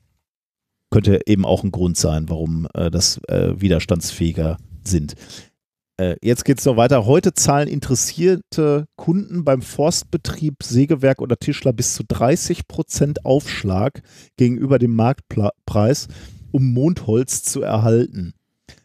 könnte 0.89 1.19
eben 1.27 1.45
auch 1.45 1.63
ein 1.63 1.71
Grund 1.71 1.97
sein, 1.97 2.29
warum 2.29 2.67
äh, 2.73 2.89
das 2.89 3.19
äh, 3.27 3.53
widerstandsfähiger 3.61 4.57
sind. 4.83 5.13
Äh, 5.97 6.15
jetzt 6.21 6.45
geht 6.45 6.59
es 6.59 6.65
noch 6.65 6.77
weiter. 6.77 7.05
Heute 7.05 7.33
zahlen 7.33 7.67
interessierte 7.67 8.85
Kunden 8.95 9.45
beim 9.45 9.61
Forstbetrieb, 9.61 10.63
Sägewerk 10.63 11.21
oder 11.21 11.37
Tischler 11.37 11.73
bis 11.73 11.93
zu 11.93 12.03
30 12.07 12.67
Prozent 12.67 13.23
Aufschlag 13.25 14.01
gegenüber 14.35 14.79
dem 14.79 14.95
Marktpreis, 14.95 16.07
um 16.55 16.71
Mondholz 16.71 17.43
zu 17.43 17.61
erhalten. 17.61 18.33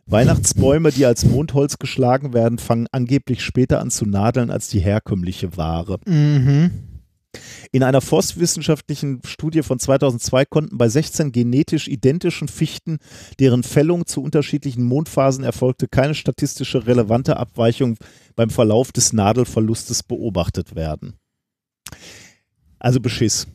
Weihnachtsbäume, 0.07 0.91
die 0.91 1.07
als 1.07 1.25
Mondholz 1.25 1.79
geschlagen 1.79 2.35
werden, 2.35 2.59
fangen 2.59 2.89
angeblich 2.91 3.45
später 3.45 3.81
an 3.81 3.93
zu 3.93 4.07
nadeln 4.07 4.51
als 4.51 4.69
die 4.71 4.81
herkömmliche 4.81 5.57
Ware. 5.57 6.01
Mhm. 6.05 6.73
In 7.71 7.85
einer 7.85 8.01
forstwissenschaftlichen 8.01 9.21
Studie 9.25 9.63
von 9.63 9.79
2002 9.79 10.47
konnten 10.47 10.79
bei 10.79 10.89
16 10.89 11.31
genetisch 11.31 11.87
identischen 11.87 12.49
Fichten, 12.49 12.99
deren 13.39 13.63
Fällung 13.63 14.05
zu 14.05 14.21
unterschiedlichen 14.21 14.83
Mondphasen 14.83 15.45
erfolgte, 15.45 15.87
keine 15.87 16.17
statistische 16.17 16.89
relevante 16.89 17.37
Abweichung 17.37 17.99
beim 18.35 18.51
Verlauf 18.51 18.91
des 18.91 19.13
Nadelverlustes 19.13 20.03
beobachtet 20.03 20.75
werden. 20.75 21.15
Also 22.81 22.99
Beschiss. 22.99 23.47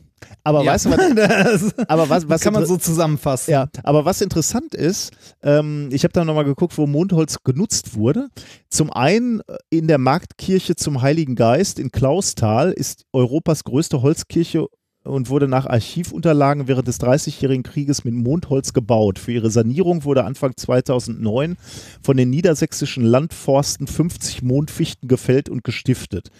Aber 0.44 0.62
Ja. 0.62 0.72
weißt 0.72 0.86
du, 0.86 0.90
was, 0.90 1.14
das, 1.74 1.88
aber 1.88 2.08
was, 2.08 2.28
was 2.28 2.40
kann 2.40 2.52
man 2.52 2.66
so 2.66 2.76
zusammenfassen. 2.76 3.50
ja, 3.50 3.68
aber 3.82 4.04
was 4.04 4.20
interessant 4.20 4.74
ist, 4.74 5.12
ähm, 5.42 5.88
ich 5.92 6.04
habe 6.04 6.12
da 6.12 6.24
nochmal 6.24 6.44
geguckt, 6.44 6.76
wo 6.78 6.86
Mondholz 6.86 7.42
genutzt 7.44 7.94
wurde. 7.94 8.28
Zum 8.68 8.92
einen 8.92 9.40
äh, 9.40 9.56
in 9.70 9.88
der 9.88 9.98
Marktkirche 9.98 10.76
zum 10.76 11.02
Heiligen 11.02 11.34
Geist 11.36 11.78
in 11.78 11.90
Klausthal 11.90 12.72
ist 12.72 13.04
Europas 13.12 13.64
größte 13.64 14.02
Holzkirche 14.02 14.66
und 15.06 15.30
wurde 15.30 15.48
nach 15.48 15.66
Archivunterlagen 15.66 16.68
während 16.68 16.88
des 16.88 16.98
Dreißigjährigen 16.98 17.62
Krieges 17.62 18.04
mit 18.04 18.14
Mondholz 18.14 18.72
gebaut. 18.72 19.18
Für 19.18 19.32
ihre 19.32 19.50
Sanierung 19.50 20.04
wurde 20.04 20.24
Anfang 20.24 20.52
2009 20.56 21.56
von 22.02 22.16
den 22.16 22.30
niedersächsischen 22.30 23.04
Landforsten 23.04 23.86
50 23.86 24.42
Mondfichten 24.42 25.08
gefällt 25.08 25.48
und 25.48 25.64
gestiftet. 25.64 26.30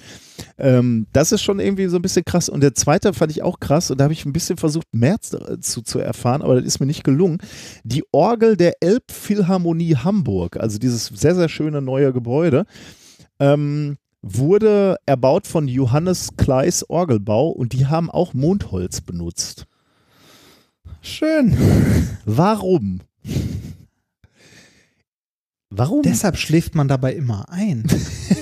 Ähm, 0.59 1.07
das 1.13 1.33
ist 1.33 1.43
schon 1.43 1.61
irgendwie 1.61 1.87
so 1.87 1.97
ein 1.97 2.03
bisschen 2.03 2.25
krass. 2.25 2.49
Und 2.49 2.63
der 2.63 2.75
zweite 2.75 3.13
fand 3.13 3.31
ich 3.31 3.43
auch 3.43 3.61
krass 3.61 3.91
und 3.91 3.99
da 3.99 4.05
habe 4.05 4.15
ich 4.15 4.25
ein 4.25 4.33
bisschen 4.33 4.57
versucht, 4.57 4.87
mehr 4.93 5.17
zu, 5.21 5.83
zu 5.83 5.99
erfahren, 5.99 6.43
aber 6.43 6.57
das 6.57 6.65
ist 6.65 6.81
mir 6.81 6.87
nicht 6.87 7.05
gelungen. 7.05 7.39
Die 7.85 8.05
Orgel 8.13 8.57
der 8.57 8.75
Elbphilharmonie 8.81 9.97
Hamburg, 9.97 10.57
also 10.57 10.79
dieses 10.79 11.07
sehr, 11.07 11.35
sehr 11.35 11.49
schöne 11.49 11.81
neue 11.81 12.13
Gebäude, 12.13 12.67
ähm, 13.39 13.99
wurde 14.29 14.97
erbaut 15.07 15.47
von 15.47 15.69
Johannes 15.69 16.31
Kleis 16.37 16.89
Orgelbau 16.89 17.49
und 17.51 17.73
die 17.73 17.87
haben 17.87 18.11
auch 18.11 18.35
Mondholz 18.35 19.01
benutzt. 19.01 19.67
Schön. 21.01 21.57
Warum? 22.25 23.01
Warum? 25.71 26.03
Deshalb 26.03 26.37
schläft 26.39 26.75
man 26.75 26.89
dabei 26.89 27.15
immer 27.15 27.49
ein. 27.51 27.85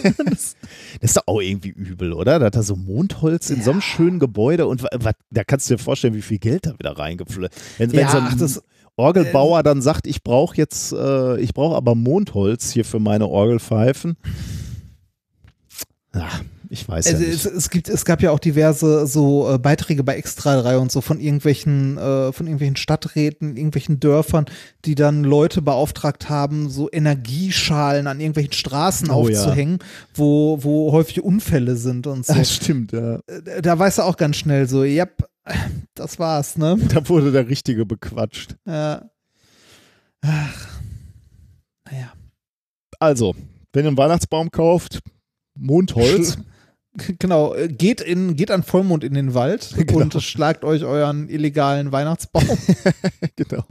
Das 0.04 0.54
ist 1.00 1.16
doch 1.16 1.22
auch 1.26 1.40
irgendwie 1.40 1.70
übel, 1.70 2.12
oder? 2.12 2.38
Da 2.38 2.46
hat 2.46 2.56
er 2.56 2.62
so 2.62 2.76
Mondholz 2.76 3.48
in 3.50 3.62
so 3.62 3.70
einem 3.70 3.80
schönen 3.80 4.18
Gebäude 4.18 4.66
und 4.66 4.82
wa- 4.82 4.88
wa- 4.98 5.12
da 5.30 5.44
kannst 5.44 5.68
du 5.70 5.74
dir 5.74 5.82
vorstellen, 5.82 6.12
wie 6.14 6.20
viel 6.22 6.38
Geld 6.38 6.66
da 6.66 6.78
wieder 6.78 6.98
reingeflossen 6.98 7.48
Wenn, 7.78 7.92
wenn 7.92 8.00
Ja, 8.00 8.10
so 8.10 8.18
ach, 8.18 8.32
ein 8.32 8.38
das- 8.38 8.62
Orgelbauer 8.96 9.62
dann 9.62 9.80
sagt, 9.82 10.06
ich 10.06 10.22
brauche 10.22 10.56
jetzt, 10.56 10.92
äh, 10.92 11.38
ich 11.40 11.54
brauche 11.54 11.74
aber 11.74 11.94
Mondholz 11.94 12.70
hier 12.70 12.84
für 12.84 13.00
meine 13.00 13.26
Orgelpfeifen. 13.28 14.16
Ja, 16.14 16.28
ich 16.70 16.88
weiß 16.88 17.06
Also 17.08 17.22
ja 17.24 17.28
es, 17.28 17.44
nicht. 17.44 17.56
es 17.56 17.70
gibt, 17.70 17.88
es 17.88 18.04
gab 18.04 18.22
ja 18.22 18.30
auch 18.30 18.38
diverse 18.38 19.06
so 19.06 19.52
äh, 19.52 19.58
Beiträge 19.58 20.04
bei 20.04 20.14
Extra 20.16 20.60
3 20.62 20.78
und 20.78 20.92
so 20.92 21.00
von 21.00 21.18
irgendwelchen, 21.20 21.98
äh, 21.98 22.32
von 22.32 22.46
irgendwelchen 22.46 22.76
Stadträten, 22.76 23.56
irgendwelchen 23.56 23.98
Dörfern, 23.98 24.46
die 24.84 24.94
dann 24.94 25.24
Leute 25.24 25.60
beauftragt 25.60 26.28
haben, 26.28 26.70
so 26.70 26.88
Energieschalen 26.90 28.06
an 28.06 28.20
irgendwelchen 28.20 28.52
Straßen 28.52 29.10
Oh 29.10 29.28
ja. 29.28 29.40
aufzuhängen, 29.40 29.78
wo, 30.14 30.58
wo 30.62 30.92
häufig 30.92 31.22
Unfälle 31.22 31.76
sind 31.76 32.06
und 32.06 32.24
so. 32.24 32.32
Das 32.34 32.54
stimmt, 32.54 32.92
ja. 32.92 33.16
Äh, 33.26 33.60
da 33.62 33.76
weißt 33.78 33.98
du 33.98 34.02
auch 34.02 34.16
ganz 34.16 34.36
schnell 34.36 34.68
so, 34.68 34.84
yep, 34.84 35.28
das 35.94 36.18
war's, 36.20 36.56
ne? 36.56 36.78
Da 36.94 37.08
wurde 37.08 37.32
der 37.32 37.48
Richtige 37.48 37.84
bequatscht. 37.84 38.54
Ja. 38.66 39.10
Ach. 40.22 40.68
Naja. 41.90 42.12
Also, 43.00 43.34
wenn 43.72 43.84
ihr 43.84 43.88
einen 43.88 43.98
Weihnachtsbaum 43.98 44.50
kauft, 44.50 45.00
Mondholz. 45.54 46.38
Genau, 47.18 47.54
äh, 47.54 47.66
geht, 47.66 48.00
in, 48.00 48.36
geht 48.36 48.52
an 48.52 48.62
Vollmond 48.62 49.02
in 49.02 49.14
den 49.14 49.34
Wald 49.34 49.74
Genau. 49.76 49.98
und 50.02 50.22
schlagt 50.22 50.62
euch 50.64 50.84
euren 50.84 51.28
illegalen 51.28 51.90
Weihnachtsbaum. 51.90 52.46
genau. 53.34 53.64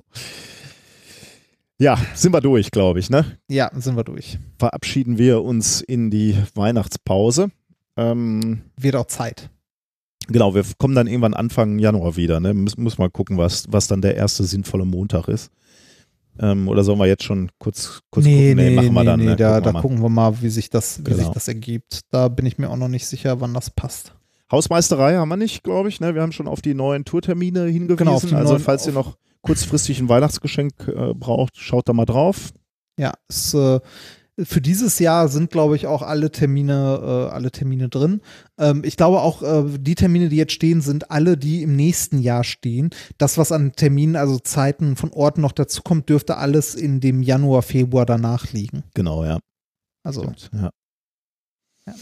Ja, 1.80 1.98
sind 2.16 2.34
wir 2.34 2.42
durch, 2.42 2.70
glaube 2.72 3.00
ich, 3.00 3.10
ne? 3.10 3.38
ja, 3.50 3.72
sind 3.76 3.96
wir 3.96 4.04
durch. 4.04 4.38
Verabschieden 4.60 5.18
wir 5.18 5.42
uns 5.42 5.80
in 5.80 6.12
die 6.12 6.36
Weihnachtspause. 6.54 7.50
Ähm, 7.96 8.64
Wird 8.76 8.96
auch 8.98 9.08
Zeit. 9.08 9.50
genau, 10.28 10.54
wir 10.54 10.66
kommen 10.78 10.94
dann 10.96 11.08
irgendwann 11.08 11.34
Anfang 11.34 11.80
Januar 11.80 12.18
wieder, 12.18 12.42
ne? 12.42 12.54
Muss, 12.54 12.76
muss 12.76 12.98
mal 12.98 13.10
gucken, 13.10 13.38
was, 13.38 13.72
was 13.72 13.88
dann 13.88 14.02
der 14.02 14.16
erste 14.16 14.44
sinnvolle 14.44 14.84
Montag 14.84 15.30
ist. 15.30 15.50
Ähm, 16.40 16.68
oder 16.68 16.84
sollen 16.84 16.98
wir 17.00 17.06
jetzt 17.06 17.24
schon 17.24 17.50
kurz, 17.60 18.02
kurz 18.10 18.26
gucken? 18.26 18.76
machen 18.76 18.94
wir 18.96 19.04
dann. 19.04 19.20
nee, 19.20 19.26
ne? 19.28 19.36
da, 19.36 19.56
Gucken 19.56 19.56
wir 19.56 19.62
da 19.62 19.72
mal. 19.72 19.82
gucken 19.82 20.02
wir 20.02 20.10
mal, 20.10 20.42
wie 20.42 20.50
sich 20.50 20.70
das, 20.70 21.00
wie 21.00 21.04
Genau. 21.04 21.18
sich 21.18 21.28
das 21.30 21.48
ergibt. 21.48 22.02
Da 22.10 22.28
bin 22.28 22.46
ich 22.46 22.58
mir 22.58 22.70
auch 22.70 22.78
noch 22.78 22.88
nicht 22.88 23.06
sicher, 23.08 23.40
wann 23.42 23.54
das 23.54 23.70
passt. 23.70 24.14
Hausmeisterei 24.52 25.16
haben 25.16 25.30
wir 25.30 25.38
nicht, 25.38 25.64
glaube 25.64 25.90
ich. 25.90 26.00
Ne? 26.00 26.16
Wir 26.16 26.22
haben 26.22 26.32
schon 26.32 26.48
auf 26.48 26.62
die 26.62 26.74
neuen 26.74 27.06
Tourtermine 27.06 27.66
hingewiesen. 27.66 27.98
Genau, 27.98 28.14
also 28.16 28.28
neuen- 28.54 28.60
falls 28.60 28.86
ihr 28.88 28.94
noch 28.94 29.18
kurzfristig 29.42 30.00
ein 30.00 30.10
Weihnachtsgeschenk 30.10 30.74
äh, 30.88 31.14
braucht, 31.14 31.58
schaut 31.58 31.88
da 31.90 31.94
mal 31.94 32.06
drauf. 32.06 32.52
Ja, 32.98 33.14
es, 33.28 33.54
äh, 33.54 33.80
für 34.42 34.62
dieses 34.62 35.00
Jahr 35.00 35.28
sind, 35.28 35.52
glaube 35.52 35.76
ich, 35.76 35.86
auch 35.86 36.02
alle 36.02 36.32
Termine, 36.32 37.00
äh, 37.02 37.32
alle 37.32 37.52
Termine 37.52 37.90
drin. 37.90 38.22
Ähm, 38.58 38.82
ich 38.84 38.98
glaube 38.98 39.22
auch, 39.22 39.44
äh, 39.44 39.66
die 39.78 39.94
Termine, 39.96 40.30
die 40.30 40.38
jetzt 40.38 40.54
stehen, 40.54 40.82
sind 40.82 41.12
alle, 41.12 41.38
die 41.38 41.62
im 41.62 41.76
nächsten 41.76 42.18
Jahr 42.20 42.44
stehen. 42.44 42.90
Das, 43.20 43.38
was 43.38 43.52
an 43.52 43.74
Terminen, 43.74 44.16
also 44.16 44.40
Zeiten 44.40 44.96
von 44.96 45.12
Orten 45.12 45.42
noch 45.42 45.52
dazukommt, 45.52 46.10
dürfte 46.10 46.38
alles 46.38 46.74
in 46.74 47.00
dem 47.00 47.22
Januar, 47.22 47.62
Februar 47.62 48.08
danach 48.08 48.52
liegen. 48.54 48.84
Genau, 48.96 49.24
ja. 49.24 49.38
Also, 50.04 50.24
Stimmt, 50.24 50.50
ja. 50.54 50.72
Ja. 51.86 51.94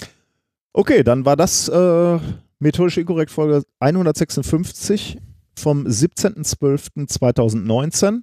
Okay, 0.73 1.03
dann 1.03 1.25
war 1.25 1.35
das 1.35 1.67
äh, 1.67 2.19
Methodisch 2.59 2.97
Inkorrekt 2.97 3.31
Folge 3.31 3.63
156 3.79 5.17
vom 5.57 5.85
17.12.2019. 5.85 8.21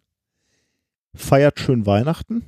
Feiert 1.15 1.61
schön 1.61 1.85
Weihnachten. 1.85 2.47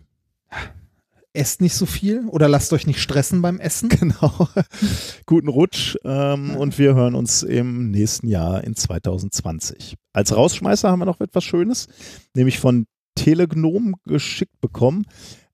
Esst 1.32 1.60
nicht 1.60 1.74
so 1.74 1.86
viel 1.86 2.26
oder 2.26 2.48
lasst 2.48 2.72
euch 2.72 2.86
nicht 2.86 3.00
stressen 3.00 3.42
beim 3.42 3.60
Essen. 3.60 3.88
Genau. 4.00 4.48
Guten 5.26 5.48
Rutsch 5.48 5.96
ähm, 6.04 6.56
und 6.56 6.78
wir 6.78 6.94
hören 6.94 7.14
uns 7.14 7.42
im 7.42 7.90
nächsten 7.90 8.28
Jahr 8.28 8.64
in 8.64 8.74
2020. 8.74 9.96
Als 10.14 10.34
Rausschmeißer 10.34 10.90
haben 10.90 11.00
wir 11.00 11.06
noch 11.06 11.20
etwas 11.20 11.44
Schönes, 11.44 11.88
nämlich 12.34 12.58
von 12.58 12.86
Telegnom 13.14 13.96
geschickt 14.06 14.58
bekommen. 14.60 15.04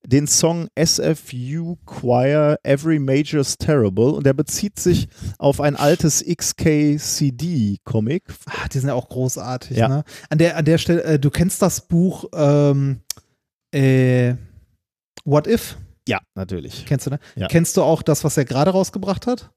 Den 0.07 0.29
Song 0.29 0.69
SFU 0.79 1.77
Choir 1.85 2.59
Every 2.63 3.01
Major's 3.01 3.59
Terrible 3.59 4.13
und 4.13 4.25
der 4.25 4.35
bezieht 4.35 4.79
sich 4.79 5.09
auf 5.39 5.61
ein 5.61 5.75
altes 5.75 6.25
XKCD-Comic. 6.25 8.23
Ah, 8.47 8.69
die 8.73 8.79
sind 8.79 8.89
ja 8.89 8.95
auch 8.95 9.09
großartig. 9.09 9.77
Ja. 9.77 9.89
Ne? 9.89 10.05
An, 10.31 10.39
der, 10.39 10.57
an 10.57 10.65
der 10.65 10.79
Stelle, 10.79 11.03
äh, 11.03 11.19
du 11.19 11.31
kennst 11.31 11.61
das 11.61 11.89
Buch 11.89 12.27
ähm, 12.33 13.01
äh, 13.75 14.37
What 15.27 15.47
If? 15.47 15.77
Ja, 16.09 16.21
natürlich. 16.35 16.87
Kennst 16.87 17.07
du, 17.07 17.11
ne? 17.11 17.19
Ja. 17.35 17.49
Kennst 17.49 17.77
du 17.77 17.83
auch 17.83 18.03
das, 18.03 18.23
was 18.25 18.37
er 18.37 18.45
gerade 18.45 18.71
rausgebracht 18.71 19.27
hat? 19.27 19.51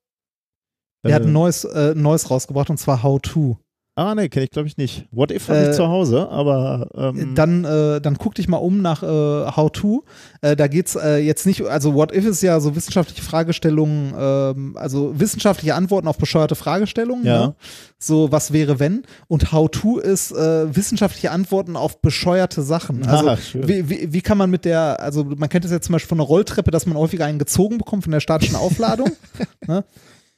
Er 1.03 1.13
hat 1.15 1.21
Äh, 1.21 1.25
ein 1.27 1.31
neues, 1.31 1.63
äh, 1.63 1.93
neues 1.95 2.29
rausgebracht 2.29 2.69
und 2.69 2.77
zwar 2.77 3.03
How 3.03 3.21
To. 3.21 3.57
Ah, 3.99 4.15
nee, 4.15 4.29
kenne 4.29 4.45
ich 4.45 4.51
glaube 4.51 4.67
ich 4.67 4.77
nicht. 4.77 5.05
What 5.11 5.31
If 5.31 5.47
habe 5.49 5.59
Äh, 5.59 5.69
ich 5.69 5.75
zu 5.75 5.87
Hause, 5.87 6.29
aber 6.29 6.87
ähm, 6.95 7.35
Dann, 7.35 7.65
äh, 7.65 7.99
dann 8.01 8.17
guck 8.17 8.35
dich 8.35 8.47
mal 8.47 8.57
um 8.57 8.81
nach 8.81 9.03
äh, 9.03 9.05
How 9.07 9.71
To. 9.71 10.03
Äh, 10.41 10.55
da 10.55 10.67
geht's 10.67 10.95
äh, 10.95 11.17
jetzt 11.17 11.45
nicht, 11.45 11.61
also 11.65 11.93
What 11.93 12.13
If 12.15 12.25
ist 12.25 12.41
ja 12.41 12.59
so 12.59 12.75
wissenschaftliche 12.75 13.21
Fragestellungen, 13.21 14.13
ähm, 14.17 14.77
also 14.77 15.19
wissenschaftliche 15.19 15.75
Antworten 15.75 16.07
auf 16.07 16.17
bescheuerte 16.17 16.55
Fragestellungen. 16.55 17.25
Ja. 17.25 17.47
Ne? 17.47 17.55
So, 17.97 18.31
was 18.31 18.53
wäre 18.53 18.79
wenn? 18.79 19.03
Und 19.27 19.51
How 19.51 19.69
To 19.69 19.99
ist 19.99 20.31
äh, 20.31 20.73
wissenschaftliche 20.75 21.31
Antworten 21.31 21.75
auf 21.75 22.01
bescheuerte 22.01 22.61
Sachen. 22.61 23.05
Also, 23.05 23.27
Ah, 23.29 23.37
schön. 23.37 23.67
wie, 23.67 23.89
wie, 23.89 24.13
wie 24.13 24.21
kann 24.21 24.37
man 24.37 24.49
mit 24.49 24.63
der, 24.65 25.01
also 25.01 25.23
man 25.25 25.49
kennt 25.49 25.65
es 25.65 25.71
jetzt 25.71 25.85
zum 25.85 25.93
Beispiel 25.93 26.07
von 26.09 26.19
einer 26.19 26.27
Rolltreppe, 26.27 26.71
dass 26.71 26.85
man 26.85 26.97
häufiger 26.97 27.25
einen 27.25 27.39
gezogen 27.39 27.77
bekommt 27.77 28.03
von 28.03 28.11
der 28.11 28.21
statischen 28.21 28.55
Aufladung. 28.55 29.11
ne? 29.67 29.83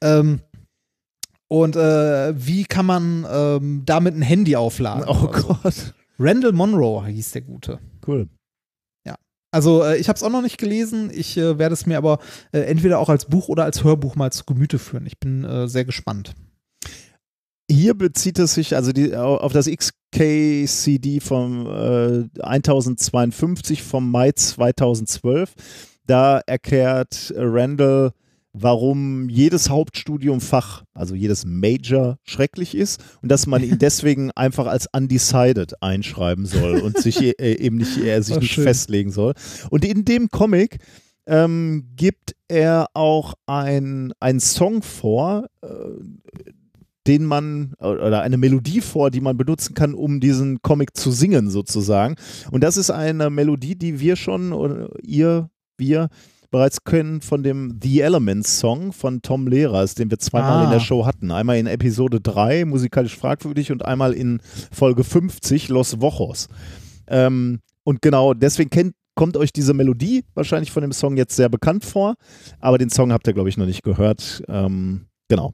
ähm, 0.02 0.40
und 1.52 1.76
äh, 1.76 2.34
wie 2.38 2.64
kann 2.64 2.86
man 2.86 3.28
ähm, 3.30 3.82
damit 3.86 4.16
ein 4.16 4.22
Handy 4.22 4.56
aufladen? 4.56 5.04
oh 5.06 5.26
oder 5.26 5.40
so. 5.42 5.48
Gott, 5.62 5.94
Randall 6.18 6.54
Monroe 6.54 7.06
hieß 7.06 7.32
der 7.32 7.42
Gute. 7.42 7.80
cool. 8.08 8.30
Also 9.54 9.84
äh, 9.84 9.98
ich 9.98 10.08
habe 10.08 10.16
es 10.16 10.24
auch 10.24 10.30
noch 10.30 10.42
nicht 10.42 10.58
gelesen. 10.58 11.12
Ich 11.14 11.36
äh, 11.36 11.60
werde 11.60 11.74
es 11.74 11.86
mir 11.86 11.98
aber 11.98 12.20
äh, 12.54 12.60
entweder 12.60 13.00
auch 13.00 13.10
als 13.10 13.26
Buch 13.26 13.50
oder 13.50 13.66
als 13.66 13.84
Hörbuch 13.84 14.16
mal 14.16 14.32
zu 14.32 14.46
Gemüte 14.46 14.80
führen. 14.80 15.06
Ich 15.06 15.20
bin 15.20 15.44
äh, 15.44 15.68
sehr 15.68 15.84
gespannt. 15.84 16.36
Hier 17.70 17.96
bezieht 17.96 18.40
es 18.40 18.54
sich 18.54 18.76
also 18.78 18.94
die, 18.94 19.14
auf 19.14 19.52
das 19.52 19.70
XKCD 19.70 21.20
vom 21.20 21.68
äh, 21.68 22.30
1052 22.42 23.84
vom 23.84 24.10
Mai 24.10 24.32
2012. 24.32 25.54
Da 26.08 26.40
erklärt 26.46 27.32
äh, 27.32 27.42
Randall, 27.42 28.14
warum 28.54 29.30
jedes 29.30 29.70
Hauptstudiumfach, 29.70 30.84
also 30.94 31.16
jedes 31.16 31.46
Major, 31.46 32.18
schrecklich 32.24 32.76
ist 32.76 33.04
und 33.22 33.30
dass 33.30 33.48
man 33.48 33.64
ihn 33.64 33.78
deswegen 33.80 34.32
einfach 34.32 34.68
als 34.68 34.88
undecided 34.92 35.82
einschreiben 35.82 36.46
soll 36.46 36.80
und 36.80 36.98
sich 36.98 37.22
äh, 37.22 37.54
eben 37.56 37.78
nicht, 37.78 37.98
er 37.98 38.22
sich 38.24 38.40
nicht 38.40 38.54
schön. 38.54 38.64
festlegen 38.64 39.12
soll. 39.12 39.34
Und 39.70 39.86
in 39.86 40.06
dem 40.06 40.30
Comic 40.30 40.80
ähm, 41.26 41.92
gibt 41.96 42.36
er 42.48 42.88
auch 42.94 43.36
ein, 43.46 44.14
einen 44.20 44.40
Song 44.40 44.82
vor, 44.82 45.48
äh, 45.62 45.68
den 47.08 47.26
man 47.26 47.74
oder 47.80 48.22
eine 48.22 48.38
Melodie 48.38 48.82
vor, 48.82 49.10
die 49.10 49.22
man 49.22 49.38
benutzen 49.38 49.74
kann, 49.74 49.96
um 49.96 50.20
diesen 50.20 50.62
Comic 50.62 50.96
zu 50.96 51.12
singen 51.12 51.50
sozusagen. 51.50 52.16
Und 52.52 52.64
das 52.64 52.78
ist 52.78 52.92
eine 52.92 53.30
Melodie, 53.30 53.76
die 53.76 54.00
wir 54.00 54.16
schon 54.16 54.54
oder 54.54 54.90
ihr, 55.02 55.50
wir 55.78 56.10
bereits 56.52 56.84
kennen 56.84 57.22
von 57.22 57.44
dem 57.44 57.80
The 57.82 58.02
Elements 58.02 58.60
Song 58.60 58.92
von 58.92 59.22
Tom 59.22 59.48
Lehrers, 59.48 59.96
den 59.96 60.12
wir 60.12 60.20
zweimal 60.20 60.62
Ah. 60.62 60.64
in 60.66 60.72
der 60.72 60.80
Show 60.82 61.06
hatten. 61.06 61.32
Einmal 61.32 61.58
in 61.58 61.66
Episode 61.68 62.20
3, 62.22 62.66
musikalisch 62.66 63.18
fragwürdig, 63.18 63.72
und 63.72 63.86
einmal 63.86 64.14
in 64.14 64.42
Folge 64.72 65.04
50, 65.04 65.70
Los 65.70 66.02
Wochos. 66.02 66.48
Ähm, 67.08 67.60
und 67.84 68.02
genau 68.02 68.34
deswegen 68.34 68.70
kennt, 68.70 68.94
kommt 69.16 69.38
euch 69.38 69.52
diese 69.52 69.74
Melodie 69.74 70.24
wahrscheinlich 70.34 70.72
von 70.72 70.82
dem 70.82 70.92
Song 70.92 71.18
jetzt 71.18 71.36
sehr 71.36 71.50
bekannt 71.50 71.84
vor, 71.86 72.16
aber 72.60 72.78
den 72.78 72.90
Song 72.90 73.12
habt 73.12 73.28
ihr, 73.28 73.34
glaube 73.34 73.50
ich, 73.50 73.58
noch 73.58 73.66
nicht 73.66 73.84
gehört. 73.84 74.44
Ähm, 74.48 75.06
genau. 75.30 75.54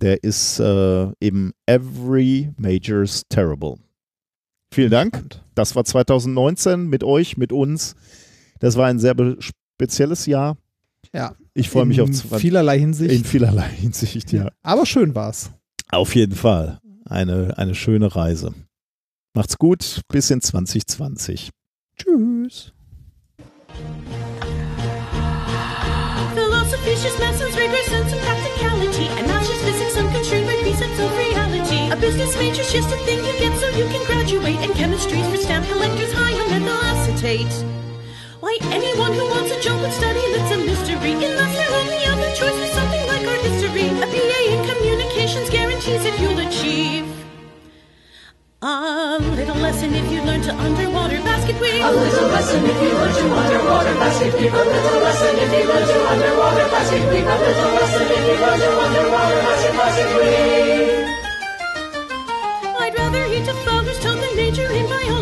Der 0.00 0.22
ist 0.22 0.60
äh, 0.60 1.08
eben 1.20 1.52
Every 1.66 2.52
Major's 2.56 3.22
Terrible. 3.28 3.74
Vielen 4.72 4.90
Dank. 4.90 5.22
Das 5.54 5.74
war 5.74 5.84
2019 5.84 6.86
mit 6.88 7.02
euch, 7.02 7.36
mit 7.36 7.52
uns. 7.52 7.96
Das 8.60 8.76
war 8.76 8.86
ein 8.86 8.98
sehr 8.98 9.14
spezielles 9.78 10.26
Jahr. 10.26 10.56
Ja. 11.14 11.34
Ich 11.54 11.70
freue 11.70 11.86
mich 11.86 11.98
In 11.98 12.04
auf 12.04 12.10
20 12.10 12.40
vielerlei 12.40 12.78
Hinsicht. 12.80 13.14
in 13.14 13.24
vielerlei 13.24 13.68
Hinsicht, 13.68 14.32
ja. 14.32 14.50
Aber 14.62 14.86
schön 14.86 15.14
war's. 15.14 15.50
Auf 15.90 16.14
jeden 16.16 16.34
Fall. 16.34 16.80
Eine, 17.08 17.56
eine 17.56 17.74
schöne 17.76 18.14
Reise. 18.14 18.52
Macht's 19.34 19.56
gut. 19.56 20.00
Bis 20.08 20.30
in 20.30 20.40
2020. 20.40 21.50
Tschüss. 21.96 22.72
Science, 26.98 27.56
rigorous 27.56 27.86
sense, 27.86 28.12
and 28.12 28.20
practicality. 28.22 29.06
Just 29.46 29.62
physics, 29.62 29.96
unconstrained 29.96 30.46
by 30.46 30.56
precepts 30.62 30.98
of 30.98 31.16
reality. 31.16 31.90
A 31.92 31.96
business 31.96 32.36
major's 32.36 32.72
just 32.72 32.88
a 32.90 32.96
thing 33.06 33.18
you 33.18 33.32
get 33.38 33.56
so 33.60 33.68
you 33.78 33.86
can 33.86 34.04
graduate. 34.06 34.58
And 34.64 34.72
chemistry's 34.74 35.26
for 35.28 35.36
stamp 35.36 35.66
collectors 35.68 36.12
high 36.12 36.34
on 36.42 36.50
methyl 36.50 36.76
acetate. 36.90 37.64
Why, 38.40 38.56
anyone 38.70 39.12
who 39.14 39.26
wants 39.34 39.50
a 39.50 39.60
job 39.60 39.80
would 39.80 39.90
study 39.90 40.22
that's 40.30 40.54
a 40.54 40.58
mystery. 40.62 41.10
Unless 41.10 41.54
their 41.58 41.70
only 41.74 41.98
other 42.06 42.30
choice 42.38 42.54
was 42.54 42.70
something 42.70 43.02
like 43.10 43.26
art 43.26 43.42
history. 43.42 43.90
A 43.90 44.06
BA 44.06 44.40
in 44.54 44.62
communications 44.62 45.50
guarantees 45.50 46.04
that 46.06 46.14
you'll 46.20 46.38
achieve. 46.38 47.10
A 48.62 49.18
little 49.34 49.56
lesson 49.56 49.92
if 49.92 50.06
you 50.12 50.22
learn 50.22 50.42
to 50.42 50.54
underwater 50.54 51.18
basket 51.26 51.58
weave. 51.60 51.82
A 51.82 51.90
little 51.90 52.28
lesson 52.30 52.62
if 52.62 52.78
you 52.78 52.90
learn 52.94 53.10
to 53.10 53.26
underwater 53.42 53.94
basket 53.98 54.32
weave. 54.38 54.54
A 54.54 54.56
little 54.56 55.00
lesson 55.02 55.34
if 55.34 55.50
you 55.58 55.64
learn 55.66 55.82
to 55.82 55.98
underwater 56.06 56.66
basket 56.70 57.02
weave. 57.10 57.26
A 57.26 57.36
little 57.42 57.72
lesson 57.74 58.06
if 58.06 58.22
you 58.22 58.36
learn 58.38 58.58
to 58.62 58.70
underwater 58.86 59.40
basket 59.50 59.74
basket 59.82 60.10
weave. 60.14 61.10
I'd 62.86 62.94
rather 62.94 63.24
eat 63.34 63.48
a 63.50 63.54
father's 63.66 63.98
toad 63.98 64.22
than 64.22 64.36
major 64.36 64.70
in 64.70 64.86
biology. 64.86 65.17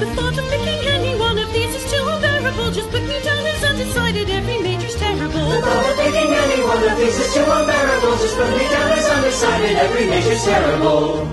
The 0.00 0.06
thought 0.16 0.36
of 0.36 0.44
picking 0.50 0.82
any 0.90 1.14
one 1.14 1.38
of 1.38 1.52
these 1.52 1.72
is 1.74 1.84
too 1.86 2.02
unbearable. 2.02 2.72
Just 2.72 2.90
put 2.90 3.02
me 3.02 3.22
down 3.22 3.46
as 3.46 3.62
undecided. 3.62 4.28
Every 4.28 4.58
major's 4.60 4.96
terrible. 4.96 5.46
The 5.50 5.62
thought 5.62 5.86
of 5.86 5.96
picking 5.96 6.30
any 6.34 6.60
one 6.66 6.82
of 6.82 6.98
these 6.98 7.14
is 7.14 7.32
too 7.32 7.46
unbearable. 7.46 8.18
Just 8.18 8.34
put 8.34 8.50
me 8.50 8.64
down 8.74 8.90
as 8.90 9.06
undecided. 9.06 9.76
Every 9.78 10.06
nature's 10.06 10.42
terrible. 10.42 11.26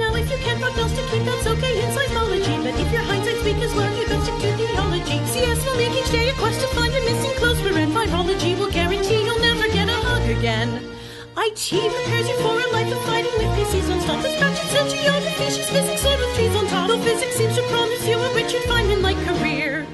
Now, 0.00 0.16
if 0.16 0.30
you 0.32 0.38
can't 0.40 0.60
prognosticate, 0.64 1.24
that's 1.28 1.46
okay 1.46 1.74
in 1.84 1.90
seismology. 1.92 2.56
But 2.64 2.74
if 2.80 2.88
your 2.90 3.02
hindsight's 3.04 3.44
weak 3.44 3.60
as 3.60 3.74
well, 3.74 3.92
you 3.92 4.08
best 4.08 4.24
stick 4.24 4.40
to 4.40 4.56
theology. 4.56 5.20
CS 5.28 5.60
will 5.66 5.76
make 5.76 5.92
each 5.92 6.10
day 6.10 6.30
a 6.30 6.34
quest 6.40 6.58
to 6.62 6.68
find 6.68 6.88
a 6.88 7.00
missing 7.04 7.36
clothes 7.36 7.60
for 7.60 7.76
and 7.76 7.92
virology 7.92 8.56
will 8.58 8.70
guarantee 8.70 9.20
you'll 9.24 9.44
never 9.44 9.68
get 9.68 9.88
a 9.90 9.98
hug 10.08 10.24
again. 10.30 10.93
IT 11.44 11.76
prepares 11.76 12.26
you 12.26 12.36
for 12.40 12.56
a 12.56 12.68
life 12.72 12.88
of 12.90 13.04
fighting 13.04 13.30
with 13.36 13.52
PCs 13.52 13.86
non-stop. 13.90 14.16
With 14.22 14.32
spreadsheets 14.32 14.80
and 14.80 14.88
geography, 14.88 15.44
she's 15.52 15.68
physics 15.68 16.00
or 16.06 16.16
with 16.16 16.34
trees 16.36 16.56
on 16.56 16.66
top. 16.68 16.88
Though 16.88 16.98
physics 17.04 17.36
seems 17.36 17.54
to 17.56 17.62
promise 17.68 18.08
you 18.08 18.16
a 18.16 18.34
Richard 18.34 18.62
Feynman-like 18.62 19.20
career. 19.28 19.86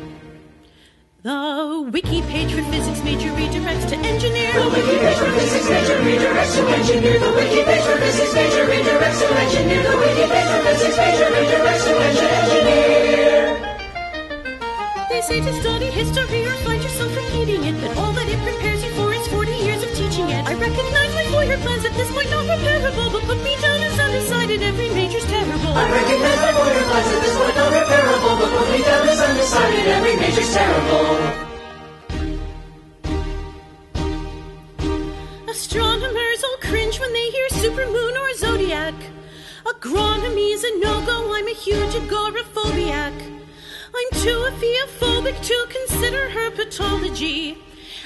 The 1.23 1.91
wiki 1.91 2.23
page 2.23 2.55
for 2.55 2.63
physics 2.71 3.03
major 3.03 3.31
redirects 3.35 3.89
to 3.91 3.97
engineer. 3.99 4.53
The 4.55 4.71
wiki 4.71 4.97
page 5.03 5.19
for 5.19 5.31
physics 5.35 5.69
major 5.69 5.99
redirects 6.07 6.55
to 6.55 6.63
engineer. 6.71 7.19
The 7.19 7.33
wiki 7.35 7.63
page 7.67 7.83
for 7.83 7.99
physics 7.99 8.33
major 8.33 8.65
redirects 8.71 9.19
to 9.19 9.27
engineer. 9.43 9.83
The 9.91 9.97
wiki 9.99 10.27
page 10.31 10.49
for 10.55 10.61
physics 10.71 10.97
major 11.03 11.29
redirects 11.35 11.83
to 11.83 11.93
engineer. 11.99 13.59
They 15.11 15.21
say 15.21 15.41
to 15.41 15.53
study 15.61 15.87
history 15.91 16.47
or 16.47 16.55
find 16.63 16.81
yourself 16.81 17.11
repeating 17.17 17.65
it, 17.65 17.75
but 17.83 17.97
all 17.99 18.13
that 18.13 18.29
it 18.29 18.39
prepares 18.39 18.85
you 18.85 18.90
recognize 20.61 21.15
my 21.15 21.25
four-year 21.33 21.57
plans 21.59 21.85
at 21.87 21.95
this 21.95 22.11
point 22.13 22.31
not 22.31 22.45
repairable, 22.45 23.13
but 23.13 23.23
put 23.23 23.43
me 23.43 23.57
down 23.61 23.81
as 23.81 23.99
undecided. 23.99 24.63
Every 24.63 24.91
major's 24.91 25.25
terrible. 25.25 25.73
I 25.73 25.91
recognize 25.91 26.41
my 26.45 26.53
border 26.53 26.85
plans 26.85 27.13
at 27.17 27.23
this 27.25 27.37
point 27.39 27.57
not 27.57 27.73
repairable, 27.73 28.35
but 28.41 28.51
put 28.59 28.69
me 28.71 28.81
down 28.85 29.09
as 29.09 29.21
undecided. 29.21 29.87
Every 29.89 30.17
major's 30.17 30.53
terrible. 30.53 31.07
Astronomers 35.49 36.45
all 36.45 36.59
cringe 36.61 37.01
when 37.01 37.13
they 37.13 37.31
hear 37.31 37.49
supermoon 37.49 38.15
or 38.21 38.35
zodiac. 38.37 38.95
Agronomy 39.65 40.53
is 40.53 40.63
a 40.65 40.79
no-go. 40.79 41.35
I'm 41.35 41.49
a 41.49 41.55
huge 41.55 41.95
agoraphobiac. 41.95 43.17
I'm 43.99 44.11
too 44.23 44.41
aphiophobic 44.51 45.41
to 45.43 45.67
consider 45.69 46.29
herpetology. 46.29 47.57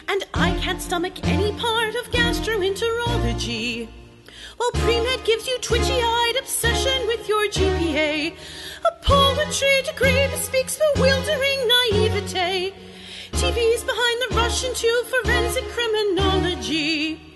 And 0.09 0.25
I 0.35 0.51
can't 0.61 0.81
stomach 0.81 1.15
any 1.25 1.53
part 1.53 1.95
of 1.95 2.11
gastroenterology. 2.11 3.89
While 4.57 4.71
pre-med 4.73 5.25
gives 5.25 5.47
you 5.49 5.59
twitchy-eyed 5.59 6.37
obsession 6.39 7.07
with 7.07 7.29
your 7.29 7.47
GPA. 7.49 8.35
A 8.85 9.05
poetry 9.05 9.83
degree 9.85 10.29
bespeaks 10.29 10.79
bewildering 10.95 11.69
naivete. 11.69 12.73
TV's 13.33 13.83
behind 13.83 14.23
the 14.23 14.37
rush 14.37 14.65
into 14.65 15.05
forensic 15.11 15.65
criminology. 15.71 17.34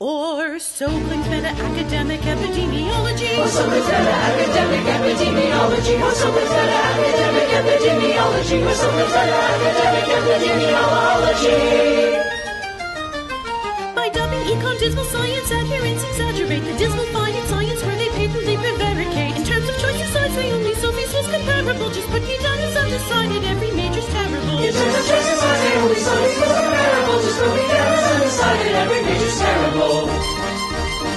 Or 0.00 0.58
so 0.58 0.88
claims 0.88 1.28
meta-academic 1.28 2.20
epidemiology. 2.22 3.36
Or 3.36 3.48
so 3.48 3.68
claims 3.68 3.84
meta-academic 3.84 4.80
epidemiology. 4.96 6.00
Or 6.00 6.14
so 6.16 6.32
claims 6.32 6.48
meta-academic 6.48 7.52
epidemiology. 7.52 8.64
Or 8.64 8.74
so 8.80 8.88
claims 8.96 9.12
meta-academic 9.12 10.08
epidemiology. 10.16 11.52
By 13.94 14.08
dubbing 14.08 14.40
econ 14.48 14.78
dismal 14.80 15.04
science, 15.04 15.52
adherents 15.52 16.02
exaggerate 16.08 16.64
the 16.64 16.72
dismal 16.78 17.04
finding 17.12 17.44
science 17.44 17.84
where 17.84 17.96
they 17.96 18.08
patently 18.16 18.56
prevaricate. 18.56 19.36
In 19.36 19.44
terms 19.44 19.68
of 19.68 19.76
choice 19.76 20.00
decides 20.00 20.34
they 20.34 20.50
only 20.50 20.72
Sophie's 20.76 21.12
was 21.12 21.28
comparable. 21.28 21.90
Just 21.90 22.08
put 22.08 22.22
me 22.22 22.38
down 22.38 22.58
as 22.58 22.74
undecided, 22.74 23.44
every 23.44 23.70
major's 24.60 24.74
terrible. 24.74 24.90
In 24.90 24.92
terms 24.92 24.94
of 24.96 25.04
choice 25.08 25.30
decides 25.30 25.62
they 25.62 25.80
only 25.80 25.94
Sophie's 25.96 26.40
was 26.40 26.58
comparable. 26.60 27.20
Just 27.20 27.38
put 27.40 27.54
me 27.56 27.68
down 27.68 27.86
as 27.98 28.12
undecided, 28.12 28.72
every 28.72 29.02
major's 29.04 29.38
terrible. 29.38 31.10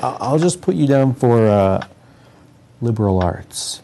I- 0.00 0.16
I'll 0.20 0.38
just 0.38 0.60
put 0.60 0.74
you 0.74 0.86
down 0.86 1.14
for 1.14 1.46
uh, 1.46 1.86
liberal 2.80 3.22
arts. 3.22 3.80